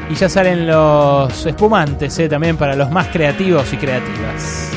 Y 0.08 0.14
ya 0.14 0.30
salen 0.30 0.68
los 0.68 1.44
espumantes 1.48 2.20
eh, 2.20 2.30
también 2.30 2.58
para 2.58 2.76
los 2.76 2.92
más 2.92 3.08
creativos 3.08 3.74
y 3.74 3.78
creativas. 3.78 4.77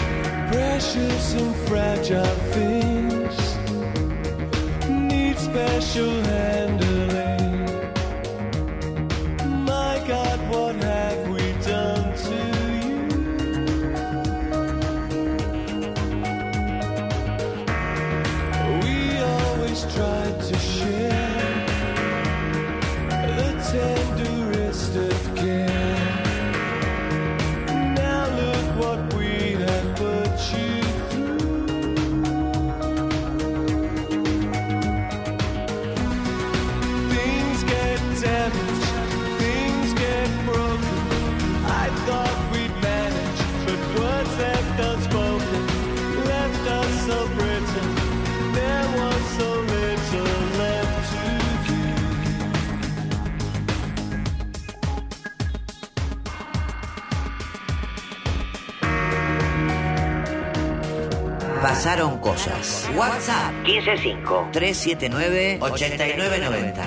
Cosas. 62.31 62.89
WhatsApp 62.97 63.53
155 63.65 64.49
379 64.53 65.59
8990. 65.61 66.83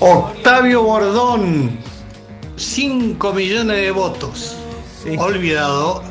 Octavio 0.00 0.82
Bordón, 0.82 1.78
5 2.56 3.32
millones 3.32 3.76
de 3.76 3.90
votos. 3.92 4.56
Olvidado. 5.16 6.02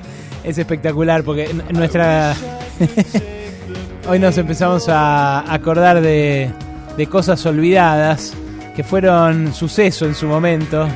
Es 0.43 0.57
espectacular 0.57 1.23
porque 1.23 1.53
nuestra. 1.71 2.35
Hoy 4.09 4.19
nos 4.19 4.37
empezamos 4.37 4.87
a 4.87 5.53
acordar 5.53 5.99
de, 5.99 6.49
de 6.95 7.07
cosas 7.07 7.45
olvidadas 7.45 8.33
que 8.77 8.83
fueron 8.83 9.53
suceso 9.53 10.05
en 10.05 10.15
su 10.15 10.27
momento, 10.27 10.87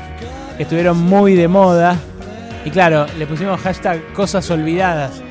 que 0.55 0.63
estuvieron 0.63 0.97
muy 0.97 1.35
de 1.35 1.49
moda. 1.49 1.99
Y 2.65 2.69
claro, 2.69 3.05
le 3.17 3.25
pusimos 3.25 3.59
hashtag 3.61 4.13
cosas 4.13 4.49
olvidadas. 4.51 5.21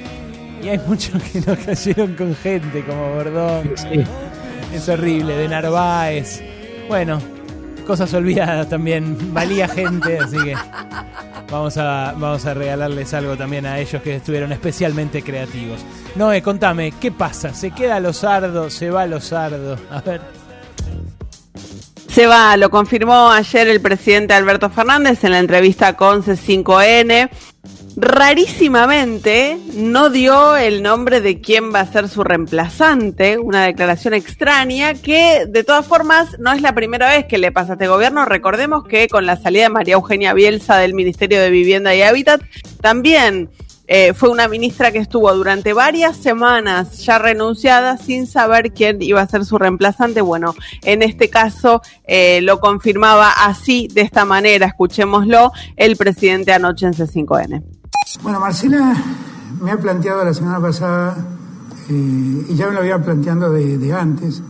Y 0.62 0.68
hay 0.68 0.78
muchos 0.86 1.22
que 1.22 1.40
nos 1.40 1.58
cayeron 1.58 2.14
con 2.14 2.34
gente 2.34 2.84
como 2.84 3.14
Bordón. 3.14 3.74
Es 4.74 4.88
horrible, 4.88 5.36
de 5.36 5.48
Narváez. 5.48 6.42
Bueno, 6.88 7.20
cosas 7.86 8.12
olvidadas 8.14 8.68
también. 8.68 9.32
Valía 9.32 9.68
gente, 9.68 10.18
así 10.18 10.36
que 10.38 10.54
vamos 11.50 11.76
a, 11.76 12.14
vamos 12.16 12.46
a 12.46 12.54
regalarles 12.54 13.12
algo 13.14 13.36
también 13.36 13.66
a 13.66 13.78
ellos 13.78 14.02
que 14.02 14.16
estuvieron 14.16 14.52
especialmente 14.52 15.22
creativos. 15.22 15.80
Noé, 16.14 16.42
contame, 16.42 16.92
¿qué 17.00 17.10
pasa? 17.10 17.54
¿Se 17.54 17.70
queda 17.70 18.00
Lozardo? 18.00 18.70
¿Se 18.70 18.90
va 18.90 19.06
Lozardo? 19.06 19.76
A 19.90 20.00
ver. 20.00 20.39
Se 22.20 22.26
va, 22.26 22.54
lo 22.58 22.68
confirmó 22.68 23.30
ayer 23.30 23.66
el 23.66 23.80
presidente 23.80 24.34
Alberto 24.34 24.68
Fernández 24.68 25.24
en 25.24 25.30
la 25.30 25.38
entrevista 25.38 25.96
con 25.96 26.22
C5N. 26.22 27.30
Rarísimamente 27.96 29.56
no 29.72 30.10
dio 30.10 30.54
el 30.54 30.82
nombre 30.82 31.22
de 31.22 31.40
quién 31.40 31.72
va 31.74 31.80
a 31.80 31.90
ser 31.90 32.10
su 32.10 32.22
reemplazante, 32.22 33.38
una 33.38 33.64
declaración 33.64 34.12
extraña 34.12 34.92
que 34.92 35.46
de 35.48 35.64
todas 35.64 35.86
formas 35.86 36.38
no 36.38 36.52
es 36.52 36.60
la 36.60 36.74
primera 36.74 37.08
vez 37.08 37.24
que 37.24 37.38
le 37.38 37.52
pasa 37.52 37.72
a 37.72 37.74
este 37.76 37.88
gobierno. 37.88 38.26
Recordemos 38.26 38.84
que 38.84 39.08
con 39.08 39.24
la 39.24 39.38
salida 39.38 39.62
de 39.62 39.70
María 39.70 39.94
Eugenia 39.94 40.34
Bielsa 40.34 40.76
del 40.76 40.92
Ministerio 40.92 41.40
de 41.40 41.48
Vivienda 41.48 41.94
y 41.94 42.02
Hábitat, 42.02 42.42
también 42.82 43.48
eh, 43.92 44.14
fue 44.14 44.28
una 44.28 44.46
ministra 44.46 44.92
que 44.92 44.98
estuvo 44.98 45.34
durante 45.34 45.72
varias 45.72 46.16
semanas 46.16 47.04
ya 47.04 47.18
renunciada 47.18 47.96
sin 47.96 48.28
saber 48.28 48.72
quién 48.72 49.02
iba 49.02 49.20
a 49.20 49.26
ser 49.26 49.44
su 49.44 49.58
reemplazante. 49.58 50.20
Bueno, 50.20 50.54
en 50.82 51.02
este 51.02 51.28
caso 51.28 51.82
eh, 52.04 52.40
lo 52.40 52.60
confirmaba 52.60 53.32
así, 53.32 53.88
de 53.92 54.02
esta 54.02 54.24
manera, 54.24 54.66
escuchémoslo, 54.66 55.50
el 55.74 55.96
presidente 55.96 56.52
anoche 56.52 56.86
en 56.86 56.92
C5N. 56.92 57.64
Bueno, 58.22 58.38
Marcela 58.38 58.94
me 59.60 59.72
ha 59.72 59.76
planteado 59.76 60.24
la 60.24 60.34
semana 60.34 60.60
pasada, 60.60 61.16
eh, 61.88 62.46
y 62.48 62.54
ya 62.54 62.68
me 62.68 62.74
lo 62.74 62.80
había 62.82 63.02
planteando 63.02 63.50
de, 63.50 63.76
de 63.76 63.92
antes, 63.92 64.40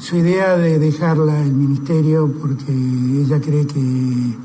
su 0.00 0.16
idea 0.16 0.56
de 0.56 0.80
dejarla 0.80 1.42
el 1.42 1.52
ministerio 1.52 2.28
porque 2.40 2.72
ella 2.72 3.40
cree 3.40 3.68
que, 3.68 4.36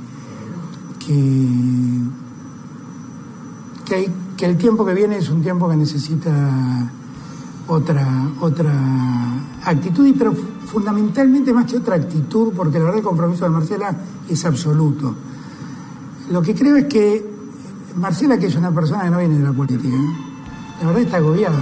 que, 1.03 2.23
que, 4.38 4.45
el 4.45 4.57
tiempo 4.57 4.85
que 4.85 4.93
viene 4.93 5.17
es 5.17 5.30
un 5.30 5.41
tiempo 5.41 5.69
que 5.69 5.75
necesita 5.75 6.31
otra, 7.67 8.07
otra 8.41 8.73
actitud, 9.63 10.05
y 10.05 10.13
pero 10.13 10.33
fundamentalmente 10.33 11.53
más 11.53 11.72
que 11.72 11.77
otra 11.77 11.95
actitud, 11.95 12.51
porque 12.55 12.77
la 12.80 12.85
verdad 12.85 12.99
el 12.99 13.05
compromiso 13.05 13.45
de 13.45 13.51
Marcela 13.51 13.95
es 14.27 14.45
absoluto. 14.45 15.15
Lo 16.31 16.41
que 16.41 16.55
creo 16.55 16.75
es 16.77 16.85
que 16.85 17.25
Marcela, 17.95 18.38
que 18.38 18.47
es 18.47 18.55
una 18.55 18.72
persona 18.72 19.03
que 19.03 19.09
no 19.09 19.19
viene 19.19 19.38
de 19.38 19.43
la 19.43 19.53
política, 19.53 19.95
la 20.81 20.88
verdad 20.88 21.03
está 21.03 21.17
agobiada. 21.17 21.61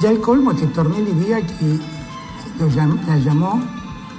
Ya 0.00 0.10
el 0.10 0.20
colmo 0.20 0.52
es 0.52 0.60
que 0.60 0.66
Tornelli 0.68 1.12
diga 1.12 1.40
que 1.40 1.78
la 3.06 3.18
llamó 3.18 3.60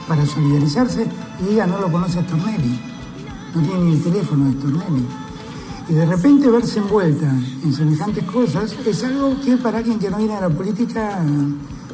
para 0.08 0.26
solidarizarse 0.26 1.08
y 1.44 1.54
ella 1.54 1.68
no 1.68 1.80
lo 1.80 1.92
conoce 1.92 2.20
a 2.20 2.26
Tornelli. 2.26 2.80
No 3.56 3.62
tiene 3.62 3.86
ni 3.86 3.94
el 3.94 4.04
teléfono 4.04 4.46
de 4.46 4.54
Tornelli. 4.54 5.21
Y 5.92 5.94
de 5.94 6.06
repente 6.06 6.50
verse 6.50 6.80
envuelta 6.80 7.30
en 7.66 7.74
semejantes 7.74 8.24
cosas 8.24 8.74
es 8.86 9.04
algo 9.04 9.36
que 9.44 9.58
para 9.58 9.80
alguien 9.80 10.00
que 10.00 10.10
no 10.10 10.20
viene 10.20 10.36
de 10.36 10.40
la 10.40 10.50
política 10.50 11.20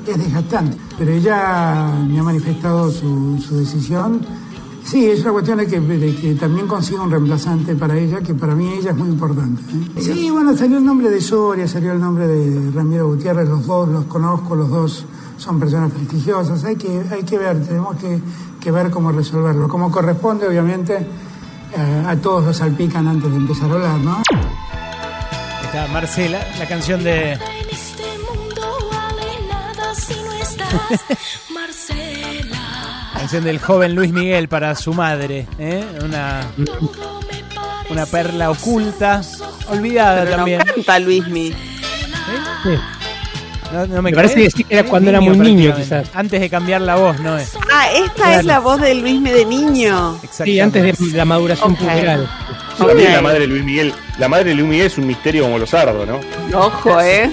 es 0.06 0.18
desgastante. 0.20 0.78
Pero 1.00 1.12
ella 1.14 1.96
me 2.08 2.20
ha 2.20 2.24
manifestado 2.24 2.92
su, 2.92 3.40
su 3.42 3.58
decisión. 3.58 4.22
Sí, 4.84 5.04
es 5.08 5.22
una 5.22 5.32
cuestión 5.32 5.58
de 5.58 5.66
que, 5.66 5.80
de 5.80 6.16
que 6.16 6.36
también 6.36 6.68
consiga 6.68 7.02
un 7.02 7.10
reemplazante 7.10 7.76
para 7.76 7.98
ella, 7.98 8.22
que 8.22 8.36
para 8.36 8.54
mí 8.54 8.72
ella 8.72 8.92
es 8.92 8.98
muy 8.98 9.10
importante. 9.10 9.64
¿eh? 9.74 10.00
Sí, 10.00 10.30
bueno, 10.30 10.56
salió 10.56 10.78
el 10.78 10.86
nombre 10.86 11.10
de 11.10 11.20
Soria, 11.20 11.68
salió 11.68 11.92
el 11.92 12.00
nombre 12.00 12.28
de 12.28 12.70
Ramiro 12.70 13.08
Gutiérrez, 13.08 13.50
los 13.50 13.66
dos 13.66 13.90
los 13.90 14.06
conozco, 14.06 14.56
los 14.56 14.70
dos 14.70 15.06
son 15.38 15.60
personas 15.60 15.92
prestigiosas. 15.92 16.64
Hay 16.66 16.76
que, 16.76 17.02
hay 17.10 17.24
que 17.24 17.40
ver, 17.40 17.66
tenemos 17.66 17.96
que, 17.96 18.22
que 18.60 18.70
ver 18.70 18.92
cómo 18.92 19.12
resolverlo. 19.12 19.68
Como 19.68 19.90
corresponde, 19.90 20.48
obviamente, 20.48 21.08
eh, 21.76 22.04
a 22.08 22.16
todos 22.18 22.44
los 22.46 22.58
salpican 22.58 23.08
antes 23.08 23.30
de 23.30 23.38
empezar 23.38 23.70
a 23.70 23.74
hablar, 23.74 23.98
¿no? 24.00 24.22
Está 25.64 25.88
Marcela, 25.88 26.40
la 26.60 26.66
canción 26.68 27.04
de. 27.04 27.34
este 27.34 28.04
Nada 29.50 29.96
si 29.96 30.14
no 30.24 30.34
estás, 30.34 30.70
Marcela. 31.54 32.58
Canción 33.14 33.44
del 33.44 33.60
joven 33.60 33.96
Luis 33.96 34.12
Miguel 34.12 34.48
para 34.48 34.76
su 34.76 34.94
madre, 34.94 35.48
¿eh? 35.60 35.84
Una, 36.04 36.42
una 37.90 38.06
perla 38.06 38.50
oculta, 38.52 39.22
olvidada 39.70 40.20
Pero 40.24 40.32
no 40.32 40.36
también. 40.38 40.62
canta 40.62 41.00
Luismi. 41.00 41.54
No, 43.74 43.86
no 43.88 44.02
me 44.02 44.12
Me 44.12 44.16
parece 44.16 44.36
que 44.36 44.52
sí, 44.52 44.64
que 44.64 44.74
era 44.74 44.84
cuando 44.88 45.10
era 45.10 45.20
muy 45.20 45.38
niño, 45.38 45.72
prácticamente. 45.74 46.12
Antes 46.14 46.42
de 46.42 46.50
cambiar 46.50 46.82
la 46.82 46.96
voz, 46.96 47.20
¿no 47.20 47.38
es? 47.38 47.52
Ah, 47.72 47.88
esta 47.92 48.40
es 48.40 48.46
la 48.46 48.60
voz 48.60 48.80
de 48.80 48.94
Luismi 48.96 49.30
de 49.32 49.46
niño. 49.46 50.20
Sí, 50.32 50.60
antes 50.60 50.98
de 50.98 51.18
la 51.18 51.26
maduración 51.26 51.74
Ok. 51.74 51.80
puberal. 51.80 52.30
También 52.78 53.14
la 53.14 53.22
madre 53.22 53.40
de 53.42 53.48
Luis 53.48 53.64
Miguel. 53.64 53.94
La 54.20 54.28
madre 54.30 54.46
de 54.50 54.56
Luis 54.56 54.68
Miguel 54.68 54.86
es 54.88 54.98
un 54.98 55.08
misterio 55.08 55.44
como 55.44 55.58
los 55.60 55.70
sardos, 55.70 56.08
¿no? 56.08 56.20
Ojo, 56.58 57.02
¿eh? 57.02 57.30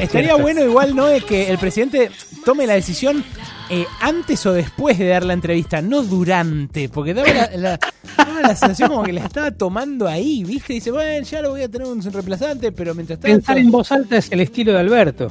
Estaría 0.00 0.34
bueno 0.36 0.62
igual, 0.62 0.94
¿no? 0.94 1.08
Es 1.08 1.24
que 1.24 1.48
el 1.48 1.58
presidente 1.58 2.10
tome 2.44 2.66
la 2.66 2.74
decisión 2.74 3.24
eh, 3.70 3.86
antes 4.00 4.44
o 4.46 4.52
después 4.52 4.98
de 4.98 5.06
dar 5.08 5.24
la 5.24 5.32
entrevista, 5.32 5.82
no 5.82 6.02
durante, 6.02 6.88
porque 6.88 7.14
daba 7.14 7.28
la, 7.32 7.50
la- 7.56 7.78
daba 8.16 8.40
la 8.42 8.48
sensación 8.56 8.88
como 8.90 9.02
que 9.02 9.12
la 9.12 9.24
estaba 9.24 9.50
tomando 9.50 10.06
ahí, 10.08 10.44
¿viste? 10.44 10.74
Dice, 10.74 10.90
bueno, 10.90 11.24
ya 11.26 11.40
lo 11.42 11.50
voy 11.50 11.62
a 11.62 11.68
tener 11.68 11.86
un 11.86 12.00
reemplazante, 12.02 12.72
pero 12.72 12.94
mientras 12.94 13.18
tanto... 13.20 13.36
Pensar 13.36 13.58
en 13.58 13.70
voz 13.70 13.90
alta 13.92 14.16
es 14.18 14.30
el 14.30 14.40
estilo 14.40 14.72
de 14.72 14.78
Alberto. 14.80 15.30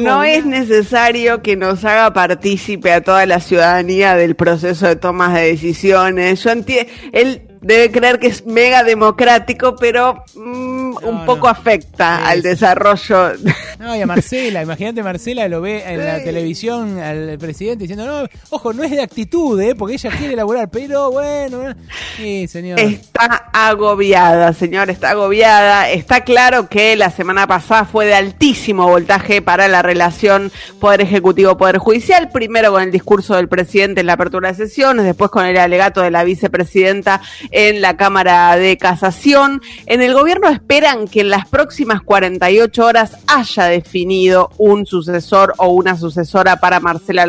No 0.00 0.22
es 0.24 0.44
necesario 0.44 1.42
que 1.42 1.56
nos 1.56 1.84
haga 1.84 2.12
partícipe 2.12 2.92
a 2.92 3.02
toda 3.02 3.24
la 3.26 3.40
ciudadanía 3.40 4.14
del 4.16 4.34
proceso 4.36 4.86
de 4.86 4.96
tomas 4.96 5.34
de 5.34 5.42
decisiones. 5.48 6.42
Yo 6.42 6.50
entiendo, 6.50 6.90
él 7.12 7.42
debe 7.60 7.90
creer 7.90 8.18
que 8.20 8.28
es 8.28 8.46
mega 8.46 8.84
democrático, 8.84 9.74
pero 9.76 10.22
mm, 10.36 10.96
un 11.02 11.24
poco 11.26 11.48
afecta 11.48 12.26
al 12.28 12.42
desarrollo. 12.42 13.32
No, 13.80 13.96
y 13.96 14.00
a 14.00 14.06
Marcela, 14.06 14.62
imagínate 14.62 15.02
Marcela 15.02 15.48
lo 15.48 15.60
ve 15.60 15.82
en 15.86 15.98
la 16.04 16.22
televisión 16.22 16.98
al 17.00 17.36
presidente 17.38 17.75
diciendo, 17.84 18.06
no, 18.06 18.28
ojo, 18.50 18.72
no 18.72 18.82
es 18.82 18.90
de 18.90 19.02
actitud, 19.02 19.60
¿eh? 19.60 19.74
Porque 19.74 19.94
ella 19.94 20.10
quiere 20.10 20.34
elaborar, 20.34 20.68
pero 20.70 21.10
bueno, 21.10 21.62
¿no? 21.62 21.74
sí, 22.16 22.46
señor. 22.48 22.78
Está 22.80 23.50
agobiada, 23.52 24.52
señor, 24.52 24.90
está 24.90 25.10
agobiada. 25.10 25.90
Está 25.90 26.22
claro 26.22 26.68
que 26.68 26.96
la 26.96 27.10
semana 27.10 27.46
pasada 27.46 27.84
fue 27.84 28.06
de 28.06 28.14
altísimo 28.14 28.88
voltaje 28.88 29.42
para 29.42 29.68
la 29.68 29.82
relación 29.82 30.50
Poder 30.80 31.00
Ejecutivo-Poder 31.02 31.78
Judicial. 31.78 32.30
Primero 32.30 32.72
con 32.72 32.82
el 32.82 32.92
discurso 32.92 33.34
del 33.36 33.48
presidente 33.48 34.00
en 34.00 34.06
la 34.06 34.14
apertura 34.14 34.50
de 34.50 34.54
sesiones, 34.54 35.04
después 35.04 35.30
con 35.30 35.44
el 35.46 35.56
alegato 35.56 36.00
de 36.02 36.10
la 36.10 36.24
vicepresidenta 36.24 37.20
en 37.50 37.80
la 37.80 37.96
Cámara 37.96 38.56
de 38.56 38.76
Casación. 38.76 39.62
En 39.86 40.02
el 40.02 40.14
gobierno 40.14 40.48
esperan 40.48 41.08
que 41.08 41.20
en 41.20 41.30
las 41.30 41.46
próximas 41.48 42.02
48 42.02 42.84
horas 42.84 43.16
haya 43.26 43.64
definido 43.64 44.50
un 44.58 44.86
sucesor 44.86 45.54
o 45.58 45.68
una 45.68 45.96
sucesora 45.96 46.56
para 46.56 46.80
Marcela 46.80 47.26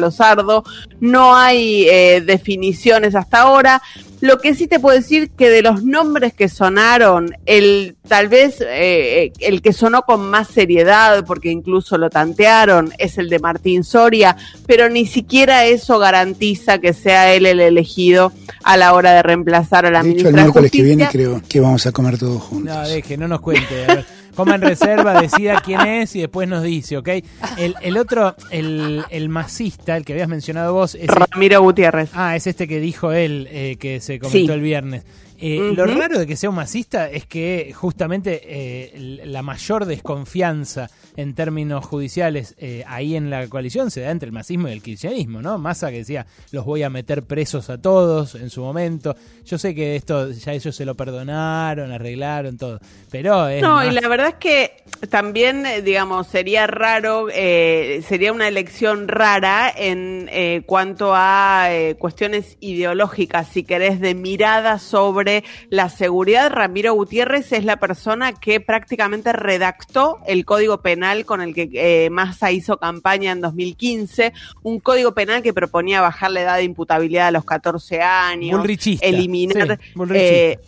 No 0.99 1.35
hay 1.35 1.87
eh, 1.87 2.21
definiciones 2.21 3.15
hasta 3.15 3.41
ahora. 3.41 3.81
Lo 4.19 4.39
que 4.39 4.55
sí 4.55 4.67
te 4.67 4.79
puedo 4.79 4.97
decir 4.97 5.29
que 5.29 5.49
de 5.49 5.61
los 5.61 5.83
nombres 5.83 6.33
que 6.33 6.49
sonaron, 6.49 7.35
el 7.45 7.95
tal 8.07 8.29
vez 8.29 8.57
eh, 8.61 9.31
el 9.39 9.61
que 9.61 9.73
sonó 9.73 10.01
con 10.03 10.27
más 10.27 10.47
seriedad, 10.47 11.23
porque 11.25 11.51
incluso 11.51 11.99
lo 11.99 12.09
tantearon, 12.09 12.91
es 12.97 13.19
el 13.19 13.29
de 13.29 13.37
Martín 13.37 13.83
Soria, 13.83 14.35
pero 14.65 14.89
ni 14.89 15.05
siquiera 15.05 15.65
eso 15.65 15.99
garantiza 15.99 16.79
que 16.79 16.93
sea 16.93 17.33
él 17.33 17.45
el 17.45 17.59
elegido 17.59 18.31
a 18.63 18.75
la 18.75 18.93
hora 18.93 19.13
de 19.13 19.21
reemplazar 19.21 19.85
a 19.85 19.91
la 19.91 20.01
De 20.01 20.09
hecho, 20.09 20.15
ministra 20.15 20.29
el 20.29 20.35
de 20.35 20.41
miércoles 20.41 20.71
que 20.71 20.81
viene 20.81 21.07
creo 21.11 21.41
que 21.47 21.59
vamos 21.59 21.85
a 21.85 21.91
comer 21.91 22.17
todos 22.17 22.41
juntos. 22.41 22.75
No, 22.75 22.87
deje, 22.87 23.17
no 23.17 23.27
nos 23.27 23.41
cuente. 23.41 23.85
A 23.85 23.95
ver, 23.95 24.05
coma 24.37 24.55
en 24.55 24.61
reserva, 24.61 25.19
decida 25.19 25.59
quién 25.65 25.81
es 25.81 26.15
y 26.15 26.21
después 26.21 26.47
nos 26.47 26.63
dice, 26.63 26.95
¿ok? 26.97 27.09
El, 27.57 27.75
el 27.81 27.97
otro, 27.97 28.35
el, 28.51 29.03
el 29.09 29.27
masista, 29.29 29.97
el 29.97 30.05
que 30.05 30.13
habías 30.13 30.29
mencionado 30.29 30.73
vos, 30.73 30.95
es 30.95 31.07
Ramiro 31.07 31.61
Gutiérrez. 31.61 32.11
Ah, 32.13 32.35
es 32.35 32.47
este 32.47 32.67
que 32.67 32.79
dijo 32.79 33.11
él, 33.11 33.47
eh, 33.51 33.75
que 33.79 33.99
se 33.99 34.19
comentó 34.19 34.37
Sí. 34.37 34.49
el 34.53 34.61
viernes. 34.61 35.03
Eh, 35.39 35.71
Lo 35.75 35.85
raro 35.85 36.17
de 36.19 36.25
que 36.25 36.35
sea 36.35 36.49
un 36.49 36.55
masista 36.55 37.09
es 37.09 37.25
que 37.27 37.71
justamente 37.75 38.41
eh, 38.43 39.21
la 39.25 39.41
mayor 39.43 39.85
desconfianza 39.85 40.89
en 41.15 41.33
términos 41.35 41.85
judiciales 41.85 42.55
eh, 42.57 42.83
ahí 42.87 43.15
en 43.15 43.29
la 43.29 43.47
coalición 43.47 43.91
se 43.91 44.01
da 44.01 44.11
entre 44.11 44.27
el 44.27 44.33
masismo 44.33 44.67
y 44.67 44.71
el 44.71 44.81
kirchnerismo, 44.81 45.41
¿no? 45.41 45.57
Massa 45.57 45.91
que 45.91 45.97
decía, 45.99 46.25
los 46.51 46.65
voy 46.65 46.83
a 46.83 46.89
meter 46.89 47.23
presos 47.23 47.69
a 47.69 47.79
todos 47.79 48.35
en 48.35 48.49
su 48.49 48.61
momento. 48.61 49.15
Yo 49.45 49.57
sé 49.57 49.73
que 49.75 49.95
esto 49.95 50.31
ya 50.31 50.53
ellos 50.53 50.75
se 50.75 50.85
lo 50.85 50.95
perdonaron, 50.95 51.91
arreglaron 51.91 52.57
todo, 52.57 52.79
pero 53.11 53.47
es 53.47 53.61
No, 53.61 53.75
más- 53.75 53.87
y 53.87 53.91
la 53.91 54.07
verdad 54.07 54.27
es 54.29 54.35
que 54.35 54.83
también, 55.09 55.63
digamos, 55.83 56.27
sería 56.27 56.65
raro, 56.67 57.27
sería 57.29 58.31
una 58.33 58.47
elección 58.47 59.07
rara 59.07 59.71
en 59.75 60.29
cuanto 60.65 61.11
a 61.15 61.69
cuestiones 61.99 62.57
ideológicas, 62.59 63.47
si 63.49 63.63
querés, 63.63 63.99
de 63.99 64.15
mirada 64.15 64.79
sobre 64.79 65.26
la 65.69 65.89
seguridad. 65.89 66.51
Ramiro 66.51 66.93
Gutiérrez 66.93 67.51
es 67.51 67.65
la 67.65 67.77
persona 67.77 68.33
que 68.33 68.59
prácticamente 68.59 69.33
redactó 69.33 70.19
el 70.27 70.45
código 70.45 70.81
penal 70.81 71.25
con 71.25 71.41
el 71.41 71.53
que 71.53 71.69
eh, 71.73 72.09
Massa 72.09 72.51
hizo 72.51 72.77
campaña 72.77 73.31
en 73.31 73.41
2015, 73.41 74.33
un 74.63 74.79
código 74.79 75.13
penal 75.13 75.41
que 75.41 75.53
proponía 75.53 76.01
bajar 76.01 76.31
la 76.31 76.41
edad 76.41 76.57
de 76.57 76.63
imputabilidad 76.63 77.27
a 77.27 77.31
los 77.31 77.45
14 77.45 78.01
años, 78.01 78.61
eliminar... 79.01 79.77
sí, 79.77 80.03
eh, 80.13 80.59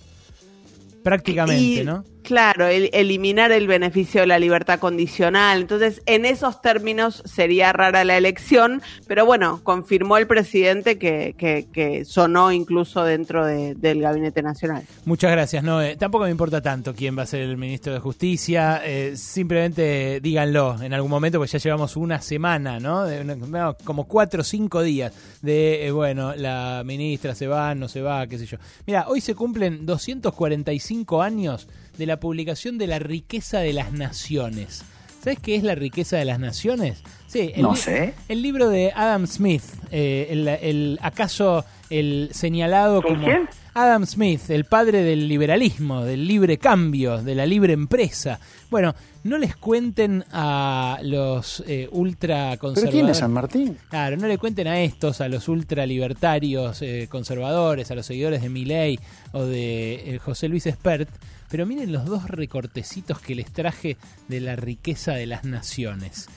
prácticamente, 1.04 1.82
y- 1.82 1.84
¿no? 1.84 2.04
Claro, 2.22 2.68
el- 2.68 2.90
eliminar 2.94 3.52
el 3.52 3.66
beneficio 3.66 4.22
de 4.22 4.28
la 4.28 4.38
libertad 4.40 4.78
condicional. 4.80 5.62
Entonces, 5.62 6.02
en 6.06 6.26
esos 6.26 6.62
términos 6.62 7.24
sería 7.26 7.72
rara 7.74 8.04
la 8.04 8.18
elección, 8.18 8.82
pero 9.08 9.26
bueno, 9.26 9.62
confirmó 9.64 10.18
el 10.18 10.28
presidente 10.28 10.98
que, 11.00 11.34
que, 11.38 11.68
que 11.72 12.06
sonó 12.06 12.52
incluso 12.52 13.04
dentro 13.04 13.46
de- 13.46 13.74
del 13.76 14.02
Gabinete 14.02 14.42
Nacional. 14.44 14.84
Muchas 15.06 15.32
gracias, 15.32 15.64
Noé. 15.64 15.96
Tampoco 15.96 16.26
me 16.26 16.30
importa 16.32 16.62
tanto 16.62 16.94
quién 16.94 17.18
va 17.18 17.24
a 17.24 17.26
ser 17.26 17.42
el 17.42 17.58
ministro 17.58 17.94
de 17.94 18.00
Justicia. 18.00 18.82
eh, 18.84 19.14
simplemente 19.16 20.20
díganlo 20.22 20.76
en 20.82 20.94
algún 20.94 21.10
momento, 21.10 21.40
porque 21.40 21.54
ya 21.54 21.60
llevamos 21.60 21.96
una 21.96 22.22
semana, 22.22 22.80
¿no? 22.80 23.06
De 23.06 23.24
no, 23.24 23.76
como 23.84 24.06
cuatro 24.08 24.42
o 24.42 24.44
cinco 24.44 24.84
días 24.84 25.14
de, 25.42 25.88
eh, 25.88 25.92
bueno, 25.92 26.36
la 26.36 26.84
ministra 26.86 27.34
se 27.34 27.48
va, 27.48 27.74
no 27.76 27.88
se 27.88 28.02
va, 28.02 28.28
qué 28.28 28.38
sé 28.38 28.46
yo. 28.46 28.58
Mira, 28.86 29.06
hoy 29.08 29.22
se 29.22 29.34
cumplen 29.36 29.86
245 29.86 31.22
años 31.22 31.68
de 32.00 32.08
la 32.08 32.20
publicación 32.20 32.80
de 32.80 32.88
la 32.88 32.98
riqueza 32.98 33.60
de 33.60 33.74
las 33.74 33.92
naciones. 33.92 34.84
¿Sabes 35.24 35.38
qué 35.40 35.56
es 35.56 35.64
la 35.64 35.76
riqueza 35.76 36.16
de 36.18 36.24
las 36.26 36.40
naciones? 36.40 37.04
Sí, 37.28 37.52
el, 37.54 37.62
No 37.62 37.76
sé. 37.76 38.14
el 38.30 38.42
libro 38.42 38.70
de 38.70 38.92
Adam 38.96 39.28
Smith, 39.28 39.62
eh, 39.92 40.28
el, 40.32 40.48
el- 40.48 41.00
acaso 41.02 41.66
el 41.90 42.30
señalado 42.32 43.02
¿Con 43.02 43.16
como 43.16 43.26
quién? 43.28 43.50
Adam 43.74 44.06
Smith, 44.06 44.50
el 44.50 44.64
padre 44.66 45.04
del 45.04 45.28
liberalismo, 45.28 46.04
del 46.06 46.26
libre 46.28 46.58
cambio, 46.58 47.22
de 47.22 47.36
la 47.36 47.46
libre 47.46 47.74
empresa. 47.74 48.40
Bueno, 48.70 48.96
no 49.26 49.38
les 49.38 49.56
cuenten 49.58 50.24
a 50.32 51.00
los 51.04 51.64
eh, 51.68 51.88
ultraconservadores. 51.92 52.82
¿Pero 52.84 52.92
quién 52.92 53.10
es 53.10 53.18
San 53.18 53.32
Martín? 53.32 53.78
Claro, 53.90 54.16
no 54.18 54.28
le 54.28 54.38
cuenten 54.38 54.68
a 54.68 54.80
estos, 54.82 55.20
a 55.22 55.28
los 55.28 55.48
ultralibertarios 55.50 56.82
eh, 56.82 57.08
conservadores, 57.10 57.92
a 57.92 57.96
los 57.96 58.06
seguidores 58.06 58.42
de 58.42 58.50
Milley 58.50 59.00
o 59.34 59.44
de 59.44 60.16
eh, 60.16 60.20
José 60.20 60.48
Luis 60.48 60.66
Espert, 60.66 61.10
pero 61.50 61.66
miren 61.66 61.92
los 61.92 62.06
dos 62.06 62.30
recortecitos 62.30 63.20
que 63.20 63.36
les 63.36 63.52
traje 63.52 63.98
de 64.28 64.40
la 64.40 64.56
riqueza 64.56 65.14
de 65.14 65.26
las 65.26 65.44
naciones. 65.44 66.28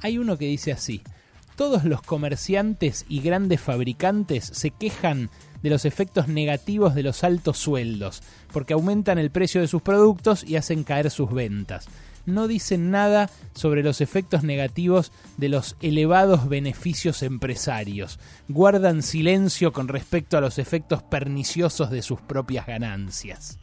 Hay 0.00 0.18
uno 0.18 0.36
que 0.36 0.46
dice 0.46 0.72
así, 0.72 1.02
todos 1.56 1.84
los 1.84 2.02
comerciantes 2.02 3.04
y 3.08 3.20
grandes 3.20 3.60
fabricantes 3.60 4.50
se 4.52 4.70
quejan 4.70 5.30
de 5.62 5.70
los 5.70 5.84
efectos 5.84 6.28
negativos 6.28 6.94
de 6.94 7.02
los 7.02 7.22
altos 7.24 7.58
sueldos, 7.58 8.22
porque 8.52 8.72
aumentan 8.72 9.18
el 9.18 9.30
precio 9.30 9.60
de 9.60 9.68
sus 9.68 9.82
productos 9.82 10.44
y 10.44 10.56
hacen 10.56 10.82
caer 10.82 11.10
sus 11.10 11.32
ventas. 11.32 11.86
No 12.24 12.46
dicen 12.46 12.90
nada 12.90 13.30
sobre 13.52 13.82
los 13.82 14.00
efectos 14.00 14.44
negativos 14.44 15.12
de 15.36 15.48
los 15.48 15.76
elevados 15.82 16.48
beneficios 16.48 17.22
empresarios. 17.22 18.20
Guardan 18.48 19.02
silencio 19.02 19.72
con 19.72 19.88
respecto 19.88 20.38
a 20.38 20.40
los 20.40 20.58
efectos 20.58 21.02
perniciosos 21.02 21.90
de 21.90 22.02
sus 22.02 22.20
propias 22.20 22.66
ganancias. 22.66 23.58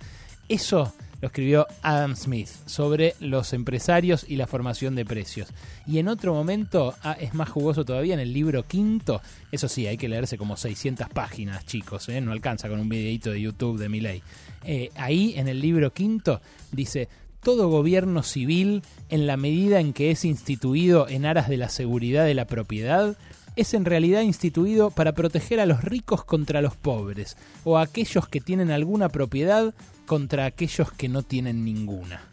Eso 0.50 0.92
lo 1.22 1.28
escribió 1.28 1.68
Adam 1.82 2.16
Smith 2.16 2.48
sobre 2.66 3.14
los 3.20 3.54
empresarios 3.54 4.26
y 4.28 4.36
la 4.36 4.48
formación 4.48 4.96
de 4.96 5.06
precios. 5.06 5.50
Y 5.86 6.00
en 6.00 6.08
otro 6.08 6.34
momento, 6.34 6.96
ah, 7.04 7.16
es 7.20 7.34
más 7.34 7.50
jugoso 7.50 7.86
todavía, 7.86 8.14
en 8.14 8.20
el 8.20 8.34
libro 8.34 8.64
quinto, 8.64 9.22
eso 9.52 9.68
sí, 9.68 9.86
hay 9.86 9.98
que 9.98 10.10
leerse 10.10 10.38
como 10.38 10.58
600 10.58 11.10
páginas, 11.10 11.66
chicos, 11.66 12.10
¿eh? 12.10 12.22
no 12.22 12.32
alcanza 12.32 12.70
con 12.70 12.80
un 12.80 12.90
videito 12.90 13.32
de 13.32 13.42
YouTube 13.42 13.78
de 13.78 13.90
Miley. 13.90 14.24
Eh, 14.64 14.92
ahí, 14.96 15.34
en 15.36 15.48
el 15.48 15.62
libro 15.62 15.94
quinto, 15.94 16.42
dice, 16.72 17.10
todo 17.44 17.70
gobierno 17.70 18.24
civil, 18.24 18.82
en 19.10 19.28
la 19.28 19.38
medida 19.38 19.80
en 19.80 19.94
que 19.94 20.12
es 20.12 20.26
instituido 20.26 21.08
en 21.08 21.26
aras 21.26 21.48
de 21.48 21.58
la 21.58 21.70
seguridad 21.70 22.26
de 22.26 22.34
la 22.34 22.46
propiedad, 22.46 23.18
es 23.56 23.74
en 23.74 23.84
realidad 23.84 24.22
instituido 24.22 24.90
para 24.90 25.14
proteger 25.14 25.60
a 25.60 25.66
los 25.66 25.84
ricos 25.84 26.24
contra 26.24 26.62
los 26.62 26.78
pobres, 26.78 27.36
o 27.66 27.78
a 27.78 27.82
aquellos 27.82 28.28
que 28.28 28.40
tienen 28.40 28.72
alguna 28.72 29.10
propiedad 29.10 29.74
contra 30.10 30.46
aquellos 30.46 30.92
que 30.92 31.08
no 31.08 31.22
tienen 31.22 31.64
ninguna. 31.64 32.24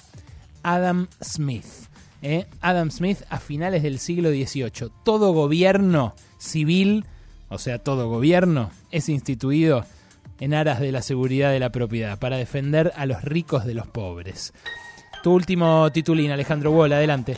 Adam 0.62 1.08
Smith. 1.22 1.66
¿eh? 2.22 2.46
Adam 2.62 2.90
Smith 2.90 3.18
a 3.28 3.38
finales 3.38 3.82
del 3.82 3.98
siglo 3.98 4.30
XVIII. 4.30 4.88
Todo 5.04 5.34
gobierno 5.34 6.14
civil, 6.38 7.04
o 7.50 7.58
sea, 7.58 7.78
todo 7.78 8.08
gobierno, 8.08 8.70
es 8.90 9.10
instituido 9.10 9.84
en 10.40 10.54
aras 10.54 10.80
de 10.80 10.90
la 10.90 11.02
seguridad 11.02 11.52
de 11.52 11.60
la 11.60 11.68
propiedad, 11.68 12.18
para 12.18 12.38
defender 12.38 12.94
a 12.96 13.04
los 13.04 13.22
ricos 13.22 13.66
de 13.66 13.74
los 13.74 13.86
pobres. 13.86 14.54
Tu 15.22 15.30
último 15.30 15.92
titulín, 15.92 16.30
Alejandro 16.30 16.70
Wall, 16.70 16.94
adelante. 16.94 17.36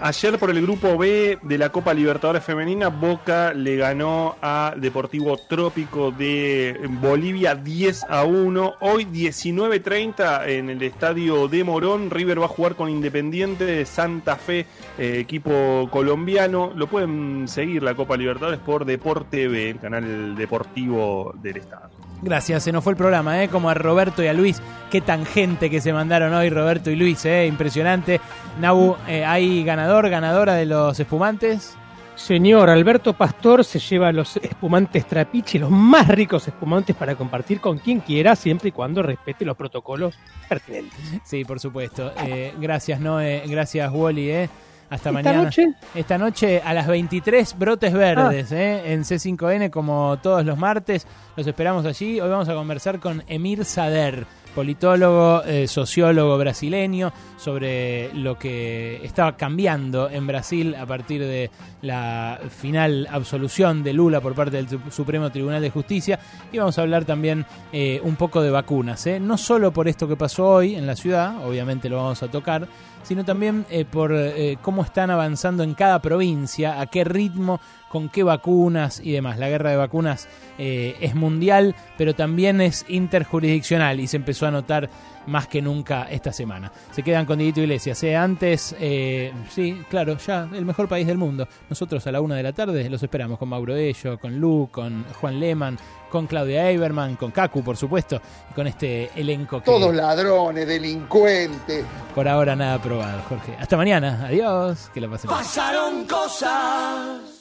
Ayer 0.00 0.38
por 0.40 0.50
el 0.50 0.60
grupo 0.60 0.98
B 0.98 1.38
de 1.42 1.56
la 1.56 1.70
Copa 1.70 1.94
Libertadores 1.94 2.42
Femenina, 2.42 2.88
Boca 2.88 3.54
le 3.54 3.76
ganó 3.76 4.36
a 4.42 4.74
Deportivo 4.76 5.36
Trópico 5.36 6.10
de 6.10 6.80
Bolivia 7.00 7.54
10 7.54 8.04
a 8.08 8.24
1. 8.24 8.74
Hoy 8.80 9.04
19.30 9.04 10.48
en 10.48 10.68
el 10.68 10.82
estadio 10.82 11.46
de 11.46 11.62
Morón, 11.62 12.10
River 12.10 12.40
va 12.40 12.46
a 12.46 12.48
jugar 12.48 12.74
con 12.74 12.90
Independiente 12.90 13.64
de 13.64 13.86
Santa 13.86 14.34
Fe, 14.34 14.66
eh, 14.98 15.18
equipo 15.20 15.88
colombiano. 15.90 16.72
Lo 16.74 16.88
pueden 16.88 17.46
seguir 17.46 17.84
la 17.84 17.94
Copa 17.94 18.16
Libertadores 18.16 18.58
por 18.58 18.84
Deporte 18.84 19.46
B, 19.46 19.70
el 19.70 19.78
canal 19.78 20.34
deportivo 20.34 21.32
del 21.40 21.58
estado. 21.58 22.03
Gracias, 22.22 22.62
se 22.62 22.72
nos 22.72 22.82
fue 22.82 22.92
el 22.92 22.96
programa, 22.96 23.42
¿eh? 23.42 23.48
como 23.48 23.68
a 23.68 23.74
Roberto 23.74 24.22
y 24.22 24.26
a 24.26 24.32
Luis. 24.32 24.62
Qué 24.90 25.00
tangente 25.00 25.70
que 25.70 25.80
se 25.80 25.92
mandaron 25.92 26.32
hoy 26.32 26.50
Roberto 26.50 26.90
y 26.90 26.96
Luis, 26.96 27.24
¿eh? 27.24 27.46
impresionante. 27.46 28.20
Nabu, 28.60 28.96
eh, 29.08 29.24
¿hay 29.24 29.64
ganador, 29.64 30.08
ganadora 30.08 30.54
de 30.54 30.66
los 30.66 30.98
espumantes? 30.98 31.76
Señor 32.16 32.70
Alberto 32.70 33.12
Pastor 33.12 33.64
se 33.64 33.80
lleva 33.80 34.12
los 34.12 34.36
espumantes 34.36 35.04
Trapiche, 35.06 35.58
los 35.58 35.70
más 35.70 36.06
ricos 36.06 36.46
espumantes 36.46 36.94
para 36.94 37.16
compartir 37.16 37.60
con 37.60 37.78
quien 37.78 38.00
quiera, 38.00 38.36
siempre 38.36 38.68
y 38.68 38.72
cuando 38.72 39.02
respete 39.02 39.44
los 39.44 39.56
protocolos 39.56 40.16
pertinentes. 40.48 40.98
Sí, 41.24 41.44
por 41.44 41.58
supuesto. 41.58 42.12
Eh, 42.24 42.54
gracias, 42.60 43.00
Noé. 43.00 43.42
Gracias, 43.46 43.90
Wally. 43.92 44.30
¿eh? 44.30 44.50
Hasta 44.90 45.10
¿Esta 45.10 45.12
mañana. 45.12 45.42
noche? 45.44 45.74
Esta 45.94 46.18
noche 46.18 46.62
a 46.64 46.72
las 46.74 46.86
23, 46.86 47.58
Brotes 47.58 47.92
Verdes, 47.92 48.52
Ah. 48.52 48.56
¿eh? 48.56 48.92
en 48.92 49.02
C5N, 49.04 49.70
como 49.70 50.18
todos 50.22 50.44
los 50.44 50.56
martes. 50.58 51.06
Los 51.36 51.46
esperamos 51.46 51.84
allí. 51.86 52.20
Hoy 52.20 52.28
vamos 52.28 52.48
a 52.48 52.54
conversar 52.54 53.00
con 53.00 53.22
Emir 53.26 53.64
Sader, 53.64 54.24
politólogo, 54.54 55.42
eh, 55.44 55.66
sociólogo 55.66 56.38
brasileño, 56.38 57.12
sobre 57.36 58.12
lo 58.14 58.38
que 58.38 59.04
estaba 59.04 59.36
cambiando 59.36 60.08
en 60.08 60.26
Brasil 60.28 60.76
a 60.76 60.86
partir 60.86 61.22
de 61.22 61.50
la 61.82 62.38
final 62.56 63.08
absolución 63.10 63.82
de 63.82 63.92
Lula 63.92 64.20
por 64.20 64.34
parte 64.34 64.56
del 64.56 64.68
Su- 64.68 64.78
Supremo 64.90 65.30
Tribunal 65.30 65.60
de 65.60 65.70
Justicia. 65.70 66.20
Y 66.52 66.58
vamos 66.58 66.78
a 66.78 66.82
hablar 66.82 67.04
también 67.04 67.44
eh, 67.72 68.00
un 68.04 68.14
poco 68.16 68.42
de 68.42 68.50
vacunas, 68.50 69.04
¿eh? 69.08 69.18
no 69.18 69.36
solo 69.38 69.72
por 69.72 69.88
esto 69.88 70.06
que 70.06 70.16
pasó 70.16 70.46
hoy 70.48 70.76
en 70.76 70.86
la 70.86 70.94
ciudad, 70.94 71.44
obviamente 71.44 71.88
lo 71.88 71.96
vamos 71.96 72.22
a 72.22 72.28
tocar, 72.28 72.68
sino 73.04 73.24
también 73.24 73.64
eh, 73.70 73.84
por 73.84 74.12
eh, 74.12 74.58
cómo 74.60 74.82
están 74.82 75.10
avanzando 75.10 75.62
en 75.62 75.74
cada 75.74 76.00
provincia, 76.00 76.80
a 76.80 76.86
qué 76.86 77.04
ritmo, 77.04 77.60
con 77.88 78.08
qué 78.08 78.24
vacunas 78.24 79.00
y 79.00 79.12
demás. 79.12 79.38
La 79.38 79.48
guerra 79.48 79.70
de 79.70 79.76
vacunas 79.76 80.28
eh, 80.58 80.96
es 81.00 81.14
mundial, 81.14 81.76
pero 81.96 82.14
también 82.14 82.60
es 82.60 82.84
interjurisdiccional 82.88 84.00
y 84.00 84.08
se 84.08 84.16
empezó 84.16 84.46
a 84.46 84.50
notar 84.50 84.90
más 85.26 85.48
que 85.48 85.62
nunca 85.62 86.04
esta 86.10 86.32
semana. 86.32 86.70
Se 86.92 87.02
quedan 87.02 87.26
con 87.26 87.38
Dieguito 87.38 87.60
Iglesias. 87.60 88.02
¿eh? 88.02 88.16
Antes, 88.16 88.74
eh, 88.78 89.32
sí, 89.50 89.82
claro, 89.88 90.16
ya 90.18 90.48
el 90.52 90.64
mejor 90.64 90.88
país 90.88 91.06
del 91.06 91.18
mundo. 91.18 91.46
Nosotros 91.68 92.06
a 92.06 92.12
la 92.12 92.20
una 92.20 92.36
de 92.36 92.42
la 92.42 92.52
tarde 92.52 92.88
los 92.88 93.02
esperamos 93.02 93.38
con 93.38 93.48
Mauro 93.48 93.74
Ello, 93.76 94.18
con 94.18 94.38
Lu, 94.38 94.68
con 94.70 95.04
Juan 95.20 95.40
Lehmann, 95.40 95.78
con 96.10 96.26
Claudia 96.26 96.70
Eiberman, 96.70 97.16
con 97.16 97.30
Kaku, 97.30 97.62
por 97.62 97.76
supuesto, 97.76 98.20
y 98.50 98.54
con 98.54 98.66
este 98.66 99.10
elenco 99.16 99.58
que 99.58 99.64
Todos 99.66 99.94
ladrones, 99.94 100.66
delincuentes. 100.66 101.84
por 102.14 102.28
ahora 102.28 102.54
nada 102.54 102.80
probado, 102.80 103.20
Jorge. 103.28 103.56
Hasta 103.58 103.76
mañana. 103.76 104.26
Adiós. 104.26 104.90
Que 104.94 105.00
la 105.00 105.08
pasen. 105.08 105.30
Pasaron 105.30 106.06
cosas 106.06 107.33